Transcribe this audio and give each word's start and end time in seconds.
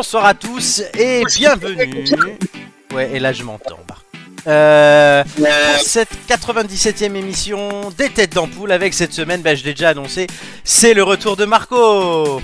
Bonsoir 0.00 0.24
à 0.24 0.32
tous 0.32 0.82
et 0.98 1.22
bienvenue. 1.36 2.08
Ouais, 2.94 3.10
et 3.12 3.18
là 3.18 3.34
je 3.34 3.42
m'entends. 3.42 3.78
Euh, 4.46 5.22
pour 5.36 5.46
cette 5.84 6.08
97e 6.26 7.14
émission 7.16 7.90
des 7.98 8.08
têtes 8.08 8.32
d'ampoule 8.32 8.72
avec 8.72 8.94
cette 8.94 9.12
semaine, 9.12 9.42
bah, 9.42 9.54
je 9.54 9.62
l'ai 9.62 9.74
déjà 9.74 9.90
annoncé, 9.90 10.26
c'est 10.64 10.94
le 10.94 11.02
retour 11.02 11.36
de 11.36 11.44
Marco. 11.44 12.40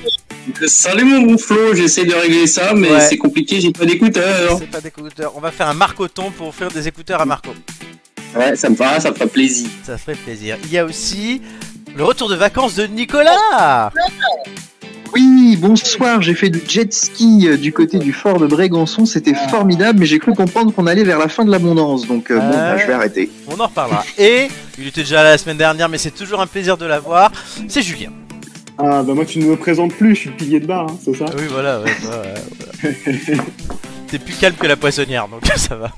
Salut 0.67 1.05
mon 1.07 1.23
bon 1.23 1.39
Flo, 1.39 1.75
j'essaie 1.75 2.05
de 2.05 2.13
régler 2.13 2.47
ça, 2.47 2.75
mais 2.75 2.91
Ouais. 2.91 3.01
c'est 3.01 3.17
compliqué, 3.17 3.59
j'ai 3.59 3.73
pas 3.73 3.87
d'écouteurs. 3.87 4.59
C'est 4.59 4.71
pas 4.71 4.83
d'écouteurs. 4.83 5.33
On 5.35 5.41
va 5.41 5.51
faire 5.51 5.69
un 5.69 5.75
Marcoton 5.75 6.31
pour 6.33 6.49
offrir 6.49 6.69
des 6.71 6.87
écouteurs 6.89 7.23
à 7.23 7.25
Marco. 7.25 7.55
Ouais, 8.37 8.55
ça 8.55 8.69
me 8.69 8.77
fera, 8.77 9.01
ça 9.01 9.09
me 9.13 9.15
fera 9.15 9.29
plaisir. 9.29 9.71
Ça 9.83 9.97
ferait 9.97 10.15
plaisir. 10.15 10.59
Il 10.65 10.73
y 10.73 10.77
a 10.77 10.85
aussi 10.85 11.41
le 11.97 12.05
retour 12.05 12.29
de 12.29 12.35
vacances 12.37 12.75
de 12.75 12.85
Nicolas. 12.87 13.91
Oui, 15.15 15.57
bonsoir, 15.61 16.21
j'ai 16.21 16.35
fait 16.35 16.51
du 16.51 16.61
jet 16.67 16.93
ski 16.93 17.47
euh, 17.49 17.57
du 17.57 17.73
côté 17.73 17.99
du 17.99 18.13
fort 18.13 18.39
de 18.39 18.47
Brégançon, 18.47 19.07
c'était 19.07 19.35
formidable, 19.49 20.01
mais 20.01 20.07
j'ai 20.07 20.19
cru 20.19 20.35
comprendre 20.35 20.73
qu'on 20.75 20.87
allait 20.87 21.05
vers 21.05 21.19
la 21.19 21.29
fin 21.29 21.45
de 21.45 21.51
l'abondance, 21.51 22.07
donc 22.07 22.31
euh, 22.31 22.39
bon, 22.39 22.45
Ah. 22.53 22.75
bah, 22.75 22.79
je 22.79 22.87
vais 22.87 22.93
arrêter. 22.93 23.31
On 23.47 23.59
en 23.59 23.67
reparlera. 23.67 24.05
Et 24.19 24.49
il 24.79 24.87
était 24.89 25.03
déjà 25.03 25.23
là 25.23 25.31
la 25.31 25.39
semaine 25.39 25.57
dernière, 25.57 25.89
mais 25.89 25.99
c'est 25.99 26.11
toujours 26.11 26.41
un 26.41 26.47
plaisir 26.47 26.77
de 26.77 26.85
l'avoir. 26.87 27.31
C'est 27.69 27.83
Julien. 27.83 28.11
Ah 28.79 29.03
bah 29.03 29.15
moi 29.15 29.25
tu 29.25 29.39
ne 29.39 29.47
me 29.47 29.57
présentes 29.57 29.95
plus, 29.95 30.15
je 30.15 30.21
suis 30.21 30.31
le 30.31 30.37
pilier 30.37 30.61
de 30.61 30.67
bar, 30.67 30.87
hein, 30.91 30.99
c'est 31.03 31.15
ça? 31.17 31.25
Oui, 31.35 31.45
voilà, 31.51 31.81
ouais, 31.81 31.91
ouais, 32.85 32.91
ouais. 32.91 33.37
T'es 34.09 34.19
plus 34.19 34.35
calme 34.35 34.55
que 34.57 34.67
la 34.67 34.77
poissonnière, 34.77 35.29
donc 35.29 35.47
ça 35.57 35.77
va. 35.77 35.93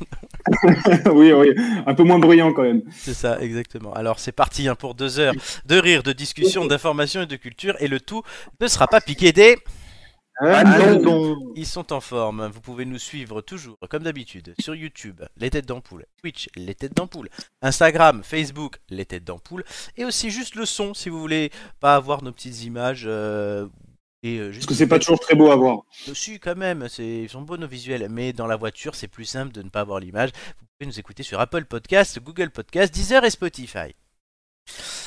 Oui, 1.12 1.32
oui, 1.32 1.54
un 1.86 1.94
peu 1.94 2.02
moins 2.04 2.18
bruyant 2.18 2.52
quand 2.52 2.62
même. 2.62 2.82
C'est 2.90 3.14
ça, 3.14 3.40
exactement. 3.40 3.92
Alors 3.94 4.18
c'est 4.18 4.32
parti 4.32 4.68
hein, 4.68 4.74
pour 4.74 4.94
deux 4.94 5.18
heures 5.18 5.34
de 5.66 5.76
rire, 5.76 6.02
de 6.02 6.12
discussion, 6.12 6.66
d'information 6.66 7.22
et 7.22 7.26
de 7.26 7.36
culture, 7.36 7.74
et 7.80 7.88
le 7.88 8.00
tout 8.00 8.22
ne 8.60 8.66
sera 8.68 8.88
pas 8.88 9.00
piqué 9.00 9.32
des. 9.32 9.58
Ah, 10.40 10.62
non. 11.02 11.36
Ils 11.56 11.66
sont 11.66 11.92
en 11.92 12.00
forme. 12.00 12.46
Vous 12.46 12.60
pouvez 12.60 12.84
nous 12.84 12.98
suivre 12.98 13.40
toujours, 13.40 13.76
comme 13.90 14.04
d'habitude, 14.04 14.54
sur 14.60 14.74
YouTube, 14.76 15.20
les 15.36 15.50
têtes 15.50 15.66
d'ampoule, 15.66 16.06
Twitch, 16.20 16.48
les 16.54 16.76
têtes 16.76 16.94
d'ampoule, 16.94 17.28
Instagram, 17.60 18.22
Facebook, 18.22 18.78
les 18.88 19.04
têtes 19.04 19.24
d'ampoule, 19.24 19.64
et 19.96 20.04
aussi 20.04 20.30
juste 20.30 20.54
le 20.54 20.64
son 20.64 20.94
si 20.94 21.08
vous 21.08 21.18
voulez 21.20 21.50
pas 21.80 21.96
avoir 21.96 22.22
nos 22.22 22.30
petites 22.30 22.62
images. 22.62 23.04
euh, 23.06 23.66
et, 24.22 24.38
euh, 24.38 24.50
Parce 24.52 24.66
que 24.66 24.74
c'est 24.74 24.88
pas 24.88 24.98
toujours 24.98 25.20
très 25.20 25.34
beau 25.34 25.50
à 25.50 25.56
voir. 25.56 25.82
dessus 26.06 26.38
quand 26.38 26.56
même, 26.56 26.88
ils 26.98 27.28
sont 27.28 27.42
beaux 27.42 27.56
nos 27.56 27.68
visuels, 27.68 28.08
mais 28.10 28.32
dans 28.32 28.46
la 28.46 28.56
voiture 28.56 28.94
c'est 28.94 29.08
plus 29.08 29.24
simple 29.24 29.52
de 29.52 29.62
ne 29.62 29.68
pas 29.68 29.80
avoir 29.80 30.00
l'image. 30.00 30.30
Vous 30.60 30.66
pouvez 30.78 30.88
nous 30.88 30.98
écouter 30.98 31.22
sur 31.22 31.40
Apple 31.40 31.64
Podcast, 31.64 32.18
Google 32.20 32.50
Podcast, 32.50 32.92
Deezer 32.92 33.24
et 33.24 33.30
Spotify. 33.30 33.94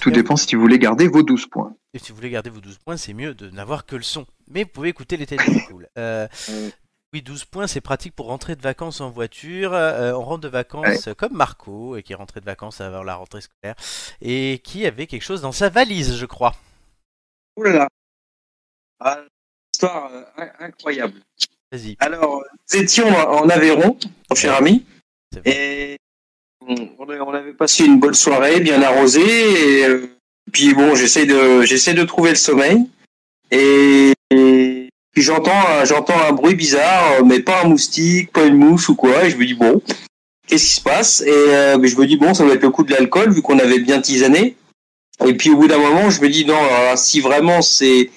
Tout 0.02 0.12
dépend 0.12 0.36
si 0.36 0.56
vous 0.56 0.62
voulez 0.62 0.80
garder 0.80 1.08
vos 1.08 1.24
12 1.24 1.48
points. 1.48 1.76
Et 1.94 2.00
si 2.00 2.10
vous 2.10 2.16
voulez 2.16 2.30
garder 2.30 2.50
vos 2.50 2.62
12 2.62 2.78
points, 2.80 2.98
c'est 2.98 3.14
mieux 3.14 3.34
de 3.36 3.50
n'avoir 3.50 3.86
que 3.86 3.96
le 3.96 4.02
son. 4.02 4.26
Mais 4.48 4.64
vous 4.64 4.70
pouvez 4.70 4.90
écouter 4.90 5.18
les 5.18 5.26
têtes 5.26 5.46
d'ampoule. 5.46 5.88
Euh, 5.98 6.28
oui, 7.14 7.22
12 7.22 7.44
points, 7.44 7.68
c'est 7.68 7.82
pratique 7.82 8.16
pour 8.16 8.28
rentrer 8.28 8.56
de 8.56 8.62
vacances 8.62 9.02
en 9.02 9.10
voiture. 9.10 9.74
Euh, 9.74 10.14
on 10.14 10.22
rentre 10.22 10.42
de 10.42 10.48
vacances 10.48 11.10
comme 11.18 11.34
Marco, 11.34 11.98
qui 12.06 12.14
est 12.14 12.16
rentré 12.16 12.40
de 12.40 12.46
vacances 12.46 12.80
avant 12.80 13.04
la 13.04 13.16
rentrée 13.16 13.42
scolaire, 13.42 13.76
et 14.22 14.62
qui 14.64 14.86
avait 14.86 15.08
quelque 15.08 15.24
chose 15.24 15.42
dans 15.42 15.52
sa 15.52 15.68
valise, 15.68 16.16
je 16.16 16.26
crois. 16.26 16.56
Ouh 17.58 17.64
là 17.64 17.74
là. 17.74 17.88
Ah, 19.04 19.20
histoire 19.74 20.12
euh, 20.14 20.24
in- 20.38 20.66
incroyable. 20.68 21.14
Vas-y. 21.72 21.96
Alors, 22.00 22.44
nous 22.74 22.80
étions 22.80 23.08
en 23.08 23.50
Aveyron, 23.50 23.98
mon 24.30 24.36
cher 24.36 24.54
ami, 24.56 24.86
et 25.46 25.98
on 26.68 26.76
on 27.08 27.34
avait 27.34 27.54
passé 27.54 27.86
une 27.86 28.00
bonne 28.00 28.14
soirée, 28.14 28.60
bien 28.60 28.82
arrosée, 28.82 29.80
et 29.80 29.86
euh, 29.86 30.08
puis 30.52 30.74
bon, 30.74 30.96
j'essaie 30.96 31.26
de, 31.26 31.64
j'essaie 31.64 31.94
de 31.94 32.04
trouver 32.04 32.32
le 32.32 32.36
sommeil, 32.36 32.88
et, 33.52 34.14
et 34.32 34.90
puis 35.14 35.22
j'entends, 35.24 35.58
un- 35.70 35.86
j'entends 35.86 36.20
un 36.22 36.32
bruit 36.34 36.56
bizarre, 36.56 37.14
euh, 37.20 37.24
mais 37.24 37.40
pas 37.40 37.64
un 37.64 37.68
moustique, 37.70 38.32
pas 38.32 38.46
une 38.46 38.58
mouche 38.58 38.90
ou 38.90 38.96
quoi, 38.96 39.26
et 39.26 39.30
je 39.32 39.38
me 39.38 39.46
dis 39.46 39.54
bon, 39.56 39.82
qu'est-ce 40.48 40.66
qui 40.66 40.74
se 40.76 40.82
passe? 40.82 41.22
Et 41.22 41.30
euh, 41.30 41.82
je 41.84 41.96
me 41.96 42.06
dis 42.06 42.18
bon, 42.18 42.34
ça 42.34 42.44
doit 42.44 42.54
être 42.56 42.62
le 42.64 42.70
coup 42.70 42.84
de 42.84 42.92
l'alcool 42.92 43.32
vu 43.34 43.42
qu'on 43.42 43.60
avait 43.60 43.80
bien 43.80 44.02
tisané. 44.02 44.56
Et 45.26 45.36
puis 45.36 45.52
au 45.52 45.58
bout 45.58 45.68
d'un 45.68 45.78
moment, 45.78 46.10
je 46.10 46.20
me 46.22 46.30
dis 46.30 46.46
non, 46.46 46.58
alors, 46.58 46.98
si 46.98 47.22
vraiment 47.22 47.62
c'est 47.62 48.10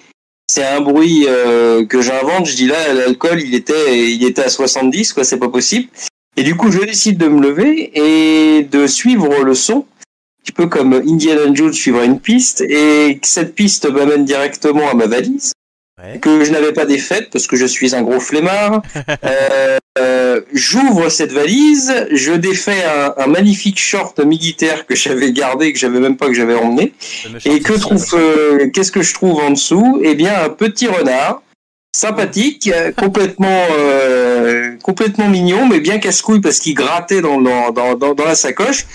c'est 0.54 0.64
un 0.64 0.80
bruit 0.80 1.26
euh, 1.26 1.84
que 1.84 2.00
j'invente, 2.00 2.46
je 2.46 2.54
dis 2.54 2.68
là 2.68 2.94
l'alcool 2.94 3.40
il 3.40 3.56
était 3.56 4.08
il 4.08 4.24
était 4.24 4.44
à 4.44 4.48
70 4.48 5.12
quoi, 5.12 5.24
c'est 5.24 5.38
pas 5.38 5.48
possible. 5.48 5.88
Et 6.36 6.44
du 6.44 6.56
coup, 6.56 6.70
je 6.70 6.78
décide 6.78 7.18
de 7.18 7.26
me 7.26 7.40
lever 7.40 7.90
et 7.94 8.62
de 8.62 8.86
suivre 8.86 9.42
le 9.42 9.54
son, 9.54 9.78
un 9.78 10.44
petit 10.44 10.52
peu 10.52 10.68
comme 10.68 10.92
Indiana 10.92 11.42
Jones 11.52 11.72
suivre 11.72 12.02
une 12.02 12.20
piste. 12.20 12.60
Et 12.60 13.18
cette 13.22 13.56
piste 13.56 13.90
m'amène 13.90 14.24
directement 14.24 14.88
à 14.88 14.94
ma 14.94 15.06
valise 15.06 15.53
Ouais. 16.12 16.18
que 16.18 16.44
je 16.44 16.52
n'avais 16.52 16.72
pas 16.72 16.84
défaite 16.86 17.30
parce 17.30 17.46
que 17.46 17.56
je 17.56 17.66
suis 17.66 17.94
un 17.94 18.02
gros 18.02 18.20
flemmard. 18.20 18.82
Euh, 19.24 19.78
euh, 19.98 20.40
J'ouvre 20.52 21.08
cette 21.08 21.30
valise, 21.32 21.92
je 22.10 22.32
défais 22.32 22.82
un, 22.84 23.14
un 23.16 23.26
magnifique 23.28 23.78
short 23.78 24.18
militaire 24.18 24.86
que 24.86 24.94
j'avais 24.96 25.32
gardé, 25.32 25.72
que 25.72 25.78
j'avais 25.78 26.00
même 26.00 26.16
pas 26.16 26.26
que 26.26 26.34
j'avais 26.34 26.54
emmené. 26.56 26.92
Et 27.44 27.60
que 27.60 27.72
trouve, 27.74 28.04
euh, 28.14 28.68
qu'est-ce 28.74 28.90
que 28.90 29.02
je 29.02 29.14
trouve 29.14 29.38
en 29.40 29.50
dessous? 29.52 30.00
Eh 30.02 30.14
bien, 30.16 30.32
un 30.42 30.48
petit 30.48 30.88
renard, 30.88 31.42
sympathique, 31.96 32.70
complètement, 32.96 33.62
euh, 33.78 34.76
complètement 34.82 35.28
mignon, 35.28 35.66
mais 35.66 35.78
bien 35.80 35.98
casse-couille 35.98 36.40
parce 36.40 36.58
qu'il 36.58 36.74
grattait 36.74 37.20
dans, 37.20 37.40
dans, 37.40 37.70
dans, 37.70 37.94
dans, 37.94 38.14
dans 38.14 38.24
la 38.24 38.34
sacoche. 38.34 38.86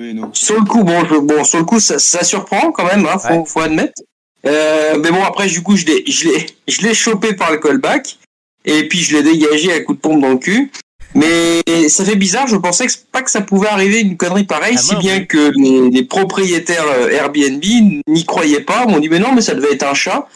Mais 0.00 0.12
non. 0.14 0.30
Sur 0.32 0.56
le 0.58 0.64
coup, 0.64 0.82
bon, 0.82 1.04
je- 1.04 1.16
bon, 1.20 1.44
sur 1.44 1.58
le 1.58 1.64
coup, 1.64 1.78
ça, 1.78 1.98
ça 2.00 2.24
surprend 2.24 2.72
quand 2.72 2.84
même, 2.86 3.06
hein, 3.06 3.18
faut, 3.18 3.34
Ouais. 3.34 3.42
faut 3.46 3.60
admettre. 3.60 4.02
Euh, 4.46 4.98
mais 4.98 5.10
bon, 5.10 5.22
après, 5.22 5.46
du 5.46 5.62
coup, 5.62 5.76
je 5.76 5.86
l'ai, 5.86 6.04
je 6.10 6.28
l'ai, 6.28 6.46
je 6.68 6.80
l'ai 6.82 6.94
chopé 6.94 7.34
par 7.34 7.50
le 7.52 7.58
callback, 7.58 8.18
et 8.64 8.88
puis 8.88 9.00
je 9.00 9.16
l'ai 9.16 9.22
dégagé 9.22 9.72
à 9.72 9.80
coup 9.80 9.94
de 9.94 9.98
pompe 10.00 10.20
dans 10.20 10.30
le 10.30 10.38
cul. 10.38 10.70
Mais 11.14 11.60
ça 11.88 12.04
fait 12.04 12.14
bizarre, 12.14 12.46
je 12.46 12.56
pensais 12.56 12.86
que, 12.86 12.92
pas 13.10 13.22
que 13.22 13.30
ça 13.30 13.40
pouvait 13.40 13.68
arriver 13.68 14.00
une 14.00 14.16
connerie 14.16 14.44
pareille, 14.44 14.76
Ah, 14.78 14.80
si 14.82 14.94
bien 14.96 15.18
oui. 15.18 15.26
que 15.26 15.50
les, 15.56 15.90
les 15.90 16.04
propriétaires 16.04 16.86
euh, 16.86 17.08
Airbnb 17.10 17.64
n'y 18.06 18.24
croyaient 18.24 18.60
pas, 18.60 18.86
m'ont 18.86 19.00
dit, 19.00 19.08
mais 19.08 19.18
non, 19.18 19.32
mais 19.34 19.40
ça 19.40 19.54
devait 19.54 19.72
être 19.72 19.82
un 19.82 19.94
chat. 19.94 20.28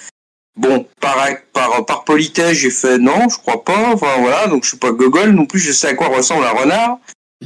Bon, 0.57 0.87
par, 1.01 1.17
par, 1.53 1.85
par 1.87 2.05
politesse, 2.05 2.59
j'ai 2.59 2.71
fait 2.71 2.99
non, 2.99 3.29
je 3.29 3.39
crois 3.39 3.65
pas, 3.65 3.93
enfin 3.93 4.17
voilà, 4.21 4.47
donc 4.49 4.65
je 4.65 4.71
suis 4.71 4.79
pas 4.79 4.93
gogol 4.93 5.31
non 5.31 5.47
plus, 5.47 5.61
je 5.61 5.73
sais 5.73 5.89
à 5.89 5.95
quoi 5.95 6.09
ressemble 6.09 6.45
un 6.45 6.51
renard. 6.51 6.99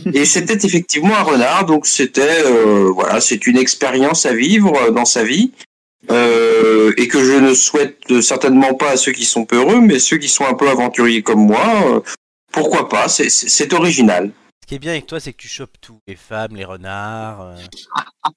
Et 0.15 0.25
c'était 0.25 0.67
effectivement 0.67 1.17
un 1.17 1.23
renard, 1.23 1.65
donc 1.67 1.87
c'était 1.87 2.45
euh, 2.45 2.91
voilà, 2.95 3.21
c'est 3.21 3.47
une 3.47 3.57
expérience 3.59 4.27
à 4.27 4.33
vivre 4.33 4.75
euh, 4.77 4.91
dans 4.91 5.07
sa 5.07 5.25
vie 5.25 5.53
euh, 6.11 6.93
et 6.97 7.09
que 7.09 7.23
je 7.25 7.33
ne 7.33 7.55
souhaite 7.55 8.21
certainement 8.23 8.75
pas 8.75 8.91
à 8.93 8.97
ceux 8.97 9.13
qui 9.13 9.25
sont 9.25 9.45
peureux, 9.45 9.81
mais 9.81 9.99
ceux 9.99 10.19
qui 10.19 10.29
sont 10.29 10.45
un 10.47 10.55
peu 10.55 10.69
aventuriers 10.69 11.23
comme 11.23 11.45
moi, 11.47 11.67
euh, 11.87 12.01
pourquoi 12.53 12.89
pas 12.89 13.09
C'est- 13.09 13.73
original. 13.73 14.31
Ce 14.63 14.67
qui 14.69 14.75
est 14.75 14.79
bien 14.79 14.93
avec 14.93 15.07
toi, 15.07 15.19
c'est 15.19 15.33
que 15.33 15.39
tu 15.39 15.49
chopes 15.49 15.77
tout. 15.81 15.99
Les 16.07 16.15
femmes, 16.17 16.55
les 16.55 16.65
renards. 16.65 17.41
euh, 17.41 17.57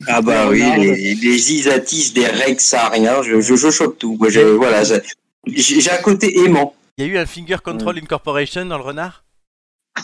Ah 0.07 0.21
bah 0.21 0.47
oui, 0.49 0.63
les, 0.77 1.15
les 1.15 1.53
isatis, 1.53 2.13
des 2.13 2.25
rex, 2.27 2.63
ça 2.63 2.87
rien, 2.89 3.21
je, 3.21 3.41
je, 3.41 3.55
je 3.55 3.69
chope 3.69 3.97
tout. 3.99 4.17
Voilà, 4.17 4.83
j'ai 4.83 5.01
j'ai 5.47 5.91
un 5.91 5.97
côté 5.97 6.37
aimant. 6.39 6.73
Il 6.97 7.05
y 7.05 7.09
a 7.09 7.11
eu 7.13 7.17
un 7.17 7.25
Finger 7.25 7.57
Control 7.63 7.97
Incorporation 7.97 8.65
dans 8.65 8.77
le 8.77 8.83
renard? 8.83 9.23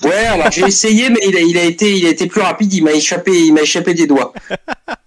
Ouais, 0.03 0.25
alors 0.25 0.51
j'ai 0.51 0.65
essayé, 0.65 1.09
mais 1.09 1.19
il 1.27 1.35
a, 1.37 1.39
il 1.41 1.57
a 1.57 1.63
été, 1.63 1.95
il 1.97 2.05
a 2.05 2.09
été 2.09 2.27
plus 2.27 2.41
rapide. 2.41 2.73
Il 2.73 2.83
m'a 2.83 2.91
échappé, 2.91 3.31
il 3.45 3.53
m'a 3.53 3.61
échappé 3.61 3.93
des 3.93 4.07
doigts. 4.07 4.33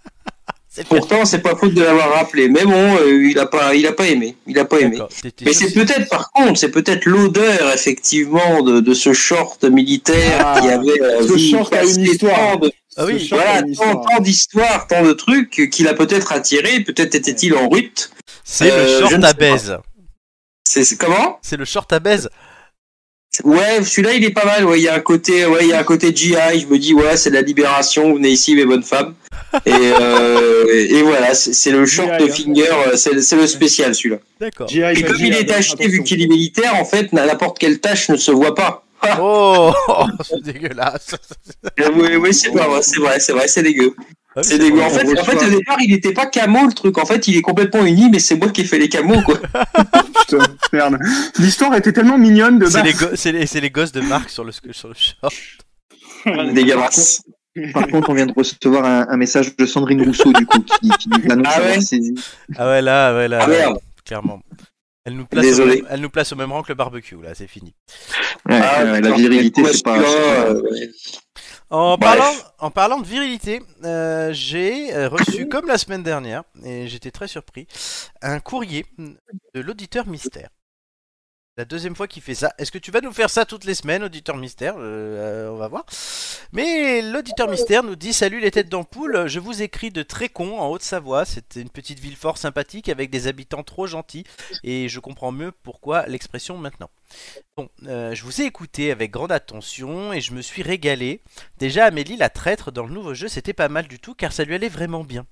Pourtant, 0.88 1.24
c'est 1.24 1.40
pas 1.40 1.56
faute 1.56 1.74
de 1.74 1.82
l'avoir 1.82 2.10
rappelé. 2.14 2.48
Mais 2.48 2.64
bon, 2.64 2.96
euh, 2.96 3.26
il 3.28 3.38
a 3.40 3.46
pas, 3.46 3.74
il 3.74 3.86
a 3.88 3.92
pas 3.92 4.06
aimé. 4.06 4.36
Il 4.46 4.56
a 4.58 4.64
pas 4.64 4.78
aimé. 4.80 4.98
Mais 5.44 5.52
c'est 5.52 5.72
peut-être, 5.72 6.08
par 6.08 6.30
contre, 6.30 6.58
c'est 6.60 6.70
peut-être 6.70 7.06
l'odeur 7.06 7.72
effectivement 7.74 8.62
de, 8.62 8.78
de 8.80 8.94
ce 8.94 9.12
short 9.12 9.64
militaire 9.64 10.44
Ah, 10.46 10.60
qui 10.60 10.68
avait 10.68 11.02
euh, 11.02 11.26
ce 11.26 11.36
short 11.38 11.74
a 11.74 11.82
une 11.82 11.88
passer 11.88 12.00
histoire. 12.02 12.36
tant 12.52 12.56
de- 12.60 12.72
Ah 12.96 13.04
oui, 13.04 13.18
Ce 13.20 13.26
short 13.26 13.40
a 13.42 13.44
voilà, 13.44 13.58
une 13.66 13.74
tant, 13.74 13.84
histoire. 13.84 14.06
tant 14.16 14.20
d'histoires, 14.22 14.86
tant 14.86 15.02
de 15.02 15.12
trucs 15.12 15.70
qu'il 15.72 15.88
a 15.88 15.94
peut-être 15.94 16.30
attiré. 16.32 16.80
Peut-être 16.84 17.16
était-il 17.16 17.54
en 17.54 17.68
rut. 17.68 18.10
C'est 18.44 18.70
Euh, 18.70 19.00
le 19.00 19.06
je 19.06 19.10
short 19.10 19.24
à 19.24 19.32
baise. 19.32 19.76
C'est 20.64 20.84
c'est- 20.84 20.96
comment? 20.96 21.40
C'est 21.42 21.56
le 21.56 21.64
short 21.64 21.92
à 21.92 21.98
baise. 21.98 22.30
Ouais, 23.44 23.82
celui-là 23.84 24.14
il 24.14 24.24
est 24.24 24.30
pas 24.30 24.44
mal. 24.44 24.64
Ouais, 24.66 24.78
il 24.78 24.82
y 24.84 24.88
a 24.88 24.94
un 24.94 25.00
côté, 25.00 25.46
ouais, 25.46 25.60
il 25.62 25.68
y 25.68 25.72
a 25.72 25.78
un 25.80 25.84
côté 25.84 26.14
GI. 26.14 26.34
Je 26.60 26.66
me 26.66 26.78
dis 26.78 26.94
ouais, 26.94 27.16
c'est 27.16 27.30
la 27.30 27.42
libération. 27.42 28.14
Venez 28.14 28.30
ici, 28.30 28.54
mes 28.54 28.64
bonnes 28.64 28.82
femmes. 28.82 29.14
Et, 29.66 29.72
euh, 29.74 30.64
et, 30.68 31.02
voilà, 31.02 31.34
c'est 31.34 31.70
le 31.70 31.84
short 31.86 32.08
de 32.20 32.24
hein. 32.24 32.28
Finger. 32.32 32.68
euh, 32.92 32.96
C'est 32.96 33.36
le 33.36 33.46
spécial 33.46 33.94
celui-là. 33.94 34.18
D'accord. 34.40 34.68
Et 34.72 35.02
comme 35.02 35.16
il 35.18 35.34
est 35.34 35.50
acheté 35.52 35.88
vu 35.88 36.02
qu'il 36.04 36.22
est 36.22 36.26
militaire, 36.28 36.74
en 36.76 36.84
fait, 36.84 37.12
n'importe 37.12 37.58
quelle 37.58 37.80
tâche 37.80 38.08
ne 38.08 38.16
se 38.16 38.30
voit 38.30 38.54
pas. 38.54 38.84
Oh, 39.20 39.72
c'est 40.28 40.42
dégueulasse. 40.42 41.14
Euh, 41.80 41.88
Oui, 41.94 42.16
oui, 42.16 42.34
c'est 42.34 42.50
pas 42.52 42.68
vrai, 42.68 42.82
c'est 42.82 43.00
vrai, 43.00 43.18
c'est 43.18 43.32
vrai, 43.32 43.48
c'est 43.48 43.62
dégueu. 43.62 43.94
Ah 43.98 44.02
oui, 44.36 44.42
C'est 44.46 44.58
dégueu. 44.58 44.80
En 44.82 44.90
fait, 44.90 45.06
en 45.06 45.46
au 45.46 45.50
départ, 45.50 45.78
il 45.80 45.92
était 45.94 46.12
pas 46.12 46.26
camo 46.26 46.66
le 46.66 46.72
truc. 46.72 46.98
En 46.98 47.06
fait, 47.06 47.26
il 47.26 47.36
est 47.36 47.42
complètement 47.42 47.84
uni, 47.84 48.08
mais 48.12 48.18
c'est 48.20 48.36
moi 48.36 48.50
qui 48.50 48.60
ai 48.60 48.64
fait 48.64 48.78
les 48.78 48.88
camos, 48.88 49.22
quoi. 49.22 49.38
Putain, 50.20 50.44
merde. 50.72 50.98
L'histoire 51.38 51.74
était 51.74 51.92
tellement 51.92 52.18
mignonne 52.18 52.58
de 52.58 52.66
C'est 52.66 52.74
base. 52.74 52.84
les, 52.84 52.92
go- 52.92 53.16
c'est 53.16 53.32
les- 53.32 53.46
c'est 53.46 53.60
les 53.60 53.70
gosses 53.70 53.90
de 53.92 54.00
Marc 54.02 54.30
sur 54.30 54.44
le, 54.44 54.52
sur 54.52 54.88
le 54.88 54.94
short. 54.94 55.34
Dégueulasse. 56.52 57.22
Par 57.72 57.86
contre, 57.88 58.10
on 58.10 58.14
vient 58.14 58.26
de 58.26 58.32
recevoir 58.32 58.84
un, 58.84 59.08
un 59.08 59.16
message 59.16 59.56
de 59.56 59.66
Sandrine 59.66 60.02
Rousseau, 60.02 60.32
du 60.32 60.46
coup, 60.46 60.60
qui, 60.60 60.88
qui 60.90 61.08
nous 61.08 61.32
annonce 61.32 61.46
Ah 61.48 61.60
ouais 61.60 61.66
avoir 61.66 61.82
saisi. 61.82 62.14
Ah 62.56 62.68
ouais, 62.68 62.82
là, 62.82 63.14
ouais, 63.14 63.28
là. 63.28 63.46
Ah. 63.48 63.72
Clairement. 64.04 64.40
Elle 65.04 65.16
nous, 65.16 65.24
place 65.26 65.44
Désolé. 65.44 65.72
Au 65.72 65.82
même, 65.82 65.86
elle 65.90 66.00
nous 66.00 66.10
place 66.10 66.32
au 66.32 66.36
même 66.36 66.52
rang 66.52 66.62
que 66.62 66.68
le 66.68 66.74
barbecue, 66.74 67.16
là, 67.22 67.34
c'est 67.34 67.46
fini. 67.46 67.74
Ouais, 68.48 68.60
Ah, 68.62 68.84
ouais, 68.84 69.00
la 69.00 69.12
virilité, 69.12 69.64
c'est 69.72 69.82
pas. 69.82 69.98
Euh, 69.98 70.62
En 71.70 71.96
parlant, 71.98 72.32
en 72.58 72.70
parlant 72.70 73.00
de 73.00 73.06
virilité, 73.06 73.62
euh, 73.84 74.30
j'ai 74.32 74.94
euh, 74.94 75.08
reçu, 75.08 75.48
comme 75.48 75.66
la 75.66 75.78
semaine 75.78 76.02
dernière, 76.02 76.42
et 76.64 76.86
j'étais 76.88 77.10
très 77.10 77.28
surpris, 77.28 77.66
un 78.22 78.40
courrier 78.40 78.84
de 79.54 79.60
l'auditeur 79.60 80.06
mystère. 80.06 80.50
La 81.56 81.64
deuxième 81.66 81.94
fois 81.96 82.06
qu'il 82.08 82.22
fait 82.22 82.34
ça. 82.36 82.54
Est-ce 82.58 82.70
que 82.72 82.78
tu 82.78 82.90
vas 82.90 83.00
nous 83.02 83.12
faire 83.12 83.28
ça 83.28 83.44
toutes 83.44 83.64
les 83.64 83.74
semaines, 83.74 84.04
auditeur 84.04 84.36
mystère? 84.36 84.76
Euh, 84.78 85.48
euh, 85.48 85.50
On 85.50 85.56
va 85.56 85.68
voir. 85.68 85.84
Mais 86.52 87.02
l'auditeur 87.02 87.50
mystère 87.50 87.82
nous 87.82 87.96
dit 87.96 88.12
Salut 88.14 88.40
les 88.40 88.50
têtes 88.50 88.68
d'ampoule, 88.70 89.26
je 89.26 89.40
vous 89.40 89.60
écris 89.60 89.90
de 89.90 90.02
Trécon 90.02 90.58
en 90.58 90.68
Haute-Savoie. 90.68 91.24
C'est 91.26 91.56
une 91.56 91.68
petite 91.68 91.98
ville 91.98 92.16
fort 92.16 92.38
sympathique 92.38 92.88
avec 92.88 93.10
des 93.10 93.26
habitants 93.26 93.62
trop 93.62 93.86
gentils 93.86 94.24
et 94.62 94.88
je 94.88 95.00
comprends 95.00 95.32
mieux 95.32 95.52
pourquoi 95.52 96.06
l'expression 96.06 96.56
maintenant. 96.56 96.88
Bon, 97.56 97.68
euh, 97.86 98.14
je 98.14 98.22
vous 98.24 98.40
ai 98.40 98.44
écouté 98.44 98.90
avec 98.90 99.10
grande 99.10 99.32
attention 99.32 100.12
et 100.14 100.20
je 100.22 100.32
me 100.32 100.40
suis 100.40 100.62
régalé. 100.62 101.20
Déjà, 101.58 101.84
Amélie 101.84 102.16
la 102.16 102.30
traître 102.30 102.70
dans 102.72 102.86
le 102.86 102.94
nouveau 102.94 103.12
jeu, 103.12 103.28
c'était 103.28 103.52
pas 103.52 103.68
mal 103.68 103.86
du 103.86 103.98
tout 103.98 104.14
car 104.14 104.32
ça 104.32 104.44
lui 104.44 104.54
allait 104.54 104.68
vraiment 104.68 105.04
bien. 105.04 105.26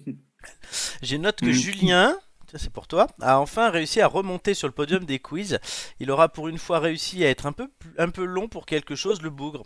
J'ai 1.02 1.18
note 1.18 1.40
que 1.40 1.46
Mm. 1.46 1.52
Julien, 1.52 2.18
c'est 2.56 2.72
pour 2.72 2.86
toi, 2.86 3.06
a 3.20 3.38
enfin 3.40 3.70
réussi 3.70 4.00
à 4.00 4.06
remonter 4.06 4.54
sur 4.54 4.68
le 4.68 4.72
podium 4.72 5.04
des 5.04 5.18
quiz. 5.18 5.58
Il 6.00 6.10
aura 6.10 6.28
pour 6.28 6.48
une 6.48 6.58
fois 6.58 6.78
réussi 6.78 7.24
à 7.24 7.28
être 7.28 7.46
un 7.46 7.52
peu, 7.52 7.68
plus- 7.78 7.94
un 7.98 8.10
peu 8.10 8.24
long 8.24 8.48
pour 8.48 8.64
quelque 8.66 8.94
chose, 8.94 9.20
le 9.22 9.30
bougre. 9.30 9.64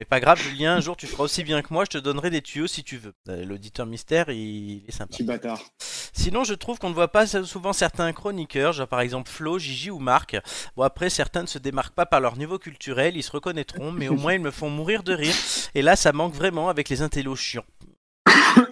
C'est 0.00 0.08
pas 0.08 0.18
grave, 0.18 0.40
Julien, 0.42 0.74
un 0.74 0.80
jour 0.80 0.96
tu 0.96 1.06
feras 1.06 1.22
aussi 1.22 1.44
bien 1.44 1.62
que 1.62 1.72
moi, 1.72 1.84
je 1.84 1.90
te 1.96 2.02
donnerai 2.02 2.28
des 2.28 2.42
tuyaux 2.42 2.66
si 2.66 2.82
tu 2.82 2.96
veux. 2.98 3.14
Euh, 3.28 3.44
L'auditeur 3.44 3.86
mystère, 3.86 4.28
il, 4.28 4.38
il 4.82 4.84
est 4.88 4.90
sympa. 4.92 5.12
Petit 5.12 5.22
bâtard. 5.22 5.60
Sinon, 5.78 6.42
je 6.42 6.54
trouve 6.54 6.78
qu'on 6.80 6.88
ne 6.90 6.94
voit 6.94 7.12
pas 7.12 7.26
souvent 7.26 7.72
certains 7.72 8.12
chroniqueurs, 8.12 8.72
genre 8.72 8.88
par 8.88 9.00
exemple 9.00 9.30
Flo, 9.30 9.56
Gigi 9.58 9.90
ou 9.92 10.00
Marc. 10.00 10.36
Bon, 10.76 10.82
après, 10.82 11.10
certains 11.10 11.42
ne 11.42 11.46
se 11.46 11.58
démarquent 11.58 11.94
pas 11.94 12.06
par 12.06 12.20
leur 12.20 12.36
niveau 12.36 12.58
culturel, 12.58 13.16
ils 13.16 13.22
se 13.22 13.30
reconnaîtront, 13.30 13.92
mais 13.92 14.08
au 14.08 14.16
moins 14.16 14.34
ils 14.34 14.40
me 14.40 14.50
font 14.50 14.68
mourir 14.68 15.04
de 15.04 15.14
rire. 15.14 15.34
Et 15.76 15.82
là, 15.82 15.94
ça 15.94 16.12
manque 16.12 16.34
vraiment 16.34 16.68
avec 16.68 16.88
les 16.88 17.00
intellos 17.00 17.36
chiants. 17.36 17.64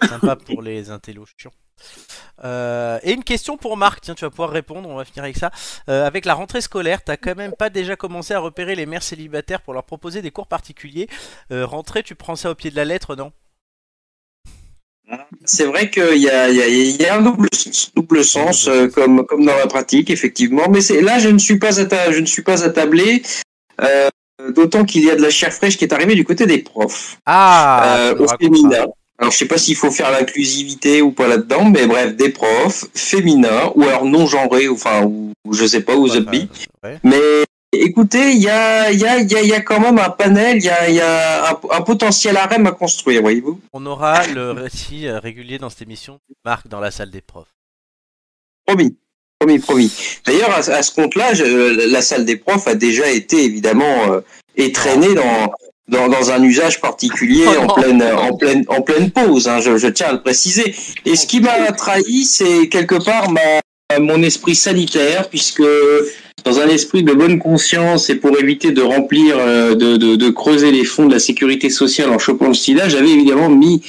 Sympa 0.09 0.35
pour 0.35 0.61
les 0.61 0.89
intellos 0.89 1.25
chiants. 1.37 1.53
Euh, 2.43 2.99
et 3.03 3.13
une 3.13 3.23
question 3.23 3.57
pour 3.57 3.77
Marc, 3.77 4.01
tiens, 4.01 4.15
tu 4.15 4.25
vas 4.25 4.29
pouvoir 4.29 4.49
répondre, 4.49 4.89
on 4.89 4.95
va 4.95 5.05
finir 5.05 5.23
avec 5.23 5.37
ça. 5.37 5.51
Euh, 5.89 6.05
avec 6.05 6.25
la 6.25 6.33
rentrée 6.33 6.61
scolaire, 6.61 7.03
t'as 7.03 7.17
quand 7.17 7.35
même 7.35 7.53
pas 7.53 7.69
déjà 7.69 7.95
commencé 7.95 8.33
à 8.33 8.39
repérer 8.39 8.75
les 8.75 8.85
mères 8.85 9.03
célibataires 9.03 9.61
pour 9.61 9.73
leur 9.73 9.83
proposer 9.83 10.21
des 10.21 10.31
cours 10.31 10.47
particuliers 10.47 11.07
Euh, 11.51 11.65
Rentrée, 11.65 12.03
tu 12.03 12.15
prends 12.15 12.35
ça 12.35 12.51
au 12.51 12.55
pied 12.55 12.71
de 12.71 12.75
la 12.75 12.85
lettre, 12.85 13.15
non? 13.15 13.31
C'est 15.45 15.65
vrai 15.65 15.89
qu'il 15.89 16.15
y 16.17 16.21
y, 16.21 16.29
a, 16.29 16.49
il 16.49 17.01
y 17.01 17.05
a 17.05 17.15
un 17.17 17.21
double, 17.21 17.49
double 17.95 18.23
sens, 18.23 18.69
comme, 18.95 19.25
comme 19.25 19.45
dans 19.45 19.57
la 19.57 19.67
pratique, 19.67 20.09
effectivement. 20.09 20.69
Mais 20.69 20.79
là, 21.01 21.19
je 21.19 21.29
ne 21.29 21.37
suis 21.37 21.59
pas, 21.59 21.71
atta- 21.79 22.11
je 22.11 22.19
ne 22.19 22.25
suis 22.25 22.41
pas 22.41 22.63
attablé. 22.63 23.21
D'autant 24.55 24.83
qu'il 24.83 25.03
y 25.05 25.11
a 25.11 25.15
de 25.15 25.21
la 25.21 25.29
chair 25.29 25.53
fraîche 25.53 25.77
qui 25.77 25.85
est 25.85 25.93
arrivée 25.93 26.15
du 26.15 26.25
côté 26.25 26.45
des 26.45 26.59
profs. 26.59 27.17
Ah, 27.25 28.13
au 28.17 28.27
ça. 28.27 28.85
Alors, 29.23 29.31
je 29.31 29.37
sais 29.37 29.45
pas 29.45 29.57
s'il 29.57 29.77
faut 29.77 29.89
faire 29.89 30.11
l'inclusivité 30.11 31.01
ou 31.01 31.13
pas 31.13 31.29
là-dedans, 31.29 31.63
mais 31.69 31.87
bref, 31.87 32.13
des 32.13 32.27
profs 32.27 32.83
féminins 32.93 33.71
ou 33.73 33.83
alors 33.83 34.03
non 34.03 34.27
genrés, 34.27 34.67
ou 34.67 34.73
enfin, 34.73 35.05
ou 35.05 35.31
je 35.49 35.65
sais 35.65 35.79
pas, 35.79 35.95
ou 35.95 36.09
Ouais, 36.09 36.19
ouais. 36.83 36.99
Mais 37.03 37.21
écoutez, 37.71 38.31
il 38.31 38.41
y 38.41 38.49
a, 38.49 38.91
y, 38.91 39.05
a, 39.05 39.21
y, 39.21 39.33
a, 39.33 39.41
y 39.41 39.53
a 39.53 39.61
quand 39.61 39.79
même 39.79 39.97
un 39.97 40.09
panel, 40.09 40.57
il 40.57 40.65
y 40.65 40.69
a, 40.69 40.89
y 40.89 40.99
a 40.99 41.51
un, 41.51 41.59
un 41.71 41.81
potentiel 41.83 42.35
harem 42.35 42.67
à 42.67 42.73
construire, 42.73 43.21
voyez-vous. 43.21 43.61
On 43.71 43.85
aura 43.85 44.27
le 44.27 44.51
récit 44.51 45.07
euh, 45.07 45.19
régulier 45.19 45.57
dans 45.57 45.69
cette 45.69 45.83
émission 45.83 46.19
Marc 46.43 46.67
dans 46.67 46.81
la 46.81 46.91
salle 46.91 47.09
des 47.09 47.21
profs. 47.21 47.55
Promis. 48.65 48.97
Promis, 49.39 49.59
promis. 49.59 50.19
D'ailleurs, 50.25 50.51
à, 50.51 50.57
à 50.57 50.83
ce 50.83 50.93
compte-là, 50.93 51.31
la 51.31 52.01
salle 52.01 52.25
des 52.25 52.35
profs 52.35 52.67
a 52.67 52.75
déjà 52.75 53.09
été 53.09 53.41
évidemment 53.45 54.11
euh, 54.11 54.19
étraînée 54.57 55.13
dans, 55.13 55.49
dans, 55.87 56.07
dans 56.07 56.31
un 56.31 56.41
usage 56.43 56.79
particulier 56.81 57.43
Oh 57.47 57.59
en, 57.61 57.65
non. 57.67 57.73
pleine, 57.73 58.03
en, 58.03 58.33
pleine, 58.35 58.63
en 58.67 58.81
pleine 58.81 59.11
pause. 59.11 59.47
hein, 59.47 59.59
je, 59.59 59.77
je 59.77 59.87
tiens 59.87 60.07
à 60.07 60.13
le 60.13 60.21
préciser. 60.21 60.73
Et 61.05 61.15
ce 61.15 61.27
qui 61.27 61.41
m'a 61.41 61.71
trahi, 61.71 62.23
c'est 62.25 62.67
quelque 62.69 63.03
part 63.03 63.29
ma, 63.31 63.41
mon 63.99 64.21
esprit 64.23 64.55
sanitaire, 64.55 65.29
puisque 65.29 65.63
dans 66.45 66.59
un 66.59 66.67
esprit 66.67 67.03
de 67.03 67.13
bonne 67.13 67.39
conscience 67.39 68.09
et 68.09 68.15
pour 68.15 68.37
éviter 68.39 68.71
de 68.71 68.81
remplir, 68.81 69.35
euh, 69.37 69.75
de, 69.75 69.97
de, 69.97 70.15
de 70.15 70.29
creuser 70.29 70.71
les 70.71 70.83
fonds 70.83 71.05
de 71.05 71.13
la 71.13 71.19
sécurité 71.19 71.69
sociale 71.69 72.09
en 72.09 72.19
chopant 72.19 72.47
le 72.47 72.53
sida, 72.53 72.89
j'avais 72.89 73.09
évidemment 73.11 73.49
mis 73.49 73.81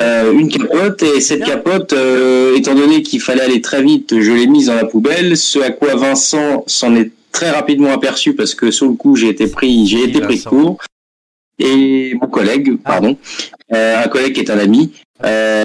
euh, 0.00 0.32
une 0.32 0.48
capote 0.48 1.02
et 1.02 1.20
cette 1.20 1.44
capote, 1.44 1.92
euh, 1.92 2.56
étant 2.56 2.74
donné 2.74 3.02
qu'il 3.02 3.20
fallait 3.20 3.42
aller 3.42 3.60
très 3.60 3.82
vite, 3.82 4.18
je 4.20 4.32
l'ai 4.32 4.46
mise 4.46 4.66
dans 4.66 4.74
la 4.74 4.86
poubelle. 4.86 5.36
Ce 5.36 5.58
à 5.58 5.70
quoi 5.70 5.94
Vincent 5.94 6.64
s'en 6.66 6.96
est 6.96 7.10
très 7.32 7.50
rapidement 7.50 7.92
aperçu 7.92 8.34
parce 8.34 8.54
que 8.54 8.70
sur 8.70 8.86
le 8.86 8.94
coup 8.94 9.14
j'ai 9.16 9.28
été 9.28 9.46
pris, 9.46 9.86
j'ai 9.86 10.04
été 10.04 10.20
pris 10.20 10.38
de 10.38 10.44
court. 10.44 10.78
Et 11.58 12.14
mon 12.20 12.26
collègue, 12.28 12.76
Ah. 12.84 12.92
pardon, 12.92 13.16
euh, 13.72 14.02
un 14.04 14.08
collègue 14.08 14.34
qui 14.34 14.40
est 14.40 14.50
un 14.50 14.58
ami. 14.58 14.92
Euh, 15.24 15.62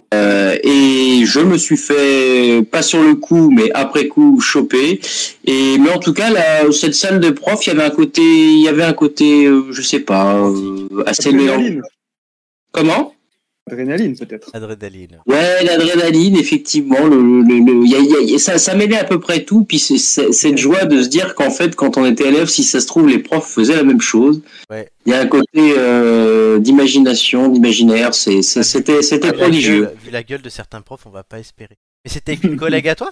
et 0.63 1.25
je 1.25 1.39
me 1.39 1.57
suis 1.57 1.75
fait 1.77 2.61
pas 2.71 2.81
sur 2.81 3.01
le 3.03 3.15
coup, 3.15 3.49
mais 3.49 3.71
après 3.73 4.07
coup 4.07 4.39
choper. 4.39 5.01
Et 5.45 5.77
mais 5.79 5.89
en 5.91 5.99
tout 5.99 6.13
cas, 6.13 6.29
là, 6.29 6.71
cette 6.71 6.93
salle 6.95 7.19
de 7.19 7.31
prof, 7.31 7.65
il 7.65 7.69
y 7.69 7.71
avait 7.71 7.83
un 7.83 7.89
côté, 7.89 8.21
il 8.21 8.61
y 8.61 8.67
avait 8.67 8.83
un 8.83 8.93
côté, 8.93 9.45
euh, 9.45 9.71
je 9.71 9.81
sais 9.81 9.99
pas, 9.99 10.35
euh, 10.35 11.03
assez. 11.05 11.29
Adrénaline. 11.29 11.81
Comment? 12.71 13.13
Adrénaline, 13.71 14.17
peut-être. 14.17 14.49
Adrénaline. 14.53 15.19
Ouais, 15.27 15.63
l'adrénaline, 15.63 16.35
effectivement, 16.37 17.05
le, 17.05 17.41
le, 17.41 17.59
le- 17.59 17.85
y 17.87 17.95
a- 17.95 18.21
y 18.31 18.35
a- 18.35 18.39
ça, 18.39 18.57
ça 18.57 18.73
mêlait 18.75 18.97
à 18.97 19.03
peu 19.03 19.19
près 19.19 19.43
tout, 19.43 19.63
puis 19.63 19.77
c'est- 19.79 19.97
c'est 19.97 20.31
cette 20.31 20.57
joie 20.57 20.85
de 20.85 21.01
se 21.03 21.07
dire 21.07 21.35
qu'en 21.35 21.51
fait, 21.51 21.75
quand 21.75 21.97
on 21.97 22.05
était 22.05 22.27
élève, 22.27 22.47
si 22.47 22.63
ça 22.63 22.79
se 22.79 22.87
trouve, 22.87 23.07
les 23.07 23.19
profs 23.19 23.49
faisaient 23.49 23.75
la 23.75 23.83
même 23.83 24.01
chose. 24.01 24.41
Ouais. 24.69 24.89
Il 25.05 25.11
y 25.11 25.15
a 25.15 25.19
un 25.19 25.27
côté 25.27 25.73
euh, 25.77 26.59
d'imagination, 26.59 27.47
d'imaginaire, 27.49 28.13
c'est- 28.13 28.41
c'est- 28.41 28.63
c'était 28.63 29.01
c'était 29.01 29.27
la, 29.27 29.33
prodigieux. 29.33 29.81
gueule, 29.85 29.95
vu 30.05 30.11
la 30.11 30.23
gueule 30.23 30.41
de 30.41 30.49
certains 30.49 30.81
profs, 30.81 31.05
on 31.05 31.09
va 31.11 31.23
pas 31.23 31.39
espérer. 31.39 31.77
Mais 32.05 32.11
c'était 32.11 32.37
une 32.43 32.55
collègue 32.57 32.87
à 32.87 32.95
toi? 32.95 33.11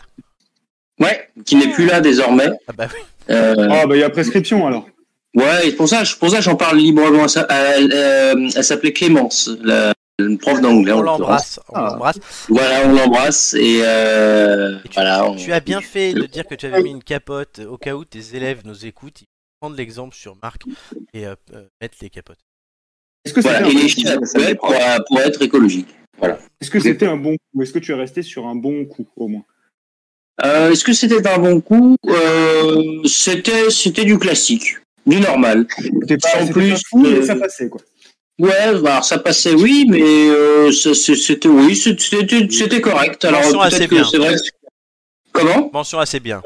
Ouais, 0.99 1.29
qui 1.45 1.55
n'est 1.55 1.69
plus 1.69 1.85
là 1.85 2.01
désormais. 2.01 2.49
Ah 2.67 2.73
bah 2.75 2.87
oui. 2.93 2.99
Euh, 3.29 3.67
Ah, 3.69 3.85
bah, 3.85 3.95
il 3.95 3.99
y 3.99 4.03
a 4.03 4.09
prescription, 4.09 4.65
alors. 4.65 4.87
ouais, 5.35 5.67
et 5.67 5.71
pour 5.73 5.87
ça, 5.87 6.01
pour 6.19 6.29
ça, 6.31 6.41
j'en 6.41 6.55
parle 6.55 6.77
librement. 6.77 7.27
Ça- 7.27 7.45
Elle, 7.49 7.91
euh, 7.93 8.49
elle 8.55 8.63
s'appelait 8.63 8.93
Clémence, 8.93 9.49
la, 9.61 9.93
une 10.19 10.37
prof 10.37 10.61
d'anglais. 10.61 10.91
en 10.93 10.99
On 10.99 11.01
l'embrasse. 11.01 11.59
On 11.69 11.73
Ah. 11.75 11.89
l'embrasse. 11.91 12.19
Voilà, 12.49 12.87
on 12.87 12.93
l'embrasse 12.93 13.53
et, 13.53 13.81
euh, 13.83 14.79
Et 14.83 14.87
tu, 14.89 14.93
voilà. 14.95 15.29
on- 15.29 15.35
tu 15.35 15.53
as 15.53 15.59
bien 15.59 15.81
fait 15.81 16.13
de 16.13 16.25
dire 16.25 16.45
que 16.47 16.55
tu 16.55 16.65
avais 16.65 16.81
mis 16.81 16.91
une 16.91 17.03
capote 17.03 17.59
au 17.59 17.77
cas 17.77 17.93
où 17.95 18.03
tes 18.05 18.35
élèves 18.35 18.61
nous 18.65 18.85
écoutent. 18.85 19.21
Ils 19.21 19.25
vont 19.25 19.67
prendre 19.67 19.75
l'exemple 19.77 20.15
sur 20.15 20.35
Marc 20.41 20.63
et 21.13 21.27
euh, 21.27 21.35
euh, 21.53 21.65
mettre 21.81 21.97
les 22.01 22.09
capotes. 22.09 22.39
Est-ce 23.25 23.33
que 23.33 23.41
c'était 23.41 23.53
Voilà, 23.53 23.67
un, 23.67 23.69
et 23.69 23.73
bon 23.73 23.79
les 23.79 23.83
coup 23.83 23.89
chiens 24.01 24.17
pour, 24.57 24.69
pour, 24.69 25.05
pour 25.07 25.19
être 25.21 25.41
écologique. 25.41 25.87
Est-ce 26.61 26.71
que 26.71 26.79
c'était 26.79 27.05
un 27.05 27.17
bon 27.17 27.35
coup 27.53 27.61
Est-ce 27.61 27.73
que 27.73 27.79
tu 27.79 27.91
es 27.91 27.95
resté 27.95 28.23
sur 28.23 28.47
un 28.47 28.55
bon 28.55 28.85
coup, 28.85 29.07
au 29.17 29.27
moins? 29.27 29.43
Euh, 30.43 30.71
Est-ce 30.71 30.83
que 30.83 30.93
c'était 30.93 31.27
un 31.27 31.37
bon 31.37 31.61
coup? 31.61 31.95
Euh, 32.07 33.01
C'était 33.05 33.69
c'était 33.69 34.05
du 34.05 34.17
classique, 34.17 34.77
du 35.05 35.19
normal. 35.19 35.67
C'était 36.01 36.17
pas, 36.17 36.29
Sans 36.29 36.47
plus, 36.47 36.71
pas 36.71 36.79
fou, 36.89 36.99
mais 37.01 37.23
ça 37.23 37.35
passait, 37.35 37.69
quoi. 37.69 37.81
Ouais, 38.39 38.79
bah, 38.81 38.91
alors 38.91 39.03
ça 39.03 39.17
passait, 39.17 39.53
oui, 39.53 39.85
mais 39.89 40.01
euh, 40.03 40.71
c'était 40.71 41.47
oui, 41.47 41.75
c'était 41.75 42.47
c'était 42.51 42.81
correct. 42.81 43.25
Alors 43.25 43.41
Mention 43.41 43.59
peut-être 43.59 43.73
assez 43.73 43.87
que 43.87 43.95
bien. 43.95 44.03
c'est 44.09 44.17
vrai. 44.17 44.35
que- 44.35 44.67
Comment? 45.31 45.69
Mention 45.73 45.99
assez 45.99 46.19
bien. 46.19 46.41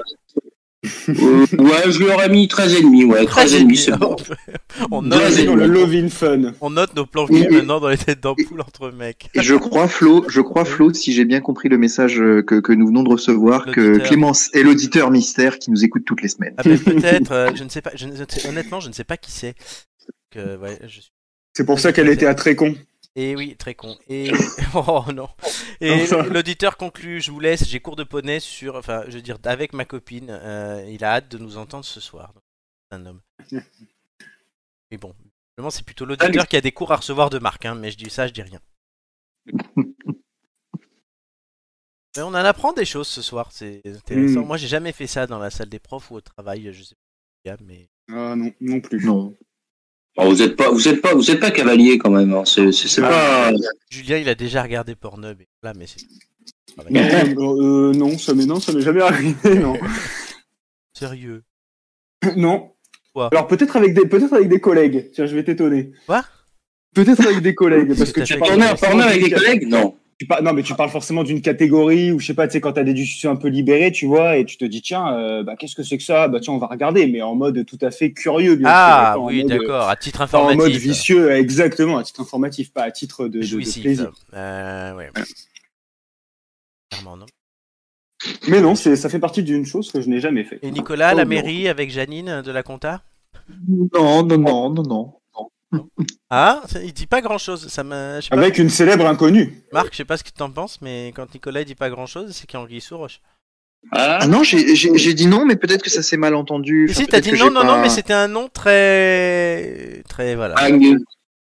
Euh, 1.10 1.46
Ouais, 1.60 1.92
je 1.92 2.00
lui 2.00 2.08
aurais 2.10 2.28
mis 2.30 2.48
13 2.48 2.74
et 2.76 2.82
demi, 2.82 3.04
ouais, 3.06 3.26
13 3.26 3.54
et 3.54 3.60
demi, 3.62 3.78
c'est 3.78 3.96
bon. 3.98 4.16
on, 4.92 5.02
note, 5.04 5.38
le 5.38 5.68
love 5.68 5.94
in 5.94 6.10
fun. 6.10 6.54
on 6.60 6.72
note 6.72 6.96
nos 6.96 7.06
plans 7.06 7.28
cul 7.28 7.48
maintenant 7.50 7.80
dans 7.80 7.88
les 7.90 7.98
têtes 8.00 8.20
d'ampoule 8.22 8.62
entre 8.62 8.90
mecs. 8.90 9.30
Et 9.36 9.42
je 9.44 9.54
crois, 9.56 9.88
Flo, 9.88 10.26
je 10.28 10.42
crois, 10.42 10.66
Flo, 10.66 10.92
si 10.92 11.14
j'ai 11.14 11.24
bien 11.26 11.40
compris 11.40 11.70
le 11.70 11.78
message 11.78 12.20
euh, 12.20 12.42
que, 12.42 12.56
que 12.60 12.74
nous 12.74 12.88
venons 12.88 13.04
de 13.04 13.10
recevoir, 13.10 13.66
que. 13.66 13.98
Clémence 14.00 14.50
est 14.56 14.64
l'auditeur 14.64 15.12
mystère 15.12 15.60
qui 15.60 15.70
nous 15.72 15.86
écoute 15.86 16.04
toutes 16.06 16.22
les 16.24 16.30
semaines. 16.30 16.56
Ah, 16.58 16.64
mais 16.66 16.78
peut-être, 16.78 17.32
euh, 17.32 17.52
je 17.54 17.64
ne 17.64 17.70
sais 17.70 17.82
pas, 17.82 17.92
je 17.96 18.08
ne- 18.08 18.16
je 18.16 18.24
ne 18.24 18.28
sais- 18.28 18.48
honnêtement, 18.50 18.80
je 18.80 18.88
ne 18.88 18.94
sais 18.94 19.04
pas 19.04 19.18
qui 19.18 19.32
c'est. 19.32 19.54
Euh, 20.38 20.58
ouais, 20.58 20.80
je 20.88 21.02
suis- 21.02 21.12
C'est 21.54 21.66
pour 21.66 21.80
ça 21.80 21.92
qu'elle 21.92 22.10
était 22.10 22.26
à 22.28 22.36
très 22.36 22.56
con. 22.56 22.76
Et 23.16 23.36
oui, 23.36 23.58
très 23.58 23.76
con. 23.76 23.98
Et 24.08 24.32
oh 24.74 25.04
non. 25.14 25.30
Et 25.82 26.08
l'auditeur 26.30 26.78
conclut, 26.78 27.20
je 27.22 27.32
vous 27.32 27.42
laisse, 27.42 27.68
j'ai 27.68 27.82
cours 27.82 27.98
de 27.98 28.04
poney 28.06 28.40
sur, 28.40 28.76
enfin, 28.78 29.04
je 29.08 29.16
veux 29.16 29.22
dire, 29.22 29.38
avec 29.44 29.74
ma 29.74 29.84
copine. 29.84 30.30
euh, 30.30 30.86
il 30.90 31.04
a 31.04 31.16
hâte 31.16 31.30
de 31.30 31.38
nous 31.38 31.58
entendre 31.58 31.84
ce 31.84 32.00
soir. 32.00 32.34
Un 32.92 33.06
homme. 33.06 33.22
Mais 34.92 34.98
bon, 34.98 35.14
vraiment, 35.58 35.70
c'est 35.70 35.86
plutôt 35.86 36.06
l'auditeur 36.06 36.48
qui 36.48 36.56
a 36.56 36.62
des 36.62 36.72
cours 36.72 36.92
à 36.92 36.98
recevoir 36.98 37.30
de 37.30 37.40
Marc, 37.40 37.66
hein, 37.66 37.76
mais 37.76 37.92
je 37.92 37.98
dis 37.98 38.10
ça, 38.10 38.28
je 38.28 38.34
dis 38.34 38.42
rien. 38.42 38.60
Mais 42.18 42.24
on 42.24 42.28
en 42.28 42.34
apprend 42.34 42.74
des 42.74 42.84
choses 42.84 43.08
ce 43.08 43.22
soir, 43.22 43.54
c'est 43.54 43.82
intéressant. 43.86 44.42
Mm. 44.42 44.46
Moi, 44.46 44.58
j'ai 44.58 44.68
jamais 44.68 44.92
fait 44.92 45.08
ça 45.08 45.28
dans 45.28 45.40
la 45.40 45.50
salle 45.50 45.70
des 45.70 45.80
profs 45.80 46.12
ou 46.12 46.16
au 46.16 46.22
travail, 46.22 46.72
je 46.74 46.84
sais 46.84 46.96
pas, 47.46 47.56
mais 47.62 47.88
Ah 48.10 48.36
non, 48.36 48.52
non 48.60 48.82
plus. 48.82 49.06
Non. 49.06 49.34
Oh, 50.18 50.26
vous 50.30 50.42
êtes 50.42 50.56
pas, 50.58 50.70
vous 50.70 50.88
êtes 50.88 51.02
pas, 51.02 51.14
vous 51.14 51.32
êtes 51.32 51.40
pas 51.40 51.52
cavalier 51.52 51.98
quand 51.98 52.10
même. 52.12 52.34
Hein. 52.34 52.44
C'est 52.46 52.72
c'est- 52.72 52.88
c'est 52.90 53.02
Ah. 53.04 53.10
pas. 53.10 53.52
Julien, 53.90 54.18
il 54.18 54.28
a 54.30 54.36
déjà 54.36 54.62
regardé 54.62 54.96
Pornhub. 54.96 55.40
Et... 55.42 55.48
Là, 55.64 55.74
mais 55.78 55.88
c'est 55.88 56.06
Ah, 56.78 56.84
bah, 56.84 57.24
Non, 57.34 57.56
euh, 57.62 57.92
non, 57.94 58.18
ça 58.18 58.34
m'est 58.34 58.46
non, 58.46 58.60
ça 58.60 58.74
m'est 58.74 58.82
jamais 58.82 59.02
arrivé, 59.02 59.34
non. 59.60 59.78
Sérieux 60.94 61.44
non. 62.38 62.72
Quoi? 63.14 63.30
Alors 63.32 63.48
peut-être 63.48 63.76
avec 63.76 63.94
des 63.94 64.06
peut-être 64.06 64.34
avec 64.34 64.48
des 64.48 64.60
collègues. 64.60 65.10
Tiens, 65.14 65.26
je 65.26 65.36
vais 65.36 65.44
t'étonner. 65.44 65.92
Quoi? 66.06 66.24
Peut-être 66.94 67.26
avec 67.26 67.40
des 67.42 67.56
collègues 67.56 67.96
parce 67.98 68.12
que 68.12 68.22
tu 68.22 68.34
avec 68.34 69.24
des 69.24 69.32
collègues? 69.32 69.68
Non. 69.68 69.96
Tu 70.22 70.28
par- 70.28 70.44
Non, 70.44 70.54
mais 70.54 70.62
tu 70.62 70.76
parles 70.76 70.92
forcément 70.92 71.24
d'une 71.24 71.42
catégorie 71.42 72.12
ou 72.12 72.20
je 72.20 72.28
sais 72.28 72.36
pas, 72.36 72.46
tu 72.48 72.54
sais 72.54 72.62
quand 72.62 72.74
t'as 72.74 72.84
des 72.84 72.94
discussions 72.94 73.32
un 73.32 73.36
peu 73.36 73.48
libérées, 73.48 73.92
tu 73.92 74.06
vois, 74.06 74.38
et 74.38 74.46
tu 74.46 74.56
te 74.56 74.66
dis 74.66 74.84
tiens, 74.84 75.18
euh, 75.18 75.42
bah 75.42 75.56
qu'est-ce 75.56 75.74
que 75.76 75.82
c'est 75.82 75.98
que 75.98 76.04
ça? 76.04 76.28
Bah 76.28 76.40
tiens, 76.40 76.54
on 76.54 76.60
va 76.60 76.68
regarder, 76.68 77.08
mais 77.08 77.24
en 77.24 77.34
mode 77.34 77.66
tout 77.66 77.80
à 77.82 77.90
fait 77.90 78.12
curieux, 78.12 78.56
bien 78.56 78.68
sûr. 78.68 78.76
Ah 78.78 79.16
oui, 79.20 79.44
d'accord, 79.46 79.90
à 79.90 79.96
titre 79.96 80.28
pas 80.30 80.38
En 80.38 80.44
mode 80.44 80.52
informatif. 80.60 80.80
vicieux, 80.80 81.32
exactement, 81.32 81.98
à 81.98 82.04
titre 82.04 82.22
informatif, 82.22 82.72
pas 82.72 82.84
à 82.84 82.92
titre 82.92 83.28
de, 83.28 83.40
de- 83.40 83.82
plaisir. 83.82 84.12
Euh, 84.36 84.96
ouais. 84.96 85.10
Clairement, 86.92 87.18
non. 87.18 87.26
Mais 88.48 88.62
non, 88.62 88.76
c'est 88.76 88.96
ça 88.96 89.10
fait 89.10 89.18
partie 89.18 89.42
d'une 89.42 89.66
chose 89.66 89.92
que 89.92 90.02
je 90.02 90.08
n'ai 90.08 90.20
jamais 90.20 90.44
fait. 90.44 90.60
Et 90.62 90.70
Nicolas, 90.70 91.16
la 91.16 91.24
non. 91.24 91.30
mairie 91.30 91.68
avec 91.68 91.90
Janine 91.90 92.44
de 92.44 92.52
la 92.52 92.62
compta? 92.62 93.02
Non, 93.68 94.24
non, 94.24 94.38
non, 94.38 94.70
non, 94.70 94.84
non. 94.84 95.14
Ah, 96.30 96.62
il 96.84 96.94
dit 96.94 97.08
pas 97.08 97.22
grand 97.22 97.38
chose. 97.38 97.68
Ça 97.68 97.84
pas. 97.84 98.20
Avec 98.32 98.58
une 98.58 98.70
célèbre 98.70 99.06
inconnue. 99.06 99.64
Marc, 99.72 99.90
je 99.92 99.98
sais 99.98 100.06
pas 100.06 100.18
ce 100.18 100.24
que 100.24 100.30
t'en 100.32 100.50
penses, 100.52 100.80
mais 100.82 101.12
quand 101.16 101.34
Nicolas 101.34 101.62
il 101.62 101.66
dit 101.66 101.76
pas 101.76 101.90
grand 101.90 102.06
chose, 102.06 102.32
c'est 102.34 102.46
qu'il 102.46 102.58
y 102.58 102.62
a 102.62 102.64
Anguille 102.64 102.82
sous 102.82 102.98
roche. 102.98 103.22
Ah, 103.92 104.20
Ah 104.22 104.28
non, 104.28 104.44
j'ai 104.44 105.14
dit 105.14 105.28
non, 105.28 105.46
mais 105.46 105.56
peut-être 105.56 105.82
que 105.82 105.90
ça 105.90 106.04
s'est 106.04 106.18
mal 106.18 106.36
entendu. 106.36 106.88
Enfin, 106.92 107.02
si, 107.02 107.08
t'as 107.08 107.20
dit 107.20 107.32
non, 107.32 107.50
non, 107.50 107.62
pas- 107.62 107.68
non, 107.68 107.82
mais 107.82 107.90
c'était 107.90 108.14
un 108.14 108.28
nom 108.28 108.48
très. 108.48 110.04
Très. 110.08 110.36
Voilà. 110.36 110.56
ah, 110.58 110.70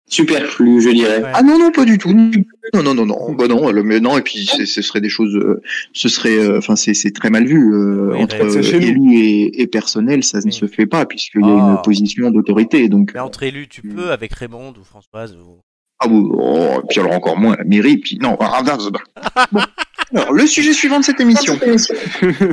superflu, 0.10 0.82
je 0.82 0.90
dirais. 0.90 1.22
Ouais. 1.24 1.32
Ah 1.34 1.42
non, 1.44 1.58
non, 1.58 1.72
pas 1.72 1.86
du 1.86 1.98
tout. 1.98 2.12
Non, 2.12 2.84
non, 2.84 2.94
non, 2.94 3.06
non. 3.06 3.32
Bah 3.34 3.48
non, 3.48 3.72
le- 3.72 3.84
mais 3.84 4.00
non. 4.00 4.18
Et 4.18 4.22
puis 4.22 4.46
ce 4.46 4.82
serait 4.82 5.02
des 5.02 5.10
choses. 5.10 5.36
euh, 5.36 5.62
ce 5.94 6.10
serait, 6.10 6.38
euh, 6.38 6.58
enfin, 6.58 6.76
c'est 6.76 6.94
c'est 6.94 7.12
très 7.12 7.30
mal 7.30 7.46
vu 7.46 7.74
euh, 7.74 8.12
Oui, 8.14 8.24
entre 8.24 8.42
euh, 8.44 8.62
élu 8.62 9.16
et, 9.18 9.62
et 9.62 9.68
personnel. 9.68 10.24
Ça 10.24 10.40
Oui. 10.40 10.48
ne 10.48 10.52
se 10.52 10.68
fait 10.68 10.86
pas 10.86 11.06
puisqu'il 11.06 11.42
y 11.42 11.44
a 11.44 11.48
Ah. 11.48 11.72
une 11.78 11.82
position 11.84 12.30
d'autorité. 12.32 12.90
Donc 12.90 13.12
Mais 13.14 13.20
entre 13.22 13.44
élus, 13.44 13.68
tu 13.70 13.82
peux 13.82 14.12
avec 14.12 14.34
Raymond 14.34 14.74
ou 14.80 14.84
Françoise 14.84 15.36
ou. 15.36 15.60
ah 16.00 16.08
oui, 16.10 16.22
oh, 16.34 16.82
puis 16.90 17.00
alors 17.00 17.14
encore 17.14 17.38
moins 17.38 17.56
la 17.58 17.64
mairie. 17.64 17.98
Puis 17.98 18.18
non. 18.22 18.36
ah, 18.40 18.62
ah, 18.68 18.78
ah. 19.36 19.46
Bon. 19.52 19.62
Alors 20.16 20.34
le 20.34 20.48
sujet 20.48 20.74
suivant 20.74 21.00
de 21.00 21.06
cette 21.06 21.20
émission. 21.20 21.54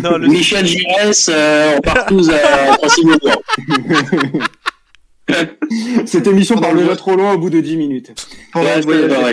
Non, 0.02 0.18
le- 0.18 0.28
Michel 0.28 0.66
Giresse, 0.66 1.30
euh, 1.32 1.76
on 1.78 1.80
part 1.80 2.04
tous 2.06 2.28
à 2.30 2.76
Transilvania. 2.76 3.36
Cette 6.06 6.26
émission 6.26 6.56
parle 6.56 6.76
le 6.76 6.82
déjà 6.82 6.96
trop 6.96 7.16
loin 7.16 7.34
au 7.34 7.38
bout 7.38 7.50
de 7.50 7.60
10 7.60 7.76
minutes. 7.76 8.12
Ouais, 8.54 8.62
ouais. 8.86 9.32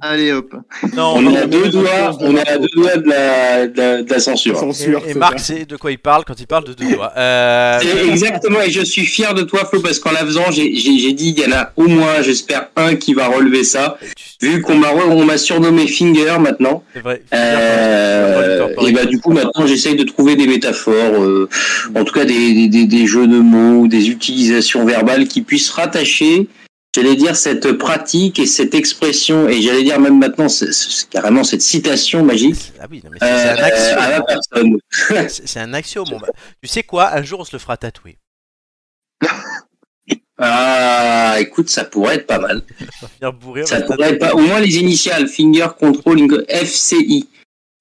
Allez 0.00 0.32
hop. 0.32 0.54
non, 0.96 1.14
On 1.16 1.34
à 1.34 1.46
deux 1.46 1.68
doigts, 1.68 2.16
on 2.20 2.36
à 2.36 2.58
deux 2.58 2.68
doigts 2.74 2.96
de 2.96 3.08
la, 3.08 3.66
de 3.68 3.80
la, 3.80 4.02
de 4.02 4.10
la 4.10 4.18
censure. 4.20 4.58
Censure, 4.58 5.02
Et, 5.06 5.14
Marc 5.14 5.38
sait 5.38 5.64
de 5.64 5.76
quoi 5.76 5.92
il 5.92 5.98
parle 5.98 6.24
quand 6.24 6.38
il 6.40 6.46
parle 6.46 6.64
de 6.64 6.72
deux 6.72 6.94
doigts. 6.94 7.12
Euh, 7.16 7.78
Exactement, 8.10 8.60
et 8.60 8.70
je 8.70 8.84
suis 8.84 9.06
fier 9.06 9.32
de 9.34 9.42
toi, 9.42 9.64
Flo, 9.64 9.80
parce 9.80 9.98
qu'en 9.98 10.10
la 10.12 10.18
faisant, 10.26 10.50
j'ai 10.50 10.68
dit, 10.68 11.34
il 11.36 11.38
y 11.38 11.46
en 11.46 11.56
a 11.56 11.72
au 11.76 11.86
moins, 11.86 12.22
j'espère, 12.22 12.68
un 12.76 12.96
qui 12.96 13.14
va 13.14 13.28
relever 13.28 13.62
ça. 13.64 13.98
Vu 14.42 14.62
qu'on 14.62 14.74
m'a 14.76 14.88
on 14.92 15.24
m'a 15.26 15.36
surnommé 15.36 15.86
Finger 15.86 16.36
maintenant, 16.40 16.82
C'est 16.94 17.02
vrai. 17.02 17.22
euh, 17.34 18.68
et 18.86 18.92
bah 18.92 19.04
du 19.04 19.20
coup 19.20 19.32
maintenant 19.32 19.66
j'essaye 19.66 19.96
de 19.96 20.02
trouver 20.02 20.34
des 20.34 20.46
métaphores, 20.46 21.22
euh, 21.22 21.46
en 21.94 22.04
tout 22.04 22.14
cas 22.14 22.24
des, 22.24 22.54
des, 22.54 22.68
des, 22.68 22.86
des 22.86 23.06
jeux 23.06 23.26
de 23.26 23.38
mots, 23.38 23.86
des 23.86 24.08
utilisations 24.08 24.86
verbales 24.86 25.19
qui 25.28 25.42
puissent 25.42 25.70
rattacher, 25.70 26.48
j'allais 26.94 27.16
dire 27.16 27.36
cette 27.36 27.72
pratique 27.72 28.38
et 28.38 28.46
cette 28.46 28.74
expression, 28.74 29.48
et 29.48 29.60
j'allais 29.62 29.82
dire 29.84 30.00
même 30.00 30.18
maintenant 30.18 30.48
c'est- 30.48 31.08
carrément 31.10 31.44
cette 31.44 31.62
citation 31.62 32.24
magique 32.24 32.72
Ah 32.80 32.86
oui, 32.90 33.02
c'est 33.20 33.24
un 33.26 33.56
axiome. 33.56 33.98
à 33.98 34.10
la 34.10 34.22
personne. 34.22 34.76
C'est 35.28 35.60
un 35.60 35.72
axiome. 35.74 36.08
Bon, 36.10 36.18
bah, 36.18 36.28
tu 36.62 36.68
sais 36.68 36.82
quoi 36.82 37.12
Un 37.14 37.22
jour, 37.22 37.40
on 37.40 37.44
se 37.44 37.52
le 37.52 37.58
fera 37.58 37.76
tatouer. 37.76 38.18
Ah, 40.42 41.36
écoute, 41.38 41.68
ça 41.68 41.84
pourrait 41.84 42.14
être 42.14 42.26
pas 42.26 42.38
mal. 42.38 42.62
Ça 43.20 43.30
pourrait 43.30 43.60
être 43.60 44.18
pas, 44.18 44.32
au 44.32 44.38
moins 44.38 44.58
les 44.58 44.78
initiales, 44.78 45.28
Finger 45.28 45.68
Controlling 45.78 46.32
FCI. 46.48 47.28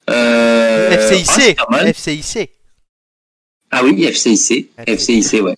Euh, 0.09 0.89
ah, 0.91 0.97
FCIC. 0.97 1.57
mal. 1.69 1.87
FCIC. 1.93 2.49
Ah 3.71 3.81
oui, 3.85 4.03
FCIC. 4.11 4.71
FCIC, 4.85 5.41
ouais. 5.41 5.55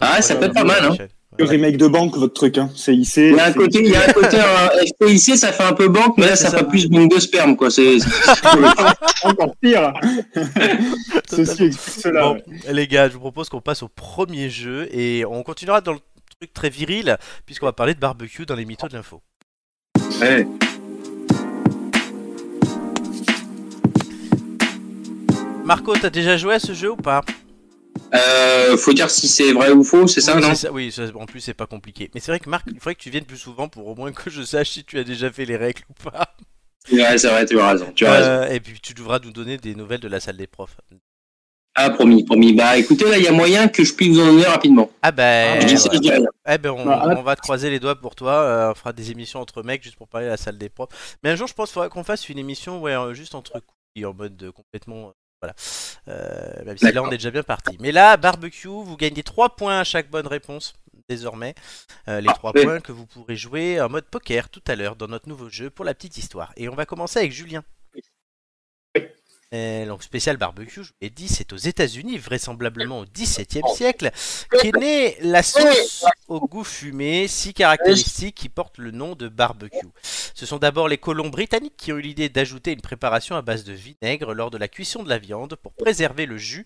Ah, 0.00 0.20
ça 0.22 0.36
peut 0.36 0.46
être 0.46 0.54
pas 0.54 0.64
mal, 0.64 0.84
hein. 0.84 0.96
Le 1.38 1.44
remake 1.44 1.76
de 1.76 1.86
banque, 1.86 2.16
votre 2.16 2.34
truc, 2.34 2.58
hein. 2.58 2.68
CIC. 2.74 3.16
Il 3.16 3.34
y 3.36 3.38
a 3.38 3.44
un 3.44 3.52
c'est- 3.52 3.54
côté, 3.58 3.78
il 3.84 3.90
y 3.90 3.94
a 3.94 4.08
un 4.08 4.12
côté 4.12 4.38
un 4.38 4.68
FPIC, 5.06 5.36
ça 5.36 5.52
fait 5.52 5.62
un 5.62 5.72
peu 5.72 5.88
banque, 5.88 6.16
mais 6.18 6.26
là, 6.26 6.34
ça 6.36 6.50
ça. 6.50 6.58
fait 6.58 6.64
plus 6.64 6.88
banque 6.88 7.12
de 7.14 7.20
sperme, 7.20 7.54
quoi. 7.56 7.70
C'est, 7.70 7.98
Encore 9.22 9.54
pire. 9.60 9.92
Ceci 11.30 11.64
explique 11.64 12.02
cela. 12.02 12.22
Bon, 12.22 12.42
les 12.70 12.86
gars, 12.88 13.08
je 13.08 13.14
vous 13.14 13.20
propose 13.20 13.48
qu'on 13.50 13.60
passe 13.60 13.82
au 13.82 13.88
premier 13.88 14.50
jeu 14.50 14.88
et 14.90 15.24
on 15.26 15.42
continuera 15.44 15.80
dans 15.80 15.92
le 15.92 16.00
truc 16.40 16.52
très 16.52 16.70
viril 16.70 17.16
puisqu'on 17.46 17.66
va 17.66 17.72
parler 17.72 17.94
de 17.94 18.00
barbecue 18.00 18.44
dans 18.46 18.56
les 18.56 18.64
mythos 18.64 18.88
de 18.88 18.94
l'info. 18.96 19.22
ouais. 20.20 20.46
Marco, 25.64 25.94
t'as 26.00 26.10
déjà 26.10 26.36
joué 26.36 26.54
à 26.54 26.58
ce 26.58 26.72
jeu 26.72 26.92
ou 26.92 26.96
pas? 26.96 27.22
Euh, 28.14 28.76
faut 28.76 28.92
dire 28.92 29.10
si 29.10 29.28
c'est 29.28 29.52
vrai 29.52 29.70
ou 29.70 29.84
faux, 29.84 30.06
c'est 30.06 30.20
ça, 30.20 30.34
oui, 30.36 30.42
non? 30.42 30.54
ça, 30.54 30.72
oui, 30.72 30.90
ça- 30.92 31.04
en 31.14 31.26
plus 31.26 31.40
c'est 31.40 31.54
pas 31.54 31.66
compliqué. 31.66 32.10
Mais 32.14 32.20
c'est 32.20 32.32
vrai 32.32 32.40
que 32.40 32.48
Marc, 32.48 32.66
il 32.68 32.74
faudrait 32.78 32.94
que 32.94 33.00
tu 33.02 33.10
viennes 33.10 33.24
plus 33.26 33.36
souvent 33.36 33.68
pour 33.68 33.86
au 33.86 33.94
moins 33.94 34.12
que 34.12 34.30
je 34.30 34.42
sache 34.42 34.70
si 34.70 34.84
tu 34.84 34.98
as 34.98 35.04
déjà 35.04 35.30
fait 35.30 35.44
les 35.44 35.56
règles 35.56 35.82
ou 35.90 36.10
pas. 36.10 36.34
Ouais, 36.90 37.18
c'est 37.18 37.28
vrai, 37.28 37.44
tu 37.44 37.60
as 37.60 37.68
raison, 37.70 37.92
tu 37.94 38.06
as 38.06 38.12
raison. 38.12 38.30
Euh, 38.30 38.48
et 38.48 38.60
puis 38.60 38.80
tu 38.80 38.94
devras 38.94 39.18
nous 39.22 39.30
donner 39.32 39.58
des 39.58 39.74
nouvelles 39.74 40.00
de 40.00 40.08
la 40.08 40.20
salle 40.20 40.38
des 40.38 40.46
profs. 40.46 40.76
Ah, 41.74 41.90
promis, 41.90 42.24
promis. 42.24 42.54
Bah, 42.54 42.76
écoutez, 42.76 43.04
là, 43.08 43.18
il 43.18 43.24
y 43.24 43.28
a 43.28 43.32
moyen 43.32 43.68
que 43.68 43.84
je 43.84 43.92
puisse 43.94 44.08
vous 44.08 44.20
en 44.20 44.26
donner 44.26 44.44
rapidement. 44.46 44.90
Ah 45.02 45.12
ben, 45.12 45.60
Je 45.60 45.66
dis 45.66 45.78
ça, 45.78 45.90
je 45.92 45.98
dis 45.98 46.10
rien. 46.10 46.24
Eh 46.48 46.58
ben, 46.58 46.70
on, 46.70 46.84
Bah, 46.84 47.14
on 47.16 47.22
va 47.22 47.36
te 47.36 47.40
croiser 47.42 47.70
les 47.70 47.78
doigts 47.78 47.94
pour 47.94 48.16
toi. 48.16 48.32
euh, 48.32 48.70
on 48.72 48.74
fera 48.74 48.92
des 48.92 49.10
émissions 49.12 49.38
entre 49.40 49.62
mecs 49.62 49.82
juste 49.84 49.94
pour 49.96 50.08
parler 50.08 50.26
de 50.26 50.30
la 50.32 50.36
salle 50.38 50.58
des 50.58 50.70
profs. 50.70 51.18
Mais 51.22 51.30
un 51.30 51.36
jour, 51.36 51.46
je 51.46 51.54
pense 51.54 51.68
qu'il 51.68 51.74
faudra 51.74 51.88
qu'on 51.88 52.02
fasse 52.04 52.28
une 52.30 52.38
émission 52.38 52.80
ouais, 52.80 52.94
euh, 52.96 53.12
juste 53.14 53.34
entre 53.36 53.52
couilles, 53.60 54.06
en 54.06 54.14
mode 54.14 54.50
complètement. 54.56 55.12
Voilà. 55.40 55.54
Euh, 56.08 56.64
même 56.64 56.78
si 56.78 56.90
là, 56.92 57.02
on 57.02 57.08
est 57.10 57.16
déjà 57.18 57.30
bien 57.30 57.42
parti. 57.42 57.76
Mais 57.80 57.92
là, 57.92 58.16
barbecue, 58.16 58.68
vous 58.68 58.96
gagnez 58.96 59.22
3 59.22 59.56
points 59.56 59.80
à 59.80 59.84
chaque 59.84 60.10
bonne 60.10 60.26
réponse. 60.26 60.74
Désormais, 61.08 61.54
Euh, 62.08 62.20
les 62.20 62.26
3 62.26 62.52
Parfait. 62.52 62.66
points 62.66 62.80
que 62.80 62.92
vous 62.92 63.06
pourrez 63.06 63.34
jouer 63.36 63.80
en 63.80 63.88
mode 63.88 64.04
poker 64.04 64.50
tout 64.50 64.60
à 64.66 64.76
l'heure 64.76 64.94
dans 64.96 65.06
notre 65.08 65.26
nouveau 65.28 65.48
jeu 65.48 65.70
pour 65.70 65.84
la 65.86 65.94
petite 65.94 66.18
histoire. 66.18 66.52
Et 66.56 66.68
on 66.68 66.74
va 66.74 66.84
commencer 66.84 67.18
avec 67.20 67.32
Julien. 67.32 67.62
Euh, 69.54 69.86
donc 69.86 70.02
spécial 70.02 70.36
barbecue, 70.36 70.82
je 70.82 70.88
vous 70.88 70.96
l'ai 71.00 71.08
dit, 71.08 71.26
c'est 71.26 71.54
aux 71.54 71.56
États-Unis, 71.56 72.18
vraisemblablement 72.18 73.00
au 73.00 73.04
XVIIe 73.06 73.62
siècle, 73.74 74.10
qu'est 74.60 74.76
née 74.76 75.16
la 75.22 75.42
sauce 75.42 76.04
au 76.28 76.46
goût 76.46 76.64
fumé, 76.64 77.26
si 77.28 77.54
caractéristique, 77.54 78.34
qui 78.34 78.50
porte 78.50 78.76
le 78.76 78.90
nom 78.90 79.14
de 79.14 79.28
barbecue. 79.28 79.88
Ce 80.02 80.44
sont 80.44 80.58
d'abord 80.58 80.86
les 80.86 80.98
colons 80.98 81.30
britanniques 81.30 81.78
qui 81.78 81.92
ont 81.92 81.96
eu 81.96 82.02
l'idée 82.02 82.28
d'ajouter 82.28 82.72
une 82.72 82.82
préparation 82.82 83.36
à 83.36 83.42
base 83.42 83.64
de 83.64 83.72
vinaigre 83.72 84.34
lors 84.34 84.50
de 84.50 84.58
la 84.58 84.68
cuisson 84.68 85.02
de 85.02 85.08
la 85.08 85.18
viande 85.18 85.56
pour 85.56 85.72
préserver 85.72 86.26
le 86.26 86.36
jus 86.36 86.64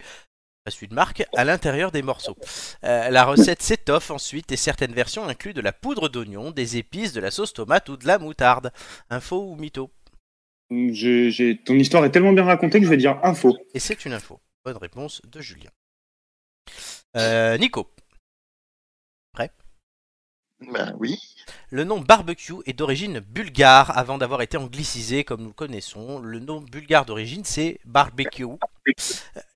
celui 0.70 0.88
de 0.88 0.94
marque, 0.94 1.24
à 1.34 1.44
l'intérieur 1.44 1.90
des 1.90 2.02
morceaux. 2.02 2.36
Euh, 2.84 3.10
la 3.10 3.24
recette 3.24 3.62
s'étoffe 3.62 4.10
ensuite 4.10 4.52
et 4.52 4.56
certaines 4.56 4.92
versions 4.92 5.26
incluent 5.26 5.54
de 5.54 5.60
la 5.60 5.72
poudre 5.72 6.08
d'oignon, 6.08 6.52
des 6.52 6.76
épices, 6.76 7.12
de 7.12 7.20
la 7.20 7.32
sauce 7.32 7.52
tomate 7.52 7.88
ou 7.88 7.96
de 7.96 8.06
la 8.06 8.18
moutarde. 8.18 8.72
Info 9.10 9.40
ou 9.40 9.56
mytho? 9.56 9.90
Ton 11.64 11.74
histoire 11.74 12.04
est 12.04 12.10
tellement 12.10 12.32
bien 12.32 12.44
racontée 12.44 12.78
que 12.78 12.84
je 12.84 12.90
vais 12.90 12.96
dire 12.96 13.18
info. 13.22 13.56
Et 13.74 13.78
c'est 13.78 14.04
une 14.04 14.12
info. 14.12 14.40
Bonne 14.64 14.76
réponse 14.76 15.22
de 15.24 15.40
Julien. 15.40 15.70
Euh, 17.16 17.58
Nico. 17.58 17.88
Ben. 20.71 20.97
Le 21.71 21.85
nom 21.85 22.00
barbecue 22.00 22.54
est 22.66 22.75
d'origine 22.75 23.21
bulgare 23.21 23.97
avant 23.97 24.19
d'avoir 24.19 24.42
été 24.42 24.57
anglicisé 24.57 25.25
comme 25.25 25.40
nous 25.40 25.49
le 25.49 25.54
connaissons. 25.54 26.19
Le 26.21 26.38
nom 26.38 26.61
bulgare 26.61 27.07
d'origine 27.07 27.45
c'est 27.45 27.81
barbecue. 27.85 28.45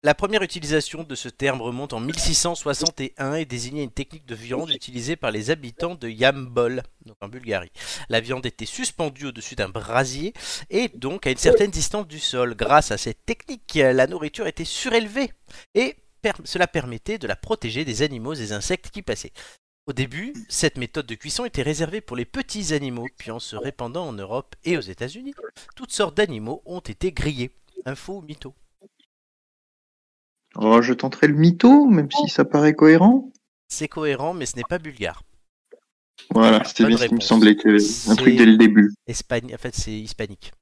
La 0.03 0.15
première 0.15 0.43
utilisation 0.43 1.03
de 1.03 1.15
ce 1.15 1.29
terme 1.29 1.61
remonte 1.61 1.93
en 1.93 2.01
1661 2.01 3.35
et 3.35 3.45
désignait 3.45 3.85
une 3.85 3.91
technique 3.91 4.27
de 4.27 4.35
viande 4.35 4.71
utilisée 4.71 5.17
par 5.17 5.31
les 5.31 5.51
habitants 5.51 5.95
de 5.95 6.09
Yambol, 6.09 6.83
donc 7.05 7.17
en 7.21 7.29
Bulgarie. 7.29 7.73
La 8.09 8.21
viande 8.21 8.47
était 8.47 8.67
suspendue 8.67 9.27
au-dessus 9.27 9.57
d'un 9.57 9.69
brasier 9.69 10.33
et 10.71 10.89
donc 10.95 11.27
à 11.27 11.31
une 11.31 11.37
certaine 11.37 11.71
distance 11.71 12.07
du 12.07 12.19
sol. 12.19 12.55
Grâce 12.55 12.93
à 12.93 12.99
cette 12.99 13.25
technique, 13.27 13.75
la 13.75 14.07
nourriture 14.07 14.47
était 14.47 14.65
surélevée 14.65 15.33
et 15.75 15.97
cela 16.45 16.67
permettait 16.67 17.19
de 17.19 17.27
la 17.27 17.37
protéger 17.37 17.85
des 17.85 18.03
animaux 18.03 18.35
et 18.35 18.39
des 18.39 18.53
insectes 18.53 18.91
qui 18.91 19.03
passaient. 19.03 19.33
Au 19.87 19.93
début, 19.93 20.33
cette 20.49 20.79
méthode 20.79 21.07
de 21.07 21.15
cuisson 21.15 21.45
était 21.45 21.63
réservée 21.63 22.01
pour 22.01 22.17
les 22.17 22.25
petits 22.25 22.75
animaux, 22.75 23.07
puis 23.19 23.31
en 23.31 23.39
se 23.39 23.55
répandant 23.55 24.09
en 24.09 24.13
Europe 24.13 24.57
et 24.65 24.77
aux 24.77 24.81
États-Unis, 24.81 25.33
toutes 25.77 25.93
sortes 25.93 26.17
d'animaux 26.17 26.61
ont 26.67 26.81
été 26.81 27.13
grillés. 27.13 27.53
Info 27.85 28.19
ou 28.19 28.23
mytho? 28.23 28.53
Oh, 30.57 30.83
je 30.83 30.93
tenterai 30.93 31.29
le 31.29 31.35
mytho, 31.35 31.87
même 31.87 32.11
si 32.11 32.29
ça 32.29 32.45
paraît 32.45 32.75
cohérent. 32.75 33.31
C'est 33.69 33.87
cohérent, 33.87 34.35
mais 34.35 34.47
ce 34.47 34.57
n'est 34.57 34.65
pas 34.69 34.79
bulgare. 34.79 35.23
Voilà, 36.31 36.65
c'était 36.65 36.87
bien 36.87 36.97
ce 36.97 37.05
qui 37.05 37.15
me 37.15 37.21
semblait 37.21 37.55
que 37.55 38.11
un 38.11 38.17
truc 38.17 38.37
dès 38.37 38.47
le 38.47 38.57
début. 38.57 38.93
Espagne, 39.07 39.55
en 39.55 39.59
fait, 39.59 39.77
c'est 39.77 39.93
hispanique. 39.93 40.53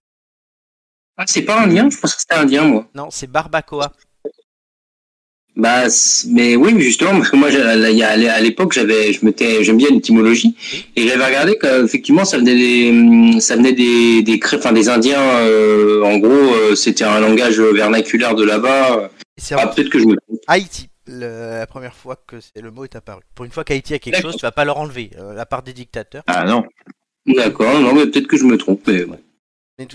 Ah, 1.17 1.25
c'est 1.27 1.45
pas 1.45 1.63
indien 1.63 1.89
Je 1.89 1.99
pense 1.99 2.15
que 2.15 2.21
c'était 2.21 2.35
indien, 2.35 2.65
moi. 2.65 2.91
Non, 2.95 3.11
c'est 3.11 3.29
barbacoa. 3.29 3.91
Bah, 5.57 5.85
mais 6.31 6.57
oui, 6.57 6.75
mais 6.75 6.81
justement, 6.83 7.13
parce 7.13 7.31
que 7.31 7.37
moi, 7.37 7.49
j'ai- 7.49 7.59
là, 7.63 7.89
il 7.91 7.97
y 7.97 8.03
a- 8.03 8.35
à 8.35 8.41
l'époque, 8.41 8.73
j'avais, 8.73 9.13
je 9.13 9.25
m'étais, 9.25 9.63
j'aime 9.63 9.77
bien 9.77 9.89
l'étymologie, 9.91 10.57
et 10.97 11.07
j'avais 11.07 11.25
regardé 11.25 11.57
qu'effectivement, 11.61 12.25
ça 12.25 12.39
venait 12.39 12.57
des, 12.57 13.41
ça 13.41 13.55
venait 13.55 13.73
des, 13.73 14.23
des, 14.23 14.41
enfin, 14.55 14.73
des 14.73 14.89
Indiens. 14.89 15.21
euh, 15.23 16.03
en 16.03 16.19
gros, 16.19 16.31
euh, 16.33 16.75
c'était 16.75 17.05
un 17.05 17.21
langage 17.21 17.61
vernaculaire 17.61 18.35
de 18.35 18.43
là-bas. 18.45 19.11
Ah, 19.53 19.67
peut-être 19.69 19.91
que 19.91 19.99
je 20.01 20.07
me 20.07 20.17
trompe. 20.17 20.41
Haïti, 20.49 20.89
le- 21.07 21.59
la 21.59 21.67
première 21.69 21.95
fois 21.95 22.17
que 22.27 22.41
c'est- 22.41 22.61
le 22.61 22.73
mot 22.73 22.83
est 22.85 22.97
apparu. 22.97 23.23
Pour 23.37 23.45
une 23.45 23.53
fois 23.53 23.63
qu'Haïti 23.63 23.95
a 23.95 23.99
quelque 24.01 24.21
chose, 24.23 24.35
tu 24.37 24.43
vas 24.43 24.53
pas 24.53 24.65
leur 24.65 24.79
enlever, 24.79 25.11
euh, 25.21 25.39
à 25.39 25.47
part 25.47 25.63
des 25.63 25.73
dictateurs. 25.73 26.25
Ah 26.27 26.45
non. 26.45 26.65
D'accord, 27.27 27.79
non, 27.81 27.95
mais 27.95 28.07
peut-être 28.07 28.27
que 28.27 28.37
je 28.37 28.45
me 28.45 28.59
trompe, 28.59 28.83
mais 28.89 29.05
ouais. 29.05 29.19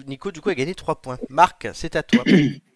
Nico, 0.07 0.31
du 0.31 0.39
coup, 0.41 0.49
a 0.49 0.55
gagné 0.55 0.73
3 0.73 0.95
points. 1.01 1.17
Marc, 1.29 1.67
c'est 1.73 1.95
à 1.97 2.03
toi. 2.03 2.23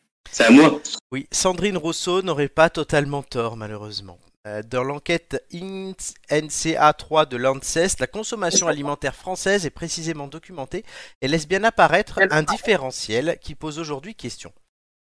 Oui, 1.12 1.28
Sandrine 1.32 1.78
Rousseau 1.78 2.22
n'aurait 2.22 2.48
pas 2.50 2.70
totalement 2.70 3.24
tort, 3.24 3.56
malheureusement. 3.58 4.20
Euh, 4.48 4.62
Dans 4.64 4.84
l'enquête 4.84 5.46
INS- 5.54 6.14
NCA3 6.30 7.28
de 7.28 7.38
l'ANSES, 7.38 8.00
la 8.00 8.08
consommation 8.08 8.68
alimentaire 8.68 9.16
française 9.16 9.66
est 9.66 9.70
précisément 9.70 10.28
documentée 10.28 10.84
et 11.22 11.28
laisse 11.28 11.48
bien 11.48 11.64
apparaître 11.64 12.20
un 12.32 12.44
différentiel 12.44 13.38
qui 13.42 13.56
pose 13.56 13.80
aujourd'hui 13.80 14.16
question. 14.16 14.52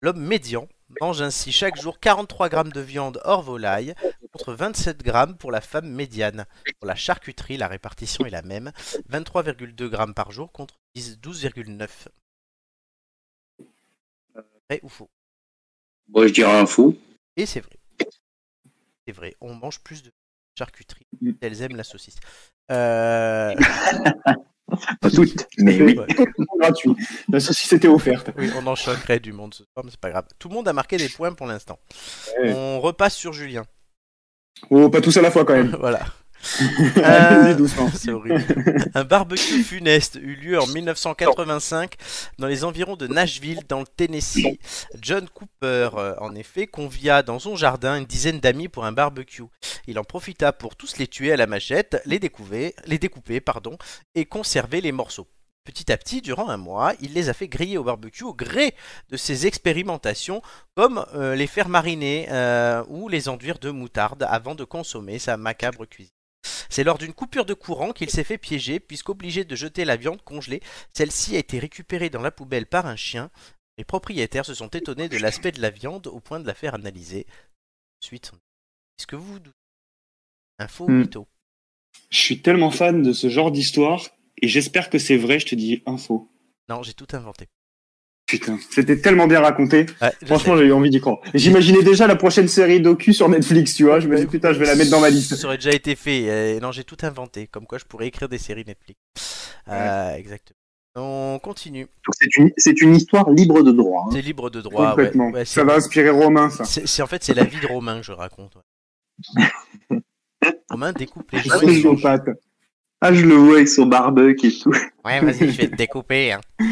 L'homme 0.03 0.21
médian 0.21 0.69
mange 1.01 1.23
ainsi 1.23 1.51
chaque 1.53 1.81
jour 1.81 1.99
43 1.99 2.49
grammes 2.51 2.73
de 2.73 2.81
viande 2.81 3.21
hors 3.25 3.43
volaille 3.43 3.95
contre 4.33 4.53
27 4.53 5.03
grammes 5.03 5.37
pour 5.37 5.51
la 5.51 5.61
femme 5.61 5.89
médiane. 5.89 6.45
Pour 6.81 6.87
la 6.87 6.95
charcuterie, 6.97 7.57
la 7.57 7.69
répartition 7.69 8.27
est 8.27 8.31
la 8.31 8.43
même, 8.43 8.73
23,2 9.11 9.89
grammes 9.89 10.15
par 10.15 10.31
jour 10.31 10.53
contre 10.53 10.75
10 10.95 11.19
12,9. 11.21 11.89
Vrai 14.69 14.81
ou 14.83 14.89
faux? 14.89 15.11
Bon, 16.09 16.27
je 16.27 16.33
dirais 16.33 16.59
un 16.59 16.67
fou. 16.67 16.97
Et 17.37 17.47
c'est 17.47 17.61
vrai. 17.61 17.77
C'est 19.07 19.13
vrai, 19.13 19.35
on 19.41 19.55
mange 19.55 19.81
plus 19.81 20.03
de 20.03 20.11
charcuterie. 20.57 21.07
Mm. 21.21 21.33
Elles 21.41 21.63
aiment 21.63 21.77
la 21.77 21.85
saucisse. 21.85 22.17
Euh, 22.71 23.55
Pas 25.01 25.11
toutes, 25.11 25.47
mais 25.59 25.81
oui. 25.83 25.99
gratuit. 26.59 26.95
La 27.29 27.41
saucisse 27.41 27.73
était 27.73 27.89
offerte. 27.89 28.31
Oui, 28.37 28.51
on 28.57 28.67
en 28.67 28.75
choquerait 28.75 29.21
du 29.21 29.33
monde 29.33 29.55
ce 29.55 29.65
soir, 29.65 29.85
mais 29.85 29.91
c'est 29.91 30.01
pas 30.01 30.11
grave. 30.11 30.27
Tout 30.39 30.49
le 30.49 30.55
monde 30.55 30.69
a 30.69 30.73
marqué 30.73 30.97
des 30.97 31.09
points 31.09 31.33
pour 31.33 31.47
l'instant. 31.47 31.79
Ouais. 32.41 32.53
On 32.55 32.81
repasse 32.81 33.15
sur 33.15 33.33
Julien. 33.33 33.65
Oh, 34.71 34.89
pas 34.89 35.01
tous 35.01 35.17
à 35.17 35.23
la 35.23 35.31
fois 35.31 35.45
quand 35.45 35.55
même. 35.55 35.77
voilà. 35.81 36.07
Horrible. 38.13 38.45
Un 38.95 39.05
barbecue 39.05 39.63
funeste 39.63 40.17
eut 40.17 40.35
lieu 40.35 40.61
en 40.61 40.67
1985 40.67 41.95
dans 42.39 42.47
les 42.47 42.65
environs 42.65 42.97
de 42.97 43.07
Nashville, 43.07 43.61
dans 43.69 43.81
le 43.81 43.87
Tennessee. 43.87 44.59
John 45.01 45.29
Cooper, 45.29 45.91
euh, 45.97 46.15
en 46.21 46.35
effet, 46.35 46.67
convia 46.67 47.23
dans 47.23 47.39
son 47.39 47.57
jardin 47.57 47.97
une 47.97 48.07
dizaine 48.07 48.41
d'amis 48.41 48.69
pour 48.69 48.85
un 48.85 48.93
barbecue. 48.93 49.45
Il 49.87 49.99
en 49.99 50.05
profita 50.05 50.53
pour 50.53 50.77
tous 50.77 50.99
les 50.99 51.07
tuer 51.07 51.33
à 51.33 51.37
la 51.37 51.47
machette, 51.47 52.03
les 52.05 52.19
découper, 52.19 52.75
les 52.87 52.99
découper 52.99 53.41
pardon, 53.41 53.79
et 54.15 54.25
conserver 54.25 54.81
les 54.81 54.93
morceaux. 54.93 55.29
Petit 55.65 55.93
à 55.93 55.97
petit, 55.97 56.23
durant 56.23 56.49
un 56.49 56.57
mois, 56.57 56.93
il 57.01 57.13
les 57.13 57.29
a 57.29 57.35
fait 57.35 57.47
griller 57.47 57.79
au 57.79 57.85
barbecue 57.85 58.25
au 58.25 58.35
gré 58.35 58.75
de 59.11 59.17
ses 59.17 59.47
expérimentations, 59.47 60.43
comme 60.75 61.07
euh, 61.15 61.37
les 61.37 61.47
faire 61.47 61.69
mariner 61.69 62.27
euh, 62.31 62.83
ou 62.89 63.09
les 63.09 63.29
enduire 63.29 63.61
de 63.61 63.71
moutarde 63.71 64.27
avant 64.29 64.57
de 64.57 64.65
consommer 64.65 65.21
sa 65.21 65.37
macabre 65.37 65.87
cuisine. 65.87 66.11
C'est 66.73 66.85
lors 66.85 66.97
d'une 66.97 67.13
coupure 67.13 67.45
de 67.45 67.53
courant 67.53 67.93
qu'il 67.93 68.09
s'est 68.09 68.25
fait 68.25 68.39
piéger, 68.39 68.81
puisqu'obligé 68.81 69.45
de 69.45 69.55
jeter 69.55 69.85
la 69.85 69.97
viande 69.97 70.23
congelée, 70.23 70.63
celle-ci 70.95 71.37
a 71.37 71.39
été 71.39 71.59
récupérée 71.59 72.09
dans 72.09 72.23
la 72.23 72.31
poubelle 72.31 72.65
par 72.65 72.87
un 72.87 72.97
chien. 72.97 73.31
Les 73.77 73.85
propriétaires 73.85 74.47
se 74.47 74.55
sont 74.55 74.69
étonnés 74.69 75.11
de 75.11 75.19
l'aspect 75.19 75.53
de 75.53 75.61
la 75.61 75.69
viande 75.69 76.07
au 76.07 76.19
point 76.19 76.41
de 76.41 76.47
la 76.47 76.55
faire 76.55 76.75
analyser. 76.75 77.27
Ensuite, 78.03 78.33
est-ce 78.99 79.07
que 79.07 79.17
vous 79.17 79.35
vous 79.35 79.39
doutez 79.41 79.57
Info 80.59 80.87
ou 80.87 80.91
Hmm. 80.91 81.01
mytho 81.01 81.29
Je 82.09 82.19
suis 82.19 82.41
tellement 82.41 82.71
fan 82.71 83.03
de 83.03 83.13
ce 83.13 83.29
genre 83.29 83.53
d'histoire 83.53 84.09
et 84.41 84.49
j'espère 84.49 84.89
que 84.89 84.99
c'est 84.99 85.19
vrai. 85.19 85.41
Je 85.41 85.47
te 85.47 85.55
dis 85.55 85.83
info. 85.85 86.31
Non, 86.71 86.83
j'ai 86.83 86.95
tout 86.95 87.09
inventé. 87.13 87.49
Putain, 88.27 88.59
c'était 88.71 88.99
tellement 88.99 89.27
bien 89.27 89.41
raconté. 89.41 89.87
Ouais, 90.01 90.11
Franchement, 90.25 90.57
j'ai 90.57 90.65
eu 90.65 90.73
envie 90.73 90.89
d'y 90.91 91.01
croire. 91.01 91.19
J'imaginais 91.35 91.83
déjà 91.83 92.07
la 92.07 92.17
prochaine 92.17 92.49
série 92.49 92.81
docu 92.81 93.13
sur 93.13 93.29
Netflix, 93.29 93.75
tu 93.75 93.85
vois. 93.85 94.01
Je 94.01 94.09
me 94.09 94.17
dis 94.17 94.27
putain, 94.27 94.53
je 94.53 94.59
vais 94.59 94.67
la 94.67 94.75
mettre 94.75 94.91
dans 94.91 95.01
ma 95.01 95.11
liste. 95.11 95.35
Ça 95.35 95.47
aurait 95.47 95.59
déjà 95.59 95.73
été 95.73 95.95
fait. 95.97 96.31
euh, 96.31 96.61
non, 96.61 96.73
j'ai 96.73 96.85
tout 96.85 96.97
inventé. 97.03 97.47
Comme 97.47 97.67
quoi, 97.67 97.79
je 97.79 97.85
pourrais 97.85 98.07
écrire 98.07 98.29
des 98.29 98.39
séries 98.39 98.65
Netflix. 98.67 98.99
Euh, 99.69 100.15
exactement. 100.17 100.57
On 100.95 101.39
continue. 101.43 101.89
C'est 102.59 102.81
une, 102.83 102.95
histoire 102.95 103.31
libre 103.31 103.63
de 103.63 103.73
droit. 103.73 104.05
hein. 104.07 104.11
C'est 104.13 104.23
libre 104.23 104.51
de 104.51 104.61
droit. 104.61 104.91
Complètement. 104.91 105.31
Ouais, 105.31 105.45
ça 105.45 105.65
va 105.65 105.75
inspirer 105.75 106.11
Romain, 106.11 106.51
ça. 106.51 106.65
c'est, 106.65 107.03
en 107.03 107.07
fait, 107.07 107.25
c'est 107.25 107.35
la 107.35 107.45
vie 107.45 107.61
de 107.61 107.67
Romain 107.67 107.99
que 107.99 108.05
je 108.07 108.13
raconte. 108.13 108.55
ouais. 108.57 109.99
Romain 110.71 110.93
découpe 110.93 111.31
les 111.33 111.41
gens. 111.41 111.97
Ah, 113.03 113.13
je 113.13 113.27
le 113.27 113.35
vois 113.35 113.57
avec 113.57 113.69
son 113.69 113.87
barbecue 113.87 114.47
et 114.47 114.59
tout. 114.59 114.71
Ouais, 115.05 115.21
vas-y, 115.21 115.51
je 115.51 115.59
vais 115.59 115.69
te 115.69 115.77
découper. 115.77 116.33
hein. 116.33 116.41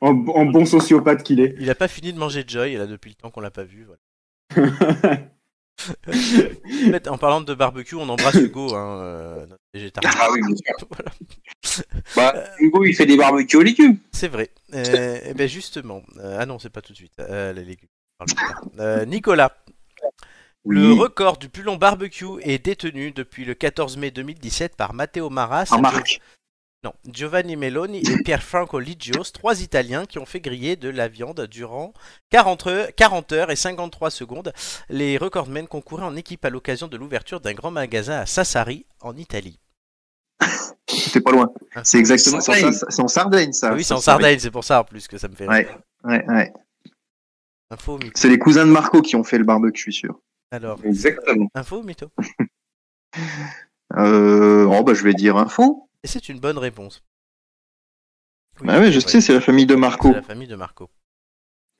En, 0.00 0.08
en 0.10 0.46
bon 0.46 0.66
sociopathe 0.66 1.22
qu'il 1.22 1.38
est. 1.40 1.54
Il 1.60 1.70
a 1.70 1.76
pas 1.76 1.86
fini 1.86 2.12
de 2.12 2.18
manger 2.18 2.42
Joy 2.46 2.74
là 2.74 2.86
depuis 2.86 3.10
le 3.10 3.14
temps 3.14 3.30
qu'on 3.30 3.40
l'a 3.40 3.52
pas 3.52 3.62
vu. 3.62 3.86
Voilà. 3.86 5.18
En 6.08 6.12
fait, 6.92 7.08
en 7.08 7.16
parlant 7.16 7.40
de 7.40 7.54
barbecue, 7.54 7.94
on 7.94 8.08
embrasse 8.08 8.34
Hugo, 8.34 8.74
hein, 8.74 9.00
euh, 9.02 9.46
notre 9.46 9.62
végétarien. 9.72 10.10
Ah 10.20 10.28
oui, 10.32 10.40
bien 10.46 10.54
sûr. 10.56 10.88
Voilà. 12.14 12.34
Bah, 12.34 12.44
Hugo, 12.58 12.84
il 12.84 12.94
fait 12.94 13.06
des 13.06 13.16
barbecues 13.16 13.56
aux 13.56 13.62
légumes. 13.62 13.96
C'est 14.12 14.28
vrai. 14.28 14.50
Euh, 14.74 15.18
et 15.24 15.32
ben 15.32 15.48
justement, 15.48 16.02
euh, 16.18 16.36
ah 16.38 16.44
non, 16.44 16.58
c'est 16.58 16.68
pas 16.68 16.82
tout 16.82 16.92
de 16.92 16.98
suite. 16.98 17.12
Euh, 17.20 17.52
les 17.54 17.64
légumes. 17.64 17.88
Euh, 18.78 19.06
Nicolas, 19.06 19.56
le 20.66 20.92
record 20.92 21.38
du 21.38 21.48
plus 21.48 21.62
long 21.62 21.76
barbecue 21.76 22.26
est 22.42 22.58
détenu 22.64 23.12
depuis 23.12 23.44
le 23.44 23.54
14 23.54 23.96
mai 23.96 24.10
2017 24.10 24.76
par 24.76 24.92
Matteo 24.94 25.30
Maras, 25.30 25.68
En 25.70 25.80
marque. 25.80 26.20
non, 26.84 26.92
Giovanni 27.06 27.56
Meloni 27.56 28.00
et 28.00 28.22
Pierfranco 28.22 28.78
Ligios, 28.78 29.24
trois 29.32 29.62
Italiens 29.62 30.04
qui 30.06 30.18
ont 30.18 30.26
fait 30.26 30.40
griller 30.40 30.76
de 30.76 30.88
la 30.90 31.08
viande 31.08 31.46
durant 31.50 31.92
40 32.30 32.66
heures, 32.66 32.88
40 32.94 33.32
heures 33.32 33.50
et 33.50 33.56
53 33.56 34.10
secondes. 34.10 34.52
Les 34.90 35.16
recordmen 35.16 35.66
concouraient 35.66 36.04
en 36.04 36.16
équipe 36.16 36.44
à 36.44 36.50
l'occasion 36.50 36.88
de 36.88 36.96
l'ouverture 36.96 37.40
d'un 37.40 37.54
grand 37.54 37.70
magasin 37.70 38.18
à 38.18 38.26
Sassari, 38.26 38.84
en 39.00 39.16
Italie. 39.16 39.58
C'est 40.88 41.20
pas 41.22 41.30
loin. 41.32 41.50
C'est 41.84 41.98
exactement 41.98 42.40
c'est 42.40 42.50
en, 42.50 42.54
Sardaigne. 42.54 42.72
Sa- 42.72 42.86
c'est 42.90 43.02
en 43.02 43.08
Sardaigne, 43.08 43.52
ça. 43.52 43.68
Ah 43.70 43.74
oui, 43.74 43.84
c'est 43.84 43.94
en 43.94 44.00
Sardaigne, 44.00 44.38
c'est 44.38 44.50
pour 44.50 44.64
ça 44.64 44.80
en 44.80 44.84
plus 44.84 45.06
que 45.08 45.16
ça 45.18 45.28
me 45.28 45.34
fait 45.34 45.46
Ouais. 45.46 45.58
rire. 45.66 45.78
Ouais, 46.04 46.24
ouais. 46.28 46.52
C'est 48.14 48.28
les 48.28 48.38
cousins 48.38 48.66
de 48.66 48.70
Marco 48.72 49.00
qui 49.00 49.14
ont 49.16 49.22
fait 49.24 49.38
le 49.38 49.44
barbecue, 49.44 49.78
je 49.78 49.82
suis 49.82 49.92
sûr. 49.92 50.20
Alors, 50.50 50.84
Exactement. 50.84 51.48
info 51.54 51.78
ou 51.78 51.82
mytho 51.82 52.10
Euh, 53.96 54.66
oh, 54.66 54.82
bah, 54.84 54.94
je 54.94 55.02
vais 55.02 55.14
dire 55.14 55.36
info. 55.36 55.88
Et 56.04 56.06
c'est 56.06 56.28
une 56.28 56.38
bonne 56.38 56.58
réponse. 56.58 57.02
Oui, 58.60 58.68
Ah 58.70 58.78
ouais, 58.78 58.92
je 58.92 59.00
c'est 59.00 59.08
sais, 59.08 59.20
c'est 59.20 59.32
la 59.32 59.40
famille 59.40 59.66
de 59.66 59.74
Marco. 59.74 60.08
C'est 60.08 60.14
la 60.14 60.22
famille 60.22 60.46
de 60.48 60.54
Marco. 60.56 60.90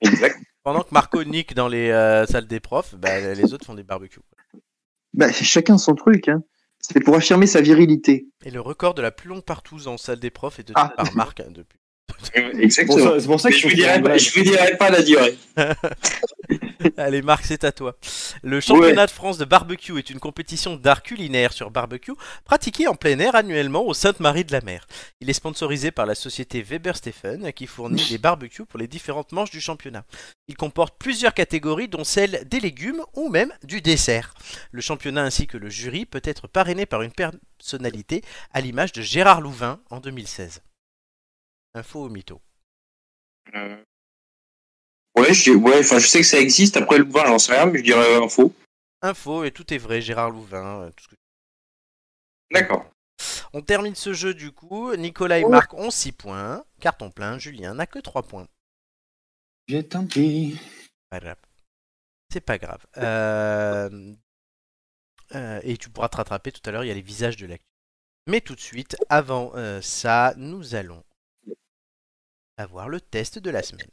Exact. 0.00 0.36
Pendant 0.64 0.82
que 0.82 0.92
Marco 0.92 1.22
nique 1.24 1.54
dans 1.54 1.68
les 1.68 1.90
euh, 1.90 2.26
salles 2.26 2.46
des 2.46 2.60
profs, 2.60 2.94
bah, 2.96 3.34
les 3.34 3.54
autres 3.54 3.64
font 3.64 3.74
des 3.74 3.82
barbecues. 3.82 4.20
Bah, 5.14 5.30
chacun 5.32 5.78
son 5.78 5.94
truc, 5.94 6.28
hein. 6.28 6.42
C'était 6.82 7.00
pour 7.00 7.14
affirmer 7.14 7.46
sa 7.46 7.60
virilité. 7.60 8.26
Et 8.44 8.50
le 8.50 8.60
record 8.60 8.94
de 8.94 9.02
la 9.02 9.10
plus 9.10 9.28
longue 9.28 9.44
partouze 9.44 9.86
en 9.86 9.98
salle 9.98 10.18
des 10.18 10.30
profs 10.30 10.58
est 10.60 10.64
tenu 10.64 10.74
Ah. 10.76 10.92
par 10.96 11.14
Marc 11.14 11.40
hein, 11.40 11.50
depuis. 11.50 11.78
C'est 12.22 12.42
pour 12.42 12.60
Exactement. 12.60 12.98
ça, 12.98 13.20
c'est 13.20 13.26
pour 13.26 13.40
ça 13.40 13.48
Mais 13.48 13.54
que 13.54 13.60
je 13.60 13.68
vous 13.68 13.74
dirai 13.74 14.02
pas, 14.02 14.18
je 14.18 14.30
vous 14.32 14.42
dirai 14.42 14.76
pas 14.76 14.90
la 14.90 15.02
durée. 15.02 15.38
Allez 16.96 17.22
Marc, 17.22 17.44
c'est 17.44 17.64
à 17.64 17.72
toi. 17.72 17.96
Le 18.42 18.60
championnat 18.60 19.06
de 19.06 19.10
France 19.10 19.38
de 19.38 19.44
barbecue 19.44 19.98
est 19.98 20.10
une 20.10 20.18
compétition 20.18 20.76
d'art 20.76 21.02
culinaire 21.02 21.52
sur 21.52 21.70
barbecue 21.70 22.12
pratiquée 22.44 22.86
en 22.88 22.94
plein 22.94 23.18
air 23.18 23.34
annuellement 23.34 23.86
au 23.86 23.94
Sainte-Marie 23.94 24.44
de 24.44 24.52
la 24.52 24.60
Mer. 24.62 24.86
Il 25.20 25.28
est 25.28 25.34
sponsorisé 25.34 25.90
par 25.90 26.06
la 26.06 26.14
société 26.14 26.62
Weber 26.62 26.96
Stephen 26.96 27.52
qui 27.52 27.66
fournit 27.66 28.06
des 28.08 28.18
barbecues 28.18 28.64
pour 28.64 28.78
les 28.78 28.88
différentes 28.88 29.32
manches 29.32 29.50
du 29.50 29.60
championnat. 29.60 30.04
Il 30.48 30.56
comporte 30.56 30.96
plusieurs 30.98 31.34
catégories 31.34 31.88
dont 31.88 32.04
celle 32.04 32.44
des 32.48 32.60
légumes 32.60 33.02
ou 33.14 33.28
même 33.28 33.52
du 33.62 33.80
dessert. 33.80 34.34
Le 34.72 34.80
championnat 34.80 35.22
ainsi 35.22 35.46
que 35.46 35.58
le 35.58 35.68
jury 35.68 36.06
peut 36.06 36.22
être 36.24 36.48
parrainé 36.48 36.86
par 36.86 37.02
une 37.02 37.12
personnalité 37.12 38.22
à 38.52 38.60
l'image 38.60 38.92
de 38.92 39.02
Gérard 39.02 39.40
Louvain 39.40 39.80
en 39.90 40.00
2016. 40.00 40.62
Info 41.74 42.04
au 42.04 42.08
mytho. 42.08 42.40
Euh, 43.54 43.82
Ouais, 45.16 45.34
je, 45.34 45.50
ouais, 45.52 45.80
enfin, 45.80 45.98
je 45.98 46.06
sais 46.06 46.20
que 46.20 46.26
ça 46.26 46.38
existe. 46.38 46.76
Après 46.76 46.98
le 46.98 47.04
vin, 47.04 47.26
j'en 47.26 47.38
sais 47.38 47.52
rien, 47.52 47.66
mais 47.66 47.78
je 47.78 47.84
dirais 47.84 48.14
info. 48.16 48.54
Info 49.02 49.44
et 49.44 49.50
tout 49.50 49.72
est 49.74 49.78
vrai, 49.78 50.00
Gérard 50.00 50.30
Louvain, 50.30 50.82
euh, 50.82 50.90
tout 50.90 51.04
ce 51.04 51.08
que 51.08 51.14
D'accord. 52.52 52.90
On 53.52 53.60
termine 53.60 53.94
ce 53.94 54.12
jeu 54.12 54.34
du 54.34 54.52
coup. 54.52 54.94
Nicolas 54.96 55.38
et 55.38 55.44
Marc 55.44 55.74
ont 55.74 55.90
6 55.90 56.12
points. 56.12 56.64
Carton 56.80 57.10
plein. 57.10 57.38
Julien 57.38 57.74
n'a 57.74 57.86
que 57.86 57.98
3 57.98 58.22
points. 58.22 58.48
J'ai 59.68 59.86
tenté. 59.86 60.54
Pas 61.10 61.20
grave. 61.20 61.36
C'est 62.32 62.40
pas 62.40 62.58
grave. 62.58 62.84
Euh, 62.96 64.14
euh, 65.34 65.60
et 65.62 65.76
tu 65.76 65.90
pourras 65.90 66.08
te 66.08 66.16
rattraper 66.16 66.52
tout 66.52 66.62
à 66.64 66.72
l'heure. 66.72 66.84
Il 66.84 66.88
y 66.88 66.92
a 66.92 66.94
les 66.94 67.02
visages 67.02 67.36
de 67.36 67.46
l'actu. 67.46 67.66
Mais 68.26 68.40
tout 68.40 68.54
de 68.54 68.60
suite, 68.60 68.96
avant 69.08 69.52
euh, 69.54 69.80
ça, 69.80 70.34
nous 70.36 70.74
allons 70.74 71.02
avoir 72.60 72.88
le 72.88 73.00
test 73.00 73.38
de 73.38 73.50
la 73.50 73.62
semaine. 73.62 73.88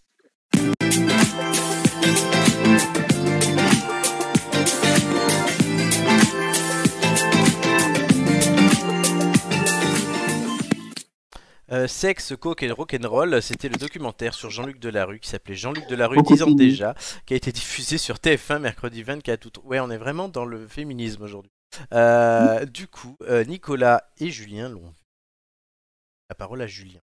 Euh, 11.69 11.85
Sex, 11.87 12.33
Coke 12.39 12.63
et 12.63 12.71
Rock'n'Roll, 12.71 13.41
c'était 13.41 13.67
le 13.67 13.75
documentaire 13.75 14.33
sur 14.33 14.49
Jean-Luc 14.49 14.79
Delarue 14.79 15.19
qui 15.19 15.29
s'appelait 15.29 15.55
Jean-Luc 15.55 15.85
Delarue 15.87 16.21
10 16.21 16.43
ans 16.43 16.51
déjà, 16.51 16.95
qui 17.25 17.33
a 17.33 17.37
été 17.37 17.51
diffusé 17.51 17.97
sur 17.97 18.15
TF1 18.15 18.59
mercredi 18.59 19.03
24 19.03 19.45
août. 19.45 19.59
Ouais, 19.65 19.79
on 19.81 19.91
est 19.91 19.97
vraiment 19.97 20.29
dans 20.29 20.45
le 20.45 20.65
féminisme 20.65 21.23
aujourd'hui. 21.23 21.51
Euh, 21.93 22.65
du 22.65 22.87
coup, 22.87 23.17
euh, 23.23 23.43
Nicolas 23.43 24.09
et 24.17 24.31
Julien 24.31 24.69
l'ont 24.69 24.87
vu. 24.87 24.95
La 26.29 26.35
parole 26.35 26.61
à 26.61 26.67
Julien. 26.67 26.99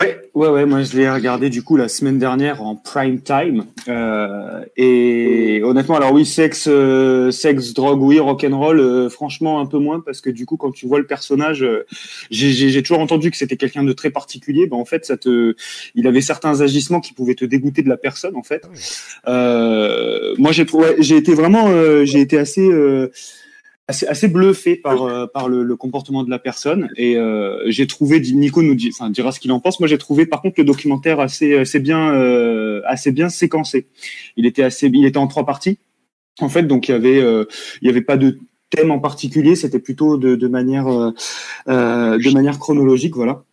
Ouais, 0.00 0.16
ouais, 0.34 0.48
ouais, 0.48 0.64
moi 0.64 0.84
je 0.84 0.96
l'ai 0.96 1.10
regardé 1.10 1.50
du 1.50 1.64
coup 1.64 1.76
la 1.76 1.88
semaine 1.88 2.20
dernière 2.20 2.62
en 2.62 2.76
prime 2.76 3.20
time. 3.20 3.64
Euh, 3.88 4.64
et 4.76 5.60
honnêtement, 5.64 5.96
alors 5.96 6.12
oui, 6.12 6.24
sexe, 6.24 6.68
euh, 6.70 7.32
sexe, 7.32 7.74
drogue, 7.74 8.00
oui, 8.00 8.20
rock'n'roll, 8.20 8.78
euh, 8.78 9.08
franchement 9.08 9.58
un 9.58 9.66
peu 9.66 9.78
moins 9.78 9.98
parce 9.98 10.20
que 10.20 10.30
du 10.30 10.46
coup, 10.46 10.56
quand 10.56 10.70
tu 10.70 10.86
vois 10.86 11.00
le 11.00 11.06
personnage, 11.06 11.64
euh, 11.64 11.84
j'ai- 12.30 12.80
toujours 12.80 13.00
entendu 13.00 13.32
que 13.32 13.36
c'était 13.36 13.56
quelqu'un 13.56 13.82
de 13.82 13.92
très 13.92 14.10
particulier. 14.10 14.68
Ben, 14.68 14.76
en 14.76 14.84
fait, 14.84 15.04
ça 15.04 15.16
te, 15.16 15.56
il 15.96 16.06
avait 16.06 16.20
certains 16.20 16.60
agissements 16.60 17.00
qui 17.00 17.12
pouvaient 17.12 17.34
te 17.34 17.44
dégoûter 17.44 17.82
de 17.82 17.88
la 17.88 17.96
personne, 17.96 18.36
en 18.36 18.44
fait. 18.44 18.62
Euh, 19.26 20.32
moi, 20.38 20.52
j'ai 20.52 20.64
trouvé, 20.64 20.94
j'ai 21.00 21.16
été 21.16 21.34
vraiment, 21.34 21.66
euh, 21.70 22.04
j'ai 22.04 22.20
été 22.20 22.38
assez. 22.38 22.68
Assez, 23.88 24.06
assez 24.06 24.28
bluffé 24.28 24.76
par, 24.76 25.02
euh, 25.02 25.26
par 25.26 25.48
le, 25.48 25.64
le 25.64 25.76
comportement 25.76 26.22
de 26.22 26.30
la 26.30 26.38
personne. 26.38 26.90
Et 26.96 27.16
euh, 27.16 27.58
j'ai 27.66 27.86
trouvé 27.86 28.20
Nico 28.20 28.62
nous 28.62 28.74
dit, 28.74 28.90
enfin, 28.92 29.10
dira 29.10 29.32
ce 29.32 29.40
qu'il 29.40 29.50
en 29.50 29.60
pense. 29.60 29.80
Moi 29.80 29.88
j'ai 29.88 29.98
trouvé 29.98 30.26
par 30.26 30.42
contre 30.42 30.56
le 30.58 30.64
documentaire 30.64 31.18
assez 31.18 31.56
assez 31.56 31.80
bien 31.80 32.12
euh, 32.14 32.82
assez 32.86 33.10
bien 33.10 33.28
séquencé. 33.30 33.88
Il 34.36 34.46
était 34.46 34.62
assez 34.62 34.88
il 34.92 35.04
était 35.06 35.18
en 35.18 35.26
trois 35.26 35.46
parties. 35.46 35.78
En 36.40 36.48
fait 36.48 36.64
donc 36.64 36.88
il 36.88 36.92
y 36.92 36.94
avait 36.94 37.20
euh, 37.20 37.46
il 37.82 37.86
y 37.86 37.90
avait 37.90 38.02
pas 38.02 38.16
de 38.18 38.38
thème 38.70 38.90
en 38.90 39.00
particulier. 39.00 39.56
C'était 39.56 39.80
plutôt 39.80 40.18
de, 40.18 40.36
de 40.36 40.48
manière 40.48 40.86
euh, 40.86 41.10
euh, 41.68 42.18
de 42.18 42.30
manière 42.30 42.58
chronologique 42.58 43.16
voilà 43.16 43.44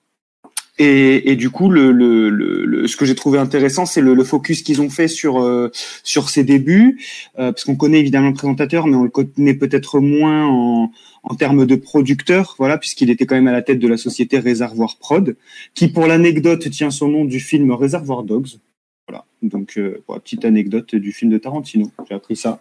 et, 0.77 1.31
et 1.31 1.35
du 1.35 1.49
coup, 1.49 1.69
le, 1.69 1.91
le, 1.91 2.29
le, 2.29 2.87
ce 2.87 2.97
que 2.97 3.05
j'ai 3.05 3.15
trouvé 3.15 3.39
intéressant, 3.39 3.85
c'est 3.85 4.01
le, 4.01 4.13
le 4.13 4.23
focus 4.23 4.61
qu'ils 4.61 4.81
ont 4.81 4.89
fait 4.89 5.07
sur 5.07 5.41
euh, 5.41 5.71
sur 6.03 6.29
ses 6.29 6.43
débuts, 6.43 6.99
euh, 7.39 7.51
parce 7.51 7.63
qu'on 7.63 7.75
connaît 7.75 7.99
évidemment 7.99 8.27
le 8.27 8.33
présentateur, 8.33 8.87
mais 8.87 8.95
on 8.95 9.03
le 9.03 9.09
connaît 9.09 9.53
peut-être 9.53 9.99
moins 9.99 10.45
en, 10.45 10.91
en 11.23 11.35
termes 11.35 11.65
de 11.65 11.75
producteur, 11.75 12.55
voilà, 12.57 12.77
puisqu'il 12.77 13.09
était 13.09 13.25
quand 13.25 13.35
même 13.35 13.47
à 13.47 13.53
la 13.53 13.61
tête 13.61 13.79
de 13.79 13.87
la 13.87 13.97
société 13.97 14.39
Réservoir 14.39 14.97
Prod, 14.99 15.35
qui, 15.73 15.87
pour 15.87 16.07
l'anecdote, 16.07 16.69
tient 16.69 16.91
son 16.91 17.07
nom 17.07 17.25
du 17.25 17.39
film 17.39 17.71
Réservoir 17.71 18.23
Dogs. 18.23 18.59
Voilà, 19.07 19.23
donc 19.43 19.77
euh, 19.77 20.03
la 20.09 20.19
petite 20.19 20.45
anecdote 20.45 20.95
du 20.95 21.11
film 21.11 21.31
de 21.31 21.37
Tarantino, 21.37 21.91
j'ai 22.09 22.15
appris 22.15 22.35
ça. 22.35 22.59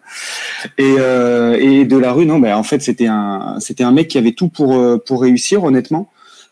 Et, 0.76 0.94
euh, 0.98 1.56
et 1.58 1.86
de 1.86 1.96
la 1.96 2.12
rue, 2.12 2.26
non, 2.26 2.38
ben 2.38 2.54
en 2.54 2.62
fait 2.62 2.82
c'était 2.82 3.06
un 3.06 3.56
c'était 3.60 3.82
un 3.82 3.92
mec 3.92 4.08
qui 4.08 4.18
avait 4.18 4.32
tout 4.32 4.50
pour 4.50 4.74
euh, 4.74 4.98
pour 4.98 5.22
réussir, 5.22 5.64
honnêtement. 5.64 6.10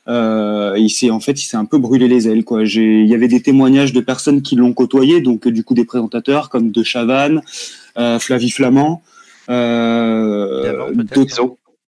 Euh, 0.08 0.74
il 0.78 0.90
s'est 0.90 1.10
en 1.10 1.20
fait 1.20 1.40
il 1.40 1.44
s'est 1.44 1.56
un 1.56 1.64
peu 1.64 1.78
brûlé 1.78 2.08
les 2.08 2.26
ailes 2.28 2.42
quoi. 2.44 2.64
J'ai 2.64 3.02
il 3.02 3.06
y 3.08 3.14
avait 3.14 3.28
des 3.28 3.40
témoignages 3.40 3.92
de 3.92 4.00
personnes 4.00 4.42
qui 4.42 4.56
l'ont 4.56 4.72
côtoyé 4.72 5.20
donc 5.20 5.46
du 5.46 5.62
coup 5.62 5.74
des 5.74 5.84
présentateurs 5.84 6.48
comme 6.50 6.72
De 6.72 6.82
Chavannes, 6.82 7.40
euh, 7.98 8.18
Flavie 8.18 8.50
Flamand, 8.50 9.00
euh, 9.48 10.72
d'autres- 11.14 11.56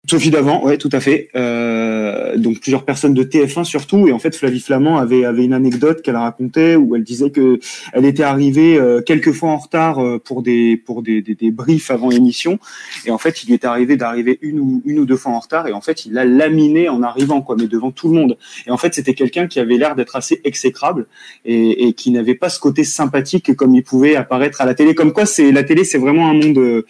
Sophie 0.09 0.31
Davant, 0.31 0.65
ouais, 0.65 0.77
tout 0.77 0.89
à 0.91 0.99
fait. 0.99 1.29
Euh, 1.33 2.35
donc 2.37 2.59
plusieurs 2.59 2.83
personnes 2.83 3.13
de 3.13 3.23
TF1 3.23 3.63
surtout. 3.63 4.05
Et 4.07 4.11
en 4.11 4.19
fait, 4.19 4.35
Flavie 4.35 4.59
Flamand 4.59 4.97
avait 4.97 5.23
avait 5.23 5.45
une 5.45 5.53
anecdote 5.53 6.01
qu'elle 6.01 6.17
racontait 6.17 6.75
où 6.75 6.93
elle 6.95 7.03
disait 7.03 7.31
que 7.31 7.59
elle 7.93 8.03
était 8.03 8.23
arrivée 8.23 8.77
euh, 8.77 9.01
quelques 9.01 9.31
fois 9.31 9.51
en 9.51 9.57
retard 9.57 9.99
euh, 9.99 10.19
pour 10.19 10.41
des 10.41 10.75
pour 10.75 11.03
des, 11.03 11.21
des, 11.21 11.35
des 11.35 11.51
briefs 11.51 11.89
avant 11.89 12.09
l'émission. 12.09 12.59
Et 13.05 13.11
en 13.11 13.17
fait, 13.17 13.43
il 13.43 13.47
lui 13.47 13.53
est 13.53 13.63
arrivé 13.63 13.95
d'arriver 13.95 14.39
une 14.41 14.59
ou 14.59 14.81
une 14.85 14.99
ou 14.99 15.05
deux 15.05 15.15
fois 15.15 15.31
en 15.31 15.39
retard. 15.39 15.67
Et 15.67 15.71
en 15.71 15.79
fait, 15.79 16.05
il 16.05 16.11
l'a 16.11 16.25
laminé 16.25 16.89
en 16.89 17.01
arrivant, 17.01 17.41
quoi, 17.41 17.55
mais 17.57 17.67
devant 17.67 17.91
tout 17.91 18.09
le 18.09 18.15
monde. 18.15 18.37
Et 18.67 18.71
en 18.71 18.77
fait, 18.77 18.93
c'était 18.93 19.13
quelqu'un 19.13 19.47
qui 19.47 19.61
avait 19.61 19.77
l'air 19.77 19.95
d'être 19.95 20.17
assez 20.17 20.41
exécrable 20.43 21.07
et, 21.45 21.87
et 21.87 21.93
qui 21.93 22.11
n'avait 22.11 22.35
pas 22.35 22.49
ce 22.49 22.59
côté 22.59 22.83
sympathique 22.83 23.55
comme 23.55 23.73
il 23.73 23.83
pouvait 23.83 24.17
apparaître 24.17 24.59
à 24.59 24.65
la 24.65 24.73
télé. 24.73 24.95
Comme 24.95 25.13
quoi, 25.13 25.25
c'est 25.25 25.53
la 25.53 25.63
télé, 25.63 25.85
c'est 25.85 25.97
vraiment 25.97 26.27
un 26.27 26.33
monde 26.33 26.57
euh, 26.57 26.85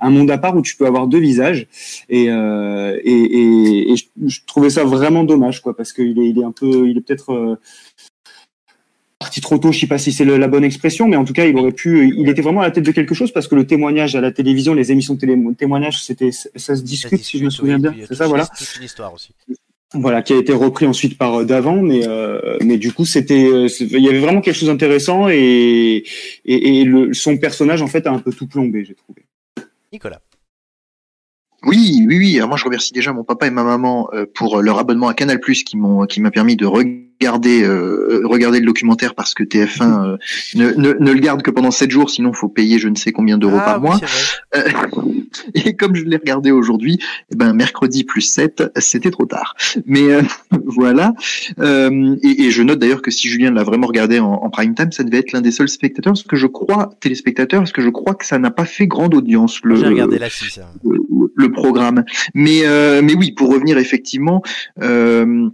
un 0.00 0.10
monde 0.10 0.30
à 0.30 0.38
part 0.38 0.56
où 0.56 0.62
tu 0.62 0.76
peux 0.76 0.86
avoir 0.86 1.06
deux 1.06 1.18
visages. 1.20 1.66
Et 2.08 2.30
euh, 2.30 2.98
et, 3.04 3.12
et, 3.12 3.92
et 3.92 3.96
je, 3.96 4.04
je 4.26 4.40
trouvais 4.46 4.70
ça 4.70 4.84
vraiment 4.84 5.24
dommage, 5.24 5.60
quoi, 5.62 5.76
parce 5.76 5.92
qu'il 5.92 6.18
est 6.18 6.28
il 6.28 6.38
est 6.38 6.44
un 6.44 6.52
peu, 6.52 6.88
il 6.88 6.96
est 6.98 7.00
peut-être 7.00 7.32
euh, 7.32 7.56
parti 9.18 9.40
trop 9.40 9.58
tôt. 9.58 9.72
Je 9.72 9.78
sais 9.80 9.86
pas 9.86 9.98
si 9.98 10.12
c'est 10.12 10.24
la 10.24 10.48
bonne 10.48 10.64
expression, 10.64 11.08
mais 11.08 11.16
en 11.16 11.24
tout 11.24 11.32
cas, 11.32 11.46
il 11.46 11.56
aurait 11.56 11.72
pu. 11.72 12.12
Il 12.16 12.28
était 12.28 12.42
vraiment 12.42 12.60
à 12.60 12.64
la 12.64 12.70
tête 12.70 12.84
de 12.84 12.92
quelque 12.92 13.14
chose 13.14 13.32
parce 13.32 13.48
que 13.48 13.54
le 13.54 13.66
témoignage 13.66 14.14
à 14.16 14.20
la 14.20 14.30
télévision, 14.32 14.74
les 14.74 14.92
émissions 14.92 15.14
de 15.14 15.20
télé, 15.20 15.36
témoignage, 15.58 16.02
c'était 16.02 16.30
ça 16.32 16.76
se 16.76 16.82
discute, 16.82 17.22
si 17.22 17.38
je 17.38 17.44
me 17.44 17.50
souviens 17.50 17.78
bien. 17.78 17.92
a 17.92 18.06
C'est 18.06 18.14
ça, 18.14 18.26
voilà. 18.26 18.46
toute 18.46 18.76
une 18.78 18.84
histoire 18.84 19.12
aussi. 19.14 19.30
Voilà, 19.94 20.20
qui 20.20 20.32
a 20.32 20.36
été 20.36 20.52
repris 20.52 20.84
ensuite 20.84 21.16
par 21.16 21.36
euh, 21.40 21.44
d'avant, 21.44 21.80
mais 21.80 22.06
euh, 22.06 22.58
mais 22.60 22.76
du 22.76 22.92
coup 22.92 23.04
c'était, 23.04 23.46
euh, 23.46 23.68
c'est- 23.68 23.84
il 23.84 24.02
y 24.02 24.08
avait 24.08 24.18
vraiment 24.18 24.40
quelque 24.40 24.56
chose 24.56 24.68
d'intéressant 24.68 25.28
et 25.28 26.02
et, 26.44 26.80
et 26.80 26.84
le, 26.84 27.14
son 27.14 27.38
personnage 27.38 27.82
en 27.82 27.86
fait 27.86 28.04
a 28.08 28.10
un 28.10 28.18
peu 28.18 28.32
tout 28.32 28.48
plombé, 28.48 28.84
j'ai 28.84 28.94
trouvé. 28.94 29.22
Oui, 31.62 32.04
oui, 32.06 32.18
oui. 32.18 32.36
Alors 32.36 32.48
moi, 32.48 32.56
je 32.56 32.64
remercie 32.64 32.92
déjà 32.92 33.12
mon 33.12 33.24
papa 33.24 33.46
et 33.46 33.50
ma 33.50 33.64
maman 33.64 34.08
euh, 34.12 34.26
pour 34.34 34.60
leur 34.62 34.78
abonnement 34.78 35.08
à 35.08 35.14
Canal+ 35.14 35.40
qui 35.40 35.76
m'ont, 35.76 36.06
qui 36.06 36.20
m'a 36.20 36.30
permis 36.30 36.56
de 36.56 36.66
regarder, 36.66 37.05
euh, 37.24 38.20
regarder 38.24 38.60
le 38.60 38.66
documentaire 38.66 39.14
parce 39.14 39.34
que 39.34 39.42
TF1 39.42 39.82
euh, 39.82 40.16
ne, 40.54 40.72
ne, 40.72 40.92
ne 40.98 41.12
le 41.12 41.20
garde 41.20 41.42
que 41.42 41.50
pendant 41.50 41.70
7 41.70 41.90
jours, 41.90 42.10
sinon 42.10 42.32
faut 42.32 42.48
payer 42.48 42.78
je 42.78 42.88
ne 42.88 42.96
sais 42.96 43.12
combien 43.12 43.38
d'euros 43.38 43.58
ah, 43.60 43.64
par 43.64 43.82
oui, 43.82 43.88
mois. 43.88 44.00
Euh, 44.54 44.62
et 45.54 45.74
comme 45.74 45.94
je 45.94 46.04
l'ai 46.04 46.16
regardé 46.16 46.50
aujourd'hui, 46.50 46.98
eh 47.32 47.36
ben 47.36 47.52
mercredi 47.52 48.04
plus 48.04 48.22
7, 48.22 48.64
c'était 48.76 49.10
trop 49.10 49.26
tard. 49.26 49.54
Mais 49.86 50.12
euh, 50.12 50.22
voilà. 50.64 51.14
Euh, 51.58 52.16
et, 52.22 52.44
et 52.44 52.50
je 52.50 52.62
note 52.62 52.78
d'ailleurs 52.78 53.02
que 53.02 53.10
si 53.10 53.28
Julien 53.28 53.50
l'a 53.50 53.64
vraiment 53.64 53.86
regardé 53.86 54.18
en, 54.20 54.32
en 54.32 54.50
prime 54.50 54.74
time, 54.74 54.92
ça 54.92 55.04
devait 55.04 55.18
être 55.18 55.32
l'un 55.32 55.40
des 55.40 55.52
seuls 55.52 55.68
spectateurs, 55.68 56.12
parce 56.12 56.22
que 56.22 56.36
je 56.36 56.46
crois 56.46 56.90
téléspectateurs, 57.00 57.60
parce 57.60 57.72
que 57.72 57.82
je 57.82 57.90
crois 57.90 58.14
que 58.14 58.26
ça 58.26 58.38
n'a 58.38 58.50
pas 58.50 58.64
fait 58.64 58.86
grande 58.86 59.14
audience. 59.14 59.60
Le, 59.62 59.76
J'ai 59.76 59.86
regardé 59.86 60.18
la 60.18 60.30
6. 60.30 60.60
le, 60.84 60.98
le 61.36 61.52
programme. 61.52 62.04
Mais 62.34 62.60
euh, 62.64 63.02
mais 63.02 63.14
oui, 63.14 63.32
pour 63.32 63.52
revenir 63.52 63.78
effectivement. 63.78 64.42
Euh, 64.82 65.48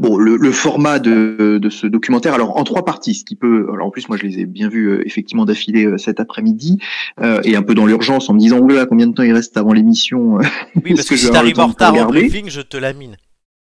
Bon, 0.00 0.16
le, 0.16 0.36
le 0.36 0.52
format 0.52 0.98
de, 0.98 1.58
de 1.60 1.70
ce 1.70 1.86
documentaire, 1.86 2.34
alors 2.34 2.56
en 2.56 2.64
trois 2.64 2.84
parties, 2.84 3.14
ce 3.14 3.24
qui 3.24 3.36
peut, 3.36 3.68
alors 3.72 3.86
en 3.86 3.90
plus 3.90 4.08
moi 4.08 4.16
je 4.16 4.24
les 4.24 4.40
ai 4.40 4.46
bien 4.46 4.68
vus 4.68 4.86
euh, 4.86 5.06
effectivement 5.06 5.44
d'affilée 5.44 5.86
euh, 5.86 5.98
cet 5.98 6.20
après-midi, 6.20 6.78
euh, 7.20 7.40
et 7.44 7.56
un 7.56 7.62
peu 7.62 7.74
dans 7.74 7.86
l'urgence 7.86 8.28
en 8.28 8.34
me 8.34 8.38
disant 8.38 8.58
oula 8.58 8.86
combien 8.86 9.06
de 9.06 9.14
temps 9.14 9.22
il 9.22 9.32
reste 9.32 9.56
avant 9.56 9.72
l'émission. 9.72 10.38
Oui, 10.84 10.94
parce 10.94 11.08
que, 11.08 11.14
que 11.14 11.20
si 11.20 11.30
t'arrives 11.30 11.60
en 11.60 11.68
retard 11.68 11.96
au 11.96 12.06
briefing, 12.06 12.48
je 12.48 12.60
te 12.60 12.76
lamine. 12.76 13.16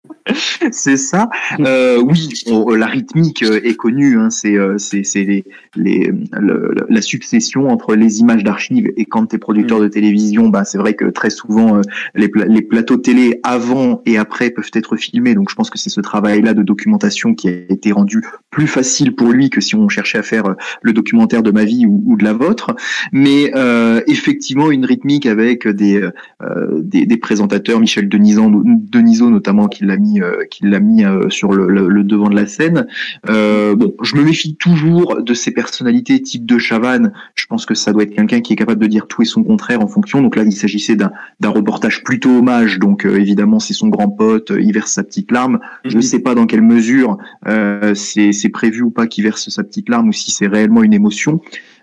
c'est 0.71 0.97
ça. 0.97 1.29
Euh, 1.59 1.99
oui, 2.01 2.29
on- 2.47 2.69
la 2.75 2.85
rythmique 2.87 3.43
euh, 3.43 3.59
est 3.63 3.75
connue. 3.75 4.17
Hein, 4.17 4.29
c'est 4.29 4.55
euh, 4.55 4.77
les, 4.93 5.43
les 5.75 6.11
le- 6.39 6.73
la 6.89 7.01
succession 7.01 7.69
entre 7.69 7.95
les 7.95 8.19
images 8.19 8.43
d'archives 8.43 8.91
et 8.97 9.05
quand 9.05 9.27
tu 9.27 9.35
es 9.35 9.39
producteur 9.39 9.79
de 9.79 9.87
télévision, 9.87 10.49
bah 10.49 10.63
c'est 10.65 10.77
vrai 10.77 10.93
que 10.95 11.05
très 11.05 11.29
souvent 11.29 11.77
euh, 11.77 11.81
les, 12.15 12.29
pla- 12.29 12.45
les 12.45 12.61
plateaux 12.61 12.97
télé 12.97 13.39
avant 13.43 14.01
et 14.05 14.17
après 14.17 14.49
peuvent 14.49 14.71
être 14.73 14.95
filmés. 14.95 15.35
Donc 15.35 15.49
je 15.49 15.55
pense 15.55 15.69
que 15.69 15.77
c'est 15.77 15.89
ce 15.89 16.01
travail-là 16.01 16.53
de 16.53 16.63
documentation 16.63 17.33
qui 17.35 17.47
a 17.49 17.51
été 17.69 17.91
rendu 17.91 18.21
plus 18.49 18.67
facile 18.67 19.15
pour 19.15 19.31
lui 19.31 19.49
que 19.49 19.61
si 19.61 19.75
on 19.75 19.87
cherchait 19.89 20.17
à 20.19 20.23
faire 20.23 20.45
euh, 20.47 20.53
le 20.81 20.93
documentaire 20.93 21.43
de 21.43 21.51
ma 21.51 21.63
vie 21.63 21.85
ou, 21.85 22.01
ou 22.05 22.15
de 22.17 22.23
la 22.23 22.33
vôtre. 22.33 22.75
Mais 23.11 23.51
euh, 23.55 24.01
effectivement 24.07 24.71
une 24.71 24.85
rythmique 24.85 25.25
avec 25.25 25.67
des 25.67 26.01
euh, 26.41 26.81
des, 26.81 27.05
des 27.05 27.17
présentateurs, 27.17 27.79
Michel 27.79 28.09
Denisot, 28.09 28.49
Denisot 28.65 29.29
notamment, 29.29 29.67
qui 29.67 29.85
l'a 29.91 29.97
mis, 29.97 30.21
euh, 30.21 30.45
qui 30.49 30.65
l'a 30.65 30.79
mis 30.79 31.03
euh, 31.03 31.29
sur 31.29 31.51
le, 31.51 31.67
le- 31.67 31.89
le 31.89 32.03
devant 32.03 32.29
de 32.29 32.35
la 32.35 32.47
scène. 32.47 32.87
Euh, 33.29 33.75
bon, 33.75 33.93
je 34.01 34.15
me 34.15 34.23
méfie 34.23 34.55
toujours 34.55 35.21
de 35.21 35.33
ces 35.33 35.51
personnalités 35.51 36.21
type 36.21 36.45
de 36.45 36.57
Chavannes. 36.57 37.11
Je 37.35 37.45
pense 37.45 37.65
que 37.65 37.75
ça 37.75 37.91
doit 37.91 38.03
être 38.03 38.15
quelqu'un 38.15 38.41
qui 38.41 38.53
est 38.53 38.55
capable 38.55 38.81
de 38.81 38.87
dire 38.87 39.07
tout 39.07 39.21
et 39.21 39.25
son 39.25 39.43
contraire 39.43 39.81
en 39.81 39.87
fonction. 39.87 40.21
Donc 40.21 40.35
là, 40.35 40.43
il 40.43 40.53
s'agissait 40.53 40.95
d'un, 40.95 41.11
d'un 41.39 41.49
reportage 41.49 42.03
plutôt 42.03 42.29
hommage. 42.37 42.79
Donc 42.79 43.05
euh, 43.05 43.19
évidemment, 43.19 43.59
c'est 43.59 43.73
son 43.73 43.89
grand 43.89 44.09
pote, 44.09 44.51
euh, 44.51 44.61
il 44.61 44.71
verse 44.73 44.91
sa 44.93 45.03
petite 45.03 45.31
larme. 45.31 45.59
Je 45.85 45.95
ne 45.97 46.01
sais 46.01 46.19
pas 46.19 46.33
dans 46.35 46.45
quelle 46.47 46.61
mesure 46.63 47.17
euh, 47.47 47.93
c'est, 47.95 48.31
c'est 48.31 48.49
prévu 48.49 48.81
ou 48.81 48.89
pas 48.91 49.07
qu'il 49.07 49.23
verse 49.23 49.49
sa 49.49 49.63
petite 49.63 49.89
larme 49.89 50.09
ou 50.09 50.13
si 50.13 50.31
c'est 50.31 50.47
réellement 50.47 50.83
une 50.83 50.93
émotion. 50.93 51.41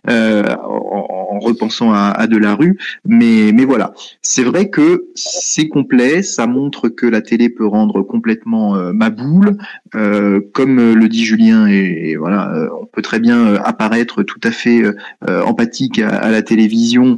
Euh, 0.09 0.43
en, 0.63 1.07
en 1.11 1.29
en 1.29 1.39
repensant 1.39 1.93
à, 1.93 2.09
à 2.09 2.27
de 2.27 2.37
la 2.37 2.55
rue, 2.55 2.79
mais 3.05 3.53
mais 3.53 3.65
voilà, 3.65 3.93
c'est 4.23 4.43
vrai 4.43 4.71
que 4.71 5.07
c'est 5.15 5.69
complet, 5.69 6.23
ça 6.23 6.47
montre 6.47 6.89
que 6.89 7.07
la 7.07 7.21
télé 7.21 7.49
peut 7.49 7.67
rendre 7.67 8.03
complètement 8.03 8.77
euh, 8.77 8.93
ma 8.93 9.11
boule, 9.11 9.57
euh, 9.95 10.41
comme 10.53 10.77
le 10.77 11.09
dit 11.09 11.25
Julien, 11.25 11.67
et, 11.67 12.17
voilà, 12.17 12.69
on 12.81 12.87
peut 12.87 13.03
très 13.03 13.21
bien 13.21 13.55
apparaître 13.57 14.23
tout 14.23 14.41
à 14.43 14.51
fait 14.51 14.83
empathique 15.27 15.99
à, 15.99 16.31
la 16.31 16.43
télévision 16.43 17.17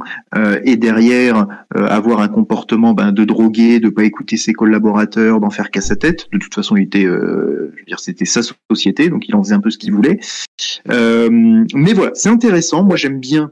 et 0.63 0.75
derrière 0.75 1.47
avoir 1.73 2.21
un 2.21 2.27
comportement 2.27 2.93
ben, 2.93 3.11
de 3.11 3.23
drogué, 3.23 3.79
de 3.79 3.89
pas 3.89 4.03
écouter 4.03 4.37
ses 4.37 4.53
collaborateurs, 4.53 5.39
d'en 5.39 5.49
faire 5.49 5.71
qu'à 5.71 5.81
sa 5.81 5.95
tête. 5.95 6.27
De 6.31 6.37
toute 6.37 6.53
façon, 6.53 6.75
il 6.75 6.83
était, 6.83 7.07
c'était 7.97 8.25
sa 8.25 8.41
société, 8.69 9.09
donc 9.09 9.27
il 9.27 9.35
en 9.35 9.43
faisait 9.43 9.55
un 9.55 9.59
peu 9.59 9.69
ce 9.69 9.77
qu'il 9.77 9.93
voulait. 9.93 10.19
mais 10.87 11.93
voilà, 11.93 12.11
c'est 12.13 12.29
intéressant. 12.29 12.80
Moi, 12.83 12.97
j'aime 12.97 13.19
bien 13.19 13.51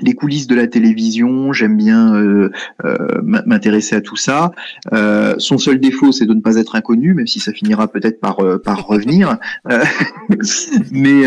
les 0.00 0.14
coulisses 0.14 0.46
de 0.46 0.54
la 0.54 0.66
télévision, 0.66 1.52
j'aime 1.52 1.76
bien 1.76 2.14
euh, 2.14 2.50
euh, 2.84 2.96
m'intéresser 3.22 3.94
à 3.94 4.00
tout 4.00 4.16
ça. 4.16 4.52
Euh, 4.92 5.34
son 5.38 5.58
seul 5.58 5.78
défaut, 5.78 6.10
c'est 6.12 6.26
de 6.26 6.34
ne 6.34 6.40
pas 6.40 6.56
être 6.56 6.74
inconnu, 6.74 7.14
même 7.14 7.26
si 7.26 7.40
ça 7.40 7.52
finira 7.52 7.88
peut-être 7.88 8.20
par 8.20 8.38
par 8.62 8.86
revenir. 8.86 9.38
mais 10.90 11.22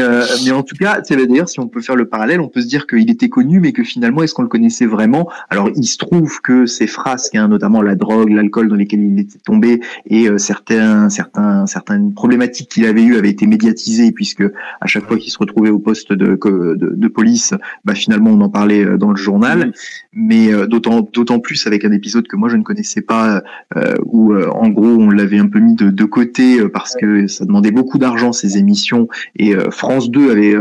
mais 0.46 0.52
en 0.52 0.64
tout 0.64 0.76
cas, 0.76 1.00
c'est 1.04 1.16
d'ailleurs 1.16 1.50
si 1.50 1.60
on 1.60 1.68
peut 1.68 1.82
faire 1.82 1.96
le 1.96 2.08
parallèle, 2.08 2.42
on 2.42 2.50
peut 2.50 2.62
se 2.62 2.68
dire 2.68 2.88
qu'il 2.88 3.10
était 3.10 3.30
connu, 3.30 3.60
mais 3.60 3.72
que 3.72 3.84
finalement, 3.84 4.24
est-ce 4.24 4.34
qu'on 4.34 4.44
le 4.44 4.48
connaissait 4.48 4.86
vraiment? 4.86 5.30
Alors, 5.50 5.70
il 5.76 5.86
se 5.86 5.98
trouve 5.98 6.42
que 6.42 6.66
ses 6.66 6.88
frasques, 6.88 7.36
hein, 7.36 7.48
notamment 7.48 7.82
la 7.82 7.96
drogue, 7.96 8.30
l'alcool 8.30 8.68
dans 8.68 8.76
lesquels 8.76 9.04
il 9.04 9.20
était 9.20 9.40
tombé, 9.40 9.80
et 10.06 10.28
certains 10.38 11.10
certains 11.10 11.66
certaines 11.68 12.14
problématiques 12.14 12.70
qu'il 12.70 12.86
avait 12.86 13.04
eues 13.04 13.16
avaient 13.16 13.30
été 13.30 13.48
médiatisées, 13.48 14.12
puisque 14.12 14.44
à 14.82 14.88
chaque 14.88 15.06
fois 15.06 15.18
qu'il 15.18 15.32
se 15.32 15.38
retrouvait 15.38 15.70
au 15.70 15.80
poste 15.80 16.12
de 16.12 16.38
de, 16.38 16.94
de 16.96 17.08
police, 17.08 17.54
bah 17.86 17.96
finalement 17.96 18.32
on 18.32 18.42
en 18.42 18.50
parler 18.58 18.84
euh, 18.84 18.98
dans 18.98 19.12
le 19.12 19.18
journal, 19.18 19.72
mais 20.14 20.52
euh, 20.52 20.66
d'autant 20.66 21.02
d'autant 21.02 21.40
plus 21.40 21.68
avec 21.68 21.86
un 21.86 21.92
épisode 21.92 22.28
que 22.28 22.36
moi 22.36 22.50
je 22.50 22.56
ne 22.56 22.64
connaissais 22.64 23.02
pas, 23.02 23.44
euh, 23.76 23.94
où 24.04 24.34
en 24.34 24.70
gros 24.70 24.96
on 25.06 25.12
l'avait 25.12 25.38
un 25.38 25.48
peu 25.48 25.60
mis 25.60 25.76
de, 25.76 25.92
de 25.92 26.06
côté 26.06 26.68
parce 26.70 26.96
que 26.96 27.28
ça 27.28 27.46
demandait 27.46 27.70
beaucoup 27.70 28.00
d'argent 28.00 28.32
ces 28.34 28.58
émissions 28.58 29.08
et 29.36 29.54
France 29.70 30.10
2 30.10 30.32
avait 30.32 30.56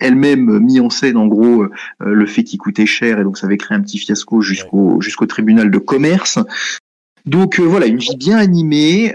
elle-même 0.00 0.58
mis 0.58 0.80
en 0.80 0.90
scène 0.90 1.16
en 1.16 1.26
gros 1.26 1.66
le 2.00 2.26
fait 2.26 2.44
qu'il 2.44 2.58
coûtait 2.58 2.86
cher 2.86 3.18
et 3.18 3.24
donc 3.24 3.38
ça 3.38 3.46
avait 3.46 3.56
créé 3.56 3.76
un 3.76 3.80
petit 3.80 3.98
fiasco 3.98 4.40
jusqu'au 4.42 5.00
jusqu'au 5.00 5.26
tribunal 5.26 5.70
de 5.70 5.78
commerce. 5.78 6.38
Donc 7.24 7.60
voilà, 7.60 7.86
une 7.86 7.98
vie 7.98 8.16
bien 8.16 8.36
animée. 8.36 9.12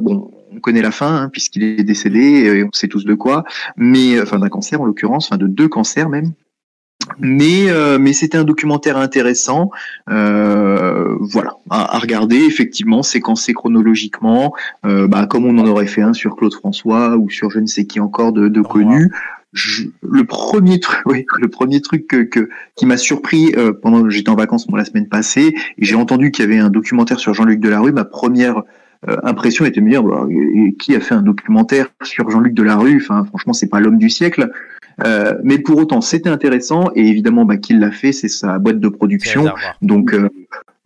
bon, 0.00 0.30
on 0.54 0.60
connaît 0.60 0.82
la 0.82 0.92
fin 0.92 1.14
hein, 1.16 1.28
puisqu'il 1.30 1.62
est 1.62 1.84
décédé, 1.84 2.20
et 2.20 2.64
on 2.64 2.72
sait 2.72 2.88
tous 2.88 3.04
de 3.04 3.14
quoi, 3.14 3.44
mais 3.76 4.20
enfin 4.20 4.38
d'un 4.38 4.48
cancer 4.48 4.80
en 4.80 4.86
l'occurrence, 4.86 5.26
enfin 5.26 5.36
de 5.36 5.46
deux 5.46 5.68
cancers 5.68 6.08
même. 6.08 6.32
Mais 7.18 7.70
euh, 7.70 7.98
mais 7.98 8.12
c'était 8.12 8.38
un 8.38 8.44
documentaire 8.44 8.96
intéressant, 8.96 9.70
euh, 10.10 11.16
voilà, 11.20 11.56
à, 11.70 11.98
regarder 11.98 12.36
effectivement, 12.36 13.02
séquencé 13.02 13.52
chronologiquement, 13.52 14.54
euh, 14.84 15.06
bah, 15.08 15.26
comme 15.26 15.44
on 15.46 15.58
en 15.58 15.66
aurait 15.66 15.86
fait 15.86 16.02
un 16.02 16.12
sur 16.12 16.36
Claude 16.36 16.54
François 16.54 17.16
ou 17.16 17.30
sur 17.30 17.50
je 17.50 17.60
ne 17.60 17.66
sais 17.66 17.86
qui 17.86 18.00
encore 18.00 18.32
de, 18.32 18.48
de 18.48 18.60
connu. 18.60 19.10
le 20.02 20.24
premier 20.24 20.80
truc, 20.80 21.00
oui, 21.06 21.26
le 21.40 21.48
premier 21.48 21.80
truc 21.80 22.06
que, 22.06 22.48
qui 22.74 22.86
m'a 22.86 22.96
surpris 22.96 23.54
euh, 23.56 23.72
pendant 23.72 24.02
que 24.02 24.10
j'étais 24.10 24.30
en 24.30 24.34
vacances 24.36 24.68
moi 24.68 24.78
la 24.78 24.84
semaine 24.84 25.08
passée, 25.08 25.54
et 25.78 25.84
j'ai 25.84 25.96
entendu 25.96 26.30
qu'il 26.30 26.44
y 26.44 26.48
avait 26.48 26.58
un 26.58 26.70
documentaire 26.70 27.20
sur 27.20 27.34
Jean-Luc 27.34 27.60
Delarue. 27.60 27.92
Ma 27.92 28.04
première 28.04 28.62
euh, 29.08 29.16
impression 29.22 29.64
était 29.64 29.80
de 29.80 29.84
me 29.84 29.90
dire 29.90 30.02
bah, 30.02 30.26
qui 30.78 30.96
a 30.96 31.00
fait 31.00 31.14
un 31.14 31.22
documentaire 31.22 31.88
sur 32.02 32.30
Jean-Luc 32.30 32.54
Delarue? 32.54 32.96
Enfin, 33.02 33.24
franchement, 33.24 33.52
c'est 33.52 33.68
pas 33.68 33.80
l'homme 33.80 33.98
du 33.98 34.10
siècle. 34.10 34.50
Euh, 35.02 35.34
mais 35.42 35.58
pour 35.58 35.78
autant, 35.78 36.00
c'était 36.00 36.28
intéressant 36.28 36.90
et 36.94 37.06
évidemment, 37.06 37.44
bah, 37.44 37.56
qui 37.56 37.74
l'a 37.74 37.90
fait, 37.90 38.12
c'est 38.12 38.28
sa 38.28 38.58
boîte 38.58 38.80
de 38.80 38.88
production. 38.88 39.46
Donc 39.82 40.14
euh, 40.14 40.28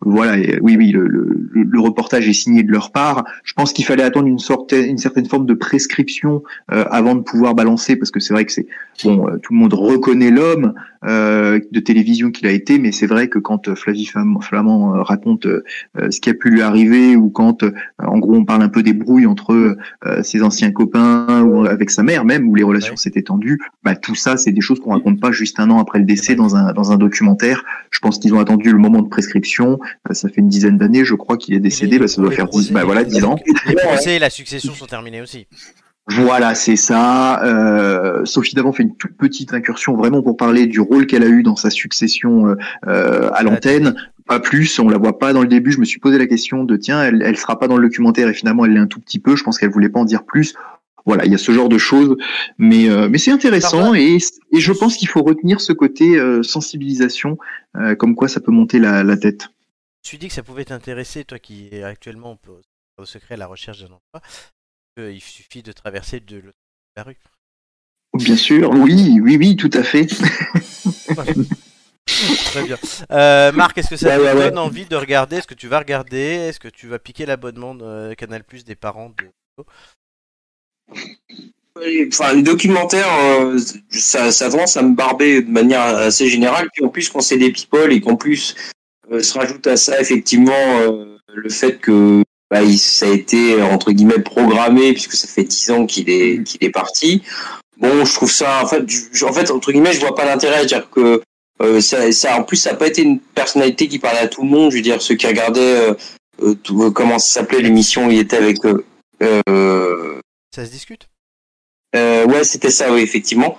voilà, 0.01 0.37
oui, 0.61 0.77
oui, 0.77 0.91
le, 0.91 1.07
le, 1.07 1.49
le, 1.51 1.79
reportage 1.79 2.29
est 2.29 2.33
signé 2.33 2.63
de 2.63 2.71
leur 2.71 2.91
part. 2.91 3.25
Je 3.43 3.53
pense 3.53 3.73
qu'il 3.73 3.83
fallait 3.83 4.03
attendre 4.03 4.27
une 4.27 4.39
sorte, 4.39 4.71
une 4.71 4.97
certaine 4.97 5.25
forme 5.25 5.45
de 5.45 5.53
prescription 5.53 6.41
euh, 6.71 6.85
avant 6.89 7.15
de 7.15 7.21
pouvoir 7.21 7.53
balancer, 7.53 7.97
parce 7.97 8.09
que 8.09 8.21
c'est 8.21 8.33
vrai 8.33 8.45
que 8.45 8.51
c'est 8.53 8.67
bon, 9.03 9.27
euh, 9.27 9.37
tout 9.37 9.53
le 9.53 9.59
monde 9.59 9.73
reconnaît 9.73 10.31
l'homme 10.31 10.73
euh, 11.05 11.59
de 11.71 11.79
télévision 11.81 12.31
qu'il 12.31 12.47
a 12.47 12.51
été, 12.51 12.79
mais 12.79 12.93
c'est 12.93 13.07
vrai 13.07 13.27
que 13.27 13.39
quand 13.39 13.75
Flavie 13.75 14.05
Flamand 14.05 15.03
raconte 15.03 15.47
ce 15.97 16.19
qui 16.21 16.29
a 16.29 16.33
pu 16.33 16.49
lui 16.49 16.61
arriver, 16.61 17.17
ou 17.17 17.29
quand, 17.29 17.65
en 17.97 18.19
gros, 18.19 18.35
on 18.35 18.45
parle 18.45 18.61
un 18.61 18.69
peu 18.69 18.83
des 18.83 18.93
brouilles 18.93 19.25
entre 19.25 19.77
ses 20.21 20.43
anciens 20.43 20.71
copains 20.71 21.41
ou 21.43 21.65
avec 21.65 21.89
sa 21.89 22.03
mère 22.03 22.23
même, 22.23 22.47
où 22.47 22.55
les 22.55 22.63
relations 22.63 22.95
s'étaient 22.95 23.21
tendues, 23.21 23.59
bah 23.83 23.95
tout 23.95 24.15
ça, 24.15 24.37
c'est 24.37 24.51
des 24.51 24.61
choses 24.61 24.79
qu'on 24.79 24.91
raconte 24.91 25.19
pas 25.19 25.31
juste 25.31 25.59
un 25.59 25.69
an 25.69 25.79
après 25.79 25.99
le 25.99 26.05
décès 26.05 26.35
dans 26.35 26.55
un 26.55 26.73
dans 26.73 26.91
un 26.91 26.97
documentaire. 26.97 27.63
Je 27.91 27.99
pense 27.99 28.19
qu'ils 28.19 28.33
ont 28.33 28.39
attendu 28.39 28.71
le 28.71 28.77
moment 28.77 29.01
de 29.01 29.09
prescription 29.09 29.58
euh, 29.67 30.13
ça 30.13 30.29
fait 30.29 30.41
une 30.41 30.47
dizaine 30.47 30.77
d'années, 30.77 31.05
je 31.05 31.15
crois 31.15 31.37
qu'il 31.37 31.53
est 31.53 31.59
décédé, 31.59 31.99
bah, 31.99 32.07
ça 32.07 32.21
doit 32.21 32.31
faire 32.31 32.47
10, 32.47 32.71
bah, 32.71 32.83
voilà, 32.83 33.03
10 33.03 33.23
ans. 33.25 33.37
Les 33.67 33.75
procès 33.75 34.15
et 34.15 34.19
la 34.19 34.29
succession 34.29 34.73
sont 34.73 34.85
terminés 34.85 35.21
aussi. 35.21 35.47
Voilà, 36.07 36.55
c'est 36.55 36.75
ça. 36.75 37.43
Euh, 37.43 38.25
Sophie 38.25 38.55
Davant 38.55 38.71
fait 38.71 38.83
une 38.83 38.95
toute 38.95 39.15
petite 39.15 39.53
incursion 39.53 39.95
vraiment 39.95 40.23
pour 40.23 40.37
parler 40.37 40.65
du 40.65 40.79
rôle 40.79 41.05
qu'elle 41.05 41.23
a 41.23 41.27
eu 41.27 41.43
dans 41.43 41.55
sa 41.55 41.69
succession 41.69 42.47
euh, 42.47 42.55
euh 42.87 43.29
à 43.33 43.43
l'antenne. 43.43 43.95
Pas 44.25 44.39
plus, 44.39 44.79
on 44.79 44.89
la 44.89 44.97
voit 44.97 45.19
pas 45.19 45.33
dans 45.33 45.41
le 45.41 45.47
début. 45.47 45.71
Je 45.71 45.79
me 45.79 45.85
suis 45.85 45.99
posé 45.99 46.17
la 46.17 46.25
question 46.25 46.63
de 46.63 46.77
tiens, 46.77 47.03
elle, 47.03 47.21
elle 47.23 47.37
sera 47.37 47.59
pas 47.59 47.67
dans 47.67 47.77
le 47.77 47.87
documentaire 47.87 48.27
et 48.27 48.33
finalement 48.33 48.65
elle 48.65 48.73
l'est 48.73 48.79
un 48.79 48.87
tout 48.87 48.99
petit 48.99 49.19
peu. 49.19 49.35
Je 49.35 49.43
pense 49.43 49.59
qu'elle 49.59 49.69
voulait 49.69 49.89
pas 49.89 49.99
en 49.99 50.05
dire 50.05 50.23
plus. 50.23 50.55
Voilà, 51.05 51.25
il 51.25 51.31
y 51.31 51.35
a 51.35 51.37
ce 51.37 51.51
genre 51.51 51.69
de 51.69 51.77
choses, 51.77 52.15
mais 52.57 52.89
euh, 52.89 53.09
mais 53.09 53.17
c'est 53.17 53.31
intéressant 53.31 53.93
et, 53.93 54.17
et 54.51 54.59
je 54.59 54.73
pense 54.73 54.97
qu'il 54.97 55.07
faut 55.07 55.23
retenir 55.23 55.61
ce 55.61 55.73
côté 55.73 56.19
sensibilisation, 56.43 57.37
comme 57.97 58.15
quoi 58.15 58.27
ça 58.27 58.39
peut 58.39 58.51
monter 58.51 58.79
la, 58.79 59.03
la 59.03 59.17
tête. 59.17 59.47
Je 60.03 60.07
me 60.07 60.09
suis 60.09 60.17
dit 60.17 60.27
que 60.27 60.33
ça 60.33 60.43
pouvait 60.43 60.65
t'intéresser, 60.65 61.25
toi 61.25 61.39
qui 61.39 61.69
es 61.71 61.83
actuellement 61.83 62.37
au 62.97 63.05
secret 63.05 63.35
à 63.35 63.37
la 63.37 63.47
recherche 63.47 63.79
d'un 63.79 63.87
emploi, 63.95 64.21
il 64.97 65.21
suffit 65.21 65.63
de 65.63 65.71
traverser 65.71 66.19
de 66.19 66.43
la 66.95 67.03
rue. 67.03 67.17
Bien 68.13 68.35
sûr, 68.35 68.71
oui, 68.71 69.19
oui, 69.21 69.37
oui, 69.37 69.55
tout 69.55 69.69
à 69.73 69.83
fait. 69.83 70.07
Très 72.07 72.63
bien. 72.63 72.77
Euh, 73.11 73.51
Marc, 73.51 73.77
est-ce 73.77 73.89
que 73.89 73.95
ça 73.97 74.17
te 74.17 74.33
donne 74.35 74.57
envie 74.57 74.85
de 74.85 74.95
regarder? 74.95 75.37
Est-ce 75.37 75.47
que 75.47 75.53
tu 75.53 75.67
vas 75.67 75.79
regarder? 75.79 76.17
Est-ce 76.17 76.59
que 76.59 76.67
tu 76.67 76.87
vas 76.87 76.99
piquer 76.99 77.25
l'abonnement 77.25 77.75
de 77.75 78.13
Canal 78.15 78.43
Plus 78.43 78.65
des 78.65 78.75
parents 78.75 79.09
de 79.09 79.63
Enfin, 82.07 82.33
les 82.33 82.41
documentaires, 82.41 83.07
euh, 83.21 83.57
ça, 83.89 84.31
ça 84.31 84.47
à 84.47 84.81
me 84.81 84.95
barber 84.95 85.41
de 85.41 85.49
manière 85.49 85.81
assez 85.81 86.27
générale. 86.27 86.69
Puis 86.73 86.83
en 86.83 86.89
plus, 86.89 87.09
quand 87.09 87.21
c'est 87.21 87.37
des 87.37 87.51
people 87.51 87.91
et 87.91 88.01
qu'en 88.01 88.15
plus 88.15 88.55
euh, 89.11 89.21
se 89.21 89.37
rajoute 89.37 89.65
à 89.67 89.77
ça 89.77 89.99
effectivement 89.99 90.51
euh, 90.81 91.17
le 91.33 91.49
fait 91.49 91.79
que 91.79 92.21
bah, 92.51 92.61
ça 92.77 93.05
a 93.05 93.09
été 93.09 93.61
entre 93.61 93.91
guillemets 93.91 94.19
programmé 94.19 94.93
puisque 94.93 95.13
ça 95.13 95.27
fait 95.27 95.43
dix 95.43 95.71
ans 95.71 95.85
qu'il 95.85 96.09
est 96.09 96.43
qu'il 96.43 96.63
est 96.63 96.71
parti. 96.71 97.21
Bon, 97.77 98.03
je 98.03 98.13
trouve 98.13 98.31
ça 98.31 98.63
en 98.63 98.67
fait, 98.67 98.83
en 99.23 99.33
fait 99.33 99.51
entre 99.51 99.71
guillemets, 99.71 99.93
je 99.93 99.99
vois 99.99 100.15
pas 100.15 100.25
l'intérêt 100.25 100.59
à 100.59 100.65
dire 100.65 100.89
que 100.89 101.21
euh, 101.61 101.81
ça, 101.81 102.11
ça, 102.11 102.37
en 102.37 102.43
plus, 102.43 102.57
ça 102.57 102.71
n'a 102.71 102.77
pas 102.77 102.87
été 102.87 103.01
une 103.03 103.19
personnalité 103.19 103.87
qui 103.87 103.99
parlait 103.99 104.19
à 104.19 104.27
tout 104.27 104.43
le 104.43 104.49
monde. 104.49 104.71
Je 104.71 104.77
veux 104.77 104.81
dire, 104.81 105.01
ceux 105.01 105.15
qui 105.15 105.27
regardaient, 105.27 105.93
tout, 106.63 106.91
comment 106.91 107.19
ça 107.19 107.41
s'appelait 107.41 107.61
l'émission 107.61 108.07
où 108.07 108.11
il 108.11 108.19
était 108.19 108.37
avec. 108.37 108.59
Ça 110.59 110.65
se 110.65 110.71
discute. 110.71 111.09
ouais, 111.95 112.43
c'était 112.43 112.69
ça, 112.69 112.91
oui, 112.91 113.01
effectivement. 113.01 113.57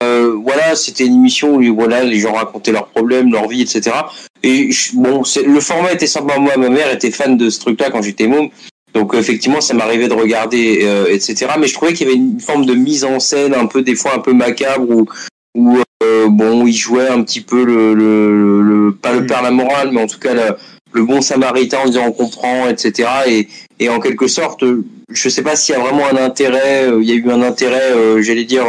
voilà, 0.00 0.76
c'était 0.76 1.06
une 1.06 1.14
émission 1.14 1.56
où 1.56 1.74
voilà, 1.74 2.02
les 2.04 2.18
gens 2.18 2.32
racontaient 2.32 2.72
leurs 2.72 2.88
problèmes, 2.88 3.30
leur 3.32 3.48
vie, 3.48 3.62
etc. 3.62 3.96
Et 4.42 4.70
bon, 4.94 5.22
le 5.46 5.60
format 5.60 5.92
était 5.92 6.06
sympa. 6.06 6.38
Moi, 6.38 6.56
ma 6.56 6.70
mère 6.70 6.90
était 6.90 7.10
fan 7.10 7.36
de 7.36 7.50
ce 7.50 7.60
truc-là 7.60 7.90
quand 7.90 8.02
j'étais 8.02 8.26
môme. 8.26 8.50
Donc 8.94 9.14
effectivement, 9.14 9.60
ça 9.60 9.74
m'arrivait 9.74 10.08
de 10.08 10.14
regarder, 10.14 10.80
euh, 10.82 11.06
etc. 11.06 11.52
Mais 11.58 11.68
je 11.68 11.74
trouvais 11.74 11.92
qu'il 11.92 12.08
y 12.08 12.10
avait 12.10 12.18
une 12.18 12.40
forme 12.40 12.66
de 12.66 12.74
mise 12.74 13.04
en 13.04 13.20
scène 13.20 13.54
un 13.54 13.66
peu 13.66 13.82
des 13.82 13.94
fois 13.94 14.14
un 14.14 14.18
peu 14.18 14.32
macabre 14.32 14.88
où, 14.90 15.06
où 15.54 15.78
euh, 16.02 16.28
bon, 16.28 16.66
il 16.66 16.72
jouait 16.72 17.08
un 17.08 17.22
petit 17.22 17.40
peu 17.40 17.64
le, 17.64 17.94
le, 17.94 18.62
le 18.62 18.94
pas 18.94 19.12
le 19.12 19.26
père 19.26 19.42
la 19.42 19.52
morale, 19.52 19.90
mais 19.92 20.02
en 20.02 20.06
tout 20.08 20.18
cas 20.18 20.34
le, 20.34 20.56
le 20.92 21.04
bon 21.04 21.20
samaritain 21.20 21.78
en 21.78 21.86
disant 21.86 22.06
on 22.06 22.12
comprend, 22.12 22.68
etc. 22.68 23.08
Et, 23.28 23.48
et 23.80 23.88
en 23.88 23.98
quelque 23.98 24.28
sorte, 24.28 24.62
je 25.10 25.28
sais 25.28 25.42
pas 25.42 25.56
s'il 25.56 25.74
y 25.74 25.78
a 25.78 25.80
vraiment 25.80 26.06
un 26.06 26.16
intérêt, 26.16 26.88
euh, 26.88 27.02
il 27.02 27.08
y 27.08 27.12
a 27.12 27.16
eu 27.16 27.30
un 27.30 27.42
intérêt, 27.42 28.22
j'allais 28.22 28.44
dire 28.44 28.66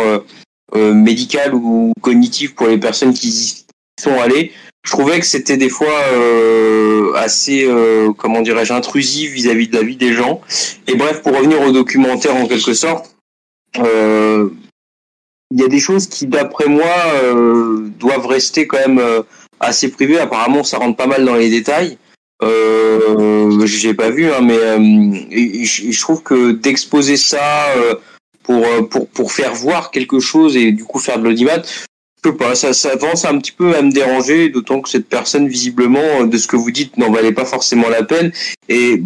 médical 0.73 1.53
ou 1.53 1.93
cognitif 2.01 2.55
pour 2.55 2.67
les 2.67 2.77
personnes 2.79 3.13
qui 3.13 3.27
y 3.27 3.65
sont 4.01 4.19
allées 4.19 4.51
je 4.83 4.91
trouvais 4.91 5.19
que 5.19 5.25
c'était 5.25 5.57
des 5.57 5.69
fois 5.69 5.93
euh, 6.13 7.13
assez, 7.15 7.65
euh, 7.65 8.11
comment 8.17 8.41
dirais-je, 8.41 8.73
intrusif 8.73 9.31
vis-à-vis 9.31 9.67
de 9.67 9.75
la 9.75 9.83
vie 9.83 9.95
des 9.95 10.13
gens. 10.13 10.41
Et 10.87 10.95
bref, 10.95 11.21
pour 11.21 11.37
revenir 11.37 11.61
au 11.61 11.71
documentaire 11.71 12.35
en 12.35 12.47
quelque 12.47 12.73
sorte, 12.73 13.15
euh, 13.77 14.49
il 15.51 15.59
y 15.59 15.63
a 15.63 15.67
des 15.67 15.79
choses 15.79 16.07
qui, 16.07 16.25
d'après 16.25 16.67
moi, 16.67 16.87
doivent 17.99 18.25
rester 18.25 18.67
quand 18.67 18.79
même 18.79 19.01
assez 19.59 19.91
privées. 19.91 20.17
Apparemment, 20.17 20.63
ça 20.63 20.77
rentre 20.77 20.95
pas 20.95 21.07
mal 21.07 21.25
dans 21.25 21.35
les 21.35 21.49
détails. 21.49 21.97
Euh, 22.43 23.65
j'ai 23.65 23.93
pas 23.93 24.09
vu, 24.09 24.31
hein, 24.31 24.41
mais 24.41 24.57
je 25.63 26.01
trouve 26.01 26.23
que 26.23 26.51
d'exposer 26.51 27.17
ça 27.17 27.67
pour, 28.43 28.65
pour, 28.89 29.07
pour 29.07 29.31
faire 29.31 29.53
voir 29.53 29.91
quelque 29.91 30.19
chose 30.19 30.57
et 30.57 30.71
du 30.71 30.83
coup 30.83 30.99
faire 30.99 31.19
de 31.19 31.25
l'audimat, 31.25 31.61
je 32.23 32.29
sais 32.29 32.35
pas, 32.35 32.53
ça, 32.53 32.73
ça 32.73 32.91
avance 32.91 33.25
un 33.25 33.39
petit 33.39 33.51
peu 33.51 33.75
à 33.75 33.81
me 33.81 33.91
déranger, 33.91 34.49
d'autant 34.49 34.81
que 34.81 34.89
cette 34.89 35.07
personne, 35.07 35.47
visiblement, 35.47 36.23
de 36.23 36.37
ce 36.37 36.47
que 36.47 36.55
vous 36.55 36.69
dites, 36.69 36.97
n'en 36.97 37.11
valait 37.11 37.31
pas 37.31 37.45
forcément 37.45 37.89
la 37.89 38.03
peine. 38.03 38.31
Et 38.69 39.01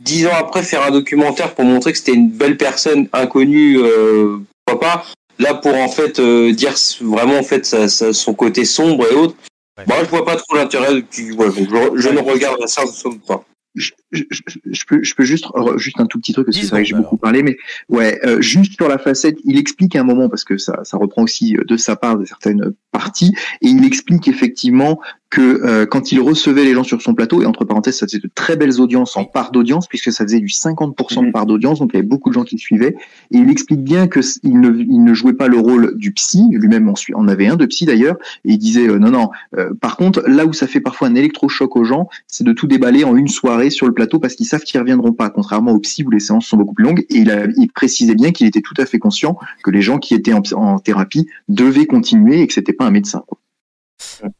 dix 0.00 0.26
ans 0.26 0.34
après, 0.38 0.62
faire 0.62 0.84
un 0.84 0.92
documentaire 0.92 1.54
pour 1.54 1.64
montrer 1.64 1.92
que 1.92 1.98
c'était 1.98 2.14
une 2.14 2.30
belle 2.30 2.56
personne 2.56 3.08
inconnue, 3.12 3.78
euh, 3.78 4.38
pourquoi 4.64 4.88
pas. 4.88 5.06
Là, 5.38 5.54
pour 5.54 5.74
en 5.74 5.88
fait 5.88 6.20
euh, 6.20 6.52
dire 6.52 6.74
vraiment 7.00 7.38
en 7.38 7.42
fait 7.42 7.66
son 7.88 8.34
côté 8.34 8.64
sombre 8.64 9.06
et 9.10 9.14
autres, 9.14 9.34
Ouais. 9.78 9.84
moi 9.88 9.96
je 10.04 10.08
vois 10.08 10.24
pas 10.24 10.36
trop 10.36 10.56
l'intérêt. 10.56 11.02
qui- 11.10 11.32
ouais, 11.32 11.48
je, 11.50 11.64
je 12.00 12.08
ne 12.08 12.18
regarde 12.20 12.66
ça 12.66 12.82
pas. 13.26 13.44
je, 13.74 13.90
je, 14.10 14.22
je- 14.30 14.84
peux, 14.86 15.02
je 15.02 15.14
peux 15.14 15.24
juste, 15.24 15.44
juste 15.76 16.00
un 16.00 16.06
tout 16.06 16.18
petit 16.18 16.32
truc 16.32 16.46
parce 16.46 16.56
que 16.56 16.62
c'est 16.62 16.70
vrai 16.70 16.82
que 16.82 16.88
j'ai 16.88 16.94
beaucoup 16.94 17.18
parlé, 17.18 17.42
mais 17.42 17.58
ouais, 17.90 18.18
euh, 18.24 18.40
juste 18.40 18.72
sur 18.74 18.88
la 18.88 18.96
facette, 18.98 19.36
il 19.44 19.58
explique 19.58 19.94
à 19.96 20.00
un 20.00 20.04
moment 20.04 20.30
parce 20.30 20.44
que 20.44 20.56
ça, 20.56 20.80
ça 20.84 20.96
reprend 20.96 21.24
aussi 21.24 21.56
euh, 21.58 21.64
de 21.64 21.76
sa 21.76 21.94
part 21.94 22.16
de 22.16 22.24
certaines 22.24 22.72
parties 22.90 23.34
et 23.60 23.68
il 23.68 23.84
explique 23.84 24.28
effectivement 24.28 24.98
que 25.28 25.40
euh, 25.40 25.86
quand 25.86 26.12
il 26.12 26.20
recevait 26.20 26.64
les 26.64 26.72
gens 26.74 26.84
sur 26.84 27.02
son 27.02 27.14
plateau 27.14 27.42
et 27.42 27.46
entre 27.46 27.64
parenthèses, 27.64 27.98
ça 27.98 28.06
faisait 28.06 28.20
de 28.20 28.30
très 28.34 28.56
belles 28.56 28.80
audiences 28.80 29.16
en 29.16 29.24
part 29.24 29.50
d'audience 29.50 29.88
puisque 29.88 30.12
ça 30.12 30.24
faisait 30.24 30.38
du 30.40 30.48
50% 30.48 31.20
de 31.22 31.26
Mhm. 31.26 31.32
part 31.32 31.46
d'audience, 31.46 31.80
donc 31.80 31.90
il 31.92 31.96
y 31.96 31.98
avait 31.98 32.06
beaucoup 32.06 32.28
de 32.28 32.34
gens 32.34 32.44
qui 32.44 32.54
le 32.54 32.60
suivaient 32.60 32.94
et 33.32 33.38
il 33.38 33.50
explique 33.50 33.82
bien 33.82 34.06
que 34.06 34.20
il 34.44 34.60
ne, 34.60 34.70
il 34.78 35.02
ne 35.02 35.14
jouait 35.14 35.32
pas 35.32 35.48
le 35.48 35.58
rôle 35.58 35.96
du 35.96 36.12
psy, 36.12 36.44
lui-même 36.52 36.88
en, 36.88 36.94
en 37.14 37.28
avait 37.28 37.46
un 37.48 37.56
de 37.56 37.66
psy 37.66 37.86
d'ailleurs 37.86 38.16
et 38.44 38.52
il 38.52 38.58
disait 38.58 38.88
euh, 38.88 38.98
non 38.98 39.10
non. 39.10 39.30
euh, 39.58 39.74
par 39.80 39.96
contre, 39.96 40.22
là 40.28 40.46
où 40.46 40.52
ça 40.52 40.66
fait 40.66 40.80
parfois 40.80 41.08
un 41.08 41.14
électrochoc 41.16 41.74
aux 41.76 41.84
gens, 41.84 42.08
c'est 42.28 42.44
de 42.44 42.52
tout 42.52 42.66
déballer 42.68 43.02
en 43.04 43.16
une 43.16 43.28
soirée 43.28 43.70
sur 43.70 43.86
le 43.86 43.92
plateau 43.92 44.18
parce 44.20 44.34
qu'ils 44.36 44.46
savent 44.46 44.62
qu'ils 44.62 44.78
reviendront 44.80 45.12
pas, 45.12 45.28
contrairement 45.30 45.72
au 45.72 45.78
psy 45.80 46.04
où 46.04 46.10
les 46.10 46.20
séances 46.20 46.46
sont 46.46 46.56
beaucoup 46.56 46.74
plus 46.74 46.84
longues. 46.84 47.04
Et 47.10 47.16
il, 47.18 47.30
a, 47.30 47.46
il 47.56 47.68
précisait 47.72 48.14
bien 48.14 48.30
qu'il 48.30 48.46
était 48.46 48.60
tout 48.60 48.74
à 48.78 48.86
fait 48.86 48.98
conscient 48.98 49.36
que 49.64 49.70
les 49.70 49.82
gens 49.82 49.98
qui 49.98 50.14
étaient 50.14 50.32
en, 50.34 50.42
en 50.54 50.78
thérapie 50.78 51.26
devaient 51.48 51.86
continuer 51.86 52.40
et 52.42 52.46
que 52.46 52.52
c'était 52.52 52.72
pas 52.72 52.86
un 52.86 52.90
médecin. 52.90 53.22
quoi. 53.26 53.38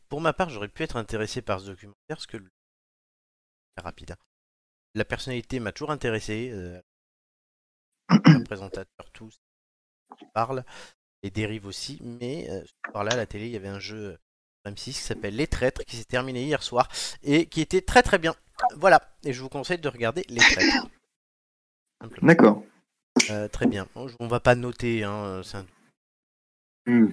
Pour 0.09 0.21
ma 0.21 0.33
part, 0.33 0.51
j'aurais 0.51 0.69
pu 0.69 0.83
être 0.83 0.97
intéressé 0.97 1.42
par 1.42 1.61
ce 1.61 1.66
documentaire 1.66 1.97
parce 2.09 2.27
que 2.27 2.37
le- 2.37 2.51
c'est 3.77 3.83
rapide. 3.85 4.12
hein. 4.12 4.16
La 4.95 5.05
personnalité 5.05 5.61
m'a 5.61 5.73
toujours 5.73 5.90
intéressé. 5.90 6.51
euh, 6.53 6.81
le 8.09 8.09
présentateur, 8.45 8.87
tout 9.12 9.31
parle, 10.33 10.64
les 11.23 11.31
dérives 11.31 11.66
aussi. 11.66 11.99
Mais 12.03 12.49
euh, 12.51 12.62
ce 12.64 12.90
soir-là, 12.90 13.12
à 13.12 13.16
la 13.16 13.27
télé, 13.27 13.47
il 13.47 13.53
y 13.53 13.57
avait 13.57 13.69
un 13.69 13.81
jeu 13.81 14.16
euh, 14.66 14.71
M6 14.71 14.85
qui 14.85 14.92
s'appelle 14.95 15.37
Les 15.37 15.47
Traîtres 15.47 15.83
qui 15.85 15.97
s'est 15.97 16.05
terminé 16.05 16.45
hier 16.45 16.62
soir 16.62 16.88
et 17.23 17.47
qui 17.47 17.61
était 17.61 17.83
très 17.83 18.03
très 18.03 18.19
bien. 18.19 18.35
Voilà, 18.77 19.16
et 19.25 19.33
je 19.33 19.42
vous 19.42 19.49
conseille 19.51 19.79
de 19.79 19.88
regarder 19.88 20.25
Les 20.29 20.40
Traîtres. 20.40 20.88
D'accord. 22.23 22.62
Euh, 23.31 23.49
très 23.49 23.66
bien. 23.66 23.88
On 24.21 24.29
va 24.29 24.40
pas 24.40 24.55
noter. 24.55 25.03
Hein, 25.05 25.42
c'est 25.45 25.57
un- 25.59 25.66
Hmm. 26.87 27.09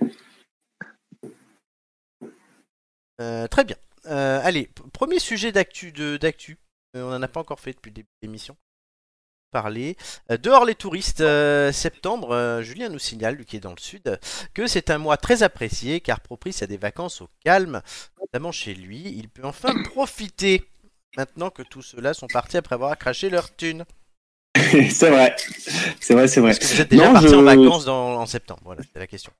Euh, 3.23 3.47
très 3.47 3.63
bien. 3.63 3.77
Euh, 4.07 4.41
allez, 4.43 4.69
premier 4.91 5.19
sujet 5.19 5.51
d'actu 5.51 5.91
de 5.91 6.17
d'actu. 6.17 6.57
Euh, 6.95 7.03
on 7.03 7.09
n'en 7.09 7.21
a 7.21 7.27
pas 7.27 7.39
encore 7.39 7.59
fait 7.59 7.71
depuis 7.73 7.89
le 7.89 7.95
début 7.95 8.07
de 8.21 8.27
l'émission. 8.27 8.57
Parler. 9.51 9.95
Dehors 10.41 10.65
les 10.65 10.73
touristes, 10.73 11.23
septembre, 11.71 12.61
Julien 12.63 12.89
nous 12.89 12.97
signale, 12.97 13.35
lui 13.35 13.45
qui 13.45 13.57
est 13.57 13.59
dans 13.59 13.71
le 13.75 13.79
sud, 13.79 14.19
que 14.55 14.65
c'est 14.65 14.89
un 14.89 14.97
mois 14.97 15.15
très 15.15 15.43
apprécié 15.43 16.01
car 16.01 16.21
propice 16.21 16.63
à 16.63 16.67
des 16.67 16.77
vacances 16.77 17.21
au 17.21 17.29
calme, 17.45 17.83
notamment 18.19 18.51
chez 18.51 18.73
lui. 18.73 19.01
Il 19.15 19.29
peut 19.29 19.45
enfin 19.45 19.71
profiter 19.91 20.63
maintenant 21.17 21.51
que 21.51 21.61
tous 21.61 21.83
ceux-là 21.83 22.15
sont 22.15 22.25
partis 22.25 22.57
après 22.57 22.73
avoir 22.73 22.97
craché 22.97 23.29
leur 23.29 23.55
thune. 23.55 23.85
c'est 24.55 25.11
vrai, 25.11 25.35
c'est 26.01 26.15
vrai, 26.15 26.27
c'est 26.27 26.41
vrai. 26.41 26.49
Est-ce 26.49 26.59
que 26.59 26.65
vous 26.65 26.81
êtes 26.81 26.89
déjà 26.89 27.05
Non, 27.05 27.13
parti 27.13 27.27
je- 27.29 27.35
en 27.35 27.43
vacances 27.43 27.85
dans, 27.85 28.19
en 28.21 28.25
septembre 28.25 28.61
Voilà, 28.65 28.81
c'est 28.91 28.99
la 28.99 29.07
question. 29.07 29.31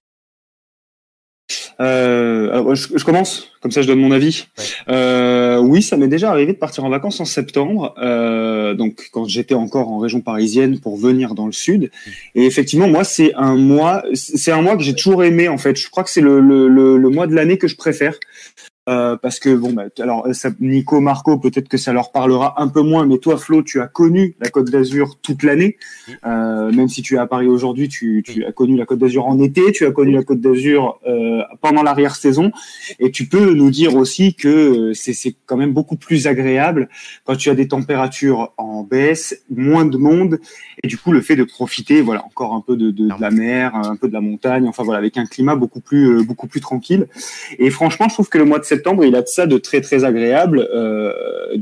Euh, 1.79 2.51
alors, 2.51 2.75
je, 2.75 2.87
je 2.95 3.03
commence, 3.05 3.49
comme 3.61 3.71
ça 3.71 3.81
je 3.81 3.87
donne 3.87 3.99
mon 3.99 4.11
avis. 4.11 4.45
Ouais. 4.57 4.63
Euh, 4.89 5.57
oui, 5.59 5.81
ça 5.81 5.97
m'est 5.97 6.07
déjà 6.07 6.29
arrivé 6.29 6.53
de 6.53 6.57
partir 6.57 6.83
en 6.85 6.89
vacances 6.89 7.19
en 7.19 7.25
septembre, 7.25 7.95
euh, 7.97 8.73
donc 8.73 9.09
quand 9.11 9.25
j'étais 9.27 9.55
encore 9.55 9.89
en 9.89 9.97
région 9.99 10.21
parisienne 10.21 10.79
pour 10.79 10.97
venir 10.97 11.35
dans 11.35 11.45
le 11.45 11.51
sud. 11.51 11.91
Et 12.35 12.45
effectivement, 12.45 12.87
moi, 12.87 13.03
c'est 13.03 13.33
un 13.35 13.55
mois, 13.55 14.03
c'est 14.13 14.51
un 14.51 14.61
mois 14.61 14.77
que 14.77 14.83
j'ai 14.83 14.95
toujours 14.95 15.23
aimé 15.23 15.47
en 15.47 15.57
fait. 15.57 15.75
Je 15.75 15.89
crois 15.89 16.03
que 16.03 16.09
c'est 16.09 16.21
le, 16.21 16.39
le, 16.39 16.67
le, 16.67 16.97
le 16.97 17.09
mois 17.09 17.27
de 17.27 17.33
l'année 17.35 17.57
que 17.57 17.67
je 17.67 17.75
préfère. 17.75 18.15
Euh, 18.89 19.15
parce 19.15 19.39
que 19.39 19.55
bon, 19.55 19.71
bah, 19.71 19.83
alors 19.99 20.27
ça, 20.33 20.49
Nico, 20.59 20.99
Marco, 20.99 21.37
peut-être 21.37 21.69
que 21.69 21.77
ça 21.77 21.93
leur 21.93 22.11
parlera 22.11 22.61
un 22.61 22.67
peu 22.67 22.81
moins, 22.81 23.05
mais 23.05 23.17
toi, 23.17 23.37
Flo, 23.37 23.63
tu 23.63 23.79
as 23.79 23.87
connu 23.87 24.35
la 24.41 24.49
Côte 24.49 24.69
d'Azur 24.69 25.17
toute 25.21 25.43
l'année. 25.43 25.77
Euh, 26.25 26.69
même 26.71 26.89
si 26.89 27.01
tu 27.01 27.15
es 27.15 27.17
à 27.17 27.25
Paris 27.25 27.47
aujourd'hui, 27.47 27.87
tu, 27.87 28.23
tu 28.25 28.43
as 28.43 28.51
connu 28.51 28.75
la 28.75 28.85
Côte 28.85 28.99
d'Azur 28.99 29.25
en 29.25 29.39
été, 29.39 29.71
tu 29.71 29.85
as 29.85 29.91
connu 29.91 30.11
la 30.11 30.23
Côte 30.23 30.41
d'Azur 30.41 30.99
euh, 31.07 31.41
pendant 31.61 31.81
l'arrière-saison, 31.81 32.51
et 32.99 33.11
tu 33.11 33.25
peux 33.27 33.53
nous 33.53 33.71
dire 33.71 33.95
aussi 33.95 34.35
que 34.35 34.89
euh, 34.89 34.93
c'est 34.93 35.35
quand 35.45 35.55
même 35.55 35.71
beaucoup 35.71 35.95
plus 35.95 36.27
agréable 36.27 36.89
quand 37.23 37.37
tu 37.37 37.49
as 37.49 37.55
des 37.55 37.69
températures 37.69 38.51
en 38.57 38.83
baisse, 38.83 39.43
moins 39.49 39.85
de 39.85 39.97
monde, 39.97 40.39
et 40.83 40.87
du 40.87 40.97
coup 40.97 41.13
le 41.13 41.21
fait 41.21 41.37
de 41.37 41.45
profiter, 41.45 42.01
voilà, 42.01 42.25
encore 42.25 42.53
un 42.53 42.61
peu 42.61 42.75
de, 42.75 42.91
de, 42.91 43.07
de 43.07 43.21
la 43.21 43.31
mer, 43.31 43.75
un 43.75 43.95
peu 43.95 44.09
de 44.09 44.13
la 44.13 44.21
montagne, 44.21 44.67
enfin 44.67 44.83
voilà, 44.83 44.99
avec 44.99 45.17
un 45.17 45.25
climat 45.25 45.55
beaucoup 45.55 45.79
plus 45.79 46.17
euh, 46.17 46.23
beaucoup 46.23 46.47
plus 46.47 46.59
tranquille. 46.59 47.07
Et 47.59 47.69
franchement, 47.69 48.07
je 48.09 48.15
trouve 48.15 48.27
que 48.27 48.37
le 48.37 48.45
mois 48.45 48.59
de 48.59 48.65
septembre, 48.73 49.05
il 49.05 49.15
a 49.15 49.21
de 49.21 49.27
ça 49.37 49.45
de 49.53 49.57
très 49.67 49.81
très 49.87 50.03
agréable. 50.11 50.57
Euh, 50.73 51.11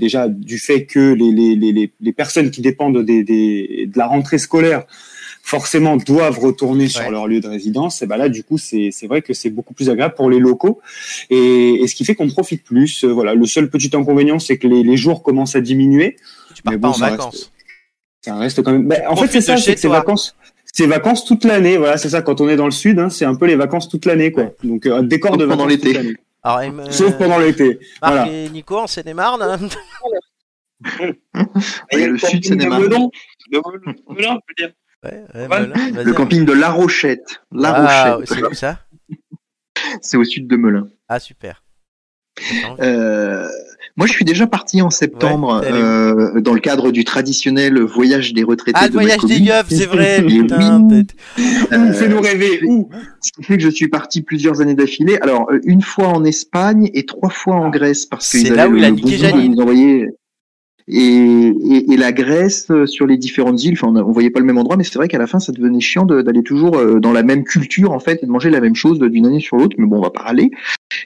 déjà 0.06 0.22
du 0.28 0.58
fait 0.68 0.82
que 0.86 1.06
les, 1.22 1.32
les, 1.40 1.56
les, 1.78 1.92
les 2.08 2.14
personnes 2.22 2.50
qui 2.52 2.62
dépendent 2.62 3.02
des, 3.12 3.22
des, 3.32 3.88
de 3.92 3.98
la 3.98 4.08
rentrée 4.08 4.38
scolaire 4.48 4.84
forcément 5.44 5.96
doivent 5.98 6.40
retourner 6.40 6.88
sur 6.88 7.10
leur 7.16 7.26
lieu 7.28 7.40
de 7.46 7.48
résidence. 7.58 8.02
Et 8.02 8.08
ben 8.12 8.18
là, 8.24 8.30
du 8.30 8.44
coup, 8.44 8.58
c'est 8.68 8.90
c'est 8.98 9.08
vrai 9.12 9.22
que 9.22 9.34
c'est 9.40 9.50
beaucoup 9.58 9.74
plus 9.74 9.90
agréable 9.90 10.16
pour 10.16 10.30
les 10.30 10.40
locaux. 10.40 10.76
Et, 11.30 11.82
et 11.82 11.88
ce 11.90 11.96
qui 11.96 12.06
fait 12.06 12.16
qu'on 12.16 12.30
profite 12.30 12.64
plus. 12.64 13.04
Euh, 13.04 13.08
voilà, 13.18 13.32
le 13.34 13.46
seul 13.56 13.70
petit 13.76 13.92
inconvénient, 14.02 14.40
c'est 14.40 14.58
que 14.62 14.68
les, 14.68 14.84
les 14.84 14.98
jours 14.98 15.20
commencent 15.24 15.56
à 15.56 15.62
diminuer. 15.62 16.16
Tu 16.56 16.62
pars 16.64 16.74
Mais 16.74 16.80
pas 16.80 16.88
bon, 16.88 16.94
en 16.94 16.98
ça 16.98 17.06
reste- 17.06 17.18
vacances. 17.18 17.52
Ça 18.24 18.36
reste 18.36 18.62
quand 18.64 18.72
même. 18.72 18.88
Ben, 18.88 19.02
en 19.10 19.16
fait, 19.16 19.30
c'est 19.32 19.42
ça, 19.42 19.58
c'est 19.58 19.76
toi. 19.76 19.98
vacances. 20.00 20.36
C'est 20.74 20.88
vacances 20.88 21.26
toute 21.26 21.44
l'année, 21.44 21.76
voilà, 21.76 21.98
c'est 21.98 22.08
ça. 22.16 22.22
Quand 22.22 22.40
on 22.40 22.48
est 22.48 22.56
dans 22.56 22.70
le 22.74 22.78
sud, 22.84 22.98
hein, 23.00 23.10
c'est 23.10 23.26
un 23.26 23.36
peu 23.36 23.46
les 23.46 23.58
vacances 23.58 23.90
toute 23.90 24.06
l'année, 24.06 24.32
quoi. 24.32 24.52
Donc, 24.64 24.86
euh, 24.86 25.00
un 25.00 25.04
décor 25.04 25.36
de 25.36 25.46
pendant 25.46 25.66
l'été. 25.66 25.92
Alors, 26.44 26.64
il 26.64 26.72
me- 26.72 26.90
Sauf 26.92 27.18
pendant 27.18 27.38
l'été. 27.38 27.80
Marc 28.02 28.14
voilà. 28.16 28.28
et 28.32 28.50
Nico 28.50 28.78
en 28.80 28.88
Seine-et-Marne. 28.88 29.42
hein. 29.44 29.60
Le 31.92 32.18
sud, 32.18 32.42
dire. 34.58 34.72
Ouais, 35.04 35.24
ouais. 35.36 35.48
Melun, 35.48 35.92
vas-y. 35.92 36.06
Le 36.06 36.14
camping 36.14 36.46
de 36.46 36.54
La 36.54 36.70
Rochette. 36.72 37.42
La 37.52 37.74
Ah, 37.76 38.16
Rochette. 38.16 38.30
c'est 38.38 38.44
où 38.44 38.54
ça? 38.54 38.80
C'est 40.02 40.18
au 40.18 40.24
sud 40.24 40.48
de 40.48 40.56
Melun. 40.56 40.90
Ah, 41.08 41.20
super. 41.20 41.64
Euh, 42.80 43.48
moi, 43.98 44.08
je 44.08 44.14
suis 44.14 44.26
déjà 44.26 44.48
parti 44.48 44.82
en 44.82 44.90
septembre 44.90 45.62
Ouais, 45.62 45.72
euh, 45.72 46.40
dans 46.42 46.54
le 46.54 46.60
cadre 46.60 46.92
du 46.92 47.04
traditionnel 47.04 47.80
voyage 47.82 48.34
des 48.34 48.44
retraités 48.44 48.78
Ah, 48.82 48.84
le 48.86 48.90
de 48.90 48.94
voyage 48.94 49.20
des 49.26 49.40
yeux, 49.40 49.52
c'est 49.70 49.86
vrai, 49.86 50.24
putain. 50.26 50.82
oui. 50.90 51.06
Euh, 51.74 51.94
Fais-nous 51.94 52.22
rêver. 52.22 52.62
Où 52.66 52.90
Ce 53.22 53.32
qui 53.32 53.44
fait 53.44 53.58
que 53.58 53.64
je 53.64 53.70
suis 53.70 53.88
parti 53.90 54.22
plusieurs 54.22 54.62
années 54.62 54.76
d'affilée. 54.76 55.18
Alors, 55.22 55.50
euh, 55.52 55.60
une 55.66 55.82
fois 55.82 56.08
en 56.08 56.24
Espagne 56.24 56.90
et 56.94 57.06
trois 57.06 57.30
fois 57.30 57.56
en 57.56 57.70
Grèce 57.70 58.06
parce 58.06 58.28
C'est 58.28 58.40
qu'ils 58.44 58.54
là 58.54 58.64
avaient 58.64 58.72
où 58.72 58.74
le 58.76 58.80
il 58.80 58.86
a 58.86 58.92
niqué 58.92 59.18
Janine. 59.18 59.56
Et, 60.88 60.98
et, 60.98 61.94
et 61.94 61.98
la 61.98 62.12
Grèce 62.12 62.68
euh, 62.72 62.86
sur 62.86 63.06
les 63.06 63.16
différentes 63.18 63.64
îles, 63.64 63.74
enfin, 63.74 63.88
on, 63.90 63.96
a- 63.96 64.02
on 64.04 64.12
voyait 64.12 64.32
pas 64.32 64.40
le 64.40 64.46
même 64.46 64.58
endroit, 64.58 64.76
mais 64.78 64.84
c'est 64.84 64.96
vrai 64.96 65.08
qu'à 65.08 65.20
la 65.20 65.28
fin, 65.28 65.40
ça 65.40 65.52
devenait 65.52 65.80
chiant 65.80 66.06
de- 66.06 66.22
d'aller 66.22 66.42
toujours 66.44 66.76
euh, 66.78 67.00
dans 67.00 67.14
la 67.14 67.24
même 67.24 67.44
culture 67.44 67.92
en 67.92 68.00
fait 68.00 68.24
et 68.24 68.26
de 68.26 68.32
manger 68.32 68.50
la 68.50 68.60
même 68.60 68.76
chose 68.76 69.00
d'une 69.00 69.26
année 69.28 69.40
sur 69.40 69.58
l'autre. 69.58 69.76
Mais 69.78 69.86
bon, 69.86 70.00
on 70.00 70.02
va 70.02 70.10
pas 70.10 70.24
râler. 70.24 70.50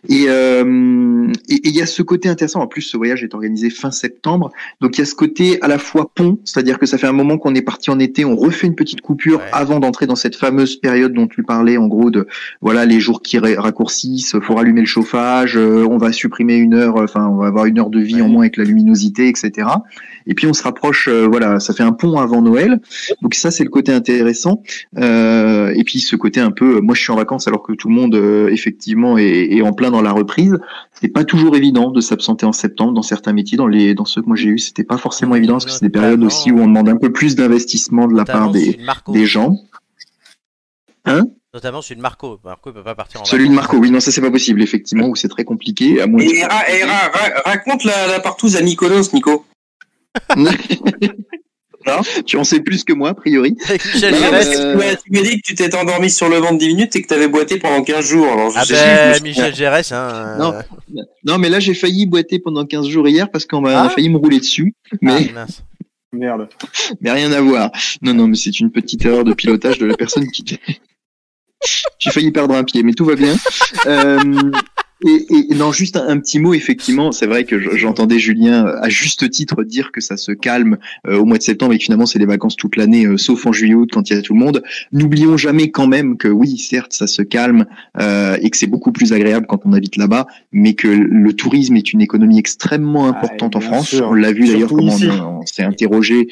Et 0.10 0.26
euh, 0.28 1.32
et 1.50 1.60
il 1.63 1.76
y 1.76 1.82
a 1.82 1.86
ce 1.86 2.02
côté 2.02 2.30
intéressant. 2.30 2.62
En 2.62 2.67
plus, 2.67 2.82
ce 2.82 2.98
voyage 2.98 3.24
est 3.24 3.34
organisé 3.34 3.69
fin 3.69 3.91
septembre, 3.91 4.52
donc 4.82 4.98
il 4.98 5.00
y 5.00 5.02
a 5.02 5.06
ce 5.06 5.15
côté 5.15 5.58
à 5.62 5.67
la 5.67 5.78
fois 5.78 6.12
pont, 6.13 6.39
c'est-à-dire 6.45 6.80
que 6.80 6.86
ça 6.86 6.98
fait 6.98 7.08
un 7.08 7.12
moment 7.13 7.38
qu'on 7.38 7.56
est 7.56 7.62
parti 7.62 7.89
en 7.89 8.00
été, 8.00 8.26
on 8.26 8.36
refait 8.36 8.67
une 8.67 8.76
petite 8.76 9.02
coupure 9.02 9.39
Ouais. 9.39 9.43
avant 9.52 9.80
d'entrer 9.80 10.06
dans 10.08 10.15
cette 10.15 10.36
fameuse 10.36 10.76
période 10.78 11.13
dont 11.13 11.28
tu 11.28 11.43
parlais, 11.43 11.78
en 11.78 11.88
gros 11.88 12.10
de 12.12 12.28
voilà 12.62 12.86
les 12.86 13.00
jours 13.00 13.21
qui 13.21 13.38
ra- 13.38 13.50
raccourcissent, 13.62 14.39
faut 14.41 14.56
rallumer 14.56 14.82
le 14.82 14.86
chauffage, 14.88 15.58
euh, 15.58 15.86
on 15.89 15.98
va 15.98 16.12
supprimer 16.12 16.56
une 16.56 16.74
heure, 16.74 16.95
enfin 16.98 17.28
on 17.28 17.38
va 17.38 17.48
avoir 17.48 17.65
une 17.65 17.80
heure 17.80 17.89
de 17.89 18.00
vie 18.00 18.15
Ouais. 18.15 18.21
en 18.21 18.30
moins 18.30 18.41
avec 18.43 18.58
la 18.58 18.63
luminosité, 18.63 19.28
etc. 19.28 19.67
Et 20.28 20.34
puis 20.34 20.48
on 20.48 20.54
se 20.54 20.63
rapproche, 20.63 21.08
euh, 21.08 21.28
voilà, 21.28 21.60
ça 21.60 21.74
fait 21.74 21.84
un 21.84 21.91
pont 21.91 22.17
avant 22.17 22.41
Noël. 22.41 22.80
Donc 23.21 23.34
ça 23.36 23.52
c'est 23.52 23.63
le 23.63 23.69
côté 23.69 23.91
intéressant. 23.91 24.62
Euh, 24.98 25.74
et 25.76 25.84
puis 25.84 26.00
ce 26.00 26.15
côté 26.15 26.39
un 26.39 26.52
peu, 26.52 26.80
moi 26.82 26.95
je 26.95 27.02
suis 27.02 27.12
en 27.12 27.15
vacances 27.17 27.48
alors 27.48 27.62
que 27.63 27.74
tout 27.74 27.89
le 27.89 27.95
monde 27.95 28.15
euh, 28.15 28.48
effectivement 28.50 29.17
est, 29.17 29.26
est 29.52 29.62
en 29.62 29.74
plein 29.76 29.92
dans 29.92 30.02
la 30.02 30.12
reprise. 30.12 30.58
C'est 31.00 31.10
pas 31.10 31.23
toujours 31.23 31.56
évident 31.56 31.92
de 31.92 32.02
s'absenter 32.02 32.46
en 32.46 32.52
septembre 32.54 32.94
dans 32.94 33.02
certains 33.04 33.34
métiers, 33.34 33.58
dans 33.58 33.67
les 33.67 33.94
dans 33.94 34.06
ceux 34.06 34.21
que 34.21 34.28
moi 34.28 34.36
j'ai 34.36 34.50
eu, 34.50 34.58
c'était 34.60 34.84
pas 34.84 34.98
forcément 34.98 35.36
évident 35.36 35.54
parce 35.54 35.65
que 35.65 35.71
c'est 35.71 35.86
des 35.86 35.90
périodes 35.92 36.23
aussi 36.23 36.52
où 36.52 36.60
on 36.60 36.67
demande 36.67 36.90
un 36.90 36.98
peu 36.98 37.12
plus 37.12 37.36
d'investissement 37.36 38.08
de 38.08 38.15
la 38.15 38.26
part 38.26 38.52
des, 38.52 38.80
des 39.10 39.26
gens. 39.26 39.58
Notamment 41.54 41.82
celui 41.82 41.96
de 41.98 42.02
Marco. 42.02 42.40
Marco 42.44 42.69
il 42.69 42.73
peut 42.73 42.84
pas 42.84 42.96
partir 42.96 43.21
en 43.21 43.26
Celui 43.26 43.48
de. 43.48 43.54
Marco, 43.54 43.78
oui, 43.78 43.90
non, 43.92 44.00
ça 44.02 44.12
c'est 44.12 44.19
pas 44.21 44.32
possible, 44.32 44.62
effectivement, 44.62 45.08
où 45.08 45.15
c'est 45.15 45.30
très 45.30 45.46
compliqué. 45.46 46.02
À 46.02 46.08
moins 46.08 46.19
Et, 46.19 46.44
ra- 46.44 46.69
et 46.69 46.84
ra- 46.84 47.10
ra- 47.13 47.42
raconte 47.46 47.84
la, 47.86 48.08
la 48.08 48.19
partouze 48.19 48.56
à 48.58 48.62
Nicolas, 48.62 49.02
Nico. 49.13 49.46
tu 52.25 52.38
en 52.38 52.44
sais 52.44 52.60
plus 52.60 52.83
que 52.83 52.94
moi, 52.94 53.10
a 53.10 53.13
priori. 53.13 53.56
Michel 53.94 54.13
Non, 54.13 54.19
Gérès. 54.19 54.50
que 54.50 55.04
tu 55.04 55.12
m'as- 55.12 55.21
dit 55.21 55.38
que 55.38 55.42
tu 55.46 55.56
t'étais 55.56 55.75
endormi 55.77 56.10
sur 56.10 56.29
le 56.29 56.38
ventre 56.38 56.58
10 56.58 56.67
minutes 56.67 56.96
et 56.96 57.02
que 57.02 57.08
tu 57.08 57.13
avais 57.13 57.27
boité 57.27 57.58
pendant 57.60 57.83
15 57.83 58.06
jours. 58.06 58.25
Alors, 58.31 58.50
je 58.52 58.58
Ah 58.58 58.65
sais- 58.65 58.73
ben. 59.19 59.23
Michel 59.23 59.56
Gérès, 59.56 59.92
hein. 59.92 60.36
Non. 60.40 60.54
euh, 60.54 61.02
Non, 61.25 61.38
mais 61.38 61.50
là, 61.50 61.60
j'ai 61.60 61.73
failli 61.73 62.06
boiter 62.06 62.40
pendant 62.40 62.65
15 62.65 62.88
jours 62.88 63.08
hier 63.08 63.29
parce 63.29 63.46
qu'on 63.46 63.62
m'a 63.62 63.83
Ah. 63.83 63.90
failli 63.90 64.10
me 64.10 64.17
rouler 64.17 64.40
dessus. 64.40 64.73
Mais, 65.02 65.27
ah, 65.29 65.33
mince. 65.33 65.63
Merde. 66.13 66.48
mais 67.02 67.12
rien 67.12 67.31
à 67.33 67.42
voir. 67.42 67.71
Non, 68.02 68.13
non, 68.13 68.27
mais 68.27 68.36
c'est 68.38 68.60
une 68.60 68.71
petite 68.71 69.06
erreur 69.06 69.23
de 69.25 69.33
pilotage 69.33 69.77
de 69.79 69.86
la 69.86 69.96
personne 69.98 70.27
qui. 70.31 70.44
j'ai 72.00 72.12
failli 72.12 72.31
perdre 72.31 72.56
un 72.56 72.63
pied, 72.63 72.83
mais 72.83 72.94
tout 72.94 73.06
va 73.06 73.15
bien. 73.15 73.36
Euh, 73.86 74.52
et, 75.04 75.52
et 75.52 75.56
non, 75.56 75.71
juste 75.71 75.98
un, 75.98 76.08
un 76.08 76.19
petit 76.19 76.39
mot, 76.39 76.54
effectivement, 76.54 77.12
c'est 77.12 77.27
vrai 77.27 77.43
que 77.43 77.60
je- 77.60 77.71
j'entendais 77.75 78.17
Julien 78.17 78.65
euh, 78.65 78.79
à 78.81 78.87
juste 78.89 79.29
titre 79.29 79.63
dire 79.63 79.91
que 79.91 80.00
ça 80.00 80.15
se 80.15 80.31
calme 80.31 80.77
euh, 81.08 81.17
au 81.17 81.25
mois 81.25 81.37
de 81.37 81.43
septembre 81.43 81.73
et 81.73 81.77
que 81.77 81.83
finalement 81.83 82.06
c'est 82.06 82.17
les 82.19 82.25
vacances 82.25 82.56
toute 82.56 82.77
l'année, 82.77 83.06
euh, 83.06 83.17
sauf 83.17 83.46
en 83.46 83.52
juillet-août 83.52 83.89
quand 83.91 84.10
il 84.10 84.15
y 84.15 84.19
a 84.19 84.21
tout 84.21 84.33
le 84.33 84.39
monde. 84.39 84.63
N'oublions 84.93 85.35
jamais 85.37 85.69
quand 85.69 85.87
même 85.87 86.15
que 86.17 86.29
oui, 86.29 86.58
certes, 86.58 86.93
ça 86.93 87.08
se 87.08 87.21
calme 87.21 87.65
euh, 88.00 88.37
et 88.41 88.50
que 88.50 88.58
c'est 88.58 88.67
beaucoup 88.67 88.91
plus 88.93 89.12
agréable 89.12 89.46
quand 89.50 89.62
on 89.65 89.73
habite 89.73 89.98
là-bas, 89.98 90.27
mais 90.54 90.73
que 90.75 90.87
le 90.87 91.33
tourisme 91.33 91.75
est 91.75 91.91
une 91.91 92.02
économie 92.02 92.39
extrêmement 92.39 93.08
importante 93.08 93.56
en 93.56 93.62
France. 93.62 93.89
sûr. 93.89 94.08
On 94.10 94.13
l'a 94.13 94.31
vu 94.31 94.48
d'ailleurs 94.48 94.69
comment 94.69 94.96
on, 94.96 95.39
on 95.41 95.46
s'est 95.46 95.63
interrogé 95.63 96.27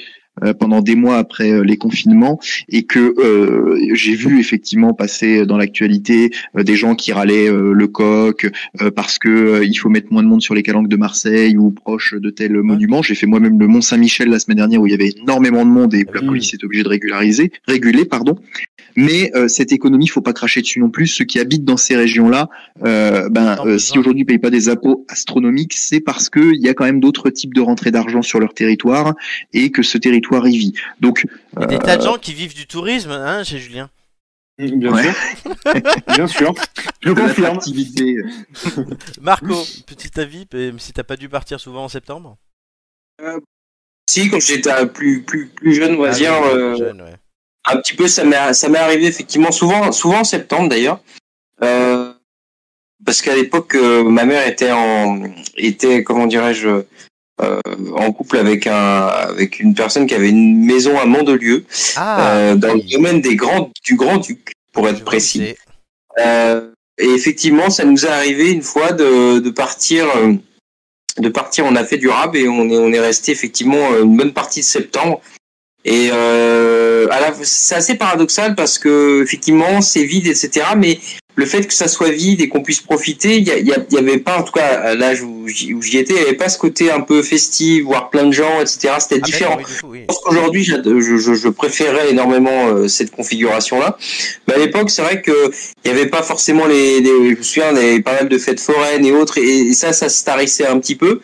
pendant 0.59 0.81
des 0.81 0.95
mois 0.95 1.17
après 1.17 1.51
euh, 1.51 1.63
les 1.63 1.77
confinements 1.77 2.39
et 2.69 2.83
que 2.83 3.13
euh, 3.19 3.77
j'ai 3.93 4.15
vu 4.15 4.39
effectivement 4.39 4.93
passer 4.93 5.45
dans 5.45 5.57
l'actualité 5.57 6.31
euh, 6.57 6.63
des 6.63 6.75
gens 6.75 6.95
qui 6.95 7.13
râlaient 7.13 7.49
euh, 7.49 7.73
le 7.73 7.87
coq 7.87 8.49
euh, 8.81 8.91
parce 8.91 9.19
que 9.19 9.29
euh, 9.29 9.65
il 9.65 9.75
faut 9.75 9.89
mettre 9.89 10.11
moins 10.11 10.23
de 10.23 10.27
monde 10.27 10.41
sur 10.41 10.55
les 10.55 10.63
calanques 10.63 10.89
de 10.89 10.97
Marseille 10.97 11.57
ou 11.57 11.71
proche 11.71 12.15
de 12.15 12.29
tel 12.29 12.53
monument. 12.61 13.01
J'ai 13.01 13.15
fait 13.15 13.27
moi-même 13.27 13.59
le 13.59 13.67
Mont 13.67 13.81
Saint-Michel 13.81 14.29
la 14.29 14.39
semaine 14.39 14.57
dernière 14.57 14.81
où 14.81 14.87
il 14.87 14.91
y 14.91 14.95
avait 14.95 15.13
énormément 15.21 15.65
de 15.65 15.71
monde 15.71 15.93
et 15.93 16.05
la 16.13 16.21
police 16.21 16.53
est 16.53 16.63
obligée 16.63 16.83
de 16.83 16.89
régulariser, 16.89 17.51
réguler 17.67 18.05
pardon. 18.05 18.35
Mais 18.95 19.31
euh, 19.35 19.47
cette 19.47 19.71
économie, 19.71 20.07
faut 20.07 20.21
pas 20.21 20.33
cracher 20.33 20.61
dessus 20.61 20.79
non 20.79 20.89
plus. 20.89 21.07
Ceux 21.07 21.25
qui 21.25 21.39
habitent 21.39 21.65
dans 21.65 21.77
ces 21.77 21.95
régions-là, 21.95 22.49
euh, 22.85 23.29
ben, 23.29 23.57
euh, 23.65 23.77
si 23.77 23.93
non. 23.95 24.01
aujourd'hui 24.01 24.21
ils 24.21 24.25
payent 24.25 24.37
pas 24.39 24.49
des 24.49 24.69
impôts 24.69 25.05
astronomiques, 25.09 25.73
c'est 25.73 25.99
parce 25.99 26.29
que 26.29 26.53
il 26.53 26.61
y 26.61 26.69
a 26.69 26.73
quand 26.73 26.85
même 26.85 26.99
d'autres 26.99 27.29
types 27.29 27.53
de 27.53 27.61
rentrées 27.61 27.91
d'argent 27.91 28.21
sur 28.21 28.39
leur 28.39 28.53
territoire 28.53 29.15
et 29.53 29.71
que 29.71 29.83
ce 29.83 29.97
territoire 29.97 30.47
y 30.47 30.57
vit. 30.57 30.73
Donc, 30.99 31.25
Il 31.55 31.61
y 31.61 31.63
a 31.63 31.67
des 31.67 31.79
tas 31.79 31.97
de 31.97 32.03
gens 32.03 32.17
qui 32.17 32.33
vivent 32.33 32.55
du 32.55 32.67
tourisme, 32.67 33.11
hein, 33.11 33.43
chez 33.43 33.59
Julien. 33.59 33.89
Bien 34.59 34.93
Ouais. 34.93 35.03
sûr. 35.03 35.55
Bien 36.15 36.27
sûr. 36.27 36.53
Je 37.01 37.11
confirme. 37.11 37.57
Marco, 39.21 39.55
petit 39.87 40.19
avis, 40.19 40.45
même 40.53 40.77
si 40.79 40.93
t'as 40.93 41.03
pas 41.03 41.15
dû 41.15 41.27
partir 41.27 41.59
souvent 41.59 41.85
en 41.85 41.89
septembre? 41.89 42.37
Si, 44.09 44.29
quand 44.29 44.39
j'étais 44.39 44.85
plus, 44.87 45.23
plus, 45.23 45.47
plus 45.47 45.73
jeune, 45.73 45.95
on 45.95 46.01
va 46.01 46.09
Ah, 46.11 46.13
dire, 46.15 46.33
oui, 46.43 46.49
euh, 46.59 46.75
jeune, 46.75 47.01
ouais. 47.01 47.15
Un 47.65 47.77
petit 47.77 47.93
peu, 47.95 48.07
ça 48.07 48.23
m'est, 48.23 48.53
ça 48.53 48.69
m'est 48.69 48.79
arrivé 48.79 49.05
effectivement 49.07 49.51
souvent, 49.51 49.91
souvent 49.91 50.19
en 50.19 50.23
septembre 50.23 50.69
d'ailleurs. 50.69 50.99
Euh, 51.63 52.13
parce 53.05 53.21
qu'à 53.21 53.35
l'époque, 53.35 53.75
euh, 53.75 54.03
ma 54.03 54.25
mère 54.25 54.47
était 54.47 54.71
en, 54.71 55.21
était, 55.57 56.03
comment 56.03 56.25
dirais-je, 56.25 56.83
euh, 57.41 57.59
en 57.95 58.11
couple 58.11 58.37
avec 58.37 58.67
un, 58.67 59.07
avec 59.07 59.59
une 59.59 59.73
personne 59.73 60.07
qui 60.07 60.13
avait 60.13 60.29
une 60.29 60.65
maison 60.65 60.97
à 60.99 61.05
Mandelieu, 61.05 61.65
Ah, 61.95 62.31
euh, 62.35 62.55
dans 62.55 62.73
oui. 62.73 62.85
le 62.87 62.97
domaine 62.97 63.21
des 63.21 63.35
grands, 63.35 63.71
du 63.83 63.95
Grand 63.95 64.17
Duc, 64.17 64.53
pour 64.71 64.87
être 64.87 65.03
précis. 65.03 65.55
Euh, 66.19 66.69
et 66.97 67.09
effectivement, 67.09 67.69
ça 67.69 67.85
nous 67.85 68.05
est 68.05 68.09
arrivé 68.09 68.51
une 68.51 68.61
fois 68.61 68.91
de, 68.91 69.39
de 69.39 69.49
partir, 69.49 70.05
euh, 70.15 70.33
de 71.17 71.29
partir. 71.29 71.65
On 71.65 71.75
a 71.75 71.83
fait 71.83 71.97
du 71.97 72.07
rab 72.07 72.35
et 72.35 72.47
on 72.47 72.69
est, 72.69 72.77
on 72.77 72.93
est 72.93 72.99
resté 72.99 73.31
effectivement 73.31 73.97
une 73.97 74.15
bonne 74.15 74.33
partie 74.33 74.59
de 74.61 74.65
septembre. 74.65 75.21
Et 75.85 76.09
euh, 76.13 77.07
c'est 77.43 77.75
assez 77.75 77.95
paradoxal 77.95 78.55
parce 78.55 78.79
que 78.79 79.21
effectivement 79.23 79.81
c'est 79.81 80.03
vide, 80.03 80.27
etc. 80.27 80.65
Mais 80.77 80.99
le 81.35 81.45
fait 81.45 81.65
que 81.67 81.73
ça 81.73 81.87
soit 81.87 82.11
vide 82.11 82.41
et 82.41 82.47
qu'on 82.47 82.61
puisse 82.61 82.79
profiter, 82.79 83.37
il 83.37 83.43
y, 83.47 83.97
avait 83.97 84.19
pas, 84.19 84.37
en 84.37 84.43
tout 84.43 84.51
cas 84.53 84.65
à 84.67 84.95
l'âge 84.95 85.23
où 85.23 85.47
j'y 85.47 85.97
étais, 85.97 86.13
il 86.13 86.17
n'y 86.19 86.21
avait 86.21 86.33
pas 86.37 86.47
ce 86.47 86.59
côté 86.59 86.91
un 86.91 87.01
peu 87.01 87.21
festif, 87.23 87.83
voir 87.85 88.11
plein 88.11 88.25
de 88.25 88.31
gens, 88.31 88.61
etc. 88.61 88.93
C'était 88.99 89.15
Ah, 89.21 89.25
différent. 89.25 89.57
oui, 89.83 90.05
oui. 90.07 90.63
Je 90.63 90.75
je, 91.01 91.17
je, 91.17 91.33
je 91.33 91.49
préférais 91.49 92.11
énormément 92.11 92.67
euh, 92.67 92.87
cette 92.87 93.09
configuration-là. 93.11 93.97
Mais 94.47 94.53
à 94.53 94.57
l'époque, 94.59 94.89
c'est 94.91 95.01
vrai 95.01 95.21
que 95.23 95.51
il 95.83 95.91
n'y 95.91 95.99
avait 95.99 96.09
pas 96.09 96.21
forcément 96.21 96.67
les, 96.67 97.01
les- 97.01 97.31
Je 97.33 97.37
me 97.39 97.43
souviens, 97.43 97.75
avait 97.75 97.99
pas 98.01 98.13
mal 98.13 98.29
de 98.29 98.37
fêtes 98.37 98.59
foraines 98.61 99.03
et 99.05 99.11
autres, 99.11 99.37
et, 99.39 99.41
et 99.69 99.73
ça, 99.73 99.91
ça 99.91 100.09
se 100.09 100.23
tarissait 100.23 100.67
un 100.67 100.79
petit 100.79 100.95
peu. 100.95 101.19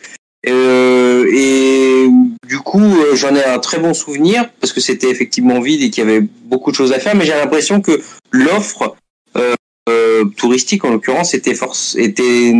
Euh, 0.48 1.26
et 1.32 2.06
du 2.50 2.58
coup, 2.58 2.82
euh, 2.82 3.14
j'en 3.14 3.32
ai 3.36 3.44
un 3.44 3.60
très 3.60 3.78
bon 3.78 3.94
souvenir 3.94 4.50
parce 4.60 4.72
que 4.72 4.80
c'était 4.80 5.08
effectivement 5.08 5.60
vide 5.60 5.82
et 5.82 5.90
qu'il 5.90 6.04
y 6.04 6.06
avait 6.08 6.26
beaucoup 6.46 6.72
de 6.72 6.76
choses 6.76 6.92
à 6.92 6.98
faire. 6.98 7.14
Mais 7.14 7.24
j'ai 7.24 7.32
l'impression 7.32 7.80
que 7.80 8.00
l'offre 8.32 8.96
euh, 9.36 9.54
euh, 9.88 10.24
touristique, 10.36 10.84
en 10.84 10.90
l'occurrence, 10.90 11.32
était 11.32 11.54
force, 11.54 11.94
était 11.94 12.52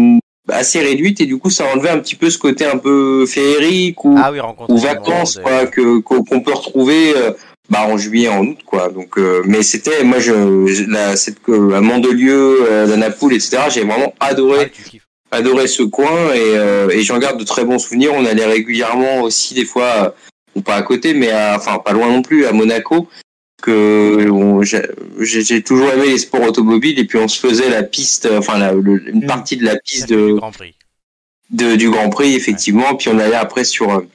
assez 0.49 0.79
réduite 0.79 1.21
et 1.21 1.27
du 1.27 1.39
coup, 1.39 1.51
ça 1.51 1.65
enlevait 1.75 1.91
un 1.91 1.99
petit 1.99 2.15
peu 2.15 2.31
ce 2.31 2.39
côté 2.39 2.65
un 2.65 2.79
peu 2.79 3.27
féerique 3.27 4.05
ou 4.05 4.15
Ah 4.17 4.31
oui, 4.31 4.39
ou 4.69 4.79
vacances 4.79 5.41
quoi 5.43 5.67
que 5.67 5.99
qu'on 5.99 6.41
peut 6.41 6.55
retrouver 6.55 7.13
euh, 7.17 7.33
bah 7.69 7.87
en 7.87 7.97
juillet 7.97 8.29
en 8.29 8.45
août 8.45 8.59
quoi 8.67 8.89
donc 8.89 9.17
euh, 9.17 9.43
mais 9.45 9.63
c'était 9.63 10.03
moi 10.03 10.19
je 10.19 10.91
la 10.91 11.15
cette 11.17 11.41
que 11.41 11.73
à 11.73 11.81
Mandelieu 11.81 12.67
euh, 12.69 12.87
la 12.87 12.97
Napoule 12.97 13.33
etc 13.33 13.59
j'ai 13.69 13.85
vraiment 13.85 14.13
ah, 14.19 14.27
adoré 14.27 14.71
kiffes. 14.71 15.07
Adoré 15.31 15.67
ce 15.69 15.83
coin 15.83 16.33
et 16.35 16.57
euh, 16.57 16.89
et 16.91 17.03
j'en 17.03 17.19
garde 17.19 17.39
de 17.39 17.45
très 17.45 17.65
bons 17.65 17.79
souvenirs 17.79 18.13
on 18.15 18.25
allait 18.25 18.47
régulièrement 18.47 19.21
aussi 19.23 19.55
des 19.55 19.65
fois 19.65 19.85
euh, 20.07 20.11
ou 20.57 20.61
pas 20.63 20.75
à 20.75 20.83
côté 20.83 21.15
mais 21.15 21.31
à- 21.31 21.55
enfin 21.57 21.79
pas 21.79 21.93
loin 21.93 22.09
non 22.09 22.23
plus 22.23 22.47
à 22.47 22.53
Monaco 22.53 23.09
que 23.63 24.29
j'ai 25.21 25.63
toujours 25.63 25.91
aimé 25.93 26.07
les 26.09 26.19
sports 26.19 26.43
automobiles 26.43 26.99
et 26.99 27.05
puis 27.05 27.19
on 27.19 27.29
se 27.29 27.39
faisait 27.39 27.69
la 27.69 27.83
piste 27.83 28.29
enfin 28.33 28.59
la, 28.59 28.73
le- 28.73 29.09
une 29.09 29.25
Mm. 29.25 29.27
partie 29.27 29.57
de 29.57 29.65
la 29.65 29.77
piste 29.79 30.09
de 30.09 30.27
du 30.29 30.35
Grand 30.35 30.51
Prix. 30.51 30.75
de, 31.51 31.77
du 31.77 31.91
Grand 31.91 32.09
Prix, 32.11 32.35
effectivement. 32.35 32.95
Puis 32.95 33.09
on 33.11 33.19
allait 33.19 33.35
après 33.35 33.65
sur 33.65 33.91
euh, 33.93 34.07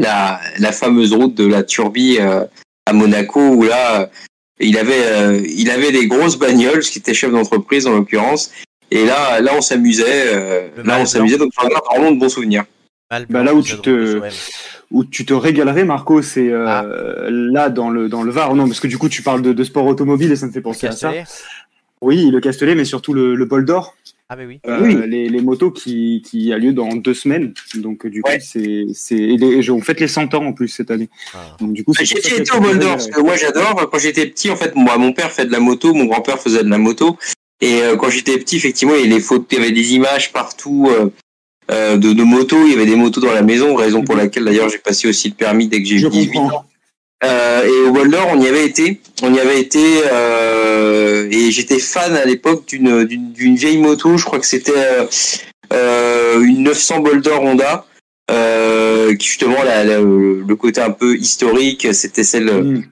la, 0.00 0.40
la 0.58 0.72
fameuse 0.72 1.12
route 1.12 1.34
de 1.34 1.46
la 1.46 1.62
Turbie 1.64 2.18
euh, 2.20 2.44
à 2.86 2.92
Monaco, 2.92 3.40
où 3.40 3.62
là, 3.64 4.10
il 4.60 4.78
avait, 4.78 5.04
euh, 5.04 5.42
il 5.48 5.70
avait 5.70 5.92
des 5.92 6.06
grosses 6.06 6.36
bagnoles, 6.38 6.82
ce 6.82 6.90
qui 6.90 6.98
était 7.00 7.14
chef 7.14 7.30
d'entreprise 7.32 7.86
en 7.86 7.92
l'occurrence. 7.96 8.50
Et 8.90 9.04
là, 9.04 9.40
là, 9.40 9.52
on 9.56 9.60
s'amusait. 9.60 10.04
euh, 10.34 10.68
là, 10.84 10.98
on 11.00 11.06
s'amusait. 11.06 11.38
Donc, 11.38 11.50
j'en 11.60 11.68
vraiment 11.94 12.12
de 12.12 12.18
bons 12.18 12.28
souvenirs. 12.28 12.64
Mal 13.10 13.26
Bah, 13.30 13.42
là 13.42 13.54
où 13.54 13.62
tu 13.62 13.76
te- 13.78 14.20
où 14.90 15.04
tu 15.04 15.24
te 15.26 15.34
régalerais, 15.34 15.84
Marco, 15.84 16.22
c'est 16.22 16.50
euh, 16.50 16.64
Ah. 16.66 16.84
là 17.30 17.68
dans 17.70 17.90
le 17.90 18.08
dans 18.08 18.22
le 18.22 18.30
Var. 18.30 18.54
Non, 18.54 18.66
parce 18.66 18.80
que 18.80 18.86
du 18.86 18.98
coup, 18.98 19.08
tu 19.08 19.22
parles 19.22 19.42
de, 19.42 19.52
de 19.52 19.64
sport 19.64 19.86
automobile 19.86 20.32
et 20.32 20.36
ça 20.36 20.46
me 20.46 20.52
fait 20.52 20.60
penser 20.62 20.86
à 20.86 20.92
ça. 20.92 21.12
Oui, 22.00 22.30
le 22.30 22.40
Castellet, 22.40 22.74
mais 22.74 22.84
surtout 22.84 23.12
le, 23.12 23.34
le 23.34 23.44
bol 23.44 23.64
d'or. 23.64 23.94
Ah, 24.30 24.36
bah 24.36 24.42
oui. 24.46 24.60
Euh, 24.68 24.78
Oui. 24.82 24.94
les, 25.08 25.28
les 25.30 25.40
motos 25.40 25.70
qui, 25.70 26.22
qui 26.24 26.52
a 26.52 26.58
lieu 26.58 26.72
dans 26.74 26.88
deux 26.94 27.14
semaines. 27.14 27.54
Donc, 27.76 28.06
du 28.06 28.20
coup, 28.22 28.30
c'est, 28.40 28.84
c'est, 28.92 29.70
on 29.70 29.80
fête 29.80 30.00
les 30.00 30.06
100 30.06 30.34
ans 30.34 30.44
en 30.44 30.52
plus 30.52 30.68
cette 30.68 30.90
année. 30.90 31.08
Ah. 31.34 31.56
Donc, 31.58 31.72
du 31.72 31.82
coup, 31.82 31.94
c'est 31.94 32.04
J'ai 32.04 32.18
été 32.40 32.52
au 32.54 32.60
Bol 32.60 32.78
d'Or, 32.78 32.92
parce 32.92 33.06
que 33.08 33.20
moi, 33.22 33.36
j'adore. 33.36 33.88
Quand 33.90 33.98
j'étais 33.98 34.26
petit, 34.26 34.50
en 34.50 34.56
fait, 34.56 34.74
moi, 34.76 34.96
mon 34.98 35.12
père 35.14 35.32
fait 35.32 35.46
de 35.46 35.52
la 35.52 35.60
moto, 35.60 35.94
mon 35.94 36.04
grand-père 36.04 36.38
faisait 36.38 36.62
de 36.62 36.68
la 36.68 36.76
moto. 36.78 37.16
Et 37.60 37.82
euh, 37.82 37.96
quand 37.96 38.10
j'étais 38.10 38.38
petit, 38.38 38.56
effectivement, 38.56 38.94
il 38.94 39.00
y, 39.00 39.04
avait 39.04 39.14
les 39.14 39.20
photos, 39.20 39.46
il 39.50 39.58
y 39.58 39.60
avait 39.62 39.72
des 39.72 39.94
images 39.94 40.32
partout 40.32 40.88
euh, 40.90 41.08
euh, 41.70 41.96
de, 41.96 42.12
de 42.12 42.22
motos. 42.22 42.64
Il 42.66 42.70
y 42.72 42.74
avait 42.74 42.86
des 42.86 42.96
motos 42.96 43.20
dans 43.20 43.32
la 43.32 43.42
maison, 43.42 43.74
raison 43.74 44.02
pour 44.04 44.14
laquelle, 44.16 44.44
d'ailleurs, 44.44 44.68
j'ai 44.68 44.78
passé 44.78 45.08
aussi 45.08 45.28
le 45.28 45.34
permis 45.34 45.66
dès 45.66 45.82
que 45.82 45.88
j'ai 45.88 45.96
eu 45.96 46.08
18 46.08 46.32
comprends. 46.32 46.56
ans. 46.58 46.64
Euh, 47.24 47.66
et 47.66 47.88
au 47.88 47.92
Bol 47.92 48.10
d'Or, 48.10 48.28
on 48.32 48.40
y 48.40 48.46
avait 48.46 48.64
été. 48.64 49.00
On 49.22 49.34
y 49.34 49.40
avait 49.40 49.60
été 49.60 49.80
euh, 50.12 51.28
et 51.30 51.50
j'étais 51.50 51.80
fan 51.80 52.14
à 52.14 52.24
l'époque 52.24 52.64
d'une 52.68 53.04
d'une 53.04 53.56
vieille 53.56 53.78
moto. 53.78 54.16
Je 54.16 54.24
crois 54.24 54.38
que 54.38 54.46
c'était 54.46 54.72
euh, 55.72 56.40
une 56.40 56.62
900 56.62 57.00
Bol 57.00 57.20
d'Or 57.20 57.42
Honda. 57.42 57.84
Euh, 58.30 59.14
qui 59.16 59.26
justement 59.26 59.62
la, 59.64 59.84
la- 59.84 60.00
le 60.00 60.54
côté 60.54 60.82
un 60.82 60.90
peu 60.90 61.16
historique, 61.16 61.88
c'était 61.94 62.24
celle, 62.24 62.52
Mm. 62.52 62.82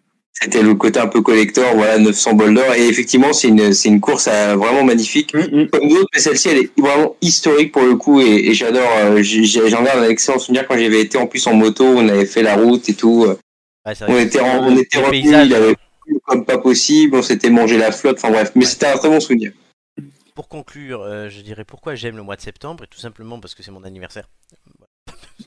C'était 0.40 0.62
le 0.62 0.74
côté 0.74 1.00
un 1.00 1.06
peu 1.06 1.22
collector, 1.22 1.74
voilà 1.74 1.98
900 1.98 2.34
Bol 2.34 2.54
d'Or. 2.54 2.74
Et 2.74 2.86
effectivement, 2.88 3.32
c'est 3.32 3.48
une 3.48 3.72
c'est 3.72 3.88
une 3.88 4.00
course 4.00 4.28
euh, 4.30 4.54
vraiment 4.56 4.84
magnifique 4.84 5.32
Mm, 5.34 5.62
mm. 5.62 5.68
comme 5.70 5.88
d'autres, 5.88 6.08
mais 6.14 6.20
celle-ci, 6.20 6.48
elle 6.50 6.58
est 6.58 6.70
vraiment 6.78 7.16
historique 7.22 7.72
pour 7.72 7.82
le 7.82 7.96
coup, 7.96 8.20
et, 8.20 8.48
et 8.48 8.54
j'adore. 8.54 8.90
euh, 8.98 9.22
J'en 9.22 9.82
garde 9.82 10.00
un 10.04 10.08
excellent 10.08 10.38
souvenir 10.38 10.66
quand 10.68 10.76
j'avais 10.78 11.00
été 11.00 11.16
en 11.18 11.26
plus 11.26 11.46
en 11.46 11.54
moto, 11.54 11.84
on 11.84 12.08
avait 12.08 12.26
fait 12.26 12.42
la 12.42 12.56
route 12.56 12.88
et 12.88 12.94
tout. 12.94 13.26
Ouais, 13.86 13.94
c'est 13.94 14.04
On 14.08 14.18
était, 14.18 14.40
en- 14.40 14.64
on 14.68 14.76
était 14.76 14.98
revenus, 14.98 15.24
il 15.46 15.54
avait 15.54 15.74
comme 16.24 16.44
pas 16.44 16.58
possible, 16.58 17.16
on 17.16 17.22
s'était 17.22 17.50
mangé 17.50 17.78
la 17.78 17.90
flotte, 17.92 18.16
enfin 18.18 18.30
bref, 18.30 18.52
mais 18.54 18.64
c'était 18.64 18.86
un 18.86 18.96
très 18.98 19.08
bon 19.08 19.20
souvenir. 19.20 19.52
Pour 20.34 20.48
conclure, 20.48 21.00
euh, 21.02 21.28
je 21.30 21.40
dirais 21.40 21.64
pourquoi 21.64 21.94
j'aime 21.94 22.16
le 22.16 22.22
mois 22.22 22.36
de 22.36 22.42
septembre, 22.42 22.84
et 22.84 22.86
tout 22.88 22.98
simplement 23.00 23.40
parce 23.40 23.54
que 23.54 23.62
c'est 23.62 23.70
mon 23.70 23.84
anniversaire. 23.84 24.28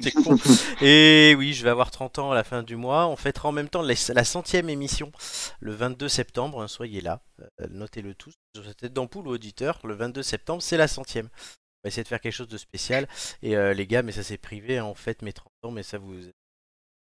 C'est 0.01 0.11
con. 0.11 0.35
Et 0.81 1.35
oui, 1.37 1.53
je 1.53 1.63
vais 1.63 1.69
avoir 1.69 1.91
30 1.91 2.19
ans 2.19 2.31
à 2.31 2.35
la 2.35 2.43
fin 2.43 2.63
du 2.63 2.75
mois. 2.75 3.07
On 3.07 3.15
fêtera 3.15 3.49
en 3.49 3.51
même 3.51 3.69
temps 3.69 3.81
la 3.81 4.23
centième 4.23 4.69
émission 4.69 5.11
le 5.59 5.73
22 5.73 6.07
septembre. 6.09 6.61
hein, 6.61 6.67
Soyez 6.67 7.01
là, 7.01 7.21
Euh, 7.39 7.67
notez-le 7.69 8.13
tous. 8.15 8.33
Sur 8.55 8.65
cette 8.65 8.77
tête 8.77 8.93
d'ampoule 8.93 9.27
ou 9.27 9.31
auditeur, 9.31 9.79
le 9.85 9.93
22 9.95 10.23
septembre, 10.23 10.61
c'est 10.61 10.77
la 10.77 10.87
centième. 10.87 11.27
On 11.35 11.85
va 11.85 11.87
essayer 11.89 12.03
de 12.03 12.07
faire 12.07 12.19
quelque 12.21 12.33
chose 12.33 12.47
de 12.49 12.57
spécial. 12.57 13.07
Et 13.41 13.55
euh, 13.55 13.73
les 13.73 13.87
gars, 13.87 14.01
mais 14.03 14.11
ça 14.11 14.23
c'est 14.23 14.37
privé, 14.37 14.77
hein, 14.77 14.85
on 14.85 14.95
fête 14.95 15.21
mes 15.21 15.33
30 15.33 15.51
ans, 15.63 15.71
mais 15.71 15.83
ça 15.83 15.97
vous... 15.97 16.19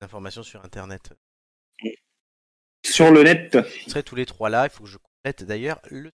Informations 0.00 0.42
sur 0.44 0.64
internet. 0.64 1.12
sur 2.84 3.10
le 3.10 3.22
net. 3.22 3.56
Vous 3.56 3.90
serez 3.90 4.02
tous 4.02 4.14
les 4.14 4.26
trois 4.26 4.48
là. 4.50 4.66
Il 4.66 4.70
faut 4.70 4.84
que 4.84 4.88
je 4.90 4.98
complète 4.98 5.42
d'ailleurs 5.44 5.80
le. 5.90 6.10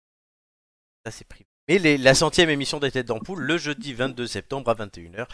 Ça 1.05 1.11
c'est 1.11 1.27
privé. 1.27 1.45
Mais 1.67 1.79
les- 1.79 1.97
la 1.97 2.13
centième 2.13 2.49
émission 2.49 2.79
des 2.79 2.91
Têtes 2.91 3.07
d'Ampoule 3.07 3.41
le 3.41 3.57
jeudi 3.57 3.93
22 3.93 4.27
septembre 4.27 4.69
à 4.69 4.75
21h. 4.75 5.27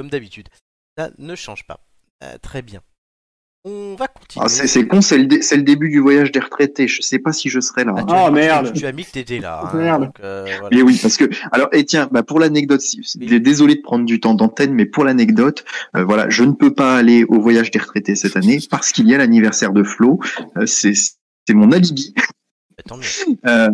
Comme 0.00 0.08
d'habitude. 0.08 0.48
Ça 0.96 1.10
ne 1.18 1.34
change 1.34 1.66
pas. 1.66 1.84
Euh, 2.24 2.38
très 2.40 2.62
bien. 2.62 2.80
On 3.66 3.96
va 3.96 4.08
continuer. 4.08 4.46
Ah, 4.46 4.48
c'est 4.48 4.86
con, 4.86 5.02
c'est 5.02 5.18
le, 5.18 5.26
dé- 5.26 5.42
c'est 5.42 5.58
le 5.58 5.62
début 5.62 5.90
du 5.90 5.98
voyage 5.98 6.32
des 6.32 6.40
retraités. 6.40 6.88
Je 6.88 7.02
sais 7.02 7.18
pas 7.18 7.34
si 7.34 7.50
je 7.50 7.60
serai 7.60 7.84
là. 7.84 7.92
Ah, 7.94 8.00
hein. 8.00 8.06
tu 8.06 8.14
as 8.14 8.24
Ah, 8.24 8.30
mis- 8.30 8.34
merde. 8.36 8.72
Tu 8.74 8.86
as 8.86 8.92
mis 8.92 9.04
que 9.04 9.10
t'étais 9.10 9.40
là. 9.40 9.60
hein, 9.62 9.76
Merde. 9.76 10.04
donc, 10.06 10.20
euh, 10.20 10.46
voilà. 10.58 10.74
Mais 10.74 10.80
oui, 10.80 10.98
parce 11.02 11.18
que 11.18 11.24
alors 11.52 11.68
et 11.72 11.84
tiens, 11.84 12.08
bah 12.10 12.22
pour 12.22 12.40
l'anecdote, 12.40 12.80
désolé 13.16 13.74
de 13.74 13.82
prendre 13.82 14.06
du 14.06 14.20
temps 14.20 14.32
d'antenne, 14.32 14.72
mais 14.72 14.86
pour 14.86 15.04
l'anecdote, 15.04 15.66
euh, 15.94 16.02
voilà, 16.04 16.30
je 16.30 16.44
ne 16.44 16.52
peux 16.52 16.72
pas 16.72 16.96
aller 16.96 17.24
au 17.24 17.38
voyage 17.38 17.70
des 17.70 17.78
retraités 17.78 18.16
cette 18.16 18.38
année 18.38 18.58
parce 18.70 18.92
qu'il 18.92 19.06
y 19.06 19.14
a 19.14 19.18
l'anniversaire 19.18 19.74
de 19.74 19.82
Flo. 19.82 20.18
Euh, 20.56 20.64
c'est 20.64 20.94
mon 21.50 21.72
alibi, 21.72 22.14
tant 22.82 22.96
mieux. 22.96 23.36
euh, 23.46 23.68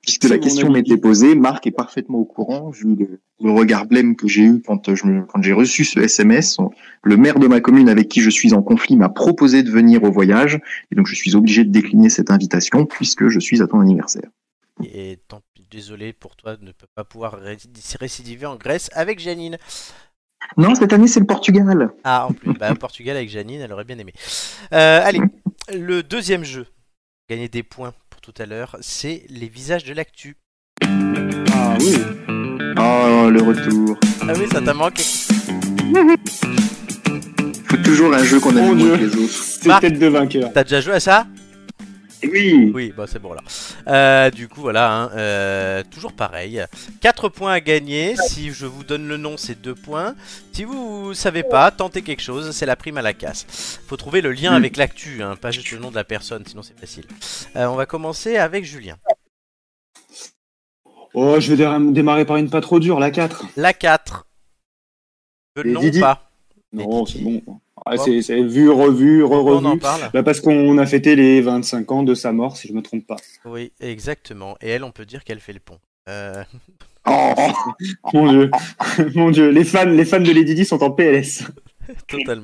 puisque 0.00 0.24
la 0.24 0.38
question 0.38 0.70
m'était 0.70 0.96
posée. 0.96 1.34
Marc 1.34 1.66
est 1.66 1.70
parfaitement 1.72 2.18
au 2.18 2.24
courant 2.24 2.70
vu 2.70 2.94
le, 2.96 3.20
le 3.42 3.50
regard 3.50 3.86
blême 3.86 4.16
que 4.16 4.28
j'ai 4.28 4.42
eu 4.42 4.62
quand 4.62 4.94
je 4.94 5.06
me, 5.06 5.22
quand 5.26 5.42
j'ai 5.42 5.52
reçu 5.52 5.84
ce 5.84 6.00
SMS. 6.00 6.58
Le 7.02 7.16
maire 7.16 7.38
de 7.38 7.46
ma 7.46 7.60
commune 7.60 7.88
avec 7.88 8.08
qui 8.08 8.20
je 8.20 8.30
suis 8.30 8.54
en 8.54 8.62
conflit 8.62 8.96
m'a 8.96 9.08
proposé 9.08 9.62
de 9.62 9.70
venir 9.70 10.02
au 10.04 10.10
voyage 10.12 10.60
et 10.90 10.94
donc 10.94 11.06
je 11.06 11.14
suis 11.14 11.34
obligé 11.36 11.64
de 11.64 11.70
décliner 11.70 12.08
cette 12.10 12.30
invitation 12.30 12.86
puisque 12.86 13.28
je 13.28 13.38
suis 13.40 13.62
à 13.62 13.66
ton 13.66 13.80
anniversaire. 13.80 14.28
Et 14.82 15.18
tant 15.28 15.40
pis, 15.54 15.66
désolé 15.70 16.12
pour 16.12 16.34
toi 16.36 16.56
de 16.56 16.64
ne 16.64 16.72
pas 16.94 17.04
pouvoir 17.04 17.38
récid- 17.40 17.96
récidiver 18.00 18.46
en 18.46 18.56
Grèce 18.56 18.88
avec 18.94 19.18
Janine. 19.20 19.58
Non, 20.56 20.74
cette 20.74 20.92
année 20.92 21.06
c'est 21.06 21.20
le 21.20 21.26
Portugal. 21.26 21.92
Ah, 22.02 22.26
en 22.28 22.32
plus, 22.32 22.52
bah, 22.54 22.74
Portugal 22.74 23.16
avec 23.16 23.28
Janine, 23.28 23.60
elle 23.60 23.72
aurait 23.72 23.84
bien 23.84 23.98
aimé. 23.98 24.12
Euh, 24.72 25.00
allez, 25.04 25.20
le 25.72 26.02
deuxième 26.02 26.42
jeu, 26.42 26.66
gagner 27.30 27.48
des 27.48 27.62
points 27.62 27.94
tout 28.22 28.32
à 28.38 28.46
l'heure, 28.46 28.76
c'est 28.80 29.24
les 29.28 29.48
visages 29.48 29.82
de 29.82 29.92
l'actu. 29.92 30.36
Ah 30.80 31.76
oui. 31.80 31.96
Oh, 32.78 33.28
le 33.28 33.42
retour. 33.42 33.98
Ah 34.22 34.32
oui, 34.38 34.44
ça 34.52 34.60
t'a 34.60 34.72
manqué. 34.72 35.02
faut 37.64 37.76
toujours 37.78 38.14
un 38.14 38.22
jeu 38.22 38.38
qu'on 38.38 38.52
moins 38.52 38.76
Dieu. 38.76 38.96
que 38.96 39.04
les 39.04 39.16
autres. 39.16 39.32
C'est 39.32 39.80
tête 39.80 39.98
de 39.98 40.06
vainqueur. 40.06 40.52
T'as 40.54 40.62
déjà 40.62 40.80
joué 40.80 40.94
à 40.94 41.00
ça? 41.00 41.26
Oui. 42.24 42.70
Oui, 42.74 42.92
bah 42.96 43.06
c'est 43.08 43.18
bon 43.18 43.32
là. 43.32 43.42
Euh, 43.88 44.30
du 44.30 44.48
coup, 44.48 44.60
voilà, 44.60 44.92
hein, 44.92 45.10
euh, 45.16 45.82
toujours 45.90 46.12
pareil. 46.12 46.62
4 47.00 47.28
points 47.28 47.52
à 47.52 47.60
gagner. 47.60 48.14
Si 48.16 48.52
je 48.52 48.66
vous 48.66 48.84
donne 48.84 49.08
le 49.08 49.16
nom, 49.16 49.36
c'est 49.36 49.60
2 49.60 49.74
points. 49.74 50.14
Si 50.52 50.64
vous 50.64 51.14
savez 51.14 51.42
pas, 51.42 51.70
tentez 51.70 52.02
quelque 52.02 52.22
chose, 52.22 52.52
c'est 52.52 52.66
la 52.66 52.76
prime 52.76 52.96
à 52.96 53.02
la 53.02 53.12
casse. 53.12 53.80
Faut 53.88 53.96
trouver 53.96 54.20
le 54.20 54.32
lien 54.32 54.52
Mm. 54.52 54.54
avec 54.56 54.76
l'actu, 54.76 55.22
hein, 55.22 55.34
pas 55.36 55.50
juste 55.50 55.70
le 55.72 55.78
nom 55.78 55.90
de 55.90 55.96
la 55.96 56.04
personne, 56.04 56.44
sinon 56.46 56.62
c'est 56.62 56.78
facile. 56.78 57.06
Euh, 57.56 57.66
on 57.66 57.74
va 57.74 57.86
commencer 57.86 58.36
avec 58.36 58.64
Julien. 58.64 58.96
Oh, 61.14 61.38
je 61.40 61.52
vais 61.52 61.56
dé- 61.56 61.92
démarrer 61.92 62.24
par 62.24 62.36
une 62.36 62.48
pas 62.50 62.60
trop 62.60 62.80
dure, 62.80 62.98
la 62.98 63.10
4. 63.10 63.44
La 63.56 63.72
4. 63.74 64.26
Veux 65.56 65.64
le 65.64 65.72
nom 65.72 65.80
Didi 65.80 66.00
pas 66.00 66.30
Non, 66.72 67.04
c'est 67.04 67.18
bon. 67.20 67.42
Ah, 67.86 67.96
c'est 67.96 68.22
c'est 68.22 68.42
vu, 68.42 68.70
revu, 68.70 69.20
Pourquoi 69.22 69.38
on 69.56 69.64
en 69.64 69.70
re-revu. 69.70 69.78
parle 69.78 70.10
Bah 70.12 70.22
parce 70.22 70.40
qu'on 70.40 70.78
a 70.78 70.86
fêté 70.86 71.16
les 71.16 71.40
25 71.40 71.90
ans 71.92 72.02
de 72.02 72.14
sa 72.14 72.32
mort, 72.32 72.56
si 72.56 72.68
je 72.68 72.72
me 72.72 72.82
trompe 72.82 73.06
pas. 73.06 73.16
Oui, 73.44 73.72
exactement. 73.80 74.56
Et 74.60 74.68
elle, 74.70 74.84
on 74.84 74.90
peut 74.92 75.04
dire 75.06 75.24
qu'elle 75.24 75.40
fait 75.40 75.52
le 75.52 75.60
pont. 75.60 75.78
Euh, 76.08 76.42
Oh, 77.04 77.34
Mon 78.14 78.30
dieu, 78.30 78.50
mon 79.16 79.30
dieu, 79.32 79.48
les 79.50 79.64
fans, 79.64 79.84
les 79.86 80.04
fans 80.04 80.20
de 80.20 80.30
Lady 80.30 80.54
Di 80.54 80.64
sont 80.64 80.82
en 80.84 80.90
PLS. 80.92 81.42
totalement. 82.08 82.42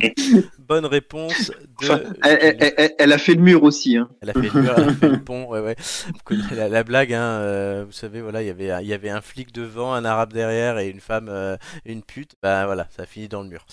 Bonne 0.59 0.87
réponse 0.87 1.51
de. 1.81 1.85
Enfin, 1.91 2.01
elle, 2.23 2.57
elle- 2.61 2.75
elle- 2.77 2.95
elle 2.99 3.13
a 3.13 3.19
fait 3.19 3.35
le 3.35 3.43
mur 3.43 3.63
aussi. 3.63 3.97
Hein. 3.97 4.09
Elle 4.21 4.31
a 4.31 4.33
fait 4.35 4.53
le 4.53 4.61
mur, 4.63 4.75
elle 4.77 4.89
a 4.89 4.95
fait 4.95 5.09
le 5.09 5.21
pont, 5.25 5.47
ouais, 5.49 5.61
ouais. 5.61 5.77
Vous 6.07 6.21
connaissez 6.25 6.55
la, 6.55 6.69
la 6.69 6.85
blague, 6.85 7.13
hein, 7.15 7.23
euh, 7.23 7.85
vous 7.87 7.93
savez, 7.93 8.21
voilà, 8.21 8.43
il 8.43 8.47
y 8.47 8.51
avait, 8.51 8.71
un- 8.71 8.81
il 8.81 8.87
y 8.89 8.93
avait 8.95 9.11
un 9.11 9.21
flic 9.21 9.53
devant, 9.53 9.93
un 9.95 10.05
arabe 10.05 10.33
derrière 10.33 10.79
et 10.79 10.89
une 10.89 11.01
femme, 11.01 11.29
euh, 11.29 11.57
une 11.85 12.03
pute. 12.03 12.33
Bah 12.43 12.67
voilà, 12.67 12.87
ça 12.97 13.03
a 13.03 13.07
fini 13.07 13.29
dans 13.29 13.43
le 13.43 13.49
mur. 13.49 13.65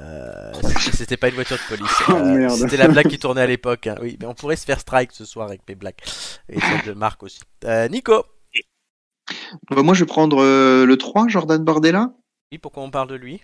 Euh, 0.00 0.52
c'était- 0.92 1.16
pas 1.16 1.28
une 1.28 1.34
voiture 1.34 1.56
de 1.58 1.76
police. 1.76 1.90
Oh, 2.08 2.12
euh, 2.12 2.48
c'était 2.50 2.76
la 2.76 2.88
blague 2.88 3.08
qui 3.08 3.18
tournait 3.18 3.42
à 3.42 3.46
l'époque. 3.46 3.86
hein. 3.86 3.96
Oui, 4.00 4.16
mais 4.20 4.26
on 4.26 4.34
pourrait 4.34 4.56
se 4.56 4.64
faire 4.64 4.80
strike 4.80 5.12
ce 5.12 5.24
soir 5.24 5.46
avec 5.46 5.60
mes 5.68 5.74
blagues. 5.74 5.98
Et 6.48 6.58
celle 6.60 6.82
de 6.86 6.92
Marc 6.98 7.22
aussi. 7.22 7.40
Euh, 7.64 7.88
Nico 7.88 8.24
Bah, 9.70 9.82
moi, 9.82 9.94
je 9.94 10.00
vais 10.00 10.06
prendre 10.06 10.42
euh, 10.42 10.84
le 10.86 10.96
3, 10.96 11.28
Jordan 11.28 11.62
Bardella. 11.62 12.12
Oui, 12.52 12.58
pourquoi 12.58 12.82
on 12.82 12.90
parle 12.90 13.08
de 13.08 13.14
lui? 13.14 13.42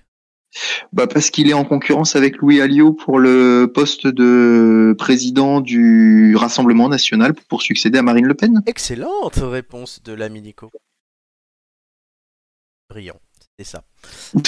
Bah, 0.92 1.06
parce 1.06 1.30
qu'il 1.30 1.48
est 1.48 1.54
en 1.54 1.64
concurrence 1.64 2.16
avec 2.16 2.36
Louis 2.38 2.60
Alliot 2.60 2.92
pour 2.92 3.18
le 3.18 3.70
poste 3.72 4.06
de 4.06 4.94
président 4.98 5.60
du 5.60 6.34
Rassemblement 6.36 6.88
national 6.88 7.34
pour 7.48 7.62
succéder 7.62 7.98
à 7.98 8.02
Marine 8.02 8.26
Le 8.26 8.34
Pen. 8.34 8.62
Excellente 8.66 9.36
réponse 9.36 10.02
de 10.02 10.12
l'ami 10.12 10.40
Nico. 10.42 10.70
Brillant, 12.90 13.20
c'était 13.40 13.68
ça. 13.68 13.82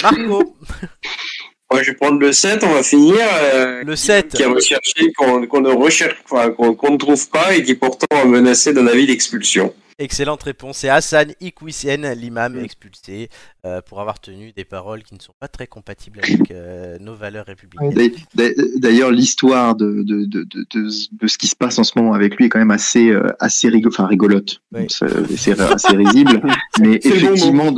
Marco, 0.01 0.55
Moi, 1.71 1.83
je 1.83 1.91
vais 1.91 1.97
prendre 1.97 2.19
le 2.19 2.31
7, 2.31 2.63
on 2.63 2.73
va 2.73 2.81
finir. 2.81 3.15
euh, 3.19 3.83
le 3.83 3.95
7. 3.95 4.33
Qui 4.33 4.43
a 4.43 4.49
recherché, 4.49 5.13
qu'on 5.13 5.39
ne 5.61 5.69
recherche, 5.69 6.15
enfin, 6.25 6.49
qu'on 6.51 6.91
ne 6.91 6.97
trouve 6.97 7.29
pas 7.29 7.53
et 7.53 7.61
qui 7.63 7.75
pourtant 7.75 8.07
est 8.11 8.25
menacé 8.25 8.73
d'un 8.73 8.87
avis 8.87 9.05
d'expulsion. 9.05 9.73
Excellente 9.99 10.41
réponse. 10.43 10.77
C'est 10.77 10.89
Hassan 10.89 11.33
Iqwisen, 11.41 12.13
l'imam 12.13 12.57
expulsé, 12.57 13.29
euh, 13.65 13.81
pour 13.81 13.99
avoir 13.99 14.19
tenu 14.19 14.53
des 14.53 14.63
paroles 14.63 15.03
qui 15.03 15.13
ne 15.13 15.19
sont 15.19 15.33
pas 15.39 15.47
très 15.49 15.67
compatibles 15.67 16.19
avec 16.23 16.49
euh, 16.51 16.97
nos 16.99 17.15
valeurs 17.15 17.45
républicaines. 17.45 17.93
D'a- 18.33 18.49
d'a- 18.53 18.63
D'ailleurs, 18.77 19.11
l'histoire 19.11 19.75
de, 19.75 20.01
de, 20.03 20.23
de, 20.25 20.43
de, 20.43 20.65
de, 20.73 20.89
de 21.11 21.27
ce 21.27 21.37
qui 21.37 21.47
se 21.47 21.55
passe 21.55 21.77
en 21.79 21.83
ce 21.83 21.91
moment 21.97 22.13
avec 22.13 22.37
lui 22.37 22.45
est 22.45 22.49
quand 22.49 22.59
même 22.59 22.71
assez, 22.71 23.09
euh, 23.09 23.27
assez 23.39 23.69
rigo- 23.69 23.89
enfin, 23.89 24.07
rigolote. 24.07 24.61
Oui. 24.73 24.87
C'est 24.89 25.59
assez 25.59 25.95
risible. 25.97 26.41
Mais 26.79 26.87
bon 26.87 26.93
effectivement, 27.03 27.71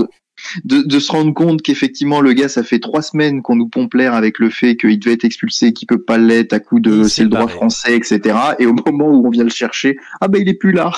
de, 0.63 0.81
de, 0.81 0.99
se 0.99 1.11
rendre 1.11 1.33
compte 1.33 1.61
qu'effectivement, 1.61 2.21
le 2.21 2.33
gars, 2.33 2.49
ça 2.49 2.63
fait 2.63 2.79
trois 2.79 3.01
semaines 3.01 3.41
qu'on 3.41 3.55
nous 3.55 3.67
pompe 3.67 3.93
l'air 3.93 4.13
avec 4.13 4.39
le 4.39 4.49
fait 4.49 4.75
qu'il 4.75 4.99
devait 4.99 5.13
être 5.13 5.25
expulsé, 5.25 5.73
qu'il 5.73 5.87
peut 5.87 6.01
pas 6.01 6.17
l'être 6.17 6.53
à 6.53 6.59
coup 6.59 6.79
de 6.79 7.03
c'est 7.03 7.23
le 7.23 7.29
droit 7.29 7.47
français, 7.47 7.95
etc. 7.95 8.35
Et 8.59 8.65
au 8.65 8.73
moment 8.85 9.09
où 9.09 9.25
on 9.25 9.29
vient 9.29 9.43
le 9.43 9.49
chercher, 9.49 9.97
ah 10.19 10.27
ben 10.27 10.41
il 10.41 10.49
est 10.49 10.53
plus 10.53 10.71
là. 10.71 10.91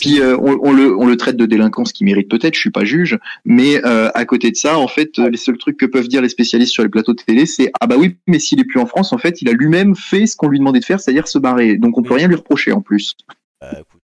Puis 0.00 0.20
euh, 0.20 0.36
on, 0.38 0.58
on 0.62 0.72
le, 0.72 0.96
on 0.96 1.06
le 1.06 1.16
traite 1.16 1.36
de 1.36 1.46
délinquance 1.46 1.92
qui 1.92 2.04
mérite 2.04 2.28
peut-être, 2.28 2.54
je 2.54 2.60
suis 2.60 2.70
pas 2.70 2.84
juge, 2.84 3.18
mais 3.44 3.84
euh, 3.84 4.10
à 4.14 4.24
côté 4.24 4.50
de 4.50 4.56
ça, 4.56 4.78
en 4.78 4.88
fait, 4.88 5.18
euh, 5.18 5.30
les 5.30 5.36
seuls 5.36 5.58
trucs 5.58 5.76
que 5.76 5.86
peuvent 5.86 6.08
dire 6.08 6.22
les 6.22 6.28
spécialistes 6.28 6.72
sur 6.72 6.82
les 6.82 6.88
plateaux 6.88 7.14
de 7.14 7.22
télé, 7.22 7.46
c'est 7.46 7.70
ah 7.80 7.86
bah 7.86 7.96
oui, 7.98 8.16
mais 8.26 8.38
s'il 8.38 8.60
est 8.60 8.64
plus 8.64 8.80
en 8.80 8.86
France, 8.86 9.12
en 9.12 9.18
fait, 9.18 9.42
il 9.42 9.48
a 9.48 9.52
lui-même 9.52 9.94
fait 9.96 10.26
ce 10.26 10.36
qu'on 10.36 10.48
lui 10.48 10.58
demandait 10.58 10.80
de 10.80 10.84
faire, 10.84 11.00
c'est-à-dire 11.00 11.28
se 11.28 11.38
barrer. 11.38 11.76
Donc 11.76 11.98
on 11.98 12.02
peut 12.02 12.14
rien 12.14 12.28
lui 12.28 12.36
reprocher 12.36 12.72
en 12.72 12.80
plus. 12.80 13.16
Bah, 13.60 13.70
écoute. 13.72 14.00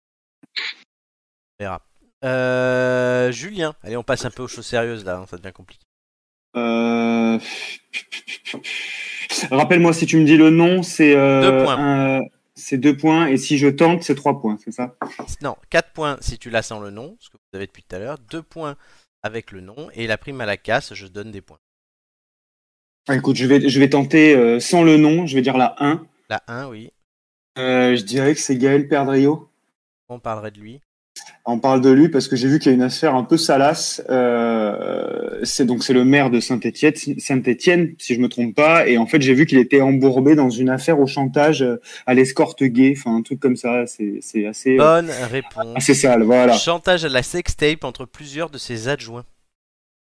On 1.60 1.64
verra. 1.64 1.80
Euh, 2.24 3.30
Julien, 3.32 3.74
allez, 3.82 3.96
on 3.96 4.02
passe 4.02 4.24
un 4.24 4.30
peu 4.30 4.42
aux 4.42 4.48
choses 4.48 4.66
sérieuses 4.66 5.04
là, 5.04 5.18
hein, 5.18 5.26
ça 5.28 5.36
devient 5.36 5.52
compliqué. 5.52 5.84
Euh... 6.56 7.38
Rappelle-moi 9.50 9.92
si 9.92 10.06
tu 10.06 10.16
me 10.18 10.24
dis 10.24 10.36
le 10.36 10.50
nom, 10.50 10.82
c'est 10.82 11.14
euh, 11.16 11.40
Deux 11.42 11.64
points. 11.64 11.76
un- 11.78 12.22
c'est 12.54 12.78
deux 12.78 12.96
points 12.96 13.26
et 13.26 13.36
si 13.36 13.58
je 13.58 13.66
tente, 13.68 14.04
c'est 14.04 14.14
trois 14.14 14.40
points, 14.40 14.56
c'est 14.64 14.70
ça? 14.70 14.94
Non, 15.42 15.56
4 15.70 15.92
points 15.92 16.16
si 16.20 16.38
tu 16.38 16.50
l'as 16.50 16.62
sans 16.62 16.78
le 16.80 16.90
nom, 16.90 17.16
ce 17.20 17.28
que 17.28 17.36
vous 17.36 17.56
avez 17.56 17.66
depuis 17.66 17.82
tout 17.82 17.96
à 17.96 17.98
l'heure, 17.98 18.18
2 18.30 18.42
points 18.42 18.76
avec 19.22 19.50
le 19.50 19.60
nom, 19.60 19.88
et 19.94 20.06
la 20.06 20.16
prime 20.18 20.40
à 20.40 20.46
la 20.46 20.56
casse, 20.56 20.94
je 20.94 21.06
donne 21.08 21.30
des 21.32 21.40
points. 21.40 21.58
Ah, 23.08 23.16
Écoute, 23.16 23.36
je 23.36 23.46
vais 23.46 23.68
je 23.68 23.80
vais 23.80 23.90
tenter 23.90 24.34
euh, 24.36 24.60
sans 24.60 24.82
le 24.82 24.96
nom, 24.96 25.26
je 25.26 25.34
vais 25.34 25.42
dire 25.42 25.56
la 25.58 25.74
1. 25.82 26.06
La 26.30 26.42
1, 26.46 26.68
oui, 26.68 26.90
Euh, 27.58 27.96
je 27.96 28.02
dirais 28.02 28.34
que 28.34 28.40
c'est 28.40 28.56
Gaël 28.56 28.88
Perdrio. 28.88 29.50
on 30.08 30.20
parlerait 30.20 30.52
de 30.52 30.60
lui. 30.60 30.80
On 31.46 31.58
parle 31.58 31.82
de 31.82 31.90
lui 31.90 32.08
parce 32.08 32.26
que 32.26 32.36
j'ai 32.36 32.48
vu 32.48 32.58
qu'il 32.58 32.70
y 32.70 32.74
a 32.74 32.76
une 32.76 32.82
affaire 32.82 33.14
un 33.14 33.22
peu 33.24 33.36
salace. 33.36 34.02
Euh, 34.08 35.40
c'est 35.42 35.66
donc 35.66 35.84
c'est 35.84 35.92
le 35.92 36.04
maire 36.04 36.30
de 36.30 36.40
Saint-Étienne, 36.40 36.94
Saint-Étienne, 37.18 37.94
si 37.98 38.14
je 38.14 38.20
me 38.20 38.28
trompe 38.28 38.54
pas. 38.54 38.86
Et 38.88 38.96
en 38.98 39.06
fait, 39.06 39.20
j'ai 39.20 39.34
vu 39.34 39.44
qu'il 39.46 39.58
était 39.58 39.80
embourbé 39.82 40.34
dans 40.36 40.48
une 40.50 40.70
affaire 40.70 40.98
au 41.00 41.06
chantage 41.06 41.62
euh, 41.62 41.76
à 42.06 42.14
l'escorte 42.14 42.62
gay, 42.64 42.94
enfin 42.96 43.14
un 43.16 43.22
truc 43.22 43.40
comme 43.40 43.56
ça. 43.56 43.86
C'est 43.86 44.20
c'est 44.22 44.46
assez 44.46 44.74
euh, 44.74 44.78
Bonne 44.78 45.10
réponse. 45.30 45.76
assez 45.76 45.94
sale, 45.94 46.22
voilà. 46.22 46.54
Chantage 46.56 47.04
à 47.04 47.08
la 47.10 47.22
sextape 47.22 47.84
entre 47.84 48.06
plusieurs 48.06 48.48
de 48.50 48.56
ses 48.58 48.88
adjoints. 48.88 49.24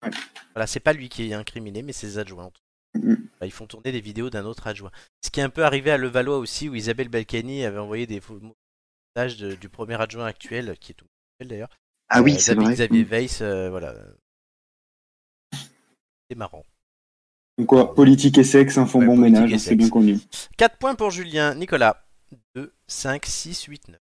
Ouais. 0.04 0.10
Voilà, 0.54 0.66
c'est 0.66 0.80
pas 0.80 0.92
lui 0.94 1.08
qui 1.10 1.30
est 1.30 1.34
incriminé, 1.34 1.82
mais 1.82 1.92
ses 1.92 2.16
adjoints. 2.18 2.50
Mhm. 2.94 3.18
Bah, 3.40 3.46
Ils 3.46 3.52
font 3.52 3.66
tourner 3.66 3.92
des 3.92 4.00
vidéos 4.00 4.30
d'un 4.30 4.46
autre 4.46 4.66
adjoint. 4.66 4.90
Ce 5.22 5.30
qui 5.30 5.40
est 5.40 5.42
un 5.42 5.50
peu 5.50 5.64
arrivé 5.64 5.90
à 5.90 5.98
Levallois 5.98 6.38
aussi, 6.38 6.68
où 6.70 6.74
Isabelle 6.74 7.08
Balkany 7.10 7.64
avait 7.66 7.78
envoyé 7.78 8.06
des 8.06 8.20
de- 9.16 9.54
du 9.54 9.68
premier 9.68 10.00
adjoint 10.00 10.24
actuel, 10.26 10.74
qui 10.80 10.92
est 10.92 10.94
tout 10.94 11.04
d'ailleurs. 11.44 11.70
Ah 12.08 12.22
oui, 12.22 12.34
Euh, 12.34 12.38
c'est 12.38 12.54
vrai. 12.54 12.72
Xavier 12.72 13.04
Weiss, 13.04 13.40
euh, 13.42 13.68
voilà. 13.70 13.94
C'est 16.30 16.36
marrant. 16.36 16.64
Donc 17.58 17.68
quoi, 17.68 17.94
politique 17.94 18.38
et 18.38 18.44
sexe, 18.44 18.78
un 18.78 18.86
font 18.86 19.00
Ouais, 19.00 19.06
bon 19.06 19.16
ménage, 19.16 19.52
hein, 19.52 19.58
c'est 19.58 19.76
bien 19.76 19.88
connu. 19.88 20.18
4 20.56 20.78
points 20.78 20.94
pour 20.94 21.10
Julien. 21.10 21.54
Nicolas. 21.54 22.04
2, 22.54 22.72
5, 22.86 23.24
6, 23.24 23.64
8, 23.64 23.88
9. 23.88 23.98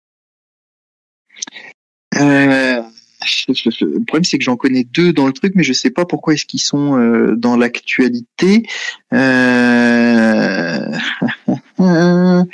Euh, 2.16 2.82
le 3.80 4.04
problème, 4.04 4.24
c'est 4.24 4.38
que 4.38 4.44
j'en 4.44 4.56
connais 4.56 4.84
deux 4.84 5.12
dans 5.12 5.26
le 5.26 5.32
truc, 5.32 5.52
mais 5.54 5.62
je 5.62 5.72
sais 5.72 5.90
pas 5.90 6.04
pourquoi 6.04 6.34
est-ce 6.34 6.46
qu'ils 6.46 6.60
sont 6.60 6.98
euh, 6.98 7.36
dans 7.36 7.56
l'actualité. 7.56 8.66
Euh... 9.12 10.90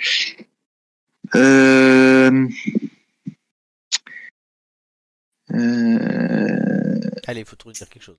Euh... 5.54 7.00
Allez, 7.26 7.40
il 7.40 7.46
faut 7.46 7.56
trouver 7.56 7.74
dire 7.74 7.88
quelque 7.88 8.02
chose. 8.02 8.16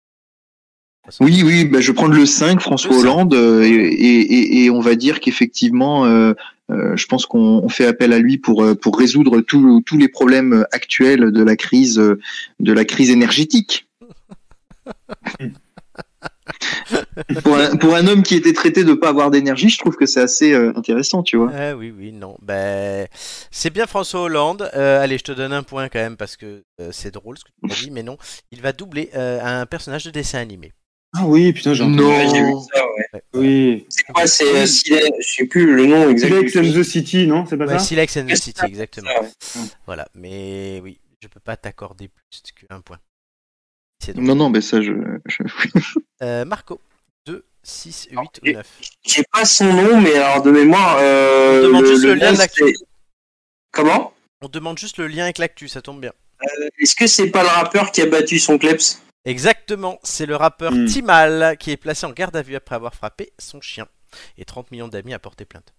Oui, 1.20 1.42
oui, 1.44 1.66
bah, 1.66 1.82
je 1.82 1.88
vais 1.88 1.96
prendre 1.96 2.14
le 2.14 2.26
5, 2.26 2.62
François. 2.62 2.96
Hollande, 2.96 3.34
euh, 3.34 3.64
et, 3.64 3.70
et, 3.70 4.64
et 4.64 4.70
on 4.70 4.82
va 4.82 4.96
dire 4.96 5.20
qu'effectivement, 5.20 6.06
euh, 6.06 6.34
euh, 6.70 6.96
je 6.96 7.06
pense 7.08 7.26
qu'on 7.26 7.40
on 7.64 7.70
fait 7.70 7.88
appel 7.88 8.14
à 8.14 8.20
lui 8.20 8.38
pour 8.38 8.64
pour 8.80 8.98
résoudre 8.98 9.42
tous 9.42 9.98
les 9.98 10.08
problèmes 10.08 10.66
actuels 10.72 11.32
de 11.32 11.44
la 11.44 11.56
crise 11.56 11.96
de 11.96 12.74
la 12.74 12.86
crise 12.86 13.10
énergétique. 13.10 13.88
pour, 17.44 17.56
un, 17.58 17.76
pour 17.76 17.96
un 17.96 18.08
homme 18.08 18.24
qui 18.24 18.36
était 18.36 18.54
traité 18.54 18.84
de 18.84 18.94
pas 18.94 19.10
avoir 19.10 19.32
d'énergie, 19.32 19.70
je 19.70 19.78
trouve 19.78 19.96
que 19.96 20.06
c'est 20.06 20.22
assez 20.22 20.54
euh, 20.54 20.72
intéressant, 20.76 21.24
tu 21.24 21.38
vois. 21.38 21.52
Ah 21.54 21.76
oui, 21.76 21.94
oui, 21.96 22.12
non. 22.12 22.38
Ben, 22.42 23.08
c'est 23.52 23.70
bien 23.70 23.86
François 23.88 24.22
Hollande. 24.22 24.70
Euh, 24.76 25.02
allez, 25.02 25.18
je 25.18 25.24
te 25.24 25.32
donne 25.32 25.54
un 25.54 25.64
point 25.64 25.90
quand 25.90 26.00
même 26.00 26.18
parce 26.18 26.38
que 26.38 26.64
euh, 26.80 26.90
c'est 26.92 27.12
drôle 27.14 27.38
ce 27.38 27.44
que 27.44 27.50
tu 27.68 27.72
as 27.72 27.76
dit, 27.84 27.92
mais 27.92 28.04
non. 28.04 28.18
Il 28.52 28.62
va 28.62 28.72
doubler 28.74 29.10
euh, 29.16 29.40
un 29.44 29.66
personnage 29.66 30.06
de 30.06 30.12
dessin 30.12 30.40
animé. 30.40 30.72
Ah 31.14 31.26
oui, 31.26 31.52
putain, 31.52 31.74
j'ai 31.74 31.84
entendu. 31.84 32.02
Non. 32.02 32.60
Vu 32.62 32.66
ça, 32.74 32.84
ouais. 32.86 33.24
Oui. 33.34 33.86
C'est 33.90 34.04
quoi 34.06 34.26
C'est 34.28 34.46
euh, 34.46 34.66
Silex- 34.66 35.12
je 35.20 35.34
sais 35.36 35.46
plus 35.46 35.76
le 35.76 35.86
nom 35.86 36.10
exact. 36.10 36.30
Silex 36.50 36.56
and 36.56 36.80
the 36.80 36.84
City, 36.84 37.28
non 37.28 37.46
C'est 37.46 37.58
pas 37.58 37.66
Ouais, 37.66 37.74
ça 37.74 37.80
Silex 37.80 38.16
and 38.16 38.28
the 38.28 38.36
City, 38.36 38.66
exactement. 38.66 39.10
ça, 39.40 39.60
ouais. 39.60 39.66
Voilà, 39.86 40.08
mais 40.16 40.80
oui, 40.82 41.00
je 41.22 41.28
peux 41.28 41.42
pas 41.42 41.58
t'accorder 41.58 42.08
plus 42.08 42.42
qu'un 42.68 42.80
point. 42.80 43.00
Non, 44.16 44.36
non, 44.36 44.50
mais 44.50 44.62
ça, 44.62 44.82
je, 44.82 44.94
je- 45.28 45.44
Euh, 46.24 46.46
Marco, 46.46 46.76
2, 46.76 46.82
6, 47.64 48.08
8 48.12 48.18
ou 48.18 48.30
Et- 48.46 48.54
9 48.54 48.68
J'ai 49.04 49.24
pas 49.32 49.46
son 49.46 49.66
nom, 49.72 50.02
mais 50.02 50.16
alors 50.16 50.42
de 50.42 50.52
mémoire. 50.52 50.98
Euh, 51.00 51.60
On 51.60 51.68
demande 51.68 51.86
juste 51.86 52.04
le 52.04 52.14
lien 52.16 52.34
de 52.34 52.38
l'actu. 52.38 52.76
Comment? 53.72 54.14
On 54.42 54.48
demande 54.50 54.78
juste 54.78 54.98
le 54.98 55.08
lien 55.08 55.24
avec 55.26 55.38
l'actu, 55.38 55.68
ça 55.68 55.82
tombe 55.82 56.02
bien. 56.02 56.14
Euh, 56.44 56.70
Est-ce 56.80 56.96
que 56.96 57.06
c'est 57.08 57.30
pas 57.30 57.44
le 57.44 57.50
rappeur 57.50 57.92
qui 57.92 58.02
a 58.02 58.06
battu 58.08 58.40
son 58.40 58.58
kleps? 58.58 59.02
Exactement, 59.26 60.00
c'est 60.04 60.26
le 60.26 60.36
rappeur 60.36 60.72
Hmm. 60.72 60.86
Timal 60.88 61.58
qui 61.60 61.70
est 61.72 61.78
placé 61.78 62.06
en 62.08 62.12
garde 62.12 62.36
à 62.36 62.42
vue 62.42 62.56
après 62.56 62.74
avoir 62.76 62.96
frappé 62.96 63.32
son 63.38 63.62
chien. 63.62 63.88
Et 64.38 64.46
30 64.46 64.72
millions 64.72 64.88
d'amis 64.88 65.14
à 65.14 65.20
porter 65.20 65.46
plainte. 65.46 65.74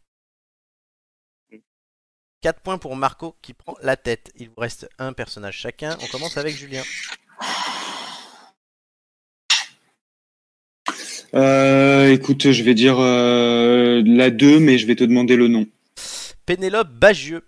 4 2.41 2.61
points 2.61 2.79
pour 2.79 2.97
Marco 2.97 3.37
qui 3.43 3.53
prend 3.55 3.77
la 3.83 3.97
tête. 3.97 4.33
Il 4.37 4.49
vous 4.49 4.59
reste 4.61 4.89
un 4.99 5.13
personnage 5.13 5.57
chacun. 5.59 5.97
On 6.03 6.07
commence 6.07 6.37
avec 6.37 6.57
Julien. 6.57 6.83
Euh, 11.35 12.13
écoute, 12.13 12.51
je 12.51 12.63
vais 12.63 12.75
dire 12.75 12.97
euh, 12.99 14.03
la 14.05 14.31
2, 14.31 14.61
mais 14.61 14.79
je 14.79 14.87
vais 14.87 14.97
te 14.97 15.05
demander 15.05 15.37
le 15.37 15.49
nom. 15.49 15.67
Pénélope 16.47 16.91
Bagieux. 16.91 17.43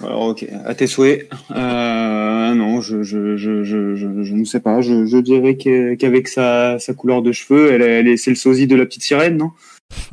Alors, 0.00 0.22
ok, 0.28 0.46
à 0.64 0.74
tes 0.74 0.86
souhaits. 0.86 1.28
Euh, 1.50 2.54
non, 2.54 2.80
je, 2.80 3.02
je, 3.02 3.36
je, 3.36 3.62
je, 3.62 3.94
je, 3.94 4.22
je 4.22 4.34
ne 4.34 4.44
sais 4.44 4.60
pas. 4.60 4.80
Je, 4.80 5.06
je 5.06 5.16
dirais 5.18 5.56
qu'avec 5.56 6.28
sa, 6.28 6.78
sa 6.78 6.94
couleur 6.94 7.22
de 7.22 7.32
cheveux, 7.32 7.72
elle, 7.72 7.82
elle 7.82 8.08
est, 8.08 8.16
c'est 8.16 8.30
le 8.30 8.36
sosie 8.36 8.66
de 8.66 8.76
la 8.76 8.86
petite 8.86 9.02
sirène, 9.02 9.36
non? 9.36 9.50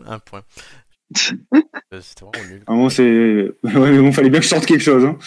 Un 0.08 0.20
point. 0.20 0.44
C'était 1.16 2.26
vraiment 2.26 2.50
nul. 2.50 2.64
Ah 2.68 2.74
bon, 2.74 2.90
c'est. 2.90 3.04
Ouais, 3.64 3.92
mais 3.92 4.00
bon, 4.00 4.12
fallait 4.12 4.30
bien 4.30 4.40
que 4.40 4.46
je 4.46 4.50
sorte 4.50 4.66
quelque 4.66 4.84
chose. 4.84 5.06
Hein. 5.06 5.18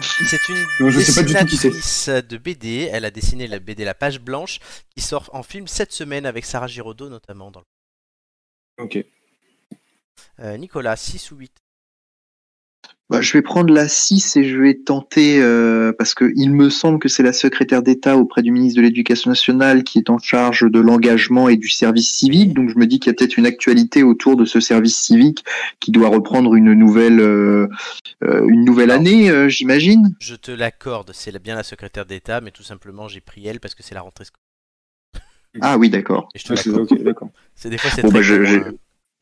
C'est 0.00 0.48
une 0.48 0.90
je 0.90 1.00
sais 1.00 1.14
pas 1.14 1.22
dessinatrice 1.22 2.08
de 2.08 2.36
BD. 2.36 2.88
Elle 2.92 3.04
a 3.04 3.10
dessiné 3.10 3.46
la 3.46 3.58
BD 3.58 3.84
La 3.84 3.94
Page 3.94 4.20
Blanche 4.20 4.58
qui 4.94 5.00
sort 5.00 5.30
en 5.32 5.42
film 5.42 5.66
cette 5.66 5.92
semaine 5.92 6.26
avec 6.26 6.44
Sarah 6.44 6.66
Giraudot 6.66 7.08
notamment. 7.08 7.50
Dans 7.50 7.60
le... 7.60 8.84
Ok. 8.84 9.04
Euh, 10.40 10.56
Nicolas, 10.56 10.96
6 10.96 11.32
ou 11.32 11.36
8 11.36 11.52
Bah, 13.10 13.20
je 13.20 13.32
vais 13.32 13.42
prendre 13.42 13.74
la 13.74 13.88
6 13.88 14.36
et 14.36 14.44
je 14.44 14.56
vais 14.56 14.74
tenter, 14.74 15.42
euh, 15.42 15.92
parce 15.92 16.14
que 16.14 16.32
il 16.36 16.52
me 16.52 16.70
semble 16.70 17.00
que 17.00 17.08
c'est 17.08 17.24
la 17.24 17.32
secrétaire 17.32 17.82
d'État 17.82 18.16
auprès 18.16 18.40
du 18.40 18.52
ministre 18.52 18.76
de 18.76 18.82
l'Éducation 18.82 19.30
nationale 19.30 19.82
qui 19.82 19.98
est 19.98 20.10
en 20.10 20.18
charge 20.18 20.62
de 20.70 20.78
l'engagement 20.78 21.48
et 21.48 21.56
du 21.56 21.68
service 21.68 22.08
civique. 22.08 22.54
Donc 22.54 22.70
je 22.70 22.78
me 22.78 22.86
dis 22.86 23.00
qu'il 23.00 23.10
y 23.10 23.14
a 23.14 23.14
peut-être 23.14 23.36
une 23.36 23.46
actualité 23.46 24.04
autour 24.04 24.36
de 24.36 24.44
ce 24.44 24.60
service 24.60 24.96
civique 24.96 25.44
qui 25.80 25.90
doit 25.90 26.08
reprendre 26.08 26.54
une 26.54 26.72
nouvelle, 26.72 27.18
euh, 27.18 27.66
euh, 28.22 28.46
une 28.46 28.64
nouvelle 28.64 28.92
Alors. 28.92 29.00
année, 29.00 29.28
euh, 29.28 29.48
j'imagine. 29.48 30.14
Je 30.20 30.36
te 30.36 30.52
l'accorde, 30.52 31.10
c'est 31.12 31.36
bien 31.42 31.56
la 31.56 31.64
secrétaire 31.64 32.06
d'État, 32.06 32.40
mais 32.40 32.52
tout 32.52 32.62
simplement 32.62 33.08
j'ai 33.08 33.20
pris 33.20 33.44
elle 33.44 33.58
parce 33.58 33.74
que 33.74 33.82
c'est 33.82 33.96
la 33.96 34.02
rentrée 34.02 34.24
scolaire. 34.24 35.26
Ah 35.62 35.78
oui, 35.78 35.90
d'accord. 35.90 36.28
Et 36.36 36.38
je 36.38 36.44
te 36.44 36.52
Ah, 36.52 36.56
c'est- 36.56 37.68
des 37.70 37.76
fois 37.78 37.90
c'est 37.90 38.02
Bon, 38.02 38.10
très 38.10 38.20
bah, 38.38 38.70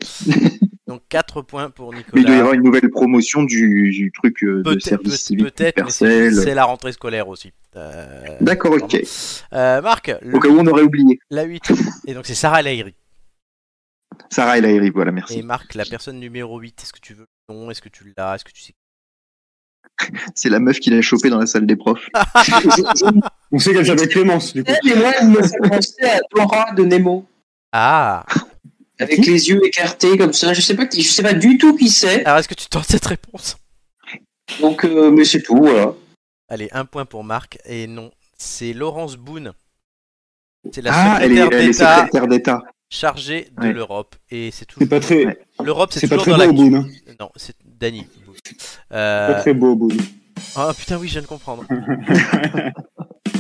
Donc 0.89 1.03
4 1.11 1.43
points 1.43 1.69
pour 1.71 1.93
Mais 1.93 1.99
il 2.01 2.05
doit 2.11 2.15
y 2.15 2.19
Nicolas. 2.23 2.39
avoir 2.39 2.55
une 2.55 2.63
nouvelle 2.63 2.89
promotion 2.91 3.43
du, 3.43 3.91
du 3.91 4.11
truc 4.11 4.43
euh, 4.43 4.59
de 4.59 4.63
Peut-être, 4.63 4.81
service 4.83 5.21
civique 5.23 5.45
peut-être, 5.55 5.85
mais 5.85 6.31
c'est 6.33 6.55
la 6.55 6.65
rentrée 6.65 6.93
scolaire 6.93 7.29
aussi. 7.29 7.53
Euh, 7.77 8.25
D'accord, 8.41 8.73
ok. 8.73 8.97
euh, 9.53 9.83
Marc, 9.83 10.11
le- 10.23 10.35
Au 10.35 10.41
cas 10.41 10.49
où 10.49 10.59
on 10.59 10.67
aurait 10.67 10.83
oublié. 10.83 11.21
la 11.31 11.43
8. 11.45 11.73
Et 12.07 12.15
donc 12.15 12.25
c'est 12.27 12.35
Sarah 12.35 12.63
Lahiri. 12.63 12.95
Sarah 14.31 14.57
et 14.59 14.61
Lahiri, 14.63 14.89
voilà, 14.91 15.13
merci. 15.13 15.39
Et 15.39 15.43
Marc, 15.43 15.75
la 15.75 15.85
personne 15.85 16.19
numéro 16.19 16.59
8, 16.59 16.83
est-ce 16.83 16.93
que 16.95 17.01
tu 17.01 17.13
veux 17.15 17.27
le 17.51 17.55
nom? 17.55 17.71
Est-ce 17.71 17.83
que 17.83 17.89
tu 17.91 18.13
l'as? 18.17 18.35
Est-ce 18.35 18.45
que 18.45 18.51
tu 18.53 18.63
sais 18.63 18.75
C'est 20.35 20.49
la 20.49 20.59
meuf 20.59 20.81
qui 20.81 20.89
l'a 20.91 21.03
chopé 21.03 21.29
dans 21.29 21.39
la 21.39 21.47
salle 21.47 21.67
des 21.67 21.77
profs. 21.77 22.09
On 23.53 23.59
sait 23.59 23.73
qu'elle 23.75 23.87
s'appelle 23.87 24.09
Clémence, 24.09 24.55
du 24.55 24.65
coup. 24.65 24.73
Mais 24.85 24.95
moi, 24.97 25.13
elle 25.21 25.29
me 25.29 25.43
fait 25.43 25.59
penser 25.69 26.05
à 26.05 26.19
Dora 26.35 26.73
de 26.73 26.85
Nemo. 26.85 27.27
Ah 27.73 28.25
Avec 29.01 29.19
les 29.27 29.49
yeux 29.49 29.61
écartés 29.65 30.17
comme 30.19 30.33
ça. 30.33 30.53
Je 30.55 30.61
sais 30.61 30.75
pas, 30.75 30.87
qui- 30.87 31.03
je 31.03 31.11
sais 31.11 31.23
pas 31.23 31.33
du 31.35 31.57
tout 31.59 31.77
qui 31.77 31.89
c'est. 31.89 32.25
Alors 32.25 32.39
est-ce 32.39 32.49
que 32.49 32.55
tu 32.55 32.67
tentes 32.67 32.87
cette 32.87 33.07
réponse? 33.07 33.57
Donc, 34.61 34.85
euh, 34.85 35.11
mais 35.11 35.25
c'est 35.25 35.43
tout, 35.43 35.57
voilà. 35.57 35.93
Allez, 36.49 36.69
un 36.73 36.85
point 36.85 37.05
pour 37.05 37.23
Marc. 37.25 37.59
Et 37.65 37.87
non, 37.87 38.11
c'est 38.37 38.73
Laurence 38.73 39.17
Boone. 39.17 39.53
C'est 40.73 40.83
la 40.83 40.91
Ah, 40.93 41.21
secrétaire 41.21 41.51
d'État 41.51 41.97
secrétaire 42.07 42.27
d'État. 42.29 42.63
chargée 42.91 43.49
de 43.59 43.67
Ouais. 43.67 43.73
l'Europe. 43.73 44.17
Et 44.31 44.51
c'est 44.51 44.61
C'est 44.61 44.65
toujours. 44.67 44.89
pas 44.89 45.01
très. 45.01 45.39
L'Europe, 45.63 45.91
c'est 45.93 46.01
c'est 46.01 46.09
pas 46.09 46.17
toujours 46.17 46.37
très 46.37 46.47
dans 46.49 46.53
beau, 46.53 46.63
la. 46.65 46.71
Boone. 46.71 46.91
Hein. 47.09 47.15
Non, 47.21 47.31
c'est 47.37 47.55
Dany. 47.65 48.07
Boone. 48.27 48.35
Pas 48.89 48.97
Euh... 48.97 49.41
très 49.41 49.55
beau, 49.55 49.77
Boone. 49.77 49.97
Oh 50.57 50.71
putain, 50.77 50.97
oui, 50.99 51.07
je 51.09 51.13
viens 51.13 51.23
de 51.23 51.27
comprendre. 51.27 51.65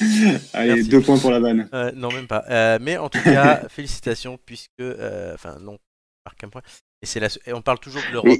Allez, 0.52 0.74
Merci. 0.74 0.88
deux 0.88 1.00
points 1.00 1.18
pour 1.18 1.30
la 1.30 1.40
vanne. 1.40 1.68
Euh, 1.72 1.92
non, 1.94 2.10
même 2.12 2.26
pas. 2.26 2.44
Euh, 2.48 2.78
mais 2.80 2.96
en 2.98 3.08
tout 3.08 3.22
cas, 3.22 3.62
félicitations, 3.68 4.38
puisque. 4.44 4.70
euh, 4.80 5.34
Enfin, 5.34 5.58
non, 5.60 5.78
marque 6.24 6.44
un 6.44 6.48
point. 6.48 6.62
Et, 7.02 7.06
c'est 7.06 7.20
la... 7.20 7.28
et 7.46 7.52
on 7.52 7.62
parle 7.62 7.78
toujours 7.80 8.02
de 8.08 8.12
l'Europe. 8.12 8.38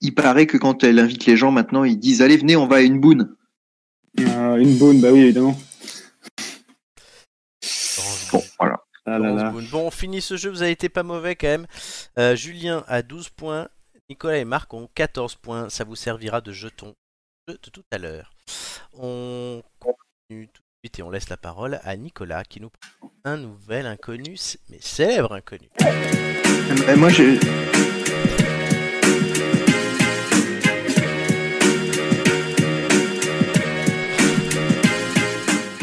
Il 0.00 0.14
paraît 0.14 0.46
que 0.46 0.56
quand 0.56 0.84
elle 0.84 0.98
invite 0.98 1.26
les 1.26 1.36
gens 1.36 1.50
maintenant, 1.50 1.82
ils 1.84 1.98
disent 1.98 2.22
allez 2.22 2.36
venez, 2.36 2.56
on 2.56 2.68
va 2.68 2.76
à 2.76 2.80
une 2.82 3.00
boune. 3.00 3.34
Euh, 4.20 4.56
une 4.56 4.76
Boone, 4.78 5.00
bah 5.00 5.08
oui, 5.12 5.20
évidemment. 5.20 5.58
Bon, 8.32 8.42
voilà. 8.58 8.80
Ah 9.06 9.18
là 9.18 9.32
là. 9.32 9.54
Bon, 9.70 9.86
on 9.86 9.90
finit 9.90 10.20
ce 10.20 10.36
jeu, 10.36 10.50
vous 10.50 10.62
avez 10.62 10.70
été 10.72 10.88
pas 10.88 11.02
mauvais 11.02 11.34
quand 11.34 11.46
même. 11.48 11.66
Euh, 12.18 12.36
Julien 12.36 12.84
a 12.88 13.02
12 13.02 13.30
points, 13.30 13.68
Nicolas 14.10 14.38
et 14.38 14.44
Marc 14.44 14.72
ont 14.74 14.88
14 14.94 15.36
points, 15.36 15.68
ça 15.68 15.84
vous 15.84 15.96
servira 15.96 16.40
de 16.40 16.52
jeton 16.52 16.94
de 17.52 17.70
tout 17.70 17.84
à 17.90 17.98
l'heure. 17.98 18.34
On 18.98 19.62
continue 19.80 20.48
tout 20.48 20.60
de 20.60 20.78
suite 20.84 20.98
et 20.98 21.02
on 21.02 21.10
laisse 21.10 21.30
la 21.30 21.38
parole 21.38 21.80
à 21.82 21.96
Nicolas 21.96 22.44
qui 22.44 22.60
nous 22.60 22.68
prend 22.68 23.10
un 23.24 23.38
nouvel 23.38 23.86
inconnu, 23.86 24.36
mais 24.68 24.78
célèbre 24.80 25.32
inconnu. 25.32 25.70
Euh, 25.80 26.96
moi, 26.96 27.08
je... 27.08 27.38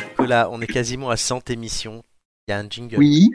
Nicolas, 0.09 0.49
on 0.51 0.61
est 0.61 0.67
quasiment 0.67 1.09
à 1.09 1.17
100 1.17 1.49
émissions, 1.49 2.03
il 2.47 2.51
y 2.51 2.53
a 2.53 2.59
un 2.59 2.69
jingle. 2.69 2.97
oui. 2.97 3.29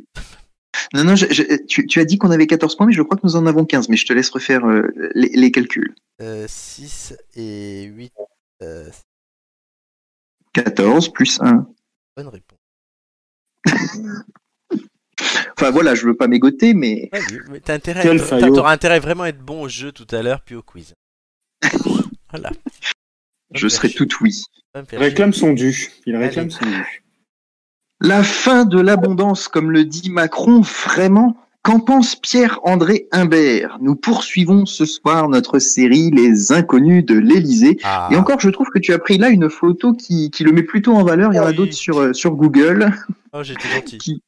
Non, 0.94 1.04
non, 1.04 1.16
je- 1.16 1.26
je- 1.32 1.64
tu, 1.66 1.86
tu 1.86 2.00
as 2.00 2.04
dit 2.04 2.18
qu'on 2.18 2.30
avait 2.30 2.46
14 2.46 2.76
points, 2.76 2.86
mais 2.86 2.92
je 2.92 3.02
crois 3.02 3.16
que 3.16 3.22
nous 3.24 3.36
en 3.36 3.46
avons 3.46 3.64
15, 3.64 3.88
mais 3.88 3.96
je 3.96 4.06
te 4.06 4.12
laisse 4.12 4.30
refaire 4.30 4.64
euh, 4.66 4.92
les, 5.14 5.28
les 5.28 5.50
calculs. 5.50 5.94
6 6.46 7.14
et 7.36 7.84
8, 7.84 8.12
euh, 8.62 8.88
14 10.52 11.12
plus 11.12 11.40
1. 11.40 11.66
bonne 12.16 12.28
réponse. 12.28 12.58
Enfin 15.58 15.70
voilà, 15.70 15.94
je 15.94 16.06
veux 16.06 16.16
pas 16.16 16.28
mégoter, 16.28 16.72
mais 16.72 17.10
Vas-y, 17.12 17.38
mais 17.50 17.60
t'as 17.60 17.74
intérêt, 17.74 18.00
Quel 18.02 18.18
t'as- 18.18 18.24
faillot. 18.24 18.54
t'auras 18.54 18.72
intérêt 18.72 18.94
à 18.96 19.00
vraiment 19.00 19.26
être 19.26 19.38
bon 19.40 19.62
au 19.64 19.68
jeu 19.68 19.92
tout 19.92 20.06
à 20.10 20.22
l'heure, 20.22 20.40
puis 20.40 20.54
au 20.54 20.62
quiz. 20.62 20.94
voilà. 22.30 22.50
je 23.54 23.68
serai 23.68 23.90
tout 23.90 24.08
oui. 24.22 24.42
Réclame 24.92 25.34
son 25.34 25.52
dû. 25.52 25.88
Il 26.06 26.14
Allez. 26.16 26.26
réclame 26.28 26.50
son 26.50 26.64
dû. 26.64 27.04
La 28.00 28.22
fin 28.22 28.64
de 28.64 28.80
l'abondance, 28.80 29.48
comme 29.48 29.70
le 29.70 29.84
dit 29.84 30.08
Macron, 30.10 30.62
vraiment? 30.62 31.36
Qu'en 31.62 31.80
pense 31.80 32.16
Pierre-André 32.16 33.06
Imbert? 33.12 33.76
Nous 33.82 33.94
poursuivons 33.94 34.64
ce 34.64 34.86
soir 34.86 35.28
notre 35.28 35.58
série 35.58 36.10
Les 36.10 36.52
Inconnus 36.52 37.04
de 37.04 37.18
l'Élysée. 37.18 37.76
Ah. 37.84 38.08
Et 38.10 38.16
encore, 38.16 38.40
je 38.40 38.48
trouve 38.48 38.68
que 38.72 38.78
tu 38.78 38.94
as 38.94 38.98
pris 38.98 39.18
là 39.18 39.28
une 39.28 39.50
photo 39.50 39.92
qui, 39.92 40.30
qui 40.30 40.44
le 40.44 40.52
met 40.52 40.62
plutôt 40.62 40.94
en 40.94 41.04
valeur. 41.04 41.34
Il 41.34 41.36
y 41.36 41.40
en 41.40 41.44
a 41.44 41.52
d'autres 41.52 41.74
sur, 41.74 42.00
euh, 42.00 42.12
sur 42.14 42.32
Google 42.32 42.90
Oh, 43.34 43.42
j'étais 43.42 43.68
gentil. 43.68 43.98
qui, 43.98 44.22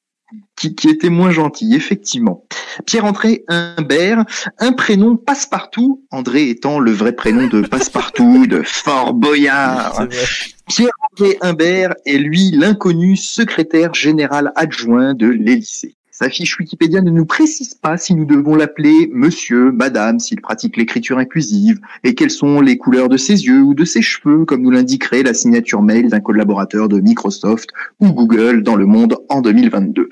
qui, 0.57 0.75
qui 0.75 0.89
était 0.91 1.09
moins 1.09 1.31
gentil, 1.31 1.75
effectivement. 1.75 2.45
Pierre-André 2.85 3.45
Humbert, 3.49 4.25
un 4.59 4.73
prénom 4.73 5.16
passe-partout, 5.16 6.05
André 6.11 6.51
étant 6.51 6.79
le 6.79 6.93
vrai 6.93 7.12
prénom 7.12 7.47
de 7.47 7.62
passe-partout, 7.66 8.47
de 8.47 8.62
Fort 8.62 9.14
Boyard. 9.14 10.07
Pierre-André 11.14 11.36
Humbert 11.42 11.94
est 12.06 12.16
lui 12.16 12.52
l'inconnu 12.52 13.16
secrétaire 13.16 13.92
général 13.92 14.50
adjoint 14.56 15.12
de 15.12 15.26
l'Élysée. 15.26 15.94
Sa 16.10 16.30
fiche 16.30 16.58
Wikipédia 16.58 17.02
ne 17.02 17.10
nous 17.10 17.26
précise 17.26 17.74
pas 17.74 17.98
si 17.98 18.14
nous 18.14 18.24
devons 18.24 18.54
l'appeler 18.54 19.10
monsieur, 19.12 19.72
madame, 19.72 20.18
s'il 20.18 20.40
pratique 20.40 20.78
l'écriture 20.78 21.18
inclusive, 21.18 21.80
et 22.02 22.14
quelles 22.14 22.30
sont 22.30 22.62
les 22.62 22.78
couleurs 22.78 23.10
de 23.10 23.18
ses 23.18 23.44
yeux 23.44 23.60
ou 23.60 23.74
de 23.74 23.84
ses 23.84 24.00
cheveux, 24.00 24.46
comme 24.46 24.62
nous 24.62 24.70
l'indiquerait 24.70 25.22
la 25.22 25.34
signature 25.34 25.82
mail 25.82 26.08
d'un 26.08 26.20
collaborateur 26.20 26.88
de 26.88 26.98
Microsoft 26.98 27.68
ou 28.00 28.12
Google 28.12 28.62
dans 28.62 28.76
le 28.76 28.86
monde 28.86 29.18
en 29.28 29.42
2022. 29.42 30.08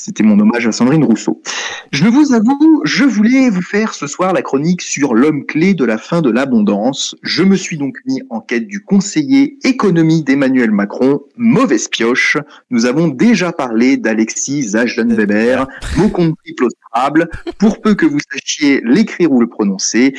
C'était 0.00 0.22
mon 0.22 0.38
hommage 0.38 0.64
à 0.64 0.70
Sandrine 0.70 1.02
Rousseau. 1.02 1.42
Je 1.90 2.06
vous 2.06 2.32
avoue, 2.32 2.82
je 2.84 3.02
voulais 3.02 3.50
vous 3.50 3.62
faire 3.62 3.94
ce 3.94 4.06
soir 4.06 4.32
la 4.32 4.42
chronique 4.42 4.80
sur 4.80 5.12
l'homme 5.12 5.44
clé 5.44 5.74
de 5.74 5.84
la 5.84 5.98
fin 5.98 6.22
de 6.22 6.30
l'abondance. 6.30 7.16
Je 7.22 7.42
me 7.42 7.56
suis 7.56 7.78
donc 7.78 7.96
mis 8.06 8.22
en 8.30 8.38
quête 8.38 8.68
du 8.68 8.80
conseiller 8.80 9.58
économie 9.64 10.22
d'Emmanuel 10.22 10.70
Macron, 10.70 11.22
mauvaise 11.36 11.88
pioche. 11.88 12.36
Nous 12.70 12.86
avons 12.86 13.08
déjà 13.08 13.50
parlé 13.50 13.96
d'Alexis 13.96 14.68
Zajdan-Weber, 14.68 15.66
mot 15.96 16.08
compte 16.10 16.36
triple 16.44 16.66
au 16.66 16.68
Scrabble, 16.70 17.28
pour 17.58 17.80
peu 17.80 17.96
que 17.96 18.06
vous 18.06 18.20
sachiez 18.30 18.80
l'écrire 18.84 19.32
ou 19.32 19.40
le 19.40 19.48
prononcer. 19.48 20.14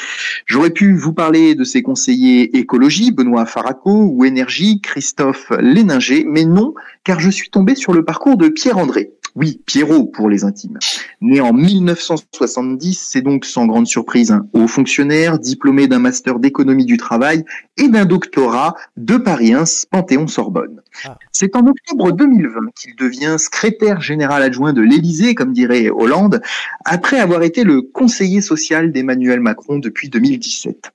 J'aurais 0.46 0.72
pu 0.72 0.94
vous 0.94 1.14
parler 1.14 1.56
de 1.56 1.64
ses 1.64 1.84
conseillers 1.84 2.58
écologie, 2.58 3.12
Benoît 3.12 3.46
Faraco, 3.46 4.10
ou 4.12 4.26
énergie, 4.26 4.82
Christophe 4.82 5.54
Léninger, 5.58 6.26
mais 6.28 6.44
non, 6.44 6.74
car 7.06 7.22
je 7.22 7.30
suis 7.30 7.50
tombé 7.50 7.76
sur 7.76 7.94
le 7.94 8.04
parcours 8.04 8.36
de 8.36 8.50
Pierre-André. 8.50 9.14
Oui, 9.36 9.62
Pierrot 9.66 10.06
pour 10.06 10.30
les 10.30 10.44
intimes. 10.44 10.78
Né 11.22 11.42
en 11.42 11.54
1970, 11.54 13.00
c'est 13.12 13.22
donc 13.22 13.46
sans 13.46 13.66
grande 13.68 13.88
surprise 13.88 14.32
un 14.32 14.48
haut 14.54 14.68
fonctionnaire, 14.68 15.40
diplômé 15.40 15.88
d'un 15.88 16.00
master 16.00 16.40
d'économie 16.40 16.86
du 16.86 16.98
travail 16.98 17.46
et 17.78 17.88
d'un 17.88 18.06
doctorat 18.06 18.76
de 18.98 19.18
Paris 19.18 19.54
1 19.54 19.64
Panthéon-Sorbonne. 19.92 20.82
Ah. 21.06 21.18
C'est 21.32 21.56
en 21.56 21.66
octobre 21.66 22.12
2020 22.12 22.72
qu'il 22.76 22.96
devient 22.96 23.36
secrétaire 23.38 24.02
général 24.02 24.42
adjoint 24.42 24.74
de 24.74 24.82
l'Élysée, 24.82 25.36
comme 25.36 25.54
dirait 25.54 25.90
Hollande, 25.90 26.42
après 26.86 27.20
avoir 27.20 27.44
été 27.44 27.64
le 27.64 27.82
conseiller 27.82 28.42
social 28.42 28.92
d'Emmanuel 28.92 29.40
Macron 29.40 29.80
depuis 29.80 30.10
2017. 30.10 30.92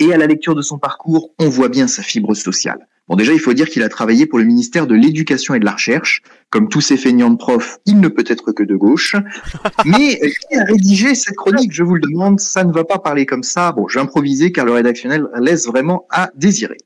Et 0.00 0.12
à 0.12 0.16
la 0.16 0.26
lecture 0.26 0.54
de 0.54 0.62
son 0.62 0.78
parcours, 0.78 1.30
on 1.38 1.48
voit 1.48 1.68
bien 1.68 1.86
sa 1.86 2.02
fibre 2.02 2.34
sociale. 2.34 2.88
Bon, 3.12 3.16
déjà, 3.16 3.34
il 3.34 3.40
faut 3.40 3.52
dire 3.52 3.68
qu'il 3.68 3.82
a 3.82 3.90
travaillé 3.90 4.24
pour 4.24 4.38
le 4.38 4.46
ministère 4.46 4.86
de 4.86 4.94
l'Éducation 4.94 5.52
et 5.52 5.58
de 5.58 5.66
la 5.66 5.72
Recherche. 5.72 6.22
Comme 6.48 6.70
tous 6.70 6.80
ces 6.80 6.96
feignants 6.96 7.28
de 7.28 7.36
profs, 7.36 7.76
il 7.84 8.00
ne 8.00 8.08
peut 8.08 8.24
être 8.26 8.52
que 8.52 8.62
de 8.62 8.74
gauche. 8.74 9.16
Mais 9.84 10.18
qui 10.18 10.56
a 10.56 10.64
rédigé 10.64 11.14
cette 11.14 11.36
chronique, 11.36 11.74
je 11.74 11.82
vous 11.82 11.96
le 11.96 12.00
demande, 12.00 12.40
ça 12.40 12.64
ne 12.64 12.72
va 12.72 12.84
pas 12.84 12.98
parler 12.98 13.26
comme 13.26 13.42
ça. 13.42 13.72
Bon, 13.72 13.86
j'ai 13.86 14.00
improvisé 14.00 14.50
car 14.50 14.64
le 14.64 14.72
rédactionnel 14.72 15.26
laisse 15.38 15.66
vraiment 15.66 16.06
à 16.08 16.30
désirer. 16.36 16.78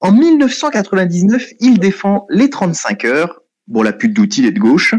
En 0.00 0.10
1999, 0.10 1.46
il 1.60 1.78
défend 1.78 2.26
les 2.28 2.50
35 2.50 3.04
heures. 3.04 3.42
Bon, 3.68 3.84
la 3.84 3.92
pute 3.92 4.14
d'outils 4.14 4.46
est 4.46 4.50
de 4.50 4.58
gauche. 4.58 4.96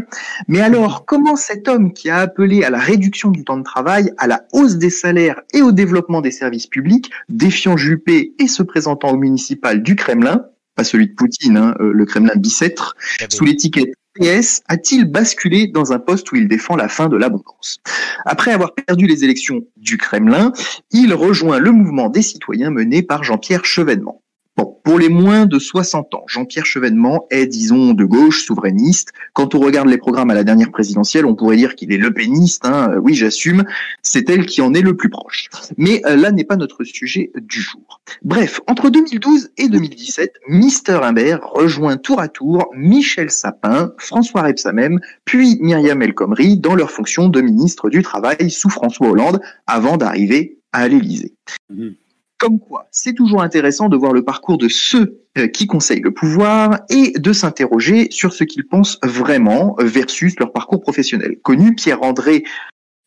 Mais 0.48 0.62
alors, 0.62 1.04
comment 1.04 1.36
cet 1.36 1.68
homme 1.68 1.92
qui 1.92 2.08
a 2.08 2.20
appelé 2.20 2.64
à 2.64 2.70
la 2.70 2.78
réduction 2.78 3.28
du 3.30 3.44
temps 3.44 3.58
de 3.58 3.64
travail, 3.64 4.12
à 4.16 4.26
la 4.26 4.44
hausse 4.54 4.76
des 4.76 4.88
salaires 4.88 5.42
et 5.52 5.60
au 5.60 5.72
développement 5.72 6.22
des 6.22 6.30
services 6.30 6.68
publics, 6.68 7.10
défiant 7.28 7.76
Juppé 7.76 8.32
et 8.38 8.48
se 8.48 8.62
présentant 8.62 9.10
au 9.10 9.18
municipal 9.18 9.82
du 9.82 9.94
Kremlin, 9.94 10.46
pas 10.80 10.84
celui 10.84 11.08
de 11.08 11.12
Poutine, 11.12 11.58
hein, 11.58 11.74
euh, 11.80 11.92
le 11.92 12.06
Kremlin 12.06 12.32
bicêtre, 12.36 12.96
Eh 13.20 13.24
ben, 13.24 13.30
sous 13.30 13.44
l'étiquette 13.44 13.92
PS, 14.14 14.62
a-t-il 14.66 15.04
basculé 15.04 15.66
dans 15.66 15.92
un 15.92 15.98
poste 15.98 16.32
où 16.32 16.36
il 16.36 16.48
défend 16.48 16.74
la 16.74 16.88
fin 16.88 17.10
de 17.10 17.18
l'abondance? 17.18 17.80
Après 18.24 18.50
avoir 18.50 18.74
perdu 18.74 19.06
les 19.06 19.22
élections 19.22 19.60
du 19.76 19.98
Kremlin, 19.98 20.52
il 20.90 21.12
rejoint 21.12 21.58
le 21.58 21.70
mouvement 21.70 22.08
des 22.08 22.22
citoyens 22.22 22.70
mené 22.70 23.02
par 23.02 23.24
Jean-Pierre 23.24 23.66
Chevènement. 23.66 24.22
Pour 24.64 24.98
les 24.98 25.08
moins 25.08 25.46
de 25.46 25.58
60 25.58 26.14
ans, 26.14 26.24
Jean-Pierre 26.26 26.66
Chevènement 26.66 27.26
est, 27.30 27.46
disons, 27.46 27.92
de 27.92 28.04
gauche, 28.04 28.44
souverainiste. 28.44 29.12
Quand 29.32 29.54
on 29.54 29.60
regarde 29.60 29.88
les 29.88 29.98
programmes 29.98 30.30
à 30.30 30.34
la 30.34 30.44
dernière 30.44 30.70
présidentielle, 30.70 31.26
on 31.26 31.34
pourrait 31.34 31.56
dire 31.56 31.74
qu'il 31.74 31.92
est 31.92 31.98
le 31.98 32.12
péniste. 32.12 32.64
Hein. 32.64 32.94
Oui, 33.02 33.14
j'assume. 33.14 33.64
C'est 34.02 34.28
elle 34.30 34.46
qui 34.46 34.62
en 34.62 34.74
est 34.74 34.80
le 34.80 34.96
plus 34.96 35.10
proche. 35.10 35.48
Mais 35.76 36.02
euh, 36.06 36.16
là 36.16 36.32
n'est 36.32 36.44
pas 36.44 36.56
notre 36.56 36.84
sujet 36.84 37.30
du 37.40 37.60
jour. 37.60 38.00
Bref, 38.22 38.60
entre 38.66 38.90
2012 38.90 39.50
et 39.56 39.68
2017, 39.68 40.34
Mister 40.48 40.98
Imbert 41.02 41.40
rejoint 41.42 41.96
tour 41.96 42.20
à 42.20 42.28
tour 42.28 42.70
Michel 42.74 43.30
Sapin, 43.30 43.92
François 43.98 44.42
Rebsamen, 44.42 45.00
puis 45.24 45.58
Myriam 45.60 46.02
El 46.02 46.14
Khomri 46.14 46.58
dans 46.58 46.74
leur 46.74 46.90
fonction 46.90 47.28
de 47.28 47.40
ministre 47.40 47.90
du 47.90 48.02
Travail 48.02 48.50
sous 48.50 48.70
François 48.70 49.08
Hollande 49.08 49.40
avant 49.66 49.96
d'arriver 49.96 50.58
à 50.72 50.88
l'Élysée. 50.88 51.34
Mhm. 51.70 51.94
Comme 52.40 52.58
quoi, 52.58 52.88
c'est 52.90 53.12
toujours 53.12 53.42
intéressant 53.42 53.90
de 53.90 53.98
voir 53.98 54.14
le 54.14 54.24
parcours 54.24 54.56
de 54.56 54.66
ceux 54.66 55.26
euh, 55.36 55.46
qui 55.46 55.66
conseillent 55.66 56.00
le 56.00 56.14
pouvoir 56.14 56.80
et 56.88 57.12
de 57.18 57.34
s'interroger 57.34 58.08
sur 58.10 58.32
ce 58.32 58.44
qu'ils 58.44 58.66
pensent 58.66 58.98
vraiment 59.02 59.76
versus 59.78 60.34
leur 60.40 60.50
parcours 60.50 60.80
professionnel. 60.80 61.36
Connu, 61.42 61.74
Pierre-André 61.74 62.44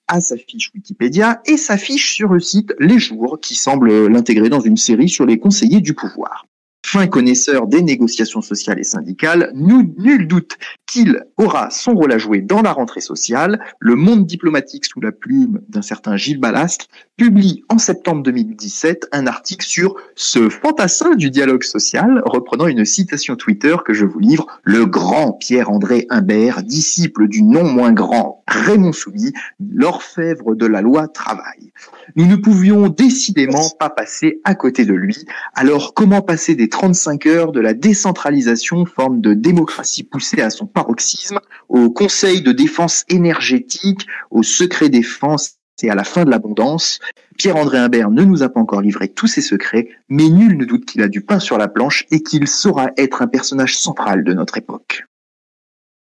a 0.08 0.22
sa 0.22 0.38
fiche 0.38 0.70
Wikipédia 0.76 1.42
et 1.48 1.58
s'affiche 1.58 2.14
sur 2.14 2.32
le 2.32 2.40
site 2.40 2.76
Les 2.80 3.00
Jours, 3.00 3.40
qui 3.42 3.56
semble 3.56 4.06
l'intégrer 4.06 4.50
dans 4.50 4.60
une 4.60 4.78
série 4.78 5.10
sur 5.10 5.26
les 5.26 5.40
conseillers 5.40 5.82
du 5.82 5.96
pouvoir. 5.96 6.46
Fin 6.86 7.08
connaisseur 7.08 7.66
des 7.68 7.82
négociations 7.82 8.42
sociales 8.42 8.78
et 8.80 8.84
syndicales, 8.84 9.52
nous- 9.56 9.94
nul 9.98 10.28
doute 10.28 10.58
qu'il 10.86 11.24
aura 11.38 11.70
son 11.72 11.94
rôle 11.94 12.12
à 12.12 12.18
jouer 12.18 12.42
dans 12.42 12.62
la 12.62 12.72
rentrée 12.74 13.00
sociale. 13.02 13.62
Le 13.80 13.96
monde 13.96 14.26
diplomatique 14.28 14.86
sous 14.86 15.00
la 15.00 15.12
plume 15.14 15.62
d'un 15.70 15.82
certain 15.82 16.18
Gilles 16.18 16.40
Ballastre 16.42 16.88
publie 17.18 17.64
en 17.70 17.78
septembre 17.78 18.22
2017 18.24 19.08
un 19.14 19.28
article 19.28 19.66
sur 19.66 19.96
ce 20.16 20.50
fantassin 20.50 21.16
du 21.16 21.30
dialogue 21.32 21.64
social, 21.64 22.22
reprenant 22.26 22.68
une 22.68 22.86
citation 22.86 23.36
Twitter 23.38 23.76
que 23.86 23.94
je 23.94 24.06
vous 24.06 24.20
livre, 24.20 24.46
le 24.64 24.86
grand 24.86 25.32
Pierre-André 25.34 26.06
Imbert, 26.10 26.64
disciple 26.64 27.28
du 27.28 27.44
non 27.44 27.64
moins 27.64 27.94
grand 27.94 28.44
Raymond 28.48 28.92
Soumy, 28.94 29.32
l'orfèvre 29.60 30.54
de 30.56 30.66
la 30.66 30.82
loi 30.82 31.08
travail. 31.08 31.72
Nous 32.16 32.26
ne 32.28 32.36
pouvions 32.36 32.90
décidément 32.90 33.70
pas 33.80 33.90
passer 33.90 34.42
à 34.44 34.54
côté 34.54 34.86
de 34.86 34.94
lui. 34.94 35.26
Alors 35.56 35.94
comment 35.94 36.22
passer 36.22 36.54
des 36.56 36.70
35 36.74 37.26
heures 37.28 37.52
de 37.52 37.60
la 37.60 37.74
décentralisation, 37.76 38.86
forme 38.86 39.22
de 39.22 39.34
démocratie 39.36 40.04
poussée 40.04 40.42
à 40.42 40.50
son 40.50 40.66
paroxysme, 40.66 41.40
au 41.70 41.92
conseil 41.92 42.42
de 42.42 42.52
défense 42.52 43.06
énergétique, 43.10 44.08
au 44.32 44.42
secret 44.44 44.90
défense 44.90 45.58
et 45.84 45.90
à 45.90 45.96
la 45.96 46.04
fin 46.04 46.24
de 46.26 46.30
l'abondance 46.32 47.00
Pierre-André 47.38 47.78
Imbert 47.78 48.10
ne 48.12 48.24
nous 48.24 48.42
a 48.44 48.50
pas 48.50 48.60
encore 48.60 48.82
livré 48.82 49.08
tous 49.08 49.28
ses 49.28 49.42
secrets, 49.42 49.90
mais 50.10 50.30
nul 50.30 50.58
ne 50.58 50.66
doute 50.66 50.86
qu'il 50.86 51.02
a 51.02 51.08
du 51.08 51.22
pain 51.22 51.40
sur 51.40 51.58
la 51.58 51.68
planche 51.68 52.06
et 52.12 52.22
qu'il 52.24 52.48
saura 52.48 52.90
être 52.98 53.22
un 53.22 53.28
personnage 53.28 53.78
central 53.78 54.24
de 54.24 54.34
notre 54.34 54.58
époque. 54.58 55.04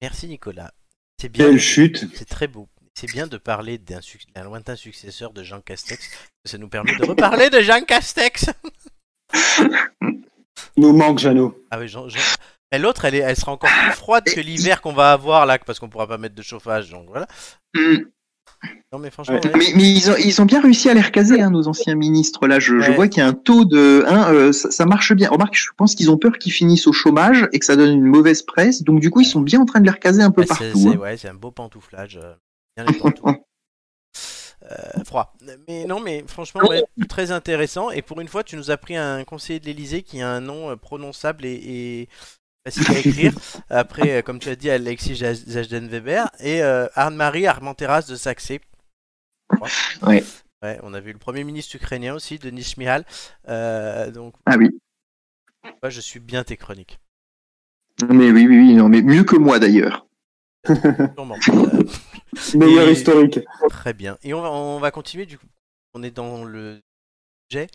Merci 0.03 0.27
Nicolas. 0.29 0.73
C'est 1.21 1.29
bien. 1.29 1.47
Quelle 1.47 1.61
chute 1.61 2.07
C'est 2.15 2.29
très 2.29 2.47
beau. 2.49 2.69
C'est 2.95 3.11
bien 3.11 3.27
de 3.27 3.37
parler 3.39 3.79
d'un 3.79 4.01
suc- 4.01 4.27
d'un 4.35 4.45
lointain 4.45 4.75
successeur 4.77 5.33
de 5.33 5.43
Jean 5.43 5.61
Castex. 5.61 6.11
Ça 6.45 6.59
nous 6.59 6.69
permet 6.69 6.97
de 6.97 7.05
reparler 7.05 7.51
de 7.51 7.61
Jean 7.61 7.83
Castex. 7.85 8.47
Nous 10.77 10.93
manque 10.93 11.19
Jeannot. 11.19 11.55
Ah 11.71 11.79
oui, 11.79 11.89
Jean. 11.89 12.09
Jean- 12.09 12.19
Mais 12.73 12.79
l'autre, 12.79 13.05
elle, 13.05 13.15
est- 13.15 13.19
elle 13.19 13.37
sera 13.37 13.53
encore 13.53 13.71
plus 13.71 13.93
froide 13.93 14.25
que 14.25 14.41
l'hiver 14.41 14.81
qu'on 14.83 14.93
va 14.93 15.13
avoir 15.13 15.47
là, 15.47 15.59
parce 15.59 15.79
qu'on 15.79 15.89
pourra 15.89 16.07
pas 16.07 16.19
mettre 16.19 16.35
de 16.35 16.43
chauffage. 16.43 16.91
Donc 16.91 17.07
voilà. 17.09 17.27
Non 18.93 18.99
mais 18.99 19.11
franchement, 19.11 19.35
Ouais. 19.37 19.47
ouais. 19.47 19.53
Mais, 19.59 19.67
mais 19.77 19.83
ils, 19.93 20.11
ont, 20.11 20.17
ils 20.17 20.41
ont 20.41 20.47
bien 20.47 20.61
réussi 20.63 20.89
à 20.89 20.95
les 20.95 21.01
recaser, 21.03 21.41
hein, 21.43 21.51
nos 21.51 21.69
anciens 21.69 21.95
ministres. 21.95 22.47
Là, 22.47 22.59
je, 22.59 22.75
vois 22.95 23.07
qu'il 23.07 23.19
y 23.19 23.23
a 23.23 23.29
un 23.29 23.35
taux 23.35 23.65
de... 23.67 24.05
Hein, 24.09 24.33
euh, 24.33 24.53
ça, 24.53 24.71
ça 24.71 24.87
marche 24.87 25.13
bien. 25.13 25.29
Remarque, 25.29 25.55
je 25.55 25.69
pense 25.77 25.95
qu'ils 25.95 26.11
ont 26.11 26.17
peur 26.17 26.39
qu'ils 26.39 26.53
finissent 26.53 26.87
au 26.87 26.93
chômage 26.93 27.47
et 27.53 27.59
que 27.59 27.65
ça 27.67 27.77
donne 27.77 27.93
une 27.93 28.07
mauvaise 28.07 28.43
presse. 28.43 28.83
Donc 28.83 29.01
du 29.01 29.11
coup, 29.11 29.21
ils 29.21 29.27
sont 29.27 29.41
bien 29.43 29.61
en 29.61 29.67
train 29.67 29.81
de 29.81 29.85
les 29.85 29.91
recaser 29.91 30.23
un 30.23 30.31
peu 30.31 30.45
partout. 30.45 30.65
c'est- 30.75 30.89
hein. 30.89 30.97
ouais, 30.97 31.17
c'est 31.19 31.29
un 31.29 31.35
beau 31.35 31.51
pantouflage. 31.51 32.19
euh, 32.23 32.35
bien 32.77 32.87
les. 32.87 32.99
Euh, 34.73 35.05
froid. 35.05 35.33
Mais 35.69 35.85
non, 35.85 36.01
mais 36.01 36.25
franchement, 36.27 36.61
ouais, 36.69 36.83
très 37.09 37.31
intéressant. 37.31 37.91
Et 37.91 38.03
pour 38.03 38.21
une 38.21 38.29
fois, 38.29 38.43
tu 38.43 38.57
nous 38.57 38.71
as 38.71 38.77
pris 38.77 38.97
un 38.97 39.23
conseiller 39.25 39.61
de 39.61 39.67
l'Elysée 39.67 40.03
qui 40.03 40.21
a 40.21 40.29
un 40.29 40.41
nom 40.41 40.71
euh, 40.71 40.77
prononçable 40.77 41.45
et, 41.45 41.53
et 41.55 42.09
facile 42.69 42.97
à 42.97 42.99
écrire. 42.99 43.33
Après, 43.71 44.11
euh, 44.19 44.23
comme 44.23 44.39
tu 44.41 44.49
as 44.49 44.57
dit, 44.57 44.69
Alexis 44.71 45.15
Zaj- 45.15 45.45
Zajden-Weber 45.47 46.29
et 46.41 46.63
euh, 46.63 46.87
Anne-Marie 46.95 47.47
Armenteras 47.47 48.03
de 48.09 48.17
Saxé. 48.17 48.61
Crois. 49.49 49.69
Ouais. 50.03 50.25
Ouais, 50.63 50.81
on 50.83 50.95
a 50.95 51.01
vu 51.01 51.13
le 51.13 51.19
premier 51.19 51.45
ministre 51.45 51.77
ukrainien 51.77 52.15
aussi, 52.15 52.39
Denis 52.39 52.65
Shmihal. 52.65 53.05
Euh, 53.49 54.11
donc, 54.11 54.35
Ah 54.47 54.57
oui. 54.59 54.71
moi, 55.83 55.91
je 55.91 56.01
suis 56.01 56.19
bien 56.19 56.43
tes 56.43 56.57
chroniques. 56.57 56.99
Mais 58.09 58.31
oui, 58.33 58.47
oui, 58.47 58.59
oui, 58.59 58.75
non, 58.75 58.89
mais 58.89 59.01
mieux 59.03 59.23
que 59.25 59.37
moi 59.37 59.59
d'ailleurs. 59.59 60.06
Sûrement. 61.15 61.37
Euh, 61.49 61.83
Meilleur 62.55 62.89
Et- 62.89 62.93
historique. 62.93 63.41
Très 63.71 63.93
bien. 63.95 64.19
Et 64.23 64.35
on 64.35 64.43
va, 64.43 64.51
on 64.51 64.79
va 64.79 64.91
continuer 64.91 65.27
du 65.27 65.39
coup. 65.39 65.47
On 65.95 66.03
est 66.03 66.11
dans 66.11 66.45
le 66.45 66.81
sujet, 67.51 67.69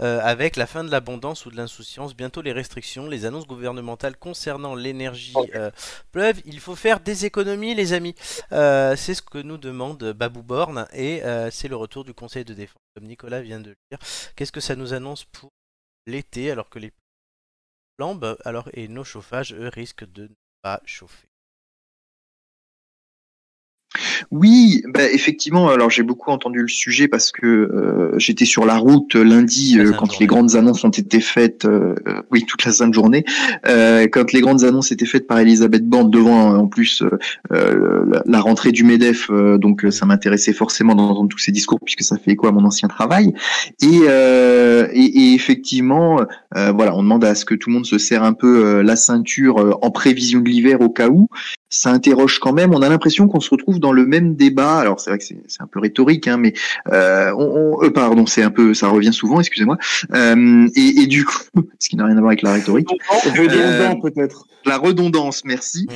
euh, 0.00 0.20
avec 0.22 0.54
la 0.56 0.66
fin 0.66 0.84
de 0.84 0.90
l'abondance 0.90 1.46
ou 1.46 1.50
de 1.50 1.56
l'insouciance, 1.56 2.14
bientôt 2.14 2.42
les 2.42 2.52
restrictions, 2.52 3.06
les 3.08 3.24
annonces 3.24 3.46
gouvernementales 3.46 4.16
concernant 4.16 4.74
l'énergie 4.74 5.34
euh, 5.54 5.70
pleuvent. 6.12 6.40
Il 6.44 6.60
faut 6.60 6.76
faire 6.76 7.00
des 7.00 7.24
économies, 7.24 7.74
les 7.74 7.92
amis. 7.94 8.14
Euh, 8.52 8.94
c'est 8.96 9.14
ce 9.14 9.22
que 9.22 9.38
nous 9.38 9.58
demande 9.58 10.04
Babou 10.12 10.42
Borne 10.42 10.86
et 10.92 11.22
c'est 11.50 11.68
le 11.68 11.76
retour 11.76 12.04
du 12.04 12.14
Conseil 12.14 12.44
de 12.44 12.54
défense, 12.54 12.82
comme 12.94 13.06
Nicolas 13.06 13.40
vient 13.42 13.60
de 13.60 13.70
le 13.70 13.76
dire. 13.90 13.98
Qu'est-ce 14.36 14.52
que 14.52 14.60
ça 14.60 14.76
nous 14.76 14.92
annonce 14.94 15.24
pour 15.24 15.50
l'été 16.06 16.50
alors 16.50 16.68
que 16.68 16.78
les 16.78 16.92
flambent 17.98 18.36
alors 18.44 18.68
et 18.74 18.86
nos 18.88 19.04
chauffages, 19.04 19.54
eux, 19.54 19.68
risquent 19.68 20.04
de 20.12 20.24
ne 20.24 20.34
pas 20.62 20.80
chauffer? 20.84 21.26
Oui, 24.30 24.82
bah, 24.92 25.10
effectivement. 25.10 25.68
Alors 25.68 25.90
j'ai 25.90 26.02
beaucoup 26.02 26.30
entendu 26.30 26.60
le 26.60 26.68
sujet 26.68 27.08
parce 27.08 27.32
que 27.32 27.46
euh, 27.46 28.18
j'étais 28.18 28.44
sur 28.44 28.64
la 28.64 28.76
route 28.76 29.14
lundi 29.14 29.78
euh, 29.78 29.92
quand 29.92 30.18
les 30.18 30.26
grandes 30.26 30.56
annonces 30.56 30.84
ont 30.84 30.90
été 30.90 31.20
faites. 31.20 31.64
Euh, 31.64 31.94
oui, 32.30 32.44
toute 32.46 32.64
la 32.64 32.72
sainte 32.72 32.94
journée. 32.94 33.24
quand 33.64 34.32
les 34.32 34.40
grandes 34.40 34.64
annonces 34.64 34.92
étaient 34.92 35.06
faites 35.06 35.26
par 35.26 35.38
Elisabeth 35.38 35.86
Borne 35.86 36.10
devant 36.10 36.56
en 36.56 36.66
plus 36.66 37.02
la, 37.50 38.40
rentrée 38.40 38.72
du 38.72 38.84
Medef, 38.84 39.30
donc 39.30 39.86
ça 39.90 40.06
m'intéressait 40.06 40.52
forcément 40.52 40.94
d'entendre 40.94 41.28
tous 41.28 41.38
ces 41.38 41.52
discours 41.52 41.80
puisque 41.80 42.02
ça 42.02 42.16
fait 42.16 42.32
écho 42.32 42.46
à 42.46 42.52
mon 42.52 42.64
ancien 42.64 42.88
travail. 42.88 43.32
Et, 43.80 44.00
et, 44.92 45.34
effectivement, 45.34 46.20
voilà, 46.52 46.94
on 46.94 47.02
demande 47.02 47.24
à 47.24 47.34
ce 47.34 47.44
que 47.44 47.54
tout 47.54 47.70
le 47.70 47.74
monde 47.74 47.86
se 47.86 47.98
serre 47.98 48.22
un 48.22 48.32
peu 48.32 48.82
la 48.82 48.96
ceinture 48.96 49.78
en 49.82 49.90
prévision 49.90 50.40
de 50.40 50.48
l'hiver 50.48 50.80
au 50.80 50.90
cas 50.90 51.08
où 51.08 51.28
ça 51.74 51.90
interroge 51.90 52.38
quand 52.38 52.52
même. 52.52 52.72
On 52.74 52.82
a 52.82 52.88
l'impression 52.88 53.26
qu'on 53.26 53.40
se 53.40 53.50
retrouve 53.50 53.80
dans 53.80 53.92
le 53.92 54.06
même 54.06 54.36
débat. 54.36 54.78
Alors 54.78 55.00
c'est 55.00 55.10
vrai 55.10 55.18
que 55.18 55.24
c'est 55.24 55.60
un 55.60 55.66
peu 55.66 55.80
rhétorique, 55.80 56.28
hein, 56.28 56.36
mais 56.36 56.54
euh, 56.92 57.32
on, 57.36 57.82
euh, 57.82 57.90
pardon, 57.90 58.26
c'est 58.26 58.42
un 58.42 58.50
peu, 58.50 58.74
ça 58.74 58.88
revient 58.88 59.12
souvent. 59.12 59.40
Excusez-moi. 59.40 59.76
Euh, 60.12 60.68
et, 60.76 61.02
et, 61.02 61.06
du 61.06 61.24
coup, 61.24 61.42
ce 61.78 61.88
qui 61.88 61.96
n'a 61.96 62.06
rien 62.06 62.16
à 62.16 62.20
voir 62.20 62.30
avec 62.30 62.42
la 62.42 62.52
rhétorique. 62.52 62.88
Redondant 63.10 64.00
peut-être. 64.00 64.46
La 64.66 64.78
redondance, 64.78 65.44
merci. 65.44 65.86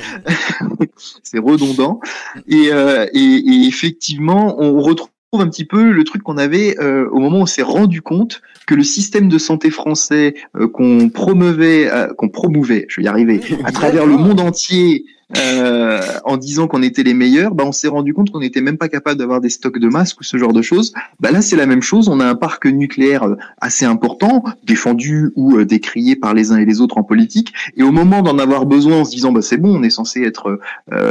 c'est 1.23 1.39
redondant. 1.39 2.01
Et, 2.49 2.67
et, 2.67 3.19
et, 3.19 3.67
effectivement, 3.67 4.61
on 4.61 4.81
retrouve 4.81 5.11
un 5.33 5.49
petit 5.49 5.65
peu 5.65 5.91
le 5.91 6.05
truc 6.05 6.23
qu'on 6.23 6.39
avait 6.39 6.79
au 6.79 7.19
moment 7.19 7.39
où 7.39 7.43
on 7.43 7.47
s'est 7.47 7.63
rendu 7.63 8.03
compte 8.03 8.43
que 8.67 8.75
le 8.75 8.83
système 8.83 9.29
de 9.29 9.39
santé 9.39 9.71
français 9.71 10.35
qu'on 10.73 11.09
promouvait, 11.09 11.91
qu'on 12.19 12.29
promouvait, 12.29 12.85
je 12.89 13.01
vais 13.01 13.05
y 13.07 13.09
arriver, 13.09 13.41
à 13.65 13.73
travers 13.73 14.05
le 14.05 14.17
monde 14.19 14.41
entier, 14.41 15.05
euh, 15.37 16.01
en 16.25 16.37
disant 16.39 16.69
qu'on 16.69 16.83
était 16.83 17.03
les 17.03 17.15
meilleurs, 17.15 17.55
bah 17.55 17.65
on 17.67 17.73
s'est 17.73 17.89
rendu 17.89 18.15
compte 18.15 18.31
qu'on 18.31 18.41
n'était 18.41 18.63
même 18.63 18.79
pas 18.79 18.89
capable 18.89 19.19
d'avoir 19.19 19.41
des 19.41 19.51
stocks 19.51 19.79
de 19.79 19.89
masques 19.89 20.21
ou 20.21 20.25
ce 20.25 20.37
genre 20.39 20.53
de 20.53 20.63
choses. 20.63 20.95
Bah 21.21 21.31
là 21.31 21.43
c'est 21.43 21.57
la 21.57 21.67
même 21.67 21.83
chose, 21.83 22.09
on 22.09 22.21
a 22.21 22.27
un 22.27 22.35
parc 22.35 22.67
nucléaire 22.67 23.25
euh, 23.25 23.37
assez 23.61 23.85
important, 23.85 24.43
défendu 24.65 25.33
ou 25.37 25.57
euh, 25.57 25.65
décrié 25.67 26.17
par 26.17 26.33
les 26.33 26.51
uns 26.53 26.57
et 26.57 26.65
les 26.65 26.81
autres 26.81 26.97
en 26.97 27.03
politique, 27.03 27.53
et 27.77 27.83
au 27.83 27.93
moment 27.93 28.23
d'en 28.23 28.39
avoir 28.39 28.65
besoin 28.65 29.01
en 29.01 29.05
se 29.05 29.11
disant 29.11 29.33
bah 29.33 29.43
c'est 29.43 29.59
bon, 29.59 29.79
on 29.79 29.83
est 29.83 29.91
censé 29.91 30.23
être 30.23 30.59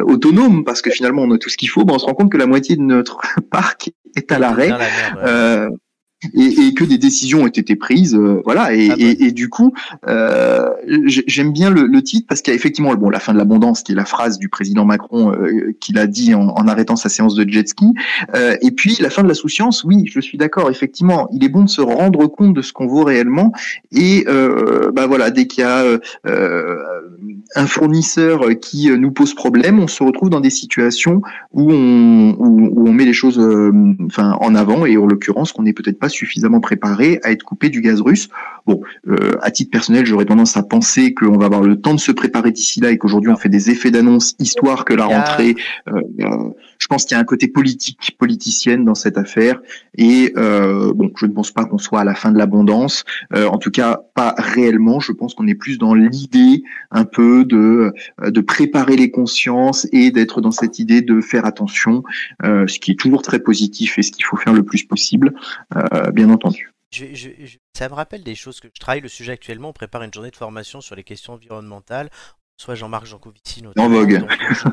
autonome 0.05 0.63
parce 0.63 0.81
que 0.81 0.89
finalement 0.89 1.23
on 1.23 1.31
a 1.31 1.37
tout 1.37 1.49
ce 1.49 1.57
qu'il 1.57 1.69
faut, 1.69 1.85
bah 1.85 1.93
on 1.95 1.99
se 1.99 2.05
rend 2.05 2.13
compte 2.13 2.31
que 2.31 2.37
la 2.37 2.47
moitié 2.47 2.75
de 2.75 2.81
notre 2.81 3.21
parc 3.51 3.91
est 4.15 4.31
à 4.31 4.39
l'arrêt 4.39 4.71
et, 6.33 6.67
et, 6.67 6.73
que 6.73 6.83
des 6.83 6.97
décisions 6.97 7.43
ont 7.43 7.47
été 7.47 7.75
prises, 7.75 8.15
euh, 8.15 8.41
voilà. 8.43 8.73
Et, 8.73 8.89
ah 8.89 8.95
bah. 8.95 9.03
et, 9.03 9.25
et, 9.25 9.31
du 9.31 9.49
coup, 9.49 9.73
euh, 10.07 10.67
j'aime 11.05 11.51
bien 11.51 11.69
le, 11.69 11.85
le, 11.85 12.01
titre 12.01 12.25
parce 12.27 12.41
qu'il 12.41 12.51
y 12.51 12.55
a 12.55 12.57
effectivement 12.57 12.93
bon 12.95 13.11
la 13.11 13.19
fin 13.19 13.33
de 13.33 13.37
l'abondance, 13.37 13.83
qui 13.83 13.91
est 13.91 13.95
la 13.95 14.05
phrase 14.05 14.39
du 14.39 14.49
président 14.49 14.83
Macron 14.83 15.31
euh, 15.31 15.75
qu'il 15.79 15.99
a 15.99 16.07
dit 16.07 16.33
en, 16.33 16.47
en, 16.49 16.67
arrêtant 16.67 16.95
sa 16.95 17.09
séance 17.09 17.35
de 17.35 17.47
jet 17.47 17.67
ski. 17.67 17.93
Euh, 18.33 18.55
et 18.61 18.71
puis 18.71 18.97
la 18.99 19.11
fin 19.11 19.21
de 19.21 19.27
la 19.27 19.35
souciance, 19.35 19.83
oui, 19.83 20.05
je 20.11 20.19
suis 20.19 20.39
d'accord. 20.39 20.71
Effectivement, 20.71 21.29
il 21.31 21.43
est 21.43 21.49
bon 21.49 21.63
de 21.63 21.69
se 21.69 21.81
rendre 21.81 22.25
compte 22.25 22.55
de 22.55 22.63
ce 22.63 22.73
qu'on 22.73 22.87
vaut 22.87 23.03
réellement. 23.03 23.51
Et 23.91 24.25
euh, 24.27 24.91
bah 24.91 25.05
voilà, 25.05 25.29
dès 25.29 25.45
qu'il 25.45 25.63
y 25.63 25.67
a 25.67 25.85
un 27.55 27.67
fournisseur 27.67 28.41
qui 28.59 28.89
nous 28.89 29.11
pose 29.11 29.35
problème, 29.35 29.79
on 29.79 29.87
se 29.87 30.03
retrouve 30.03 30.29
dans 30.29 30.41
des 30.41 30.49
situations 30.49 31.21
où 31.53 31.71
on, 31.71 32.35
où, 32.39 32.69
où 32.73 32.87
on 32.87 32.91
met 32.91 33.05
les 33.05 33.13
choses, 33.13 33.39
enfin 34.07 34.35
en 34.41 34.55
avant. 34.55 34.87
Et 34.87 34.97
en 34.97 35.05
l'occurrence, 35.05 35.51
qu'on 35.51 35.63
n'est 35.63 35.73
peut-être 35.73 35.99
pas 35.99 36.06
suffisamment 36.09 36.59
préparé 36.59 37.19
à 37.23 37.31
être 37.31 37.43
coupé 37.43 37.69
du 37.69 37.81
gaz 37.81 38.01
russe. 38.01 38.29
Bon, 38.67 38.81
euh, 39.07 39.37
à 39.41 39.49
titre 39.49 39.71
personnel, 39.71 40.05
j'aurais 40.05 40.25
tendance 40.25 40.57
à 40.57 40.63
penser 40.63 41.13
qu'on 41.13 41.37
va 41.37 41.45
avoir 41.45 41.61
le 41.61 41.79
temps 41.79 41.93
de 41.93 41.99
se 41.99 42.11
préparer 42.11 42.51
d'ici 42.51 42.81
là 42.81 42.91
et 42.91 42.97
qu'aujourd'hui 42.97 43.31
on 43.31 43.37
fait 43.37 43.47
des 43.47 43.69
effets 43.69 43.91
d'annonce 43.91 44.35
histoire 44.39 44.83
que 44.83 44.93
la 44.93 45.05
rentrée. 45.05 45.55
Euh, 45.87 46.01
euh, 46.19 46.49
je 46.77 46.87
pense 46.87 47.05
qu'il 47.05 47.15
y 47.15 47.17
a 47.17 47.21
un 47.21 47.25
côté 47.25 47.47
politique, 47.47 48.17
politicienne 48.19 48.83
dans 48.83 48.93
cette 48.93 49.17
affaire. 49.17 49.61
Et 49.97 50.33
bon, 50.35 51.11
je 51.17 51.25
ne 51.25 51.31
pense 51.31 51.51
pas 51.51 51.65
qu'on 51.65 51.79
soit 51.79 52.01
à 52.01 52.03
la 52.03 52.13
fin 52.13 52.31
de 52.31 52.37
l'abondance. 52.37 53.03
en 53.33 53.57
tout 53.57 53.71
cas, 53.71 53.99
pas 54.13 54.35
réellement. 54.37 54.99
Je 54.99 55.11
pense 55.11 55.33
qu'on 55.33 55.47
est 55.47 55.55
plus 55.55 55.79
dans 55.79 55.95
l'idée 55.95 56.61
un 56.91 57.03
peu 57.03 57.45
de 57.45 57.93
de 58.21 58.41
préparer 58.41 58.95
les 58.95 59.09
consciences 59.09 59.87
et 59.91 60.11
d'être 60.11 60.39
dans 60.39 60.51
cette 60.51 60.77
idée 60.77 61.01
de 61.01 61.19
faire 61.19 61.45
attention, 61.45 62.03
ce 62.43 62.79
qui 62.79 62.91
est 62.91 62.99
toujours 62.99 63.23
très 63.23 63.39
positif 63.39 63.97
et 63.97 64.03
ce 64.03 64.11
qu'il 64.11 64.25
faut 64.25 64.37
faire 64.37 64.53
le 64.53 64.63
plus 64.63 64.83
possible. 64.83 65.33
Euh, 65.97 66.11
bien 66.11 66.29
entendu. 66.29 66.71
ça 66.91 67.89
me 67.89 67.93
rappelle 67.93 68.23
des 68.23 68.35
choses 68.35 68.59
que 68.59 68.69
je 68.73 68.79
travaille 68.79 69.01
le 69.01 69.07
sujet 69.07 69.33
actuellement. 69.33 69.69
On 69.69 69.73
prépare 69.73 70.03
une 70.03 70.13
journée 70.13 70.31
de 70.31 70.35
formation 70.35 70.81
sur 70.81 70.95
les 70.95 71.03
questions 71.03 71.33
environnementales. 71.33 72.09
Soit 72.59 72.73
Jean-Marc 72.73 73.05
Jancovici 73.05 73.61
notamment. 73.61 73.85
En 73.85 73.89
vogue. 73.89 74.25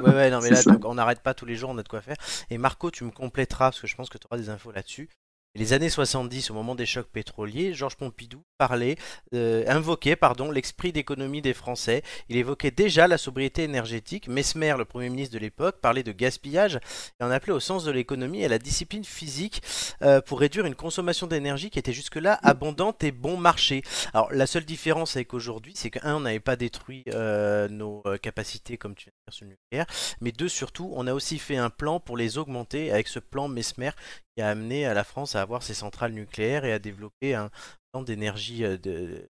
ouais, 0.05 0.15
ouais, 0.15 0.31
non, 0.31 0.41
mais 0.41 0.51
là, 0.51 0.63
on 0.85 0.95
n'arrête 0.95 1.21
pas 1.21 1.35
tous 1.35 1.45
les 1.45 1.55
jours, 1.55 1.69
on 1.71 1.77
a 1.77 1.83
de 1.83 1.89
quoi 1.89 2.01
faire. 2.01 2.17
Et 2.49 2.57
Marco, 2.57 2.91
tu 2.91 3.05
me 3.05 3.11
compléteras 3.11 3.67
parce 3.67 3.81
que 3.81 3.87
je 3.87 3.95
pense 3.95 4.09
que 4.09 4.17
tu 4.17 4.27
auras 4.27 4.39
des 4.39 4.49
infos 4.49 4.73
là-dessus 4.73 5.09
les 5.57 5.73
années 5.73 5.89
70, 5.89 6.51
au 6.51 6.55
moment 6.55 6.75
des 6.75 6.85
chocs 6.85 7.07
pétroliers, 7.07 7.75
Georges 7.75 7.97
Pompidou 7.97 8.43
parlait, 8.59 8.97
euh, 9.35 9.63
invoquait 9.69 10.17
pardon, 10.17 10.51
l'esprit 10.51 10.93
d'économie 10.93 11.43
des 11.43 11.55
Français. 11.55 12.03
Il 12.29 12.37
évoquait 12.37 12.73
déjà 12.73 13.07
la 13.07 13.19
sobriété 13.19 13.63
énergétique. 13.63 14.27
Mesmer, 14.27 14.75
le 14.77 14.85
Premier 14.85 15.11
ministre 15.11 15.35
de 15.35 15.39
l'époque, 15.39 15.81
parlait 15.81 16.03
de 16.03 16.11
gaspillage 16.11 16.81
et 17.21 17.25
en 17.25 17.31
appelait 17.31 17.53
au 17.53 17.61
sens 17.61 17.85
de 17.85 17.93
l'économie 17.93 18.41
et 18.41 18.47
à 18.47 18.49
la 18.49 18.59
discipline 18.59 19.05
physique 19.05 19.63
euh, 20.03 20.21
pour 20.21 20.41
réduire 20.41 20.67
une 20.67 20.75
consommation 20.75 21.29
d'énergie 21.29 21.71
qui 21.71 21.79
était 21.79 21.93
jusque-là 21.93 22.41
abondante 22.43 23.05
et 23.05 23.13
bon 23.13 23.37
marché. 23.37 23.83
Alors 24.13 24.33
la 24.33 24.49
seule 24.49 24.65
différence 24.65 25.15
avec 25.15 25.35
aujourd'hui, 25.35 25.75
c'est 25.77 25.91
qu'un, 25.91 26.17
on 26.17 26.21
n'avait 26.21 26.41
pas 26.41 26.57
détruit 26.57 27.05
euh, 27.13 27.69
nos 27.69 28.03
capacités 28.21 28.77
comme 28.77 28.97
tu 28.97 29.11
nucléaire, 29.43 29.87
mais 30.21 30.33
deux, 30.33 30.49
surtout, 30.49 30.91
on 30.95 31.07
a 31.07 31.15
aussi 31.15 31.39
fait 31.39 31.57
un 31.57 31.71
plan 31.71 32.01
pour 32.01 32.17
les 32.17 32.39
augmenter 32.39 32.91
avec 32.91 33.09
ce 33.09 33.19
plan 33.19 33.49
Mesmer 33.49 33.91
qui 34.37 34.43
a 34.43 34.51
amené 34.51 34.87
à 34.87 34.95
la 34.95 35.05
France 35.05 35.35
à 35.35 35.41
avoir 35.41 35.63
ses 35.63 35.75
centrales 35.75 36.13
nucléaires 36.13 36.65
et 36.65 36.73
à 36.73 36.79
développer 36.79 37.35
un 37.35 37.51
plan 37.93 38.03
d'énergie 38.03 38.65
euh, 38.65 38.77
de... 38.77 39.29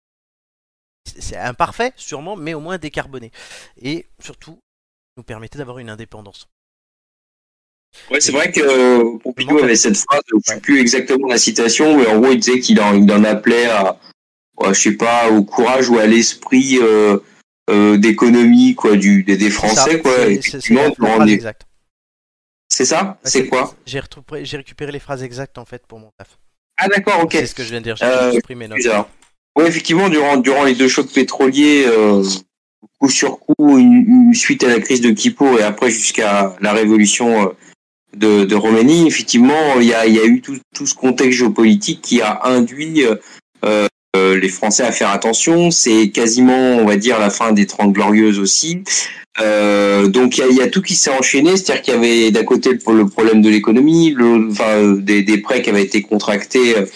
C'est 1.05 1.37
imparfait, 1.37 1.93
sûrement, 1.97 2.35
mais 2.35 2.55
au 2.55 2.61
moins 2.61 2.79
décarboné. 2.79 3.31
Et 3.81 4.07
surtout, 4.19 4.59
nous 5.17 5.23
permettait 5.23 5.59
d'avoir 5.59 5.79
une 5.79 5.89
indépendance. 5.89 6.49
Ouais, 8.11 8.21
c'est 8.21 8.33
vrai 8.33 8.51
que 8.51 8.61
euh, 8.61 9.19
Pompidou 9.19 9.59
avait 9.59 9.77
cette 9.77 9.97
phrase, 9.97 10.21
je 10.29 10.35
ne 10.35 10.41
sais 10.43 10.61
plus 10.61 10.81
exactement 10.81 11.29
la 11.29 11.39
citation, 11.39 11.97
mais 11.97 12.09
en 12.09 12.19
gros, 12.19 12.33
il 12.33 12.41
disait 12.41 12.59
qu'il 12.59 12.81
en, 12.81 13.01
en, 13.09 13.25
appelait 13.25 13.67
à, 13.67 13.99
je 14.67 14.73
sais 14.73 14.97
pas, 14.97 15.31
au 15.31 15.45
courage 15.45 15.89
ou 15.89 15.99
à 15.99 16.07
l'esprit 16.07 16.79
euh, 16.83 17.19
d'économie 17.69 18.75
quoi, 18.75 18.97
du, 18.97 19.23
des, 19.25 19.51
Français. 19.51 20.01
quoi. 20.01 20.13
C'est 22.69 22.85
ça? 22.85 23.19
C'est 23.25 23.47
quoi? 23.47 23.75
J'ai 23.87 24.57
récupéré 24.57 24.93
les 24.93 24.99
phrases 24.99 25.23
exactes 25.23 25.59
en 25.59 25.65
fait 25.65 25.87
pour 25.87 25.99
mon 25.99 26.11
taf. 26.19 26.39
Ah 26.79 26.89
d'accord, 26.89 27.23
ok. 27.25 27.33
C'est 27.33 27.47
ce 27.47 27.55
que 27.55 27.65
je 27.65 27.71
viens 27.71 27.81
de 27.81 27.85
dire, 27.85 27.97
j'ai 27.97 28.05
euh, 28.05 28.33
supprimé 28.33 28.69
notes. 28.69 28.79
Oui, 29.57 29.65
effectivement, 29.65 30.11
durant, 30.11 30.37
durant 30.37 30.65
les 30.65 30.75
deux 30.75 30.89
chocs 30.89 31.11
pétroliers, 31.11 31.87
euh, 31.87 32.23
coup 32.99 33.09
sur 33.09 33.39
coup, 33.39 33.79
une, 33.79 34.35
suite 34.35 34.63
à 34.65 34.69
la 34.69 34.81
crise 34.81 35.01
de 35.01 35.11
Kippour 35.11 35.59
et 35.59 35.63
après 35.63 35.91
jusqu'à 35.91 36.55
la 36.61 36.73
révolution 36.73 37.49
euh, 37.49 37.53
de, 38.15 38.45
de 38.45 38.55
Roumanie, 38.55 39.07
effectivement, 39.07 39.81
il 39.81 39.87
y 39.87 39.95
a, 39.95 40.07
y 40.07 40.19
a 40.19 40.27
eu 40.27 40.43
tout, 40.43 40.59
tout 40.75 40.87
ce 40.87 40.95
contexte 40.95 41.39
géopolitique 41.39 42.03
qui 42.03 42.21
a 42.21 42.41
induit 42.45 43.05
euh, 43.65 43.87
les 44.41 44.49
Français 44.49 44.83
à 44.83 44.93
faire 44.93 45.11
attention. 45.11 45.71
C'est 45.71 46.11
quasiment, 46.11 46.77
on 46.77 46.85
va 46.85 46.97
dire, 46.97 47.19
la 47.19 47.31
fin 47.31 47.53
des 47.53 47.67
Trente 47.67 47.93
Glorieuses 47.93 48.39
aussi. 48.39 48.83
Euh, 49.41 50.07
donc 50.07 50.39
il 50.39 50.57
y 50.57 50.63
a, 50.63 50.69
tout 50.69 50.83
qui 50.83 50.95
s'est 50.95 51.11
enchaîné, 51.11 51.57
c'est-à-dire 51.57 51.83
qu'il 51.83 51.95
y 51.95 51.97
avait 51.97 52.31
d'un 52.31 52.45
côté 52.45 52.71
le, 52.73 53.07
problème 53.07 53.43
de 53.43 53.51
l'économie, 53.51 54.17
des, 54.99 55.39
prêts 55.39 55.63
qui 55.63 55.71
avaient 55.71 55.83
été 55.83 56.03
contractés 56.03 56.79
euh, 56.79 56.87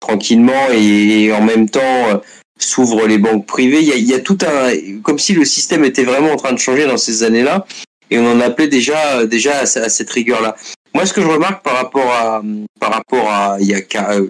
tranquillement 0.00 0.70
et, 0.72 1.30
en 1.32 1.42
même 1.42 1.68
temps 1.68 2.08
euh, 2.08 2.16
s'ouvrent 2.58 3.06
les 3.06 3.18
banques 3.18 3.46
privées. 3.46 3.80
Il 3.80 3.88
y, 3.88 3.92
a, 3.92 3.96
il 3.96 4.06
y 4.06 4.14
a, 4.14 4.20
tout 4.20 4.38
un, 4.42 5.00
comme 5.02 5.18
si 5.18 5.34
le 5.34 5.44
système 5.44 5.84
était 5.84 6.04
vraiment 6.04 6.32
en 6.32 6.36
train 6.36 6.52
de 6.52 6.58
changer 6.58 6.86
dans 6.86 6.96
ces 6.96 7.22
années-là, 7.22 7.66
et 8.10 8.18
on 8.18 8.26
en 8.26 8.40
appelait 8.40 8.68
déjà 8.68 9.26
déjà 9.26 9.60
à, 9.60 9.66
cette 9.66 10.10
rigueur-là. 10.10 10.56
Moi, 10.94 11.06
ce 11.06 11.12
que 11.12 11.22
je 11.22 11.26
remarque 11.26 11.62
par 11.62 11.76
rapport 11.76 12.10
à 12.10 12.42
par 12.80 12.92
rapport 12.92 13.30
à 13.30 13.56
il 13.60 13.66
y 13.66 13.74
a 13.74 13.80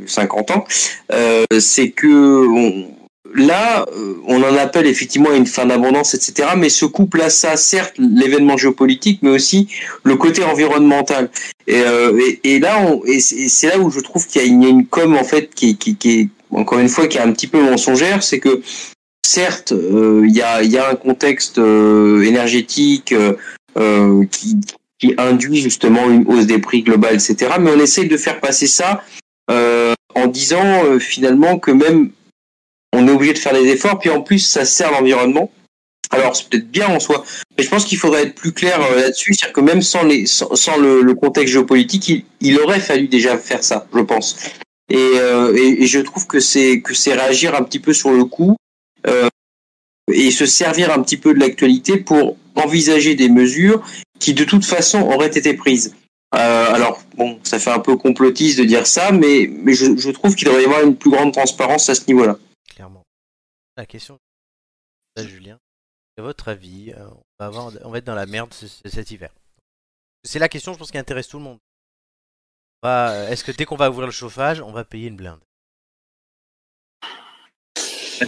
50 0.07 0.51
ans, 0.51 0.65
euh, 1.13 1.45
c'est 1.59 1.91
que 1.91 2.47
on, 2.47 2.89
là, 3.35 3.87
euh, 3.97 4.15
on 4.27 4.43
en 4.43 4.57
appelle 4.57 4.87
effectivement 4.87 5.31
à 5.31 5.37
une 5.37 5.47
fin 5.47 5.67
d'abondance, 5.67 6.15
etc. 6.15 6.51
Mais 6.57 6.69
ce 6.69 6.85
couple 6.85 7.23
à 7.23 7.31
ça, 7.31 7.57
certes, 7.57 7.95
l'événement 7.99 8.57
géopolitique, 8.57 9.21
mais 9.23 9.31
aussi 9.31 9.69
le 10.03 10.17
côté 10.17 10.45
environnemental. 10.45 11.31
Et, 11.67 11.81
euh, 11.81 12.21
et, 12.45 12.59
là, 12.59 12.81
on, 12.81 13.05
et 13.05 13.21
c'est 13.21 13.69
là 13.69 13.79
où 13.79 13.91
je 13.91 14.01
trouve 14.01 14.27
qu'il 14.27 14.43
y, 14.43 14.45
a 14.67 14.69
une 14.69 14.87
com 14.87 15.17
en 15.17 15.25
fait 15.25 15.55
qui, 15.55 15.77
qui, 15.77 15.97
qui 15.97 16.21
est 16.21 16.29
encore 16.53 16.79
une 16.79 16.89
fois 16.89 17.07
qui 17.07 17.19
est 17.19 17.21
un 17.21 17.33
petit 17.33 17.47
peu 17.47 17.61
mensongère, 17.61 18.23
c'est 18.23 18.41
que 18.41 18.61
certes, 19.25 19.73
euh, 19.73 20.25
il 20.27 20.35
y, 20.35 20.43
a, 20.43 20.63
y, 20.63 20.79
a, 20.79 20.91
un 20.91 20.97
contexte 20.97 21.59
énergétique 21.59 23.15
qui, 24.31 24.57
qui 25.01 25.15
induit 25.19 25.61
justement 25.61 26.09
une 26.11 26.27
hausse 26.29 26.47
des 26.47 26.59
prix 26.59 26.83
globale, 26.83 27.15
etc. 27.15 27.55
Mais 27.59 27.71
on 27.71 27.81
essaye 27.81 28.07
de 28.07 28.17
faire 28.17 28.41
passer 28.41 28.67
ça 28.67 29.03
en 30.15 30.27
disant 30.29 30.99
finalement 31.01 31.59
que 31.59 31.73
même 31.73 32.13
on 32.93 33.07
est 33.07 33.11
obligé 33.11 33.33
de 33.33 33.39
faire 33.39 33.55
des 33.55 33.69
efforts, 33.69 33.99
puis 33.99 34.11
en 34.11 34.23
plus 34.23 34.39
ça 34.39 34.65
sert 34.65 34.91
l'environnement. 34.91 35.51
Alors 36.11 36.35
c'est 36.35 36.49
peut-être 36.49 36.69
bien 36.69 36.89
en 36.89 36.99
soi, 36.99 37.25
mais 37.57 37.63
je 37.63 37.69
pense 37.69 37.85
qu'il 37.85 37.99
faudrait 37.99 38.25
être 38.25 38.35
plus 38.35 38.53
clair 38.53 38.81
euh, 38.83 39.01
là-dessus, 39.01 39.33
c'est-à-dire 39.33 39.53
que 39.53 39.61
même 39.61 39.81
sans, 39.81 40.03
les, 40.03 40.27
sans, 40.27 40.77
le, 40.77 41.15
contexte 41.15 41.53
géopolitique, 41.53 42.27
il, 42.41 42.59
aurait 42.59 42.81
fallu 42.81 43.07
déjà 43.07 43.39
faire 43.39 43.63
ça, 43.63 43.87
je 43.95 44.01
pense. 44.01 44.37
Euh, 44.93 45.57
et, 45.57 45.85
et, 45.85 45.87
je 45.87 46.01
trouve 46.01 46.27
que 46.27 46.41
c'est 46.41 46.81
que 46.81 46.95
c'est 46.95 47.15
réagir 47.15 47.55
un 47.55 47.63
petit 47.63 47.79
peu 47.79 47.93
sur 47.93 48.11
le 48.11 48.25
coup 48.25 48.57
euh, 49.07 49.29
et 50.13 50.33
se 50.33 50.47
servir 50.47 50.93
un 50.93 51.01
petit 51.01 51.17
peu 51.17 51.33
de 51.33 51.39
l'actualité 51.39 51.97
pour 51.97 52.37
envisager 52.57 53.15
des 53.15 53.29
mesures 53.29 53.81
qui 54.21 54.35
de 54.35 54.45
toute 54.45 54.65
façon 54.65 55.01
auraient 55.01 55.27
été 55.37 55.55
prises. 55.55 55.97
alors 56.31 57.03
bon, 57.17 57.41
ça 57.43 57.59
fait 57.59 57.73
un 57.73 57.81
peu 57.81 57.97
complotiste 57.97 58.59
de 58.61 58.65
dire 58.65 58.87
ça, 58.87 59.11
mais 59.11 59.51
je, 59.75 60.11
trouve 60.11 60.37
qu'il 60.37 60.47
devrait 60.47 60.63
y 60.63 60.67
avoir 60.67 60.83
une 60.83 60.95
plus 60.95 61.11
grande 61.11 61.33
transparence 61.33 61.89
à 61.89 61.97
ce 61.97 62.07
niveau-là 62.07 62.39
la 63.81 63.87
question, 63.87 64.21
Julien, 65.17 65.59
à 66.19 66.23
votre 66.23 66.49
avis, 66.49 66.93
euh, 66.93 67.09
on 67.39 67.51
va, 67.51 67.71
va 67.89 67.99
être 67.99 68.05
dans 68.05 68.15
la 68.15 68.27
merde 68.27 68.53
cet 68.53 69.11
hiver 69.11 69.33
C'est 70.23 70.39
la 70.39 70.51
question, 70.51 70.75
je 70.75 70.79
pense, 70.79 70.91
qui 70.91 70.99
intéresse 70.99 71.29
tout 71.29 71.39
le 71.39 71.45
monde. 71.45 71.59
Euh, 72.85 73.29
est-ce 73.29 73.43
que 73.43 73.53
dès 73.53 73.65
qu'on 73.65 73.77
va 73.77 73.91
ouvrir 73.91 74.07
le 74.07 74.13
chauffage, 74.13 74.61
on 74.61 74.73
va 74.73 74.85
payer 74.85 75.09
une 75.09 75.17
blinde? 75.17 75.41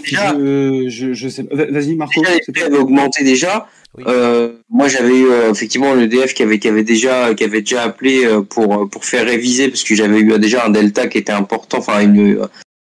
Je, 0.05 1.13
je, 1.13 1.29
sais 1.29 1.47
Vas-y, 1.51 1.97
Marco. 1.97 2.23
les 2.23 2.53
prix 2.53 2.63
avaient 2.63 2.79
augmenté 2.79 3.25
déjà. 3.25 3.69
Euh, 4.07 4.55
moi, 4.71 4.89
j'avais 4.89 5.19
eu 5.19 5.27
effectivement 5.51 5.95
l'EDF 5.95 6.33
qui 6.35 6.43
avait, 6.43 6.59
qui 6.59 6.69
avait 6.69 6.85
déjà, 6.85 7.35
qui 7.35 7.45
avait 7.45 7.61
déjà 7.61 7.83
appelé 7.83 8.27
pour 8.49 8.89
pour 8.89 9.05
faire 9.05 9.27
réviser 9.27 9.69
parce 9.69 9.83
que 9.83 9.95
j'avais 9.95 10.21
eu 10.21 10.39
déjà 10.39 10.67
un 10.67 10.71
delta 10.71 11.07
qui 11.09 11.19
était 11.19 11.33
important, 11.33 11.79
enfin 11.79 12.01
une 12.01 12.49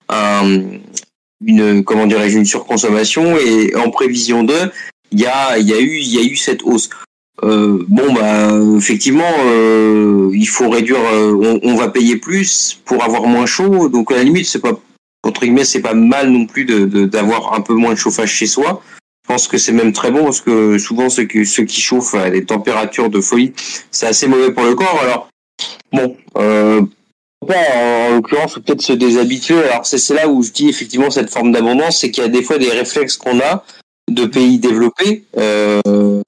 un, 0.08 0.60
une 1.44 1.84
comment 1.84 2.06
dirais-je 2.06 2.38
une 2.38 2.44
surconsommation 2.44 3.36
et 3.38 3.74
en 3.74 3.90
prévision 3.90 4.44
de 4.44 4.54
il 5.10 5.20
y 5.20 5.26
a 5.26 5.58
il 5.58 5.68
y 5.68 5.72
a 5.72 5.80
eu 5.80 5.96
il 5.98 6.14
y 6.14 6.18
a 6.18 6.22
eu 6.22 6.36
cette 6.36 6.62
hausse. 6.62 6.88
Euh, 7.42 7.84
bon 7.88 8.12
bah 8.12 8.52
effectivement 8.76 9.32
euh, 9.46 10.30
il 10.34 10.46
faut 10.46 10.68
réduire 10.68 11.00
euh, 11.12 11.58
on, 11.62 11.74
va 11.74 11.88
payer 11.88 12.16
plus 12.16 12.78
pour 12.84 13.02
avoir 13.02 13.22
moins 13.22 13.46
chaud 13.46 13.88
donc 13.88 14.12
à 14.12 14.16
la 14.16 14.22
limite 14.22 14.44
c'est 14.44 14.60
pas 14.60 14.78
entre 15.22 15.42
guillemets 15.42 15.64
c'est 15.64 15.82
pas 15.82 15.94
mal 15.94 16.30
non 16.30 16.46
plus 16.46 16.64
de 16.64 17.06
d'avoir 17.06 17.54
un 17.54 17.60
peu 17.60 17.74
moins 17.74 17.92
de 17.92 17.98
chauffage 17.98 18.32
chez 18.32 18.46
soi 18.46 18.82
je 19.24 19.28
pense 19.28 19.46
que 19.48 19.58
c'est 19.58 19.72
même 19.72 19.92
très 19.92 20.10
bon 20.10 20.24
parce 20.24 20.40
que 20.40 20.78
souvent 20.78 21.08
ceux 21.08 21.24
qui 21.24 21.46
ceux 21.46 21.64
qui 21.64 21.80
chauffent 21.80 22.14
à 22.14 22.30
des 22.30 22.44
températures 22.44 23.10
de 23.10 23.20
folie 23.20 23.52
c'est 23.90 24.06
assez 24.06 24.26
mauvais 24.26 24.52
pour 24.52 24.64
le 24.64 24.74
corps 24.74 25.00
alors 25.02 25.28
bon 25.92 26.16
euh, 26.36 26.82
en, 27.50 28.14
l'occurrence, 28.14 28.54
peut-être 28.54 28.82
se 28.82 28.92
déshabituer. 28.92 29.62
Alors 29.64 29.86
c'est 29.86 30.14
là 30.14 30.28
où 30.28 30.42
je 30.42 30.50
dis 30.50 30.68
effectivement 30.68 31.10
cette 31.10 31.30
forme 31.30 31.52
d'abondance, 31.52 32.00
c'est 32.00 32.10
qu'il 32.10 32.22
y 32.22 32.26
a 32.26 32.30
des 32.30 32.42
fois 32.42 32.58
des 32.58 32.70
réflexes 32.70 33.16
qu'on 33.16 33.40
a 33.40 33.64
de 34.10 34.26
pays 34.26 34.58
développés 34.58 35.24
euh, 35.38 35.80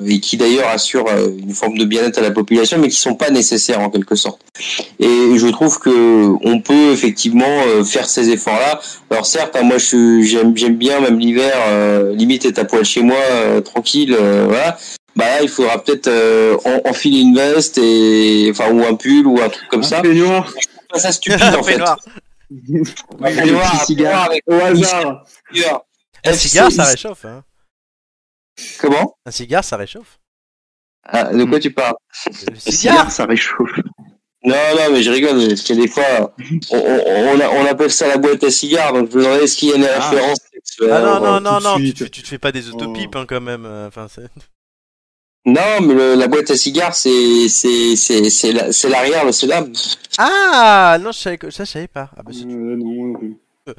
et 0.06 0.20
qui 0.20 0.36
d'ailleurs 0.36 0.68
assurent 0.68 1.08
euh, 1.08 1.28
une 1.38 1.54
forme 1.54 1.78
de 1.78 1.84
bien-être 1.84 2.18
à 2.18 2.22
la 2.22 2.30
population, 2.30 2.78
mais 2.78 2.88
qui 2.88 2.96
sont 2.96 3.14
pas 3.14 3.30
nécessaires 3.30 3.80
en 3.80 3.90
quelque 3.90 4.14
sorte. 4.14 4.40
Et 4.98 5.36
je 5.36 5.46
trouve 5.48 5.78
que 5.78 6.34
on 6.42 6.60
peut 6.60 6.92
effectivement 6.92 7.62
euh, 7.66 7.84
faire 7.84 8.08
ces 8.08 8.30
efforts-là. 8.30 8.80
Alors 9.10 9.26
certes, 9.26 9.56
hein, 9.56 9.62
moi 9.62 9.78
j'aime 9.78 10.56
j'aime 10.56 10.76
bien 10.76 11.00
même 11.00 11.18
l'hiver, 11.18 11.54
limite 12.12 12.44
être 12.46 12.58
à 12.58 12.64
poil 12.64 12.84
chez 12.84 13.02
moi, 13.02 13.16
tranquille, 13.64 14.16
voilà. 14.46 14.76
Bah 15.16 15.26
là, 15.26 15.42
il 15.42 15.48
faudra 15.48 15.82
peut-être 15.82 16.10
enfiler 16.84 17.20
une 17.20 17.36
veste 17.36 17.78
et 17.78 18.48
enfin 18.50 18.72
ou 18.72 18.84
un 18.84 18.94
pull 18.94 19.26
ou 19.26 19.40
un 19.40 19.48
truc 19.48 19.68
comme 19.68 19.84
ça 19.84 20.02
ça 20.98 21.12
stupide 21.12 21.42
en 21.42 21.62
fait. 21.62 21.80
un 23.22 23.84
cigare 23.84 24.30
au 24.46 24.54
hasard. 24.54 25.24
Un 26.24 26.32
cigare, 26.32 26.72
ça 26.72 26.84
réchauffe. 26.84 27.24
Hein. 27.24 27.44
Comment? 28.80 29.16
Un 29.26 29.30
cigare, 29.30 29.64
ça 29.64 29.76
réchauffe. 29.76 30.18
Ah, 31.04 31.32
de 31.32 31.44
quoi 31.44 31.58
tu 31.58 31.70
parles? 31.70 31.96
Un 32.26 32.70
cigare, 32.70 33.10
ça 33.10 33.26
réchauffe. 33.26 33.78
Non, 34.44 34.56
non, 34.76 34.92
mais 34.92 35.02
je 35.02 35.10
rigole, 35.10 35.48
parce 35.48 35.62
que 35.62 35.72
des 35.72 35.88
fois, 35.88 36.34
on, 36.70 36.76
on, 36.76 37.40
on, 37.40 37.66
appelle 37.66 37.90
ça 37.90 38.08
la 38.08 38.18
boîte 38.18 38.44
à 38.44 38.50
cigares, 38.50 38.92
donc 38.92 39.10
je 39.10 39.16
me 39.16 39.22
demandais 39.22 39.44
est-ce 39.44 39.56
qu'il 39.56 39.70
y 39.70 39.72
a 39.72 39.76
une 39.76 39.84
ah. 39.84 40.10
référence 40.10 40.38
Ah 40.82 41.00
non, 41.00 41.20
non, 41.20 41.40
non, 41.40 41.60
non, 41.60 41.76
tu, 41.78 41.94
tu, 41.94 42.22
te 42.22 42.28
fais 42.28 42.38
pas 42.38 42.52
des 42.52 42.68
autopipes, 42.68 43.16
hein, 43.16 43.24
quand 43.26 43.40
même. 43.40 43.64
Enfin, 43.64 44.06
non, 45.46 45.80
mais 45.82 46.16
la 46.16 46.26
boîte 46.26 46.50
à 46.50 46.56
cigares, 46.56 46.94
c'est 46.94 47.48
c'est 47.48 47.96
c'est 47.96 48.30
c'est 48.30 48.88
l'arrière, 48.88 49.32
c'est 49.32 49.46
là. 49.46 49.66
Ah 50.16 50.96
non, 51.00 51.12
je 51.12 51.18
savais 51.18 51.38
ça, 51.50 51.64
je 51.64 51.70
savais 51.70 51.88
pas. 51.88 52.10
Ah 52.16 52.22
bah 52.22 52.32
euh, 52.34 52.44
non. 52.44 53.20
Euh. 53.68 53.74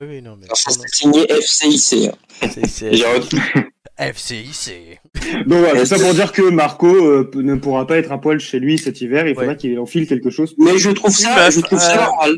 Oui, 0.00 0.22
non, 0.22 0.36
mais. 0.36 0.46
ça 0.54 0.70
c'est 0.70 0.88
signé 0.88 1.26
FCIC. 1.28 2.10
FCIC. 3.98 5.00
Donc 5.46 5.60
voilà, 5.60 5.86
c'est 5.86 5.96
ça 5.96 6.04
pour 6.04 6.14
dire 6.14 6.32
que 6.32 6.42
Marco 6.42 6.86
euh, 6.86 7.30
ne 7.34 7.54
pourra 7.54 7.86
pas 7.86 7.96
être 7.98 8.12
à 8.12 8.18
poil 8.18 8.38
chez 8.38 8.58
lui 8.58 8.78
cet 8.78 9.00
hiver. 9.00 9.26
Il 9.26 9.34
faudra 9.34 9.54
qu'il 9.54 9.78
enfile 9.78 10.06
quelque 10.06 10.30
chose. 10.30 10.54
Mais 10.58 10.78
je 10.78 10.90
trouve 10.90 11.14
ça, 11.14 11.50
je 11.50 11.60
trouve 11.60 11.78
ça 11.78 11.96
normal. 11.96 12.36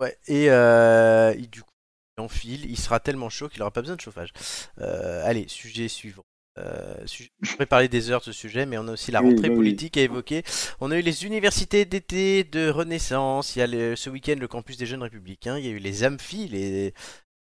Ouais. 0.00 0.16
Et, 0.28 0.46
euh, 0.48 1.34
du 1.34 1.62
coup, 1.62 1.70
il 2.16 2.22
enfile, 2.22 2.70
il 2.70 2.78
sera 2.78 3.00
tellement 3.00 3.28
chaud 3.28 3.48
qu'il 3.48 3.60
aura 3.62 3.70
pas 3.70 3.80
besoin 3.80 3.96
de 3.96 4.00
chauffage. 4.00 4.32
allez, 4.78 5.46
sujet 5.48 5.88
suivant. 5.88 6.24
Euh, 6.58 6.94
je 7.06 7.52
pourrais 7.52 7.66
parler 7.66 7.88
des 7.88 8.10
heures 8.10 8.20
de 8.20 8.24
ce 8.24 8.32
sujet, 8.32 8.66
mais 8.66 8.78
on 8.78 8.88
a 8.88 8.92
aussi 8.92 9.10
la 9.10 9.20
rentrée 9.20 9.50
politique 9.50 9.96
à 9.96 10.02
évoquer. 10.02 10.42
On 10.80 10.90
a 10.90 10.98
eu 10.98 11.02
les 11.02 11.24
universités 11.24 11.84
d'été 11.84 12.44
de 12.44 12.68
Renaissance. 12.68 13.56
Il 13.56 13.60
y 13.60 13.62
a 13.62 13.96
ce 13.96 14.10
week-end 14.10 14.36
le 14.38 14.48
campus 14.48 14.76
des 14.76 14.86
jeunes 14.86 15.02
républicains. 15.02 15.58
Il 15.58 15.64
y 15.64 15.68
a 15.68 15.72
eu 15.72 15.78
les 15.78 16.04
AMPHI, 16.04 16.48
les 16.48 16.94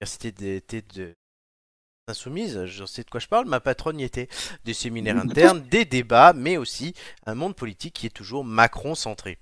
universités 0.01 0.33
d'été 0.33 0.83
de 0.83 1.15
insoumises. 2.09 2.65
Je 2.67 2.85
sais 2.85 3.03
de 3.03 3.11
quoi 3.11 3.21
je 3.21 3.29
parle. 3.29 3.47
Ma 3.47 3.61
patronne 3.61 4.01
y 4.01 4.05
était. 4.05 4.29
Des 4.65 4.75
séminaires 4.75 5.19
internes, 5.25 5.63
des 5.63 5.85
débats, 5.85 6.33
mais 6.33 6.57
aussi 6.57 6.95
un 7.27 7.35
monde 7.35 7.55
politique 7.55 7.95
qui 7.95 8.07
est 8.07 8.11
toujours 8.11 8.45
Macron-centré 8.45 9.39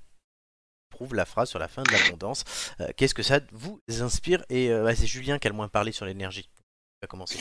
prouve 0.90 1.14
la 1.14 1.24
phrase 1.24 1.50
sur 1.50 1.58
la 1.58 1.66
fin 1.66 1.82
de 1.82 1.92
l'abondance. 1.92 2.44
Euh, 2.80 2.88
qu'est-ce 2.96 3.14
que 3.14 3.24
ça 3.24 3.40
vous 3.50 3.80
inspire? 4.00 4.44
Et 4.48 4.70
euh, 4.70 4.84
bah, 4.84 4.94
c'est 4.94 5.08
Julien 5.08 5.40
qui 5.40 5.48
a 5.48 5.50
le 5.50 5.56
moins 5.56 5.68
parlé 5.68 5.90
sur 5.90 6.06
l'énergie. 6.06 6.48
On 6.56 7.06
va 7.06 7.08
commencer 7.08 7.40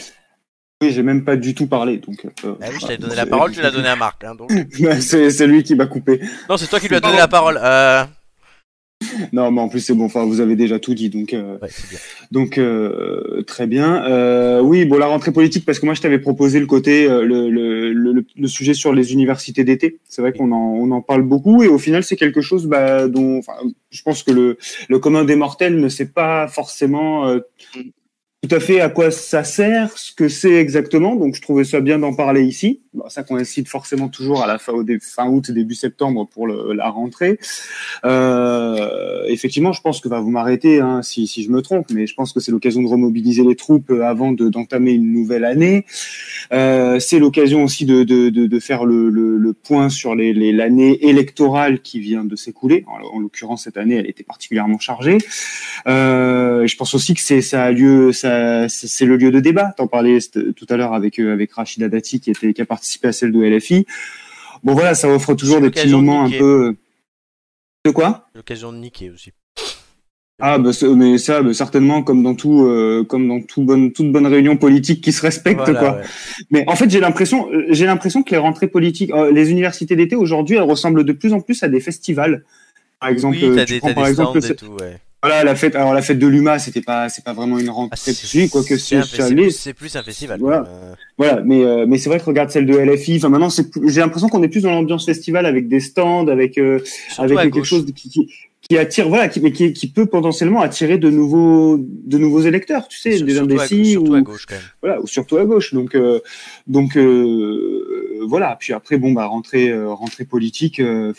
j'ai 0.82 1.03
même 1.03 1.24
pas 1.24 1.36
du 1.36 1.53
tout 1.55 1.67
parlé. 1.67 1.97
Donc, 1.97 2.26
euh, 2.26 2.55
ah 2.61 2.65
oui, 2.69 2.76
je 2.76 2.82
t'avais 2.82 2.97
donné 2.97 3.15
la 3.15 3.26
parole, 3.26 3.51
tu 3.51 3.61
l'as 3.61 3.71
donné 3.71 3.88
à 3.88 3.95
Marc. 3.95 4.24
Hein, 4.24 4.36
c'est 4.99 5.47
lui 5.47 5.63
qui 5.63 5.76
m'a 5.76 5.86
coupé. 5.86 6.19
Non, 6.49 6.57
c'est 6.57 6.67
toi 6.67 6.80
qui 6.80 6.88
lui 6.88 6.95
as 6.95 6.99
donné 6.99 7.17
la 7.17 7.28
parole. 7.28 7.59
Euh... 7.61 8.03
Non, 9.34 9.51
mais 9.51 9.59
en 9.59 9.67
plus 9.67 9.82
c'est 9.82 9.93
bon. 9.93 10.05
Enfin, 10.05 10.26
vous 10.26 10.39
avez 10.39 10.55
déjà 10.55 10.80
tout 10.80 10.93
dit, 10.93 11.09
donc 11.09 11.34
euh... 11.34 11.57
bien. 11.59 11.99
donc 12.32 12.57
euh, 12.57 13.43
très 13.45 13.67
bien. 13.67 14.05
Euh, 14.05 14.61
oui, 14.61 14.86
bon, 14.86 14.97
la 14.97 15.07
rentrée 15.07 15.34
politique, 15.34 15.65
parce 15.65 15.80
que 15.80 15.86
moi 15.86 15.93
je 15.93 16.01
t'avais 16.01 16.19
proposé 16.19 16.59
le 16.61 16.67
côté 16.67 17.07
le, 17.07 17.49
le, 17.49 17.91
le, 17.91 18.26
le, 18.34 18.47
sujet 18.47 18.74
sur 18.74 18.93
les 18.93 19.11
universités 19.11 19.65
d'été. 19.65 19.99
C'est 20.07 20.21
vrai 20.21 20.32
qu'on 20.32 20.53
en 20.53 20.55
on 20.55 20.89
en 20.91 21.01
parle 21.01 21.24
beaucoup 21.24 21.63
et 21.63 21.67
au 21.67 21.78
final 21.78 22.03
c'est 22.03 22.15
quelque 22.15 22.39
chose 22.39 22.65
bah, 22.65 23.09
dont, 23.09 23.39
enfin, 23.39 23.55
je 23.89 24.01
pense 24.03 24.24
que 24.24 24.32
le 24.32 24.57
le 24.88 24.99
commun 24.99 25.26
des 25.26 25.36
mortels 25.36 25.78
ne 25.78 25.89
sait 25.89 26.09
pas 26.09 26.47
forcément 26.47 27.28
tout 28.44 28.54
à 28.54 28.60
fait 28.60 28.82
à 28.82 28.89
quoi 28.89 29.10
ça 29.10 29.44
sert, 29.44 29.98
ce 29.98 30.14
que 30.14 30.28
c'est 30.28 30.56
exactement. 30.56 31.16
Donc, 31.16 31.36
je 31.36 31.41
trouvais 31.41 31.64
ça 31.64 31.80
bien 31.80 31.98
d'en 31.98 32.14
parler 32.14 32.44
ici. 32.44 32.83
Ça 33.08 33.24
coïncide 33.24 33.68
forcément 33.68 34.10
toujours 34.10 34.44
à 34.44 34.48
la 34.48 34.58
fin, 34.58 34.74
août, 35.28 35.52
début 35.52 35.76
septembre 35.76 36.28
pour 36.32 36.48
la 36.48 36.89
rentrée. 36.89 37.39
Euh, 38.06 39.24
effectivement, 39.28 39.74
je 39.74 39.82
pense 39.82 40.02
que 40.02 40.10
va 40.10 40.18
bah, 40.18 40.22
vous 40.22 40.32
m'arrêter 40.32 40.80
hein, 40.80 41.02
si, 41.02 41.28
je 41.28 41.50
me 41.50 41.62
trompe, 41.62 41.88
mais 41.91 42.08
je 42.08 42.14
pense 42.16 42.34
que 42.34 42.39
c'est 42.39 42.52
l'occasion 42.52 42.82
de 42.82 42.88
remobiliser 42.88 43.44
les 43.44 43.56
troupes 43.56 43.91
avant 43.91 44.32
d'entamer 44.32 44.91
une 44.91 45.12
nouvelle 45.12 45.46
année. 45.46 45.86
Euh, 46.52 47.00
c'est 47.00 47.20
l'occasion 47.20 47.64
aussi 47.64 47.86
de, 47.86 48.60
faire 48.60 48.86
le, 48.86 49.54
point 49.64 49.89
sur 49.89 50.16
l'année 50.16 51.08
électorale 51.08 51.82
qui 51.82 52.00
vient 52.00 52.26
de 52.26 52.36
s'écouler. 52.36 52.86
En, 52.88 53.18
en 53.18 53.20
l'occurrence, 53.20 53.64
cette 53.64 53.78
année, 53.78 53.96
elle 53.96 54.10
était 54.10 54.24
particulièrement 54.24 54.80
chargée. 54.80 55.18
Euh, 55.88 56.66
je 56.68 56.76
pense 56.76 56.94
aussi 56.94 57.14
que 57.14 57.22
c'est 57.22 57.41
ça 57.41 57.64
a 57.64 57.72
lieu, 57.72 58.12
c'est 58.12 59.06
le 59.06 59.18
lieu 59.18 59.32
de 59.32 59.39
débat. 59.39 59.74
T'en 59.76 59.88
parlais 59.88 60.20
tout 60.56 60.66
à 60.70 60.78
l'heure 60.78 60.94
avec 60.94 61.20
euh, 61.20 61.34
avec 61.34 61.54
Rachida 61.54 61.89
Dati 61.89 62.20
qui 62.20 62.32
était 62.32 62.54
qui 62.54 62.62
a 62.62 62.66
participé 62.66 62.83
à 63.04 63.12
celle 63.12 63.32
de 63.32 63.42
LFI. 63.44 63.86
Bon 64.64 64.74
voilà, 64.74 64.96
ça 64.96 65.10
offre 65.10 65.34
toujours 65.34 65.62
des 65.62 65.70
petits 65.70 65.90
moments 65.90 66.24
un 66.24 66.30
peu. 66.30 66.76
De 67.86 67.92
quoi? 67.92 68.30
L'occasion 68.34 68.72
de 68.72 68.78
niquer 68.78 69.10
aussi. 69.10 69.32
Ah 70.40 70.58
bah 70.58 70.72
mais 70.96 71.18
ça 71.20 71.44
bah, 71.44 71.54
certainement 71.54 72.02
comme 72.02 72.24
dans 72.24 72.34
tout 72.34 72.66
euh, 72.66 73.06
comme 73.08 73.28
dans 73.28 73.40
tout 73.42 73.62
bonne 73.62 73.92
toute 73.94 74.12
bonne 74.12 74.26
réunion 74.26 74.58
politique 74.58 75.02
qui 75.02 75.12
se 75.12 75.22
respecte 75.22 75.60
Voilà, 75.60 75.80
quoi. 75.80 75.96
ouais. 75.98 76.04
Mais 76.50 76.64
en 76.68 76.76
fait 76.76 76.90
j'ai 76.90 77.00
l'impression 77.00 77.52
euh, 77.54 77.66
j'ai 77.70 77.86
l'impression 77.86 78.24
que 78.24 78.32
les 78.32 78.38
rentrées 78.38 78.68
politiques 78.68 79.12
euh, 79.12 79.32
les 79.32 79.52
universités 79.52 79.96
d'été 79.96 80.16
aujourd'hui 80.16 80.56
elles 80.56 80.64
ressemblent 80.64 81.04
de 81.04 81.14
plus 81.14 81.34
en 81.34 81.40
plus 81.40 81.62
à 81.62 81.70
des 81.70 81.80
festivals. 81.80 82.44
Par 83.00 83.10
exemple 83.10 83.38
oui, 83.38 83.46
euh, 83.46 83.64
tu 83.64 83.74
des, 83.74 83.80
prends 83.80 83.94
par 83.94 84.08
exemple 84.08 84.40
tout, 84.56 84.66
ouais. 84.82 84.98
Voilà 85.24 85.43
la 85.43 85.55
fête 85.55 85.76
alors 85.76 85.93
la 85.93 86.01
fête 86.03 86.19
de 86.19 86.28
l'UMA 86.28 86.59
c'était 86.59 86.82
pas 86.82 87.09
c'est 87.09 87.24
pas 87.24 87.34
vraiment 87.34 87.57
une 87.57 87.69
Ah, 87.69 87.71
rentrée 87.71 87.97
c'est- 87.97 88.13
si 88.13 88.49
quoique 88.49 88.78
c'est 88.78 89.01
c'est 89.03 89.74
plus, 89.74 89.95
un 89.95 90.03
festival. 90.03 90.39
Voilà. 90.39 90.65
euh. 90.67 90.93
Voilà, 91.17 91.41
mais 91.43 91.63
euh, 91.63 91.86
mais 91.88 91.97
c'est 91.97 92.09
vrai 92.09 92.19
que 92.19 92.26
regarde 92.26 92.49
celle 92.51 92.65
de 92.65 92.74
LFI. 92.78 93.17
Enfin 93.17 93.30
maintenant, 93.30 93.49
j'ai 93.86 94.01
l'impression 94.01 94.28
qu'on 94.30 94.43
est 94.43 94.47
plus 94.49 94.61
dans 94.61 94.71
l'ambiance 94.71 95.05
festival 95.05 95.45
avec 95.45 95.67
des 95.67 95.80
stands, 95.80 96.28
avec 96.28 96.57
euh, 96.57 96.80
avec 97.17 97.38
quelque 97.38 97.53
gauche. 97.59 97.69
chose 97.69 97.86
qui, 97.95 98.09
qui, 98.09 98.30
qui 98.67 98.78
attire, 98.78 99.07
voilà, 99.09 99.28
qui, 99.30 99.39
mais 99.41 99.51
qui, 99.51 99.74
qui 99.74 99.88
peut 99.91 100.05
potentiellement 100.07 100.61
attirer 100.61 100.97
de 100.97 101.09
nouveaux 101.09 101.78
de 101.80 102.17
nouveaux 102.17 102.41
électeurs, 102.41 102.88
tu 102.88 102.97
sais, 102.97 103.17
Sur- 103.17 103.26
des 103.26 103.38
indécis 103.39 103.91
surtout 103.91 104.11
ou 104.11 104.15
à 104.15 104.21
gauche 104.21 104.45
quand 104.47 104.55
même. 104.55 104.63
voilà, 104.82 105.01
ou 105.01 105.07
surtout 105.07 105.38
à 105.38 105.45
gauche. 105.45 105.74
Donc 105.74 105.95
euh, 105.95 106.19
donc 106.67 106.97
euh, 106.97 108.19
voilà. 108.28 108.57
Puis 108.59 108.74
après, 108.74 108.97
bon 108.97 109.11
bah 109.13 109.26
rentrée 109.26 109.71
rentrée 109.86 110.26
politique, 110.26 110.80
euh, 110.80 111.13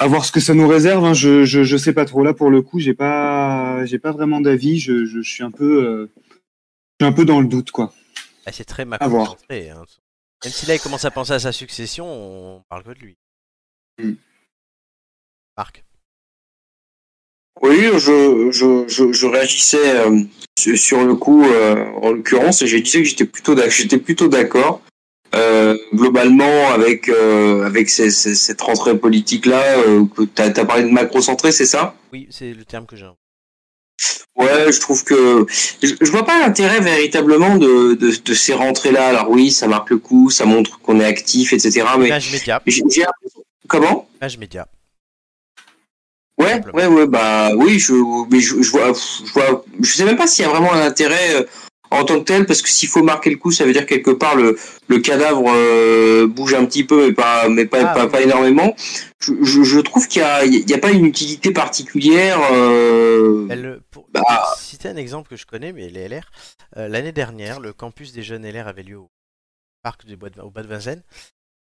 à 0.00 0.06
voir. 0.06 0.24
ce 0.24 0.32
que 0.32 0.40
ça 0.40 0.54
nous 0.54 0.66
réserve. 0.68 1.04
Hein. 1.04 1.14
Je, 1.14 1.44
je 1.44 1.64
je 1.64 1.76
sais 1.76 1.92
pas 1.92 2.04
trop 2.04 2.22
là 2.24 2.34
pour 2.34 2.50
le 2.50 2.62
coup. 2.62 2.78
J'ai 2.80 2.94
pas 2.94 3.84
j'ai 3.86 3.98
pas 3.98 4.12
vraiment 4.12 4.40
d'avis. 4.40 4.78
Je, 4.78 5.04
je, 5.04 5.20
je 5.22 5.30
suis 5.30 5.42
un 5.42 5.50
peu 5.50 5.84
euh, 5.84 6.10
je 7.00 7.04
suis 7.04 7.10
un 7.10 7.12
peu 7.12 7.24
dans 7.24 7.40
le 7.40 7.46
doute 7.46 7.70
quoi. 7.70 7.92
Ah, 8.46 8.52
c'est 8.52 8.64
très 8.64 8.82
À 8.82 9.08
voir. 9.08 9.22
macro-centré. 9.22 9.70
Hein. 9.70 9.82
Même 10.44 10.52
si 10.52 10.66
là 10.66 10.74
il 10.74 10.80
commence 10.80 11.04
à 11.04 11.10
penser 11.10 11.32
à 11.32 11.38
sa 11.38 11.52
succession, 11.52 12.06
on 12.06 12.62
parle 12.68 12.84
que 12.84 12.90
de 12.90 12.98
lui. 13.00 13.16
Mm. 14.02 14.12
Marc. 15.56 15.84
Oui, 17.62 17.84
je, 17.94 18.50
je, 18.50 18.84
je, 18.88 19.12
je 19.12 19.26
réagissais 19.26 19.96
euh, 20.00 20.22
sur- 20.76 21.04
le 21.04 21.14
coup, 21.14 21.44
euh, 21.44 21.86
en 22.02 22.10
l'occurrence, 22.10 22.60
et 22.62 22.66
j'ai 22.66 22.80
dit 22.80 22.90
que 22.90 23.04
j'étais 23.04 23.24
plutôt 23.24 23.56
j'étais 23.70 23.98
plutôt 23.98 24.26
d'accord. 24.28 24.82
Euh, 25.34 25.76
globalement, 25.92 26.70
avec 26.70 27.08
euh, 27.08 27.64
avec 27.66 27.90
ces- 27.90 28.10
ces- 28.10 28.34
cette 28.36 28.60
rentrée 28.60 28.96
politique 28.96 29.46
là, 29.46 29.62
que 30.16 30.22
t'as 30.24 30.46
as 30.46 30.64
parlé 30.64 30.84
de 30.84 30.90
macro-centré, 30.90 31.50
c'est 31.50 31.66
ça? 31.66 31.94
Oui, 32.12 32.28
c'est 32.30 32.52
le 32.52 32.64
terme 32.64 32.86
que 32.86 32.94
j'ai. 32.94 33.06
Ouais, 34.36 34.70
je 34.72 34.80
trouve 34.80 35.02
que 35.04 35.46
je, 35.82 35.94
je 36.00 36.10
vois 36.10 36.24
pas 36.24 36.38
l'intérêt 36.40 36.80
véritablement 36.80 37.56
de, 37.56 37.94
de, 37.94 38.10
de 38.16 38.34
ces 38.34 38.52
rentrées 38.54 38.92
là. 38.92 39.08
Alors 39.08 39.30
oui, 39.30 39.50
ça 39.50 39.66
marque 39.66 39.90
le 39.90 39.98
coup, 39.98 40.30
ça 40.30 40.44
montre 40.44 40.78
qu'on 40.80 41.00
est 41.00 41.04
actif, 41.04 41.52
etc. 41.52 41.84
Mais 41.98 42.08
Image 42.08 42.30
média. 42.32 42.60
comment? 43.68 44.08
Image 44.20 44.38
média. 44.38 44.68
Ouais, 46.36 46.60
ouais, 46.74 46.86
ouais, 46.86 47.06
bah 47.06 47.50
oui, 47.56 47.78
je, 47.78 47.92
mais 48.30 48.40
je, 48.40 48.60
je 48.60 48.70
vois, 48.72 48.92
je 48.92 49.32
vois, 49.32 49.64
je 49.80 49.90
sais 49.92 50.04
même 50.04 50.16
pas 50.16 50.26
s'il 50.26 50.44
y 50.44 50.48
a 50.48 50.50
vraiment 50.50 50.72
un 50.72 50.80
intérêt 50.84 51.36
euh, 51.36 51.44
en 51.94 52.04
tant 52.04 52.18
que 52.20 52.24
tel, 52.24 52.46
parce 52.46 52.62
que 52.62 52.68
s'il 52.68 52.88
faut 52.88 53.02
marquer 53.02 53.30
le 53.30 53.36
coup, 53.36 53.50
ça 53.50 53.64
veut 53.64 53.72
dire 53.72 53.86
quelque 53.86 54.10
part 54.10 54.36
le, 54.36 54.58
le 54.88 54.98
cadavre 54.98 55.44
euh, 55.48 56.26
bouge 56.26 56.54
un 56.54 56.64
petit 56.66 56.84
peu, 56.84 57.08
mais 57.08 57.12
pas, 57.14 57.48
mais 57.48 57.66
pas, 57.66 57.90
Ah, 57.90 57.94
pas, 57.94 58.04
oui. 58.06 58.10
pas 58.12 58.22
énormément. 58.22 58.74
Je, 59.20 59.32
je, 59.42 59.62
je 59.62 59.80
trouve 59.80 60.06
qu'il 60.08 60.20
y 60.20 60.24
a, 60.24 60.38
a 60.76 60.78
pas 60.78 60.90
une 60.90 61.06
utilité 61.06 61.50
particulière. 61.52 62.38
Euh... 62.52 63.46
Elle, 63.50 63.80
pour, 63.90 64.06
Bah. 64.12 64.20
pour 64.26 64.58
citer 64.58 64.88
un 64.88 64.96
exemple 64.96 65.28
que 65.28 65.36
je 65.36 65.46
connais, 65.46 65.72
mais 65.72 65.88
les 65.88 66.08
LR, 66.08 66.30
euh, 66.76 66.88
l'année 66.88 67.12
dernière, 67.12 67.60
le 67.60 67.72
campus 67.72 68.12
des 68.12 68.22
jeunes 68.22 68.46
LR 68.46 68.68
avait 68.68 68.82
lieu 68.82 68.98
au 68.98 69.10
parc 69.82 70.04
du 70.06 70.16
Bois 70.16 70.30
de, 70.30 70.40
au 70.40 70.50
Bois 70.50 70.62
de 70.62 70.68
Vincennes 70.68 71.02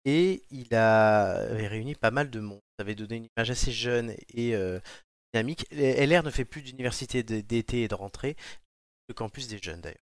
et 0.05 0.41
il 0.51 0.73
a, 0.73 1.31
avait 1.51 1.67
réuni 1.67 1.95
pas 1.95 2.11
mal 2.11 2.29
de 2.29 2.39
monde. 2.39 2.61
Ça 2.77 2.83
avait 2.83 2.95
donné 2.95 3.15
une 3.17 3.27
image 3.35 3.49
assez 3.51 3.71
jeune 3.71 4.13
et 4.33 4.55
euh, 4.55 4.79
dynamique. 5.33 5.65
Les 5.71 6.05
LR 6.05 6.23
ne 6.23 6.29
fait 6.31 6.45
plus 6.45 6.61
d'université 6.61 7.23
d'été 7.23 7.83
et 7.83 7.87
de 7.87 7.95
rentrée, 7.95 8.35
le 9.09 9.13
campus 9.13 9.47
des 9.47 9.59
jeunes 9.61 9.81
d'ailleurs. 9.81 9.97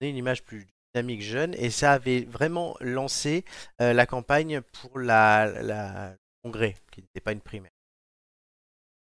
Une 0.00 0.16
image 0.16 0.42
plus 0.42 0.66
dynamique 0.94 1.22
jeune 1.22 1.54
et 1.54 1.70
ça 1.70 1.92
avait 1.92 2.22
vraiment 2.22 2.76
lancé 2.80 3.44
euh, 3.80 3.92
la 3.92 4.06
campagne 4.06 4.60
pour 4.60 4.98
la, 4.98 5.46
la 5.62 6.16
congrès, 6.42 6.74
qui 6.90 7.02
n'était 7.02 7.20
pas 7.20 7.32
une 7.32 7.40
primaire. 7.40 7.70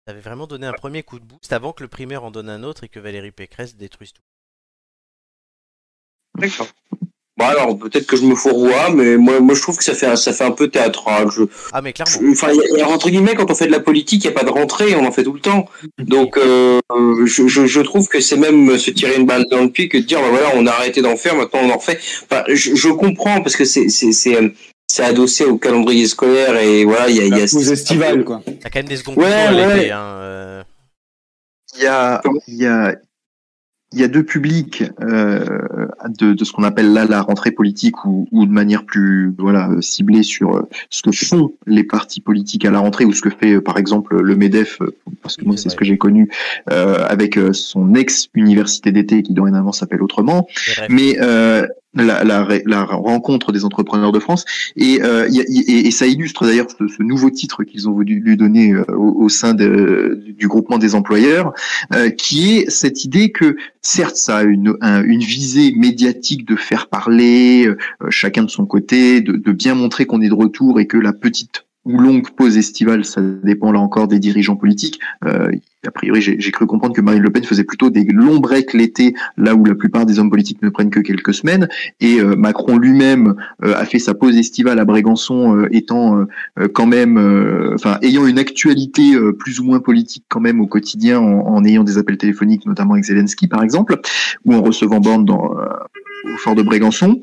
Ça 0.06 0.12
avait 0.12 0.20
vraiment 0.20 0.46
donné 0.46 0.66
un 0.66 0.72
premier 0.72 1.02
coup 1.02 1.18
de 1.18 1.24
boost 1.24 1.52
avant 1.52 1.72
que 1.72 1.82
le 1.82 1.88
primaire 1.88 2.22
en 2.22 2.30
donne 2.30 2.48
un 2.48 2.62
autre 2.62 2.84
et 2.84 2.88
que 2.88 3.00
Valérie 3.00 3.32
Pécresse 3.32 3.74
détruise 3.74 4.12
tout. 4.12 4.22
D'accord. 6.38 6.68
Bon 7.38 7.44
alors 7.44 7.76
peut-être 7.78 8.06
que 8.06 8.16
je 8.16 8.22
me 8.22 8.34
fourvoie, 8.34 8.88
mais 8.94 9.18
moi, 9.18 9.40
moi 9.40 9.54
je 9.54 9.60
trouve 9.60 9.76
que 9.76 9.84
ça 9.84 9.92
fait, 9.94 10.06
un- 10.06 10.16
ça 10.16 10.32
fait 10.32 10.44
un 10.44 10.52
peu 10.52 10.68
théâtral. 10.68 11.28
Je, 11.30 11.42
Ah 11.72 11.82
mais 11.82 11.92
clairement. 11.92 12.30
enfin, 12.32 12.48
il 12.50 12.56
y 12.56 12.60
a- 12.60 12.64
il 12.72 12.78
y 12.78 12.80
a- 12.82 12.88
entre 12.88 13.10
guillemets, 13.10 13.34
quand 13.34 13.50
on 13.50 13.54
fait 13.54 13.66
de 13.66 13.72
la 13.72 13.80
politique, 13.80 14.24
il 14.24 14.28
n'y 14.28 14.34
a 14.34 14.38
pas 14.38 14.44
de 14.46 14.50
rentrée, 14.50 14.94
on 14.96 15.04
en 15.04 15.12
fait 15.12 15.22
tout 15.22 15.34
le 15.34 15.40
temps. 15.40 15.66
Donc, 15.98 16.38
euh, 16.38 16.80
je, 17.26 17.46
je, 17.46 17.66
je 17.66 17.80
trouve 17.82 18.08
que 18.08 18.20
c'est 18.20 18.38
même 18.38 18.78
se 18.78 18.90
tirer 18.90 19.16
une 19.16 19.26
balle 19.26 19.44
dans 19.50 19.60
le 19.62 19.68
pied 19.70 19.88
que 19.90 19.98
de 19.98 20.04
dire, 20.04 20.20
bah 20.22 20.28
voilà, 20.30 20.52
on 20.54 20.66
a 20.66 20.70
arrêté 20.70 21.02
d'en 21.02 21.16
faire, 21.18 21.36
maintenant 21.36 21.60
on 21.64 21.70
en 21.70 21.76
refait. 21.76 21.98
Enfin, 22.30 22.42
je, 22.48 22.74
je 22.74 22.88
comprends 22.88 23.42
parce 23.42 23.56
que 23.56 23.66
c'est, 23.66 23.90
c'est, 23.90 24.12
c'est, 24.12 24.36
euh, 24.36 24.48
c'est 24.88 25.02
adossé 25.04 25.44
au 25.44 25.58
calendrier 25.58 26.06
scolaire 26.06 26.56
et 26.56 26.84
voilà, 26.84 27.10
il 27.10 27.16
y 27.16 27.20
a, 27.20 27.24
il 27.24 27.30
y 27.30 27.34
a 27.34 27.38
La 27.40 27.46
pause 27.48 27.70
estivale 27.70 28.24
quoi. 28.24 28.40
T'as 28.62 28.70
quand 28.70 28.78
même 28.78 28.88
des 28.88 28.96
secondes 28.96 29.18
Ouais, 29.18 29.26
à 29.30 29.52
ouais. 29.52 29.90
Hein, 29.90 29.98
euh. 30.20 30.62
Il 31.76 31.82
y 31.82 31.86
a, 31.86 32.22
il 32.48 32.54
y 32.62 32.66
a, 32.66 32.94
il 33.96 34.00
y 34.02 34.04
a 34.04 34.08
deux 34.08 34.24
publics 34.24 34.84
euh, 35.00 35.42
de, 36.06 36.34
de 36.34 36.44
ce 36.44 36.52
qu'on 36.52 36.64
appelle 36.64 36.92
là 36.92 37.06
la 37.06 37.22
rentrée 37.22 37.50
politique 37.50 38.04
ou, 38.04 38.28
ou 38.30 38.44
de 38.44 38.52
manière 38.52 38.84
plus 38.84 39.32
voilà 39.38 39.70
ciblée 39.80 40.22
sur 40.22 40.54
euh, 40.54 40.68
ce 40.90 41.02
que 41.02 41.12
font 41.12 41.54
les 41.66 41.82
partis 41.82 42.20
politiques 42.20 42.66
à 42.66 42.70
la 42.70 42.78
rentrée 42.78 43.06
ou 43.06 43.12
ce 43.14 43.22
que 43.22 43.30
fait 43.30 43.54
euh, 43.54 43.62
par 43.62 43.78
exemple 43.78 44.20
le 44.20 44.36
Medef 44.36 44.82
euh, 44.82 44.94
parce 45.22 45.36
que 45.38 45.46
moi 45.46 45.56
c'est 45.56 45.70
ce 45.70 45.76
que 45.76 45.86
j'ai 45.86 45.96
connu 45.96 46.28
euh, 46.70 47.06
avec 47.08 47.38
son 47.52 47.94
ex 47.94 48.28
université 48.34 48.92
d'été 48.92 49.22
qui 49.22 49.32
dorénavant 49.32 49.72
s'appelle 49.72 50.02
autrement. 50.02 50.46
Mais 50.90 51.16
euh, 51.20 51.66
la, 51.96 52.24
la, 52.24 52.46
la 52.66 52.84
rencontre 52.84 53.52
des 53.52 53.64
entrepreneurs 53.64 54.12
de 54.12 54.20
France. 54.20 54.44
Et, 54.76 55.00
euh, 55.02 55.28
et, 55.28 55.90
ça 55.90 56.06
illustre 56.06 56.44
d'ailleurs 56.46 56.66
ce, 56.70 56.86
ce 56.88 57.02
nouveau 57.02 57.30
titre 57.30 57.64
qu'ils 57.64 57.88
ont 57.88 57.92
voulu 57.92 58.20
lui 58.20 58.36
donner 58.36 58.72
euh, 58.72 58.84
au, 58.88 59.24
au 59.24 59.28
sein 59.28 59.54
de, 59.54 60.22
du 60.26 60.46
groupement 60.48 60.78
des 60.78 60.94
employeurs, 60.94 61.52
euh, 61.94 62.10
qui 62.10 62.58
est 62.58 62.70
cette 62.70 63.04
idée 63.04 63.30
que 63.32 63.56
certes 63.82 64.16
ça 64.16 64.38
a 64.38 64.42
une, 64.44 64.74
un- 64.80 65.02
une 65.02 65.20
visée 65.20 65.72
médiatique 65.76 66.46
de 66.46 66.56
faire 66.56 66.88
parler 66.88 67.66
euh, 67.66 67.76
chacun 68.10 68.42
de 68.42 68.50
son 68.50 68.66
côté, 68.66 69.20
de, 69.20 69.32
de 69.32 69.52
bien 69.52 69.74
montrer 69.74 70.06
qu'on 70.06 70.20
est 70.20 70.28
de 70.28 70.34
retour 70.34 70.80
et 70.80 70.86
que 70.86 70.96
la 70.98 71.12
petite 71.12 71.64
ou 71.86 71.98
longue 71.98 72.28
pause 72.30 72.58
estivale, 72.58 73.04
ça 73.04 73.20
dépend 73.20 73.70
là 73.70 73.78
encore 73.78 74.08
des 74.08 74.18
dirigeants 74.18 74.56
politiques. 74.56 74.98
Euh, 75.24 75.52
a 75.86 75.90
priori, 75.92 76.20
j'ai 76.20 76.50
cru 76.50 76.66
comprendre 76.66 76.94
que 76.94 77.00
Marine 77.00 77.22
Le 77.22 77.30
Pen 77.30 77.44
faisait 77.44 77.62
plutôt 77.62 77.90
des 77.90 78.04
longs 78.04 78.40
breaks 78.40 78.72
l'été, 78.72 79.14
là 79.36 79.54
où 79.54 79.64
la 79.64 79.76
plupart 79.76 80.04
des 80.04 80.18
hommes 80.18 80.30
politiques 80.30 80.60
ne 80.62 80.68
prennent 80.68 80.90
que 80.90 80.98
quelques 80.98 81.32
semaines. 81.32 81.68
Et 82.00 82.18
euh, 82.20 82.34
Macron 82.34 82.76
lui-même 82.76 83.36
euh, 83.64 83.72
a 83.76 83.84
fait 83.84 84.00
sa 84.00 84.14
pause 84.14 84.36
estivale 84.36 84.80
à 84.80 84.84
Brégançon, 84.84 85.66
étant 85.70 86.26
quand 86.74 86.86
même, 86.86 87.18
enfin, 87.74 87.98
ayant 88.02 88.26
une 88.26 88.38
actualité 88.38 89.14
plus 89.38 89.60
ou 89.60 89.64
moins 89.64 89.78
politique 89.78 90.24
quand 90.28 90.40
même 90.40 90.60
au 90.60 90.66
quotidien, 90.66 91.20
en, 91.20 91.64
ayant 91.64 91.84
des 91.84 91.98
appels 91.98 92.18
téléphoniques, 92.18 92.66
notamment 92.66 92.94
avec 92.94 93.04
Zelensky 93.04 93.46
par 93.46 93.62
exemple, 93.62 94.00
ou 94.44 94.54
en 94.54 94.62
recevant 94.62 94.98
Borne 94.98 95.24
dans 95.24 95.54
au 96.26 96.36
fort 96.38 96.54
de 96.54 96.62
Brégançon. 96.62 97.22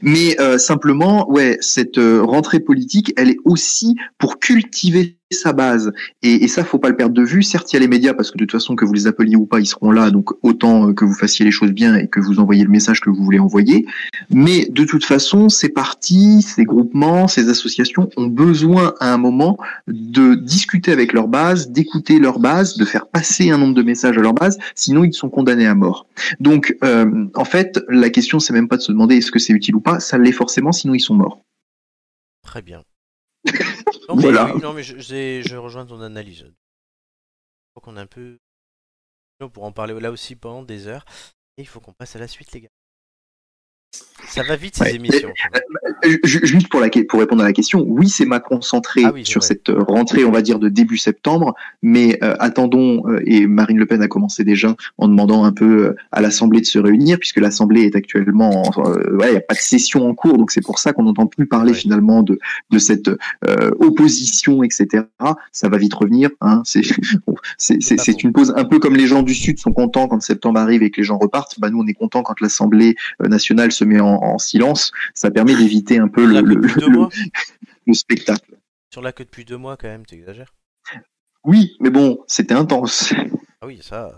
Mais 0.00 0.40
euh, 0.40 0.58
simplement, 0.58 1.30
ouais, 1.30 1.56
cette 1.60 1.98
euh, 1.98 2.22
rentrée 2.22 2.60
politique, 2.60 3.12
elle 3.16 3.30
est 3.30 3.38
aussi 3.44 3.96
pour 4.18 4.38
cultiver 4.38 5.18
sa 5.32 5.52
base. 5.52 5.92
Et, 6.22 6.44
et 6.44 6.48
ça, 6.48 6.64
faut 6.64 6.78
pas 6.78 6.88
le 6.88 6.96
perdre 6.96 7.14
de 7.14 7.22
vue. 7.22 7.42
Certes, 7.42 7.72
il 7.72 7.76
y 7.76 7.78
a 7.78 7.80
les 7.80 7.88
médias 7.88 8.14
parce 8.14 8.30
que 8.30 8.38
de 8.38 8.44
toute 8.44 8.52
façon, 8.52 8.76
que 8.76 8.84
vous 8.84 8.92
les 8.92 9.06
appeliez 9.06 9.36
ou 9.36 9.46
pas, 9.46 9.60
ils 9.60 9.66
seront 9.66 9.90
là. 9.90 10.10
Donc 10.10 10.30
autant 10.42 10.88
euh, 10.88 10.92
que 10.92 11.04
vous 11.04 11.14
fassiez 11.14 11.44
les 11.44 11.50
choses 11.50 11.72
bien 11.72 11.96
et 11.96 12.08
que 12.08 12.20
vous 12.20 12.40
envoyez 12.40 12.64
le 12.64 12.70
message 12.70 13.00
que 13.00 13.10
vous 13.10 13.22
voulez 13.22 13.38
envoyer. 13.38 13.86
Mais 14.30 14.66
de 14.70 14.84
toute 14.84 15.04
façon, 15.04 15.48
ces 15.48 15.68
partis, 15.68 16.42
ces 16.42 16.64
groupements, 16.64 17.28
ces 17.28 17.48
associations 17.48 18.08
ont 18.16 18.26
besoin 18.26 18.94
à 19.00 19.12
un 19.12 19.18
moment 19.18 19.58
de 19.86 20.34
discuter 20.34 20.92
avec 20.92 21.12
leur 21.12 21.28
base, 21.28 21.70
d'écouter 21.70 22.18
leur 22.18 22.38
base, 22.38 22.76
de 22.76 22.84
faire 22.84 23.06
passer 23.06 23.50
un 23.50 23.58
nombre 23.58 23.74
de 23.74 23.82
messages 23.82 24.18
à 24.18 24.20
leur 24.20 24.34
base. 24.34 24.58
Sinon, 24.74 25.04
ils 25.04 25.14
sont 25.14 25.30
condamnés 25.30 25.66
à 25.66 25.74
mort. 25.74 26.06
Donc, 26.40 26.76
euh, 26.84 27.26
en 27.34 27.44
fait, 27.44 27.80
la 27.88 28.10
question, 28.10 28.40
c'est 28.40 28.52
même 28.52 28.68
pas 28.68 28.76
de 28.76 28.82
se 28.82 28.92
demander 28.92 29.16
est-ce 29.16 29.30
que 29.30 29.38
c'est 29.38 29.52
utile 29.52 29.76
ou 29.76 29.80
pas. 29.80 30.00
Ça 30.00 30.18
l'est 30.18 30.32
forcément, 30.32 30.72
sinon 30.72 30.94
ils 30.94 31.00
sont 31.00 31.14
morts. 31.14 31.40
Très 32.42 32.62
bien. 32.62 32.82
Non, 34.14 34.16
mais, 34.16 34.22
Voilà. 34.22 34.54
oui, 34.54 34.60
non, 34.60 34.72
mais 34.72 34.82
je, 34.82 34.98
je 34.98 35.56
rejoins 35.56 35.86
ton 35.86 36.00
analyse. 36.00 36.38
Je 36.44 36.50
crois 37.74 37.82
qu'on 37.82 37.96
a 37.96 38.02
un 38.02 38.06
peu. 38.06 38.38
On 39.40 39.48
pourra 39.48 39.66
en 39.66 39.72
parler 39.72 39.98
là 39.98 40.10
aussi 40.10 40.36
pendant 40.36 40.62
des 40.62 40.86
heures. 40.86 41.04
Et 41.56 41.62
il 41.62 41.66
faut 41.66 41.80
qu'on 41.80 41.92
passe 41.92 42.16
à 42.16 42.18
la 42.18 42.28
suite, 42.28 42.52
les 42.52 42.60
gars. 42.62 42.68
Ça 44.28 44.42
va 44.44 44.56
vite 44.56 44.76
ces 44.76 44.84
Ouais. 44.84 44.94
émissions. 44.94 45.28
Euh, 46.06 46.16
ju- 46.24 46.40
Juste 46.44 46.68
pour, 46.68 46.80
la, 46.80 46.88
que- 46.88 47.00
pour 47.00 47.20
répondre 47.20 47.42
à 47.42 47.44
la 47.44 47.52
question, 47.52 47.84
oui, 47.86 48.08
c'est 48.08 48.24
m'a 48.24 48.40
concentré 48.40 49.02
Ah 49.04 49.10
oui, 49.12 49.26
sur 49.26 49.40
vrai. 49.40 49.48
cette 49.48 49.68
euh, 49.68 49.82
rentrée, 49.86 50.24
on 50.24 50.30
va 50.30 50.40
dire, 50.40 50.58
de 50.58 50.68
début 50.70 50.96
septembre, 50.96 51.54
mais 51.82 52.18
euh, 52.22 52.34
attendons, 52.38 53.02
euh, 53.08 53.20
et 53.26 53.46
Marine 53.46 53.76
Le 53.78 53.84
Pen 53.84 54.00
a 54.00 54.08
commencé 54.08 54.42
déjà 54.44 54.74
en 54.96 55.08
demandant 55.08 55.44
un 55.44 55.52
peu 55.52 55.86
euh, 55.88 55.96
à 56.12 56.22
l'Assemblée 56.22 56.60
de 56.60 56.66
se 56.66 56.78
réunir, 56.78 57.18
puisque 57.18 57.38
l'Assemblée 57.38 57.82
est 57.82 57.94
actuellement, 57.96 58.62
en- 58.78 58.88
euh, 58.90 59.18
il 59.24 59.30
n'y 59.32 59.36
a 59.36 59.40
pas 59.40 59.54
de 59.54 59.58
session 59.58 60.08
en 60.08 60.14
cours, 60.14 60.38
donc 60.38 60.50
c'est 60.50 60.62
pour 60.64 60.78
ça 60.78 60.92
qu'on 60.94 61.02
n'entend 61.02 61.26
plus 61.26 61.46
parler 61.46 61.72
Ouais. 61.72 61.78
finalement 61.78 62.22
de, 62.22 62.38
de 62.70 62.78
cette 62.78 63.08
euh, 63.46 63.70
opposition, 63.80 64.62
etc. 64.62 65.04
Ça 65.50 65.68
va 65.68 65.76
vite 65.76 65.92
revenir, 65.94 66.30
hein, 66.40 66.62
c'est 66.64 66.80
bon, 67.26 67.34
une 68.22 68.32
pause 68.32 68.54
un 68.56 68.64
peu 68.64 68.78
comme 68.78 68.96
les 68.96 69.06
gens 69.08 69.22
du 69.22 69.34
Sud 69.34 69.58
sont 69.58 69.72
contents 69.72 70.08
quand 70.08 70.20
septembre 70.22 70.58
arrive 70.60 70.82
et 70.82 70.90
que 70.90 71.00
les 71.00 71.04
gens 71.04 71.18
repartent, 71.18 71.60
bah 71.60 71.68
nous 71.70 71.80
on 71.80 71.86
est 71.86 71.92
contents 71.92 72.22
quand 72.22 72.40
l'Assemblée 72.40 72.94
euh, 73.22 73.28
nationale 73.28 73.72
se 73.72 73.81
met 73.84 74.00
en, 74.00 74.22
en 74.22 74.38
silence, 74.38 74.92
ça 75.14 75.30
permet 75.30 75.54
d'éviter 75.54 75.98
un 75.98 76.08
peu 76.08 76.26
le, 76.26 76.40
le, 77.86 77.94
spectacle. 77.94 78.58
Sur 78.90 79.02
là 79.02 79.12
que 79.12 79.22
depuis 79.22 79.44
deux 79.44 79.56
mois 79.56 79.76
quand 79.76 79.88
même, 79.88 80.06
t'exagères. 80.06 80.52
Oui, 81.44 81.76
mais 81.80 81.90
bon, 81.90 82.22
c'était 82.26 82.54
intense 82.54 83.12
Ah 83.60 83.66
oui, 83.66 83.80
ça, 83.82 84.14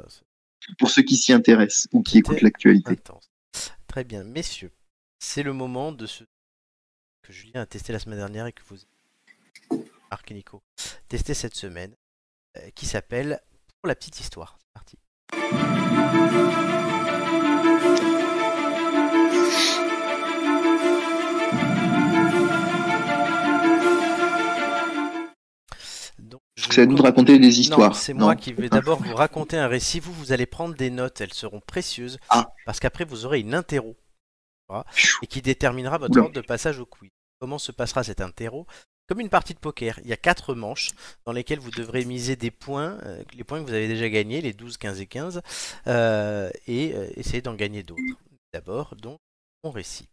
pour 0.79 0.91
ceux 0.91 1.03
qui 1.03 1.17
s'y 1.17 1.33
intéressent 1.33 1.89
ou 1.93 2.03
qui 2.03 2.19
écoutent 2.19 2.43
l'actualité. 2.43 2.99
Très 3.87 4.05
bien, 4.05 4.25
messieurs, 4.25 4.73
c'est 5.19 5.43
le 5.43 5.53
moment 5.53 5.93
de 5.93 6.07
ce 6.07 6.25
que 7.23 7.33
Julien 7.33 7.63
a 7.63 7.67
testé 7.67 7.93
la 7.93 7.99
semaine 7.99 8.19
dernière 8.19 8.47
et 8.47 8.53
que 8.53 8.63
vous, 8.69 8.77
Marc 10.11 10.31
et 10.31 10.35
Nico, 10.35 10.63
testé 11.09 11.35
cette 11.35 11.55
semaine, 11.55 11.95
euh, 12.57 12.71
qui 12.75 12.87
s'appelle 12.87 13.41
Pour 13.81 13.89
la 13.89 13.95
petite 13.95 14.21
histoire. 14.21 14.59
C'est 14.59 14.73
parti. 14.73 14.99
C'est 26.75 26.83
à 26.83 26.87
nous 26.87 26.97
de 26.97 27.03
raconter 27.03 27.39
des 27.39 27.61
histoires. 27.61 27.95
c'est 27.95 28.15
moi 28.15 28.35
qui 28.35 28.53
vais 28.53 28.69
d'abord 28.69 29.01
vous 29.01 29.15
raconter 29.15 29.57
un 29.57 29.69
récit. 29.69 30.01
Vous, 30.01 30.13
vous 30.13 30.33
allez 30.33 30.47
prendre 30.47 30.75
des 30.75 30.91
notes. 30.91 31.21
Elles 31.21 31.33
seront 31.33 31.61
précieuses. 31.61 32.19
Ah. 32.31 32.53
Parce 32.67 32.81
qu'après, 32.81 33.05
vous 33.05 33.27
aurez 33.27 33.39
une 33.41 33.55
interro. 33.55 33.97
Et 35.23 35.29
qui 35.29 35.41
déterminera 35.41 35.99
votre 35.99 36.15
Oula. 36.15 36.25
ordre 36.25 36.35
de 36.35 36.41
passage 36.41 36.81
au 36.81 36.87
quiz. 36.87 37.11
Comment 37.39 37.59
se 37.59 37.71
passera 37.71 38.03
cette 38.03 38.21
interro? 38.21 38.67
Comme 39.07 39.21
une 39.21 39.29
partie 39.29 39.55
de 39.55 39.59
poker. 39.61 40.01
Il 40.03 40.09
y 40.09 40.13
a 40.13 40.17
quatre 40.17 40.55
manches 40.55 40.91
dans 41.27 41.33
lesquelles 41.33 41.61
vous 41.61 41.71
devrez 41.71 42.05
miser 42.05 42.35
des 42.35 42.51
points. 42.51 42.99
euh, 43.05 43.23
les 43.35 43.45
points 43.45 43.61
que 43.63 43.69
vous 43.69 43.75
avez 43.75 43.87
déjà 43.87 44.09
gagnés, 44.09 44.41
les 44.41 44.53
12, 44.53 44.77
15 44.79 45.01
et 45.01 45.07
15. 45.07 45.43
euh, 45.87 46.51
et 46.67 46.93
euh, 46.97 47.07
essayer 47.17 47.41
d'en 47.43 47.55
gagner 47.55 47.85
d'autres. 47.85 48.03
D'abord, 48.53 48.97
donc, 48.97 49.19
mon 49.63 49.71
récit. 49.71 50.09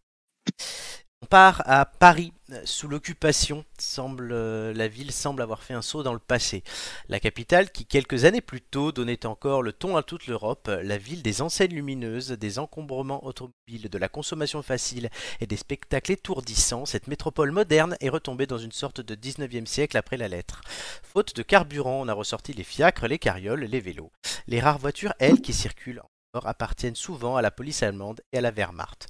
On 1.24 1.28
part 1.28 1.62
à 1.66 1.86
Paris, 1.86 2.34
sous 2.66 2.88
l'occupation. 2.88 3.64
Euh, 4.00 4.74
la 4.74 4.88
ville 4.88 5.12
semble 5.12 5.44
avoir 5.44 5.62
fait 5.62 5.76
un 5.76 5.84
saut 5.84 6.02
dans 6.02 6.14
le 6.14 6.20
passé. 6.20 6.64
La 7.10 7.20
capitale 7.20 7.72
qui, 7.72 7.86
quelques 7.86 8.26
années 8.26 8.42
plus 8.42 8.62
tôt, 8.62 8.92
donnait 8.92 9.28
encore 9.28 9.62
le 9.62 9.72
ton 9.72 9.98
à 9.98 10.04
toute 10.04 10.26
l'Europe, 10.26 10.70
la 10.84 10.98
ville 10.98 11.22
des 11.22 11.44
enseignes 11.44 11.76
lumineuses, 11.76 12.32
des 12.32 12.58
encombrements 12.58 13.24
automobiles, 13.24 13.90
de 13.90 13.98
la 14.00 14.10
consommation 14.10 14.64
facile 14.64 15.10
et 15.40 15.46
des 15.46 15.58
spectacles 15.58 16.14
étourdissants, 16.14 16.88
cette 16.88 17.08
métropole 17.08 17.52
moderne 17.52 17.96
est 18.02 18.10
retombée 18.10 18.48
dans 18.48 18.58
une 18.58 18.72
sorte 18.72 19.02
de 19.02 19.14
19e 19.14 19.68
siècle 19.68 19.98
après 19.98 20.18
la 20.18 20.28
lettre. 20.28 20.62
Faute 21.04 21.36
de 21.36 21.44
carburant, 21.44 22.02
on 22.02 22.08
a 22.08 22.14
ressorti 22.14 22.54
les 22.54 22.64
fiacres, 22.64 23.08
les 23.08 23.20
carrioles, 23.20 23.64
les 23.64 23.80
vélos. 23.80 24.12
Les 24.48 24.60
rares 24.60 24.80
voitures, 24.80 25.14
elles, 25.20 25.42
qui 25.42 25.54
circulent 25.54 26.02
encore, 26.34 26.48
appartiennent 26.48 26.96
souvent 26.96 27.36
à 27.36 27.44
la 27.44 27.52
police 27.52 27.84
allemande 27.84 28.22
et 28.34 28.40
à 28.40 28.42
la 28.42 28.52
Wehrmacht. 28.52 29.08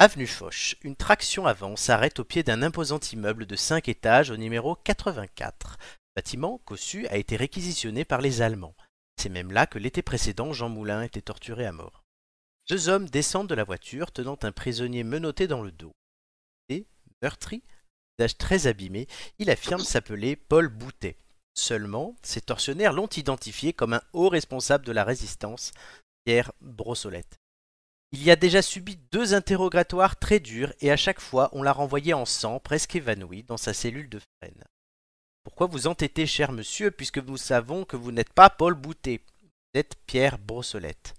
Avenue 0.00 0.26
Foch, 0.26 0.74
une 0.82 0.96
traction 0.96 1.46
avant 1.46 1.76
s'arrête 1.76 2.18
au 2.18 2.24
pied 2.24 2.42
d'un 2.42 2.62
imposant 2.62 2.98
immeuble 3.12 3.46
de 3.46 3.54
5 3.54 3.88
étages 3.88 4.30
au 4.30 4.36
numéro 4.36 4.74
84. 4.74 5.76
Le 5.78 6.20
bâtiment, 6.20 6.58
cossu, 6.64 7.06
a 7.06 7.16
été 7.16 7.36
réquisitionné 7.36 8.04
par 8.04 8.20
les 8.20 8.42
Allemands. 8.42 8.74
C'est 9.16 9.28
même 9.28 9.52
là 9.52 9.68
que 9.68 9.78
l'été 9.78 10.02
précédent, 10.02 10.52
Jean 10.52 10.68
Moulin 10.68 11.02
était 11.02 11.22
torturé 11.22 11.64
à 11.64 11.70
mort. 11.70 12.02
Deux 12.68 12.88
hommes 12.88 13.08
descendent 13.08 13.48
de 13.48 13.54
la 13.54 13.62
voiture, 13.62 14.10
tenant 14.10 14.36
un 14.42 14.50
prisonnier 14.50 15.04
menotté 15.04 15.46
dans 15.46 15.62
le 15.62 15.70
dos. 15.70 15.92
Et, 16.68 16.88
meurtri, 17.22 17.62
visage 18.18 18.36
très 18.36 18.66
abîmé, 18.66 19.06
il 19.38 19.48
affirme 19.48 19.84
s'appeler 19.84 20.34
Paul 20.34 20.66
Boutet. 20.70 21.18
Seulement, 21.54 22.16
ces 22.20 22.40
tortionnaires 22.40 22.92
l'ont 22.92 23.06
identifié 23.06 23.72
comme 23.72 23.92
un 23.92 24.02
haut 24.12 24.28
responsable 24.28 24.84
de 24.84 24.92
la 24.92 25.04
résistance, 25.04 25.70
Pierre 26.24 26.50
Brossolette. 26.60 27.38
Il 28.14 28.22
y 28.22 28.30
a 28.30 28.36
déjà 28.36 28.62
subi 28.62 28.96
deux 29.10 29.34
interrogatoires 29.34 30.16
très 30.16 30.38
durs 30.38 30.72
et 30.80 30.92
à 30.92 30.96
chaque 30.96 31.18
fois 31.18 31.48
on 31.50 31.64
l'a 31.64 31.72
renvoyé 31.72 32.14
en 32.14 32.24
sang, 32.24 32.60
presque 32.60 32.94
évanoui, 32.94 33.42
dans 33.42 33.56
sa 33.56 33.74
cellule 33.74 34.08
de 34.08 34.20
frêne. 34.20 34.62
Pourquoi 35.42 35.66
vous 35.66 35.88
entêtez, 35.88 36.24
cher 36.24 36.52
monsieur, 36.52 36.92
puisque 36.92 37.18
nous 37.18 37.36
savons 37.36 37.84
que 37.84 37.96
vous 37.96 38.12
n'êtes 38.12 38.32
pas 38.32 38.50
Paul 38.50 38.74
Boutet? 38.74 39.20
Vous 39.42 39.80
êtes 39.80 39.96
Pierre 40.06 40.38
Brossolette. 40.38 41.14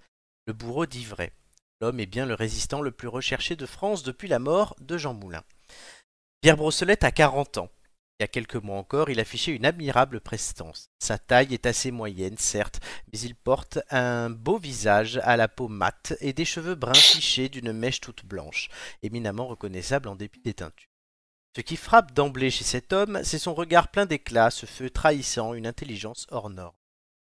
Le 0.48 0.54
bourreau 0.54 0.86
dit. 0.86 1.06
L'homme 1.82 2.00
est 2.00 2.06
bien 2.06 2.26
le 2.26 2.34
résistant 2.34 2.82
le 2.82 2.92
plus 2.92 3.10
recherché 3.10 3.58
de 3.58 3.66
France 3.66 4.04
depuis 4.04 4.30
la 4.30 4.40
mort 4.40 4.74
de 4.80 4.98
Jean 4.98 5.14
Moulin. 5.14 5.44
Pierre 6.40 6.56
Brossolette 6.56 7.04
a 7.04 7.12
40 7.12 7.58
ans. 7.58 7.70
Il 8.18 8.24
y 8.24 8.26
a 8.26 8.30
quelques 8.30 8.56
mois 8.56 8.78
encore, 8.78 9.10
il 9.10 9.20
affichait 9.20 9.54
une 9.54 9.66
admirable 9.66 10.22
prestance. 10.22 10.90
Sa 11.00 11.18
taille 11.18 11.54
est 11.54 11.66
assez 11.66 11.92
moyenne, 11.92 12.38
certes, 12.38 12.80
mais 13.12 13.20
il 13.20 13.36
porte 13.36 13.80
un 13.90 14.30
beau 14.30 14.58
visage 14.58 15.20
à 15.24 15.36
la 15.36 15.50
peau 15.50 15.68
mate 15.68 16.14
et 16.22 16.32
des 16.32 16.46
cheveux 16.46 16.76
bruns 16.76 16.94
fichés 16.94 17.50
d'une 17.50 17.74
mèche 17.74 18.00
toute 18.00 18.24
blanche, 18.24 18.70
éminemment 19.04 19.48
reconnaissable 19.48 20.08
en 20.08 20.16
dépit 20.16 20.40
des 20.40 20.54
teintures. 20.54 20.88
Ce 21.58 21.62
qui 21.62 21.76
frappe 21.76 22.14
d'emblée 22.14 22.52
chez 22.52 22.64
cet 22.64 22.94
homme, 22.94 23.20
c'est 23.24 23.38
son 23.38 23.54
regard 23.54 23.90
plein 23.90 24.06
d'éclat, 24.06 24.50
ce 24.50 24.66
feu 24.66 24.90
trahissant 24.90 25.54
une 25.54 25.68
intelligence 25.68 26.26
hors 26.30 26.50
norme. 26.50 26.76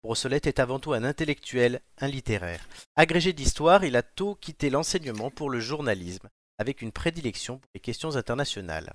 Brossolette 0.03 0.47
est 0.47 0.59
avant 0.59 0.79
tout 0.79 0.93
un 0.93 1.05
intellectuel, 1.05 1.81
un 1.99 2.09
littéraire. 2.09 2.69
Agrégé 2.97 3.33
d'histoire, 3.33 3.85
il 3.85 3.97
a 3.97 4.03
tôt 4.03 4.35
quitté 4.35 4.69
l'enseignement 4.69 5.31
pour 5.31 5.49
le 5.49 5.61
journalisme, 5.61 6.29
avec 6.59 6.83
une 6.83 6.93
prédilection 6.93 7.59
pour 7.59 7.71
les 7.75 7.81
questions 7.81 8.17
internationales. 8.17 8.93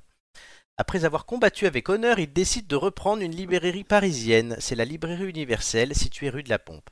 Après 0.79 1.05
avoir 1.05 1.25
combattu 1.25 1.65
avec 1.65 1.89
honneur, 1.89 2.19
il 2.19 2.31
décide 2.31 2.67
de 2.67 2.75
reprendre 2.75 3.23
une 3.23 3.35
librairie 3.35 3.83
parisienne. 3.83 4.55
C'est 4.59 4.75
la 4.75 4.85
librairie 4.85 5.27
universelle 5.29 5.95
située 5.95 6.29
rue 6.29 6.43
de 6.43 6.49
la 6.49 6.59
Pompe. 6.59 6.89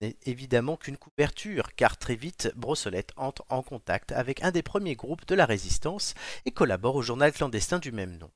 N'est 0.00 0.16
évidemment 0.26 0.76
qu'une 0.76 0.96
couverture, 0.96 1.74
car 1.76 1.96
très 1.96 2.16
vite, 2.16 2.52
Brossolette 2.56 3.12
entre 3.16 3.44
en 3.48 3.62
contact 3.62 4.10
avec 4.10 4.42
un 4.42 4.50
des 4.50 4.64
premiers 4.64 4.96
groupes 4.96 5.24
de 5.26 5.36
la 5.36 5.46
résistance 5.46 6.14
et 6.46 6.50
collabore 6.50 6.96
au 6.96 7.02
journal 7.02 7.32
clandestin 7.32 7.78
du 7.78 7.92
même 7.92 8.18
nom. 8.18 8.30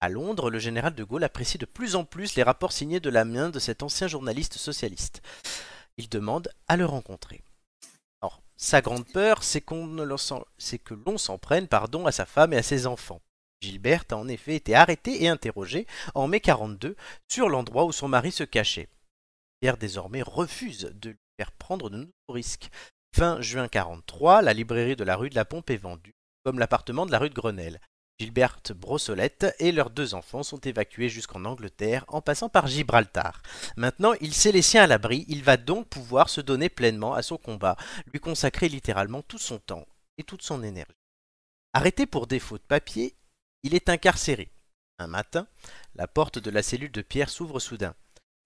À 0.00 0.08
Londres, 0.08 0.50
le 0.50 0.60
général 0.60 0.94
de 0.94 1.02
Gaulle 1.02 1.24
apprécie 1.24 1.58
de 1.58 1.66
plus 1.66 1.96
en 1.96 2.04
plus 2.04 2.36
les 2.36 2.44
rapports 2.44 2.72
signés 2.72 3.00
de 3.00 3.10
la 3.10 3.24
main 3.24 3.50
de 3.50 3.58
cet 3.58 3.82
ancien 3.82 4.06
journaliste 4.06 4.54
socialiste. 4.54 5.20
Il 5.96 6.08
demande 6.08 6.48
à 6.68 6.76
le 6.76 6.86
rencontrer. 6.86 7.42
Sa 8.56 8.80
grande 8.80 9.06
peur, 9.08 9.42
c'est 9.42 9.64
c'est 10.58 10.78
que 10.78 10.94
l'on 10.94 11.18
s'en 11.18 11.36
prenne 11.36 11.66
pardon, 11.66 12.06
à 12.06 12.12
sa 12.12 12.24
femme 12.24 12.52
et 12.52 12.58
à 12.58 12.62
ses 12.62 12.86
enfants. 12.86 13.20
Gilberte 13.62 14.12
a 14.12 14.16
en 14.16 14.28
effet 14.28 14.56
été 14.56 14.74
arrêtée 14.74 15.22
et 15.22 15.28
interrogée 15.28 15.86
en 16.14 16.26
mai 16.26 16.40
42 16.40 16.96
sur 17.28 17.48
l'endroit 17.48 17.84
où 17.84 17.92
son 17.92 18.08
mari 18.08 18.32
se 18.32 18.44
cachait. 18.44 18.88
Pierre 19.60 19.76
désormais 19.76 20.22
refuse 20.22 20.90
de 20.94 21.10
lui 21.10 21.18
faire 21.38 21.52
prendre 21.52 21.88
de 21.88 21.98
nouveaux 21.98 22.12
risques. 22.28 22.70
Fin 23.14 23.40
juin 23.40 23.68
43, 23.68 24.42
la 24.42 24.52
librairie 24.52 24.96
de 24.96 25.04
la 25.04 25.16
rue 25.16 25.30
de 25.30 25.34
la 25.34 25.44
Pompe 25.44 25.70
est 25.70 25.76
vendue, 25.76 26.14
comme 26.44 26.58
l'appartement 26.58 27.06
de 27.06 27.12
la 27.12 27.18
rue 27.18 27.30
de 27.30 27.34
Grenelle. 27.34 27.80
Gilberte 28.18 28.72
Brossolette 28.72 29.54
et 29.58 29.72
leurs 29.72 29.90
deux 29.90 30.14
enfants 30.14 30.42
sont 30.42 30.60
évacués 30.60 31.08
jusqu'en 31.08 31.44
Angleterre 31.44 32.04
en 32.08 32.20
passant 32.20 32.48
par 32.48 32.66
Gibraltar. 32.66 33.42
Maintenant, 33.76 34.12
il 34.20 34.34
sait 34.34 34.52
les 34.52 34.62
siens 34.62 34.84
à 34.84 34.86
l'abri, 34.86 35.24
il 35.28 35.42
va 35.42 35.56
donc 35.56 35.88
pouvoir 35.88 36.28
se 36.28 36.40
donner 36.40 36.68
pleinement 36.68 37.14
à 37.14 37.22
son 37.22 37.36
combat, 37.36 37.76
lui 38.12 38.20
consacrer 38.20 38.68
littéralement 38.68 39.22
tout 39.22 39.38
son 39.38 39.58
temps 39.58 39.86
et 40.18 40.22
toute 40.22 40.42
son 40.42 40.62
énergie. 40.62 40.92
Arrêté 41.72 42.06
pour 42.06 42.26
défaut 42.26 42.58
de 42.58 42.62
papier, 42.62 43.16
il 43.62 43.74
est 43.74 43.88
incarcéré. 43.88 44.50
Un 44.98 45.06
matin, 45.06 45.46
la 45.94 46.06
porte 46.06 46.38
de 46.38 46.50
la 46.50 46.62
cellule 46.62 46.92
de 46.92 47.02
Pierre 47.02 47.30
s'ouvre 47.30 47.60
soudain. 47.60 47.94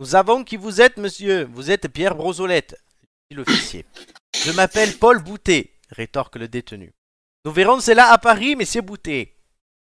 Nous 0.00 0.06
savons 0.06 0.44
qui 0.44 0.56
vous 0.56 0.80
êtes, 0.80 0.98
monsieur. 0.98 1.44
Vous 1.44 1.70
êtes 1.70 1.88
Pierre 1.88 2.14
Brosolette, 2.14 2.76
dit 3.30 3.36
l'officier. 3.36 3.86
Je 4.44 4.52
m'appelle 4.52 4.96
Paul 4.98 5.22
Boutet, 5.22 5.72
rétorque 5.90 6.36
le 6.36 6.48
détenu. 6.48 6.92
Nous 7.44 7.52
verrons 7.52 7.80
cela 7.80 8.10
à 8.10 8.18
Paris, 8.18 8.56
messieurs 8.56 8.82
Boutet. 8.82 9.36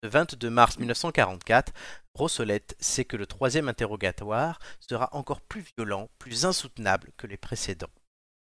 Le 0.04 0.10
22 0.10 0.50
mars 0.50 0.78
1944, 0.78 1.74
Brossolette 2.14 2.76
sait 2.80 3.06
que 3.06 3.18
le 3.18 3.26
troisième 3.26 3.68
interrogatoire 3.68 4.60
sera 4.80 5.10
encore 5.14 5.42
plus 5.42 5.66
violent, 5.76 6.10
plus 6.20 6.46
insoutenable 6.46 7.12
que 7.18 7.26
les 7.26 7.38
précédents. 7.38 7.90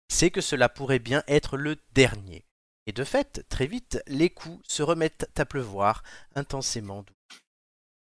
Il 0.10 0.16
sait 0.16 0.32
que 0.32 0.42
cela 0.42 0.70
pourrait 0.70 1.00
bien 1.00 1.24
être 1.28 1.58
le 1.58 1.78
dernier. 1.94 2.46
Et 2.90 2.92
de 2.92 3.04
fait, 3.04 3.46
très 3.50 3.68
vite, 3.68 4.02
les 4.08 4.32
coups 4.32 4.68
se 4.68 4.82
remettent 4.82 5.30
à 5.38 5.46
pleuvoir 5.46 6.02
intensément 6.34 7.04
doux. 7.04 7.14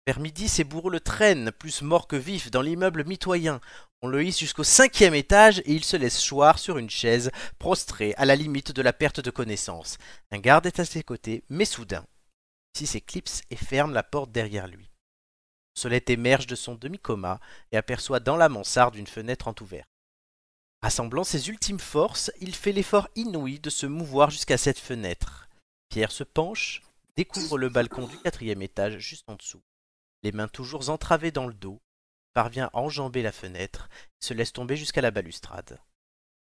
Vers 0.05 0.19
midi, 0.19 0.49
c'est 0.49 0.69
le 0.69 0.99
traîne, 0.99 1.53
plus 1.53 1.81
mort 1.81 2.09
que 2.09 2.17
vif, 2.17 2.51
dans 2.51 2.61
l'immeuble 2.61 3.05
mitoyen. 3.05 3.61
On 4.01 4.09
le 4.09 4.21
hisse 4.21 4.37
jusqu'au 4.37 4.65
cinquième 4.65 5.15
étage 5.15 5.59
et 5.59 5.71
il 5.71 5.85
se 5.85 5.95
laisse 5.95 6.21
choir 6.21 6.59
sur 6.59 6.77
une 6.77 6.89
chaise, 6.89 7.31
prostré, 7.57 8.15
à 8.17 8.25
la 8.25 8.35
limite 8.35 8.73
de 8.73 8.81
la 8.81 8.91
perte 8.91 9.21
de 9.21 9.31
connaissance. 9.31 9.97
Un 10.33 10.39
garde 10.39 10.65
est 10.65 10.81
à 10.81 10.83
ses 10.83 11.03
côtés, 11.03 11.45
mais 11.47 11.63
soudain, 11.63 12.05
si 12.75 12.85
s'éclipse 12.85 13.43
et 13.51 13.55
ferme 13.55 13.93
la 13.93 14.03
porte 14.03 14.33
derrière 14.33 14.67
lui. 14.67 14.91
Solette 15.73 16.09
émerge 16.09 16.47
de 16.47 16.55
son 16.55 16.75
demi-coma 16.75 17.39
et 17.71 17.77
aperçoit 17.77 18.19
dans 18.19 18.35
la 18.35 18.49
mansarde 18.49 18.97
une 18.97 19.07
fenêtre 19.07 19.47
entr'ouverte. 19.47 19.87
Rassemblant 20.85 21.23
ses 21.23 21.49
ultimes 21.49 21.79
forces, 21.79 22.31
il 22.41 22.53
fait 22.53 22.71
l'effort 22.71 23.09
inouï 23.15 23.59
de 23.59 23.71
se 23.71 23.87
mouvoir 23.87 24.29
jusqu'à 24.29 24.59
cette 24.59 24.77
fenêtre. 24.77 25.49
Pierre 25.89 26.11
se 26.11 26.23
penche, 26.23 26.83
découvre 27.15 27.57
le 27.57 27.69
balcon 27.69 28.05
du 28.05 28.19
quatrième 28.19 28.61
étage 28.61 28.99
juste 28.99 29.27
en 29.27 29.33
dessous. 29.33 29.63
Les 30.21 30.31
mains 30.31 30.47
toujours 30.47 30.91
entravées 30.91 31.31
dans 31.31 31.47
le 31.47 31.55
dos, 31.55 31.81
parvient 32.35 32.69
à 32.71 32.77
enjamber 32.77 33.23
la 33.23 33.31
fenêtre 33.31 33.89
et 34.21 34.25
se 34.27 34.35
laisse 34.35 34.53
tomber 34.53 34.77
jusqu'à 34.77 35.01
la 35.01 35.09
balustrade. 35.09 35.79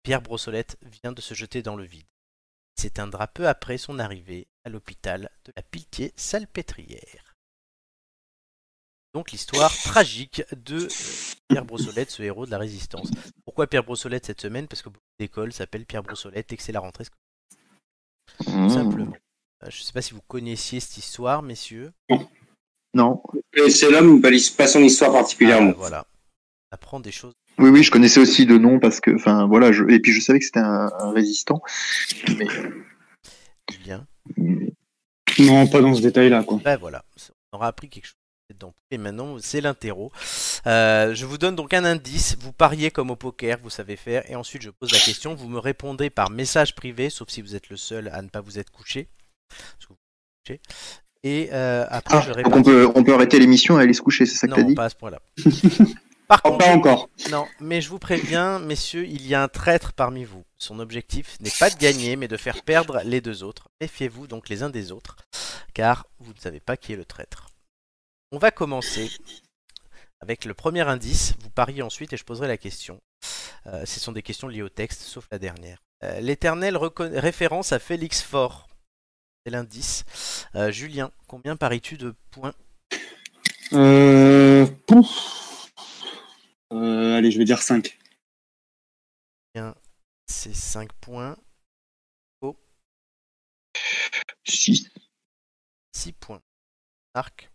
Pierre 0.02 0.24
Brossolette 0.24 0.76
vient 0.82 1.12
de 1.12 1.22
se 1.22 1.36
jeter 1.36 1.62
dans 1.62 1.76
le 1.76 1.84
vide. 1.84 2.08
Il 2.78 2.82
s'éteindra 2.82 3.28
peu 3.28 3.48
après 3.48 3.78
son 3.78 4.00
arrivée 4.00 4.48
à 4.64 4.70
l'hôpital 4.70 5.30
de 5.46 5.54
la 5.56 5.62
Pitié-Salpêtrière. 5.62 7.36
Donc 9.14 9.32
l'histoire 9.32 9.76
tragique 9.84 10.42
de 10.54 10.88
Pierre 11.48 11.66
Brossolette, 11.66 12.10
ce 12.10 12.24
héros 12.24 12.46
de 12.48 12.52
la 12.52 12.58
résistance. 12.58 13.12
Pourquoi 13.62 13.70
Pierre 13.70 13.84
Brossolette 13.84 14.26
cette 14.26 14.42
semaine? 14.42 14.68
Parce 14.68 14.82
que 14.82 14.90
beaucoup 14.90 15.06
d'écoles 15.20 15.54
s'appellent 15.54 15.86
Pierre 15.86 16.02
Brossolette 16.02 16.52
et 16.52 16.58
que 16.58 16.64
c'est 16.64 16.72
la 16.72 16.80
rentrée 16.80 17.04
scolaire. 17.04 18.58
Mmh. 18.60 18.70
Simplement. 18.70 19.14
Euh, 19.64 19.68
Je 19.70 19.82
ne 19.82 19.84
sais 19.84 19.94
pas 19.94 20.02
si 20.02 20.16
vous 20.16 20.22
connaissiez 20.28 20.80
cette 20.80 20.98
histoire, 20.98 21.44
messieurs. 21.44 21.92
Non. 22.96 23.22
Et 23.54 23.70
C'est 23.70 23.92
l'homme, 23.92 24.20
pas 24.20 24.66
son 24.66 24.80
histoire 24.80 25.12
particulièrement. 25.12 25.74
Ah, 25.76 25.78
voilà. 25.78 26.08
On 26.72 26.74
apprend 26.76 27.00
des 27.00 27.12
choses. 27.12 27.34
Oui, 27.60 27.70
oui, 27.70 27.84
je 27.84 27.92
connaissais 27.92 28.20
aussi 28.20 28.48
de 28.48 28.58
nom 28.58 28.80
parce 28.80 29.00
que, 29.00 29.12
enfin, 29.14 29.46
voilà, 29.46 29.72
je... 29.72 29.84
et 29.92 30.00
puis 30.00 30.12
je 30.12 30.22
savais 30.22 30.40
que 30.40 30.46
c'était 30.46 30.58
un, 30.60 30.90
un 30.98 31.12
résistant. 31.12 31.62
Mais 32.40 32.48
Bien. 33.84 34.08
Non, 35.38 35.68
pas 35.68 35.82
dans 35.82 35.94
ce 35.94 36.02
détail-là, 36.02 36.44
quoi. 36.46 36.60
Ben 36.64 36.78
voilà. 36.78 37.06
On 37.54 37.58
aura 37.58 37.68
appris 37.68 37.90
quelque 37.90 38.06
chose. 38.06 38.16
Et 38.92 38.98
maintenant, 38.98 39.38
c'est 39.40 39.62
l'interro. 39.62 40.12
Euh, 40.68 41.14
je 41.16 41.26
vous 41.26 41.38
donne 41.38 41.56
donc 41.56 41.74
un 41.74 41.86
indice. 41.86 42.38
Vous 42.40 42.54
pariez 42.54 42.92
comme 42.92 43.12
au 43.12 43.16
poker, 43.16 43.58
vous 43.62 43.70
savez 43.70 43.96
faire. 43.96 44.30
Et 44.30 44.36
ensuite, 44.36 44.62
je 44.62 44.70
pose 44.70 44.92
la 44.92 45.00
question. 45.00 45.36
Vous 45.36 45.48
me 45.50 45.60
répondez 45.60 46.10
par 46.10 46.30
message 46.30 46.76
privé, 46.76 47.10
sauf 47.10 47.30
si 47.30 47.42
vous 47.42 47.56
êtes 47.56 47.70
le 47.70 47.78
seul 47.78 48.10
à 48.14 48.22
ne 48.22 48.30
pas 48.30 48.42
vous 48.42 48.60
être 48.60 48.72
couché. 48.72 49.08
Et 51.24 51.50
euh, 51.54 51.86
après, 51.90 52.18
ah, 52.18 52.22
je 52.22 52.32
réponds. 52.32 52.52
on 52.58 52.64
peut, 52.64 52.92
on 52.96 53.04
peut 53.04 53.14
arrêter 53.14 53.38
l'émission 53.40 53.80
et 53.80 53.84
aller 53.84 53.94
se 53.94 54.02
coucher, 54.02 54.26
c'est 54.26 54.38
ça 54.38 54.48
que 54.48 54.60
Non, 54.60 54.68
dit 54.68 54.74
pas 54.74 54.86
à 54.86 54.90
ce 54.90 54.96
point-là. 54.96 55.22
Par 56.28 56.40
Oh, 56.46 56.52
contre, 56.52 56.66
pas 56.66 56.72
encore. 56.72 57.10
non, 57.30 57.46
mais 57.60 57.82
je 57.82 57.90
vous 57.90 58.00
préviens, 58.00 58.58
messieurs, 58.58 59.06
il 59.06 59.28
y 59.28 59.36
a 59.36 59.44
un 59.44 59.50
traître 59.50 59.92
parmi 59.92 60.24
vous. 60.24 60.46
Son 60.58 60.80
objectif 60.80 61.38
n'est 61.42 61.52
pas 61.60 61.70
de 61.70 61.76
gagner, 61.76 62.16
mais 62.16 62.30
de 62.30 62.38
faire 62.38 62.64
perdre 62.64 63.02
les 63.04 63.20
deux 63.20 63.44
autres. 63.44 63.68
Méfiez-vous 63.82 64.28
donc 64.28 64.48
les 64.48 64.64
uns 64.64 64.70
des 64.70 64.94
autres, 64.94 65.18
car 65.74 66.08
vous 66.20 66.32
ne 66.34 66.40
savez 66.40 66.62
pas 66.62 66.78
qui 66.78 66.94
est 66.94 66.96
le 66.96 67.04
traître. 67.04 67.51
On 68.32 68.38
va 68.38 68.52
commencer 68.52 69.10
avec 70.22 70.46
le 70.46 70.54
premier 70.54 70.82
indice. 70.82 71.34
Vous 71.40 71.50
pariez 71.50 71.82
ensuite 71.82 72.14
et 72.14 72.18
je 72.18 72.24
poserai 72.24 72.48
la 72.48 72.58
question. 72.58 73.02
Euh, 73.68 73.86
ce 73.86 74.00
sont 74.00 74.14
des 74.14 74.22
questions 74.24 74.48
liées 74.48 74.62
au 74.62 74.70
texte, 74.70 75.02
sauf 75.02 75.28
la 75.32 75.38
dernière. 75.40 75.84
Euh, 76.04 76.20
L'éternelle 76.22 76.78
référence 76.78 77.74
à 77.74 77.80
Félix 77.80 78.22
Faure. 78.22 78.68
C'est 79.46 79.52
l'indice. 79.52 80.06
Euh, 80.56 80.72
Julien, 80.72 81.12
combien 81.28 81.58
paries-tu 81.58 81.98
de 81.98 82.16
points? 82.32 82.54
Euh, 83.74 84.66
pouf. 84.88 85.70
Euh, 86.72 87.18
allez, 87.18 87.32
je 87.32 87.38
vais 87.38 87.46
dire 87.46 87.62
5. 87.62 87.98
C'est 90.28 90.56
5 90.56 90.92
points. 90.94 91.38
Si. 94.48 94.88
6 95.94 96.14
points. 96.14 96.42
Marc? 97.14 97.52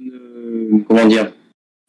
Euh, 0.00 0.84
comment 0.86 1.06
dire? 1.06 1.32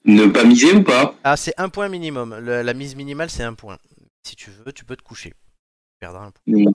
Ne 0.05 0.27
pas 0.27 0.43
miser 0.45 0.73
ou 0.73 0.83
pas? 0.83 1.15
Ah, 1.23 1.35
c'est 1.35 1.53
un 1.57 1.69
point 1.69 1.89
minimum. 1.89 2.37
Le- 2.39 2.61
la 2.61 2.73
mise 2.73 2.95
minimale, 2.95 3.29
c'est 3.29 3.43
un 3.43 3.53
point. 3.53 3.77
Si 4.23 4.35
tu 4.35 4.49
veux, 4.51 4.71
tu 4.71 4.85
peux 4.85 4.95
te 4.95 5.01
coucher. 5.03 5.29
Tu 5.31 5.97
perdras 5.99 6.25
un 6.25 6.31
point. 6.31 6.71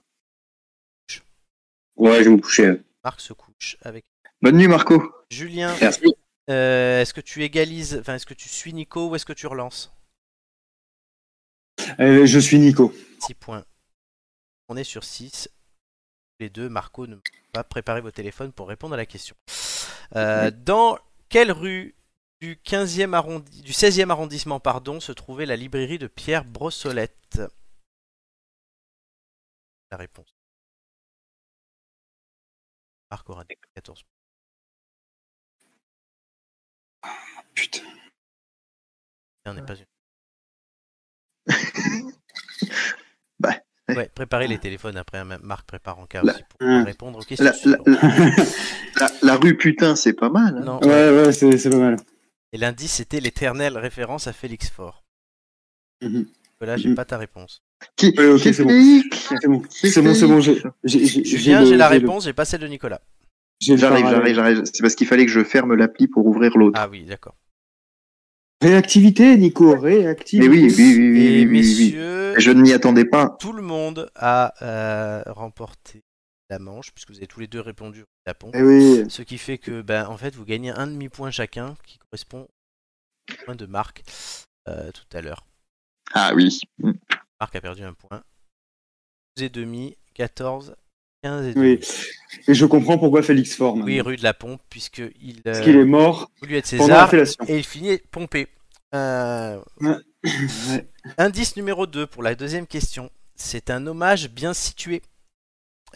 Ouais, 1.95 2.23
je 2.23 2.29
vais 2.29 2.35
me 2.35 2.41
coucher. 2.41 2.81
Marc 3.03 3.21
se 3.21 3.33
couche 3.33 3.77
avec 3.81 4.05
Bonne 4.41 4.57
nuit, 4.57 4.67
Marco. 4.67 5.01
Julien. 5.29 5.75
Merci. 5.79 6.13
euh, 6.49 7.01
est-ce 7.01 7.13
que 7.13 7.21
tu 7.21 7.43
égalises, 7.43 7.97
enfin, 7.99 8.15
est-ce 8.15 8.25
que 8.25 8.33
tu 8.33 8.49
suis 8.49 8.73
Nico 8.73 9.09
ou 9.09 9.15
est-ce 9.15 9.25
que 9.25 9.33
tu 9.33 9.47
relances? 9.47 9.93
Euh, 11.99 12.25
je 12.25 12.39
suis 12.39 12.59
Nico. 12.59 12.93
6 13.25 13.33
points. 13.35 13.63
On 14.69 14.75
est 14.77 14.83
sur 14.83 15.03
6. 15.03 15.49
Les 16.39 16.49
deux, 16.49 16.67
Marco 16.69 17.07
ne 17.07 17.15
pas 17.53 17.63
préparer 17.63 18.01
vos 18.01 18.11
téléphones 18.11 18.51
pour 18.51 18.67
répondre 18.67 18.93
à 18.95 18.97
la 18.97 19.05
question. 19.05 19.35
Euh, 20.15 20.51
dans 20.51 20.97
quelle 21.33 21.51
rue 21.51 21.95
du 22.41 22.57
15e 22.57 23.15
arrondi- 23.15 23.63
du 23.63 23.71
16e 23.71 24.11
arrondissement 24.11 24.59
pardon, 24.59 24.99
se 24.99 25.11
trouvait 25.11 25.47
la 25.47 25.55
librairie 25.55 25.97
de 25.97 26.05
Pierre 26.05 26.45
Brossolette? 26.45 27.41
La 29.89 29.97
réponse. 29.97 30.31
Marc 33.09 33.27
aura 33.31 33.45
des 33.45 33.57
14 33.73 34.03
Putain. 37.55 37.81
On 39.45 39.55
n'est 39.55 39.65
pas 39.65 39.75
une. 39.75 39.87
Ouais. 43.89 44.09
Préparez 44.15 44.47
les 44.47 44.57
téléphones 44.59 44.95
après. 44.97 45.17
hein, 45.19 45.27
Marc 45.43 45.65
prépare 45.67 45.99
en 45.99 46.05
cas 46.05 46.21
La- 46.23 46.33
aussi 46.33 46.43
pour 46.49 46.67
Hum. 46.67 46.83
répondre 46.83 47.19
aux 47.19 47.23
questions. 47.23 47.43
La, 47.45 47.51
la, 47.51 47.57
suivantes. 47.57 47.87
la, 47.87 47.95
la- 48.99 49.11
la 49.21 49.35
rue 49.35 49.57
putain, 49.57 49.95
c'est 49.95 50.13
pas 50.13 50.29
mal. 50.29 50.57
hein. 50.57 50.61
Non, 50.63 50.79
Ouais, 50.81 51.09
ouais, 51.25 51.33
c'est 51.33 51.57
c'est 51.57 51.69
pas 51.69 51.77
mal. 51.77 51.97
Et 52.53 52.57
l'indice 52.57 52.93
c'était 52.93 53.19
l'éternelle 53.19 53.77
référence 53.77 54.27
à 54.27 54.33
Félix 54.33 54.69
Faure. 54.69 55.03
Mhm. 56.01 56.27
Là, 56.61 56.77
j'ai 56.77 56.87
Mhm. 56.89 56.95
pas 56.95 57.03
ta 57.03 57.17
réponse. 57.17 57.61
Qui, 57.97 58.13
Ouais, 58.17 58.27
ok, 58.29 58.39
qui 58.41 58.53
c'est 58.53 58.63
bon. 58.63 58.69
C'est 59.29 59.47
bon, 59.49 59.63
c'est 59.69 60.01
bon, 60.01 60.13
c'est 60.13 60.27
bon. 60.27 60.39
J'ai 60.39 60.61
j'ai- 60.85 61.05
j'ai- 61.05 61.23
Julien, 61.25 61.59
le- 61.61 61.65
j'ai 61.65 61.75
la 61.75 61.89
réponse, 61.89 62.23
j'ai 62.23 62.31
pas 62.31 62.45
celle 62.45 62.61
de 62.61 62.67
Nicolas. 62.67 63.01
J'arrive, 63.59 64.05
j'arrive, 64.09 64.35
j'arrive. 64.35 64.61
C'est 64.65 64.81
parce 64.81 64.95
qu'il 64.95 65.07
fallait 65.07 65.25
que 65.25 65.31
je 65.31 65.43
ferme 65.43 65.73
l'appli 65.75 66.07
pour 66.07 66.25
ouvrir 66.25 66.57
l'autre. 66.57 66.79
Ah 66.81 66.87
oui, 66.89 67.03
d'accord. 67.03 67.35
Réactivité, 68.63 69.37
Nico, 69.37 69.77
réactivité. 69.77 70.47
Mais 70.47 70.55
oui, 70.55 70.73
oui, 70.77 70.95
oui, 70.97 71.11
oui, 71.11 71.19
Et 71.19 71.29
oui, 71.29 71.35
oui, 71.35 71.45
oui. 71.45 71.45
messieurs, 71.51 72.33
Je 72.39 72.51
ne 72.51 72.61
m'y 72.61 72.71
attendais 72.71 73.03
pas. 73.03 73.35
tout 73.39 73.51
le 73.51 73.61
monde 73.61 74.09
a 74.15 74.53
euh, 74.61 75.21
remporté 75.33 76.01
la 76.49 76.59
manche, 76.59 76.91
puisque 76.93 77.09
vous 77.09 77.17
avez 77.17 77.27
tous 77.27 77.41
les 77.41 77.47
deux 77.47 77.59
répondu 77.59 78.05
la 78.25 78.33
pompe. 78.33 78.55
Eh 78.55 78.61
oui. 78.63 79.03
Ce 79.09 79.21
qui 79.21 79.37
fait 79.37 79.57
que, 79.57 79.81
ben, 79.81 80.07
en 80.07 80.15
fait, 80.17 80.33
vous 80.35 80.45
gagnez 80.45 80.69
un 80.71 80.87
demi-point 80.87 81.29
chacun, 81.29 81.75
qui 81.85 81.97
correspond 81.97 82.47
au 83.29 83.45
point 83.45 83.55
de 83.55 83.65
Marc 83.65 84.01
euh, 84.69 84.91
tout 84.91 85.17
à 85.17 85.21
l'heure. 85.21 85.45
Ah 86.13 86.31
oui. 86.33 86.61
Marc 87.41 87.55
a 87.55 87.59
perdu 87.61 87.83
un 87.83 87.93
point. 87.93 88.23
12 89.35 89.45
et 89.45 89.49
demi, 89.49 89.97
14, 90.13 90.75
15 91.23 91.47
et. 91.47 91.53
Oui. 91.59 91.79
Et 92.47 92.53
je 92.53 92.65
comprends 92.65 92.97
pourquoi 92.97 93.23
Félix 93.23 93.55
forme. 93.55 93.83
Oui, 93.83 94.01
rue 94.01 94.17
de 94.17 94.23
la 94.23 94.33
Pompe, 94.33 94.61
puisque 94.69 95.01
il 95.21 95.41
Parce 95.41 95.61
qu'il 95.61 95.75
est 95.75 95.85
mort 95.85 96.29
voulu 96.41 96.57
être 96.57 96.65
César 96.65 97.13
et 97.13 97.57
il 97.57 97.63
finit 97.63 97.97
pompé. 98.11 98.47
Euh, 98.93 99.59
Ouais. 99.81 99.95
Indice 101.17 101.55
numéro 101.57 101.87
2 101.87 102.07
pour 102.07 102.23
la 102.23 102.35
deuxième 102.35 102.67
question. 102.67 103.09
C'est 103.35 103.69
un 103.69 103.87
hommage 103.87 104.29
bien 104.29 104.53
situé. 104.53 105.01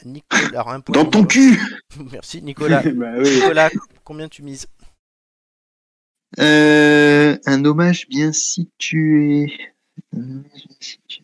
Nicolas, 0.05 0.47
alors, 0.49 0.69
un 0.69 0.79
point 0.79 0.93
Dans 0.93 1.09
ton 1.09 1.25
cul 1.25 1.59
Merci 2.11 2.41
Nicolas. 2.41 2.83
bah 2.95 3.13
oui. 3.17 3.29
Nicolas, 3.29 3.69
combien 4.03 4.27
tu 4.27 4.43
mises 4.43 4.67
euh, 6.39 7.37
Un 7.45 7.65
hommage 7.65 8.07
bien 8.07 8.31
situé. 8.31 9.51
Un 10.15 10.19
hommage 10.19 10.67
bien 10.67 10.77
situé. 10.79 11.23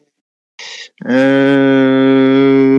Euh, 1.05 2.77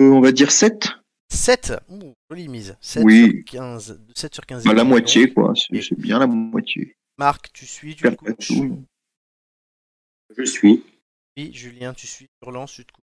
on 0.00 0.20
va 0.20 0.32
dire 0.32 0.50
7 0.50 0.88
7 1.28 1.72
Ouh, 1.88 2.14
jolie 2.30 2.48
mise. 2.48 2.76
7 2.80 3.04
Oui. 3.04 3.42
sur 3.48 3.58
15. 3.60 4.00
7 4.14 4.34
sur 4.34 4.46
15. 4.46 4.64
bah, 4.64 4.74
La 4.74 4.84
moitié, 4.84 5.32
quoi. 5.32 5.52
C'est 5.56 5.98
bien 5.98 6.18
la 6.18 6.26
moitié. 6.26 6.96
Marc, 7.18 7.52
tu 7.52 7.66
suis, 7.66 7.96
couches. 7.96 8.46
tout. 8.46 8.82
Je 10.36 10.44
suis. 10.44 10.84
Oui, 11.36 11.50
Julien, 11.52 11.94
tu 11.94 12.06
suis, 12.06 12.26
tu 12.26 12.46
relances, 12.48 12.72
tu 12.74 12.84
te 12.84 12.92
couches. 12.92 13.02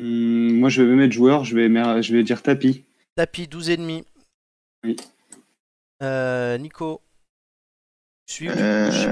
Hum, 0.00 0.58
moi, 0.58 0.68
je 0.68 0.82
vais 0.82 0.88
me 0.88 0.96
mettre 0.96 1.12
joueur. 1.12 1.44
Je 1.44 1.54
vais, 1.56 1.68
mer- 1.68 2.00
je 2.02 2.12
vais 2.14 2.22
dire 2.22 2.42
tapis. 2.42 2.84
Tapis, 3.16 3.48
12 3.48 3.70
et 3.70 3.76
demi. 3.76 4.04
Oui. 4.84 4.96
Euh, 6.02 6.56
Nico. 6.58 7.02
Tu 8.26 8.34
suis 8.34 8.48
ou 8.48 8.52
tu 8.52 8.56
te 8.58 8.86
couches? 8.86 9.06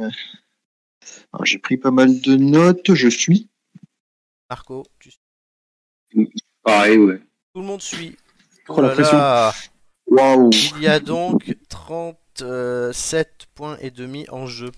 Euh... 0.00 0.10
J'ai 1.44 1.58
pris 1.58 1.76
pas 1.76 1.90
mal 1.92 2.20
de 2.20 2.36
notes. 2.36 2.92
Je 2.94 3.08
suis. 3.08 3.48
Marco, 4.50 4.84
tu 4.98 5.10
suis. 5.12 6.30
Pareil, 6.64 6.98
ouais. 6.98 7.18
Tout 7.54 7.60
le 7.60 7.66
monde 7.66 7.80
suit. 7.82 8.16
Oh, 8.68 8.80
la 8.80 8.88
là 8.88 8.94
pression. 8.94 9.16
là. 9.16 9.52
Waouh. 10.08 10.50
Il 10.76 10.82
y 10.82 10.88
a 10.88 10.98
donc 10.98 11.54
37 11.68 13.46
points 13.54 13.76
et 13.80 13.90
demi 13.92 14.26
en 14.28 14.46
jeu. 14.46 14.72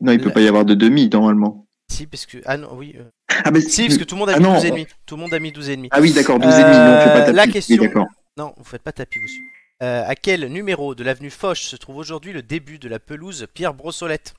Non, 0.00 0.12
il 0.12 0.20
peut 0.20 0.32
pas 0.32 0.40
y 0.40 0.48
avoir 0.48 0.64
de 0.64 0.74
demi 0.74 1.08
normalement. 1.08 1.66
Si, 1.90 2.06
parce 2.06 2.24
que. 2.26 2.38
Ah 2.46 2.56
non, 2.56 2.74
oui. 2.74 2.94
euh, 2.96 3.04
Ah, 3.44 3.50
mais 3.50 3.60
Si, 3.60 3.86
parce 3.86 3.98
que 3.98 4.04
tout 4.04 4.14
le 4.14 4.20
monde 4.20 4.30
a 4.30 4.34
Ah 4.34 4.38
mis 4.38 4.44
non. 4.44 4.54
12 4.54 4.64
et 4.64 4.70
demi. 4.70 4.86
Tout 5.04 5.16
le 5.16 5.20
monde 5.22 5.34
a 5.34 5.38
mis 5.38 5.52
12 5.52 5.68
et 5.70 5.76
demi. 5.76 5.88
Ah 5.92 6.00
oui, 6.00 6.12
d'accord, 6.12 6.38
12 6.38 6.54
et 6.54 6.62
demi, 6.62 6.74
non, 6.74 6.96
on 6.96 7.00
fait 7.00 7.06
pas 7.06 7.20
Euh, 7.20 7.24
tapis. 7.26 7.36
la 7.36 7.46
question-. 7.48 8.06
Non, 8.38 8.54
vous 8.56 8.64
faites 8.64 8.82
pas 8.82 8.92
tapis 8.92 9.20
dessus. 9.20 9.52
Euh, 9.82 10.04
à 10.06 10.14
quel 10.14 10.46
numéro 10.46 10.94
de 10.94 11.04
l'avenue 11.04 11.30
Foch 11.30 11.58
se 11.60 11.76
trouve 11.76 11.96
aujourd'hui 11.96 12.32
le 12.32 12.42
début 12.42 12.78
de 12.78 12.88
la 12.88 12.98
pelouse 12.98 13.46
Pierre 13.52 13.74
Brossolette? 13.74 14.34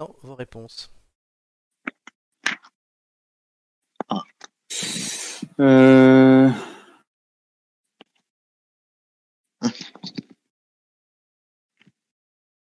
Non, 0.00 0.14
vos 0.22 0.34
réponses. 0.36 0.90
Euh... 5.60 6.50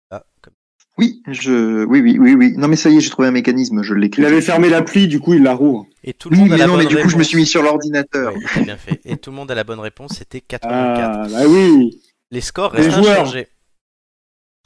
Ah, 0.10 0.24
comme... 0.42 0.54
Oui, 0.98 1.22
je, 1.28 1.84
oui, 1.86 2.02
oui, 2.02 2.18
oui, 2.20 2.34
oui. 2.36 2.54
Non, 2.58 2.68
mais 2.68 2.76
ça 2.76 2.90
y 2.90 2.98
est, 2.98 3.02
j'ai 3.02 3.10
trouvé 3.10 3.28
un 3.28 3.32
mécanisme, 3.32 3.82
je 3.84 3.94
l'écris. 3.94 4.22
Il 4.22 4.26
avait 4.26 4.42
fermé 4.42 4.70
l'appli, 4.70 5.08
du 5.08 5.20
coup 5.20 5.34
il 5.34 5.44
la 5.44 5.54
rouvre. 5.54 5.86
Et 6.04 6.14
tout 6.14 6.30
le 6.30 6.36
Oui, 6.36 6.42
monde 6.42 6.54
a 6.54 6.58
mais 6.58 6.58
la 6.58 6.68
non, 6.68 6.74
bonne 6.74 6.84
mais 6.84 6.86
du 6.86 6.98
coup, 6.98 7.10
je 7.10 7.18
me 7.18 7.24
réponse. 7.24 7.28
suis 7.28 7.38
mis 7.38 7.46
sur 7.46 7.62
l'ordinateur. 7.62 8.34
Bien 8.64 8.78
fait. 8.78 9.02
Et 9.06 9.18
tout 9.18 9.30
le 9.30 9.36
monde 9.36 9.52
a 9.52 9.56
la 9.56 9.64
bonne 9.64 9.80
réponse, 9.80 10.14
c'était 10.18 10.42
84. 10.42 11.20
Ah 11.26 11.28
bah 11.30 11.48
oui, 11.48 12.02
Les 12.32 12.42
scores 12.42 12.74
Les 12.76 12.88
restent 12.88 12.92
joueurs. 12.92 13.22
inchangés. 13.22 13.48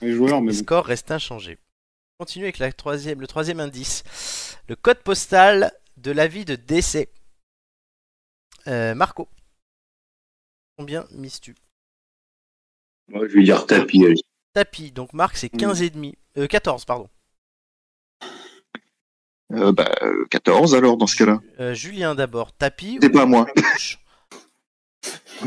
les 0.02 0.14
joueurs, 0.14 0.42
mais 0.42 0.52
Les 0.52 0.58
scores 0.58 0.86
restent 0.86 1.12
inchangés. 1.12 1.58
On 2.20 2.24
continue 2.24 2.46
avec 2.46 2.60
la 2.60 2.72
troisième, 2.72 3.20
le 3.20 3.28
troisième 3.28 3.60
indice. 3.60 4.04
Le 4.70 4.76
code 4.76 5.00
postal 5.00 5.72
de 5.98 6.12
la 6.12 6.28
vie 6.28 6.46
de 6.46 6.56
décès. 6.56 7.10
Euh, 8.68 8.96
Marco. 8.96 9.28
Combien 10.78 11.06
mises-tu? 11.12 11.56
Moi, 13.08 13.28
je 13.28 13.34
vais 13.36 13.44
dire 13.44 13.66
tapis. 13.66 14.06
allez. 14.06 14.22
Tapis. 14.54 14.92
Donc 14.92 15.14
Marc, 15.14 15.38
c'est 15.38 15.50
15 15.50 15.82
et 15.82 15.90
demi. 15.90 16.18
Euh, 16.38 16.48
14, 16.48 16.86
pardon. 16.86 17.10
Euh, 19.54 19.72
bah, 19.74 19.92
euh, 20.02 20.26
14 20.30 20.76
alors, 20.76 20.98
dans 20.98 21.08
ce 21.08 21.18
cas-là. 21.18 21.40
Euh, 21.60 21.74
Julien 21.74 22.16
d'abord. 22.16 22.54
Tapis 22.54 22.98
C'est 23.02 23.10
ou 23.10 23.12
pas 23.12 23.26
Moi, 23.26 23.48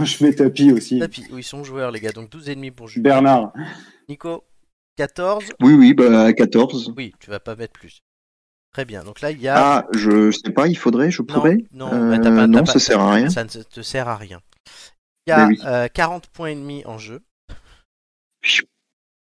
je 0.04 0.24
mets 0.24 0.34
tapis 0.34 0.72
aussi. 0.72 0.98
Tapis. 0.98 1.24
Oui, 1.30 1.40
ils 1.40 1.44
sont 1.44 1.64
joueurs, 1.64 1.90
les 1.90 2.00
gars. 2.00 2.12
Donc 2.12 2.28
12 2.30 2.50
et 2.50 2.54
demi 2.54 2.70
pour 2.70 2.88
Julien. 2.88 3.02
Bernard. 3.02 3.52
Nico, 4.08 4.44
14. 4.96 5.44
Oui, 5.60 5.72
oui, 5.74 5.94
bah, 5.94 6.32
14. 6.32 6.92
Oui, 6.96 7.14
tu 7.18 7.30
vas 7.30 7.40
pas 7.40 7.56
mettre 7.56 7.72
plus. 7.72 8.02
Très 8.74 8.84
bien. 8.84 9.04
Donc 9.04 9.20
là, 9.20 9.30
il 9.30 9.40
y 9.40 9.46
a. 9.48 9.54
Ah, 9.78 9.86
je 9.92 10.30
sais 10.32 10.50
pas, 10.50 10.66
il 10.68 10.74
faudrait, 10.76 11.10
je 11.10 11.22
pourrais. 11.22 11.58
non, 11.72 11.90
Euh, 11.92 12.10
bah, 12.10 12.18
pas- 12.18 12.22
t'as 12.24 12.46
non, 12.48 12.64
pas- 12.64 12.72
ça 12.72 12.78
sert 12.80 13.00
à 13.00 13.14
rien. 13.14 13.30
Ça 13.30 13.44
ne 13.44 13.48
te 13.48 13.80
sert 13.82 14.08
à 14.08 14.16
rien. 14.16 14.42
Il 15.26 15.30
y 15.30 15.32
a 15.32 15.36
Bah 15.38 15.46
oui. 15.48 15.58
euh, 15.64 15.88
40 15.88 16.26
points 16.26 16.48
et 16.48 16.54
demi 16.56 16.84
en 16.84 16.98
jeu. 16.98 17.22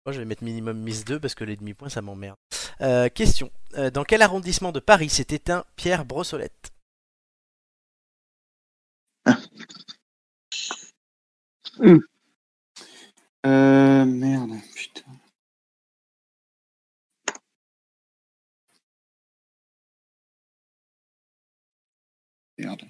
Moi, 0.04 0.12
je 0.12 0.18
vais 0.18 0.24
mettre 0.24 0.44
minimum 0.44 0.76
mise 0.78 1.04
2 1.04 1.18
parce 1.20 1.34
que 1.36 1.44
les 1.44 1.56
demi-points, 1.56 1.88
ça 1.88 2.02
m'emmerde. 2.02 2.36
Euh, 2.80 3.08
question. 3.08 3.50
Euh, 3.78 3.90
dans 3.90 4.04
quel 4.04 4.20
arrondissement 4.22 4.72
de 4.72 4.80
Paris 4.80 5.08
s'est 5.08 5.26
éteint 5.30 5.64
Pierre 5.76 6.04
Brossolette? 6.04 6.72
Euh, 13.46 14.04
merde, 14.04 14.50
Merde. 22.58 22.82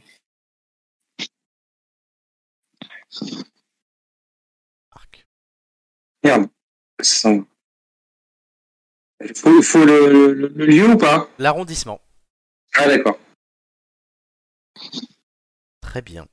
Merde. 6.25 6.49
Il 9.25 9.35
faut, 9.35 9.57
il 9.59 9.63
faut 9.65 9.85
le, 9.85 10.33
le- 10.33 10.49
le 10.49 10.67
lieu 10.67 10.91
ou 10.91 10.97
pas? 10.99 11.29
L'arrondissement. 11.39 12.01
Ah, 12.75 12.87
d'accord. 12.87 13.19
Très 15.81 16.03
bien. 16.03 16.27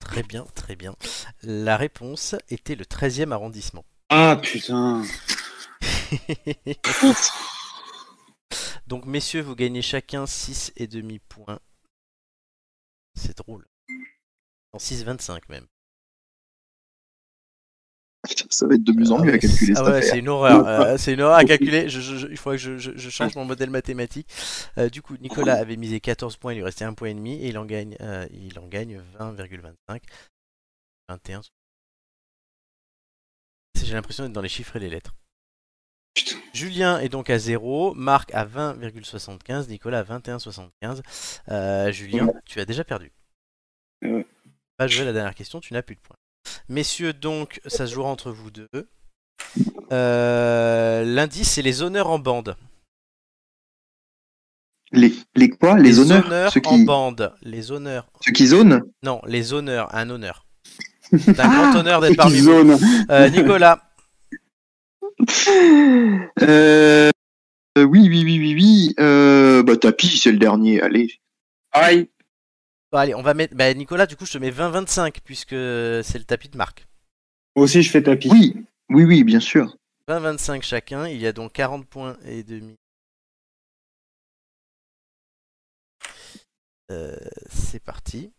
Très 0.00 0.22
bien, 0.22 0.44
très 0.54 0.76
bien. 0.76 0.94
La 1.42 1.76
réponse 1.76 2.34
était 2.48 2.74
le 2.74 2.84
13e 2.84 3.32
arrondissement. 3.32 3.84
Ah 4.10 4.38
putain. 4.40 5.02
Donc, 8.86 9.04
messieurs, 9.04 9.40
vous 9.42 9.56
gagnez 9.56 9.82
chacun 9.82 10.26
6 10.26 10.72
et 10.76 10.86
demi 10.86 11.18
points. 11.18 11.58
C'est 13.14 13.36
drôle. 13.38 13.66
En 14.72 14.78
6,25 14.78 15.42
même. 15.48 15.66
Ça 18.50 18.66
va 18.66 18.74
être 18.74 18.82
de 18.82 18.92
mieux 18.92 19.10
en 19.12 19.20
mieux 19.24 19.34
à 19.34 19.38
calculer 19.38 19.74
Ah 19.76 19.84
ouais, 19.84 20.02
c'est 20.02 20.18
une 20.18 20.28
horreur. 20.28 20.66
euh, 20.66 20.96
c'est 20.98 21.14
une 21.14 21.20
horreur 21.20 21.36
à 21.36 21.44
calculer. 21.44 21.88
Je, 21.88 22.00
je- 22.00 22.16
je- 22.16 22.26
il 22.26 22.36
faudrait 22.36 22.56
que 22.58 22.78
je, 22.78 23.08
change 23.10 23.36
mon 23.36 23.44
modèle 23.44 23.70
mathématique. 23.70 24.28
Euh, 24.78 24.88
du 24.88 25.00
coup, 25.00 25.16
Nicolas 25.18 25.54
avait 25.54 25.76
misé 25.76 26.00
14 26.00 26.36
points, 26.36 26.52
il 26.52 26.56
lui 26.56 26.64
restait 26.64 26.84
un 26.84 26.92
point 26.94 27.08
et 27.10 27.14
demi 27.14 27.34
et 27.34 27.48
il 27.48 27.56
en 27.58 27.64
gagne, 27.64 27.96
euh, 28.00 28.26
il 28.32 28.58
en 28.58 28.66
gagne 28.66 29.00
20,25. 29.18 30.02
21. 31.08 31.40
J'ai 33.80 33.94
l'impression 33.94 34.24
d'être 34.24 34.32
dans 34.32 34.40
les 34.42 34.48
chiffres 34.48 34.74
et 34.74 34.80
les 34.80 34.90
lettres. 34.90 35.14
Julien 36.56 36.98
est 37.00 37.10
donc 37.10 37.28
à 37.28 37.38
0, 37.38 37.92
Marc 37.94 38.34
à 38.34 38.46
20,75, 38.46 39.68
Nicolas 39.68 39.98
à 39.98 40.02
21,75. 40.04 41.02
Euh, 41.50 41.92
Julien, 41.92 42.28
tu 42.46 42.60
as 42.60 42.64
déjà 42.64 42.82
perdu. 42.82 43.12
Pas 44.78 44.86
joué 44.86 45.04
la 45.04 45.12
dernière 45.12 45.34
question, 45.34 45.60
tu 45.60 45.74
n'as 45.74 45.82
plus 45.82 45.96
de 45.96 46.00
points. 46.00 46.16
Messieurs, 46.68 47.12
donc, 47.12 47.60
ça 47.66 47.86
se 47.86 47.92
jouera 47.92 48.08
entre 48.08 48.30
vous 48.30 48.50
deux. 48.50 48.68
Euh, 49.92 51.04
L'indice, 51.04 51.50
c'est 51.52 51.62
les 51.62 51.82
honneurs 51.82 52.08
en 52.08 52.18
bande. 52.18 52.56
Les, 54.92 55.12
les 55.34 55.50
quoi? 55.50 55.78
Les, 55.78 55.98
honneurs, 55.98 56.50
ceux, 56.52 56.62
en 56.64 56.78
qui, 56.78 56.84
bande. 56.84 57.34
Les 57.42 57.70
honneurs. 57.70 58.06
ceux 58.24 58.32
qui 58.32 58.46
zonent? 58.46 58.82
Non, 59.02 59.20
les 59.26 59.52
honneurs, 59.52 59.94
un 59.94 60.08
honneur. 60.08 60.46
C'est 61.18 61.38
un 61.38 61.48
grand 61.48 61.78
honneur 61.78 62.00
d'être 62.00 62.16
parmi 62.16 62.38
vous. 62.38 62.78
Euh, 63.10 63.28
Nicolas, 63.28 63.85
euh, 65.20 66.26
euh, 66.42 67.10
Oui, 67.84 68.08
oui, 68.08 68.22
oui, 68.24 68.38
oui, 68.38 68.54
oui. 68.54 68.94
Euh, 69.00 69.62
bah, 69.62 69.76
tapis, 69.76 70.18
c'est 70.18 70.32
le 70.32 70.38
dernier, 70.38 70.80
allez. 70.80 71.12
Bon, 72.92 72.98
allez, 72.98 73.14
on 73.14 73.22
va 73.22 73.34
mettre. 73.34 73.54
Bah, 73.54 73.72
Nicolas, 73.74 74.06
du 74.06 74.16
coup, 74.16 74.26
je 74.26 74.32
te 74.32 74.38
mets 74.38 74.50
20-25 74.50 75.16
puisque 75.24 75.50
c'est 75.50 76.18
le 76.18 76.24
tapis 76.24 76.48
de 76.48 76.56
Marc. 76.56 76.86
Moi 77.54 77.64
aussi, 77.64 77.82
je 77.82 77.90
fais 77.90 78.02
tapis. 78.02 78.30
Oui, 78.30 78.64
oui, 78.90 79.04
oui, 79.04 79.24
bien 79.24 79.40
sûr. 79.40 79.76
20-25 80.08 80.62
chacun, 80.62 81.08
il 81.08 81.18
y 81.20 81.26
a 81.26 81.32
donc 81.32 81.52
40 81.52 81.86
points 81.86 82.16
et 82.24 82.42
demi. 82.42 82.76
Euh, 86.92 87.16
c'est 87.50 87.82
parti. 87.82 88.32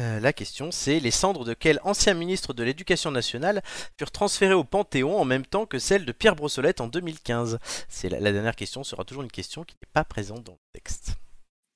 Euh, 0.00 0.18
la 0.20 0.32
question 0.32 0.70
c'est 0.70 0.98
les 0.98 1.10
cendres 1.10 1.44
de 1.44 1.52
quel 1.52 1.78
ancien 1.84 2.14
ministre 2.14 2.54
de 2.54 2.62
l'Éducation 2.62 3.10
nationale 3.10 3.62
furent 3.98 4.10
transférées 4.10 4.54
au 4.54 4.64
Panthéon 4.64 5.18
en 5.18 5.24
même 5.24 5.44
temps 5.44 5.66
que 5.66 5.78
celles 5.78 6.06
de 6.06 6.12
Pierre 6.12 6.36
Brossolette 6.36 6.80
en 6.80 6.86
2015 6.88 7.58
C'est 7.88 8.08
la, 8.08 8.18
la 8.20 8.32
dernière 8.32 8.56
question 8.56 8.82
sera 8.82 9.04
toujours 9.04 9.22
une 9.22 9.30
question 9.30 9.62
qui 9.64 9.74
n'est 9.74 9.88
pas 9.92 10.04
présente 10.04 10.44
dans 10.44 10.52
le 10.52 10.58
texte. 10.72 11.14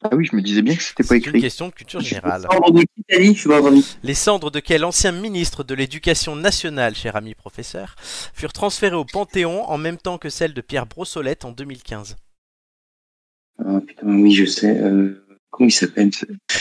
Ah 0.03 0.15
oui, 0.17 0.27
je 0.31 0.37
me 0.37 0.43
disais 0.43 0.61
bien 0.63 0.77
que 0.77 0.83
c'était 0.83 1.03
pas 1.03 1.09
C'est 1.15 1.17
une 1.17 1.29
écrit. 1.31 1.41
question 1.41 1.69
de 1.69 1.73
culture 1.73 2.01
générale. 2.01 2.43
Pas. 2.43 2.59
Les 4.03 4.15
cendres 4.15 4.51
de 4.51 4.61
quel 4.61 4.85
ancien 4.85 5.13
ministre 5.13 5.65
de 5.65 5.75
l'Éducation 5.75 6.37
nationale, 6.37 6.95
cher 6.95 7.17
ami 7.17 7.35
professeur, 7.35 7.97
furent 8.35 8.53
transférées 8.53 8.97
au 8.97 9.07
Panthéon 9.07 9.65
en 9.65 9.79
même 9.79 9.97
temps 9.97 10.19
que 10.19 10.29
celles 10.29 10.53
de 10.53 10.61
Pierre 10.61 10.87
Brossolette 10.87 11.47
en 11.47 11.53
2015 11.53 12.17
Ah 13.65 13.81
putain, 13.87 14.07
oui, 14.07 14.33
je 14.35 14.45
sais. 14.45 14.79
Euh, 14.79 15.27
comment 15.51 15.69
il 15.69 15.73
s'appelle 15.73 16.11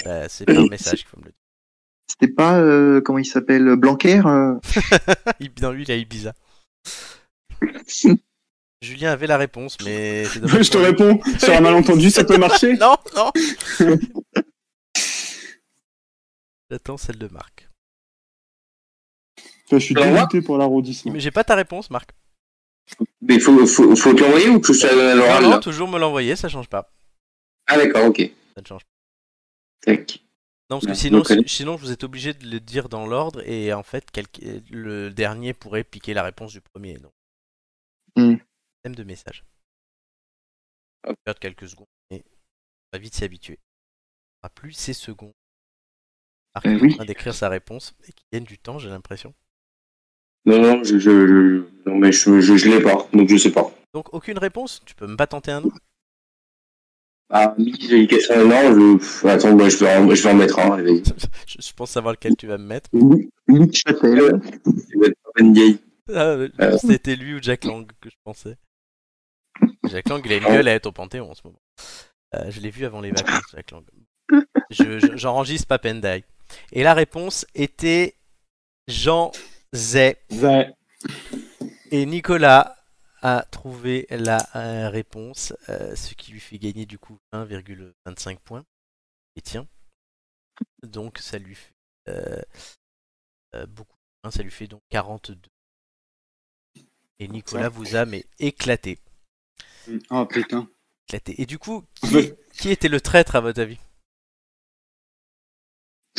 Bah, 0.05 0.29
C'est 0.29 0.45
par 0.45 0.65
message 0.69 0.99
qu'il 0.99 1.07
faut 1.07 1.19
me 1.19 1.25
le 1.25 1.31
dire. 1.31 1.42
C'était 2.07 2.31
pas, 2.31 2.59
euh, 2.59 3.01
comment 3.01 3.19
il 3.19 3.25
s'appelle, 3.25 3.75
Blanquer 3.75 4.21
euh 4.25 4.55
Il- 5.39 5.51
Non, 5.61 5.71
lui, 5.71 5.83
il 5.83 5.91
a 5.91 5.95
Ibiza. 5.95 6.33
Julien 8.81 9.11
avait 9.11 9.27
la 9.27 9.37
réponse, 9.37 9.77
mais 9.83 10.25
c'est 10.25 10.39
dommage 10.41 10.65
Je 10.65 10.71
te 10.71 10.77
réponds. 10.77 11.19
Sur 11.39 11.53
un 11.53 11.61
malentendu, 11.61 12.09
ça 12.11 12.23
peut 12.25 12.37
marcher. 12.37 12.73
Non, 12.73 12.95
non 13.15 13.31
J'attends 16.69 16.97
celle 16.97 17.17
de 17.17 17.27
Marc. 17.27 17.69
Enfin, 19.65 19.79
je 19.79 19.85
suis 19.85 19.95
dégoûté 19.95 20.41
pour 20.41 20.57
l'arrondissement. 20.57 21.13
Mais 21.13 21.19
j'ai 21.19 21.31
pas 21.31 21.43
ta 21.43 21.55
réponse, 21.55 21.89
Marc. 21.89 22.11
Mais 23.21 23.39
faut, 23.39 23.65
faut, 23.65 23.95
faut 23.95 24.13
te 24.13 24.21
l'envoyer 24.21 24.49
ou 24.49 24.59
que 24.59 24.73
je 24.73 24.81
te 24.81 24.87
la 24.87 25.15
l'oral 25.15 25.43
non, 25.43 25.59
toujours 25.61 25.87
me 25.87 25.97
l'envoyer, 25.97 26.35
ça 26.35 26.49
change 26.49 26.67
pas. 26.67 26.91
Ah 27.67 27.77
d'accord, 27.77 28.05
ok. 28.05 28.17
Ça 28.55 28.61
ne 28.61 28.67
change 28.67 28.81
pas. 28.83 29.93
Tac. 29.93 30.19
Non, 30.69 30.77
parce 30.79 30.85
que 30.87 30.93
sinon, 30.93 31.19
donc, 31.19 31.31
allez. 31.31 31.47
sinon, 31.47 31.75
vous 31.75 31.91
êtes 31.91 32.03
obligé 32.03 32.33
de 32.33 32.47
le 32.47 32.59
dire 32.59 32.89
dans 32.89 33.05
l'ordre 33.05 33.47
et 33.47 33.73
en 33.73 33.83
fait, 33.83 34.09
quel- 34.11 34.25
le 34.71 35.09
dernier 35.09 35.53
pourrait 35.53 35.83
piquer 35.83 36.13
la 36.13 36.23
réponse 36.23 36.51
du 36.51 36.61
premier. 36.61 36.97
Donc, 36.97 37.11
Hmm. 38.15 38.35
Thème 38.83 38.95
de 38.95 39.03
message. 39.03 39.43
On 41.07 41.13
perdre 41.25 41.39
quelques 41.39 41.67
secondes. 41.67 41.87
mais 42.11 42.23
va 42.91 42.99
vite 42.99 43.15
s'y 43.15 43.23
habituer. 43.23 43.59
On 44.43 44.49
plus 44.49 44.73
ces 44.73 44.93
secondes. 44.93 45.33
Marc 46.55 46.67
Euh, 46.67 46.77
oui. 46.81 46.93
train 46.95 47.05
d'écrire 47.05 47.33
sa 47.33 47.49
réponse 47.49 47.95
et 48.07 48.11
qui 48.13 48.23
gagne 48.31 48.43
du 48.43 48.59
temps, 48.59 48.77
j'ai 48.77 48.89
l'impression. 48.89 49.33
Non, 50.45 50.61
non, 50.61 50.83
je, 50.83 50.99
je, 50.99 51.09
je- 51.27 51.89
non 51.89 51.97
mais 51.97 52.11
je, 52.11 52.39
je, 52.41 52.55
je 52.57 52.69
l'ai 52.69 52.83
pas, 52.83 53.07
donc 53.13 53.29
je 53.29 53.37
sais 53.37 53.51
pas. 53.51 53.71
Donc 53.93 54.13
aucune 54.13 54.37
réponse? 54.37 54.81
Tu 54.85 54.93
peux 54.93 55.07
même 55.07 55.17
pas 55.17 55.27
tenter 55.27 55.51
un 55.51 55.61
nom 55.61 55.71
Ah, 57.35 57.55
j'ai 57.57 57.97
une 57.97 58.07
question. 58.07 58.45
Non, 58.47 58.99
je, 58.99 59.27
attends, 59.27 59.53
bah, 59.55 59.67
je 59.67 59.77
vais 59.77 59.95
en, 59.95 60.13
je 60.13 60.21
vais 60.23 60.29
en 60.29 60.35
mettre 60.35 60.59
un. 60.59 60.77
allez, 60.77 61.01
je, 61.47 61.55
je 61.59 61.73
pense 61.73 61.89
savoir 61.89 62.13
lequel 62.13 62.35
tu 62.37 62.45
vas 62.47 62.57
me 62.59 62.65
mettre. 62.65 62.89
Luc 63.47 63.73
Châtel. 63.75 64.39
Ah, 66.09 66.11
euh, 66.13 66.49
Euh. 66.59 66.77
C'était 66.77 67.15
lui 67.15 67.33
ou 67.35 67.39
Jack 67.41 67.63
Lang 67.65 67.87
que 68.01 68.09
je 68.09 68.15
pensais. 68.23 68.55
Jack 69.89 70.09
Lang, 70.09 70.21
il 70.25 70.33
a 70.33 70.37
une 70.37 70.43
gueule 70.43 70.67
à 70.67 70.73
être 70.73 70.85
au 70.87 70.91
Panthéon 70.91 71.31
en 71.31 71.33
ce 71.33 71.41
moment. 71.45 71.59
Euh, 72.35 72.49
je 72.49 72.59
l'ai 72.59 72.69
vu 72.71 72.85
avant 72.85 73.01
les 73.01 73.11
vacances, 73.11 73.43
Jack 73.53 73.71
Lang. 73.71 73.83
Je- 74.69 74.99
je- 74.99 75.15
J'enregistre 75.17 75.67
Papendai. 75.67 76.23
Et 76.71 76.83
la 76.83 76.93
réponse 76.93 77.45
était 77.55 78.15
Jean 78.87 79.31
Zay. 79.73 80.17
Ouais. 80.31 80.71
Et 81.91 82.05
Nicolas 82.05 82.75
a 83.23 83.45
trouvé 83.49 84.05
la 84.09 84.37
euh, 84.55 84.89
réponse, 84.89 85.53
euh, 85.69 85.95
ce 85.95 86.13
qui 86.13 86.33
lui 86.33 86.41
fait 86.41 86.59
gagner 86.59 86.85
du 86.85 86.99
coup 86.99 87.17
1,25 87.31 88.37
points. 88.39 88.65
Et 89.37 89.41
tiens. 89.41 89.65
Donc 90.83 91.17
ça 91.17 91.39
lui 91.39 91.55
fait 91.55 91.73
euh, 92.09 92.41
euh, 93.55 93.65
beaucoup 93.65 93.95
de 93.95 94.21
points, 94.21 94.31
ça 94.31 94.43
lui 94.43 94.51
fait 94.51 94.67
donc 94.67 94.81
42. 94.89 95.39
Et 97.19 97.27
Nicolas 97.29 97.69
vous 97.69 97.95
a 97.95 98.05
mais 98.05 98.25
éclaté. 98.39 98.99
Oh 100.09 100.25
putain. 100.25 100.67
éclaté. 101.07 101.41
Et 101.41 101.45
du 101.45 101.57
coup, 101.57 101.85
qui, 101.95 102.33
qui 102.53 102.69
était 102.69 102.89
le 102.89 102.99
traître 102.99 103.37
à 103.37 103.41
votre 103.41 103.61
avis? 103.61 103.79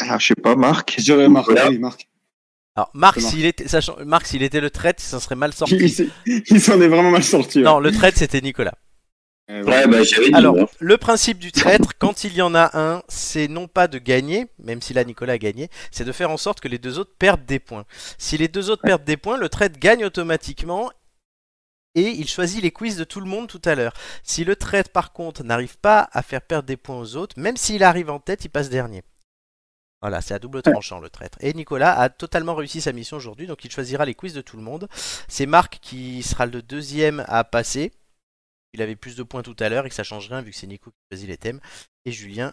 Ah, 0.01 0.18
je 0.18 0.28
sais 0.28 0.35
pas, 0.35 0.56
Marc. 0.56 0.98
Voilà. 1.06 1.68
Oui, 1.68 1.78
Marc. 1.78 2.09
Alors 2.76 2.90
Marc, 2.94 3.16
C'est 3.16 3.22
Marc. 3.22 3.34
s'il 3.34 3.44
était, 3.46 3.68
sachant, 3.68 3.96
Marc, 4.05 4.26
s'il 4.26 4.42
était 4.42 4.60
le 4.60 4.70
traître, 4.70 5.02
ça 5.02 5.20
serait 5.20 5.36
mal 5.36 5.51
Il, 5.52 5.56
sorti. 5.56 6.10
il 6.26 6.60
s'en 6.60 6.80
est 6.80 6.88
vraiment 6.88 7.10
mal 7.10 7.22
sorti. 7.22 7.59
ouais. 7.59 7.64
Non, 7.64 7.78
le 7.78 7.92
traître 7.92 8.18
c'était 8.18 8.40
Nicolas. 8.40 8.74
Euh, 9.51 9.62
Ouais, 9.62 9.86
bah, 9.86 10.02
j'avais 10.02 10.28
dit. 10.30 10.34
Alors, 10.34 10.56
moi. 10.56 10.70
le 10.80 10.96
principe 10.96 11.38
du 11.38 11.52
traître, 11.52 11.92
quand 11.98 12.24
il 12.24 12.32
y 12.34 12.42
en 12.42 12.55
a 12.55 12.70
un, 12.78 13.02
c'est 13.09 13.46
non 13.46 13.68
pas 13.68 13.88
de 13.88 13.98
gagner, 13.98 14.46
même 14.59 14.80
si 14.82 14.92
là 14.94 15.05
Nicolas 15.05 15.34
a 15.34 15.38
gagné, 15.38 15.68
c'est 15.92 16.05
de 16.05 16.12
faire 16.12 16.30
en 16.30 16.36
sorte 16.38 16.60
que 16.60 16.68
les 16.68 16.78
deux 16.78 16.98
autres 16.98 17.12
perdent 17.18 17.44
des 17.44 17.59
points. 17.60 17.84
Si 18.18 18.38
les 18.38 18.48
deux 18.48 18.70
autres 18.70 18.82
perdent 18.82 19.05
des 19.05 19.18
points, 19.18 19.36
le 19.36 19.48
traître 19.48 19.78
gagne 19.78 20.05
automatiquement 20.05 20.90
et 21.94 22.09
il 22.09 22.26
choisit 22.28 22.60
les 22.62 22.72
quiz 22.72 22.96
de 22.96 23.05
tout 23.05 23.20
le 23.20 23.26
monde 23.26 23.46
tout 23.46 23.62
à 23.66 23.76
l'heure. 23.76 23.92
Si 24.24 24.42
le 24.44 24.56
traître, 24.56 24.90
par 24.90 25.12
contre, 25.12 25.44
n'arrive 25.44 25.78
pas 25.78 26.09
à 26.12 26.22
faire 26.22 26.40
perdre 26.42 26.66
des 26.66 26.76
points 26.76 26.98
aux 26.98 27.14
autres, 27.14 27.38
même 27.38 27.56
s'il 27.56 27.84
arrive 27.84 28.10
en 28.10 28.18
tête, 28.18 28.44
il 28.44 28.48
passe 28.48 28.68
dernier. 28.70 29.02
Voilà, 30.05 30.20
c'est 30.20 30.35
à 30.35 30.39
double 30.39 30.60
tranchant 30.60 31.01
le 31.01 31.09
traître. 31.09 31.39
Et 31.40 31.55
Nicolas 31.55 31.98
a 31.98 32.10
totalement 32.10 32.55
réussi 32.55 32.82
sa 32.82 32.93
mission 32.93 33.16
aujourd'hui, 33.16 33.47
donc 33.47 33.64
il 33.64 33.70
choisira 33.70 34.05
les 34.05 34.14
quiz 34.14 34.35
de 34.35 34.43
tout 34.43 34.59
le 34.59 34.62
monde. 34.62 34.86
C'est 35.28 35.47
Marc 35.47 35.78
qui 35.81 36.22
sera 36.22 36.44
le 36.44 36.60
deuxième 36.60 37.24
à 37.26 37.43
passer. 37.43 37.90
Il 38.74 38.82
avait 38.82 38.97
plus 38.97 39.16
de 39.16 39.22
points 39.22 39.43
tout 39.43 39.56
à 39.60 39.70
l'heure 39.70 39.86
et 39.86 39.89
que 39.89 39.94
ça 39.94 40.05
change 40.05 40.28
rien 40.28 40.43
vu 40.43 40.51
que 40.51 40.59
c'est 40.59 40.66
Nico 40.66 40.90
qui 40.90 40.97
choisit 41.10 41.26
les 41.26 41.39
thèmes. 41.39 41.59
Et 42.05 42.12
Julien. 42.12 42.52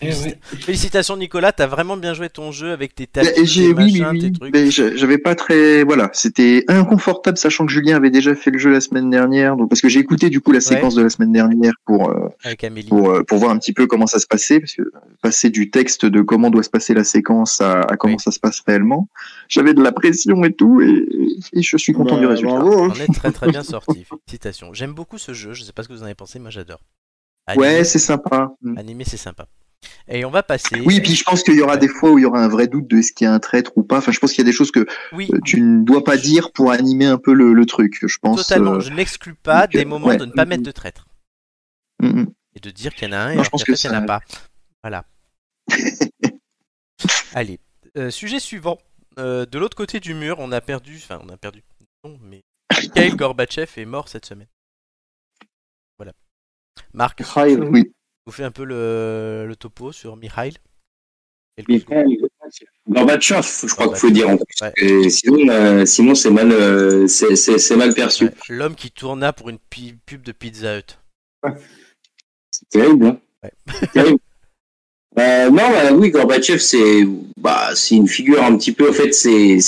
Eh 0.00 0.08
ouais. 0.14 0.38
Félicitations 0.42 1.16
Nicolas, 1.16 1.50
t'as 1.52 1.66
vraiment 1.66 1.96
bien 1.96 2.14
joué 2.14 2.28
ton 2.28 2.52
jeu 2.52 2.70
avec 2.72 2.94
tes 2.94 3.06
tapis, 3.08 3.28
Et 3.36 3.46
j'ai, 3.46 3.62
tes 3.62 3.68
oui, 3.72 3.74
oui, 3.94 4.00
machins, 4.00 4.08
oui. 4.12 4.20
tes 4.20 4.32
trucs. 4.32 4.54
Mais 4.54 4.70
je- 4.70 4.96
j'avais 4.96 5.18
pas 5.18 5.34
très, 5.34 5.82
voilà, 5.82 6.08
c'était 6.12 6.64
inconfortable, 6.68 7.36
sachant 7.36 7.66
que 7.66 7.72
Julien 7.72 7.96
avait 7.96 8.10
déjà 8.10 8.34
fait 8.36 8.50
le 8.50 8.58
jeu 8.58 8.70
la 8.70 8.80
semaine 8.80 9.10
dernière, 9.10 9.56
donc 9.56 9.68
parce 9.68 9.80
que 9.80 9.88
j'ai 9.88 9.98
écouté 10.00 10.30
du 10.30 10.40
coup 10.40 10.52
la 10.52 10.60
séquence 10.60 10.94
de 10.94 11.02
la 11.02 11.10
semaine 11.10 11.32
dernière 11.32 11.72
pour 11.84 12.10
euh, 12.10 12.28
Avec 12.44 12.62
Amélie. 12.64 12.88
pour 12.88 13.10
euh, 13.10 13.22
pour 13.24 13.38
voir 13.38 13.50
un 13.50 13.58
petit 13.58 13.72
peu 13.72 13.86
comment 13.88 14.06
ça 14.06 14.18
se 14.20 14.26
passait, 14.26 14.60
parce 14.60 14.74
que 14.74 14.82
passer 15.22 15.50
du 15.50 15.70
texte 15.70 16.06
de 16.06 16.20
comment 16.22 16.50
doit 16.50 16.62
se 16.62 16.70
passer 16.70 16.94
la 16.94 17.04
séquence 17.04 17.60
à, 17.60 17.80
à 17.80 17.96
comment 17.96 18.14
Oui. 18.14 18.20
ça 18.22 18.30
se 18.30 18.38
passe 18.38 18.60
réellement, 18.66 19.08
j'avais 19.48 19.74
de 19.74 19.82
la 19.82 19.90
pression 19.92 20.44
et 20.44 20.52
tout, 20.52 20.80
et, 20.80 21.06
et 21.54 21.62
je 21.62 21.76
suis 21.76 21.92
content 21.92 22.14
Bah, 22.14 22.20
du 22.20 22.26
résultat. 22.26 22.54
Bravo. 22.54 22.84
Hein. 22.84 22.92
On 22.96 23.00
est 23.00 23.12
très 23.14 23.32
très 23.32 23.50
bien 23.50 23.62
sorti. 23.64 24.04
Félicitations. 24.26 24.72
J'aime 24.74 24.92
beaucoup 24.92 25.18
ce 25.18 25.32
jeu, 25.34 25.54
je 25.54 25.64
sais 25.64 25.72
pas 25.72 25.82
ce 25.82 25.88
que 25.88 25.92
vous 25.94 26.02
en 26.02 26.06
avez 26.06 26.14
pensé, 26.14 26.38
moi 26.38 26.50
j'adore. 26.50 26.80
Ouais, 27.56 27.82
c'est 27.84 27.98
sympa. 27.98 28.52
Mm. 28.62 28.76
animé, 28.78 29.04
c'est 29.04 29.16
sympa. 29.16 29.46
Et 30.08 30.24
on 30.24 30.30
va 30.30 30.42
passer. 30.42 30.80
Oui, 30.80 31.00
puis 31.00 31.14
je 31.14 31.22
pense 31.22 31.42
qu'il 31.42 31.54
y 31.54 31.60
aura 31.62 31.76
des 31.76 31.88
fois 31.88 32.10
où 32.10 32.18
il 32.18 32.22
y 32.22 32.24
aura 32.24 32.42
un 32.42 32.48
vrai 32.48 32.66
doute 32.66 32.88
de 32.88 32.96
est-ce 32.98 33.12
qu'il 33.12 33.26
y 33.26 33.28
a 33.28 33.32
un 33.32 33.38
traître 33.38 33.72
ou 33.76 33.82
pas. 33.82 33.98
Enfin, 33.98 34.10
je 34.10 34.18
pense 34.18 34.30
qu'il 34.32 34.38
y 34.38 34.46
a 34.46 34.50
des 34.50 34.56
choses 34.56 34.70
que 34.70 34.86
Oui, 35.12 35.28
euh, 35.32 35.38
tu 35.44 35.60
ne 35.60 35.84
dois 35.84 36.02
pas 36.02 36.16
dire 36.16 36.50
pour 36.52 36.72
animer 36.72 37.04
un 37.06 37.18
peu 37.18 37.32
le, 37.34 37.52
le 37.52 37.66
truc. 37.66 37.98
Je 38.02 38.18
pense. 38.18 38.46
totalement. 38.46 38.74
euh, 38.74 38.80
Je 38.80 38.90
n'exclus 38.92 39.34
pas 39.34 39.66
donc, 39.66 39.72
des 39.72 39.84
moments 39.84 40.06
ouais. 40.08 40.16
de 40.16 40.24
ne 40.24 40.32
pas 40.32 40.46
mettre 40.46 40.62
de 40.62 40.70
traître. 40.70 41.06
mm, 42.00 42.06
mm. 42.22 42.26
Et 42.56 42.60
de 42.60 42.70
dire 42.70 42.94
qu'il 42.94 43.08
y 43.08 43.10
en 43.10 43.14
a 43.14 43.18
un 43.20 43.30
et 43.32 43.36
Non, 43.36 43.42
je 43.44 43.50
pense 43.50 43.62
qu'en 43.62 43.72
que 43.72 43.76
fait, 43.76 43.88
il 43.88 43.90
n'y 43.90 43.96
en 43.96 44.02
a 44.02 44.06
pas. 44.06 44.20
Voilà. 44.82 45.04
Allez. 47.34 47.60
Euh, 47.96 48.10
sujet 48.10 48.40
suivant. 48.40 48.78
Euh, 49.18 49.46
de 49.46 49.58
l'autre 49.58 49.76
côté 49.76 50.00
du 50.00 50.14
mur, 50.14 50.36
on 50.38 50.50
a 50.52 50.60
perdu. 50.60 50.96
Enfin, 50.96 51.20
on 51.24 51.28
a 51.28 51.36
perdu. 51.36 51.62
Non, 52.04 52.18
mais 52.22 52.42
Mikhail 52.80 53.10
Gorbatchev 53.16 53.70
est 53.76 53.84
mort 53.84 54.08
cette 54.08 54.26
semaine. 54.26 54.48
Voilà. 55.98 56.12
Marc, 56.94 57.22
Oui. 57.36 57.92
Vous 58.28 58.32
faites 58.32 58.44
un 58.44 58.50
peu 58.50 58.64
le, 58.64 59.46
le 59.48 59.56
topo 59.56 59.90
sur 59.90 60.14
Mikhail 60.16 60.52
Gorbatchev, 62.88 63.42
je 63.66 63.74
crois 63.74 63.88
qu'il 63.88 63.96
faut 63.96 64.10
dire 64.10 64.28
en. 64.28 64.38
Ouais. 64.60 65.08
Sinon, 65.08 65.48
euh, 65.48 65.86
sinon 65.86 66.14
c'est 66.14 66.30
mal, 66.30 66.52
euh, 66.52 67.06
c'est- 67.06 67.76
mal 67.76 67.94
perçu. 67.94 68.24
Ouais, 68.26 68.34
L'homme 68.50 68.74
qui 68.74 68.90
tourna 68.90 69.32
pour 69.32 69.48
une 69.48 69.58
pub 69.58 70.22
de 70.22 70.32
Pizza 70.32 70.78
Hut. 70.78 70.98
C'est 72.50 72.68
terrible. 72.68 73.06
Hein 73.42 73.48
terrible. 73.92 74.18
Euh, 75.18 75.50
non, 75.50 75.56
bah, 75.70 75.92
oui, 75.94 76.10
Gorbatchev, 76.10 76.58
c'est 76.60 77.00
bah, 77.38 77.70
c'est 77.74 77.96
une 77.96 78.06
figure 78.06 78.40
un 78.44 78.56
petit 78.56 78.70
peu. 78.70 78.90
En 78.90 78.92
fait, 78.92 79.12
c'est 79.12 79.58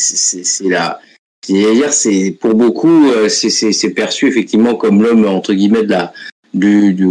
la. 0.60 1.00
C'est-à-dire, 1.44 1.92
c'est 1.92 2.36
pour 2.40 2.54
beaucoup, 2.54 3.10
c'est 3.28 3.90
perçu 3.94 4.28
effectivement 4.28 4.76
comme 4.76 5.02
l'homme 5.02 5.26
entre 5.26 5.52
guillemets 5.54 5.82
de 5.82 5.90
la 5.90 6.12
du 6.54 6.92
du, 6.94 7.06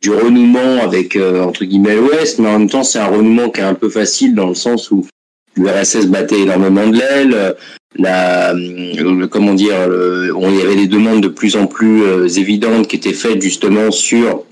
du 0.00 0.10
renouement 0.10 0.82
avec 0.82 1.16
euh, 1.16 1.42
entre 1.42 1.64
guillemets 1.64 1.96
l'Ouest, 1.96 2.38
mais 2.38 2.48
en 2.48 2.58
même 2.58 2.70
temps, 2.70 2.82
c'est 2.84 2.98
un 2.98 3.06
renouement 3.06 3.50
qui 3.50 3.60
est 3.60 3.64
un 3.64 3.74
peu 3.74 3.88
facile 3.88 4.34
dans 4.34 4.48
le 4.48 4.54
sens 4.54 4.90
où 4.90 5.06
l'URSS 5.56 6.06
battait 6.06 6.40
énormément 6.40 6.86
de 6.88 6.98
l'aile. 6.98 7.34
euh, 7.34 7.52
La, 7.96 8.52
le- 8.54 9.26
comment 9.26 9.54
dire, 9.54 9.88
le- 9.88 10.32
on 10.36 10.50
y 10.52 10.60
avait 10.60 10.76
des 10.76 10.86
demandes 10.86 11.22
de 11.22 11.28
plus 11.28 11.56
en 11.56 11.66
plus 11.66 12.02
euh, 12.02 12.28
évidentes 12.28 12.86
qui 12.86 12.96
étaient 12.96 13.14
faites 13.14 13.40
justement 13.40 13.90
sur 13.90 14.44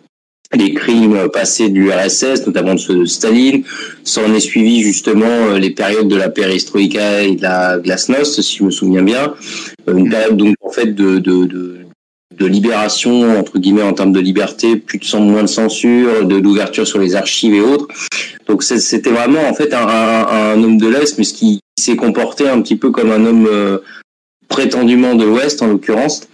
les 0.55 0.72
crimes 0.72 1.28
passés 1.32 1.68
de 1.68 1.74
l'URSS, 1.78 2.47
notamment 2.47 2.74
de 2.74 2.78
ceux 2.80 2.94
de 3.01 3.05
Staline. 3.05 3.62
S'en 4.05 4.32
est 4.34 4.40
suivi 4.40 4.80
justement 4.80 5.26
euh, 5.51 5.59
les 5.59 5.70
périodes 5.70 6.09
de 6.09 6.16
la 6.16 6.30
perestroïka 6.30 7.22
et 7.24 7.36
de 7.36 7.43
la 7.43 7.78
glasnost, 7.78 8.40
si 8.40 8.56
je 8.59 8.64
me 8.64 8.70
souviens 8.70 9.02
bien. 9.02 9.34
Euh, 9.88 9.97
Une 9.97 10.09
période 10.09 10.36
donc 10.38 10.55
en 10.62 10.70
fait 10.70 10.94
de, 10.94 11.18
de, 11.18 11.44
de, 11.44 11.76
de 12.38 12.46
libération 12.46 13.38
entre 13.38 13.58
guillemets 13.58 13.82
en 13.82 13.92
termes 13.92 14.12
de 14.12 14.20
liberté, 14.20 14.76
plus 14.76 14.98
de 14.98 15.04
cent- 15.04 15.20
moins 15.20 15.42
de 15.42 15.48
censure, 15.48 16.24
de 16.24 16.38
d'ouverture 16.40 16.86
sur 16.86 16.98
les 16.98 17.14
archives 17.14 17.54
et 17.54 17.60
autres. 17.60 17.88
Donc 18.46 18.62
c'était 18.62 19.10
vraiment 19.10 19.48
en 19.48 19.54
fait 19.54 19.72
un, 19.74 20.62
homme 20.62 20.78
de 20.78 20.88
l'Est, 20.88 21.18
mais 21.18 21.24
ce 21.24 21.34
qui 21.34 21.60
s'est 21.78 21.96
comporté 21.96 22.48
un 22.48 22.60
petit 22.60 22.76
peu 22.76 22.90
comme 22.90 23.10
un 23.10 23.24
homme 23.24 23.48
euh, 23.50 23.78
prétendument 24.48 25.14
de 25.14 25.24
l'Ouest 25.24 25.62
en 25.62 25.66
l'occurrence. 25.66 26.28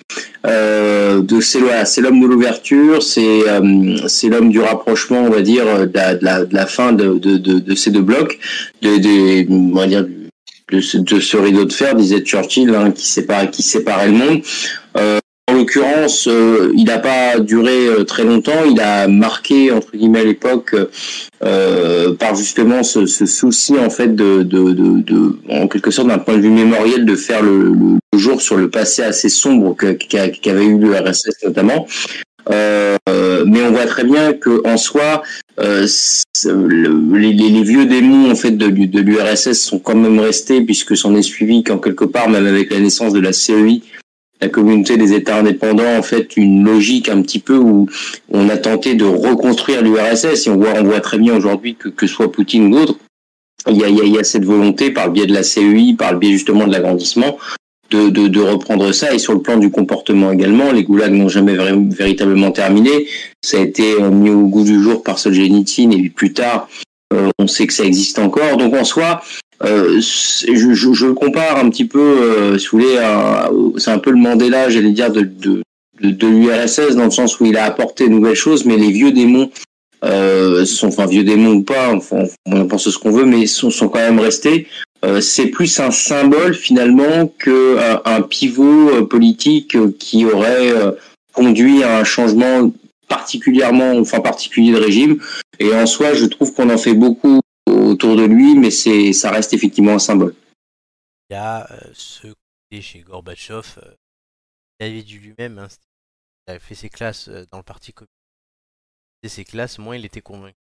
Euh, 0.46 1.22
c'est 1.40 2.00
l'homme 2.00 2.20
de 2.20 2.26
l'ouverture, 2.26 3.02
c'est 3.02 3.48
euh, 3.48 3.96
c'est 4.08 4.28
l'homme 4.28 4.50
du 4.50 4.60
rapprochement, 4.60 5.22
on 5.22 5.30
va 5.30 5.40
dire, 5.40 5.64
de 5.86 6.54
la, 6.54 6.66
fin 6.66 6.92
de, 6.92 7.74
ces 7.74 7.90
deux 7.90 8.02
blocs, 8.02 8.38
de, 8.82 9.50
on 9.50 9.74
va 9.74 9.86
dire 9.86 10.04
de 10.70 10.80
ce, 10.80 10.98
de 10.98 11.20
ce 11.20 11.36
rideau 11.36 11.64
de 11.64 11.72
fer, 11.72 11.94
disait 11.94 12.20
Churchill, 12.20 12.74
hein, 12.74 12.90
qui 12.90 13.06
séparait 13.06 13.50
qui 13.50 13.62
séparait 13.62 14.08
le 14.08 14.12
monde. 14.12 15.22
L'occurrence, 15.62 16.26
euh, 16.28 16.72
il 16.76 16.84
n'a 16.84 16.98
pas 16.98 17.39
duré 17.39 17.86
euh, 17.86 18.05
très 18.05 18.24
longtemps. 18.24 18.64
Il 18.68 18.80
a 18.80 19.06
marqué 19.09 19.70
entre 19.70 19.97
guillemets 19.97 20.24
l'époque 20.24 20.74
euh, 21.44 22.14
par 22.14 22.34
justement 22.34 22.82
ce, 22.82 23.06
souci 23.06 23.74
en 23.78 23.90
fait 23.90 24.10
en 25.51 25.68
quelque 25.68 25.90
sorte 25.90 26.09
d'un 26.09 26.18
point 26.18 26.36
de 26.36 26.43
vue 26.43 26.51
mémoriel 26.51 27.05
de 27.05 27.14
faire 27.16 27.43
le, 27.43 27.64
le, 27.64 27.98
le 28.12 28.18
jour 28.18 28.40
sur 28.43 28.56
le 28.56 28.68
passé 28.70 29.02
assez 29.02 29.28
sombre 29.28 29.76
qu'avait 29.76 30.64
eu 30.66 30.78
l'URSS 30.78 31.44
notamment. 31.44 31.86
Euh, 32.51 32.97
mais 33.47 33.62
on 33.62 33.70
voit 33.70 33.86
très 33.86 34.02
bien 34.02 34.32
que 34.32 34.66
en 34.66 34.76
soi, 34.76 35.22
le- 35.59 37.16
les, 37.16 37.62
vieux 37.62 37.86
démons 37.86 38.30
en 38.32 38.34
fait 38.34 38.51
de, 38.52 38.66
l'U- 38.66 38.89
de 38.89 39.01
l'URSS 39.01 39.52
sont 39.60 39.78
quand 39.78 39.94
même 39.94 40.18
restés 40.18 40.60
puisque 40.60 40.97
s'en 40.97 41.14
est 41.14 41.22
suivi 41.22 41.62
qu'en 41.62 41.78
quelque 41.78 42.05
part, 42.05 42.28
même 42.28 42.47
avec 42.47 42.72
la 42.72 42.80
naissance 42.80 43.12
de 43.12 43.20
la 43.20 43.32
CEI, 43.32 43.82
la 44.43 44.48
communauté 44.48 44.97
des 44.97 45.12
États 45.14 45.39
indépendants, 45.39 45.97
en 45.97 46.02
fait, 46.02 46.36
une 46.36 46.64
logique 46.64 47.09
un 47.09 47.23
petit 47.23 47.39
peu 47.39 47.56
où 47.56 47.89
on 48.28 48.48
a 48.48 48.56
tenté 48.56 48.97
de 48.97 49.05
reconstruire 49.05 49.82
l'URSS 49.82 50.47
et 50.47 50.51
on 50.51 50.56
voit, 50.56 50.74
on 50.81 50.82
voit 50.82 51.01
très 51.01 51.19
bien 51.19 51.36
aujourd'hui 51.36 51.77
que 51.77 51.89
que 51.89 52.09
soit 52.09 52.32
Poutine 52.32 52.66
ou 52.66 52.70
d'autres, 52.77 52.97
il 53.70 53.77
y 53.77 53.85
a, 53.85 53.89
il 53.89 54.12
y 54.12 54.19
a- 54.19 54.24
cette 54.24 54.44
volonté 54.44 54.90
par 54.90 55.06
le 55.06 55.12
biais 55.12 55.27
de 55.27 55.32
la 55.32 55.44
CEI, 55.44 55.94
par 55.97 56.12
le 56.12 56.19
biais 56.19 56.32
justement 56.32 56.66
de 56.66 56.73
l'agrandissement, 56.73 57.39
de, 57.93 58.09
de, 58.09 58.27
de, 58.27 58.40
reprendre 58.40 58.90
ça. 58.90 59.14
Et 59.14 59.20
sur 59.20 59.32
le 59.35 59.43
plan 59.43 59.59
du 59.59 59.70
comportement 59.70 60.32
également, 60.32 60.73
les 60.73 60.82
goulags 60.82 61.12
n'ont 61.12 61.28
jamais 61.28 61.55
véritablement 61.90 62.51
terminé. 62.51 63.06
Ça 63.43 63.59
a 63.59 63.60
été 63.60 64.01
mis 64.10 64.31
au 64.31 64.47
goût 64.48 64.64
du 64.64 64.82
jour 64.82 65.05
par 65.05 65.20
Solzhenitsyn 65.20 65.93
et 65.93 66.09
plus 66.09 66.32
tard, 66.32 66.69
euh, 67.14 67.28
on 67.39 67.47
sait 67.47 67.69
que 67.69 67.73
ça 67.73 67.85
existe 67.85 68.19
encore. 68.19 68.56
Donc 68.56 68.74
en 68.74 68.85
soi, 68.85 69.23
euh, 69.64 70.01
je, 70.01 70.74
je, 70.74 70.93
je, 70.93 71.06
compare 71.09 71.59
un 71.59 71.70
petit 71.70 71.84
peu, 71.84 72.01
euh, 72.01 72.59
si 72.59 72.68
vous 72.68 72.78
voulez, 72.78 72.98
c'est 73.76 73.90
un 73.90 73.98
peu 73.98 74.10
le 74.10 74.16
Mandela, 74.16 74.68
j'allais 74.70 74.90
dire, 74.90 75.12
de, 75.12 75.22
de, 75.22 75.62
de, 76.01 76.10
de 76.10 76.26
l'URSS, 76.26 76.97
dans 76.97 77.05
le 77.05 77.10
sens 77.10 77.39
où 77.39 77.44
il 77.44 77.56
a 77.56 77.64
apporté 77.64 78.09
de 78.09 78.12
nouvelles 78.12 78.34
choses, 78.34 78.64
mais 78.64 78.76
les 78.76 78.90
vieux 78.90 79.12
démons 79.12 79.51
euh, 80.05 80.64
sont, 80.64 80.89
enfin 80.89 81.06
vieux 81.06 81.22
démons 81.22 81.55
ou 81.55 81.62
pas, 81.62 81.94
enfin, 81.94 82.24
on 82.47 82.66
pense 82.66 82.90
ce 82.90 82.98
qu'on 82.98 83.12
veut, 83.12 83.24
mais 83.24 83.47
sont, 83.47 83.70
sont 83.70 83.89
quand 83.89 84.01
même 84.01 84.18
restés. 84.18 84.66
Euh, 85.05 85.20
c'est 85.20 85.47
plus 85.47 85.80
un 85.80 85.90
symbole 85.90 86.55
finalement 86.55 87.32
que 87.39 87.78
un, 87.78 88.01
un 88.05 88.22
pivot 88.22 89.06
politique 89.06 89.76
qui 89.98 90.24
aurait 90.24 90.72
conduit 91.32 91.82
à 91.82 91.98
un 91.98 92.05
changement 92.05 92.72
particulièrement, 93.09 93.97
enfin 93.98 94.20
particulier 94.20 94.72
de 94.72 94.78
régime. 94.78 95.18
Et 95.59 95.72
en 95.74 95.86
soi, 95.86 96.14
je 96.14 96.24
trouve 96.24 96.52
qu'on 96.52 96.70
en 96.70 96.78
fait 96.78 96.94
beaucoup 96.94 97.40
autour 97.66 98.16
de 98.16 98.24
lui, 98.24 98.55
mais 98.59 98.70
c'est, 98.70 99.12
ça 99.12 99.30
reste 99.30 99.52
effectivement 99.52 99.93
un 99.94 99.98
symbole. 99.98 100.34
Il 101.30 101.34
y 101.34 101.36
a 101.36 101.70
euh, 101.72 101.90
ce 101.94 102.28
côté 102.28 102.82
chez 102.82 103.01
Gorbatchev, 103.01 103.78
euh, 103.82 103.94
il 104.80 104.86
avait 104.86 105.02
dit 105.02 105.18
lui-même, 105.18 105.59
hein, 105.59 105.68
il 106.47 106.51
avait 106.52 106.60
fait 106.60 106.74
ses 106.74 106.90
classes 106.90 107.28
euh, 107.28 107.47
dans 107.51 107.59
le 107.59 107.64
parti 107.64 107.93
communiste. 107.93 108.12
Et 109.22 109.28
ses 109.28 109.44
classes, 109.44 109.78
moins 109.78 109.97
il 109.97 110.05
était 110.05 110.20
convaincu 110.20 110.56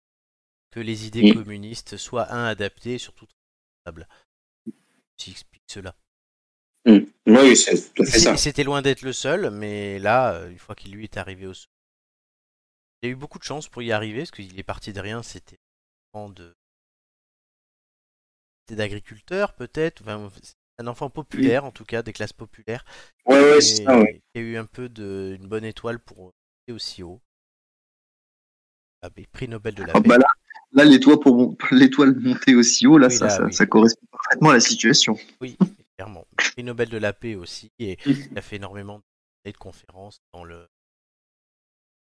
que 0.73 0.81
les 0.81 1.06
idées 1.06 1.31
Mm. 1.31 1.35
communistes 1.35 1.97
soient 1.97 2.32
un 2.32 2.47
adaptées 2.47 2.94
et 2.94 2.98
surtout 2.98 3.27
traitables. 3.85 4.09
Qui 5.16 5.31
explique 5.31 5.62
cela. 5.68 5.94
Mm. 6.86 6.98
Oui, 7.27 7.56
c'est 7.56 7.93
tout 7.94 8.02
à 8.02 8.06
fait 8.06 8.12
C'est- 8.12 8.18
ça. 8.20 8.36
C'était 8.36 8.64
loin 8.64 8.82
d'être 8.82 9.02
le 9.02 9.12
seul, 9.12 9.51
mais 9.51 9.98
là, 9.98 10.35
euh, 10.35 10.51
une 10.51 10.59
fois 10.59 10.74
qu'il 10.74 10.93
lui 10.93 11.05
est 11.05 11.16
arrivé 11.16 11.47
au 11.47 11.55
sommet, 11.55 11.70
il 13.02 13.09
a 13.09 13.12
eu 13.12 13.14
beaucoup 13.16 13.39
de 13.39 13.44
chance 13.44 13.68
pour 13.68 13.82
y 13.82 13.93
arriver, 13.93 14.20
parce 14.20 14.31
qu'il 14.31 14.59
est 14.59 14.62
parti 14.62 14.93
de 14.93 15.01
rien, 15.01 15.23
c'était 15.23 15.59
de 16.35 16.55
c'était 18.66 18.76
d'agriculteur 18.76 19.55
peut-être, 19.55 20.02
enfin, 20.02 20.30
un 20.78 20.86
enfant 20.88 21.09
populaire 21.09 21.64
en 21.64 21.70
tout 21.70 21.84
cas, 21.84 22.02
des 22.02 22.12
classes 22.12 22.32
populaires, 22.32 22.84
Ouais, 23.26 23.40
ouais, 23.40 23.59
et 23.59 23.60
c'est 23.60 23.84
ça, 23.84 23.98
ouais. 23.98 24.20
qui 24.34 24.40
a 24.40 24.43
eu 24.43 24.56
un 24.56 24.66
peu 24.66 24.88
de 24.88 25.36
une 25.40 25.48
bonne 25.48 25.64
étoile 25.64 25.98
pour 26.01 26.18
monter 26.18 26.72
aussi 26.72 27.02
haut. 27.02 27.20
Ah, 29.02 29.10
mais 29.16 29.26
prix 29.26 29.48
Nobel 29.48 29.74
de 29.74 29.84
la 29.84 29.93
Ah, 29.94 30.01
paix. 30.01 30.09
bah 30.09 30.18
là, 30.18 30.26
là 30.72 30.84
l'étoile 30.84 31.18
pour 31.20 31.55
l'étoile 31.70 32.16
montée 32.18 32.55
aussi 32.55 32.86
haut, 32.86 32.98
là, 32.98 33.09
Oui, 33.09 33.16
ça, 33.16 33.26
là, 33.26 33.30
ça, 33.30 33.44
oui. 33.44 33.52
ça 33.52 33.66
correspond 33.66 34.06
parfaitement 34.10 34.51
à 34.51 34.55
la 34.55 34.60
situation. 34.60 35.16
Oui, 35.40 35.56
clairement. 35.97 36.26
Prix 36.36 36.64
Nobel 36.64 36.88
de 36.88 36.98
la 36.98 37.12
paix 37.12 37.34
aussi, 37.36 37.70
et 37.78 37.98
il 38.06 38.36
a 38.38 38.43
fait 38.43 38.56
énormément 38.56 39.01
de 39.44 39.52
conférences 39.52 40.18
dans 40.32 40.44
le 40.44 40.66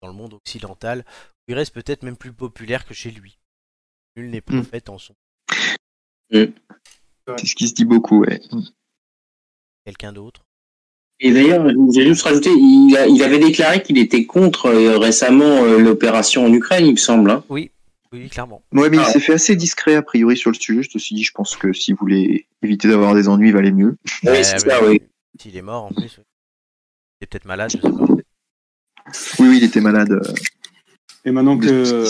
dans 0.03 0.09
le 0.09 0.15
monde 0.15 0.33
occidental, 0.35 1.05
où 1.47 1.53
il 1.53 1.55
reste 1.55 1.75
peut-être 1.75 2.03
même 2.03 2.17
plus 2.17 2.33
populaire 2.33 2.87
que 2.87 2.95
chez 2.95 3.11
lui. 3.11 3.39
Nul 4.17 4.31
n'est 4.31 4.41
Mm. 4.41 4.63
prophète 4.63 4.89
en 4.89 4.99
son 4.99 5.15
C'est 6.33 7.47
ce 7.47 7.55
qui 7.55 7.69
se 7.69 7.75
dit 7.75 7.85
beaucoup, 7.85 8.21
ouais. 8.21 8.41
quelqu'un 9.85 10.13
d'autre? 10.13 10.43
Et 11.23 11.33
d'ailleurs, 11.33 11.67
j'ai 11.93 12.07
juste 12.07 12.23
rajouté, 12.23 12.49
il, 12.51 12.97
a- 12.97 13.07
il 13.07 13.23
avait 13.23 13.39
déclaré 13.39 13.83
qu'il 13.83 13.99
était 13.99 14.25
contre 14.25 14.67
euh, 14.67 14.97
récemment 14.99 15.65
euh, 15.65 15.79
l'opération 15.79 16.45
en 16.47 16.53
Ukraine, 16.53 16.87
il 16.87 16.93
me 16.93 16.97
semble. 16.97 17.31
hein. 17.31 17.45
Oui, 17.51 17.71
oui, 18.13 18.29
clairement. 18.31 18.63
Ouais, 18.73 18.89
mais 18.89 18.97
il 18.97 19.01
Ah. 19.07 19.13
s'est 19.13 19.21
fait 19.21 19.35
assez 19.35 19.55
discret 19.55 19.95
a 19.97 20.03
priori 20.03 20.37
sur 20.37 20.51
le 20.51 20.57
sujet. 20.57 20.83
Je 20.83 20.89
te 20.91 20.99
suis 20.99 21.15
dit, 21.15 21.23
je 21.23 21.33
pense 21.33 21.57
que 21.57 21.73
si 21.75 21.93
vous 21.93 21.99
voulez 22.01 22.47
éviter 22.63 22.89
d'avoir 22.89 23.15
des 23.15 23.29
ennuis, 23.29 23.49
il 23.49 23.53
valait 23.55 23.71
mieux. 23.71 23.97
Oui, 24.25 24.43
c'est 24.45 24.59
ça, 24.61 24.83
oui. 24.85 25.03
S'il 25.39 25.55
est 25.57 25.63
mort 25.63 25.85
en 25.85 25.89
plus. 25.93 26.17
oui. 26.19 26.25
Il 27.21 27.25
est 27.25 27.27
peut-être 27.27 27.45
malade, 27.45 27.71
je 27.71 27.77
sais 27.77 27.83
pas. 27.83 27.91
Oui, 29.41 29.49
oui, 29.49 29.57
il 29.59 29.65
était 29.65 29.81
malade. 29.81 30.13
euh, 30.13 30.23
Et 31.27 31.31
maintenant 31.33 31.59
que, 31.59 32.05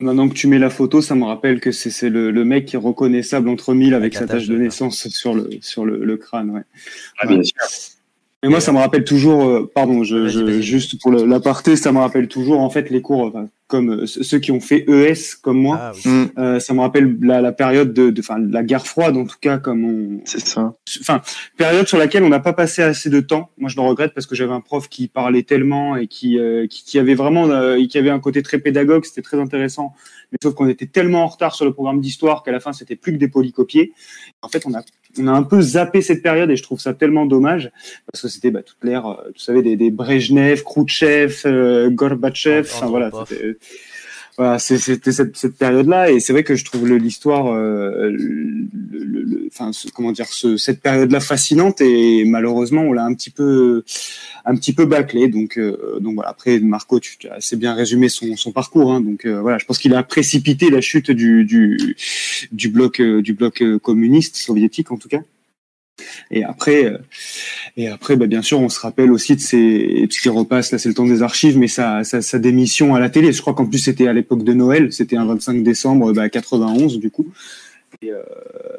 maintenant 0.00 0.28
que 0.28 0.34
tu 0.34 0.46
mets 0.46 0.58
la 0.58 0.70
photo, 0.70 1.00
ça 1.02 1.14
me 1.14 1.24
rappelle 1.24 1.60
que 1.60 1.70
c'est 1.72 2.08
le, 2.10 2.30
le 2.30 2.44
mec 2.44 2.66
qui 2.66 2.76
est 2.76 2.78
reconnaissable 2.78 3.48
entre 3.48 3.74
mille 3.74 3.94
avec 3.94 4.14
sa 4.14 4.26
tache 4.26 4.46
de 4.48 4.54
de- 4.54 4.58
naissance 4.60 5.08
sur 5.08 5.34
le, 5.34 5.48
sur 5.60 5.84
le, 5.84 6.04
le 6.04 6.16
crâne, 6.16 6.50
ouais. 6.50 6.62
Ah, 7.18 7.26
bien 7.26 7.42
sûr. 7.42 7.54
Et 8.42 8.48
moi, 8.48 8.60
ça 8.60 8.72
me 8.72 8.78
rappelle 8.78 9.04
toujours, 9.04 9.44
euh, 9.44 9.70
pardon, 9.74 10.02
je, 10.02 10.16
Vas-y, 10.16 10.32
je- 10.32 10.40
vas-y. 10.44 10.62
juste 10.62 11.00
pour 11.00 11.12
l'aparté, 11.12 11.76
ça 11.76 11.92
me 11.92 11.98
rappelle 11.98 12.26
toujours 12.28 12.60
en 12.60 12.70
fait 12.70 12.88
les 12.90 13.02
cours, 13.02 13.20
enfin, 13.26 13.48
comme 13.70 14.02
euh, 14.02 14.06
ceux 14.06 14.38
qui 14.40 14.50
ont 14.52 14.60
fait 14.60 14.84
ES 14.88 15.36
comme 15.40 15.58
moi, 15.62 15.78
Ah 15.80 15.92
oui. 15.94 16.10
Hmm, 16.10 16.26
euh, 16.38 16.58
ça 16.60 16.74
me 16.74 16.80
rappelle 16.80 17.16
la, 17.22 17.40
la 17.40 17.52
période 17.52 17.94
de, 17.94 18.10
de, 18.10 18.20
enfin, 18.20 18.36
la 18.38 18.62
guerre 18.64 18.86
froide 18.86 19.16
en 19.16 19.24
tout 19.24 19.36
cas, 19.40 19.58
comme 19.58 19.84
on, 19.84 20.20
c'est 20.24 20.40
ça. 20.46 20.74
enfin, 21.00 21.22
période 21.56 21.86
sur 21.88 21.96
laquelle 21.96 22.24
on 22.24 22.28
n'a 22.28 22.40
pas 22.40 22.52
passé 22.52 22.82
assez 22.82 23.08
de 23.08 23.20
temps. 23.20 23.50
Moi, 23.58 23.70
je 23.70 23.76
le 23.76 23.82
regrette 23.82 24.12
parce 24.12 24.26
que 24.26 24.34
j'avais 24.34 24.52
un 24.52 24.60
prof 24.60 24.88
qui 24.88 25.06
parlait 25.08 25.44
tellement 25.44 25.96
et 25.96 26.08
qui, 26.08 26.38
euh, 26.38 26.66
qui, 26.66 26.84
qui 26.84 26.98
avait 26.98 27.14
vraiment, 27.14 27.48
euh, 27.48 27.78
qui 27.86 27.96
avait 27.96 28.10
un 28.10 28.20
côté 28.20 28.42
très 28.42 28.58
pédagogue, 28.58 29.04
c'était 29.04 29.22
très 29.22 29.38
intéressant. 29.38 29.94
Mais 30.32 30.38
sauf 30.42 30.54
qu'on 30.54 30.68
était 30.68 30.86
tellement 30.86 31.22
en 31.24 31.26
retard 31.28 31.54
sur 31.54 31.64
le 31.64 31.72
programme 31.72 32.00
d'histoire 32.00 32.42
qu'à 32.42 32.52
la 32.52 32.60
fin, 32.60 32.72
c'était 32.72 32.96
plus 32.96 33.12
que 33.12 33.18
des 33.18 33.28
polycopiés. 33.28 33.92
En 34.42 34.48
fait, 34.48 34.64
on 34.66 34.74
a, 34.74 34.82
on 35.18 35.26
a 35.26 35.32
un 35.32 35.42
peu 35.42 35.60
zappé 35.60 36.02
cette 36.02 36.22
période 36.22 36.50
et 36.50 36.56
je 36.56 36.62
trouve 36.62 36.78
ça 36.80 36.94
tellement 36.94 37.26
dommage 37.26 37.70
parce 38.12 38.22
que 38.22 38.28
c'était 38.28 38.50
bah, 38.52 38.62
toute 38.62 38.76
l'ère, 38.84 39.06
euh, 39.06 39.14
vous 39.34 39.40
savez, 39.40 39.62
des, 39.62 39.76
des 39.76 39.90
Brejnev, 39.90 40.62
Khrouchtchev, 40.62 41.34
euh, 41.46 41.90
Gorbatchev. 41.90 42.68
Enfin 42.72 42.86
voilà, 42.86 43.10
c'était- 43.28 43.56
voilà, 44.38 44.58
c'était 44.58 45.12
cette, 45.12 45.36
cette 45.36 45.56
période-là, 45.56 46.10
et 46.10 46.18
c'est 46.18 46.32
vrai 46.32 46.44
que 46.44 46.54
je 46.54 46.64
trouve 46.64 46.88
l'histoire, 46.88 47.52
euh, 47.52 48.10
enfin, 49.48 49.70
comment 49.92 50.12
dire, 50.12 50.28
ce, 50.28 50.56
cette 50.56 50.80
période-là 50.80 51.20
fascinante, 51.20 51.82
et 51.82 52.24
malheureusement, 52.24 52.82
on 52.82 52.94
l'a 52.94 53.04
un 53.04 53.12
petit 53.12 53.28
peu, 53.28 53.84
un 54.46 54.56
petit 54.56 54.72
peu 54.72 54.86
bâclé. 54.86 55.28
Donc, 55.28 55.58
euh, 55.58 55.98
donc 56.00 56.14
voilà. 56.14 56.30
Après, 56.30 56.58
Marco, 56.60 57.00
tu, 57.00 57.18
tu 57.18 57.28
as 57.28 57.34
assez 57.34 57.56
bien 57.56 57.74
résumé 57.74 58.08
son, 58.08 58.34
son 58.36 58.52
parcours. 58.52 58.92
Hein, 58.92 59.02
donc 59.02 59.26
euh, 59.26 59.42
voilà, 59.42 59.58
je 59.58 59.66
pense 59.66 59.78
qu'il 59.78 59.92
a 59.94 60.02
précipité 60.02 60.70
la 60.70 60.80
chute 60.80 61.10
du 61.10 61.44
du, 61.44 61.96
du 62.50 62.68
bloc 62.70 63.00
euh, 63.00 63.20
du 63.20 63.34
bloc 63.34 63.60
euh, 63.60 63.78
communiste 63.78 64.36
soviétique, 64.36 64.90
en 64.90 64.96
tout 64.96 65.08
cas. 65.08 65.20
Et 66.30 66.44
après, 66.44 66.84
euh, 66.86 66.98
et 67.76 67.88
après, 67.88 68.16
bah, 68.16 68.26
bien 68.26 68.42
sûr, 68.42 68.60
on 68.60 68.68
se 68.68 68.80
rappelle 68.80 69.10
aussi 69.12 69.36
de 69.36 69.40
ces, 69.40 70.06
ce 70.10 70.20
qui 70.20 70.28
repasse, 70.28 70.72
là 70.72 70.78
c'est 70.78 70.88
le 70.88 70.94
temps 70.94 71.06
des 71.06 71.22
archives, 71.22 71.56
mais 71.58 71.68
sa, 71.68 72.04
sa, 72.04 72.22
sa 72.22 72.38
démission 72.38 72.94
à 72.94 73.00
la 73.00 73.10
télé. 73.10 73.32
Je 73.32 73.40
crois 73.40 73.54
qu'en 73.54 73.66
plus 73.66 73.78
c'était 73.78 74.06
à 74.08 74.12
l'époque 74.12 74.44
de 74.44 74.52
Noël, 74.52 74.92
c'était 74.92 75.16
un 75.16 75.24
25 75.26 75.62
décembre 75.62 76.12
bah, 76.12 76.28
91 76.28 76.98
du 76.98 77.10
coup. 77.10 77.26
Et, 78.02 78.10
euh, 78.12 78.22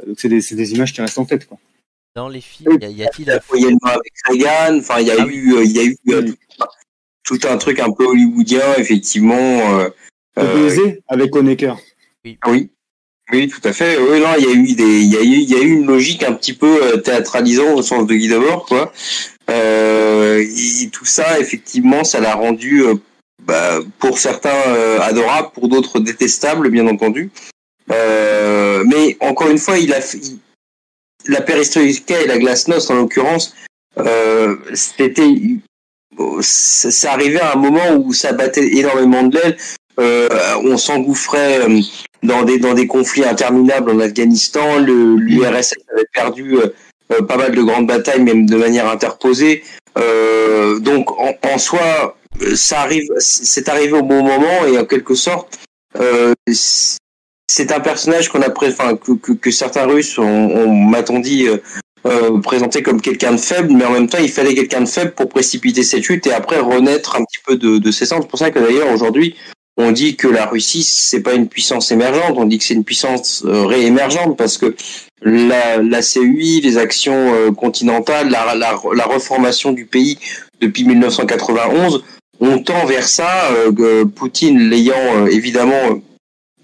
donc 0.07 0.19
c'est 0.19 0.29
des, 0.29 0.41
c'est 0.41 0.55
des 0.55 0.73
images 0.73 0.93
qui 0.93 1.01
restent 1.01 1.17
en 1.19 1.25
tête. 1.25 1.45
Quoi. 1.47 1.57
Dans 2.15 2.27
les 2.27 2.41
films, 2.41 2.77
y 2.81 2.85
a- 2.85 2.89
y 2.89 3.03
a-t-il 3.03 3.29
un 3.31 3.39
avec 3.83 4.13
Reagan, 4.27 4.79
enfin, 4.79 4.99
il 4.99 5.07
y 5.07 5.11
a 5.11 5.15
Ah 5.19 5.25
eu, 5.27 5.53
euh, 5.55 5.63
il 5.63 5.71
y 5.71 5.79
a 5.79 5.83
eu 5.83 5.97
Oui. 6.07 6.33
tout, 7.23 7.39
un 7.49 7.57
truc 7.57 7.79
un 7.79 7.91
peu 7.91 8.05
hollywoodien, 8.05 8.75
effectivement. 8.77 9.79
Euh, 9.79 9.89
euh, 10.37 10.91
avec 11.07 11.35
Honecker. 11.35 11.75
oui. 12.25 12.37
Oui, 12.47 12.69
tout 13.31 13.61
à 13.63 13.73
fait. 13.73 13.97
Oui, 13.97 14.19
non, 14.19 14.27
il 14.37 14.45
y 14.45 14.47
a 14.47 14.53
eu 14.53 14.75
des, 14.75 14.99
il 15.01 15.13
y 15.13 15.17
a 15.17 15.21
eu, 15.21 15.25
il 15.25 15.49
y 15.49 15.55
a 15.55 15.61
eu 15.61 15.71
une 15.71 15.85
logique 15.85 16.23
un 16.23 16.33
petit 16.33 16.53
peu 16.53 16.83
euh, 16.83 16.97
théâtralisant 16.97 17.73
au 17.73 17.81
sens 17.81 18.05
de 18.05 18.13
Guy 18.13 18.27
Debord, 18.27 18.65
quoi. 18.65 18.91
Euh, 19.49 20.45
tout 20.91 21.05
ça, 21.05 21.39
effectivement, 21.39 22.03
ça 22.03 22.19
l'a 22.19 22.35
rendu, 22.35 22.83
euh, 22.83 22.95
bah, 23.43 23.79
pour 23.99 24.17
certains 24.19 24.49
euh, 24.67 24.99
adorable, 24.99 25.49
pour 25.53 25.67
d'autres 25.67 25.99
détestable, 25.99 26.69
bien 26.69 26.87
entendu. 26.87 27.31
Mais 27.89 29.17
encore 29.19 29.49
une 29.49 29.57
fois, 29.57 29.77
il 29.77 29.93
a, 29.93 29.99
la 31.27 31.41
perestroïka 31.41 32.21
et 32.21 32.27
la 32.27 32.37
glasnost, 32.37 32.89
en 32.89 32.95
l'occurrence, 32.95 33.55
c'était, 34.73 35.33
ça 36.41 37.13
arrivait 37.13 37.41
à 37.41 37.53
un 37.53 37.57
moment 37.57 37.95
où 37.97 38.13
ça 38.13 38.33
battait 38.33 38.75
énormément 38.77 39.23
de 39.23 39.37
l'aile. 39.37 39.57
Euh, 40.01 40.29
on 40.63 40.77
s'engouffrait 40.77 41.59
euh, 41.61 41.79
dans 42.23 42.43
des 42.43 42.57
dans 42.57 42.73
des 42.73 42.87
conflits 42.87 43.23
interminables 43.23 43.91
en 43.91 43.99
Afghanistan. 43.99 44.79
L'URSS 44.79 45.75
avait 45.93 46.07
perdu 46.13 46.57
euh, 46.57 47.21
pas 47.21 47.37
mal 47.37 47.53
de 47.53 47.61
grandes 47.61 47.87
batailles, 47.87 48.23
même 48.23 48.45
de 48.45 48.57
manière 48.57 48.89
interposée. 48.89 49.63
Donc 49.95 51.11
en, 51.19 51.57
soi, 51.57 52.17
ça 52.55 52.79
arrive, 52.81 53.07
c'est 53.19 53.67
arrivé 53.67 53.93
au 53.93 54.03
bon 54.03 54.23
moment 54.23 54.65
et 54.65 54.79
en 54.79 54.85
quelque 54.85 55.15
sorte, 55.15 55.59
c'est 57.47 57.71
un 57.73 57.81
personnage 57.81 58.29
qu'on 58.29 58.41
a, 58.41 58.49
enfin 58.49 58.95
que, 58.95 59.33
que, 59.33 59.51
certains 59.51 59.85
Russes 59.85 60.17
ont, 60.17 60.23
ont 60.23 60.73
m'a-t-on 60.73 61.19
dit. 61.19 61.47
présenté 62.41 62.81
comme 62.81 63.01
quelqu'un 63.01 63.33
de 63.33 63.37
faible, 63.37 63.73
mais 63.73 63.83
en 63.83 63.91
même 63.91 64.07
temps, 64.07 64.17
il 64.17 64.31
fallait 64.31 64.55
quelqu'un 64.55 64.81
de 64.81 64.89
faible 64.89 65.11
pour 65.11 65.27
précipiter 65.27 65.83
cette 65.83 66.03
chute 66.03 66.25
et 66.25 66.33
après 66.33 66.59
renaître 66.59 67.17
un 67.17 67.25
petit 67.25 67.41
peu 67.45 67.57
de, 67.57 67.77
de 67.77 67.91
ses 67.91 68.05
cendres. 68.05 68.23
C'est 68.23 68.29
pour 68.29 68.39
ça 68.39 68.49
que 68.49 68.59
d'ailleurs, 68.59 68.91
aujourd'hui, 68.91 69.35
on 69.77 69.91
dit 69.91 70.15
que 70.15 70.27
la 70.27 70.45
Russie, 70.45 70.83
c'est 70.83 71.21
pas 71.21 71.33
une 71.33 71.47
puissance 71.47 71.91
émergente, 71.91 72.33
on 72.37 72.45
dit 72.45 72.57
que 72.57 72.63
c'est 72.63 72.73
une 72.73 72.83
puissance 72.83 73.43
euh, 73.45 73.65
réémergente 73.65 74.37
parce 74.37 74.57
que 74.57 74.75
la, 75.21 75.77
la 75.77 76.01
CUI, 76.01 76.61
les 76.61 76.77
actions 76.77 77.33
euh, 77.33 77.51
continentales, 77.51 78.29
la, 78.29 78.55
la, 78.55 79.05
reformation 79.05 79.71
du 79.71 79.85
pays 79.85 80.17
depuis 80.59 80.83
1991, 80.83 82.03
on 82.39 82.59
tend 82.59 82.85
vers 82.85 83.07
ça, 83.07 83.51
euh, 83.51 83.71
que 83.71 84.03
Poutine 84.03 84.69
l'ayant 84.69 84.95
euh, 84.97 85.27
évidemment, 85.27 86.01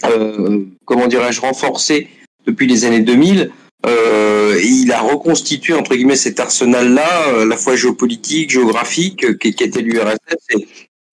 euh, 0.06 0.66
comment 0.86 1.08
dirais-je, 1.08 1.42
renforcé 1.42 2.10
depuis 2.46 2.68
les 2.68 2.86
années 2.86 3.02
2000, 3.02 3.52
Euh, 3.86 4.60
il 4.64 4.92
a 4.92 5.02
reconstitué 5.02 5.74
entre 5.74 5.96
guillemets 5.96 6.16
cet 6.16 6.40
arsenal-là, 6.40 7.30
euh, 7.30 7.44
à 7.44 7.46
la 7.46 7.58
fois 7.58 7.76
géopolitique, 7.76 8.50
géographique, 8.50 9.24
euh, 9.24 9.34
qui, 9.36 9.54
qui 9.54 9.64
était 9.64 9.82
l'URSS. 9.82 10.18
Et 10.56 10.68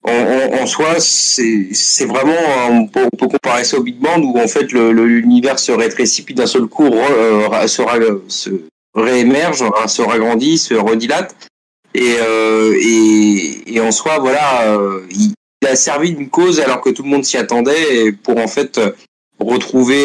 en, 0.05 0.13
en, 0.13 0.63
en 0.63 0.67
soi, 0.67 0.97
c'est 0.99 2.05
vraiment, 2.05 2.37
on 2.71 2.87
peut, 2.87 3.07
on 3.13 3.17
peut, 3.17 3.27
comparer 3.29 3.65
ça 3.65 3.79
au 3.79 3.83
Big 3.83 3.99
Bang 3.99 4.23
où 4.25 4.39
en 4.39 4.49
fait 4.49 4.73
l'univers 4.73 5.59
se 5.59 5.73
rétrécit 5.73 6.23
puis 6.23 6.35
d'un 6.35 6.47
seul 6.47 6.67
coup 6.67 6.91
re, 6.91 7.69
se, 7.69 7.83
se, 8.29 8.51
réémerge, 8.95 9.63
hein, 9.63 9.89
se 9.89 10.03
ragrandit, 10.03 10.59
se 10.59 10.75
redilate. 10.75 11.35
Et, 11.95 12.17
euh, 12.21 12.77
et, 12.81 13.75
et, 13.75 13.81
en 13.81 13.93
soi, 13.93 14.19
voilà, 14.19 14.79
il, 15.11 15.33
il 15.63 15.69
a 15.69 15.77
servi 15.77 16.13
d'une 16.13 16.29
cause 16.29 16.61
alors 16.61 16.81
que 16.81 16.91
tout 16.91 17.03
le 17.03 17.09
monde 17.09 17.25
s'y 17.25 17.37
attendait 17.39 18.13
pour 18.13 18.39
en 18.39 18.49
fait 18.49 18.81
retrouver 19.39 20.05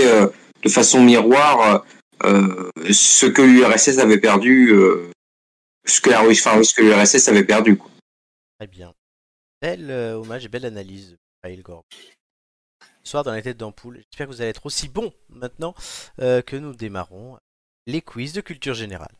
de 0.63 0.69
façon 0.69 1.01
miroir 1.01 1.83
euh, 2.25 2.69
ce 2.91 3.25
que 3.25 3.41
l'URSS 3.41 3.99
avait 3.99 4.19
perdu, 4.19 4.71
euh, 4.71 5.09
ce 5.85 6.01
que 6.01 6.09
la 6.09 6.21
enfin 6.23 6.61
ce 6.63 6.73
que 6.73 6.81
l'URSS 6.81 7.27
avait 7.29 7.45
perdu. 7.45 7.77
Quoi. 7.77 7.89
Très 8.59 8.67
bien. 8.67 8.93
Bel 9.61 9.91
euh, 9.91 10.13
hommage 10.13 10.45
et 10.45 10.47
belle 10.47 10.65
analyse, 10.65 11.17
Mikhail 11.43 11.61
Gorb. 11.61 11.83
Soir 13.03 13.23
dans 13.23 13.33
les 13.33 13.41
têtes 13.41 13.57
d'ampoule. 13.57 13.97
J'espère 13.97 14.27
que 14.27 14.31
vous 14.31 14.39
allez 14.39 14.51
être 14.51 14.65
aussi 14.65 14.87
bon 14.87 15.11
maintenant 15.27 15.73
euh, 16.19 16.41
que 16.41 16.55
nous 16.55 16.73
démarrons 16.73 17.37
les 17.85 18.01
quiz 18.01 18.31
de 18.31 18.39
culture 18.39 18.73
générale. 18.73 19.11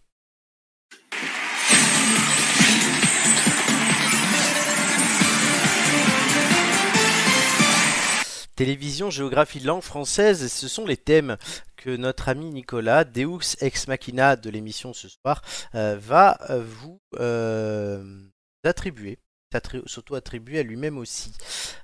Télévision, 8.56 9.10
géographie, 9.10 9.60
langue 9.60 9.82
française, 9.82 10.52
ce 10.52 10.68
sont 10.70 10.86
les 10.86 10.98
thèmes 10.98 11.38
que 11.76 11.96
notre 11.96 12.30
ami 12.30 12.50
Nicolas, 12.50 13.04
Deux 13.04 13.40
Ex 13.60 13.88
Machina 13.88 14.38
de 14.38 14.50
l'émission 14.50 14.94
ce 14.94 15.10
soir, 15.10 15.42
euh, 15.76 15.98
va 15.98 16.38
vous 16.60 17.00
attribuer, 18.64 19.18
s'auto-attribuer 19.86 20.60
à 20.60 20.64
lui-même 20.64 20.98
aussi. 20.98 21.34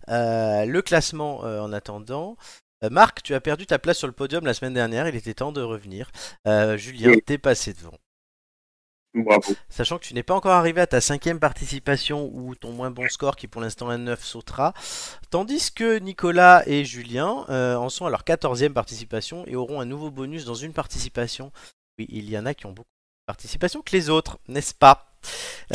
Euh, 0.09 0.65
le 0.65 0.81
classement 0.81 1.39
en 1.39 1.73
attendant. 1.73 2.37
Marc, 2.91 3.23
tu 3.23 3.33
as 3.33 3.41
perdu 3.41 3.65
ta 3.65 3.79
place 3.79 3.97
sur 3.97 4.07
le 4.07 4.13
podium 4.13 4.45
la 4.45 4.53
semaine 4.53 4.73
dernière, 4.73 5.07
il 5.07 5.15
était 5.15 5.33
temps 5.33 5.51
de 5.51 5.61
revenir. 5.61 6.11
Julien, 6.75 7.13
t'es 7.25 7.37
passé 7.37 7.73
devant. 7.73 7.97
Bravo. 9.15 9.53
Sachant 9.69 9.97
que 9.97 10.03
tu 10.03 10.13
n'es 10.13 10.23
pas 10.23 10.33
encore 10.33 10.51
arrivé 10.51 10.81
à 10.81 10.87
ta 10.87 10.99
cinquième 10.99 11.39
participation 11.39 12.29
ou 12.33 12.53
ton 12.53 12.73
moins 12.73 12.91
bon 12.91 13.07
score 13.07 13.37
qui 13.37 13.47
pour 13.47 13.61
l'instant 13.61 13.89
est 13.91 13.97
9 13.97 14.21
sautera. 14.21 14.73
Tandis 15.29 15.71
que 15.73 15.99
Nicolas 15.99 16.63
et 16.67 16.83
Julien 16.83 17.45
euh, 17.49 17.75
en 17.75 17.89
sont 17.89 18.05
à 18.05 18.09
leur 18.09 18.25
quatorzième 18.25 18.73
participation 18.73 19.45
et 19.47 19.55
auront 19.55 19.79
un 19.79 19.85
nouveau 19.85 20.11
bonus 20.11 20.43
dans 20.43 20.53
une 20.53 20.73
participation. 20.73 21.51
Oui, 21.97 22.07
il 22.09 22.29
y 22.29 22.37
en 22.37 22.45
a 22.45 22.53
qui 22.53 22.65
ont 22.65 22.73
beaucoup 22.73 22.89
participation 23.25 23.81
que 23.81 23.91
les 23.91 24.09
autres, 24.09 24.39
n'est-ce 24.47 24.73
pas? 24.73 25.11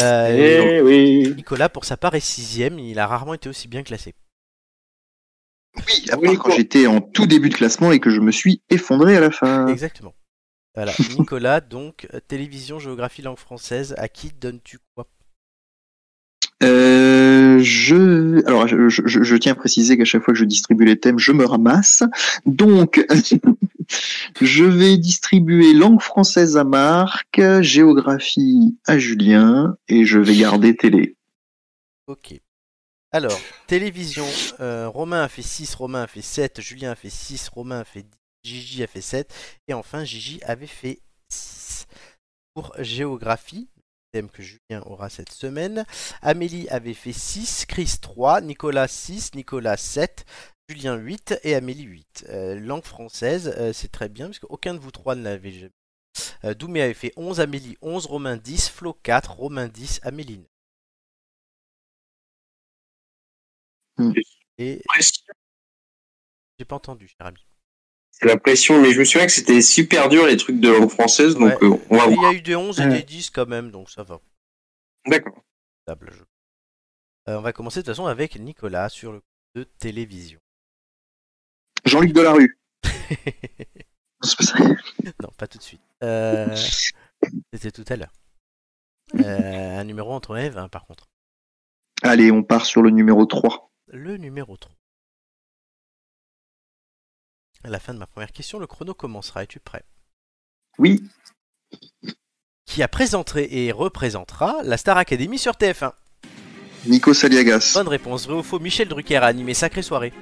Euh, 0.01 0.77
eh 0.77 0.81
oui. 0.83 1.35
Nicolas 1.37 1.69
pour 1.69 1.85
sa 1.85 1.97
part 1.97 2.15
est 2.15 2.21
sixième, 2.21 2.79
il 2.79 2.99
a 2.99 3.07
rarement 3.07 3.35
été 3.35 3.49
aussi 3.49 3.69
bien 3.69 3.83
classé. 3.83 4.15
Oui, 5.77 6.05
à 6.11 6.17
part 6.17 6.39
quand 6.39 6.51
j'étais 6.51 6.87
en 6.87 7.01
tout 7.01 7.27
début 7.27 7.49
de 7.49 7.55
classement 7.55 7.93
et 7.93 8.01
que 8.01 8.11
je 8.11 8.21
me 8.21 8.33
suis 8.33 8.63
effondré 8.71 9.17
à 9.17 9.21
la 9.21 9.31
fin. 9.31 9.67
Exactement. 9.69 10.15
Voilà, 10.75 10.93
Nicolas, 11.19 11.61
donc, 11.61 12.09
télévision, 12.29 12.79
géographie, 12.79 13.23
langue 13.23 13.39
française, 13.39 13.95
à 13.99 14.09
qui 14.09 14.31
donnes-tu 14.31 14.79
quoi? 14.95 15.07
Euh, 16.63 17.40
je, 17.63 18.45
alors, 18.47 18.67
je, 18.67 19.37
tiens 19.37 19.53
à 19.53 19.55
préciser 19.55 19.97
qu'à 19.97 20.05
chaque 20.05 20.23
fois 20.23 20.35
que 20.35 20.39
je 20.39 20.45
distribue 20.45 20.85
les 20.85 20.99
thèmes, 20.99 21.19
je 21.19 21.33
me 21.33 21.45
ramasse. 21.45 22.03
Donc, 22.47 23.05
je 24.41 24.65
vais 24.65 24.97
distribuer 24.97 25.73
langue 25.73 26.01
française 26.01 26.57
à 26.57 26.65
Marc, 26.65 27.41
géographie 27.61 28.77
à 28.87 28.99
Julien, 28.99 29.77
et 29.89 30.05
je 30.05 30.19
vais 30.19 30.37
garder 30.37 30.77
télé. 30.77 31.17
Ok. 32.07 32.41
Alors, 33.13 33.41
télévision, 33.67 34.27
euh, 34.61 34.89
Romain 34.89 35.23
a 35.23 35.29
fait 35.29 35.43
6, 35.43 35.75
Romain 35.75 36.03
a 36.03 36.07
fait 36.07 36.23
7, 36.23 36.61
Julien 36.61 36.93
a 36.93 36.95
fait 36.95 37.11
6, 37.11 37.49
Romain 37.49 37.81
a 37.81 37.85
fait 37.85 38.03
10, 38.03 38.09
Gigi 38.43 38.83
a 38.83 38.87
fait 38.87 39.01
7. 39.01 39.35
Et 39.69 39.75
enfin, 39.75 40.05
Gigi 40.05 40.41
avait 40.45 40.67
fait 40.67 41.01
6. 41.29 41.87
Pour 42.55 42.73
géographie, 42.79 43.69
thème 44.13 44.31
que 44.31 44.43
Julien 44.43 44.83
aura 44.87 45.09
cette 45.09 45.33
semaine, 45.33 45.85
Amélie 46.23 46.69
avait 46.69 46.95
fait 46.95 47.13
6, 47.13 47.67
Chris 47.67 47.97
3, 48.01 48.41
Nicolas 48.41 48.89
6, 48.89 49.35
Nicolas 49.35 49.77
7, 49.77 50.25
Julien 50.69 50.97
8 50.97 51.41
et 51.43 51.55
Amélie 51.55 51.85
8. 51.85 52.27
Euh, 52.29 52.59
langue 52.61 52.85
française, 52.85 53.55
euh, 53.59 53.73
c'est 53.73 53.91
très 53.91 54.09
bien, 54.09 54.27
puisque 54.27 54.51
aucun 54.51 54.75
de 54.75 54.79
vous 54.79 54.91
trois 54.91 55.15
ne 55.15 55.23
l'avait 55.23 55.53
jamais. 55.53 55.73
Euh, 56.45 56.55
Doumé 56.55 56.83
avait 56.83 56.95
fait 56.95 57.13
11, 57.17 57.41
Amélie 57.41 57.77
11, 57.83 58.07
Romain 58.07 58.37
10, 58.37 58.69
Flo 58.69 58.93
4, 58.93 59.33
Romain 59.33 59.69
10, 59.69 60.01
Amélie 60.03 60.39
9. 63.99 64.15
Et... 64.59 64.83
J'ai 66.59 66.65
pas 66.65 66.77
entendu, 66.77 67.09
cher 67.09 67.27
ami 67.27 67.50
la 68.23 68.37
pression, 68.39 68.81
mais 68.81 68.93
je 68.93 69.01
me 69.01 69.05
souviens 69.05 69.27
que 69.27 69.33
c'était 69.33 69.61
super 69.63 70.09
dur 70.09 70.27
les 70.27 70.37
trucs 70.37 70.61
de 70.61 70.69
langue 70.69 70.91
française, 70.91 71.35
donc 71.35 71.61
ouais. 71.61 71.69
euh, 71.69 71.77
on 71.91 71.97
va 71.97 72.07
Il 72.09 72.15
voir. 72.17 72.33
y 72.33 72.37
a 72.37 72.39
eu 72.39 72.43
des 72.43 72.57
11 72.57 72.81
et 72.81 72.87
des 72.89 73.03
10 73.03 73.31
quand 73.31 73.47
même, 73.47 73.71
donc 73.71 73.91
ça 73.91 74.03
va. 74.03 74.21
D'accord. 75.07 75.43
Euh, 75.89 75.95
on 77.27 77.41
va 77.41 77.53
commencer 77.53 77.81
de 77.81 77.85
toute 77.85 77.93
façon 77.95 78.07
avec 78.07 78.39
Nicolas 78.39 78.89
sur 78.89 79.13
le 79.13 79.21
coup 79.21 79.27
de 79.57 79.65
télévision. 79.65 80.39
Jean-Luc 81.85 82.13
Delarue. 82.13 82.59
non, 85.23 85.29
pas 85.37 85.47
tout 85.49 85.59
de 85.59 85.63
suite. 85.63 85.81
Euh, 86.03 86.55
C'était 87.53 87.71
tout 87.73 87.85
à 87.89 87.97
l'heure. 87.97 88.13
Euh, 89.19 89.79
un 89.79 89.85
numéro 89.85 90.13
entre 90.13 90.35
1 90.37 90.45
et 90.45 90.51
20 90.51 90.69
par 90.69 90.87
contre. 90.87 91.09
Allez, 92.03 92.31
on 92.31 92.43
part 92.43 92.65
sur 92.67 92.83
le 92.83 92.91
numéro 92.91 93.27
3. 93.27 93.71
Le 93.89 94.17
numéro 94.17 94.57
3. 94.57 94.73
À 97.65 97.69
la 97.71 97.79
fin 97.79 97.93
de 97.93 97.99
ma 97.99 98.07
première 98.07 98.33
question, 98.33 98.59
le 98.59 98.67
chrono 98.67 98.95
commencera. 98.95 99.43
Es-tu 99.43 99.61
prêt? 99.61 99.83
Oui. 100.79 101.05
Qui 102.65 102.83
a 102.83 102.89
présenté 102.89 103.67
et 103.67 103.73
représentera 103.73 104.57
la 104.65 104.77
Star 104.77 104.97
Academy 104.97 105.39
sur 105.39 105.53
TF1 105.53 105.93
Nico 106.87 107.13
Saliagas. 107.13 107.73
Bonne 107.75 107.89
réponse. 107.89 108.27
Vrai 108.27 108.39
ou 108.39 108.43
faux 108.43 108.59
Michel 108.59 108.89
Drucker 108.89 109.17
a 109.17 109.27
animé 109.27 109.53
Sacrée 109.53 109.83
Soirée. 109.83 110.13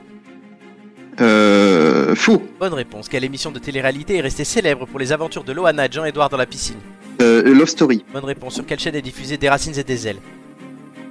Euh, 1.20 2.14
faux. 2.16 2.42
Bonne 2.58 2.74
réponse. 2.74 3.08
Quelle 3.08 3.24
émission 3.24 3.52
de 3.52 3.58
télé-réalité 3.60 4.16
est 4.16 4.20
restée 4.20 4.44
célèbre 4.44 4.86
pour 4.86 4.98
les 4.98 5.12
aventures 5.12 5.44
de 5.44 5.52
Loana 5.52 5.86
et 5.86 5.92
Jean-Edouard 5.92 6.30
dans 6.30 6.36
la 6.36 6.46
piscine? 6.46 6.78
Euh, 7.20 7.42
Love 7.54 7.68
Story. 7.68 8.04
Bonne 8.12 8.24
réponse. 8.24 8.54
Sur 8.54 8.66
quelle 8.66 8.78
chaîne 8.80 8.94
est 8.96 9.02
diffusée 9.02 9.36
Des 9.36 9.48
racines 9.48 9.78
et 9.78 9.84
des 9.84 10.08
ailes? 10.08 10.20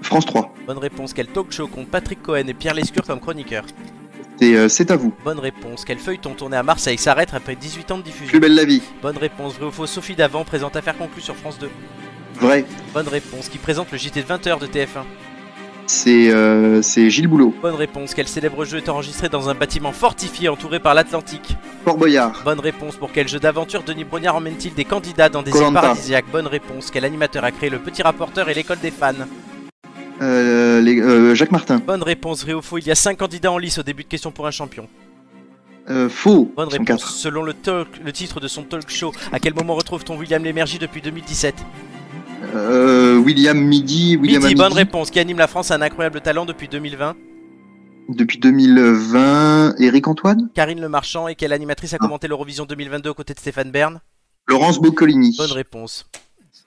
France 0.02 0.26
3. 0.26 0.54
Bonne 0.66 0.78
réponse. 0.78 1.14
Quel 1.14 1.28
talk 1.28 1.52
show 1.52 1.68
compte 1.68 1.90
Patrick 1.90 2.22
Cohen 2.22 2.48
et 2.48 2.54
Pierre 2.54 2.74
Lescure 2.74 3.04
comme 3.06 3.20
chroniqueurs 3.22 3.66
euh, 4.42 4.70
C'est 4.70 4.92
à 4.92 4.96
vous. 4.96 5.14
Bonne 5.24 5.40
réponse. 5.40 5.86
Quel 5.86 6.00
feuilleton 6.00 6.34
tourné 6.34 6.58
à 6.58 6.64
Marseille 6.64 6.98
s'arrête 6.98 7.34
après 7.34 7.56
18 7.56 7.92
ans 7.92 7.98
de 7.98 8.04
diffusion 8.04 8.32
Plus 8.32 8.40
belle 8.40 8.56
la 8.56 8.66
vie. 8.66 8.82
Bonne 9.02 9.18
réponse. 9.18 9.56
Vrai 9.56 9.68
ou 9.68 9.72
faux 9.72 9.88
Sophie 9.88 10.16
Davant 10.16 10.44
présente 10.44 10.76
Affaire 10.76 10.98
conclue 10.98 11.22
sur 11.22 11.36
France 11.36 11.60
2 11.60 11.70
Vrai. 12.40 12.66
Bonne 12.94 13.08
réponse. 13.08 13.50
Qui 13.50 13.58
présente 13.58 13.92
le 13.92 13.98
JT 13.98 14.22
de 14.22 14.28
20h 14.28 14.60
de 14.60 14.68
TF1 14.68 15.04
C'est 15.88 16.32
euh, 16.32 16.82
c'est 16.82 17.10
Gilles 17.10 17.28
Boulot. 17.28 17.54
Bonne 17.62 17.76
réponse. 17.76 18.14
Quel 18.14 18.28
célèbre 18.28 18.64
jeu 18.66 18.78
est 18.78 18.90
enregistré 18.90 19.30
dans 19.30 19.50
un 19.50 19.56
bâtiment 19.56 19.92
fortifié 19.92 20.50
entouré 20.50 20.80
par 20.80 20.94
l'Atlantique 20.94 21.56
Fort 21.84 21.98
Boyard. 21.98 22.42
Bonne 22.44 22.60
réponse. 22.60 22.96
Pour 22.96 23.12
quel 23.12 23.28
jeu 23.28 23.40
d'aventure 23.40 23.84
Denis 23.84 24.04
Brognard 24.04 24.36
emmène-t-il 24.36 24.74
des 24.74 24.86
candidats 24.86 25.30
dans 25.30 25.42
des 25.42 25.52
îles 25.52 25.74
paradisiaques 25.74 26.26
Bonne 26.32 26.48
réponse. 26.48 26.92
Quel 26.92 27.06
animateur 27.06 27.44
a 27.44 27.52
créé 27.52 27.70
le 27.70 27.80
petit 27.80 28.04
rapporteur 28.04 28.50
et 28.50 28.54
l'école 28.54 28.80
des 28.80 28.92
fans 28.92 29.14
Euh, 30.22 30.81
les- 30.81 30.99
euh, 31.02 31.35
Jacques 31.35 31.52
Martin. 31.52 31.77
Bonne 31.77 32.03
réponse. 32.03 32.45
Ou 32.45 32.61
faux 32.61 32.77
Il 32.77 32.88
y 32.88 32.91
a 32.91 32.95
5 32.95 33.18
candidats 33.18 33.52
en 33.52 33.57
lice 33.57 33.77
au 33.77 33.84
début 33.84 34.03
de 34.03 34.07
question 34.10 34.31
pour 34.31 34.48
un 34.48 34.52
champion. 34.52 34.88
Euh, 35.89 36.10
faux. 36.10 36.52
Bonne 36.56 36.68
réponse. 36.69 37.06
Selon 37.15 37.44
le, 37.44 37.53
talk- 37.53 38.02
le 38.03 38.11
titre 38.11 38.39
de 38.39 38.48
son 38.48 38.64
talk 38.64 38.89
show, 38.89 39.14
à 39.31 39.39
quel 39.39 39.53
moment 39.53 39.76
retrouve-t-on 39.76 40.18
William 40.18 40.44
Lémergie 40.44 40.80
depuis 40.80 41.02
2017 41.02 41.56
Euh, 42.56 43.18
William 43.18 43.57
Midi. 43.60 44.18
William 44.18 44.41
Midi, 44.44 44.53
à 44.61 44.68
bonne 44.68 44.73
réponse. 44.77 45.11
Qui 45.11 45.19
anime 45.19 45.38
la 45.38 45.48
France 45.48 45.72
a 45.72 45.76
un 45.76 45.81
incroyable 45.81 46.19
talent 46.22 46.45
depuis 46.45 46.68
2020 46.68 47.15
Depuis 48.10 48.38
2020. 48.39 49.76
Eric 49.80 50.07
Antoine. 50.07 50.49
Karine 50.53 50.81
Le 50.81 50.89
Marchand 50.89 51.27
et 51.27 51.35
quelle 51.35 51.53
animatrice 51.53 51.94
a 51.94 51.98
commenté 51.98 52.27
l'Eurovision 52.27 52.65
2022 52.65 53.10
aux 53.11 53.14
côtés 53.14 53.34
de 53.34 53.39
Stéphane 53.39 53.72
Bern? 53.72 53.99
Laurence 54.48 54.80
Boccolini. 54.81 55.35
Bonne 55.38 55.52
réponse. 55.52 56.06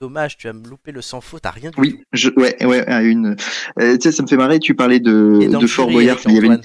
Dommage, 0.01 0.35
tu 0.35 0.47
as 0.47 0.53
me 0.53 0.67
loupé 0.67 0.91
le 0.91 1.03
sans 1.03 1.21
faute, 1.21 1.43
t'as 1.43 1.51
rien 1.51 1.69
du 1.69 1.79
Oui, 1.79 2.01
je, 2.11 2.31
ouais, 2.35 2.65
ouais, 2.65 3.05
une. 3.05 3.35
Euh, 3.79 3.93
tu 3.97 4.01
sais, 4.01 4.11
ça 4.11 4.23
me 4.23 4.27
fait 4.27 4.35
marrer. 4.35 4.57
Tu 4.57 4.73
parlais 4.73 4.99
de, 4.99 5.47
de 5.47 5.67
Fort 5.67 5.91
Boyard. 5.91 6.17
Mais 6.25 6.33
il 6.33 6.35
y 6.35 6.37
avait 6.39 6.47
une-. 6.47 6.61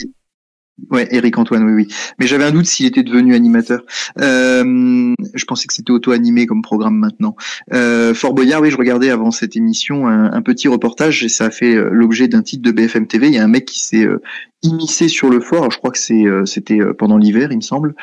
Ouais, 0.91 1.09
Eric 1.11 1.39
Antoine, 1.39 1.65
oui, 1.65 1.73
oui. 1.73 1.89
Mais 2.19 2.27
j'avais 2.27 2.45
un 2.45 2.51
doute 2.51 2.67
s'il 2.67 2.85
était 2.87 3.03
devenu 3.03 3.35
animateur. 3.35 3.83
Euh, 4.21 5.15
je 5.35 5.45
pensais 5.47 5.67
que 5.67 5.73
c'était 5.75 5.91
auto-animé 5.91 6.47
comme 6.47 6.63
programme 6.63 6.97
maintenant. 6.99 7.35
Euh, 7.73 8.13
Fort 8.15 8.35
Boyard, 8.35 8.61
oui, 8.61 8.71
je 8.71 8.77
regardais 8.77 9.11
avant 9.11 9.31
cette 9.31 9.57
émission 9.57 10.07
un, 10.07 10.33
un 10.33 10.43
petit 10.43 10.69
reportage 10.69 11.25
et 11.25 11.29
ça 11.29 11.47
a 11.47 11.51
fait 11.51 11.75
euh, 11.75 11.89
l'objet 11.93 12.29
d'un 12.29 12.43
titre 12.43 12.63
de 12.63 12.73
BFM 12.73 13.07
TV. 13.07 13.29
Il 13.29 13.35
y 13.35 13.39
a 13.39 13.45
un 13.45 13.49
mec 13.49 13.65
qui 13.65 13.81
s'est 13.83 14.05
euh, 14.05 14.21
immiscé 14.63 15.09
sur 15.09 15.31
le 15.31 15.41
fort. 15.41 15.61
Alors, 15.61 15.71
je 15.71 15.79
crois 15.79 15.91
que 15.91 15.99
c'est 15.99 16.27
euh, 16.27 16.45
c'était 16.45 16.81
euh, 16.81 16.93
pendant 16.93 17.17
l'hiver, 17.17 17.53
il 17.53 17.57
me 17.57 17.63
semble. 17.63 17.95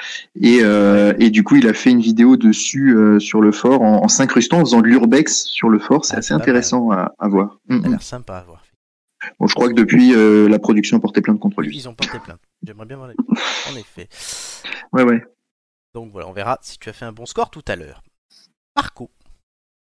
Et, 0.42 0.62
et 1.20 1.30
du 1.30 1.44
coup, 1.44 1.56
il 1.58 1.68
a 1.68 1.74
fait 1.74 1.92
une 1.92 2.02
vidéo 2.02 2.38
dessus 2.38 2.96
sur 3.20 3.42
le 3.42 3.52
fort 3.52 3.82
en, 3.84 4.04
en 4.04 4.08
s'incrustant, 4.08 4.58
en 4.58 4.66
faisant 4.66 4.82
de 4.82 4.88
l'urbex 4.88 5.44
sur 5.46 5.70
le 5.70 5.78
fort. 5.80 6.06
C'est 6.06 6.16
Ah, 6.16 6.20
assez 6.20 6.34
intéressant 6.34 6.92
à, 6.92 7.14
à 7.20 7.28
voir. 7.28 7.60
Mm, 7.70 7.76
Ça 7.80 7.86
a 7.86 7.88
mm. 7.88 7.92
l'air 7.92 8.02
sympa 8.02 8.34
à 8.38 8.44
voir. 8.44 8.64
Bon, 9.40 9.48
je 9.48 9.54
crois 9.56 9.70
que 9.70 9.74
depuis, 9.74 10.14
euh, 10.14 10.48
la 10.50 10.60
production 10.60 10.98
a 10.98 11.00
porté 11.00 11.22
plainte 11.22 11.40
contre 11.40 11.62
lui. 11.62 11.76
Ils 11.78 11.88
ont 11.90 11.96
porté 11.96 12.20
plainte. 12.20 12.42
J'aimerais 12.64 12.86
bien 12.86 12.98
voir 12.98 13.10
les. 13.10 13.16
En 13.72 13.76
effet. 13.78 14.10
Ouais, 14.92 15.04
ouais. 15.04 15.24
Donc 15.94 16.12
voilà, 16.12 16.28
on 16.28 16.34
verra 16.34 16.60
si 16.62 16.78
tu 16.78 16.90
as 16.90 16.94
fait 16.94 17.06
un 17.06 17.14
bon 17.14 17.26
score 17.26 17.50
tout 17.50 17.64
à 17.68 17.76
l'heure. 17.76 18.04
Marco, 18.76 19.10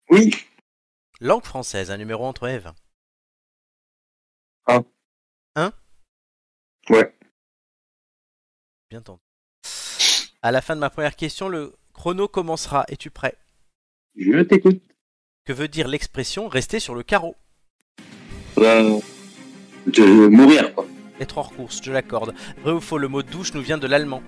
Oui. 0.09 0.35
langue 1.21 1.43
française, 1.45 1.89
un 1.91 1.97
numéro 1.97 2.25
entre 2.25 2.47
Eve. 2.47 2.71
Un. 4.67 4.83
Un 5.55 5.71
Ouais. 6.89 7.15
Bien 8.89 8.99
entendu. 8.99 9.21
À 10.41 10.51
la 10.51 10.61
fin 10.61 10.75
de 10.75 10.81
ma 10.81 10.89
première 10.89 11.15
question, 11.15 11.47
le 11.47 11.75
chrono 11.93 12.27
commencera. 12.27 12.83
Es-tu 12.89 13.09
prêt? 13.11 13.37
Je 14.15 14.41
t'écoute. 14.41 14.81
Que 15.45 15.53
veut 15.53 15.67
dire 15.67 15.87
l'expression 15.87 16.47
rester 16.47 16.79
sur 16.79 16.95
le 16.95 17.03
carreau? 17.03 17.35
Euh, 18.57 18.99
de 19.87 20.27
mourir, 20.27 20.73
quoi. 20.73 20.85
Être 21.19 21.37
hors 21.37 21.51
course, 21.53 21.79
je 21.83 21.91
l'accorde. 21.91 22.33
Vrai 22.63 22.73
ou 22.73 22.79
faux, 22.79 22.97
le 22.97 23.07
mot 23.07 23.21
douche 23.21 23.53
nous 23.53 23.61
vient 23.61 23.77
de 23.77 23.87
l'allemand. 23.87 24.23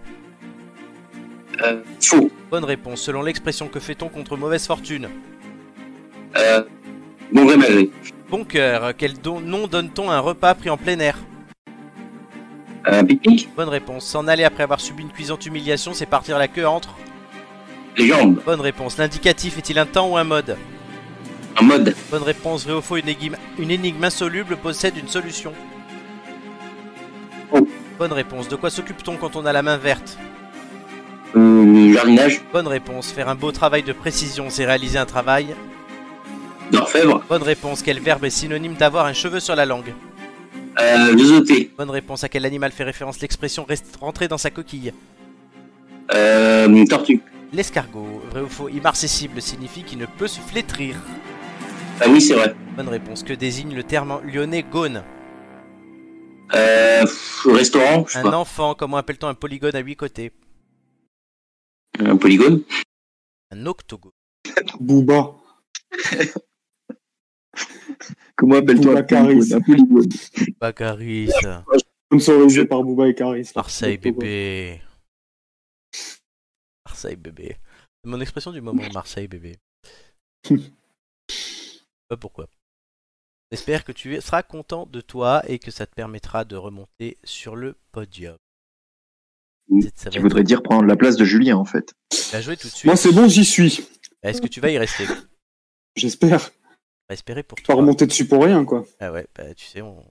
Euh, 1.63 1.81
faux. 2.01 2.29
Bonne 2.51 2.63
réponse. 2.65 3.01
Selon 3.01 3.21
l'expression, 3.23 3.67
que 3.67 3.79
fait-on 3.79 4.09
contre 4.09 4.37
mauvaise 4.37 4.65
fortune 4.67 5.09
Euh, 6.37 6.63
vrai 7.31 7.57
malgré. 7.57 7.89
Bon 8.29 8.43
cœur. 8.43 8.93
Quel 8.97 9.13
don- 9.19 9.39
nom 9.41 9.67
donne-t-on 9.67 10.09
à 10.09 10.15
un 10.15 10.19
repas 10.19 10.53
pris 10.55 10.69
en 10.69 10.77
plein 10.77 10.99
air 10.99 11.17
Un 12.85 13.03
pique-nique. 13.03 13.49
Bonne 13.55 13.69
réponse. 13.69 14.05
S'en 14.05 14.27
aller 14.27 14.43
après 14.43 14.63
avoir 14.63 14.79
subi 14.81 15.03
une 15.03 15.11
cuisante 15.11 15.45
humiliation, 15.45 15.93
c'est 15.93 16.05
partir 16.07 16.37
la 16.39 16.47
queue 16.47 16.67
entre. 16.67 16.95
Les 17.97 18.07
jambes. 18.07 18.41
Bonne 18.45 18.61
réponse. 18.61 18.97
L'indicatif 18.97 19.57
est-il 19.59 19.77
un 19.77 19.85
temps 19.85 20.09
ou 20.11 20.17
un 20.17 20.23
mode 20.23 20.57
Un 21.57 21.63
mode. 21.63 21.95
Bonne 22.09 22.23
réponse. 22.23 22.65
Vrai 22.65 22.73
ou 22.73 22.81
faux, 22.81 22.97
une 22.97 23.09
énigme, 23.09 23.35
une 23.59 23.71
énigme 23.71 24.03
insoluble 24.03 24.57
possède 24.57 24.97
une 24.97 25.07
solution 25.07 25.53
Faux. 27.49 27.67
Bonne 27.99 28.13
réponse. 28.13 28.47
De 28.47 28.55
quoi 28.55 28.69
s'occupe-t-on 28.69 29.17
quand 29.17 29.35
on 29.35 29.45
a 29.45 29.53
la 29.53 29.61
main 29.61 29.77
verte? 29.77 30.17
Euh, 31.35 31.93
jardinage. 31.93 32.41
Bonne 32.51 32.67
réponse. 32.67 33.11
Faire 33.11 33.29
un 33.29 33.35
beau 33.35 33.51
travail 33.51 33.83
de 33.83 33.93
précision, 33.93 34.49
c'est 34.49 34.65
réaliser 34.65 34.97
un 34.97 35.05
travail. 35.05 35.47
D'orfèvre. 36.71 37.23
Bonne 37.29 37.43
réponse. 37.43 37.83
Quel 37.83 37.99
verbe 37.99 38.25
est 38.25 38.29
synonyme 38.29 38.73
d'avoir 38.73 39.05
un 39.05 39.13
cheveu 39.13 39.39
sur 39.39 39.55
la 39.55 39.65
langue? 39.65 39.93
Euh. 40.79 41.15
Bonne 41.77 41.91
réponse. 41.91 42.23
À 42.23 42.29
quel 42.29 42.45
animal 42.45 42.71
fait 42.71 42.83
référence 42.83 43.21
l'expression 43.21 43.63
reste 43.63 43.95
rentré 44.01 44.27
dans 44.27 44.39
sa 44.39 44.49
coquille? 44.49 44.93
Euh, 46.13 46.85
tortue. 46.85 47.21
L'escargot. 47.53 48.23
Vrai 48.31 48.41
ou 48.41 48.49
faux, 48.49 48.69
immarcessible 48.69 49.41
signifie 49.41 49.83
qu'il 49.83 49.99
ne 49.99 50.07
peut 50.07 50.27
se 50.27 50.39
flétrir. 50.39 50.95
Ah 52.01 52.05
oui, 52.09 52.21
c'est 52.21 52.33
vrai. 52.33 52.55
Bonne 52.75 52.89
réponse. 52.89 53.23
Que 53.23 53.33
désigne 53.33 53.73
le 53.75 53.83
terme 53.83 54.21
lyonnais 54.25 54.63
gone 54.63 55.03
Euh, 56.55 57.05
restaurant, 57.45 58.05
je 58.07 58.13
sais 58.13 58.19
Un 58.19 58.23
pas. 58.23 58.37
enfant. 58.37 58.75
Comment 58.75 58.97
appelle-t-on 58.97 59.27
un 59.29 59.33
polygone 59.35 59.75
à 59.75 59.79
huit 59.79 59.95
côtés 59.95 60.31
Un 61.99 62.17
polygone. 62.17 62.63
Un 63.51 63.65
octogone. 63.65 64.11
Booba. 64.79 65.35
Comment 68.35 68.55
appelle-toi 68.55 68.93
Bouba 68.93 69.03
Caris. 69.03 69.53
Un 69.53 69.61
polygone. 69.61 70.09
Baccaris. 70.59 71.29
Sponsorisé 72.07 72.65
par 72.65 72.83
Booba 72.83 73.07
et 73.07 73.15
Caris. 73.15 73.51
Marseille 73.55 73.97
bébé. 73.97 74.81
Marseille 76.85 77.15
bébé. 77.15 77.55
C'est 78.03 78.09
mon 78.09 78.19
expression 78.19 78.51
du 78.51 78.59
moment, 78.61 78.83
Marseille 78.93 79.27
bébé. 79.27 79.55
Pas 82.13 82.17
pourquoi. 82.17 82.47
J'espère 83.51 83.83
que 83.83 83.91
tu 83.91 84.21
seras 84.21 84.43
content 84.43 84.85
de 84.85 85.01
toi 85.01 85.41
et 85.47 85.57
que 85.57 85.71
ça 85.71 85.87
te 85.87 85.95
permettra 85.95 86.45
de 86.45 86.55
remonter 86.55 87.17
sur 87.23 87.55
le 87.55 87.75
podium. 87.91 88.37
Ça 89.95 90.05
va 90.05 90.11
Tu 90.11 90.17
être- 90.17 90.21
voudrais 90.21 90.43
dire 90.43 90.61
prendre 90.61 90.85
la 90.85 90.95
place 90.95 91.15
de 91.15 91.25
Julien, 91.25 91.57
en 91.57 91.65
fait. 91.65 91.95
Tu 92.11 92.17
vas 92.31 92.41
jouer 92.41 92.55
tout 92.55 92.67
de 92.67 92.73
suite. 92.73 92.85
Moi, 92.85 92.95
c'est 92.95 93.11
bon, 93.11 93.27
j'y 93.27 93.43
suis. 93.45 93.87
Est-ce 94.21 94.41
que 94.43 94.47
tu 94.47 94.59
vas 94.59 94.69
y 94.69 94.77
rester? 94.77 95.05
J'espère. 95.95 96.51
espérer 97.09 97.41
pour 97.43 97.57
Pas 97.57 97.63
toi. 97.63 97.75
remonter 97.75 98.05
dessus 98.05 98.27
pour 98.27 98.43
rien, 98.43 98.63
quoi. 98.63 98.85
Ah 98.99 99.11
ouais, 99.11 99.27
bah 99.35 99.53
tu 99.55 99.65
sais, 99.65 99.81
on. 99.81 100.03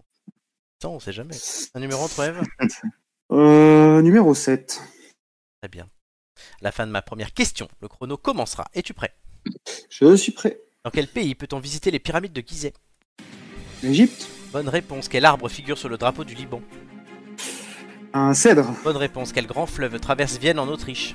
Ça, 0.81 0.89
on 0.89 0.99
sait 1.01 1.13
jamais. 1.13 1.35
Un 1.75 1.81
numéro 1.81 2.03
entre 2.03 2.21
Eve? 2.21 2.43
Euh, 3.31 4.03
numéro 4.03 4.35
7. 4.35 4.81
Très 5.63 5.69
bien. 5.71 5.89
À 6.61 6.65
la 6.65 6.73
fin 6.73 6.87
de 6.87 6.93
ma 6.93 7.01
première 7.01 7.33
question, 7.33 7.67
le 7.81 7.87
chrono 7.89 8.17
commencera. 8.19 8.67
Es-tu 8.75 8.93
prêt? 8.93 9.15
Je 9.89 10.15
suis 10.17 10.33
prêt. 10.33 10.61
Dans 10.85 10.91
quel 10.91 11.07
pays 11.07 11.37
peut-on 11.37 11.61
visiter 11.61 11.93
les 11.93 12.01
pyramides 12.01 12.33
de 12.33 12.43
Gizeh? 12.45 12.73
Égypte. 13.85 14.29
Bonne 14.53 14.69
réponse. 14.69 15.09
Quel 15.09 15.25
arbre 15.25 15.49
figure 15.49 15.79
sur 15.79 15.89
le 15.89 15.97
drapeau 15.97 16.25
du 16.25 16.35
Liban? 16.35 16.61
Un 18.13 18.35
cèdre. 18.35 18.75
Bonne 18.83 18.97
réponse. 18.97 19.33
Quel 19.33 19.47
grand 19.47 19.67
fleuve 19.67 20.01
traverse 20.01 20.39
Vienne 20.39 20.59
en 20.59 20.67
Autriche? 20.67 21.15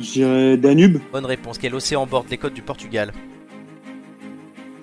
Je 0.00 0.12
dirais 0.12 0.56
Danube. 0.56 1.00
Bonne 1.10 1.26
réponse. 1.26 1.58
Quel 1.58 1.74
océan 1.74 2.06
borde 2.06 2.30
les 2.30 2.38
côtes 2.38 2.54
du 2.54 2.62
Portugal? 2.62 3.12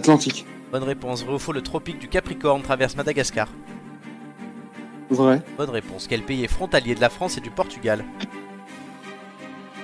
Atlantique. 0.01 0.45
Bonne 0.69 0.83
réponse. 0.83 1.23
Vrai 1.23 1.35
ou 1.35 1.39
faux, 1.39 1.53
le 1.53 1.61
tropique 1.61 1.97
du 1.97 2.09
Capricorne 2.09 2.63
traverse 2.63 2.97
Madagascar? 2.97 3.47
Vrai. 5.09 5.41
Bonne 5.55 5.69
réponse. 5.69 6.07
Quel 6.09 6.23
pays 6.23 6.43
est 6.43 6.49
frontalier 6.49 6.93
de 6.93 6.99
la 6.99 7.09
France 7.09 7.37
et 7.37 7.41
du 7.41 7.51
Portugal? 7.51 8.03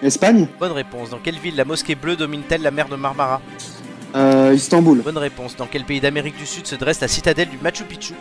Espagne. 0.01 0.45
Bonne 0.59 0.73
réponse. 0.73 1.11
Dans 1.11 1.19
quelle 1.19 1.39
ville 1.39 1.55
la 1.55 1.63
mosquée 1.63 1.95
bleue 1.95 2.17
domine-t-elle 2.17 2.63
la 2.63 2.71
mer 2.71 2.89
de 2.89 2.97
Marmara? 2.97 3.41
Euh, 4.43 4.53
Istanbul. 4.53 5.01
Bonne 5.01 5.17
réponse. 5.17 5.55
Dans 5.55 5.67
quel 5.67 5.85
pays 5.85 6.01
d'Amérique 6.01 6.35
du 6.37 6.45
Sud 6.45 6.67
se 6.67 6.75
dresse 6.75 6.99
la 6.99 7.07
citadelle 7.07 7.49
du 7.49 7.57
Machu 7.59 7.85
Picchu 7.85 8.13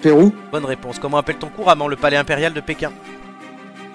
Pérou. 0.00 0.32
Bonne 0.50 0.64
réponse. 0.64 0.98
Comment 0.98 1.18
appelle-t-on 1.18 1.48
couramment 1.50 1.86
le 1.86 1.96
palais 1.96 2.16
impérial 2.16 2.54
de 2.54 2.60
Pékin 2.60 2.92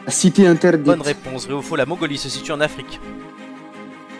La 0.06 0.12
cité 0.12 0.46
interdite. 0.46 0.86
Bonne 0.86 1.02
réponse. 1.02 1.46
Vrai 1.46 1.56
ou 1.56 1.62
faux, 1.64 1.76
la 1.76 1.88
Mongolie 1.88 2.20
se 2.20 2.30
situe 2.30 2.52
en 2.52 2.62
Afrique 2.62 3.00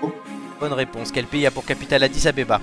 Faux. 0.02 0.12
Bonne 0.60 0.74
réponse. 0.74 1.12
Quel 1.12 1.26
pays 1.26 1.46
a 1.46 1.52
pour 1.52 1.66
capitale 1.66 2.04
Addis 2.04 2.28
Abeba 2.28 2.60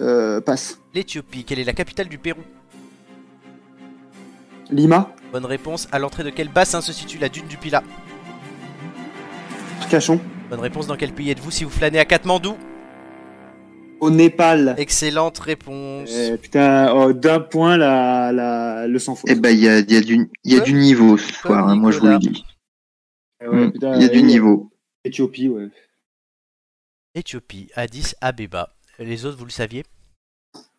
Euh, 0.00 0.40
passe. 0.40 0.78
L'Éthiopie. 0.94 1.44
Quelle 1.44 1.58
est 1.58 1.64
la 1.64 1.72
capitale 1.72 2.08
du 2.08 2.18
Pérou 2.18 2.42
Lima. 4.70 5.10
Bonne 5.32 5.46
réponse. 5.46 5.88
À 5.90 5.98
l'entrée 5.98 6.22
de 6.22 6.30
quel 6.30 6.48
bassin 6.48 6.80
se 6.80 6.92
situe 6.92 7.18
la 7.18 7.28
dune 7.28 7.46
du 7.48 7.56
Pila 7.56 7.82
Arcachon. 9.84 10.18
Bonne 10.48 10.60
réponse. 10.60 10.86
Dans 10.86 10.96
quel 10.96 11.12
pays 11.12 11.30
êtes-vous 11.30 11.50
si 11.50 11.64
vous 11.64 11.70
flânez 11.70 11.98
à 11.98 12.06
Katmandou? 12.06 12.56
Au 14.00 14.10
Népal. 14.10 14.74
Excellente 14.78 15.38
réponse. 15.38 16.10
Eh, 16.10 16.38
putain, 16.38 16.90
oh, 16.94 17.12
d'un 17.12 17.40
point 17.40 17.76
la, 17.76 18.32
la, 18.32 18.86
le 18.86 18.98
sans 18.98 19.14
faute. 19.14 19.28
Eh 19.30 19.34
ben, 19.34 19.50
il 19.50 19.60
y 19.60 19.68
a, 19.68 19.78
il 19.80 19.92
y 19.92 19.96
a 19.96 20.00
du, 20.00 20.30
il 20.44 20.52
y 20.52 20.56
a 20.56 20.60
du 20.60 20.72
niveau 20.72 21.18
ce 21.18 21.32
soir, 21.34 21.68
hein, 21.68 21.76
moi 21.76 21.90
je 21.90 21.98
vous 22.00 22.06
le 22.06 22.18
dis. 22.18 22.44
Eh 23.42 23.46
ouais, 23.48 23.66
Mm. 23.66 23.72
putain, 23.72 23.94
Il 23.96 24.02
y 24.02 24.04
a 24.06 24.08
du 24.08 24.18
eh, 24.20 24.22
niveau. 24.22 24.70
Éthiopie, 25.04 25.48
ouais. 25.48 25.68
Éthiopie. 27.14 27.68
Addis 27.74 28.12
Abeba. 28.22 28.74
Les 28.98 29.26
autres, 29.26 29.36
vous 29.36 29.44
le 29.44 29.50
saviez? 29.50 29.84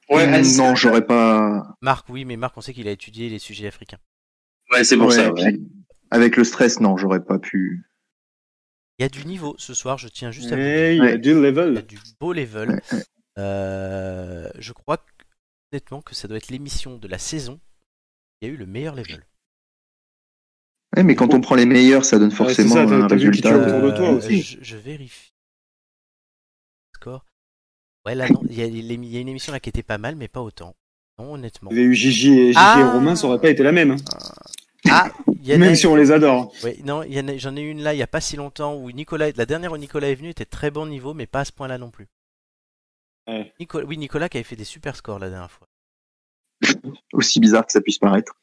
Ouais, 0.09 0.25
Mm, 0.27 0.43
c'est- 0.43 0.57
non, 0.57 0.75
j'aurais 0.75 1.05
pas. 1.05 1.75
Marc, 1.81 2.07
oui, 2.09 2.25
mais 2.25 2.37
Marc, 2.37 2.57
on 2.57 2.61
sait 2.61 2.73
qu'il 2.73 2.87
a 2.87 2.91
étudié 2.91 3.29
les 3.29 3.39
sujets 3.39 3.67
africains. 3.67 3.99
ouais, 4.71 4.83
c'est 4.83 4.97
pour 4.97 5.07
Ouais, 5.09 5.15
ça. 5.15 5.31
ouais. 5.31 5.59
Avec 6.11 6.37
le 6.37 6.43
stress, 6.43 6.79
non, 6.79 6.97
j'aurais 6.97 7.23
pas 7.23 7.37
pu. 7.39 7.83
Il 8.97 9.03
y 9.03 9.05
a 9.05 9.09
du 9.09 9.25
niveau 9.25 9.55
ce 9.57 9.73
soir, 9.73 9.97
je 9.97 10.07
tiens 10.07 10.31
juste 10.31 10.51
à 10.51 10.55
vous 10.55 10.61
dire. 10.61 10.91
Il 10.91 10.97
y 10.97 10.99
a 10.99 11.03
Ouais. 11.03 11.17
du 11.17 11.29
Il 11.31 11.35
y 11.35 11.37
a 11.37 11.41
level. 11.41 11.85
du 11.85 11.97
beau 12.19 12.31
level. 12.33 12.69
Ouais, 12.69 12.79
ouais. 12.97 13.03
Euh, 13.37 14.49
je 14.57 14.71
crois 14.71 14.97
que- 14.97 15.03
honnêtement 15.73 16.01
que 16.01 16.15
ça 16.15 16.27
doit 16.29 16.37
être 16.37 16.47
l'émission 16.49 16.97
de 16.97 17.07
la 17.07 17.17
saison 17.17 17.59
qui 18.39 18.47
a 18.47 18.49
eu 18.51 18.55
le 18.55 18.65
meilleur 18.65 18.95
level. 18.95 19.25
Ouais, 20.95 21.03
mais 21.03 21.15
quand 21.15 21.33
on 21.33 21.41
prend 21.41 21.55
les 21.55 21.65
meilleurs, 21.65 22.05
ça 22.05 22.17
donne 22.19 22.31
forcément 22.31 22.73
ça, 22.75 22.83
un 22.83 23.07
t'as 23.07 23.15
vu 23.17 23.31
qui 23.31 23.41
tu 23.41 23.47
résultat. 23.49 23.81
de 23.81 23.91
toi 23.97 24.11
Euh, 24.11 24.17
aussi. 24.17 24.41
Je, 24.41 24.57
je 24.61 24.77
vérifie. 24.77 25.33
Score. 26.95 27.25
Ouais, 28.05 28.15
là, 28.15 28.29
non, 28.29 28.41
il 28.49 28.57
y, 28.57 28.61
a, 28.61 28.65
il 28.65 29.05
y 29.11 29.17
a 29.17 29.19
une 29.19 29.27
émission 29.29 29.51
là 29.51 29.59
qui 29.59 29.67
était 29.69 29.83
pas 29.83 29.97
mal, 29.97 30.15
mais 30.15 30.27
pas 30.29 30.41
autant. 30.41 30.73
Non, 31.17 31.33
honnêtement. 31.33 31.71
Il 31.71 31.77
y 31.77 31.79
avait 31.81 31.89
eu 31.89 31.93
Gigi 31.95 32.31
et, 32.31 32.47
Gigi 32.47 32.53
Ah. 32.57 32.77
et 32.79 32.83
Romain, 32.83 33.15
ça 33.15 33.27
aurait 33.27 33.41
pas 33.41 33.49
été 33.49 33.63
la 33.63 33.71
même. 33.73 33.91
hein. 33.91 33.95
Ah, 34.13 34.33
il 35.41 35.47
y 35.47 35.51
en 35.53 35.55
a- 35.55 35.57
Même 35.59 35.75
si 35.75 35.87
on 35.87 35.95
les 35.95 36.11
adore. 36.11 36.53
ouais, 36.63 36.77
non, 36.83 37.01
a- 37.01 37.37
j'en 37.37 37.55
ai 37.55 37.61
une 37.61 37.81
là 37.81 37.93
il 37.93 37.97
y 37.97 38.03
a 38.03 38.07
pas 38.07 38.21
si 38.21 38.35
longtemps 38.35 38.75
où 38.75 38.89
Nicolas, 38.91 39.31
la 39.31 39.45
dernière 39.45 39.71
où 39.71 39.77
Nicolas 39.77 40.09
est 40.09 40.15
venu 40.15 40.29
était 40.29 40.45
très 40.45 40.71
bon 40.71 40.85
niveau, 40.85 41.13
mais 41.13 41.27
pas 41.27 41.41
à 41.41 41.45
ce 41.45 41.51
point-là 41.51 41.77
non 41.77 41.91
plus. 41.91 42.07
Ouais. 43.27 43.53
Nicolas, 43.59 43.85
oui, 43.85 43.97
Nicolas 43.97 44.29
qui 44.29 44.37
avait 44.37 44.43
fait 44.43 44.55
des 44.55 44.63
super 44.65 44.95
scores 44.95 45.19
la 45.19 45.29
dernière 45.29 45.51
fois. 45.51 45.67
Aussi 47.13 47.39
bizarre 47.39 47.65
que 47.65 47.71
ça 47.71 47.81
puisse 47.81 47.97
paraître. 47.99 48.33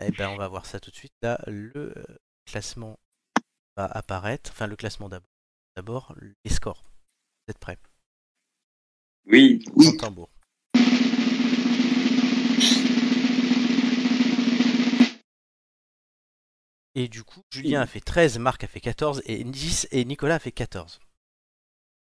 Eh 0.00 0.12
ben, 0.12 0.28
on 0.28 0.36
va 0.36 0.46
voir 0.46 0.64
ça 0.64 0.78
tout 0.78 0.92
de 0.92 0.96
suite. 0.96 1.12
Là, 1.22 1.40
le 1.48 1.72
euh, 1.76 2.04
classement 2.46 2.96
va 3.76 3.84
apparaître. 3.86 4.50
Enfin, 4.52 4.68
le 4.68 4.76
classement 4.76 5.08
d'abord. 5.08 5.26
D'abord, 5.74 6.14
les 6.44 6.50
scores. 6.52 6.84
Vous 6.84 7.50
êtes 7.50 7.58
prêts? 7.58 7.78
Oui. 9.26 9.64
Oui. 9.74 9.96
tambour. 9.96 10.30
Et 16.98 17.06
du 17.08 17.22
coup, 17.22 17.42
Julien 17.52 17.80
a 17.82 17.86
fait 17.86 18.00
13, 18.00 18.38
Marc 18.38 18.64
a 18.64 18.66
fait 18.66 18.80
14 18.80 19.22
et 19.26 19.44
10 19.44 19.86
et 19.92 20.04
Nicolas 20.04 20.34
a 20.34 20.38
fait 20.40 20.50
14. 20.52 20.98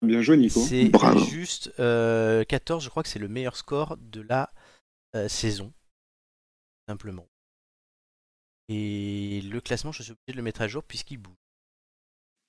Bien 0.03 0.21
joué, 0.21 0.37
Nico. 0.37 0.61
C'est 0.61 0.85
Bravo. 0.91 1.25
juste 1.25 1.73
euh, 1.79 2.45
14, 2.45 2.85
je 2.85 2.91
crois 2.91 3.03
que 3.03 3.09
c'est 3.09 3.19
le 3.19 3.29
meilleur 3.29 3.57
score 3.57 3.97
de 3.99 4.21
la 4.21 4.51
euh, 5.17 5.29
saison. 5.29 5.73
Simplement. 6.89 7.27
Et 8.69 9.41
le 9.51 9.61
classement, 9.61 9.93
je 9.93 10.03
suis 10.03 10.13
obligé 10.13 10.33
de 10.33 10.37
le 10.37 10.43
mettre 10.43 10.61
à 10.63 10.69
jour 10.69 10.83
puisqu'il 10.83 11.19
bouge. 11.19 11.35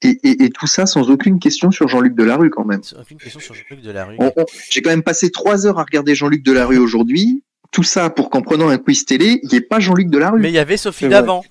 Et, 0.02 0.18
et, 0.24 0.44
et 0.44 0.50
tout 0.50 0.68
ça 0.68 0.86
sans 0.86 1.10
aucune 1.10 1.40
question 1.40 1.72
sur 1.72 1.88
Jean-Luc 1.88 2.14
Delarue 2.16 2.50
quand 2.50 2.66
même. 2.66 2.82
Aucune 3.00 3.18
question 3.20 3.40
sur 3.40 3.54
Jean-Luc 3.54 3.82
Delarue. 3.82 4.18
On- 4.20 4.34
on- 4.36 4.46
J'ai 4.70 4.82
quand 4.82 4.90
même 4.90 5.04
passé 5.04 5.32
trois 5.32 5.66
heures 5.66 5.80
à 5.80 5.84
regarder 5.84 6.14
Jean-Luc 6.14 6.44
Delarue 6.44 6.78
aujourd'hui. 6.78 7.44
Tout 7.72 7.84
ça 7.84 8.10
pour 8.10 8.30
qu'en 8.30 8.42
prenant 8.42 8.68
un 8.70 8.78
quiz 8.78 9.06
télé, 9.06 9.40
il 9.44 9.50
n'y 9.50 9.56
ait 9.56 9.62
pas 9.62 9.80
Jean-Luc 9.80 10.10
Delarue. 10.10 10.40
Mais 10.42 10.50
il 10.50 10.54
y 10.56 10.60
avait 10.60 10.78
Sophie 10.78 11.08
d'avant. 11.08 11.44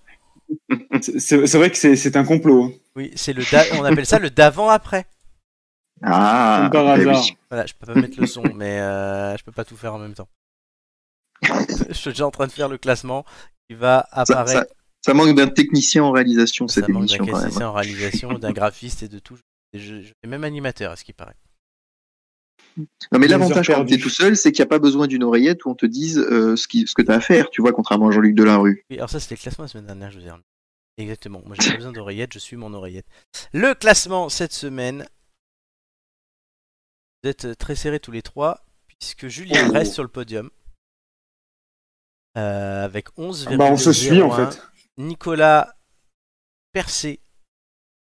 C'est 1.00 1.46
c'est 1.46 1.58
vrai 1.58 1.70
que 1.70 1.76
c'est 1.76 1.96
c'est 1.96 2.16
un 2.16 2.24
complot. 2.24 2.64
hein. 2.64 2.72
Oui, 2.96 3.10
c'est 3.16 3.32
le 3.32 3.42
da- 3.50 3.64
on 3.78 3.84
appelle 3.84 4.06
ça 4.06 4.18
le 4.18 4.30
d'avant-après. 4.30 5.06
Ah, 6.04 6.68
Comme 6.72 6.84
par 6.86 6.96
oui. 6.98 7.02
hasard. 7.08 7.24
Voilà, 7.48 7.64
je 7.66 7.74
peux 7.78 7.86
pas 7.86 7.94
mettre 7.94 8.20
le 8.20 8.26
son, 8.26 8.42
mais 8.54 8.80
euh, 8.80 9.36
je 9.36 9.44
peux 9.44 9.52
pas 9.52 9.64
tout 9.64 9.76
faire 9.76 9.94
en 9.94 9.98
même 9.98 10.14
temps. 10.14 10.28
je 11.88 11.92
suis 11.92 12.10
déjà 12.10 12.26
en 12.26 12.30
train 12.32 12.46
de 12.48 12.52
faire 12.52 12.68
le 12.68 12.76
classement 12.78 13.24
qui 13.68 13.76
va 13.76 14.08
Ça, 14.12 14.20
apparaître. 14.22 14.50
ça- 14.52 14.66
ça 15.04 15.14
manque 15.14 15.34
d'un 15.36 15.48
technicien 15.48 16.02
en 16.04 16.10
réalisation 16.12 16.66
Ça 16.68 16.74
cette 16.76 16.88
manque 16.88 17.06
d'un 17.06 17.16
émission 17.16 17.24
hein. 17.36 17.42
cassicien 17.42 17.68
en 17.68 17.72
réalisation, 17.72 18.32
d'un 18.38 18.52
graphiste 18.52 19.02
et 19.04 19.08
de 19.08 19.18
tout. 19.18 19.38
Et 19.72 19.78
Je, 19.78 20.02
je 20.02 20.08
fais 20.20 20.28
même 20.28 20.44
animateur, 20.44 20.92
à 20.92 20.96
ce 20.96 21.04
qui 21.04 21.12
paraît. 21.12 21.34
Non 22.76 23.18
mais 23.18 23.26
l'avantage 23.28 23.66
quand 23.66 23.74
t'es 23.84 23.88
perdues. 23.90 24.02
tout 24.02 24.08
seul, 24.08 24.36
c'est 24.36 24.52
qu'il 24.52 24.62
n'y 24.62 24.66
a 24.66 24.68
pas 24.68 24.78
besoin 24.78 25.06
d'une 25.06 25.22
oreillette 25.24 25.64
où 25.64 25.70
on 25.70 25.74
te 25.74 25.86
dise 25.86 26.18
euh, 26.18 26.56
ce, 26.56 26.66
qui, 26.68 26.86
ce 26.86 26.94
que 26.94 27.02
t'as 27.02 27.16
à 27.16 27.20
faire, 27.20 27.50
tu 27.50 27.60
vois, 27.60 27.72
contrairement 27.72 28.08
à 28.08 28.10
Jean-Luc 28.12 28.34
Delarue. 28.34 28.84
Oui, 28.90 28.96
alors 28.96 29.10
ça, 29.10 29.20
c'était 29.20 29.34
le 29.36 29.40
classement 29.40 29.64
la 29.64 29.68
semaine 29.68 29.86
dernière, 29.86 30.10
je 30.10 30.16
veux 30.16 30.22
dire. 30.22 30.38
Exactement. 30.98 31.42
Moi, 31.46 31.56
j'ai 31.60 31.70
pas 31.70 31.76
besoin 31.76 31.92
d'oreillette, 31.92 32.32
je 32.32 32.38
suis 32.38 32.56
mon 32.56 32.72
oreillette. 32.74 33.06
Le 33.52 33.74
classement 33.74 34.28
cette 34.28 34.52
semaine. 34.52 35.06
Vous 37.22 37.30
êtes 37.30 37.56
très 37.58 37.76
serrés 37.76 38.00
tous 38.00 38.10
les 38.10 38.22
trois, 38.22 38.64
puisque 38.88 39.28
Julien 39.28 39.68
Oh. 39.68 39.72
reste 39.72 39.92
sur 39.94 40.02
le 40.02 40.08
podium. 40.08 40.50
euh, 42.38 42.84
avec 42.84 43.08
11,01. 43.18 43.46
Ah 43.52 43.56
bah, 43.58 43.64
on 43.70 43.76
se 43.76 43.92
suit 43.92 44.22
en 44.22 44.30
fait. 44.30 44.62
Nicolas 44.96 45.74
percé, 46.72 47.20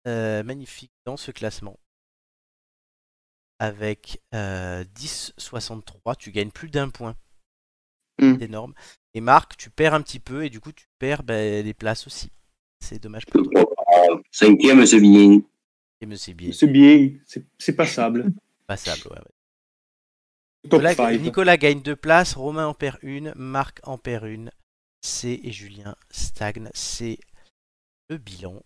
euh, 0.07 0.43
magnifique 0.43 0.93
dans 1.07 1.17
ce 1.17 1.31
classement. 1.31 1.79
Avec 3.59 4.21
euh, 4.35 4.85
10,63, 4.97 6.17
tu 6.17 6.31
gagnes 6.31 6.51
plus 6.51 6.71
d'un 6.71 6.91
point. 6.91 7.17
Mm. 8.21 8.37
C'est 8.39 8.45
énorme. 8.45 8.75
Et 9.15 9.21
Marc, 9.21 9.57
tu 9.57 9.71
perds 9.71 9.95
un 9.95 10.03
petit 10.03 10.21
peu 10.21 10.45
et 10.45 10.51
du 10.51 10.61
coup 10.61 10.73
tu 10.73 10.87
perds 10.99 11.23
ben, 11.23 11.65
les 11.65 11.75
places 11.75 12.07
aussi. 12.07 12.31
C'est 12.81 13.03
dommage 13.03 13.27
pour 13.27 13.43
toi. 13.51 13.65
Cinquième, 14.31 14.87
c'est 14.87 15.01
bien. 15.01 15.41
Et 16.01 16.17
c'est 16.17 16.35
bien 16.35 16.53
C'est 16.53 16.69
bien, 16.69 17.11
c'est 17.59 17.75
passable. 17.75 18.33
passable. 18.67 19.09
ouais, 19.11 19.19
Nicolas, 20.65 20.95
5. 20.95 21.21
Nicolas 21.21 21.57
gagne 21.57 21.83
deux 21.83 21.97
places, 21.97 22.35
Romain 22.35 22.67
en 22.67 22.75
perd 22.75 22.99
une, 23.03 23.33
Marc 23.35 23.81
en 23.83 23.99
perd 23.99 24.27
une, 24.27 24.51
C 25.01 25.41
et 25.43 25.51
Julien 25.51 25.97
stagnent. 26.11 26.71
C'est 26.75 27.19
le 28.09 28.19
bilan 28.19 28.63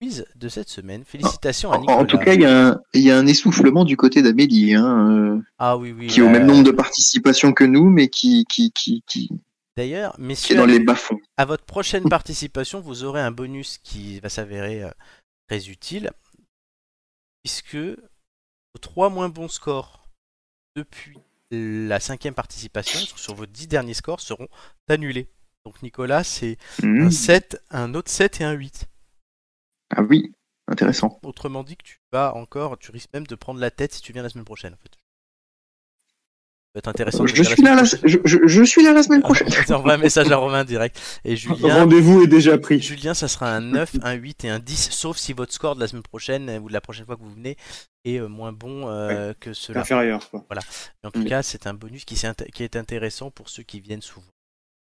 quiz 0.00 0.24
de 0.34 0.48
cette 0.48 0.68
semaine. 0.68 1.04
Félicitations 1.04 1.72
à 1.72 1.76
En, 1.76 1.80
Nicolas. 1.80 1.98
en 1.98 2.06
tout 2.06 2.18
cas, 2.18 2.34
il 2.34 2.40
y, 2.42 2.46
a 2.46 2.68
un- 2.68 2.80
il 2.94 3.02
y 3.02 3.10
a 3.10 3.18
un 3.18 3.26
essoufflement 3.26 3.84
du 3.84 3.96
côté 3.96 4.22
d'Amélie, 4.22 4.74
hein, 4.74 5.10
euh, 5.10 5.42
ah 5.58 5.76
oui, 5.76 5.92
oui. 5.92 6.06
qui 6.06 6.20
est 6.20 6.22
au 6.22 6.26
euh, 6.28 6.30
même 6.30 6.46
nombre 6.46 6.64
de 6.64 6.70
participations 6.70 7.52
que 7.52 7.64
nous, 7.64 7.90
mais 7.90 8.08
qui, 8.08 8.44
qui, 8.48 8.72
qui, 8.72 9.02
qui, 9.06 9.28
D'ailleurs, 9.76 10.14
messieurs, 10.18 10.56
dans 10.56 10.66
les 10.66 10.84
à 11.36 11.44
votre 11.44 11.64
prochaine 11.64 12.08
participation, 12.08 12.80
vous 12.80 13.04
aurez 13.04 13.20
un 13.20 13.30
bonus 13.30 13.78
qui 13.78 14.20
va 14.20 14.28
s'avérer 14.28 14.82
euh, 14.82 14.90
très 15.48 15.68
utile, 15.68 16.10
puisque 17.42 17.76
vos 17.76 18.78
trois 18.80 19.10
moins 19.10 19.28
bons 19.28 19.48
scores 19.48 20.08
depuis 20.76 21.18
la 21.50 21.98
cinquième 22.00 22.34
participation 22.34 23.00
sur 23.16 23.34
vos 23.34 23.46
dix 23.46 23.66
derniers 23.68 23.94
scores 23.94 24.20
seront 24.20 24.48
annulés. 24.88 25.28
Donc 25.64 25.82
Nicolas, 25.82 26.24
c'est 26.24 26.56
Mmh. 26.82 27.00
un 27.02 27.10
7, 27.10 27.62
un 27.70 27.94
autre 27.94 28.10
7 28.10 28.40
et 28.40 28.44
un 28.44 28.52
8. 28.52 28.86
Ah 29.94 30.02
oui, 30.02 30.32
intéressant. 30.68 31.18
Autrement 31.22 31.62
dit 31.64 31.76
que 31.76 31.82
tu 31.84 31.98
vas 32.12 32.34
encore, 32.36 32.78
tu 32.78 32.90
risques 32.90 33.12
même 33.12 33.26
de 33.26 33.34
prendre 33.34 33.60
la 33.60 33.70
tête 33.70 33.92
si 33.92 34.00
tu 34.02 34.12
viens 34.12 34.22
la 34.22 34.28
semaine 34.28 34.44
prochaine. 34.44 34.74
En 34.74 34.76
fait. 34.76 34.90
Ça 36.72 36.74
va 36.76 36.78
être 36.78 36.88
intéressant. 36.88 37.26
Je 37.26 37.42
suis, 37.42 37.62
là 37.62 37.74
la, 37.74 37.84
semaine 37.84 38.02
je, 38.08 38.18
je- 38.24 38.46
je 38.46 38.62
suis 38.62 38.84
là 38.84 38.92
la 38.92 39.02
semaine 39.02 39.22
prochaine. 39.22 39.48
prochaine. 39.48 39.74
Envoie 39.74 39.94
un 39.94 39.98
message 39.98 40.30
à 40.30 40.36
Romain 40.36 40.64
direct. 40.64 41.20
Et 41.24 41.34
Julien, 41.36 41.74
Rendez-vous 41.80 42.22
est 42.22 42.28
déjà 42.28 42.56
pris. 42.58 42.80
Julien, 42.80 43.12
ça 43.12 43.26
sera 43.26 43.52
un 43.52 43.60
9, 43.60 43.96
un 44.04 44.12
8 44.12 44.44
et 44.44 44.50
un 44.50 44.60
10, 44.60 44.90
sauf 44.92 45.16
si 45.16 45.32
votre 45.32 45.52
score 45.52 45.74
de 45.74 45.80
la 45.80 45.88
semaine 45.88 46.04
prochaine 46.04 46.48
ou 46.62 46.68
de 46.68 46.72
la 46.72 46.80
prochaine 46.80 47.06
fois 47.06 47.16
que 47.16 47.22
vous 47.22 47.34
venez 47.34 47.56
est 48.04 48.18
euh, 48.20 48.28
moins 48.28 48.52
bon 48.52 48.88
euh, 48.88 49.32
que 49.40 49.52
cela. 49.52 49.80
Inférieur. 49.80 50.30
quoi. 50.30 50.46
Mais 50.52 50.58
en 51.08 51.10
tout 51.10 51.24
cas, 51.24 51.42
c'est 51.42 51.66
un 51.66 51.74
bonus 51.74 52.04
qui, 52.04 52.14
est 52.14 52.76
intéressant 52.76 53.32
pour 53.32 53.48
ceux 53.48 53.64
qui 53.64 53.80
viennent 53.80 54.00
souvent. 54.02 54.30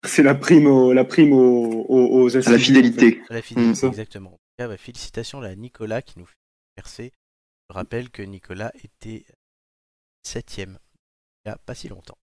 C'est 0.05 0.23
la 0.23 0.35
prime, 0.35 0.67
au, 0.67 0.93
la 0.93 1.03
prime 1.03 1.33
aux, 1.33 1.85
aux, 1.89 2.21
aux 2.23 2.37
À 2.37 2.51
la 2.51 2.57
fidélité. 2.57 3.21
À 3.29 3.33
la 3.33 3.41
fidélité, 3.41 3.85
Mm. 3.85 3.89
Exactement. 3.89 4.37
Bah, 4.57 4.77
félicitations 4.77 5.41
à 5.41 5.53
Nicolas 5.55 6.01
qui 6.01 6.19
nous 6.19 6.25
fait 6.25 6.35
percer. 6.75 7.11
Je 7.69 7.73
rappelle 7.73 8.09
que 8.09 8.21
Nicolas 8.21 8.71
était 8.83 9.25
septième 10.23 10.79
il 11.45 11.49
n'y 11.49 11.53
a 11.53 11.57
pas 11.57 11.75
si 11.75 11.87
longtemps. 11.87 12.17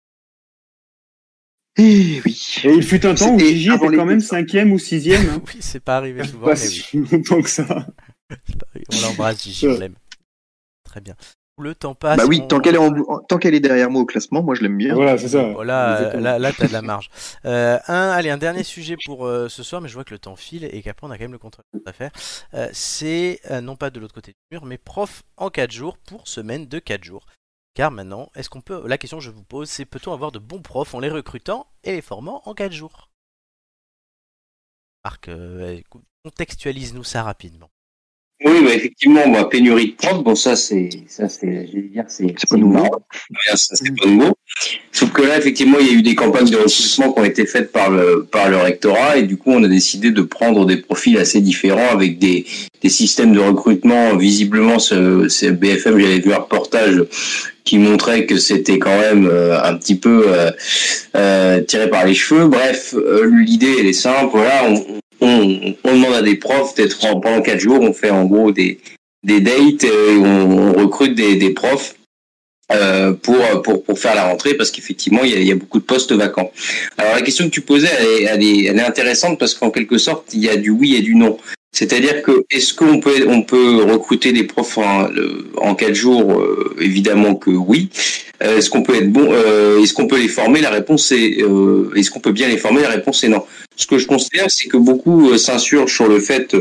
Eh 1.77 2.21
oui. 2.25 2.55
Et 2.63 2.73
il 2.73 2.83
fut 2.83 3.05
un 3.05 3.15
temps 3.15 3.33
où 3.33 3.39
Gigi 3.39 3.69
était 3.69 3.77
quand 3.77 4.05
même 4.05 4.19
dessins. 4.19 4.37
cinquième 4.37 4.71
ou 4.71 4.79
sixième. 4.79 5.29
Hein. 5.29 5.41
oui, 5.47 5.57
c'est 5.61 5.79
pas 5.81 5.97
arrivé 5.97 6.25
souvent, 6.25 6.47
Pas 6.47 6.55
mais 6.55 6.61
oui. 6.67 6.67
si 6.67 6.97
longtemps 6.97 7.41
que 7.41 7.49
ça. 7.49 7.87
On 8.93 9.01
l'embrasse, 9.01 9.43
Gigi, 9.43 9.67
on 9.67 9.77
l'aime. 9.77 9.95
Très 10.83 11.01
bien. 11.01 11.15
Le 11.59 11.75
temps 11.75 11.93
passe. 11.95 12.17
Bah 12.17 12.25
oui, 12.27 12.39
on- 12.43 12.47
tant 12.47 12.59
qu'elle 12.61 12.75
est, 12.75 12.77
en- 12.77 13.19
tant 13.27 13.37
qu'elle 13.37 13.53
est 13.53 13.59
derrière 13.59 13.89
moi 13.91 14.01
au 14.01 14.05
classement, 14.05 14.41
moi 14.41 14.55
je 14.55 14.61
l'aime 14.61 14.77
bien. 14.77 14.93
Voilà, 14.95 15.17
c'est 15.17 15.27
ça. 15.29 15.53
Oh, 15.57 15.63
là, 15.63 16.13
là, 16.15 16.39
là, 16.39 16.51
t'as 16.57 16.67
de 16.67 16.73
la 16.73 16.81
marge. 16.81 17.09
Euh, 17.45 17.77
un, 17.87 18.09
allez, 18.11 18.29
un 18.29 18.37
dernier 18.37 18.63
sujet 18.63 18.95
pour 19.05 19.25
euh, 19.25 19.47
ce 19.49 19.63
soir, 19.63 19.81
mais 19.81 19.87
je 19.89 19.93
vois 19.93 20.03
que 20.03 20.13
le 20.13 20.19
temps 20.19 20.35
file 20.35 20.65
et 20.65 20.81
qu'après 20.81 21.07
on 21.07 21.11
a 21.11 21.17
quand 21.17 21.23
même 21.23 21.31
le 21.31 21.37
contrôle 21.37 21.63
à 21.85 21.93
faire. 21.93 22.11
Euh, 22.53 22.69
c'est 22.73 23.39
euh, 23.49 23.61
non 23.61 23.75
pas 23.75 23.89
de 23.89 23.99
l'autre 23.99 24.13
côté 24.13 24.31
du 24.31 24.37
mur, 24.57 24.65
mais 24.65 24.77
prof 24.77 25.23
en 25.37 25.49
4 25.49 25.71
jours 25.71 25.97
pour 25.97 26.27
semaine 26.27 26.65
de 26.67 26.79
4 26.79 27.03
jours. 27.03 27.25
Car 27.75 27.91
maintenant, 27.91 28.29
est-ce 28.35 28.49
qu'on 28.49 28.61
peut. 28.61 28.83
La 28.87 28.97
question 28.97 29.17
que 29.19 29.23
je 29.23 29.29
vous 29.31 29.43
pose, 29.43 29.69
c'est 29.69 29.85
peut-on 29.85 30.11
avoir 30.13 30.31
de 30.31 30.39
bons 30.39 30.61
profs 30.61 30.93
en 30.93 30.99
les 30.99 31.09
recrutant 31.09 31.67
et 31.83 31.91
les 31.93 32.01
formant 32.01 32.41
en 32.45 32.53
4 32.53 32.71
jours? 32.73 33.09
Marc, 35.05 35.29
euh, 35.29 35.79
contextualise-nous 36.23 37.03
ça 37.05 37.23
rapidement. 37.23 37.69
Oui, 38.45 38.53
bah, 38.63 38.73
effectivement, 38.73 39.27
bah, 39.27 39.49
pénurie 39.51 39.87
de 39.91 39.95
profs, 39.95 40.23
bon, 40.23 40.33
ça, 40.33 40.55
c'est, 40.55 40.89
ça, 41.07 41.27
c'est, 41.27 41.67
je 41.67 41.75
vais 41.75 41.87
dire, 41.89 42.05
c'est, 42.07 42.33
C'est 42.37 42.49
pas 42.49 42.55
nouveau. 42.55 42.85
ça, 43.45 43.55
c'est 43.57 43.93
pas 43.97 44.07
nouveau. 44.07 44.33
Sauf 44.93 45.11
que 45.11 45.21
là, 45.23 45.37
effectivement, 45.37 45.77
il 45.79 45.87
y 45.87 45.89
a 45.89 45.93
eu 45.93 46.01
des 46.01 46.15
campagnes 46.15 46.49
de 46.49 46.55
recrutement 46.55 47.11
qui 47.11 47.19
ont 47.19 47.25
été 47.25 47.45
faites 47.45 47.71
par 47.71 47.91
le, 47.91 48.25
par 48.31 48.49
le 48.49 48.57
rectorat 48.57 49.17
et 49.17 49.23
du 49.23 49.35
coup, 49.35 49.51
on 49.51 49.63
a 49.63 49.67
décidé 49.67 50.11
de 50.11 50.21
prendre 50.21 50.65
des 50.65 50.77
profils 50.77 51.17
assez 51.17 51.41
différents 51.41 51.89
avec 51.91 52.17
des, 52.17 52.45
des 52.81 52.89
systèmes 52.89 53.33
de 53.33 53.39
recrutement. 53.39 54.15
Visiblement, 54.15 54.79
ce, 54.79 55.27
ce 55.27 55.47
BFM, 55.47 55.99
j'avais 55.99 56.19
vu 56.19 56.31
un 56.33 56.37
reportage 56.37 57.03
qui 57.65 57.77
montrait 57.77 58.25
que 58.25 58.37
c'était 58.37 58.79
quand 58.79 58.97
même 58.97 59.27
euh, 59.27 59.61
un 59.61 59.75
petit 59.75 59.95
peu 59.95 60.23
euh, 60.27 60.51
euh, 61.15 61.61
tiré 61.61 61.89
par 61.89 62.05
les 62.05 62.13
cheveux. 62.15 62.47
Bref, 62.47 62.95
euh, 62.97 63.29
l'idée, 63.45 63.75
elle 63.79 63.85
est 63.87 63.93
simple. 63.93 64.29
Voilà, 64.31 64.63
on, 64.69 64.99
on, 65.21 65.75
on 65.83 65.93
demande 65.93 66.13
à 66.13 66.21
des 66.21 66.35
profs 66.35 66.75
d'être 66.75 67.03
en- 67.05 67.19
pendant 67.19 67.41
quatre 67.41 67.59
jours. 67.59 67.81
On 67.81 67.93
fait 67.93 68.09
en 68.09 68.25
gros 68.25 68.51
des, 68.51 68.79
des 69.23 69.41
dates 69.41 69.83
et 69.83 70.17
on, 70.17 70.69
on 70.69 70.73
recrute 70.73 71.15
des, 71.15 71.35
des 71.35 71.51
profs 71.51 71.95
euh, 72.71 73.13
pour, 73.13 73.37
pour, 73.63 73.83
pour 73.83 73.99
faire 73.99 74.15
la 74.15 74.25
rentrée 74.25 74.53
parce 74.53 74.69
qu'effectivement, 74.71 75.23
il 75.23 75.43
y, 75.43 75.51
a, 75.51 75.55
beaucoup 75.55 75.79
de 75.79 75.83
postes 75.83 76.11
vacants. 76.11 76.51
Alors, 76.97 77.15
la 77.15 77.21
question 77.21 77.45
que 77.45 77.49
tu 77.51 77.61
posais, 77.61 77.89
elle 78.27 78.43
est, 78.43 78.65
elle 78.65 78.77
est, 78.77 78.81
intéressante 78.83 79.39
parce 79.39 79.55
qu'en 79.55 79.71
quelque 79.71 79.97
sorte, 79.97 80.33
il 80.33 80.43
y 80.43 80.49
a 80.49 80.55
du 80.55 80.69
oui 80.69 80.95
et 80.95 81.01
du 81.01 81.15
non. 81.15 81.37
C'est-à-dire 81.71 82.23
que 82.23 82.45
est-ce 82.49 82.73
qu'on 82.73 82.99
peut 82.99 83.27
on 83.27 83.43
peut 83.43 83.83
recruter 83.83 84.33
des 84.33 84.43
profs 84.43 84.77
en, 84.79 85.07
en 85.57 85.75
quatre 85.75 85.93
jours? 85.93 86.39
Euh, 86.39 86.75
Évidemment 86.79 87.35
que 87.35 87.51
oui. 87.51 87.89
Euh, 88.43 88.57
est-ce 88.57 88.69
qu'on 88.69 88.81
peut 88.83 88.95
être 88.95 89.11
bon 89.11 89.29
euh, 89.31 89.81
Est-ce 89.81 89.93
qu'on 89.93 90.07
peut 90.07 90.19
les 90.19 90.29
former? 90.29 90.61
La 90.61 90.71
réponse 90.71 91.11
est 91.11 91.41
euh, 91.41 91.91
est-ce 91.95 92.09
qu'on 92.09 92.21
peut 92.21 92.31
bien 92.31 92.47
les 92.47 92.57
former? 92.57 92.81
La 92.81 92.89
réponse 92.89 93.23
est 93.23 93.29
non. 93.29 93.43
Ce 93.79 93.87
que 93.87 93.97
je 93.97 94.07
considère, 94.07 94.51
c'est 94.51 94.67
que 94.67 94.77
beaucoup 94.77 95.31
euh, 95.31 95.37
s'insurgent 95.37 95.93
sur 95.93 96.07
le 96.07 96.19
fait 96.19 96.55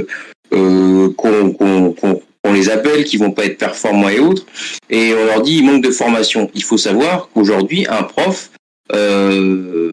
euh, 0.53 1.09
qu'on 1.17 2.53
les 2.53 2.71
appelle, 2.71 3.05
qu'ils 3.05 3.19
vont 3.19 3.33
pas 3.33 3.45
être 3.45 3.59
performants 3.59 4.09
et 4.09 4.21
autres, 4.21 4.47
et 4.89 5.13
on 5.15 5.25
leur 5.27 5.43
dit 5.43 5.57
il 5.57 5.65
manque 5.65 5.83
de 5.83 5.91
formation. 5.91 6.51
Il 6.55 6.63
faut 6.63 6.79
savoir 6.79 7.29
qu'aujourd'hui, 7.35 7.87
un 7.89 8.05
prof 8.05 8.51
euh, 8.95 9.91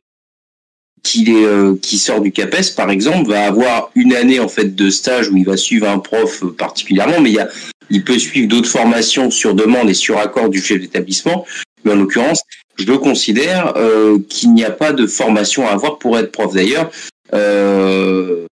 qui, 1.04 1.30
est, 1.32 1.46
euh, 1.46 1.76
qui 1.82 1.98
sort 1.98 2.22
du 2.22 2.32
CAPES, 2.32 2.76
par 2.76 2.90
exemple, 2.90 3.30
va 3.30 3.46
avoir 3.46 3.92
une 3.96 4.14
année 4.14 4.40
en 4.40 4.48
fait 4.48 4.76
de 4.76 4.90
stage 4.90 5.30
où 5.30 5.38
il 5.38 5.46
va 5.46 5.58
suivre 5.58 5.88
un 5.90 6.00
prof 6.00 6.44
particulièrement, 6.58 7.20
mais 7.22 7.32
il, 7.32 7.36
y 7.36 7.40
a, 7.40 7.50
il 7.90 8.04
peut 8.04 8.18
suivre 8.20 8.48
d'autres 8.48 8.70
formations 8.70 9.32
sur 9.32 9.56
demande 9.56 9.90
et 9.90 9.94
sur 9.94 10.18
accord 10.20 10.50
du 10.50 10.62
chef 10.62 10.80
d'établissement. 10.80 11.46
Mais 11.84 11.92
en 11.92 11.96
l'occurrence, 11.96 12.42
je 12.78 12.92
considère 12.94 13.74
euh, 13.78 14.18
qu'il 14.30 14.54
n'y 14.54 14.64
a 14.64 14.72
pas 14.72 14.94
de 14.94 15.06
formation 15.08 15.68
à 15.68 15.72
avoir 15.72 15.98
pour 16.00 16.18
être 16.18 16.32
prof. 16.32 16.54
D'ailleurs, 16.54 16.92
euh, 17.36 18.46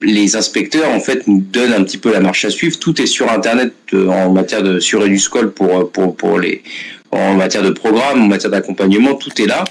les 0.00 0.36
inspecteurs 0.36 0.90
en 0.90 1.00
fait 1.00 1.26
nous 1.26 1.40
donnent 1.40 1.72
un 1.72 1.84
petit 1.84 1.98
peu 1.98 2.12
la 2.12 2.20
marche 2.20 2.44
à 2.44 2.50
suivre. 2.50 2.78
Tout 2.78 3.00
est 3.00 3.06
sur 3.06 3.30
Internet 3.30 3.72
euh, 3.94 4.08
en 4.08 4.32
matière 4.32 4.62
de 4.62 4.80
sur 4.80 5.04
Eduscol 5.04 5.52
pour 5.52 5.90
pour 5.90 6.16
pour 6.16 6.38
les 6.38 6.62
en 7.12 7.34
matière 7.34 7.62
de 7.62 7.70
programme, 7.70 8.22
en 8.22 8.26
matière 8.26 8.50
d'accompagnement, 8.50 9.14
tout 9.14 9.40
est 9.40 9.46
là. 9.46 9.64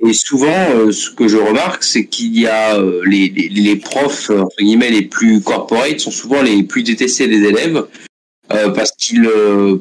Et 0.00 0.12
souvent, 0.12 0.70
euh, 0.74 0.92
ce 0.92 1.10
que 1.10 1.28
je 1.28 1.36
remarque, 1.36 1.84
c'est 1.84 2.06
qu'il 2.06 2.38
y 2.38 2.46
a 2.46 2.76
euh, 2.76 3.02
les, 3.06 3.28
les, 3.28 3.48
les, 3.48 3.76
profs 3.76 4.30
entre 4.30 4.56
guillemets 4.58 4.90
les 4.90 5.02
plus 5.02 5.40
corporate 5.40 6.00
sont 6.00 6.10
souvent 6.10 6.42
les 6.42 6.62
plus 6.62 6.82
détestés 6.82 7.28
des 7.28 7.44
élèves 7.44 7.86
euh, 8.52 8.70
parce 8.70 8.92
qu'ils 8.92 9.28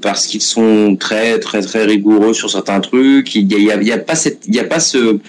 parce 0.01 0.25
qu'ils 0.25 0.41
sont 0.41 0.95
très 0.95 1.39
très 1.39 1.61
très 1.61 1.85
rigoureux 1.85 2.33
sur 2.33 2.49
certains 2.49 2.79
trucs. 2.79 3.35
Il 3.35 3.51
y 3.51 3.71
a, 3.71 3.75
il 3.75 3.87
y 3.87 3.91
a, 3.91 3.97
pas 3.97 4.15
cette 4.15 4.43
il 4.47 4.55
y 4.55 4.59
a 4.59 4.63
pas 4.63 4.79
ce 4.79 5.19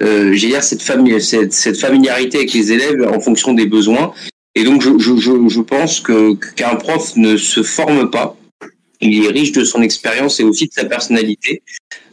euh, 0.00 0.32
j'ai 0.32 0.58
cette, 0.62 0.82
famille, 0.82 1.20
cette, 1.20 1.52
cette, 1.52 1.76
familiarité 1.76 2.38
avec 2.38 2.52
les 2.54 2.72
élèves 2.72 3.06
en 3.06 3.20
fonction 3.20 3.52
des 3.52 3.66
besoins. 3.66 4.12
Et 4.54 4.64
donc, 4.64 4.82
je, 4.82 4.98
je, 4.98 5.48
je 5.48 5.60
pense 5.60 6.00
que 6.00 6.34
qu'un 6.54 6.76
prof 6.76 7.16
ne 7.16 7.36
se 7.36 7.62
forme 7.62 8.10
pas. 8.10 8.36
Il 9.00 9.24
est 9.24 9.28
riche 9.28 9.52
de 9.52 9.64
son 9.64 9.82
expérience 9.82 10.40
et 10.40 10.44
aussi 10.44 10.68
de 10.68 10.72
sa 10.72 10.84
personnalité. 10.84 11.62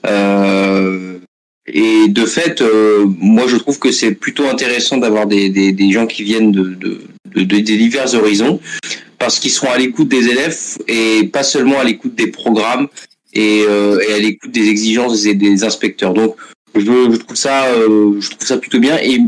Euh, 0.05 1.19
et 1.67 2.07
de 2.07 2.25
fait, 2.25 2.61
euh, 2.61 3.05
moi, 3.19 3.47
je 3.47 3.57
trouve 3.57 3.79
que 3.79 3.91
c'est 3.91 4.11
plutôt 4.11 4.47
intéressant 4.47 4.97
d'avoir 4.97 5.27
des, 5.27 5.49
des, 5.49 5.71
des, 5.71 5.91
gens 5.91 6.07
qui 6.07 6.23
viennent 6.23 6.51
de, 6.51 6.63
de, 6.73 7.01
de, 7.35 7.43
de 7.43 7.59
divers 7.59 8.13
horizons 8.15 8.59
parce 9.19 9.39
qu'ils 9.39 9.51
seront 9.51 9.69
à 9.69 9.77
l'écoute 9.77 10.07
des 10.07 10.29
élèves 10.29 10.57
et 10.87 11.29
pas 11.31 11.43
seulement 11.43 11.79
à 11.79 11.83
l'écoute 11.83 12.15
des 12.15 12.27
programmes 12.27 12.87
et, 13.33 13.63
euh, 13.67 13.99
et 14.07 14.13
à 14.13 14.19
l'écoute 14.19 14.51
des 14.51 14.67
exigences 14.67 15.21
des, 15.21 15.35
des 15.35 15.63
inspecteurs. 15.63 16.13
Donc, 16.13 16.35
je, 16.79 17.11
je, 17.11 17.17
trouve 17.17 17.35
ça, 17.35 17.65
euh, 17.67 18.19
je 18.19 18.29
trouve 18.29 18.47
ça 18.47 18.57
plutôt 18.57 18.79
bien. 18.79 18.97
Et 18.97 19.19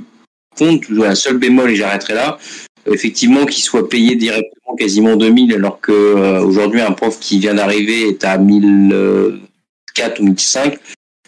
compte, 0.58 0.90
la 0.90 1.16
seule 1.16 1.38
bémol, 1.38 1.72
et 1.72 1.76
j'arrêterai 1.76 2.14
là, 2.14 2.38
effectivement, 2.86 3.46
qu'il 3.46 3.64
soit 3.64 3.88
payé 3.88 4.16
directement 4.16 4.76
quasiment 4.76 5.16
2000, 5.16 5.54
alors 5.54 5.80
que 5.80 5.92
euh, 5.92 6.42
aujourd'hui, 6.42 6.82
un 6.82 6.92
prof 6.92 7.20
qui 7.20 7.40
vient 7.40 7.54
d'arriver 7.54 8.10
est 8.10 8.24
à 8.24 8.38
1004 8.38 10.20
ou 10.20 10.26
1005. 10.26 10.80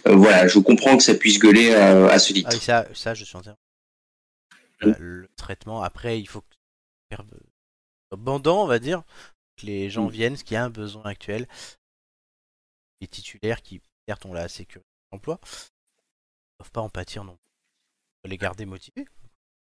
Euh, 0.07 0.15
voilà, 0.15 0.47
je 0.47 0.59
comprends 0.59 0.97
que 0.97 1.03
ça 1.03 1.15
puisse 1.15 1.39
gueuler 1.39 1.73
à, 1.73 2.07
à 2.07 2.19
ce 2.19 2.33
titre. 2.33 2.49
Ah 2.51 2.55
oui, 2.55 2.61
ça, 2.61 2.85
ça, 2.93 3.13
je 3.13 3.23
suis 3.23 3.37
entièrement. 3.37 3.57
Euh, 4.83 4.93
le 4.99 5.27
traitement, 5.37 5.81
après, 5.81 6.19
il 6.19 6.27
faut 6.27 6.41
que 6.41 7.15
bandant, 8.15 8.63
on 8.63 8.67
va 8.67 8.79
dire, 8.79 9.03
que 9.57 9.65
les 9.65 9.89
gens 9.89 10.07
viennent, 10.07 10.35
ce 10.35 10.43
qu'il 10.43 10.55
y 10.55 10.57
a 10.57 10.63
un 10.63 10.69
besoin 10.69 11.05
actuel. 11.05 11.47
Les 13.01 13.07
titulaires 13.07 13.61
qui, 13.61 13.81
certes, 14.07 14.25
ont 14.25 14.33
la 14.33 14.47
sécurité 14.47 14.89
d'emploi, 15.11 15.39
pas 16.71 16.81
en 16.81 16.89
pâtir 16.89 17.23
non 17.23 17.33
plus. 17.33 18.29
Les 18.29 18.37
garder 18.37 18.65
motivés. 18.65 19.05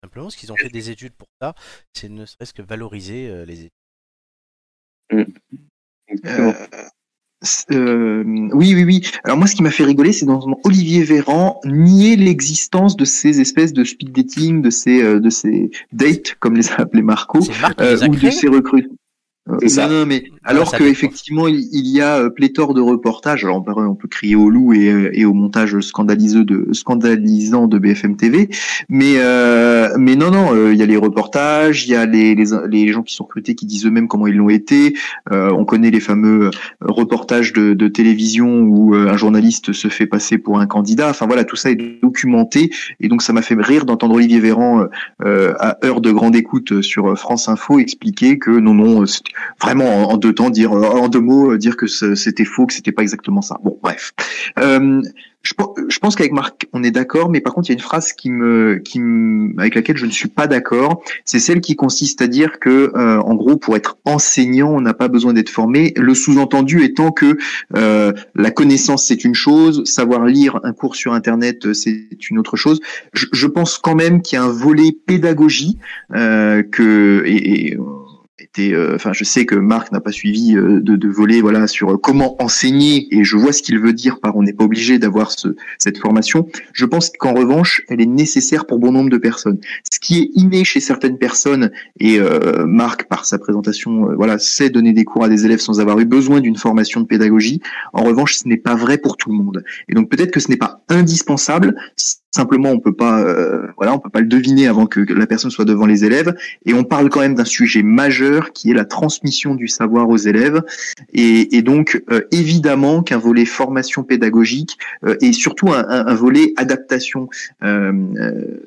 Simplement, 0.02 0.30
ce 0.30 0.36
qu'ils 0.36 0.52
ont 0.52 0.56
fait 0.56 0.68
des 0.68 0.90
études 0.90 1.14
pour 1.14 1.28
ça, 1.40 1.54
c'est 1.92 2.08
ne 2.08 2.26
serait-ce 2.26 2.52
que 2.52 2.62
valoriser 2.62 3.28
euh, 3.28 3.44
les 3.44 3.60
études. 3.60 5.28
Euh, 6.26 6.52
euh, 7.70 8.24
oui, 8.52 8.74
oui, 8.74 8.84
oui. 8.84 9.02
Alors 9.22 9.36
moi, 9.36 9.46
ce 9.46 9.54
qui 9.54 9.62
m'a 9.62 9.70
fait 9.70 9.84
rigoler, 9.84 10.12
c'est 10.12 10.26
dans 10.26 10.44
Olivier 10.64 11.04
Véran 11.04 11.60
nier 11.64 12.16
l'existence 12.16 12.96
de 12.96 13.04
ces 13.04 13.40
espèces 13.40 13.72
de 13.72 13.84
speed 13.84 14.12
dating, 14.12 14.62
de 14.62 14.70
ces 14.70 15.02
de 15.20 15.30
ces 15.30 15.70
dates, 15.92 16.34
comme 16.40 16.56
les 16.56 16.70
a 16.70 16.80
appelés 16.80 17.02
Marco, 17.02 17.38
ou 17.38 17.42
de 17.44 18.30
ces 18.30 18.48
recrues. 18.48 18.88
Non, 19.48 19.58
non, 19.90 20.06
mais 20.06 20.22
alors 20.44 20.70
que 20.70 20.84
effectivement 20.84 21.48
il, 21.48 21.88
y 21.88 22.00
a 22.00 22.18
euh, 22.18 22.30
pléthore 22.30 22.74
de 22.74 22.80
reportages. 22.80 23.44
Alors 23.44 23.64
on 23.66 23.94
peut, 23.96 24.06
crier 24.06 24.36
au 24.36 24.48
loup 24.48 24.72
et, 24.72 24.88
euh, 24.88 25.10
et, 25.12 25.24
au 25.24 25.32
montage 25.32 25.80
scandaliseux 25.80 26.44
de 26.44 26.68
scandalisant 26.72 27.66
de 27.66 27.76
BFM 27.78 28.16
TV, 28.16 28.48
mais 28.88 29.14
euh, 29.16 29.88
mais 29.98 30.14
non 30.14 30.30
non, 30.30 30.54
euh, 30.54 30.72
il 30.72 30.78
y 30.78 30.82
a 30.82 30.86
les 30.86 30.96
reportages, 30.96 31.86
il 31.86 31.90
y 31.90 31.96
a 31.96 32.06
les, 32.06 32.36
les, 32.36 32.44
les 32.68 32.92
gens 32.92 33.02
qui 33.02 33.14
sont 33.14 33.24
recrutés 33.24 33.56
qui 33.56 33.66
disent 33.66 33.84
eux-mêmes 33.84 34.06
comment 34.06 34.28
ils 34.28 34.36
l'ont 34.36 34.48
été. 34.48 34.94
Euh, 35.32 35.50
on 35.50 35.64
connaît 35.64 35.90
les 35.90 36.00
fameux 36.00 36.50
reportages 36.80 37.52
de, 37.52 37.74
de, 37.74 37.88
télévision 37.88 38.60
où 38.60 38.94
un 38.94 39.16
journaliste 39.16 39.72
se 39.72 39.88
fait 39.88 40.06
passer 40.06 40.38
pour 40.38 40.60
un 40.60 40.66
candidat. 40.66 41.10
Enfin 41.10 41.26
voilà, 41.26 41.42
tout 41.42 41.56
ça 41.56 41.72
est 41.72 42.00
documenté 42.00 42.70
et 43.00 43.08
donc 43.08 43.22
ça 43.22 43.32
m'a 43.32 43.42
fait 43.42 43.56
rire 43.58 43.86
d'entendre 43.86 44.14
Olivier 44.14 44.38
Véran 44.38 44.86
à 45.24 45.84
heure 45.84 46.00
de 46.00 46.12
grande 46.12 46.36
écoute 46.36 46.80
sur 46.80 47.18
France 47.18 47.48
Info 47.48 47.80
expliquer 47.80 48.38
que 48.38 48.50
non 48.50 48.74
non 48.74 49.04
vraiment 49.60 50.10
en, 50.10 50.16
deux 50.16 50.34
temps 50.34 50.50
dire 50.50 50.72
en 50.72 51.08
deux 51.08 51.20
mots 51.20 51.56
dire 51.56 51.76
que 51.76 51.86
c'était 51.86 52.44
faux 52.44 52.66
que 52.66 52.72
c'était 52.72 52.92
pas 52.92 53.02
exactement 53.02 53.42
ça. 53.42 53.58
Bon 53.62 53.78
bref. 53.82 54.12
Euh, 54.58 55.02
je, 55.42 55.54
je, 55.88 55.98
pense 55.98 56.14
qu'avec 56.14 56.32
Marc 56.32 56.68
on 56.72 56.84
est 56.84 56.92
d'accord 56.92 57.28
mais 57.28 57.40
par 57.40 57.52
contre 57.52 57.68
il 57.68 57.72
y 57.72 57.74
a 57.74 57.78
une 57.78 57.82
phrase 57.82 58.12
qui 58.12 58.30
me 58.30 58.76
qui 58.76 59.00
me, 59.00 59.58
avec 59.58 59.74
laquelle 59.74 59.96
je 59.96 60.06
ne 60.06 60.10
suis 60.10 60.28
pas 60.28 60.46
d'accord. 60.46 61.02
C'est 61.24 61.40
celle 61.40 61.60
qui 61.60 61.74
consiste 61.74 62.22
à 62.22 62.28
dire 62.28 62.60
que 62.60 62.92
euh, 62.94 63.20
en 63.20 63.34
gros 63.34 63.56
pour 63.56 63.76
être 63.76 63.98
enseignant 64.04 64.70
on 64.70 64.80
n'a 64.80 64.94
pas 64.94 65.08
besoin 65.08 65.32
d'être 65.32 65.50
formé. 65.50 65.92
Le 65.96 66.14
sous-entendu 66.14 66.84
étant 66.84 67.10
que 67.10 67.36
euh, 67.76 68.12
la 68.34 68.50
connaissance 68.50 69.06
c'est 69.06 69.24
une 69.24 69.34
chose 69.34 69.84
savoir 69.84 70.26
lire 70.26 70.60
un 70.62 70.72
cours 70.72 70.94
sur 70.94 71.12
internet 71.12 71.72
c'est 71.72 72.06
une 72.30 72.38
autre 72.38 72.56
chose. 72.56 72.80
Je, 73.12 73.26
je 73.32 73.46
pense 73.46 73.78
quand 73.78 73.96
même 73.96 74.22
qu'il 74.22 74.36
y 74.36 74.40
a 74.40 74.44
un 74.44 74.52
volet 74.52 74.92
pédagogie 75.06 75.78
euh, 76.14 76.62
que 76.62 77.24
et, 77.26 77.72
et 77.72 77.78
euh, 78.58 78.94
enfin, 78.94 79.12
je 79.12 79.24
sais 79.24 79.46
que 79.46 79.54
Marc 79.54 79.92
n'a 79.92 80.00
pas 80.00 80.12
suivi 80.12 80.56
euh, 80.56 80.80
de, 80.80 80.96
de 80.96 81.08
volet, 81.08 81.40
voilà, 81.40 81.66
sur 81.66 82.00
comment 82.00 82.40
enseigner, 82.42 83.08
et 83.10 83.24
je 83.24 83.36
vois 83.36 83.52
ce 83.52 83.62
qu'il 83.62 83.78
veut 83.78 83.92
dire 83.92 84.20
par 84.20 84.36
on 84.36 84.42
n'est 84.42 84.52
pas 84.52 84.64
obligé 84.64 84.98
d'avoir 84.98 85.30
ce, 85.30 85.56
cette 85.78 85.98
formation. 85.98 86.46
Je 86.72 86.84
pense 86.84 87.10
qu'en 87.10 87.34
revanche, 87.34 87.82
elle 87.88 88.00
est 88.00 88.06
nécessaire 88.06 88.66
pour 88.66 88.78
bon 88.78 88.92
nombre 88.92 89.10
de 89.10 89.18
personnes. 89.18 89.58
Ce 89.90 89.98
qui 89.98 90.18
est 90.18 90.30
inné 90.34 90.64
chez 90.64 90.80
certaines 90.80 91.18
personnes, 91.18 91.70
et 91.98 92.18
euh, 92.18 92.66
Marc, 92.66 93.04
par 93.08 93.24
sa 93.24 93.38
présentation, 93.38 94.14
voilà, 94.16 94.38
sait 94.38 94.70
donner 94.70 94.92
des 94.92 95.04
cours 95.04 95.24
à 95.24 95.28
des 95.28 95.46
élèves 95.46 95.60
sans 95.60 95.80
avoir 95.80 95.98
eu 95.98 96.04
besoin 96.04 96.40
d'une 96.40 96.56
formation 96.56 97.00
de 97.00 97.06
pédagogie. 97.06 97.60
En 97.92 98.04
revanche, 98.04 98.36
ce 98.36 98.48
n'est 98.48 98.56
pas 98.56 98.74
vrai 98.74 98.98
pour 98.98 99.16
tout 99.16 99.30
le 99.30 99.36
monde. 99.36 99.64
Et 99.88 99.94
donc 99.94 100.10
peut-être 100.10 100.30
que 100.30 100.40
ce 100.40 100.48
n'est 100.48 100.56
pas 100.56 100.82
indispensable. 100.88 101.74
Simplement, 102.34 102.70
on 102.70 102.80
peut 102.80 102.94
pas, 102.94 103.24
voilà, 103.76 103.94
on 103.94 103.98
peut 103.98 104.10
pas 104.10 104.20
le 104.20 104.26
deviner 104.26 104.66
avant 104.66 104.86
que 104.86 105.00
la 105.00 105.26
personne 105.26 105.50
soit 105.50 105.64
devant 105.64 105.86
les 105.86 106.04
élèves. 106.04 106.34
Et 106.64 106.74
on 106.74 106.84
parle 106.84 107.10
quand 107.10 107.20
même 107.20 107.34
d'un 107.34 107.44
sujet 107.44 107.82
majeur 107.82 108.52
qui 108.52 108.70
est 108.70 108.74
la 108.74 108.84
transmission 108.84 109.54
du 109.54 109.68
savoir 109.68 110.08
aux 110.08 110.16
élèves, 110.16 110.62
et, 111.12 111.56
et 111.56 111.62
donc 111.62 112.02
euh, 112.10 112.22
évidemment 112.30 113.02
qu'un 113.02 113.18
volet 113.18 113.44
formation 113.44 114.02
pédagogique 114.02 114.78
euh, 115.04 115.16
et 115.20 115.32
surtout 115.32 115.68
un, 115.72 115.84
un, 115.88 116.14
volet 116.14 116.52
adaptation 116.56 117.28
euh, 117.62 117.92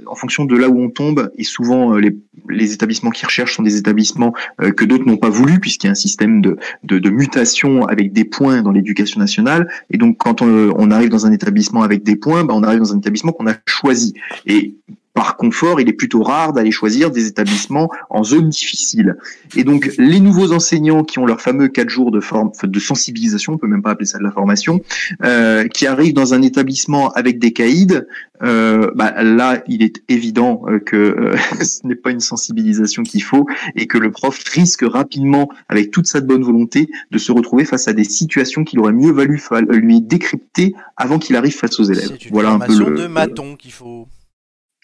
en 0.06 0.16
fonction 0.16 0.46
de 0.46 0.56
là 0.56 0.70
où 0.70 0.80
on 0.80 0.90
tombe. 0.90 1.32
Et 1.38 1.44
souvent, 1.44 1.94
les, 1.96 2.16
les 2.50 2.74
établissements 2.74 3.10
qui 3.10 3.26
recherchent 3.26 3.56
sont 3.56 3.64
des 3.64 3.78
établissements 3.78 4.34
que 4.60 4.86
d'autres 4.86 5.06
n'ont 5.06 5.18
pas 5.18 5.30
voulu, 5.30 5.60
puisqu'il 5.60 5.88
y 5.88 5.90
a 5.90 5.92
un 5.92 5.96
système 5.96 6.42
de, 6.42 6.58
de, 6.84 7.00
de 7.00 7.10
mutation 7.10 7.86
avec 7.86 8.14
des 8.14 8.26
points 8.26 8.62
dans 8.62 8.72
l'éducation 8.72 9.20
nationale. 9.20 9.70
Et 9.90 9.98
donc, 9.98 10.18
quand 10.18 10.42
on, 10.42 10.74
on, 10.78 10.92
arrive 10.92 11.10
dans 11.10 11.26
un 11.26 11.32
établissement 11.32 11.84
avec 11.84 12.04
des 12.04 12.16
points, 12.16 12.44
ben, 12.44 12.54
on 12.54 12.64
arrive 12.64 12.80
dans 12.80 12.94
un 12.94 12.98
établissement 12.98 13.32
qu'on 13.32 13.48
a 13.48 13.55
choisi. 13.68 14.14
Et 14.46 14.76
par 15.16 15.38
confort, 15.38 15.82
il 15.82 15.90
est 15.90 15.94
plutôt 15.94 16.22
rare 16.22 16.54
d'aller 16.54 16.72
choisir 16.72 17.10
des 17.10 17.26
établissements 17.26 17.90
en 18.10 18.24
zone 18.24 18.50
difficile. 18.50 19.16
Et 19.56 19.64
donc, 19.64 19.92
les 19.98 20.20
nouveaux 20.20 20.52
enseignants 20.52 21.04
qui 21.04 21.18
ont 21.20 21.26
leurs 21.26 21.42
fameux 21.42 21.70
quatre 21.70 21.90
jours 21.90 22.12
de, 22.12 22.20
forme, 22.20 22.52
de 22.62 22.80
sensibilisation, 22.80 23.54
on 23.54 23.58
peut 23.58 23.68
même 23.68 23.82
pas 23.82 23.92
appeler 23.92 24.06
ça 24.06 24.20
de 24.20 24.24
la 24.24 24.32
formation, 24.32 24.82
euh, 25.24 25.68
qui 25.68 25.88
arrivent 25.88 26.14
dans 26.14 26.34
un 26.34 26.42
établissement 26.42 27.12
avec 27.12 27.40
des 27.40 27.54
caïds, 27.54 28.02
euh, 28.44 28.92
bah, 28.96 29.24
là, 29.24 29.64
il 29.68 29.84
est 29.84 30.04
évident 30.10 30.64
euh, 30.68 30.80
que 30.80 30.96
euh, 30.96 31.38
ce 31.64 31.88
n'est 31.88 31.96
pas 31.96 32.12
une 32.12 32.20
sensibilisation 32.20 33.04
qu'il 33.04 33.24
faut 33.24 33.46
et 33.76 33.88
que 33.88 33.98
le 33.98 34.12
prof 34.12 34.38
risque 34.54 34.84
rapidement, 34.86 35.50
avec 35.70 35.92
toute 35.92 36.08
sa 36.08 36.22
bonne 36.22 36.44
volonté, 36.44 36.90
de 37.12 37.18
se 37.18 37.32
retrouver 37.32 37.66
face 37.66 37.88
à 37.88 37.94
des 37.94 38.04
situations 38.04 38.64
qu'il 38.64 38.80
aurait 38.80 38.94
mieux 38.94 39.12
valu 39.12 39.42
lui 39.70 40.02
décrypter 40.02 40.76
avant 40.98 41.20
qu'il 41.20 41.36
arrive 41.36 41.56
face 41.56 41.80
aux 41.80 41.84
élèves. 41.84 42.18
Une 42.26 42.32
voilà 42.32 42.52
un 42.52 42.60
peu 42.60 42.78
le, 42.78 42.98
de 42.98 43.08
maton 43.08 43.56
qu'il 43.56 43.72
faut. 43.72 44.08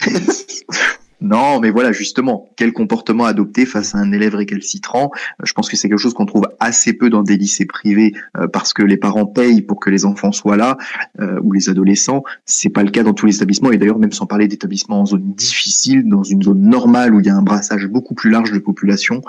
Non, 1.21 1.59
mais 1.59 1.69
voilà, 1.69 1.91
justement, 1.91 2.49
quel 2.57 2.73
comportement 2.73 3.25
adopter 3.25 3.67
face 3.67 3.93
à 3.93 3.99
un 3.99 4.11
élève 4.11 4.33
récalcitrant 4.33 5.11
euh, 5.13 5.45
Je 5.45 5.53
pense 5.53 5.69
que 5.69 5.77
c'est 5.77 5.87
quelque 5.87 5.99
chose 5.99 6.15
qu'on 6.15 6.25
trouve 6.25 6.47
assez 6.59 6.93
peu 6.93 7.11
dans 7.11 7.21
des 7.21 7.37
lycées 7.37 7.67
privés 7.67 8.13
euh, 8.37 8.47
parce 8.47 8.73
que 8.73 8.81
les 8.81 8.97
parents 8.97 9.27
payent 9.27 9.61
pour 9.61 9.79
que 9.79 9.91
les 9.91 10.05
enfants 10.05 10.31
soient 10.31 10.57
là 10.57 10.77
euh, 11.19 11.39
ou 11.43 11.53
les 11.53 11.69
adolescents. 11.69 12.23
C'est 12.45 12.69
pas 12.69 12.81
le 12.81 12.89
cas 12.89 13.03
dans 13.03 13.13
tous 13.13 13.27
les 13.27 13.35
établissements 13.35 13.71
et 13.71 13.77
d'ailleurs 13.77 13.99
même 13.99 14.11
sans 14.11 14.25
parler 14.25 14.47
d'établissements 14.47 15.01
en 15.01 15.05
zone 15.05 15.33
difficile, 15.35 16.09
dans 16.09 16.23
une 16.23 16.41
zone 16.41 16.61
normale 16.61 17.13
où 17.13 17.19
il 17.19 17.27
y 17.27 17.29
a 17.29 17.35
un 17.35 17.43
brassage 17.43 17.85
beaucoup 17.85 18.15
plus 18.15 18.31
large 18.31 18.51
de 18.51 18.59
population, 18.59 19.21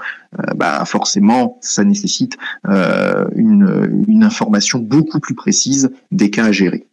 bah 0.56 0.84
forcément 0.86 1.58
ça 1.60 1.84
nécessite 1.84 2.38
une, 2.64 4.04
une 4.08 4.24
information 4.24 4.78
beaucoup 4.78 5.20
plus 5.20 5.34
précise 5.34 5.90
des 6.10 6.30
cas 6.30 6.46
à 6.46 6.52
gérer. 6.52 6.86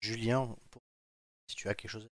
Julien, 0.00 0.48
si 1.46 1.56
tu 1.56 1.68
as 1.68 1.74
quelque 1.74 1.90
chose 1.90 2.08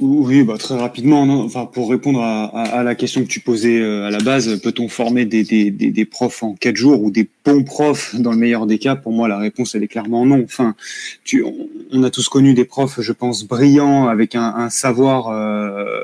Oui, 0.00 0.42
bah, 0.44 0.56
très 0.56 0.76
rapidement. 0.76 1.26
Non 1.26 1.44
enfin, 1.44 1.66
pour 1.66 1.90
répondre 1.90 2.22
à, 2.22 2.44
à, 2.46 2.78
à, 2.78 2.82
la 2.82 2.94
question 2.94 3.22
que 3.22 3.28
tu 3.28 3.40
posais 3.40 3.80
euh, 3.80 4.06
à 4.06 4.10
la 4.10 4.18
base, 4.20 4.58
peut-on 4.62 4.88
former 4.88 5.26
des, 5.26 5.44
des, 5.44 5.70
des, 5.70 5.90
des, 5.90 6.04
profs 6.06 6.42
en 6.42 6.54
quatre 6.54 6.76
jours 6.76 7.02
ou 7.02 7.10
des 7.10 7.28
bons 7.44 7.64
profs 7.64 8.16
dans 8.16 8.32
le 8.32 8.38
meilleur 8.38 8.66
des 8.66 8.78
cas? 8.78 8.96
Pour 8.96 9.12
moi, 9.12 9.28
la 9.28 9.36
réponse, 9.36 9.74
elle 9.74 9.82
est 9.82 9.88
clairement 9.88 10.24
non. 10.24 10.42
Enfin, 10.42 10.74
tu, 11.22 11.42
on, 11.42 11.68
on 11.92 12.02
a 12.02 12.10
tous 12.10 12.30
connu 12.30 12.54
des 12.54 12.64
profs, 12.64 13.00
je 13.00 13.12
pense, 13.12 13.44
brillants, 13.44 14.08
avec 14.08 14.34
un, 14.34 14.54
un 14.56 14.70
savoir 14.70 15.28
euh, 15.28 16.00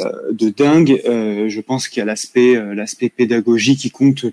euh, 0.00 0.10
de 0.32 0.48
dingue. 0.48 1.00
Euh, 1.08 1.48
je 1.48 1.60
pense 1.60 1.88
qu'il 1.88 2.00
y 2.00 2.02
a 2.02 2.06
l'aspect 2.06 2.60
l'aspect 2.74 3.08
pédagogique 3.08 3.78
qui 3.78 3.90
compte 3.92 4.26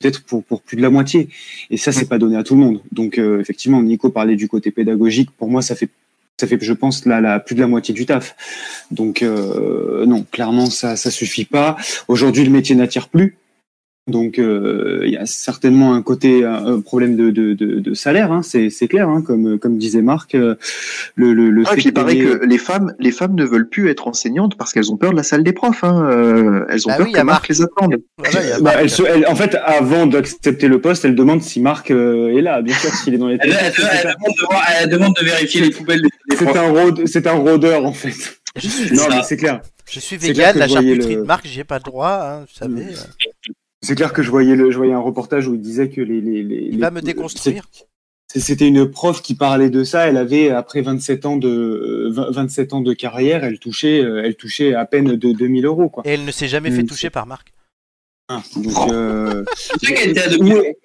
peut-être 0.00 0.22
pour, 0.24 0.42
pour 0.44 0.62
plus 0.62 0.76
de 0.76 0.82
la 0.82 0.90
moitié. 0.90 1.28
Et 1.70 1.76
ça, 1.76 1.92
c'est 1.92 2.08
pas 2.08 2.18
donné 2.18 2.36
à 2.36 2.42
tout 2.42 2.54
le 2.54 2.60
monde. 2.60 2.80
Donc, 2.90 3.18
euh, 3.18 3.40
effectivement, 3.40 3.82
Nico 3.82 4.10
parlait 4.10 4.36
du 4.36 4.48
côté 4.48 4.70
pédagogique. 4.70 5.30
Pour 5.30 5.48
moi, 5.48 5.62
ça 5.62 5.76
fait 5.76 5.88
ça 6.40 6.46
fait, 6.46 6.58
je 6.60 6.72
pense, 6.72 7.04
là, 7.04 7.20
la, 7.20 7.38
plus 7.38 7.54
de 7.54 7.60
la 7.60 7.66
moitié 7.66 7.94
du 7.94 8.06
taf. 8.06 8.34
Donc, 8.90 9.22
euh, 9.22 10.06
non, 10.06 10.24
clairement, 10.30 10.66
ça, 10.66 10.96
ça 10.96 11.10
suffit 11.10 11.44
pas. 11.44 11.76
Aujourd'hui, 12.08 12.44
le 12.44 12.50
métier 12.50 12.74
n'attire 12.74 13.08
plus. 13.08 13.36
Donc, 14.06 14.38
euh, 14.38 15.02
il 15.04 15.12
y 15.12 15.16
a 15.16 15.26
certainement 15.26 15.94
un 15.94 16.02
côté, 16.02 16.44
un 16.44 16.80
problème 16.80 17.16
de, 17.16 17.30
de, 17.30 17.52
de, 17.52 17.78
de 17.80 17.94
salaire, 17.94 18.32
hein, 18.32 18.40
c'est 18.42 18.70
clair, 18.88 19.08
hein, 19.08 19.22
comme, 19.22 19.58
comme 19.58 19.78
disait 19.78 20.02
Marc. 20.02 20.34
Euh, 20.34 20.56
le, 21.14 21.32
le, 21.32 21.50
le 21.50 21.62
ah, 21.66 21.74
il 21.76 21.92
paraît 21.92 22.16
que 22.16 22.44
les 22.44 22.58
femmes, 22.58 22.94
les 22.98 23.12
femmes 23.12 23.34
ne 23.34 23.44
veulent 23.44 23.68
plus 23.68 23.88
être 23.88 24.08
enseignantes 24.08 24.56
parce 24.56 24.72
qu'elles 24.72 24.90
ont 24.90 24.96
peur 24.96 25.12
de 25.12 25.16
la 25.16 25.22
salle 25.22 25.44
des 25.44 25.52
profs. 25.52 25.84
Hein. 25.84 26.02
Euh, 26.10 26.64
elles 26.70 26.88
ont 26.88 26.90
Ah 26.92 26.96
peur 26.96 27.06
oui, 27.06 27.12
que 27.12 27.18
y 27.18 27.20
a 27.20 27.24
Marc 27.24 27.48
les 27.48 27.62
attende. 27.62 27.96
Voilà, 28.18 28.40
Bah, 28.54 28.60
Marc. 28.62 28.76
elle 28.80 28.90
se- 28.90 29.02
elle- 29.02 29.26
en 29.28 29.36
fait, 29.36 29.54
avant 29.54 30.06
d'accepter 30.06 30.66
le 30.66 30.80
poste, 30.80 31.04
elle 31.04 31.14
demande 31.14 31.42
si 31.42 31.60
Marc 31.60 31.90
euh, 31.90 32.36
est 32.36 32.42
là. 32.42 32.62
Bien 32.62 32.74
sûr, 32.74 32.90
s'il 32.90 33.14
est 33.14 33.18
dans 33.18 33.28
les 33.28 33.36
Elle, 33.40 33.50
elle- 33.52 33.72
demande 34.02 34.34
de 34.36 34.46
voir- 34.46 34.64
elle 34.80 34.88
demande 34.88 35.14
de 35.20 35.24
vérifier 35.24 35.60
les 35.60 35.70
poubelles 35.70 36.02
des, 36.02 36.08
des 36.30 36.36
c'est 36.36 36.44
profs. 36.46 36.56
un 36.56 36.68
rôde, 36.70 37.02
c'est 37.06 37.26
un 37.28 37.32
rôdeur 37.34 37.84
en 37.84 37.92
fait. 37.92 38.14
Je 38.56 38.66
suis, 38.66 38.92
Non, 38.96 39.02
ça. 39.04 39.08
mais 39.10 39.22
c'est 39.22 39.36
clair. 39.36 39.60
je 39.88 40.00
suis 40.00 40.16
vegan, 40.16 40.56
la 40.58 40.66
charcuterie 40.66 41.14
le- 41.14 41.20
de 41.20 41.26
Marc, 41.26 41.46
j'y 41.46 41.60
ai 41.60 41.64
pas 41.64 41.76
le 41.78 41.84
droit, 41.84 42.18
hein, 42.20 42.40
vous 42.40 42.58
savez. 42.58 42.86
C'est 43.82 43.94
clair 43.94 44.12
que 44.12 44.22
je 44.22 44.30
voyais 44.30 44.56
le, 44.56 44.70
je 44.70 44.76
voyais 44.76 44.92
un 44.92 44.98
reportage 45.00 45.48
où 45.48 45.54
il 45.54 45.60
disait 45.60 45.88
que 45.88 46.00
les, 46.00 46.20
les, 46.20 46.42
les 46.42 46.56
Il 46.66 46.70
les- 46.72 46.78
va 46.78 46.90
me 46.90 47.00
déconstruire. 47.00 47.64
C'était 48.32 48.68
une 48.68 48.88
prof 48.88 49.22
qui 49.22 49.34
parlait 49.34 49.70
de 49.70 49.82
ça. 49.82 50.06
Elle 50.06 50.16
avait 50.16 50.50
après 50.50 50.82
27 50.82 51.26
ans 51.26 51.36
de 51.36 51.48
euh, 51.48 52.10
20 52.12 52.30
27 52.30 52.74
ans 52.74 52.80
de 52.80 52.92
carrière, 52.92 53.42
elle 53.42 53.58
touchait, 53.58 54.00
euh, 54.04 54.22
elle 54.24 54.36
touchait 54.36 54.72
à 54.74 54.84
peine 54.84 55.16
de 55.16 55.32
2000 55.32 55.64
euros 55.66 55.88
quoi. 55.88 56.04
Et 56.06 56.10
elle 56.10 56.24
ne 56.24 56.30
s'est 56.30 56.46
jamais 56.46 56.70
fait 56.70 56.82
Mm, 56.84 56.86
toucher 56.86 57.10
par 57.10 57.26
Marc. 57.26 57.52
Ah, 58.28 58.42
Donc, 58.54 58.92
euh, 58.92 59.44
C'est 59.56 59.84
vrai 59.86 59.94
qu'elle 59.94 60.10
était 60.10 60.22
à 60.22 60.28
où, 60.34 60.38
2000 60.38 60.52
est, 60.58 60.76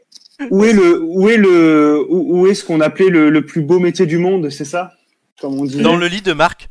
où 0.50 0.64
est 0.64 0.74
le, 0.74 1.02
où 1.04 1.30
est 1.30 1.38
le, 1.38 2.04
où, 2.10 2.40
où 2.42 2.48
est 2.48 2.56
ce 2.56 2.64
qu'on 2.66 2.82
appelait 2.82 3.10
le, 3.10 3.30
le 3.30 3.46
plus 3.46 3.62
beau 3.62 3.78
métier 3.80 4.08
du 4.08 4.18
monde, 4.18 4.50
c'est 4.50 4.66
ça, 4.66 4.94
comme 5.40 5.54
on 5.60 5.66
dit. 5.66 5.82
Dans 5.84 5.98
le 5.98 6.08
lit 6.08 6.22
de 6.24 6.34
Marc. 6.34 6.70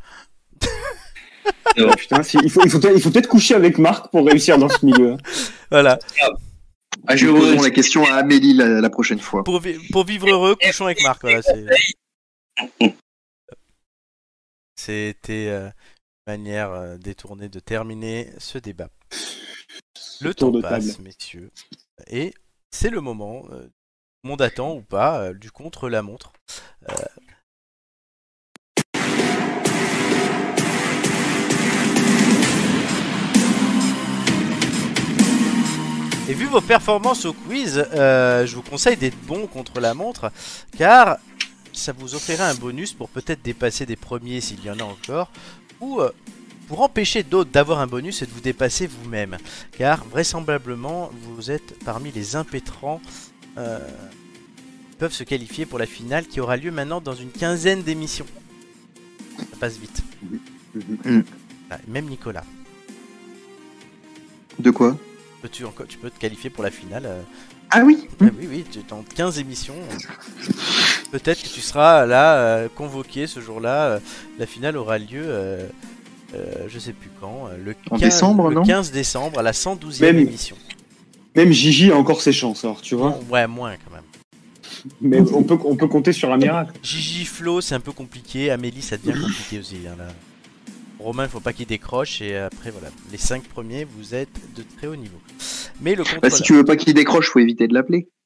Putain, 1.96 2.22
si- 2.22 2.38
il 2.42 2.50
faut, 2.50 2.62
il 2.64 2.70
faut, 2.70 2.80
il 2.94 3.00
faut 3.00 3.10
peut-être 3.10 3.28
coucher 3.28 3.54
avec 3.54 3.78
Marc 3.78 4.10
pour 4.10 4.26
réussir 4.26 4.58
dans 4.58 4.68
ce 4.68 4.84
milieu. 4.86 5.16
Voilà. 5.70 5.98
Ah, 7.06 7.16
je 7.16 7.26
posons 7.26 7.60
la 7.62 7.70
question 7.70 8.04
à 8.06 8.14
Amélie 8.14 8.54
la, 8.54 8.80
la 8.80 8.90
prochaine 8.90 9.18
fois. 9.18 9.42
Pour, 9.44 9.60
vi- 9.60 9.78
pour 9.90 10.04
vivre 10.04 10.28
heureux, 10.30 10.56
couchons 10.56 10.84
avec 10.86 11.02
Marc. 11.02 11.20
Voilà, 11.22 11.40
C'était 14.76 15.48
euh, 15.48 15.66
une 15.66 16.32
manière 16.32 16.70
euh, 16.72 16.96
détournée 16.96 17.48
de 17.48 17.60
terminer 17.60 18.30
ce 18.38 18.58
débat. 18.58 18.88
Le 20.20 20.34
Tour 20.34 20.52
temps 20.52 20.58
de 20.58 20.62
passe, 20.62 20.92
table. 20.92 21.02
messieurs. 21.04 21.50
Et 22.08 22.32
c'est 22.70 22.90
le 22.90 23.00
moment, 23.00 23.44
euh, 23.50 23.64
tout 23.64 23.70
le 24.24 24.30
monde 24.30 24.42
attend 24.42 24.74
ou 24.74 24.82
pas, 24.82 25.20
euh, 25.20 25.34
du 25.34 25.50
contre-la-montre. 25.50 26.32
Et 36.26 36.32
vu 36.32 36.46
vos 36.46 36.62
performances 36.62 37.26
au 37.26 37.34
quiz, 37.34 37.84
euh, 37.92 38.46
je 38.46 38.55
vous 38.56 38.62
conseille 38.62 38.96
d'être 38.96 39.18
bon 39.26 39.46
contre 39.46 39.78
la 39.80 39.92
montre, 39.92 40.32
car 40.78 41.18
ça 41.72 41.92
vous 41.92 42.14
offrira 42.14 42.46
un 42.48 42.55
bonus 42.55 42.94
pour 42.94 43.10
peut-être 43.10 43.42
dépasser 43.42 43.84
des 43.84 43.96
premiers 43.96 44.40
s'il 44.40 44.64
y 44.64 44.70
en 44.70 44.78
a 44.78 44.84
encore, 44.84 45.30
ou 45.80 46.01
euh, 46.01 46.10
pour 46.66 46.80
empêcher 46.80 47.22
d'autres 47.24 47.51
d'avoir 47.51 47.80
un 47.80 47.86
bonus 47.86 48.22
et 48.22 48.26
de 48.26 48.30
vous 48.30 48.40
dépasser 48.40 48.86
vous-même, 48.86 49.36
car 49.76 50.02
vraisemblablement 50.06 51.10
vous 51.36 51.51
êtes 51.51 51.78
parmi 51.84 52.10
les 52.10 52.36
impétrants 52.36 53.02
euh, 53.59 53.78
qui 54.90 54.96
peuvent 54.96 55.12
se 55.12 55.24
qualifier 55.24 55.66
pour 55.66 55.78
la 55.78 55.86
finale 55.86 56.26
qui 56.26 56.40
aura 56.40 56.56
lieu 56.56 56.70
maintenant 56.70 57.02
dans 57.02 57.14
une 57.14 57.30
quinzaine 57.32 57.82
d'émissions. 57.82 58.26
Ça 59.36 59.56
passe 59.60 59.76
vite. 59.76 60.02
Mhm. 61.05 61.24
Ah, 61.70 61.78
Même 61.86 62.06
Nicolas, 62.06 62.44
De 64.59 64.70
quoi? 64.70 64.96
Peux-tu 65.44 65.66
encore, 65.66 65.86
tu 65.86 65.98
peux 65.98 66.08
te 66.08 66.18
qualifier 66.18 66.48
pour 66.48 66.64
la 66.64 66.70
finale 66.70 67.02
euh, 67.04 67.20
Ah 67.70 67.82
oui. 67.84 68.08
Ah 68.18 68.24
oui, 68.40 68.48
oui, 68.50 68.64
tu 68.70 68.78
es 68.78 68.82
dans 68.88 69.02
15 69.14 69.38
émissions. 69.40 69.74
Peut-être 71.12 71.42
que 71.42 71.48
tu 71.48 71.60
seras 71.60 72.06
là, 72.06 72.36
euh, 72.36 72.68
convoqué 72.74 73.26
ce 73.26 73.40
jour-là. 73.40 73.84
euh, 73.84 73.98
la 74.38 74.46
finale 74.46 74.78
aura 74.78 74.96
lieu, 74.96 75.22
euh, 75.22 75.66
euh, 76.34 76.64
je 76.68 76.78
sais 76.78 76.94
plus 76.94 77.10
quand, 77.20 77.48
euh, 77.48 77.56
le 77.62 77.74
15, 77.74 77.80
En 77.90 77.96
décembre, 77.98 78.48
le 78.48 78.54
non 78.54 78.62
15 78.64 78.90
décembre, 78.90 79.38
à 79.38 79.42
la 79.42 79.52
112e 79.52 80.00
Même- 80.00 80.18
émission. 80.18 80.56
Même 81.36 81.52
Gigi 81.52 81.90
a 81.92 81.96
encore 81.96 82.22
ses 82.22 82.32
chances, 82.32 82.64
alors 82.64 82.80
tu 82.80 82.94
vois. 82.94 83.10
Bon, 83.10 83.34
ouais, 83.34 83.46
moins 83.46 83.74
quand 83.84 83.94
même. 83.94 84.04
Mais 85.02 85.20
on 85.32 85.42
peut, 85.42 85.58
on 85.64 85.76
peut 85.76 85.88
compter 85.88 86.12
sur 86.12 86.32
un 86.32 86.38
miracle. 86.38 86.72
Gigi, 86.82 87.26
Flo, 87.26 87.60
c'est 87.60 87.74
un 87.74 87.80
peu 87.80 87.92
compliqué. 87.92 88.50
Amélie, 88.50 88.80
ça 88.82 88.96
devient 88.96 89.20
compliqué 89.20 89.58
aussi. 89.58 89.76
hein, 89.86 89.94
là. 89.98 90.06
Romain, 91.05 91.24
il 91.24 91.31
faut 91.31 91.40
pas 91.40 91.52
qu'il 91.52 91.66
décroche. 91.66 92.20
Et 92.22 92.36
après, 92.36 92.70
voilà, 92.70 92.89
les 93.12 93.18
5 93.18 93.43
premiers, 93.44 93.85
vous 93.85 94.14
êtes 94.14 94.28
de 94.56 94.62
très 94.76 94.86
haut 94.86 94.97
niveau. 94.97 95.18
Mais 95.81 95.94
le 95.94 96.02
Bah, 96.22 96.31
si 96.31 96.43
tu 96.43 96.55
veux 96.55 96.64
pas 96.64 96.76
qu'il 96.76 96.94
décroche, 96.94 97.28
faut 97.31 97.39
éviter 97.40 97.68
de 97.68 97.74
l'appeler. 97.74 98.09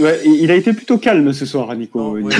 Ouais, 0.00 0.20
il 0.24 0.50
a 0.50 0.56
été 0.56 0.72
plutôt 0.72 0.98
calme 0.98 1.32
ce 1.32 1.46
soir, 1.46 1.72
Nico. 1.76 2.14
Oui, 2.14 2.22
oui. 2.24 2.34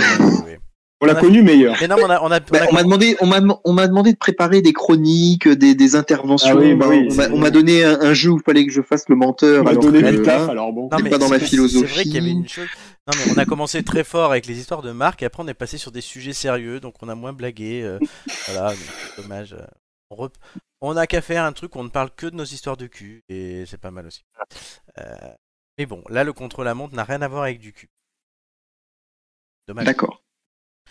On 1.00 1.06
l'a 1.06 1.14
connu 1.16 1.42
meilleur. 1.42 1.76
Mais 1.80 1.86
non, 1.88 1.96
mais 1.96 2.02
on 2.04 2.10
a, 2.10 2.20
on 2.20 2.26
a, 2.26 2.28
on 2.28 2.32
a- 2.32 2.40
Bah, 2.40 2.66
on 2.70 2.74
m'a 2.74 2.82
demandé, 2.84 3.16
on 3.20 3.26
m'a, 3.26 3.40
on 3.64 3.72
m'a 3.72 3.86
demandé 3.88 4.12
de 4.12 4.16
préparer 4.18 4.62
des 4.62 4.72
chroniques, 4.72 5.48
des, 5.48 5.74
des 5.74 5.94
interventions. 5.96 6.50
Ah 6.52 6.56
oui, 6.56 6.74
bah 6.74 6.86
oui, 6.88 7.08
on 7.32 7.38
m'a- 7.38 7.50
donné 7.50 7.84
un, 7.84 8.00
un 8.00 8.14
jeu 8.14 8.30
où 8.30 8.38
il 8.38 8.42
fallait 8.44 8.64
que 8.66 8.72
je 8.72 8.82
fasse 8.82 9.08
le 9.08 9.16
menteur. 9.16 9.60
On 9.60 9.64
m'a 9.64 9.70
alors 9.70 9.82
donné 9.82 10.00
que, 10.02 10.10
du 10.10 10.22
taf, 10.22 10.48
alors 10.48 10.72
bon. 10.72 10.88
C'est 10.96 11.08
pas 11.10 11.18
dans 11.18 11.28
ma 11.28 11.38
philosophie. 11.40 11.86
C'est 11.88 11.94
vrai 11.94 12.02
qu'il 12.04 12.14
y 12.14 12.18
avait 12.18 12.30
une 12.30 12.48
chose. 12.48 12.66
Non, 13.08 13.14
mais 13.16 13.32
on 13.34 13.38
a 13.38 13.44
commencé 13.46 13.82
très 13.82 14.04
fort 14.04 14.30
avec 14.30 14.46
les 14.46 14.58
histoires 14.58 14.82
de 14.82 14.92
Marc, 14.92 15.22
et 15.22 15.26
après 15.26 15.42
on 15.42 15.48
est 15.48 15.54
passé 15.54 15.76
sur 15.76 15.90
des 15.90 16.00
sujets 16.00 16.32
sérieux, 16.32 16.78
donc 16.78 17.02
on 17.02 17.08
a 17.08 17.14
moins 17.16 17.32
blagué. 17.32 17.82
euh, 17.82 17.98
voilà, 18.46 18.70
donc 18.70 18.78
c'est 19.16 19.22
dommage. 19.22 19.52
euh, 19.54 19.66
On, 20.10 20.16
rep- 20.16 20.36
on 20.80 20.96
a 20.96 21.06
qu'à 21.08 21.20
faire 21.20 21.44
un 21.44 21.52
truc 21.52 21.74
où 21.74 21.80
on 21.80 21.84
ne 21.84 21.88
parle 21.88 22.10
que 22.14 22.26
de 22.26 22.36
nos 22.36 22.44
histoires 22.44 22.76
de 22.76 22.86
cul, 22.86 23.24
et 23.28 23.66
c'est 23.66 23.78
pas 23.78 23.90
mal 23.90 24.06
aussi. 24.06 24.22
Euh, 24.98 25.34
Mais 25.78 25.86
bon, 25.86 26.04
là, 26.10 26.22
le 26.22 26.32
contre-la-montre 26.32 26.94
n'a 26.94 27.02
rien 27.04 27.22
à 27.22 27.28
voir 27.28 27.42
avec 27.42 27.58
du 27.58 27.72
cul. 27.72 27.88
Dommage. 29.66 29.86
D'accord. 29.86 30.22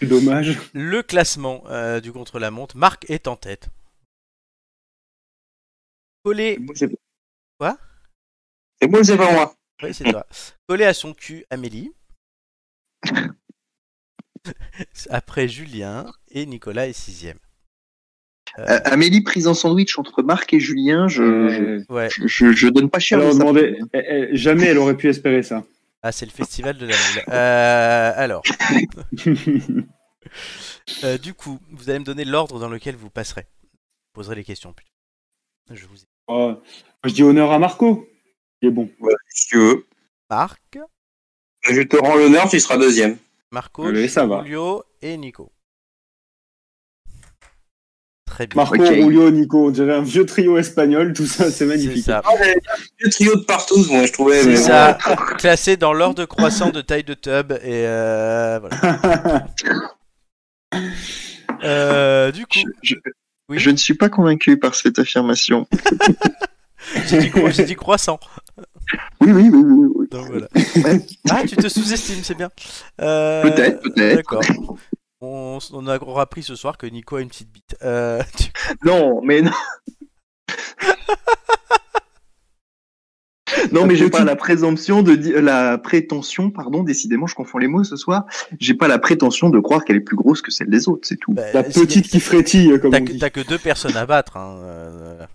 Dommage. 0.02 0.58
Le 0.74 1.04
classement 1.04 1.64
euh, 1.68 2.02
du 2.02 2.12
contre-la-montre, 2.12 2.76
Marc 2.76 3.10
est 3.10 3.28
en 3.28 3.38
tête. 3.38 3.70
Collé, 6.24 6.58
Moi, 6.60 6.76
c'est- 6.76 6.90
Quoi? 7.58 7.78
C'est 8.82 8.88
moi, 8.90 9.04
c'est 9.04 9.18
pas 9.18 9.32
moi. 9.32 9.56
oui, 9.84 9.94
c'est 9.94 10.04
toi. 10.12 10.26
Collé 10.68 10.86
à 10.86 10.94
son 10.94 11.14
cul, 11.14 11.46
Amélie. 11.50 11.94
Après 15.10 15.48
Julien 15.48 16.12
et 16.30 16.46
Nicolas 16.46 16.88
est 16.88 16.94
sixième. 16.94 17.38
Euh, 18.60 18.80
Amélie 18.86 19.22
prise 19.22 19.48
en 19.48 19.54
sandwich 19.54 19.98
entre 19.98 20.24
Marc 20.24 20.54
et 20.54 20.60
Julien, 20.60 21.08
je, 21.08 21.48
je, 21.50 21.62
Euh, 21.64 21.84
Ouais, 21.90 22.10
je, 22.10 22.28
je- 22.28 22.52
je 22.52 22.68
donne 22.68 22.90
pas 22.90 23.00
cher. 23.00 23.20
demandait- 23.20 23.78
elle- 23.94 24.06
elle- 24.08 24.36
jamais 24.36 24.66
elle 24.66 24.78
aurait 24.78 24.98
pu 24.98 25.08
espérer 25.10 25.44
ça. 25.44 25.64
ah, 26.02 26.12
c'est 26.12 26.26
le 26.26 26.32
festival 26.32 26.78
de 26.78 26.88
la. 26.88 26.96
Euh, 27.30 28.12
alors, 28.16 28.42
euh, 31.04 31.18
du 31.18 31.34
coup, 31.34 31.60
vous 31.72 31.90
allez 31.90 32.00
me 32.00 32.06
donner 32.06 32.26
l'ordre 32.26 32.60
dans 32.60 32.70
lequel 32.70 32.96
vous 32.96 33.10
passerez. 33.10 33.48
Vous 33.64 34.14
poserez 34.14 34.36
les 34.36 34.44
questions 34.44 34.74
plutôt. 34.74 34.92
Je 35.72 35.86
vous 35.86 35.96
Oh, 36.28 36.62
je 37.06 37.14
dis 37.14 37.24
honneur 37.24 37.52
à 37.52 37.60
Marco. 37.60 38.08
Il 38.62 38.70
est 38.70 38.72
bon. 38.72 38.90
Ouais, 39.00 39.14
si 39.30 39.48
tu 39.48 39.58
veux. 39.58 39.88
Marc, 40.30 40.78
Je 41.64 41.82
te 41.82 41.96
rends 41.98 42.16
l'honneur, 42.16 42.50
tu 42.50 42.60
seras 42.60 42.78
deuxième. 42.78 43.18
Marco, 43.52 43.86
Allez, 43.86 44.08
ça 44.08 44.26
va. 44.26 44.44
Julio 44.44 44.84
et 45.02 45.18
Nico. 45.18 45.52
Très 48.26 48.48
bien. 48.48 48.56
Marco. 48.64 48.84
Julio, 48.86 49.30
Nico, 49.30 49.68
on 49.68 49.72
dirait 49.72 49.94
un 49.96 50.02
vieux 50.02 50.26
trio 50.26 50.58
espagnol, 50.58 51.12
tout 51.14 51.26
ça, 51.28 51.46
c'est 51.46 51.52
C'est 51.52 51.66
magnifique. 51.66 52.06
ça. 52.06 52.22
Ah, 52.26 52.32
mais 52.40 52.56
Le 53.00 53.10
trio 53.10 53.36
de 53.36 53.42
partout, 53.44 53.86
moi, 53.90 54.06
je 54.06 54.14
trouvais. 54.14 54.42
C'est 54.42 54.56
bon. 54.56 54.64
ça. 54.64 54.98
Classé 55.38 55.76
dans 55.78 55.92
l'ordre 55.94 56.26
croissant 56.26 56.70
de 56.70 56.82
taille 56.82 57.04
de 57.04 57.14
tub 57.14 57.52
et 57.52 57.86
euh, 57.86 58.60
voilà. 58.60 59.46
Euh, 61.64 62.32
du 62.32 62.46
coup, 62.48 62.60
Je, 62.82 62.96
Oui. 63.50 63.60
je 63.60 63.70
ne 63.70 63.76
suis 63.78 63.94
pas 63.94 64.10
convaincu 64.10 64.58
par 64.58 64.74
cette 64.74 64.98
affirmation. 64.98 65.68
j'ai 67.08 67.20
dit, 67.20 67.30
cro- 67.30 67.52
j'ai 67.52 67.66
dit 67.66 67.76
croissant. 67.76 68.20
Oui, 69.20 69.32
oui, 69.32 69.50
oui, 69.52 69.62
oui. 69.64 69.88
oui. 69.96 70.08
Donc 70.10 70.28
voilà. 70.28 70.48
Ah, 71.30 71.44
tu 71.48 71.56
te 71.56 71.68
sous-estimes, 71.68 72.24
c'est 72.24 72.36
bien. 72.36 72.50
Euh, 73.02 73.42
Peut-être, 73.44 73.82
peut-être. 73.82 74.16
D'accord. 74.18 74.42
On, 75.22 75.60
on 75.74 75.88
a 75.88 76.00
appris 76.20 76.42
ce 76.44 76.56
soir 76.56 76.78
que 76.78 76.88
Nico 76.88 77.16
a 77.18 77.22
une 77.22 77.28
petite 77.30 77.52
bite. 77.52 77.76
Euh, 77.84 78.22
tu- 78.38 78.50
Non, 78.86 79.22
mais 79.24 79.42
non. 79.42 79.52
Non, 83.72 83.86
mais 83.86 83.96
j'ai 83.96 84.10
pas 84.10 84.24
la 84.24 84.36
présomption 84.36 85.04
de 85.04 85.16
di- 85.16 85.34
la 85.34 85.78
prétention, 85.78 86.50
pardon, 86.52 86.84
décidément, 86.84 87.28
je 87.28 87.36
confonds 87.36 87.58
les 87.58 87.68
mots 87.68 87.84
ce 87.84 87.96
soir. 87.98 88.26
J'ai 88.60 88.74
pas 88.74 88.88
la 88.88 88.98
prétention 88.98 89.50
de 89.50 89.60
croire 89.60 89.84
qu'elle 89.86 89.98
est 89.98 90.02
plus 90.02 90.16
grosse 90.16 90.42
que 90.42 90.52
celle 90.52 90.70
des 90.70 90.88
autres, 90.88 91.06
c'est 91.08 91.18
tout. 91.18 91.34
bah, 91.34 91.52
La 91.54 91.64
petite 91.64 92.08
qui 92.10 92.20
frétille, 92.20 92.80
comme 92.82 92.92
T'as 92.92 93.00
on 93.02 93.06
que, 93.06 93.28
que 93.42 93.48
deux 93.48 93.58
personnes 93.60 93.98
à 93.98 94.06
battre. 94.06 94.38
Hein. 94.38 94.58
euh, 94.64 95.26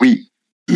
Oui. 0.00 0.30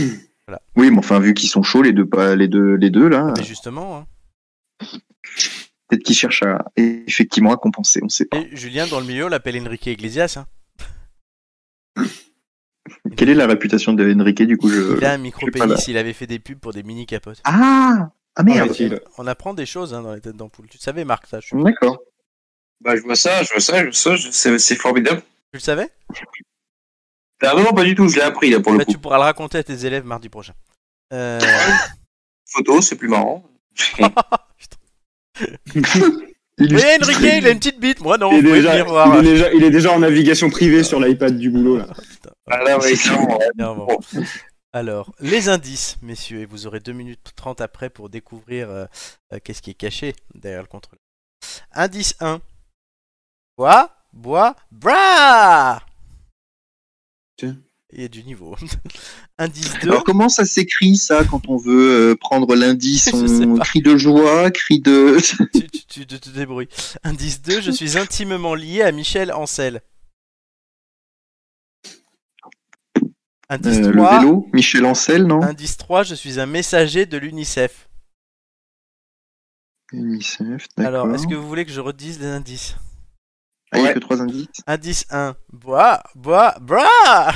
Voilà. 0.48 0.62
Oui, 0.76 0.90
mais 0.90 0.96
enfin, 0.98 1.20
vu 1.20 1.34
qu'ils 1.34 1.50
sont 1.50 1.62
chauds 1.62 1.82
les 1.82 1.92
deux, 1.92 2.06
pas 2.08 2.34
les 2.34 2.48
deux, 2.48 2.74
les 2.76 2.88
deux 2.88 3.06
là, 3.06 3.34
mais 3.36 3.44
justement. 3.44 3.98
hein. 3.98 4.86
peut-être 5.88 6.02
qu'ils 6.02 6.16
cherchent 6.16 6.42
à 6.42 6.64
effectivement 6.76 7.52
à 7.52 7.58
compenser, 7.58 8.00
on 8.02 8.08
sait 8.08 8.24
pas. 8.24 8.38
Et 8.38 8.48
Julien, 8.56 8.86
dans 8.86 8.98
le 8.98 9.04
milieu, 9.04 9.26
on 9.26 9.28
l'appelle 9.28 9.60
Enrique 9.60 9.86
Iglesias. 9.86 10.38
hein. 10.38 10.46
Quelle 13.16 13.28
est 13.28 13.34
la 13.34 13.46
réputation 13.46 13.92
de 13.92 14.10
Enrique 14.14 14.42
du 14.42 14.56
coup 14.56 14.70
je... 14.70 14.96
Il 14.96 15.04
a 15.04 15.12
un 15.12 15.16
je 15.18 15.22
micro 15.22 15.44
sais 15.46 15.50
pas 15.50 15.66
là. 15.66 15.74
pénis. 15.74 15.88
Il 15.88 15.98
avait 15.98 16.14
fait 16.14 16.26
des 16.26 16.38
pubs 16.38 16.58
pour 16.58 16.72
des 16.72 16.82
mini 16.82 17.04
capotes. 17.04 17.40
Ah 17.44 18.10
ah 18.36 18.42
merde. 18.42 18.68
Paraît-il. 18.68 19.00
On 19.18 19.26
apprend 19.26 19.52
des 19.52 19.66
choses 19.66 19.92
hein, 19.92 20.00
dans 20.02 20.14
les 20.14 20.20
têtes 20.22 20.36
d'ampoule. 20.36 20.66
Tu 20.68 20.78
savais, 20.78 21.04
Marc, 21.04 21.26
ça 21.26 21.40
je... 21.40 21.54
D'accord. 21.62 21.98
Bah, 22.80 22.96
je 22.96 23.02
vois 23.02 23.16
ça, 23.16 23.42
je 23.42 23.50
vois 23.50 23.60
ça, 23.60 23.78
je 23.80 23.84
vois 24.08 24.16
ça, 24.32 24.58
c'est 24.58 24.76
formidable. 24.76 25.20
Tu 25.52 25.54
le 25.54 25.60
savais? 25.60 25.88
Ah 27.42 27.54
non, 27.54 27.62
non, 27.62 27.72
pas 27.72 27.84
du 27.84 27.94
tout, 27.94 28.08
je 28.08 28.16
l'ai 28.16 28.22
appris 28.22 28.50
là 28.50 28.60
pour 28.60 28.72
le 28.72 28.78
Bah, 28.78 28.84
coup. 28.84 28.92
Tu 28.92 28.98
pourras 28.98 29.16
le 29.16 29.22
raconter 29.22 29.58
à 29.58 29.62
tes 29.62 29.86
élèves 29.86 30.04
mardi 30.04 30.28
prochain. 30.28 30.54
Euh... 31.12 31.38
Photo, 32.50 32.80
c'est 32.80 32.96
plus 32.96 33.08
marrant. 33.08 33.44
Il 36.60 36.74
Oui, 36.74 36.82
Enrique, 37.00 37.18
il 37.20 37.46
a 37.46 37.50
une 37.50 37.58
petite 37.58 37.78
bite. 37.78 38.00
Moi, 38.00 38.18
non. 38.18 38.32
Il 38.32 38.44
est, 38.46 38.52
déjà, 38.52 38.70
venir 38.72 38.86
voir. 38.86 39.14
il, 39.14 39.26
est 39.28 39.30
déjà, 39.30 39.52
il 39.52 39.62
est 39.62 39.70
déjà 39.70 39.92
en 39.92 40.00
navigation 40.00 40.50
privée 40.50 40.82
sur 40.82 40.98
l'iPad 40.98 41.38
du 41.38 41.50
boulot. 41.50 41.78
Là. 41.78 41.86
Putain, 42.10 42.30
Ah 42.50 42.64
là, 42.64 42.78
ouais. 42.78 42.94
Alors, 44.72 45.14
les 45.20 45.48
indices, 45.48 45.96
messieurs, 46.02 46.40
et 46.40 46.46
vous 46.46 46.66
aurez 46.66 46.80
2 46.80 46.92
minutes 46.92 47.32
30 47.36 47.60
après 47.60 47.90
pour 47.90 48.08
découvrir 48.10 48.68
euh, 48.70 48.86
euh, 49.32 49.38
qu'est-ce 49.42 49.62
qui 49.62 49.70
est 49.70 49.74
caché 49.74 50.14
derrière 50.34 50.62
le 50.62 50.66
contrôleur. 50.66 51.00
Indice 51.72 52.16
1. 52.20 52.40
Bois, 53.56 53.90
bois, 54.12 54.56
bras 54.72 55.80
Tiens. 55.80 55.87
Il 57.42 58.02
y 58.02 58.04
a 58.04 58.08
du 58.08 58.22
niveau. 58.22 58.54
Indice 59.38 59.72
2. 59.80 59.88
Alors 59.88 60.04
comment 60.04 60.28
ça 60.28 60.44
s'écrit 60.44 60.96
ça 60.96 61.24
quand 61.24 61.48
on 61.48 61.56
veut 61.56 62.10
euh, 62.10 62.16
prendre 62.16 62.54
l'indice? 62.54 63.08
On 63.14 63.56
crie 63.56 63.80
de 63.80 63.96
joie, 63.96 64.50
cri 64.50 64.80
de. 64.80 65.16
tu, 65.54 65.66
tu- 65.70 65.86
tu 65.86 66.06
te 66.06 66.16
te 66.16 66.28
débrouilles. 66.30 66.68
Indice 67.02 67.40
2. 67.42 67.60
Je 67.62 67.70
suis 67.70 67.96
intimement 67.96 68.54
lié 68.54 68.82
à 68.82 68.92
Michel 68.92 69.32
Ancel. 69.32 69.80
Indice 73.48 73.78
Euh, 73.78 73.92
3. 73.92 74.12
le 74.12 74.18
vélo, 74.26 74.46
Michel 74.52 74.84
Ancel, 74.84 75.24
non? 75.24 75.40
Indice 75.42 75.78
3. 75.78 76.02
Je 76.02 76.14
suis 76.14 76.38
un 76.38 76.46
messager 76.46 77.06
de 77.06 77.16
l'UNICEF. 77.16 77.88
UNICEF, 79.92 80.66
d'accord. 80.76 80.86
Alors, 81.04 81.14
est-ce 81.14 81.26
que 81.26 81.34
vous 81.34 81.48
voulez 81.48 81.64
que 81.64 81.72
je 81.72 81.80
redise 81.80 82.20
les 82.20 82.26
indices? 82.26 82.76
Ah, 83.70 83.78
il 83.78 83.82
y 83.82 83.84
a 83.84 83.88
Ouais. 83.88 83.94
que 83.94 83.98
trois 83.98 84.20
indices 84.22 84.46
Indice 84.66 85.06
1. 85.10 85.36
Bois, 85.52 86.02
bois, 86.14 86.56
bras 86.60 87.32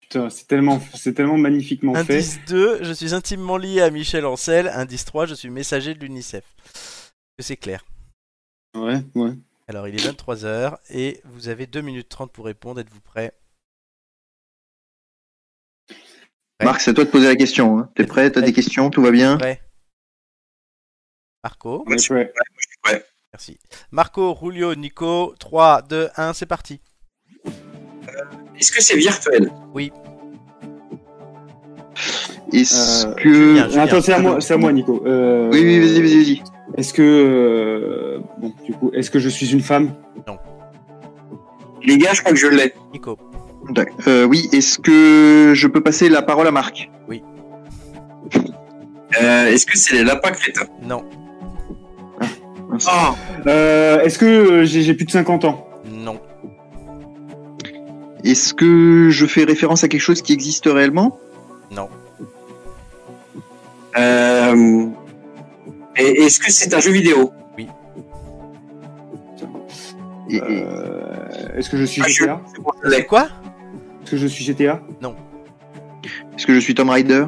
Putain, 0.00 0.28
c'est 0.28 0.46
tellement, 0.48 0.80
c'est 0.96 1.14
tellement 1.14 1.38
magnifiquement 1.38 1.94
fait. 2.04 2.14
Indice 2.16 2.40
2, 2.48 2.82
je 2.82 2.92
suis 2.92 3.14
intimement 3.14 3.56
lié 3.56 3.80
à 3.80 3.90
Michel 3.90 4.26
Ancel. 4.26 4.66
Indice 4.68 5.04
3, 5.04 5.26
je 5.26 5.34
suis 5.34 5.50
messager 5.50 5.94
de 5.94 6.00
l'UNICEF. 6.00 6.44
Est-ce 6.64 7.10
que 7.38 7.42
c'est 7.44 7.56
clair 7.56 7.84
Ouais, 8.74 9.02
ouais. 9.14 9.32
Alors, 9.68 9.86
il 9.86 9.94
est 9.94 10.04
23h 10.04 10.78
et 10.90 11.20
vous 11.26 11.48
avez 11.48 11.68
2 11.68 11.80
minutes 11.80 12.08
30 12.08 12.32
pour 12.32 12.44
répondre. 12.46 12.80
Êtes-vous 12.80 13.00
prêts 13.00 13.32
Ouais. 15.90 16.66
Marc, 16.66 16.80
c'est 16.80 16.90
à 16.90 16.94
toi 16.94 17.04
de 17.04 17.10
poser 17.10 17.28
la 17.28 17.36
question. 17.36 17.78
Hein. 17.78 17.90
T'es 17.94 18.04
prêt? 18.04 18.30
T'as 18.32 18.40
des 18.42 18.52
questions? 18.52 18.90
Tout 18.90 19.00
va 19.02 19.10
bien? 19.12 19.38
Prêt 19.38 19.62
Marco? 21.44 21.84
Ouais, 21.86 21.96
je 21.98 22.02
suis- 22.02 22.14
Ouais. 22.14 23.04
Merci. 23.32 23.58
Marco, 23.92 24.36
Julio, 24.40 24.74
Nico, 24.74 25.34
3, 25.38 25.82
2, 25.88 26.08
1, 26.16 26.32
c'est 26.32 26.46
parti. 26.46 26.80
Est-ce 28.58 28.72
que 28.72 28.82
c'est 28.82 28.96
virtuel? 28.96 29.50
Est-ce 32.52 33.06
Euh, 33.06 33.14
que. 33.14 33.22
Julien, 33.22 33.68
Julien. 33.68 33.82
Attends, 33.82 34.00
c'est 34.02 34.12
à 34.12 34.18
moi, 34.18 34.40
c'est 34.40 34.54
à 34.54 34.56
moi, 34.56 34.72
Nico. 34.72 35.02
Euh, 35.06 35.48
Oui, 35.52 35.60
oui, 35.62 35.78
vas-y, 35.78 36.00
vas-y, 36.02 36.16
vas-y. 36.24 36.42
Est-ce 36.76 36.92
que, 36.92 37.02
euh, 37.02 38.18
bon, 38.38 38.52
du 38.64 38.72
coup, 38.72 38.90
est-ce 38.94 39.10
que 39.10 39.18
je 39.20 39.28
suis 39.28 39.52
une 39.52 39.60
femme? 39.62 39.94
Les 41.82 41.96
gars, 41.96 42.12
je 42.12 42.20
crois 42.20 42.32
que 42.32 42.38
je 42.38 42.46
l'ai. 42.48 42.74
Nico. 42.92 43.16
Euh, 44.08 44.24
oui, 44.24 44.48
est-ce 44.52 44.78
que 44.78 45.52
je 45.54 45.66
peux 45.68 45.80
passer 45.82 46.08
la 46.08 46.22
parole 46.22 46.46
à 46.46 46.50
Marc? 46.50 46.90
Euh, 49.20 49.46
Est-ce 49.46 49.66
que 49.66 49.76
c'est 49.76 49.96
les 49.96 50.04
lapins 50.04 50.30
crétins? 50.30 50.66
Non, 50.82 51.04
Ah, 52.86 53.14
euh, 53.46 54.00
Est-ce 54.02 54.18
que 54.18 54.24
euh, 54.26 54.64
j'ai 54.64 54.94
plus 54.94 55.04
de 55.04 55.10
50 55.10 55.44
ans? 55.44 55.66
Non, 55.90 56.20
Est-ce 58.24 58.54
que 58.54 59.08
je 59.10 59.26
fais 59.26 59.44
référence 59.44 59.82
à 59.84 59.88
quelque 59.88 60.00
chose 60.00 60.22
qui 60.22 60.32
existe 60.32 60.66
réellement? 60.66 61.18
Non, 61.70 61.88
euh, 63.98 64.86
Est-ce 65.96 66.38
que 66.38 66.50
c'est 66.50 66.72
un 66.74 66.80
jeu 66.80 66.92
vidéo? 66.92 67.32
Euh, 70.32 71.56
Est-ce 71.56 71.68
que 71.70 71.76
je 71.76 71.84
suis 71.84 72.02
Ah, 72.04 72.08
GTA 72.08 72.40
c'est 72.88 73.04
quoi? 73.06 73.28
Est-ce 74.04 74.10
que 74.12 74.16
je 74.16 74.26
suis 74.28 74.44
GTA 74.44 74.80
Est-ce 76.36 76.46
que 76.46 76.54
je 76.54 76.60
suis 76.60 76.74
Tom 76.74 76.88
Rider 76.90 77.26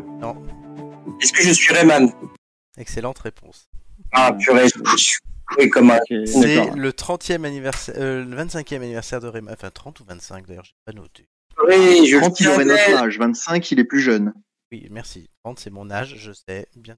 Est-ce 1.21 1.33
que 1.33 1.43
je 1.43 1.51
suis 1.53 1.75
Rayman? 1.75 2.11
Excellente 2.79 3.19
réponse. 3.19 3.69
Ah, 4.13 4.33
purée, 4.39 4.69
je 4.69 4.97
suis 4.97 5.19
oui, 5.59 5.69
comme 5.71 5.91
un... 5.91 5.99
C'est 6.09 6.71
le 6.75 6.91
30e 6.93 7.45
anniversaire, 7.45 7.95
euh, 7.99 8.25
le 8.25 8.37
25e 8.37 8.77
anniversaire 8.77 9.21
de 9.21 9.29
Rayman. 9.29 9.53
Enfin, 9.55 9.71
30 9.71 10.01
ou 10.01 10.05
25 10.05 10.47
d'ailleurs, 10.47 10.65
j'ai 10.65 10.75
pas 10.85 10.93
noté. 10.93 11.29
Oui, 11.69 12.07
je 12.07 12.17
30, 12.19 12.41
il 12.41 12.49
aurait 12.49 12.65
notre 12.65 12.95
âge. 12.97 13.19
25, 13.19 13.71
il 13.71 13.81
est 13.81 13.85
plus 13.85 14.01
jeune. 14.01 14.33
Oui, 14.73 14.87
merci. 14.91 15.29
30, 15.45 15.59
c'est 15.61 15.71
mon 15.71 15.91
âge, 15.91 16.15
je 16.17 16.33
sais. 16.33 16.67
Bien. 16.77 16.97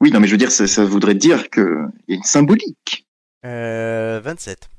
Oui, 0.00 0.10
non, 0.12 0.20
mais 0.20 0.26
je 0.28 0.32
veux 0.32 0.38
dire, 0.38 0.52
ça, 0.52 0.66
ça 0.66 0.84
voudrait 0.84 1.14
dire 1.14 1.50
qu'il 1.50 1.88
y 2.08 2.12
a 2.12 2.16
une 2.16 2.22
symbolique. 2.22 3.06
Euh, 3.44 4.20
27. 4.22 4.70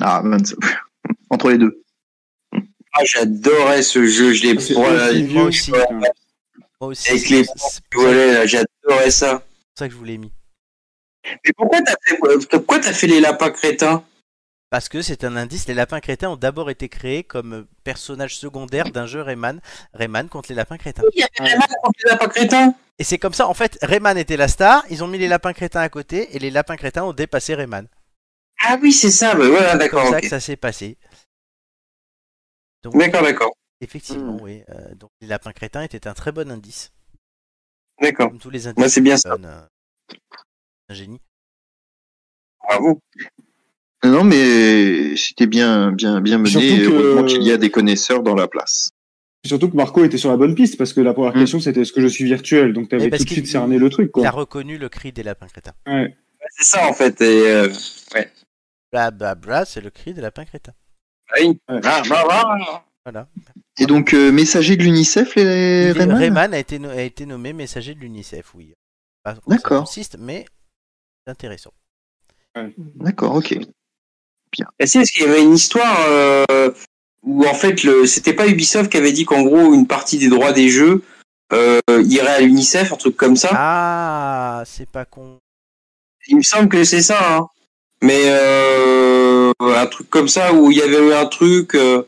Ah, 0.00 0.22
25. 0.24 0.56
Entre 1.30 1.50
les 1.50 1.58
deux. 1.58 1.82
Ah, 2.94 3.04
j'adorais 3.04 3.82
ce 3.82 4.06
jeu, 4.06 4.32
je 4.34 4.42
l'ai 4.44 4.60
C'est 4.60 4.74
voilà, 4.74 5.10
aussi 5.10 5.22
moi 5.24 5.42
aussi. 5.44 5.70
putain. 5.72 5.84
Moi 6.80 6.88
aussi. 6.90 7.10
Avec 7.10 7.22
c'est- 7.22 7.30
les 7.30 7.44
c'est 7.44 7.52
c'est 7.56 7.82
je 8.42 8.46
j'adorais 8.84 9.10
ça. 9.10 9.38
pour 9.38 9.46
ça 9.78 9.88
que 9.88 9.92
je 9.94 9.98
vous 9.98 10.04
l'ai 10.04 10.18
mis. 10.18 10.30
Mais 11.24 11.52
pourquoi 11.56 11.82
t'as 11.82 11.94
fait, 12.04 12.18
pourquoi 12.50 12.78
t'as 12.80 12.92
fait 12.92 13.06
les 13.06 13.20
lapins 13.20 13.50
crétins? 13.50 14.04
Parce 14.70 14.88
que 14.88 15.02
c'est 15.02 15.24
un 15.24 15.36
indice, 15.36 15.66
les 15.68 15.74
lapins 15.74 16.00
crétins 16.00 16.30
ont 16.30 16.36
d'abord 16.36 16.70
été 16.70 16.88
créés 16.88 17.24
comme 17.24 17.66
personnages 17.84 18.36
secondaires 18.38 18.90
d'un 18.90 19.04
jeu 19.06 19.20
Rayman, 19.20 19.60
Rayman 19.92 20.28
contre 20.30 20.48
les 20.48 20.54
lapins 20.54 20.78
crétins. 20.78 21.02
Il 21.14 21.20
y 21.20 21.22
avait 21.22 21.50
Rayman 21.50 21.68
contre 21.82 22.00
les 22.04 22.10
lapins 22.10 22.28
crétins 22.28 22.74
Et 22.98 23.04
c'est 23.04 23.18
comme 23.18 23.34
ça, 23.34 23.48
en 23.48 23.54
fait, 23.54 23.78
Rayman 23.82 24.16
était 24.16 24.38
la 24.38 24.48
star, 24.48 24.82
ils 24.88 25.04
ont 25.04 25.08
mis 25.08 25.18
les 25.18 25.28
lapins 25.28 25.52
crétins 25.52 25.82
à 25.82 25.90
côté, 25.90 26.34
et 26.34 26.38
les 26.38 26.50
lapins 26.50 26.76
crétins 26.76 27.04
ont 27.04 27.12
dépassé 27.12 27.54
Rayman. 27.54 27.86
Ah 28.64 28.78
oui, 28.80 28.92
c'est 28.92 29.10
ça, 29.10 29.34
bah 29.34 29.46
voilà, 29.48 29.72
C'est 29.72 29.78
d'accord. 29.78 30.04
comme 30.04 30.12
ça 30.12 30.20
que 30.22 30.28
ça 30.28 30.40
s'est 30.40 30.56
passé. 30.56 30.96
Donc, 32.82 32.96
D'accord, 32.96 33.22
d'accord. 33.22 33.52
effectivement, 33.80 34.38
oui. 34.40 34.62
euh, 34.70 34.94
donc, 34.94 35.10
les 35.20 35.26
lapins 35.28 35.52
crétins 35.52 35.82
étaient 35.82 36.06
un 36.08 36.14
très 36.14 36.32
bon 36.32 36.50
indice. 36.50 36.92
D'accord. 38.00 38.30
Comme 38.30 38.38
tous 38.38 38.50
les 38.50 38.66
indices. 38.66 38.78
Moi, 38.78 38.88
c'est 38.88 39.00
bien 39.02 39.16
ça. 39.16 39.34
Euh, 39.34 39.66
Un 40.92 40.94
génie. 40.94 41.20
Bravo. 42.62 43.00
Non, 44.04 44.24
mais 44.24 45.16
c'était 45.16 45.46
bien, 45.46 45.90
bien, 45.90 46.20
bien 46.20 46.36
mené. 46.36 46.84
Heureusement 46.84 47.24
qu'il 47.24 47.42
y 47.42 47.50
a 47.50 47.56
des 47.56 47.70
connaisseurs 47.70 48.22
dans 48.22 48.34
la 48.34 48.46
place. 48.46 48.90
Surtout 49.46 49.70
que 49.70 49.76
Marco 49.76 50.04
était 50.04 50.18
sur 50.18 50.28
la 50.30 50.36
bonne 50.36 50.54
piste 50.54 50.76
parce 50.76 50.92
que 50.92 51.00
la 51.00 51.14
première 51.14 51.34
Mm. 51.34 51.38
question 51.40 51.60
c'était 51.60 51.80
est-ce 51.80 51.92
que 51.94 52.02
je 52.02 52.06
suis 52.08 52.24
virtuel? 52.24 52.74
Donc 52.74 52.84
Eh, 52.84 52.88
t'avais 52.90 53.08
parce 53.08 53.22
tout 53.22 53.28
de 53.28 53.32
suite 53.32 53.46
cerné 53.46 53.78
le 53.78 53.88
truc 53.88 54.10
Il 54.16 54.26
a 54.26 54.30
quoi. 54.30 54.40
reconnu 54.40 54.76
le 54.76 54.88
cri 54.90 55.12
des 55.12 55.22
lapins 55.22 55.46
crétins. 55.46 55.72
Ouais. 55.86 56.14
C'est 56.58 56.64
ça, 56.76 56.86
en 56.86 56.92
fait. 56.92 57.18
Et, 57.22 57.48
euh, 57.50 57.68
Bla 58.92 59.10
bla 59.10 59.34
bla, 59.34 59.64
c'est 59.64 59.80
le 59.80 59.88
cri 59.88 60.12
des 60.12 60.20
lapins 60.20 60.44
crétins. 60.44 60.74
oui. 61.40 61.58
Ouais. 61.70 61.80
Ah, 61.84 62.02
bah, 62.06 62.24
bah. 62.28 62.84
Voilà. 63.06 63.28
Et 63.78 63.86
donc, 63.86 64.12
euh, 64.12 64.30
messager 64.30 64.76
de 64.76 64.82
l'UNICEF, 64.82 65.34
les 65.36 65.90
Rayman? 65.92 66.18
Rayman 66.18 66.54
a 66.54 66.58
été, 66.58 66.78
no- 66.78 66.90
a 66.90 67.00
été 67.02 67.24
nommé 67.24 67.52
messager 67.54 67.94
de 67.94 68.00
l'UNICEF, 68.00 68.54
oui. 68.54 68.74
D'accord. 69.48 69.80
consiste, 69.80 70.16
mais 70.20 70.44
intéressant. 71.26 71.72
D'accord, 72.76 73.36
ok. 73.36 73.58
Si, 74.54 74.62
parce 74.78 75.10
qu'il 75.10 75.22
y 75.22 75.28
avait 75.28 75.42
une 75.42 75.54
histoire 75.54 75.98
euh, 76.08 76.70
où 77.22 77.46
en 77.46 77.54
fait 77.54 77.84
le 77.84 78.06
c'était 78.06 78.34
pas 78.34 78.46
Ubisoft 78.46 78.90
qui 78.90 78.98
avait 78.98 79.12
dit 79.12 79.24
qu'en 79.24 79.42
gros 79.42 79.72
une 79.72 79.86
partie 79.86 80.18
des 80.18 80.28
droits 80.28 80.52
des 80.52 80.68
jeux 80.68 81.02
euh, 81.52 81.80
irait 81.88 82.34
à 82.34 82.40
l'UNICEF, 82.40 82.92
un 82.92 82.96
truc 82.96 83.16
comme 83.16 83.36
ça? 83.36 83.50
Ah, 83.52 84.62
c'est 84.66 84.88
pas 84.88 85.04
con. 85.04 85.38
Il 86.28 86.36
me 86.36 86.42
semble 86.42 86.68
que 86.68 86.84
c'est 86.84 87.02
ça. 87.02 87.36
Hein. 87.36 87.46
Mais 88.02 88.22
euh, 88.26 89.52
un 89.60 89.86
truc 89.86 90.10
comme 90.10 90.28
ça 90.28 90.52
où 90.52 90.70
il 90.70 90.78
y 90.78 90.82
avait 90.82 91.08
eu 91.08 91.12
un 91.12 91.26
truc. 91.26 91.74
euh, 91.74 92.02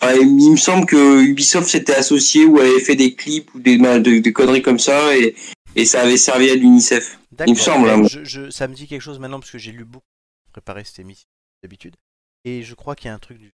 enfin, 0.00 0.14
il 0.14 0.52
me 0.52 0.56
semble 0.56 0.86
que 0.86 1.22
Ubisoft 1.22 1.68
s'était 1.68 1.94
associé 1.94 2.44
ou 2.44 2.58
avait 2.58 2.80
fait 2.80 2.96
des 2.96 3.14
clips 3.14 3.54
ou 3.54 3.60
des, 3.60 3.78
des, 4.00 4.20
des 4.20 4.32
conneries 4.32 4.62
comme 4.62 4.78
ça 4.78 5.16
et, 5.16 5.34
et 5.76 5.84
ça 5.86 6.02
avait 6.02 6.16
servi 6.16 6.50
à 6.50 6.54
l'UNICEF. 6.54 7.18
D'accord. 7.32 7.54
me 7.54 7.58
semble, 7.60 7.90
hein. 7.90 8.02
Je- 8.06 8.24
je- 8.24 8.50
ça 8.50 8.68
me 8.68 8.74
dit 8.74 8.86
quelque 8.86 9.00
chose 9.00 9.18
maintenant 9.18 9.40
parce 9.40 9.50
que 9.50 9.58
j'ai 9.58 9.72
lu 9.72 9.84
beaucoup 9.84 10.06
pour 10.44 10.52
préparer 10.52 10.84
cette 10.84 10.98
émission 10.98 11.26
d'habitude. 11.62 11.96
Et 12.44 12.62
je 12.62 12.74
crois 12.74 12.94
qu'il 12.96 13.06
y 13.06 13.08
a 13.10 13.14
un 13.14 13.18
truc 13.18 13.38
du. 13.38 13.52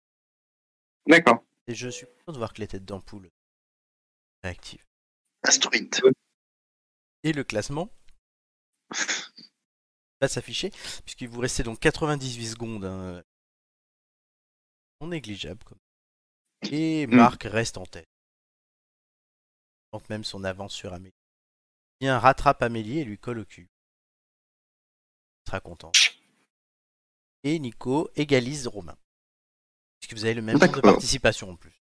D'accord. 1.06 1.43
Et 1.66 1.74
je 1.74 1.89
suis 1.89 2.06
content 2.06 2.32
de 2.32 2.39
voir 2.39 2.52
que 2.52 2.60
les 2.60 2.66
têtes 2.68 2.84
d'ampoule 2.84 3.30
réactives. 4.43 4.84
Asteroid. 5.44 5.78
Et 7.24 7.32
le 7.32 7.44
classement 7.44 7.89
va 10.20 10.28
s'afficher, 10.28 10.70
puisqu'il 11.05 11.28
vous 11.28 11.40
restait 11.40 11.62
donc 11.62 11.78
98 11.80 12.47
secondes. 12.48 12.84
hein. 12.84 13.22
Non 15.01 15.09
négligeable. 15.09 15.62
Comme... 15.64 15.78
Et 16.70 17.06
Mm. 17.06 17.14
Marc 17.16 17.43
reste 17.44 17.78
en 17.78 17.86
tête. 17.86 18.09
Donc 19.93 20.09
même 20.09 20.24
son 20.24 20.44
avance 20.44 20.72
sur 20.74 20.93
Amélie. 20.93 21.12
Bien 22.02 22.18
rattrape 22.18 22.60
Amélie 22.64 22.98
et 22.98 23.04
lui 23.04 23.16
colle 23.16 23.38
au 23.38 23.44
cul. 23.44 23.68
Il 25.46 25.50
sera 25.50 25.60
content. 25.60 25.92
Et 27.44 27.60
Nico 27.60 28.10
égalise 28.16 28.66
Romain. 28.66 28.96
Puisque 30.00 30.14
vous 30.18 30.24
avez 30.24 30.34
le 30.34 30.42
même 30.42 30.58
nombre 30.58 30.74
de 30.74 30.80
participation 30.80 31.50
en 31.50 31.54
plus. 31.54 31.80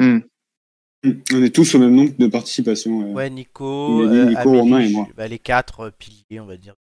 On 0.00 1.42
est 1.42 1.54
tous 1.54 1.74
au 1.76 1.78
même 1.78 1.94
nombre 1.94 2.14
de 2.18 2.26
participation. 2.26 2.98
ouais. 2.98 3.12
Ouais, 3.14 3.30
Nico, 3.30 4.02
Amélie, 4.02 4.18
euh, 4.18 4.24
Nico, 4.26 4.38
Amélie, 4.40 4.60
Romain 4.60 4.80
et 4.80 4.90
moi. 4.90 5.08
bah, 5.16 5.28
les 5.28 5.38
quatre 5.38 5.80
euh, 5.86 5.90
piliers, 5.90 6.40
on 6.40 6.46
va 6.46 6.58
dire. 6.58 6.74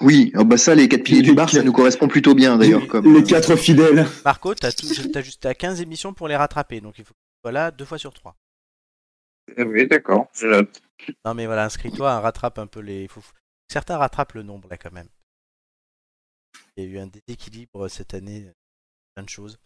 Oui, 0.00 0.30
ah 0.34 0.44
bah 0.44 0.56
ça, 0.56 0.74
les 0.74 0.88
quatre 0.88 1.02
piliers 1.02 1.20
du 1.20 1.34
bar, 1.34 1.50
ça 1.50 1.62
nous 1.62 1.72
correspond 1.72 2.08
plutôt 2.08 2.34
bien 2.34 2.56
d'ailleurs. 2.56 2.86
Comme, 2.86 3.12
Les 3.12 3.22
quatre 3.22 3.54
fidèles. 3.56 4.06
Marco, 4.24 4.54
t'as 4.54 4.72
tout- 4.72 4.86
t'as 5.12 5.20
juste 5.20 5.44
à 5.44 5.54
15 5.54 5.82
émissions 5.82 6.14
pour 6.14 6.26
les 6.26 6.36
rattraper, 6.36 6.80
donc 6.80 6.98
il 6.98 7.04
faut 7.04 7.12
que 7.12 7.18
tu 7.18 7.40
sois 7.44 7.52
là 7.52 7.70
deux 7.70 7.84
fois 7.84 7.98
sur 7.98 8.14
trois. 8.14 8.34
Oui, 9.58 9.86
d'accord. 9.86 10.28
Je 10.34 10.46
note. 10.46 10.80
Non 11.24 11.34
mais 11.34 11.46
voilà, 11.46 11.64
inscris-toi, 11.64 12.12
hein, 12.12 12.20
rattrape 12.20 12.58
un 12.58 12.66
peu 12.66 12.80
les. 12.80 13.08
faut- 13.08 13.22
Certains 13.68 13.96
rattrapent 13.98 14.34
le 14.34 14.42
nombre 14.42 14.68
là 14.68 14.76
quand 14.76 14.92
même. 14.92 15.08
Il 16.76 16.84
y 16.84 16.86
a 16.86 16.90
eu 16.90 16.98
un 16.98 17.06
déséquilibre 17.06 17.88
cette 17.88 18.14
année, 18.14 18.50
plein 19.14 19.24
de 19.24 19.28
choses. 19.28 19.58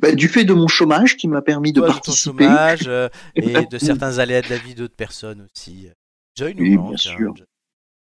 Bah, 0.00 0.12
du 0.12 0.28
fait 0.28 0.44
de 0.44 0.52
mon 0.54 0.66
chômage 0.68 1.16
qui 1.16 1.28
m'a 1.28 1.40
permis 1.42 1.72
de 1.72 1.80
Toi, 1.80 1.88
ton 1.88 1.94
participer. 1.94 2.44
chômage 2.44 2.88
euh, 2.88 3.08
et 3.36 3.64
de 3.66 3.78
certains 3.78 4.18
aléas 4.18 4.42
de 4.42 4.48
la 4.48 4.58
vie 4.58 4.74
d'autres 4.74 4.96
personnes 4.96 5.42
aussi. 5.54 5.88
Joy 6.36 6.54
nous 6.54 6.62
Oui, 6.64 6.76
manque. 6.76 6.94
bien 6.96 7.12
hein, 7.12 7.16
sûr. 7.16 7.34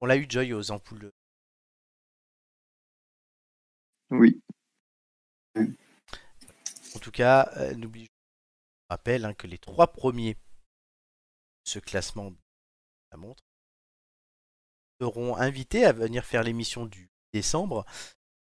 On 0.01 0.07
l'a 0.07 0.16
eu 0.16 0.27
Joy 0.29 0.53
aux 0.53 0.70
ampoules. 0.70 0.99
de- 1.01 1.12
Oui. 4.11 4.41
En 5.57 6.99
tout 7.01 7.11
cas, 7.11 7.51
euh, 7.57 7.74
n'oublie 7.74 8.09
rappelle 8.93 9.24
hein, 9.24 9.32
que 9.32 9.47
les 9.47 9.56
trois 9.56 9.86
premiers 9.86 10.35
de 10.35 10.39
ce 11.64 11.78
classement 11.78 12.31
de 12.31 12.36
la 13.10 13.16
montre 13.16 13.43
seront 15.01 15.35
invités 15.35 15.86
à 15.86 15.93
venir 15.93 16.24
faire 16.24 16.43
l'émission 16.43 16.85
du 16.85 17.09
décembre 17.32 17.86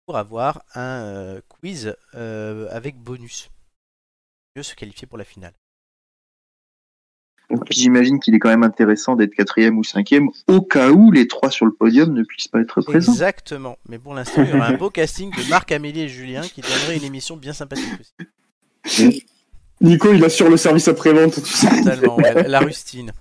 pour 0.05 0.17
avoir 0.17 0.63
un 0.73 1.03
euh, 1.03 1.41
quiz 1.47 1.95
euh, 2.15 2.67
avec 2.71 2.97
bonus. 2.97 3.51
Mieux 4.55 4.63
se 4.63 4.73
qualifier 4.73 5.07
pour 5.07 5.19
la 5.19 5.23
finale. 5.23 5.53
Donc, 7.51 7.65
J'imagine 7.69 8.19
qu'il 8.19 8.34
est 8.34 8.39
quand 8.39 8.49
même 8.49 8.63
intéressant 8.63 9.15
d'être 9.15 9.35
quatrième 9.35 9.77
ou 9.77 9.84
cinquième, 9.84 10.30
au 10.47 10.61
cas 10.61 10.89
où 10.89 11.11
les 11.11 11.27
trois 11.27 11.51
sur 11.51 11.67
le 11.67 11.73
podium 11.73 12.11
ne 12.11 12.23
puissent 12.23 12.47
pas 12.47 12.59
être 12.59 12.81
présents. 12.81 13.11
Exactement. 13.11 13.77
Mais 13.88 13.99
pour 13.99 14.15
l'instant, 14.15 14.43
il 14.43 14.49
y 14.49 14.53
aura 14.53 14.67
un 14.67 14.77
beau 14.77 14.89
casting 14.89 15.31
de 15.31 15.49
Marc, 15.49 15.71
Amélie 15.71 16.01
et 16.01 16.09
Julien 16.09 16.41
qui 16.41 16.61
donnerait 16.61 16.97
une 16.97 17.03
émission 17.03 17.38
bien 17.38 17.53
sympathique 17.53 18.01
aussi. 18.85 19.26
Nico, 19.81 20.11
il 20.14 20.23
assure 20.26 20.49
le 20.49 20.57
service 20.57 20.88
après-vente, 20.88 21.41
tu 21.43 21.51
sais, 21.51 21.69
Totalement. 21.84 22.15
ouais, 22.18 22.47
La 22.47 22.60
rustine. 22.60 23.11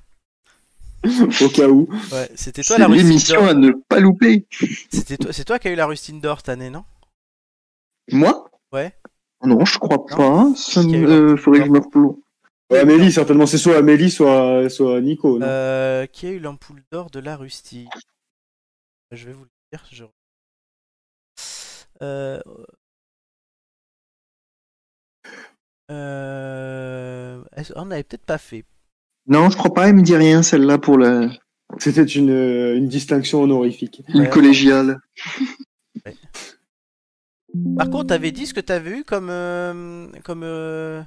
au 1.05 1.49
cas 1.49 1.69
où. 1.69 1.89
Ouais, 2.13 2.29
c'était 2.35 2.63
toi 2.63 2.79
la 2.79 2.87
rustine 2.89 3.07
l'émission 3.09 3.47
à 3.47 3.55
ne 3.55 3.71
pas 3.71 4.01
louper. 4.01 4.47
C'était 4.91 5.17
toi, 5.17 5.33
c'est 5.33 5.45
toi 5.45 5.59
qui 5.61 5.69
as 5.69 5.71
eu 5.73 5.77
la 5.77 5.87
rustine 5.87 6.21
d'or 6.21 6.39
cette 6.39 6.49
année, 6.49 6.71
non? 6.71 6.85
Moi? 8.11 8.51
Ouais. 8.73 8.93
Non, 9.45 9.65
je 9.65 9.79
crois 9.79 9.99
Non. 10.11 10.51
pas. 10.51 10.57
Ça 10.57 10.83
me... 10.83 11.09
euh, 11.09 11.37
faudrait 11.37 11.61
que 11.61 11.67
je 11.67 11.71
me 11.71 11.79
replonge. 11.79 12.17
Ouais, 12.71 12.81
Amélie, 12.81 13.13
certainement, 13.13 13.47
c'est 13.47 13.57
soit 13.59 13.77
Amélie, 13.79 14.11
soit, 14.11 14.69
soit 14.69 15.01
Nico. 15.01 15.39
non? 15.39 15.47
Euh, 15.47 16.07
qui 16.07 16.27
a 16.27 16.31
eu 16.31 16.41
l'ampoule 16.41 16.83
d'or 16.91 17.11
de 17.11 17.21
la 17.21 17.37
rustine? 17.37 17.89
Je 19.13 19.27
vais 19.27 19.33
vous 19.33 19.45
le 19.45 19.51
dire. 19.73 19.87
Je... 19.93 20.05
Euh... 22.03 22.41
Euh... 25.91 27.43
On 27.77 27.87
n'avait 27.87 28.03
peut-être 28.05 28.25
pas 28.27 28.39
fait. 28.39 28.65
Non, 29.27 29.51
je 29.51 29.57
crois 29.57 29.73
pas. 29.75 29.89
Elle 29.89 29.97
me 29.97 30.03
dit 30.03 30.17
rien, 30.17 30.43
celle-là, 30.43 30.79
pour 30.79 30.99
la... 30.99 31.31
C'était 31.79 32.05
une, 32.05 32.31
euh, 32.31 32.77
une 32.77 32.89
distinction 32.89 33.43
honorifique. 33.43 34.03
une 34.15 34.23
Ouais. 34.23 34.29
collégiale. 34.29 34.99
Par 37.77 37.89
contre, 37.91 38.09
t'avais 38.09 38.33
dit 38.33 38.47
ce 38.47 38.55
que 38.55 38.61
t'avais 38.61 38.99
eu 39.01 39.05
comme 39.05 39.31
euh, 39.31 40.09
comme 40.23 40.43
euh, 40.45 41.03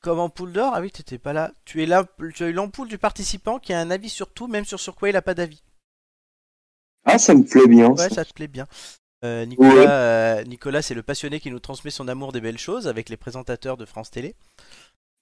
comme 0.00 0.18
ampoule 0.18 0.52
d'or? 0.52 0.72
Ah 0.74 0.80
oui, 0.80 0.90
t'étais 0.90 1.18
pas 1.18 1.32
là. 1.32 1.52
Tu 1.64 1.82
es 1.82 1.86
là. 1.86 2.06
Tu 2.34 2.44
as 2.44 2.48
eu 2.48 2.52
l'ampoule 2.52 2.88
du 2.88 2.98
participant 2.98 3.58
qui 3.58 3.72
a 3.72 3.80
un 3.80 3.90
avis 3.90 4.08
sur 4.08 4.32
tout, 4.32 4.46
même 4.48 4.64
sur 4.64 4.80
sur 4.80 4.94
quoi 4.94 5.10
il 5.10 5.16
a 5.16 5.22
pas 5.22 5.34
d'avis. 5.34 5.62
Ah, 7.04 7.18
ça 7.18 7.34
me 7.34 7.44
plaît 7.44 7.68
bien. 7.68 7.90
Ouais, 7.90 8.08
ça. 8.08 8.10
ça 8.10 8.24
te 8.24 8.32
plaît 8.32 8.48
bien. 8.48 8.66
Euh, 9.24 9.44
Nicolas, 9.46 9.90
euh, 9.90 10.44
Nicolas, 10.44 10.82
c'est 10.82 10.94
le 10.94 11.02
passionné 11.02 11.38
qui 11.40 11.50
nous 11.50 11.60
transmet 11.60 11.90
son 11.90 12.08
amour 12.08 12.32
des 12.32 12.40
belles 12.40 12.58
choses 12.58 12.88
avec 12.88 13.08
les 13.08 13.16
présentateurs 13.16 13.76
de 13.76 13.84
France 13.84 14.10
Télé. 14.10 14.34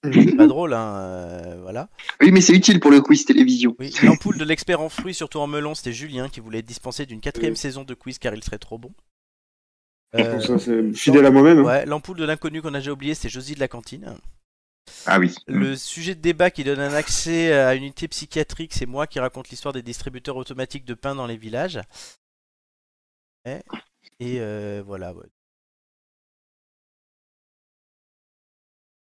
C'est 0.02 0.34
pas 0.36 0.46
drôle, 0.46 0.72
hein. 0.72 0.96
euh, 0.96 1.58
voilà. 1.60 1.90
Oui, 2.22 2.32
mais 2.32 2.40
c'est 2.40 2.54
utile 2.54 2.80
pour 2.80 2.90
le 2.90 3.02
quiz 3.02 3.26
télévision. 3.26 3.76
Oui, 3.78 3.92
l'ampoule 4.02 4.38
de 4.38 4.44
l'expert 4.44 4.80
en 4.80 4.88
fruits, 4.88 5.12
surtout 5.12 5.40
en 5.40 5.46
melon, 5.46 5.74
c'était 5.74 5.92
Julien 5.92 6.30
qui 6.30 6.40
voulait 6.40 6.60
être 6.60 6.66
dispensé 6.66 7.04
d'une 7.04 7.20
quatrième 7.20 7.56
saison 7.56 7.84
de 7.84 7.92
quiz 7.92 8.18
car 8.18 8.34
il 8.34 8.42
serait 8.42 8.58
trop 8.58 8.78
bon. 8.78 8.92
Euh, 10.14 10.40
ça, 10.40 10.58
c'est 10.58 10.92
fidèle 10.94 11.26
à 11.26 11.30
moi-même. 11.30 11.58
hein. 11.58 11.64
ouais, 11.64 11.86
l'ampoule 11.86 12.16
de 12.16 12.24
l'inconnu 12.24 12.62
qu'on 12.62 12.72
a 12.72 12.78
déjà 12.78 12.92
oublié, 12.92 13.14
c'était 13.14 13.28
Josie 13.28 13.54
de 13.54 13.60
la 13.60 13.68
cantine. 13.68 14.16
Ah 15.04 15.18
oui. 15.18 15.34
Le 15.46 15.76
sujet 15.76 16.14
de 16.14 16.20
débat 16.20 16.50
qui 16.50 16.64
donne 16.64 16.80
un 16.80 16.94
accès 16.94 17.52
à 17.52 17.74
une 17.74 17.82
unité 17.82 18.08
psychiatrique, 18.08 18.72
c'est 18.72 18.86
moi 18.86 19.06
qui 19.06 19.20
raconte 19.20 19.50
l'histoire 19.50 19.74
des 19.74 19.82
distributeurs 19.82 20.36
automatiques 20.36 20.86
de 20.86 20.94
pain 20.94 21.14
dans 21.14 21.26
les 21.26 21.36
villages. 21.36 21.78
Ouais. 23.46 23.62
Et 24.18 24.40
euh, 24.40 24.82
voilà. 24.84 25.14
ouais. 25.14 25.26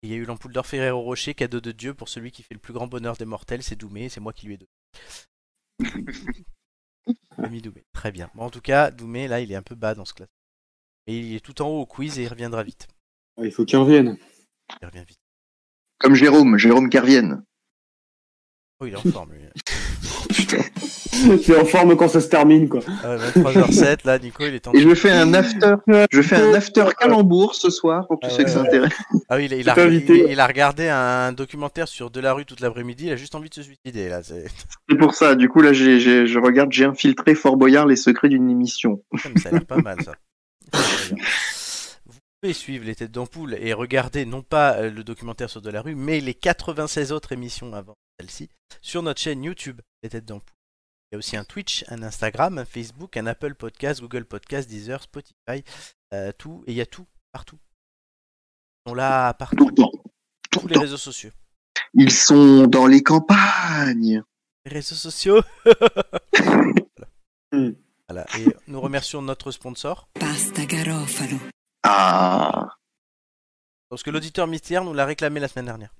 Il 0.02 0.10
y 0.10 0.14
a 0.14 0.16
eu 0.16 0.24
l'ampoule 0.24 0.52
d'or 0.52 0.66
Ferrero 0.66 1.00
Rocher, 1.00 1.34
cadeau 1.34 1.60
de 1.60 1.72
Dieu 1.72 1.94
pour 1.94 2.08
celui 2.08 2.30
qui 2.30 2.42
fait 2.42 2.54
le 2.54 2.60
plus 2.60 2.72
grand 2.72 2.86
bonheur 2.86 3.16
des 3.16 3.24
mortels, 3.24 3.62
c'est 3.62 3.76
Doumé, 3.76 4.08
c'est 4.08 4.20
moi 4.20 4.32
qui 4.32 4.46
lui 4.46 4.54
ai 4.54 4.58
donné. 4.58 4.70
Ami 7.38 7.60
Doumé, 7.60 7.84
très 7.92 8.12
bien. 8.12 8.30
Bon, 8.34 8.44
en 8.44 8.50
tout 8.50 8.60
cas, 8.60 8.90
Doumé, 8.90 9.26
là, 9.26 9.40
il 9.40 9.50
est 9.50 9.56
un 9.56 9.62
peu 9.62 9.74
bas 9.74 9.94
dans 9.94 10.04
ce 10.04 10.14
classement. 10.14 10.32
Et 11.06 11.18
il 11.18 11.34
est 11.34 11.40
tout 11.40 11.60
en 11.62 11.68
haut 11.68 11.80
au 11.80 11.86
quiz 11.86 12.18
et 12.18 12.24
il 12.24 12.28
reviendra 12.28 12.62
vite. 12.62 12.88
Il 13.38 13.50
faut 13.52 13.64
qu'il 13.64 13.78
revienne. 13.78 14.16
Il 14.80 14.86
revient 14.86 15.04
vite. 15.06 15.20
Comme 15.98 16.14
Jérôme, 16.14 16.56
Jérôme 16.58 16.90
Kervienne. 16.90 17.44
Oh, 18.80 18.86
il 18.86 18.92
est 18.92 18.96
en 18.96 19.10
forme, 19.10 19.32
lui. 19.32 19.42
C'est 20.36 21.56
en 21.60 21.64
forme 21.64 21.96
quand 21.96 22.08
ça 22.08 22.20
se 22.20 22.28
termine, 22.28 22.68
quoi. 22.68 22.80
Ah 23.02 23.16
ouais, 23.16 23.18
23h07, 23.42 24.06
là, 24.06 24.18
Nico, 24.18 24.44
il 24.46 24.54
est 24.54 24.66
en 24.68 24.72
Et 24.72 24.80
je 24.80 24.94
fais 24.94 25.10
un 25.10 25.32
after, 25.34 25.74
je 26.12 26.22
fais 26.22 26.36
un 26.36 26.52
after 26.54 26.84
calembour 26.98 27.54
ce 27.54 27.70
soir 27.70 28.06
pour 28.06 28.18
tous 28.20 28.28
Ah 28.28 28.30
ceux 28.30 28.38
ouais, 28.38 28.44
que 28.44 28.50
ça 28.50 28.60
ouais. 28.62 28.68
intéresse. 28.68 28.92
Ah 29.28 29.36
oui, 29.36 29.46
il 29.46 29.54
a, 29.54 29.56
il 29.56 29.70
a- 29.70 29.74
Tout 29.74 29.80
invité. 29.80 30.24
il- 30.26 30.32
il 30.32 30.40
a 30.40 30.46
regardé 30.46 30.88
un 30.88 31.32
documentaire 31.32 31.88
sur 31.88 32.10
Delarue 32.10 32.44
toute 32.44 32.60
l'après-midi, 32.60 33.06
il 33.06 33.12
a 33.12 33.16
juste 33.16 33.34
envie 33.34 33.48
de 33.48 33.54
se 33.54 33.62
suicider 33.62 34.08
là. 34.08 34.22
c'est- 34.22 34.46
pour 34.98 35.14
ça, 35.14 35.34
du 35.34 35.48
coup, 35.48 35.62
là, 35.62 35.72
j'ai, 35.72 36.00
j'ai- 36.00 36.26
je 36.26 36.38
regarde, 36.38 36.70
j'ai 36.72 36.84
infiltré 36.84 37.34
Fort 37.34 37.56
Boyard 37.56 37.86
les 37.86 37.96
secrets 37.96 38.28
d'une 38.28 38.50
émission. 38.50 39.02
Ça 39.42 39.48
a 39.48 39.52
l'air 39.52 39.64
pas 39.66 39.78
mal 39.78 39.96
ça. 40.04 40.12
Vous 42.06 42.14
pouvez 42.42 42.52
suivre 42.52 42.84
les 42.84 42.94
têtes 42.94 43.10
d'ampoule 43.12 43.56
et 43.60 43.72
regarder 43.72 44.24
non 44.26 44.42
pas 44.42 44.74
euh, 44.76 44.90
le 44.90 45.02
documentaire 45.04 45.48
sur 45.50 45.62
Delarue, 45.62 45.94
mais 45.94 46.20
les 46.20 46.34
96 46.34 47.12
autres 47.12 47.32
émissions 47.32 47.72
avant 47.74 47.94
celle-ci 48.20 48.48
sur 48.82 49.02
notre 49.02 49.20
chaîne 49.20 49.42
YouTube, 49.44 49.80
les 50.06 50.10
têtes 50.10 50.24
d'ampoule. 50.24 50.56
Il 51.10 51.14
y 51.14 51.16
a 51.16 51.18
aussi 51.18 51.36
un 51.36 51.44
Twitch, 51.44 51.84
un 51.88 52.02
Instagram, 52.02 52.58
un 52.58 52.64
Facebook, 52.64 53.16
un 53.16 53.26
Apple 53.26 53.54
Podcast, 53.54 54.00
Google 54.00 54.24
Podcast, 54.24 54.68
Deezer, 54.68 55.02
Spotify, 55.02 55.62
euh, 56.14 56.32
tout, 56.36 56.64
et 56.66 56.72
il 56.72 56.76
y 56.76 56.80
a 56.80 56.86
tout, 56.86 57.06
partout. 57.32 57.58
Ils 58.86 58.90
sont 58.90 58.94
là 58.94 59.32
Tout 59.32 59.38
partout, 59.38 59.68
le 59.68 59.74
temps. 59.74 59.90
Tout 59.92 60.60
tous 60.60 60.62
le 60.62 60.68
les 60.68 60.74
temps. 60.74 60.80
réseaux 60.80 60.96
sociaux. 60.96 61.30
Ils 61.94 62.10
sont 62.12 62.66
dans 62.66 62.86
les 62.86 63.02
campagnes. 63.02 64.22
Les 64.64 64.72
réseaux 64.72 64.94
sociaux 64.96 65.42
Hmm. 67.52 67.70
Voilà, 68.08 68.26
et 68.38 68.46
nous 68.66 68.80
remercions 68.80 69.22
notre 69.22 69.52
sponsor. 69.52 70.08
Pasta 70.14 70.66
Garofalo. 70.66 71.38
Ah. 71.84 72.68
Parce 73.88 74.02
que 74.02 74.10
l'auditeur 74.10 74.48
mystère 74.48 74.84
nous 74.84 74.92
l'a 74.92 75.04
réclamé 75.06 75.38
la 75.38 75.46
semaine 75.48 75.66
dernière. 75.66 75.94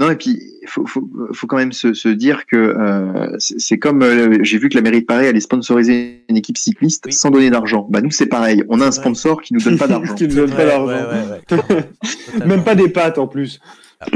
Non, 0.00 0.10
et 0.10 0.16
puis 0.16 0.40
il 0.62 0.66
faut, 0.68 0.86
faut, 0.86 1.08
faut 1.32 1.46
quand 1.46 1.58
même 1.58 1.72
se, 1.72 1.92
se 1.92 2.08
dire 2.08 2.46
que 2.46 2.56
euh, 2.56 3.36
c'est 3.38 3.78
comme 3.78 4.02
euh, 4.02 4.38
j'ai 4.42 4.56
vu 4.58 4.68
que 4.70 4.74
la 4.76 4.80
mairie 4.82 5.02
de 5.02 5.06
Paris 5.06 5.26
allait 5.26 5.40
sponsoriser 5.40 6.24
une 6.28 6.38
équipe 6.38 6.56
cycliste 6.56 7.04
Oui. 7.06 7.12
sans 7.12 7.30
donner 7.30 7.50
d'argent. 7.50 7.86
Bah 7.90 8.00
nous 8.00 8.10
c'est 8.10 8.26
pareil, 8.26 8.64
on 8.70 8.80
a 8.80 8.86
un 8.86 8.92
sponsor 8.92 9.42
qui 9.42 9.52
nous 9.52 9.60
donne 9.60 9.76
pas 9.78 9.86
d'argent. 9.88 10.14
Qui 10.16 10.24
ne 10.26 10.34
donne 10.34 10.50
pas 10.50 10.64
d'argent. 10.64 10.86
ouais, 10.86 11.66
ouais. 11.68 12.46
Même 12.46 12.64
pas 12.64 12.74
des 12.74 12.88
pâtes 12.88 13.18
en 13.18 13.26
plus. 13.28 13.60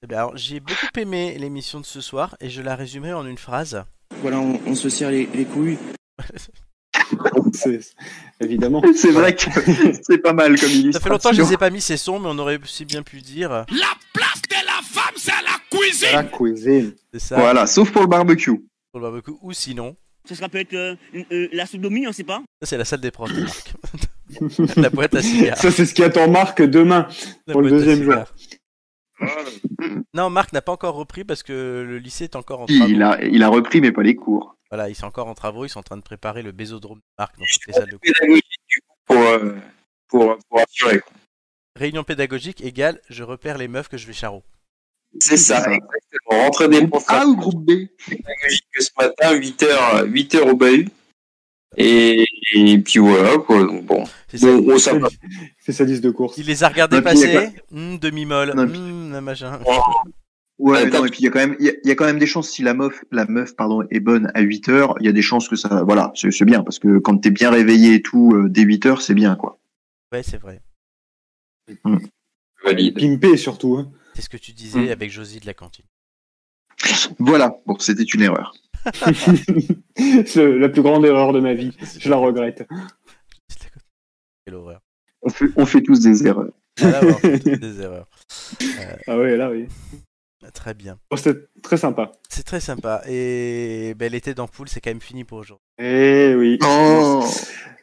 Eh 0.00 0.06
bien, 0.06 0.18
alors, 0.18 0.36
j'ai 0.36 0.60
beaucoup 0.60 0.76
aimé 0.96 1.36
l'émission 1.40 1.80
de 1.80 1.84
ce 1.84 2.00
soir 2.00 2.36
et 2.40 2.48
je 2.48 2.62
la 2.62 2.76
résumerai 2.76 3.14
en 3.14 3.26
une 3.26 3.36
phrase. 3.36 3.82
Voilà, 4.22 4.38
on, 4.38 4.60
on 4.64 4.76
se 4.76 4.88
serre 4.88 5.10
les, 5.10 5.28
les 5.34 5.44
couilles. 5.44 5.76
C'est- 7.52 7.94
Évidemment. 8.40 8.80
C'est 8.94 9.10
vrai 9.10 9.34
que 9.34 9.42
c'est 10.02 10.18
pas 10.18 10.32
mal 10.32 10.58
comme 10.58 10.70
illustration. 10.70 10.92
Ça 10.92 11.00
fait 11.00 11.08
longtemps 11.08 11.30
que 11.30 11.36
je 11.36 11.42
les 11.42 11.52
ai 11.54 11.56
pas 11.56 11.70
mis 11.70 11.80
ces 11.80 11.96
sons, 11.96 12.20
mais 12.20 12.28
on 12.30 12.38
aurait 12.38 12.60
aussi 12.62 12.84
bien 12.84 13.02
pu 13.02 13.20
dire. 13.22 13.64
À 16.12 16.22
la 16.22 16.24
cuisine. 16.24 16.94
C'est 17.12 17.18
ça. 17.20 17.36
Voilà, 17.38 17.66
sauf 17.66 17.90
pour 17.92 18.02
le 18.02 18.08
barbecue. 18.08 18.50
Pour 18.92 19.00
le 19.00 19.02
barbecue. 19.02 19.32
Ou 19.42 19.52
sinon, 19.52 19.96
Ça 20.24 20.34
sera 20.34 20.48
peut-être 20.48 20.74
euh, 20.74 20.94
une- 21.12 21.24
euh, 21.32 21.48
la 21.52 21.66
sodomie, 21.66 22.06
on 22.06 22.12
sait 22.12 22.24
pas. 22.24 22.42
ça 22.62 22.66
c'est 22.68 22.76
la 22.78 22.84
salle 22.84 23.00
des 23.00 23.10
profs 23.10 23.32
de 23.32 23.42
Marc. 23.42 23.74
la 24.76 24.90
boîte 24.90 25.14
à 25.14 25.22
cigares. 25.22 25.56
Ça, 25.56 25.70
c'est 25.70 25.86
ce 25.86 25.94
qui 25.94 26.02
attend 26.04 26.28
Marc 26.30 26.60
demain. 26.62 27.08
La 27.46 27.52
pour 27.54 27.62
le 27.62 27.70
deuxième 27.70 28.02
jour. 28.02 28.14
Non, 30.14 30.30
Marc 30.30 30.52
n'a 30.52 30.62
pas 30.62 30.72
encore 30.72 30.94
repris 30.94 31.24
parce 31.24 31.42
que 31.42 31.84
le 31.86 31.98
lycée 31.98 32.24
est 32.24 32.36
encore 32.36 32.60
en 32.60 32.66
travaux. 32.66 32.86
il 32.88 33.02
a, 33.02 33.22
il 33.24 33.42
a 33.42 33.48
repris 33.48 33.80
mais 33.80 33.90
pas 33.92 34.02
les 34.02 34.14
cours. 34.14 34.56
Voilà, 34.70 34.88
ils 34.90 34.94
sont 34.94 35.06
encore 35.06 35.28
en 35.28 35.34
travaux, 35.34 35.64
ils 35.64 35.68
sont 35.70 35.80
en 35.80 35.82
train 35.82 35.96
de 35.96 36.02
préparer 36.02 36.42
le 36.42 36.52
bésodrome 36.52 36.98
de 36.98 37.04
Marc 37.18 37.36
dans 37.38 37.44
toutes 37.50 37.66
les 37.66 37.72
salles 37.72 37.90
de 37.90 37.96
cours. 37.96 38.38
pour, 39.06 39.16
euh, 39.16 39.54
pour, 40.08 40.38
pour 40.48 40.60
assurer. 40.60 41.00
Réunion 41.74 42.04
pédagogique 42.04 42.60
égale 42.62 43.00
je 43.08 43.22
repère 43.24 43.56
les 43.58 43.66
meufs 43.68 43.88
que 43.88 43.96
je 43.96 44.06
vais 44.06 44.12
charreau. 44.12 44.42
C'est 45.20 45.36
ça, 45.36 45.58
exactement. 45.60 46.44
Rentrée 46.44 46.68
des 46.68 46.86
profs 46.86 47.04
A 47.08 47.26
ou 47.26 47.36
groupe 47.36 47.64
B 47.64 47.86
que 48.08 48.82
ce 48.82 48.90
matin, 48.98 49.34
8h, 49.34 50.06
8 50.06 50.34
heures 50.36 50.46
au 50.48 50.56
bahut. 50.56 50.88
Et, 51.76 52.24
et 52.54 52.78
puis 52.78 52.98
voilà, 52.98 53.36
quoi. 53.38 53.62
Donc 53.62 53.84
bon, 53.84 54.04
C'est 54.32 54.60
bon 54.60 54.78
sa 54.78 55.84
liste 55.84 56.02
de 56.02 56.10
courses. 56.10 56.38
Il 56.38 56.46
les 56.46 56.64
a 56.64 56.68
regardés 56.68 57.02
passer. 57.02 57.50
Hum, 57.72 57.98
demi-molle. 57.98 58.50
Hum, 58.58 59.20
machin. 59.20 59.58
Ouais, 60.58 60.78
Attends. 60.78 60.98
non, 60.98 61.04
et 61.06 61.10
puis 61.10 61.20
il 61.20 61.24
y 61.24 61.28
a 61.28 61.30
quand 61.30 61.38
même, 61.38 61.56
il 61.60 61.66
y 61.66 61.68
a, 61.68 61.72
il 61.84 61.88
y 61.88 61.92
a 61.92 61.94
quand 61.94 62.06
même 62.06 62.18
des 62.18 62.26
chances 62.26 62.50
si 62.50 62.62
la 62.62 62.74
meuf, 62.74 63.04
la 63.12 63.26
meuf, 63.26 63.54
pardon, 63.54 63.82
est 63.92 64.00
bonne 64.00 64.30
à 64.34 64.40
8 64.40 64.68
heures, 64.70 64.94
il 64.98 65.06
y 65.06 65.08
a 65.08 65.12
des 65.12 65.22
chances 65.22 65.48
que 65.48 65.54
ça, 65.54 65.84
voilà, 65.84 66.10
c'est 66.16 66.44
bien 66.44 66.64
parce 66.64 66.80
que 66.80 66.98
quand 66.98 67.16
t'es 67.18 67.30
bien 67.30 67.50
réveillé 67.50 67.94
et 67.94 68.02
tout 68.02 68.32
euh, 68.34 68.48
dès 68.48 68.62
8 68.62 68.86
heures, 68.86 69.00
c'est 69.02 69.14
bien 69.14 69.36
quoi. 69.36 69.60
Ouais, 70.12 70.24
c'est 70.24 70.38
vrai. 70.40 70.60
Valide. 72.64 72.98
Pimpé 72.98 73.36
surtout. 73.36 73.76
hein. 73.76 73.88
C'est 74.18 74.22
ce 74.22 74.28
que 74.28 74.36
tu 74.36 74.50
disais 74.50 74.80
Hum. 74.80 74.88
avec 74.88 75.12
Josie 75.12 75.38
de 75.38 75.46
la 75.46 75.54
cantine. 75.54 75.84
Voilà, 77.20 77.56
bon, 77.66 77.78
c'était 77.78 78.02
une 78.02 78.22
erreur. 78.22 78.52
C'est 80.26 80.58
la 80.58 80.68
plus 80.68 80.82
grande 80.82 81.04
erreur 81.06 81.32
de 81.32 81.38
ma 81.38 81.54
vie. 81.54 81.70
Je 82.00 82.10
la 82.10 82.16
regrette. 82.16 82.66
Quelle 84.44 84.56
horreur. 84.56 84.80
On 85.22 85.28
fait, 85.30 85.46
on 85.54 85.66
fait 85.66 85.82
tous 85.82 86.00
des 86.00 86.26
erreurs. 86.26 86.50
Ah, 86.80 86.90
là, 86.90 87.04
ouais, 87.04 87.12
on 87.12 87.18
fait 87.18 87.38
toutes 87.38 87.60
des 87.60 87.80
erreurs. 87.80 88.08
Ah 89.06 89.16
ouais, 89.16 89.36
là, 89.36 89.50
oui. 89.52 89.68
Très 90.54 90.74
bien. 90.74 90.98
Oh, 91.10 91.16
C'était 91.16 91.40
très 91.62 91.76
sympa. 91.76 92.12
C'est 92.28 92.44
très 92.44 92.60
sympa. 92.60 93.02
Et 93.08 93.94
ben, 93.96 94.10
l'été 94.10 94.34
d'ampoule, 94.34 94.68
c'est 94.68 94.80
quand 94.80 94.90
même 94.90 95.00
fini 95.00 95.24
pour 95.24 95.38
aujourd'hui. 95.38 95.64
Eh 95.78 96.34
oui. 96.36 96.58
Oh, 96.62 97.24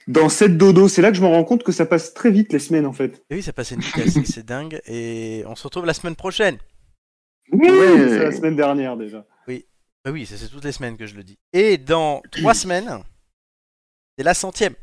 Dans 0.08 0.30
cette 0.30 0.58
dodo, 0.58 0.88
c'est 0.88 1.02
là 1.02 1.12
que 1.12 1.18
je 1.18 1.22
me 1.22 1.28
rends 1.28 1.44
compte 1.44 1.64
que 1.64 1.72
ça 1.72 1.86
passe 1.86 2.14
très 2.14 2.32
vite 2.32 2.54
les 2.54 2.60
semaines 2.60 2.86
en 2.86 2.94
fait. 2.94 3.24
Et 3.30 3.36
oui, 3.36 3.44
ça 3.44 3.52
passait 3.54 3.76
une 3.76 3.82
vitesse, 3.82 4.18
c'est 4.26 4.46
dingue. 4.46 4.82
Et 4.86 5.44
on 5.48 5.56
se 5.56 5.64
retrouve 5.64 5.86
la 5.86 5.94
semaine 5.94 6.16
prochaine. 6.16 6.58
C'est 7.52 8.20
la 8.20 8.32
semaine 8.32 8.56
dernière 8.56 8.98
déjà. 8.98 9.26
Oui, 10.08 10.28
ça 10.28 10.38
c'est 10.38 10.50
toutes 10.50 10.64
les 10.64 10.72
semaines 10.72 10.98
que 10.98 11.08
je 11.08 11.16
le 11.16 11.24
dis. 11.24 11.40
Et 11.52 11.80
dans 11.80 12.22
trois 12.32 12.54
semaines, 12.54 13.00
c'est 14.18 14.24
la 14.24 14.36
centième. 14.36 14.76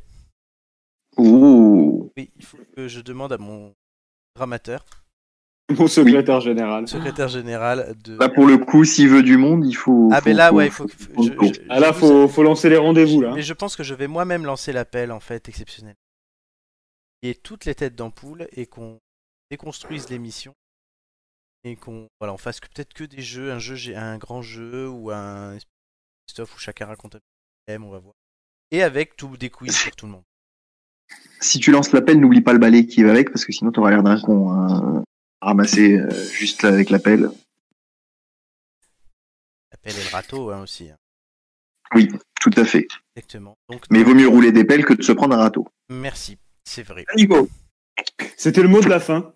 oh. 1.17 2.11
Oui, 2.17 2.31
il 2.37 2.45
faut 2.45 2.59
que 2.77 2.89
je 2.89 3.01
demande 3.01 3.33
à 3.33 3.39
mon 3.39 3.73
dramateur, 4.35 4.85
Mon 5.79 5.87
secrétaire 5.89 6.41
général. 6.41 6.89
secrétaire 6.89 7.29
général 7.29 7.95
de. 8.05 8.17
Là 8.19 8.29
pour 8.29 8.47
le 8.47 8.59
coup, 8.59 8.85
s'il 8.85 9.09
veut 9.09 9.23
du 9.23 9.37
monde, 9.37 9.67
il 9.67 9.75
faut. 9.75 10.09
ah 10.13 10.19
faut- 10.21 10.25
ben 10.25 10.37
là, 10.37 10.49
faut- 10.51 10.55
ouais, 10.57 10.67
il 10.67 10.71
faut 10.73 10.87
que. 10.87 10.93
faut- 10.93 11.23
je- 11.23 11.33
faut- 11.35 11.53
je- 11.55 11.61
Ah 11.69 11.81
là, 11.81 11.93
faut, 11.93 12.29
faut 12.29 12.43
lancer 12.43 12.69
les 12.69 12.77
rendez-vous 12.77 13.21
là. 13.21 13.33
Mais 13.35 13.43
je 13.43 13.53
pense 13.55 13.77
que 13.77 13.83
je 13.83 13.95
vais 13.95 14.07
moi-même 14.09 14.45
lancer 14.45 14.73
l'appel 14.73 15.13
en 15.13 15.21
fait 15.21 15.49
exceptionnel. 15.49 15.95
Et 17.23 17.35
toutes 17.35 17.65
les 17.65 17.75
têtes 17.75 17.95
d'ampoule 17.95 18.49
et 18.53 18.67
qu'on 18.67 18.99
déconstruise 19.51 20.09
l'émission 20.09 20.53
et 21.65 21.77
qu'on 21.77 22.07
voilà, 22.21 22.33
on 22.35 22.39
fasse 22.39 22.59
que 22.59 22.67
peut-être 22.67 22.93
que 22.95 23.05
des 23.05 23.23
jeux, 23.23 23.53
un 23.53 23.59
jeu, 23.61 23.77
un 23.97 24.19
grand 24.19 24.43
jeu 24.43 24.89
ou 24.89 25.11
un 25.11 25.57
stuff 26.29 26.55
où 26.57 26.59
chacun 26.59 26.87
raconte 26.87 27.15
un 27.17 27.21
thème, 27.67 27.85
on 27.85 27.91
va 27.91 27.99
voir. 27.99 28.15
Et 28.73 28.83
avec 28.83 29.17
tout 29.17 29.37
des 29.37 29.51
quiz 29.51 29.77
pour 29.85 29.95
tout 29.95 30.07
le 30.07 30.13
monde. 30.13 30.23
Si 31.41 31.59
tu 31.61 31.71
lances 31.71 31.93
l'appel, 31.93 32.19
n'oublie 32.19 32.41
pas 32.41 32.55
le 32.55 32.59
balai 32.59 32.87
qui 32.87 33.03
va 33.03 33.11
avec 33.11 33.31
parce 33.31 33.45
que 33.45 33.53
sinon 33.53 33.71
t'auras 33.71 33.91
l'air 33.91 34.03
d'un 34.03 34.19
con. 34.21 34.51
Hein. 34.51 35.05
Ramasser 35.43 35.99
euh, 35.99 36.09
juste 36.33 36.65
avec 36.65 36.89
l'appel. 36.91 37.29
L'appel 39.73 39.93
et 39.99 40.05
le 40.05 40.11
râteau 40.13 40.51
hein, 40.51 40.63
aussi. 40.63 40.89
hein. 40.91 40.97
Tout 42.41 42.53
à 42.57 42.65
fait. 42.65 42.87
Exactement. 43.17 43.57
Donc 43.69 43.85
Mais 43.91 44.03
vaut 44.03 44.15
mieux 44.15 44.29
rouler 44.29 44.53
des 44.53 44.65
pelles 44.65 44.85
que 44.85 44.95
de 44.95 45.03
se 45.03 45.13
prendre 45.13 45.35
un 45.35 45.39
râteau. 45.39 45.67
merci, 45.91 46.39
c'est 46.65 46.83
vrai. 46.85 47.05
Nico. 47.17 47.49
C'était 48.37 48.63
le 48.63 48.69
mot 48.69 48.81
de 48.81 48.89
la 48.89 49.01
fin. 49.01 49.35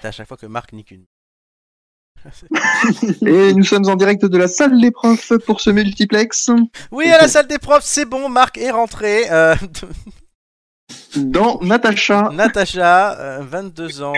C'est 0.00 0.08
à 0.08 0.12
chaque 0.12 0.26
fois 0.26 0.36
que 0.36 0.46
Marc 0.46 0.72
nique 0.72 0.90
une. 0.90 1.04
Et 3.26 3.52
nous 3.52 3.62
sommes 3.64 3.86
en 3.88 3.96
direct 3.96 4.24
de 4.24 4.38
la 4.38 4.48
salle 4.48 4.80
des 4.80 4.90
profs 4.90 5.36
pour 5.46 5.60
ce 5.60 5.68
multiplex. 5.70 6.50
Oui, 6.90 7.06
à 7.10 7.18
la 7.18 7.28
salle 7.28 7.46
des 7.46 7.58
profs, 7.58 7.84
c'est 7.84 8.06
bon, 8.06 8.28
Marc 8.30 8.56
est 8.58 8.70
rentré. 8.70 9.30
Euh, 9.30 9.54
Dans 11.16 11.60
Natacha. 11.60 12.30
Natacha, 12.32 13.18
euh, 13.18 13.38
22 13.42 14.02
ans, 14.02 14.12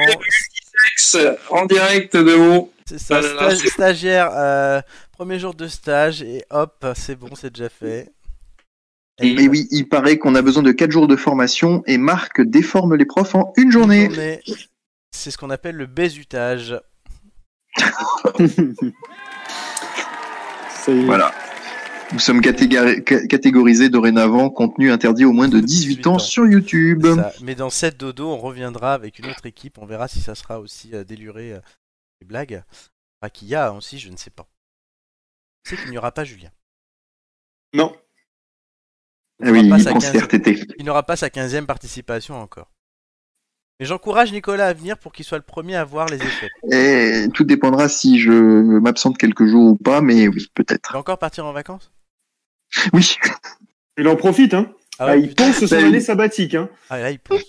Ex, 0.93 1.17
En 1.51 1.67
direct 1.67 2.17
de 2.17 2.33
vous. 2.33 2.71
C'est 2.87 2.99
ça, 2.99 3.21
stagiaire, 3.57 4.31
euh, 4.33 4.81
premier 5.13 5.39
jour 5.39 5.55
de 5.55 5.67
stage, 5.67 6.23
et 6.23 6.45
hop, 6.51 6.87
c'est 6.95 7.17
bon, 7.17 7.29
c'est 7.35 7.53
déjà 7.53 7.69
fait. 7.69 8.13
Et 9.21 9.29
Et 9.33 9.49
oui, 9.49 9.67
il 9.71 9.89
paraît 9.89 10.19
qu'on 10.19 10.35
a 10.35 10.43
besoin 10.43 10.63
de 10.63 10.73
4 10.73 10.91
jours 10.91 11.09
de 11.09 11.17
formation 11.17 11.83
et 11.87 11.99
Marc 11.99 12.43
déforme 12.43 12.95
les 12.95 13.07
profs 13.07 13.35
en 13.35 13.53
une 13.57 13.73
journée. 13.73 14.07
journée, 14.07 14.43
C'est 15.11 15.31
ce 15.31 15.39
qu'on 15.39 15.51
appelle 15.51 15.77
le 15.77 15.87
baisutage. 15.87 16.79
Voilà. 20.89 21.33
Nous 22.17 22.21
sommes 22.21 22.41
catégorisés 22.41 23.91
dorénavant 23.91 24.49
contenu 24.49 24.91
interdit 24.91 25.27
au 25.27 25.33
moins 25.33 25.49
de 25.49 25.61
18 25.61 26.07
ans 26.07 26.19
sur 26.19 26.47
YouTube. 26.47 27.07
Mais 27.43 27.55
dans 27.55 27.69
cette 27.69 27.99
dodo, 27.99 28.31
on 28.31 28.39
reviendra 28.39 28.95
avec 28.95 29.19
une 29.19 29.27
autre 29.27 29.45
équipe, 29.45 29.77
on 29.77 29.85
verra 29.85 30.09
si 30.09 30.21
ça 30.21 30.35
sera 30.35 30.59
aussi 30.59 30.95
euh, 30.95 31.05
déluré 31.05 31.53
euh, 31.53 31.61
les 32.23 32.27
blagues. 32.27 32.63
Enfin, 33.21 33.29
qu'il 33.29 33.49
y 33.49 33.55
a 33.55 33.71
aussi, 33.75 33.99
je 33.99 34.09
ne 34.09 34.17
sais 34.17 34.31
pas. 34.31 34.49
C'est 35.65 35.77
qu'il 35.77 35.91
n'y 35.91 35.99
aura 35.99 36.11
pas 36.11 36.25
Julien. 36.25 36.49
Non. 37.75 37.95
Ah 39.43 39.51
oui, 39.51 39.61
il 39.67 39.71
à 39.75 39.77
prend 39.77 39.99
15. 39.99 40.13
ses 40.13 40.19
RTT. 40.19 40.61
Il 40.79 40.87
n'aura 40.87 41.03
pas 41.03 41.17
sa 41.17 41.29
15e 41.29 41.67
participation 41.67 42.41
encore. 42.41 42.71
Mais 43.79 43.85
j'encourage 43.85 44.33
Nicolas 44.33 44.69
à 44.69 44.73
venir 44.73 44.97
pour 44.97 45.13
qu'il 45.13 45.27
soit 45.27 45.37
le 45.37 45.45
premier 45.45 45.77
à 45.77 45.85
voir 45.85 46.09
les 46.09 46.17
effets. 46.17 46.49
Et 46.73 47.29
tout 47.35 47.45
dépendra 47.45 47.91
si 47.91 48.19
je 48.19 48.33
m'absente 48.33 49.19
quelques 49.19 49.45
jours 49.45 49.73
ou 49.73 49.77
pas, 49.77 50.01
mais 50.01 50.29
oui, 50.29 50.45
Tu 50.45 50.49
peut-être. 50.55 50.95
vas 50.95 50.99
encore 50.99 51.19
partir 51.19 51.45
en 51.45 51.53
vacances? 51.53 51.93
Oui, 52.93 53.17
Il 53.99 54.09
en 54.09 54.17
profite, 54.17 54.55
hein. 54.55 54.73
Ah, 54.99 55.05
Ah, 55.05 55.07
ouais, 55.13 55.21
il 55.23 55.29
putain. 55.29 55.47
pense 55.53 55.65
son 55.67 55.77
Bah, 55.77 55.85
année 55.87 56.01
sabbatique, 56.01 56.55
hein. 56.55 56.69
Ah, 56.91 56.99
là, 57.01 57.11
il 57.11 57.19
ponce. 57.19 57.43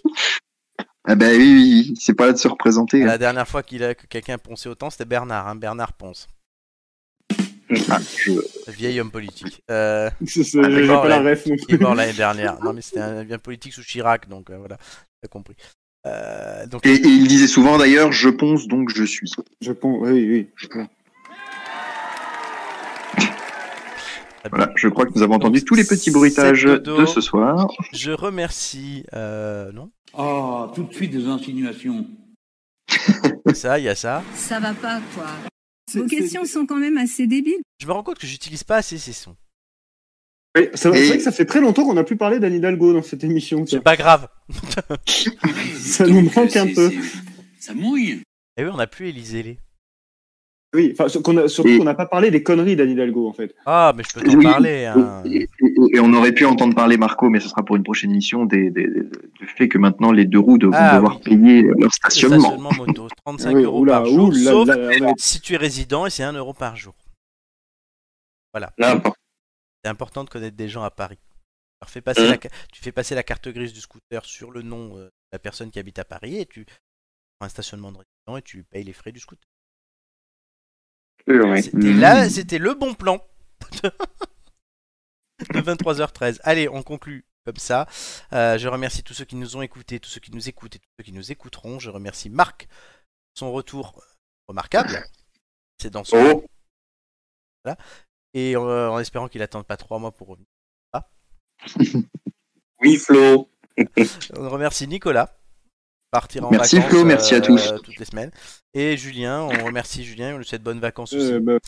ah 1.07 1.15
bah 1.15 1.27
oui, 1.31 1.37
oui, 1.37 1.93
c'est 1.99 2.13
pas 2.13 2.27
là 2.27 2.33
de 2.33 2.37
se 2.37 2.47
représenter. 2.47 2.99
La 3.03 3.17
dernière 3.17 3.47
fois 3.47 3.63
qu'il 3.63 3.83
a, 3.83 3.95
que 3.95 4.05
quelqu'un 4.07 4.35
a 4.35 4.37
poncé 4.37 4.67
autant, 4.69 4.89
c'était 4.89 5.05
Bernard. 5.05 5.47
Hein. 5.47 5.55
Bernard 5.55 5.93
Ponce. 5.93 6.27
Ah, 7.89 7.99
je- 8.17 8.71
Vieil 8.71 8.99
homme 8.99 9.11
politique. 9.11 9.61
Euh, 9.71 10.09
C'est- 10.25 10.41
Ah, 10.63 10.69
d'accord, 10.69 11.01
pas 11.01 11.09
la 11.09 11.19
ref 11.21 11.45
non 11.47 11.55
est 11.67 11.81
mort 11.81 11.95
l'année 11.95 12.13
dernière. 12.17 12.61
Non, 12.63 12.73
mais 12.73 12.81
c'était 12.81 12.99
un 13.01 13.23
bien 13.23 13.39
politique 13.39 13.73
sous 13.73 13.83
Chirac, 13.83 14.27
donc 14.29 14.49
euh, 14.49 14.57
voilà, 14.57 14.77
t'as 15.21 15.27
compris. 15.29 15.55
Euh, 16.05 16.65
donc, 16.67 16.85
Et, 16.85 16.93
et 16.95 17.01
il 17.07 17.27
disait 17.27 17.47
souvent 17.47 17.77
d'ailleurs, 17.77 18.13
je 18.13 18.29
ponce 18.29 18.67
donc 18.67 18.89
je 18.95 19.03
suis. 19.03 19.29
Je 19.61 19.71
pense, 19.73 19.97
oui, 20.01 20.29
oui. 20.29 20.47
très 20.69 20.79
bien. 20.79 20.89
Voilà, 24.49 24.71
je 24.75 24.87
crois 24.87 25.05
que 25.05 25.11
nous 25.15 25.21
avons 25.23 25.35
entendu 25.35 25.63
tous 25.63 25.75
les 25.75 25.83
petits 25.83 26.11
bruitages 26.11 26.63
de 26.63 27.05
ce 27.05 27.21
soir. 27.21 27.67
je 27.93 28.11
remercie. 28.11 29.03
Euh, 29.13 29.71
non 29.71 29.89
Ah, 30.17 30.71
tout 30.75 30.83
de 30.83 30.93
suite 30.93 31.11
des 31.11 31.25
insinuations. 31.27 32.05
Ça, 33.53 33.79
il 33.79 33.85
y 33.85 33.89
a 33.89 33.95
ça. 33.95 34.23
Ça 34.35 34.59
va 34.59 34.73
pas, 34.73 34.99
quoi. 35.15 35.27
Vos 35.93 36.05
questions 36.05 36.43
sont 36.45 36.65
quand 36.65 36.75
même 36.77 36.97
assez 36.97 37.27
débiles. 37.27 37.61
Je 37.81 37.87
me 37.87 37.91
rends 37.93 38.03
compte 38.03 38.19
que 38.19 38.27
j'utilise 38.27 38.63
pas 38.63 38.77
assez 38.77 38.97
ces 38.97 39.13
sons. 39.13 39.35
Oui, 40.57 40.67
c'est 40.73 40.89
vrai 40.89 41.07
Et- 41.07 41.17
que 41.17 41.23
ça 41.23 41.31
fait 41.31 41.45
très 41.45 41.61
longtemps 41.61 41.85
qu'on 41.85 41.93
n'a 41.93 42.03
plus 42.03 42.17
parlé 42.17 42.39
d'Anne 42.39 42.53
Hidalgo 42.55 42.91
dans 42.93 43.03
cette 43.03 43.23
émission. 43.23 43.65
C'est 43.65 43.79
pas 43.79 43.95
grave. 43.95 44.27
Ça 45.77 46.05
nous 46.07 46.21
manque 46.35 46.55
un 46.55 46.73
peu. 46.73 46.91
Ça 47.59 47.73
mouille. 47.73 48.21
Et 48.57 48.63
oui, 48.63 48.69
on 48.73 48.77
n'a 48.77 48.87
plus 48.87 49.07
Élysée 49.09 49.43
les. 49.43 49.59
Oui, 50.73 50.89
enfin, 50.91 51.07
surtout 51.07 51.33
qu'on 51.77 51.83
n'a 51.85 51.93
pas 51.95 52.05
parlé 52.05 52.29
des 52.29 52.43
conneries 52.43 52.75
d'Anne 52.75 52.89
Hidalgo, 52.89 53.27
en 53.27 53.33
fait. 53.33 53.55
Ah, 53.65 53.93
mais 53.95 54.03
je 54.03 54.13
peux 54.13 54.21
t'en 54.21 54.35
Oui, 54.37 54.43
parler. 54.43 54.85
hein. 54.85 55.23
Et, 55.25 55.43
et- 55.43 55.47
et 55.95 55.99
on 56.01 56.11
aurait 56.13 56.33
pu 56.33 56.45
entendre 56.45 56.75
parler 56.75 56.97
Marco, 56.97 57.29
mais 57.29 57.39
ce 57.39 57.47
sera 57.47 57.63
pour 57.63 57.77
une 57.77 57.83
prochaine 57.83 58.11
émission, 58.11 58.45
des, 58.45 58.69
des- 58.69 58.87
des- 58.87 59.03
du 59.39 59.47
fait 59.47 59.69
que 59.69 59.77
maintenant 59.77 60.11
les 60.11 60.25
deux 60.25 60.39
roues 60.39 60.57
vont 60.61 60.71
Ah, 60.73 60.95
devoir 60.97 61.15
oui. 61.17 61.23
payer 61.23 61.61
leur 61.61 61.75
Le 61.79 61.89
stationnement. 61.89 62.39
stationnement 62.41 62.73
moto, 62.73 63.07
35 63.25 63.55
Oui, 63.55 63.63
euros 63.63 63.79
oula, 63.81 63.93
par 63.93 64.05
jour, 64.07 64.27
oula, 64.29 64.51
sauf 64.51 64.69
si 65.17 65.39
tu 65.39 65.53
es 65.53 65.57
résident 65.57 66.05
et 66.05 66.09
c'est 66.09 66.23
1 66.23 66.33
euro 66.33 66.53
par 66.53 66.75
jour. 66.75 66.93
N'importe. 68.77 69.17
C'est 69.83 69.89
important 69.89 70.23
de 70.23 70.29
connaître 70.29 70.57
des 70.57 70.67
gens 70.67 70.83
à 70.83 70.89
Paris. 70.91 71.19
Alors, 71.79 71.89
fais 71.91 72.01
passer 72.01 72.21
Hein 72.27 72.31
la 72.31 72.37
tu 72.37 72.81
fais 72.81 72.91
passer 72.91 73.13
la 73.15 73.21
carte 73.23 73.47
grise 73.49 73.71
du 73.71 73.79
scooter 73.79 74.25
sur 74.25 74.49
le 74.51 74.63
nom 74.63 74.97
euh, 74.97 75.05
de 75.05 75.11
la 75.31 75.39
personne 75.39 75.69
qui 75.69 75.77
habite 75.79 75.99
à 75.99 76.05
Paris 76.05 76.37
et 76.39 76.45
tu 76.47 76.65
prends 76.65 77.45
un 77.45 77.49
stationnement 77.49 77.91
de 77.91 77.97
résident 77.99 78.37
et 78.37 78.41
tu 78.41 78.57
lui 78.57 78.63
payes 78.63 78.83
les 78.83 78.93
frais 78.93 79.11
du 79.11 79.19
scooter. 79.19 79.47
Ouais. 81.27 81.61
C'était 81.61 81.93
là, 81.93 82.29
c'était 82.29 82.57
le 82.57 82.73
bon 82.73 82.93
plan 82.93 83.19
de 83.83 83.91
23h13. 85.59 86.39
Allez, 86.43 86.69
on 86.69 86.83
conclut 86.83 87.25
comme 87.45 87.57
ça. 87.57 87.87
Euh, 88.33 88.57
je 88.57 88.67
remercie 88.67 89.03
tous 89.03 89.13
ceux 89.13 89.25
qui 89.25 89.35
nous 89.35 89.55
ont 89.57 89.61
écoutés, 89.61 89.99
tous 89.99 90.09
ceux 90.09 90.19
qui 90.19 90.31
nous 90.31 90.47
écoutent 90.49 90.75
et 90.75 90.79
tous 90.79 90.89
ceux 90.97 91.03
qui 91.03 91.13
nous 91.13 91.31
écouteront. 91.31 91.79
Je 91.79 91.89
remercie 91.89 92.29
Marc, 92.29 92.67
son 93.33 93.51
retour 93.51 94.01
remarquable. 94.47 95.03
C'est 95.81 95.91
dans 95.91 96.03
son 96.03 96.17
Oh, 96.17 97.73
et 98.33 98.55
euh, 98.55 98.89
en 98.89 98.99
espérant 98.99 99.27
qu'il 99.27 99.41
attende 99.41 99.65
pas 99.65 99.77
trois 99.77 99.99
mois 99.99 100.11
pour 100.11 100.27
revenir. 100.27 100.47
oui, 102.81 102.97
Flo. 102.97 103.49
On 104.37 104.49
remercie 104.49 104.87
Nicolas. 104.87 105.36
Partir 106.17 106.43
en 106.47 106.49
Merci 106.49 106.77
vacances 106.77 106.91
Flo, 106.91 107.05
merci 107.05 107.35
à 107.35 107.37
euh, 107.37 107.41
tous. 107.41 107.73
toutes 107.83 107.99
les 107.99 108.05
semaines. 108.05 108.31
Et 108.73 108.97
Julien, 108.97 109.41
on 109.43 109.65
remercie 109.65 110.03
Julien, 110.03 110.33
on 110.33 110.39
lui 110.39 110.45
souhaite 110.45 110.63
bonnes 110.63 110.79
vacances 110.79 111.13
aussi. 111.13 111.39
Bah, 111.39 111.59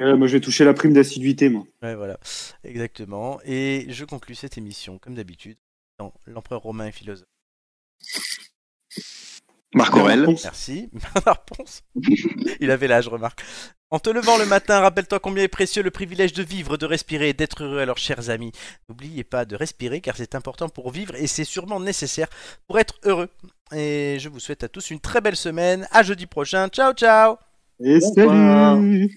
euh, 0.00 0.16
moi, 0.16 0.26
je 0.26 0.32
vais 0.32 0.40
toucher 0.40 0.64
la 0.64 0.72
prime 0.72 0.94
d'assiduité, 0.94 1.50
moi. 1.50 1.64
Ouais, 1.82 1.94
voilà, 1.94 2.18
exactement. 2.64 3.40
Et 3.44 3.84
je 3.90 4.06
conclus 4.06 4.36
cette 4.36 4.56
émission, 4.56 4.96
comme 4.96 5.16
d'habitude, 5.16 5.58
dans 5.98 6.14
L'Empereur 6.26 6.62
romain 6.62 6.86
et 6.86 6.92
philosophe. 6.92 7.28
Marc 9.74 9.94
Aurel. 9.94 10.26
Merci. 10.26 10.88
Bernard 11.14 11.44
Ponce. 11.44 11.82
Il 12.58 12.70
avait 12.70 12.88
l'âge, 12.88 13.06
remarque. 13.06 13.44
En 13.90 13.98
te 13.98 14.08
levant 14.08 14.38
le 14.38 14.46
matin, 14.46 14.80
rappelle-toi 14.80 15.20
combien 15.20 15.44
est 15.44 15.48
précieux 15.48 15.82
le 15.82 15.90
privilège 15.90 16.32
de 16.32 16.42
vivre, 16.42 16.78
de 16.78 16.86
respirer 16.86 17.28
et 17.28 17.34
d'être 17.34 17.64
heureux. 17.64 17.80
Alors, 17.80 17.98
chers 17.98 18.30
amis, 18.30 18.52
n'oubliez 18.88 19.24
pas 19.24 19.44
de 19.44 19.56
respirer 19.56 20.00
car 20.00 20.16
c'est 20.16 20.34
important 20.34 20.70
pour 20.70 20.90
vivre 20.90 21.14
et 21.16 21.26
c'est 21.26 21.44
sûrement 21.44 21.80
nécessaire 21.80 22.28
pour 22.66 22.78
être 22.78 22.98
heureux. 23.04 23.28
Et 23.74 24.18
je 24.18 24.28
vous 24.28 24.40
souhaite 24.40 24.64
à 24.64 24.68
tous 24.68 24.90
une 24.90 25.00
très 25.00 25.20
belle 25.20 25.36
semaine. 25.36 25.86
À 25.90 26.02
jeudi 26.02 26.26
prochain. 26.26 26.68
Ciao, 26.68 26.92
ciao. 26.92 27.36
Et 27.82 28.00
salut 28.00 29.16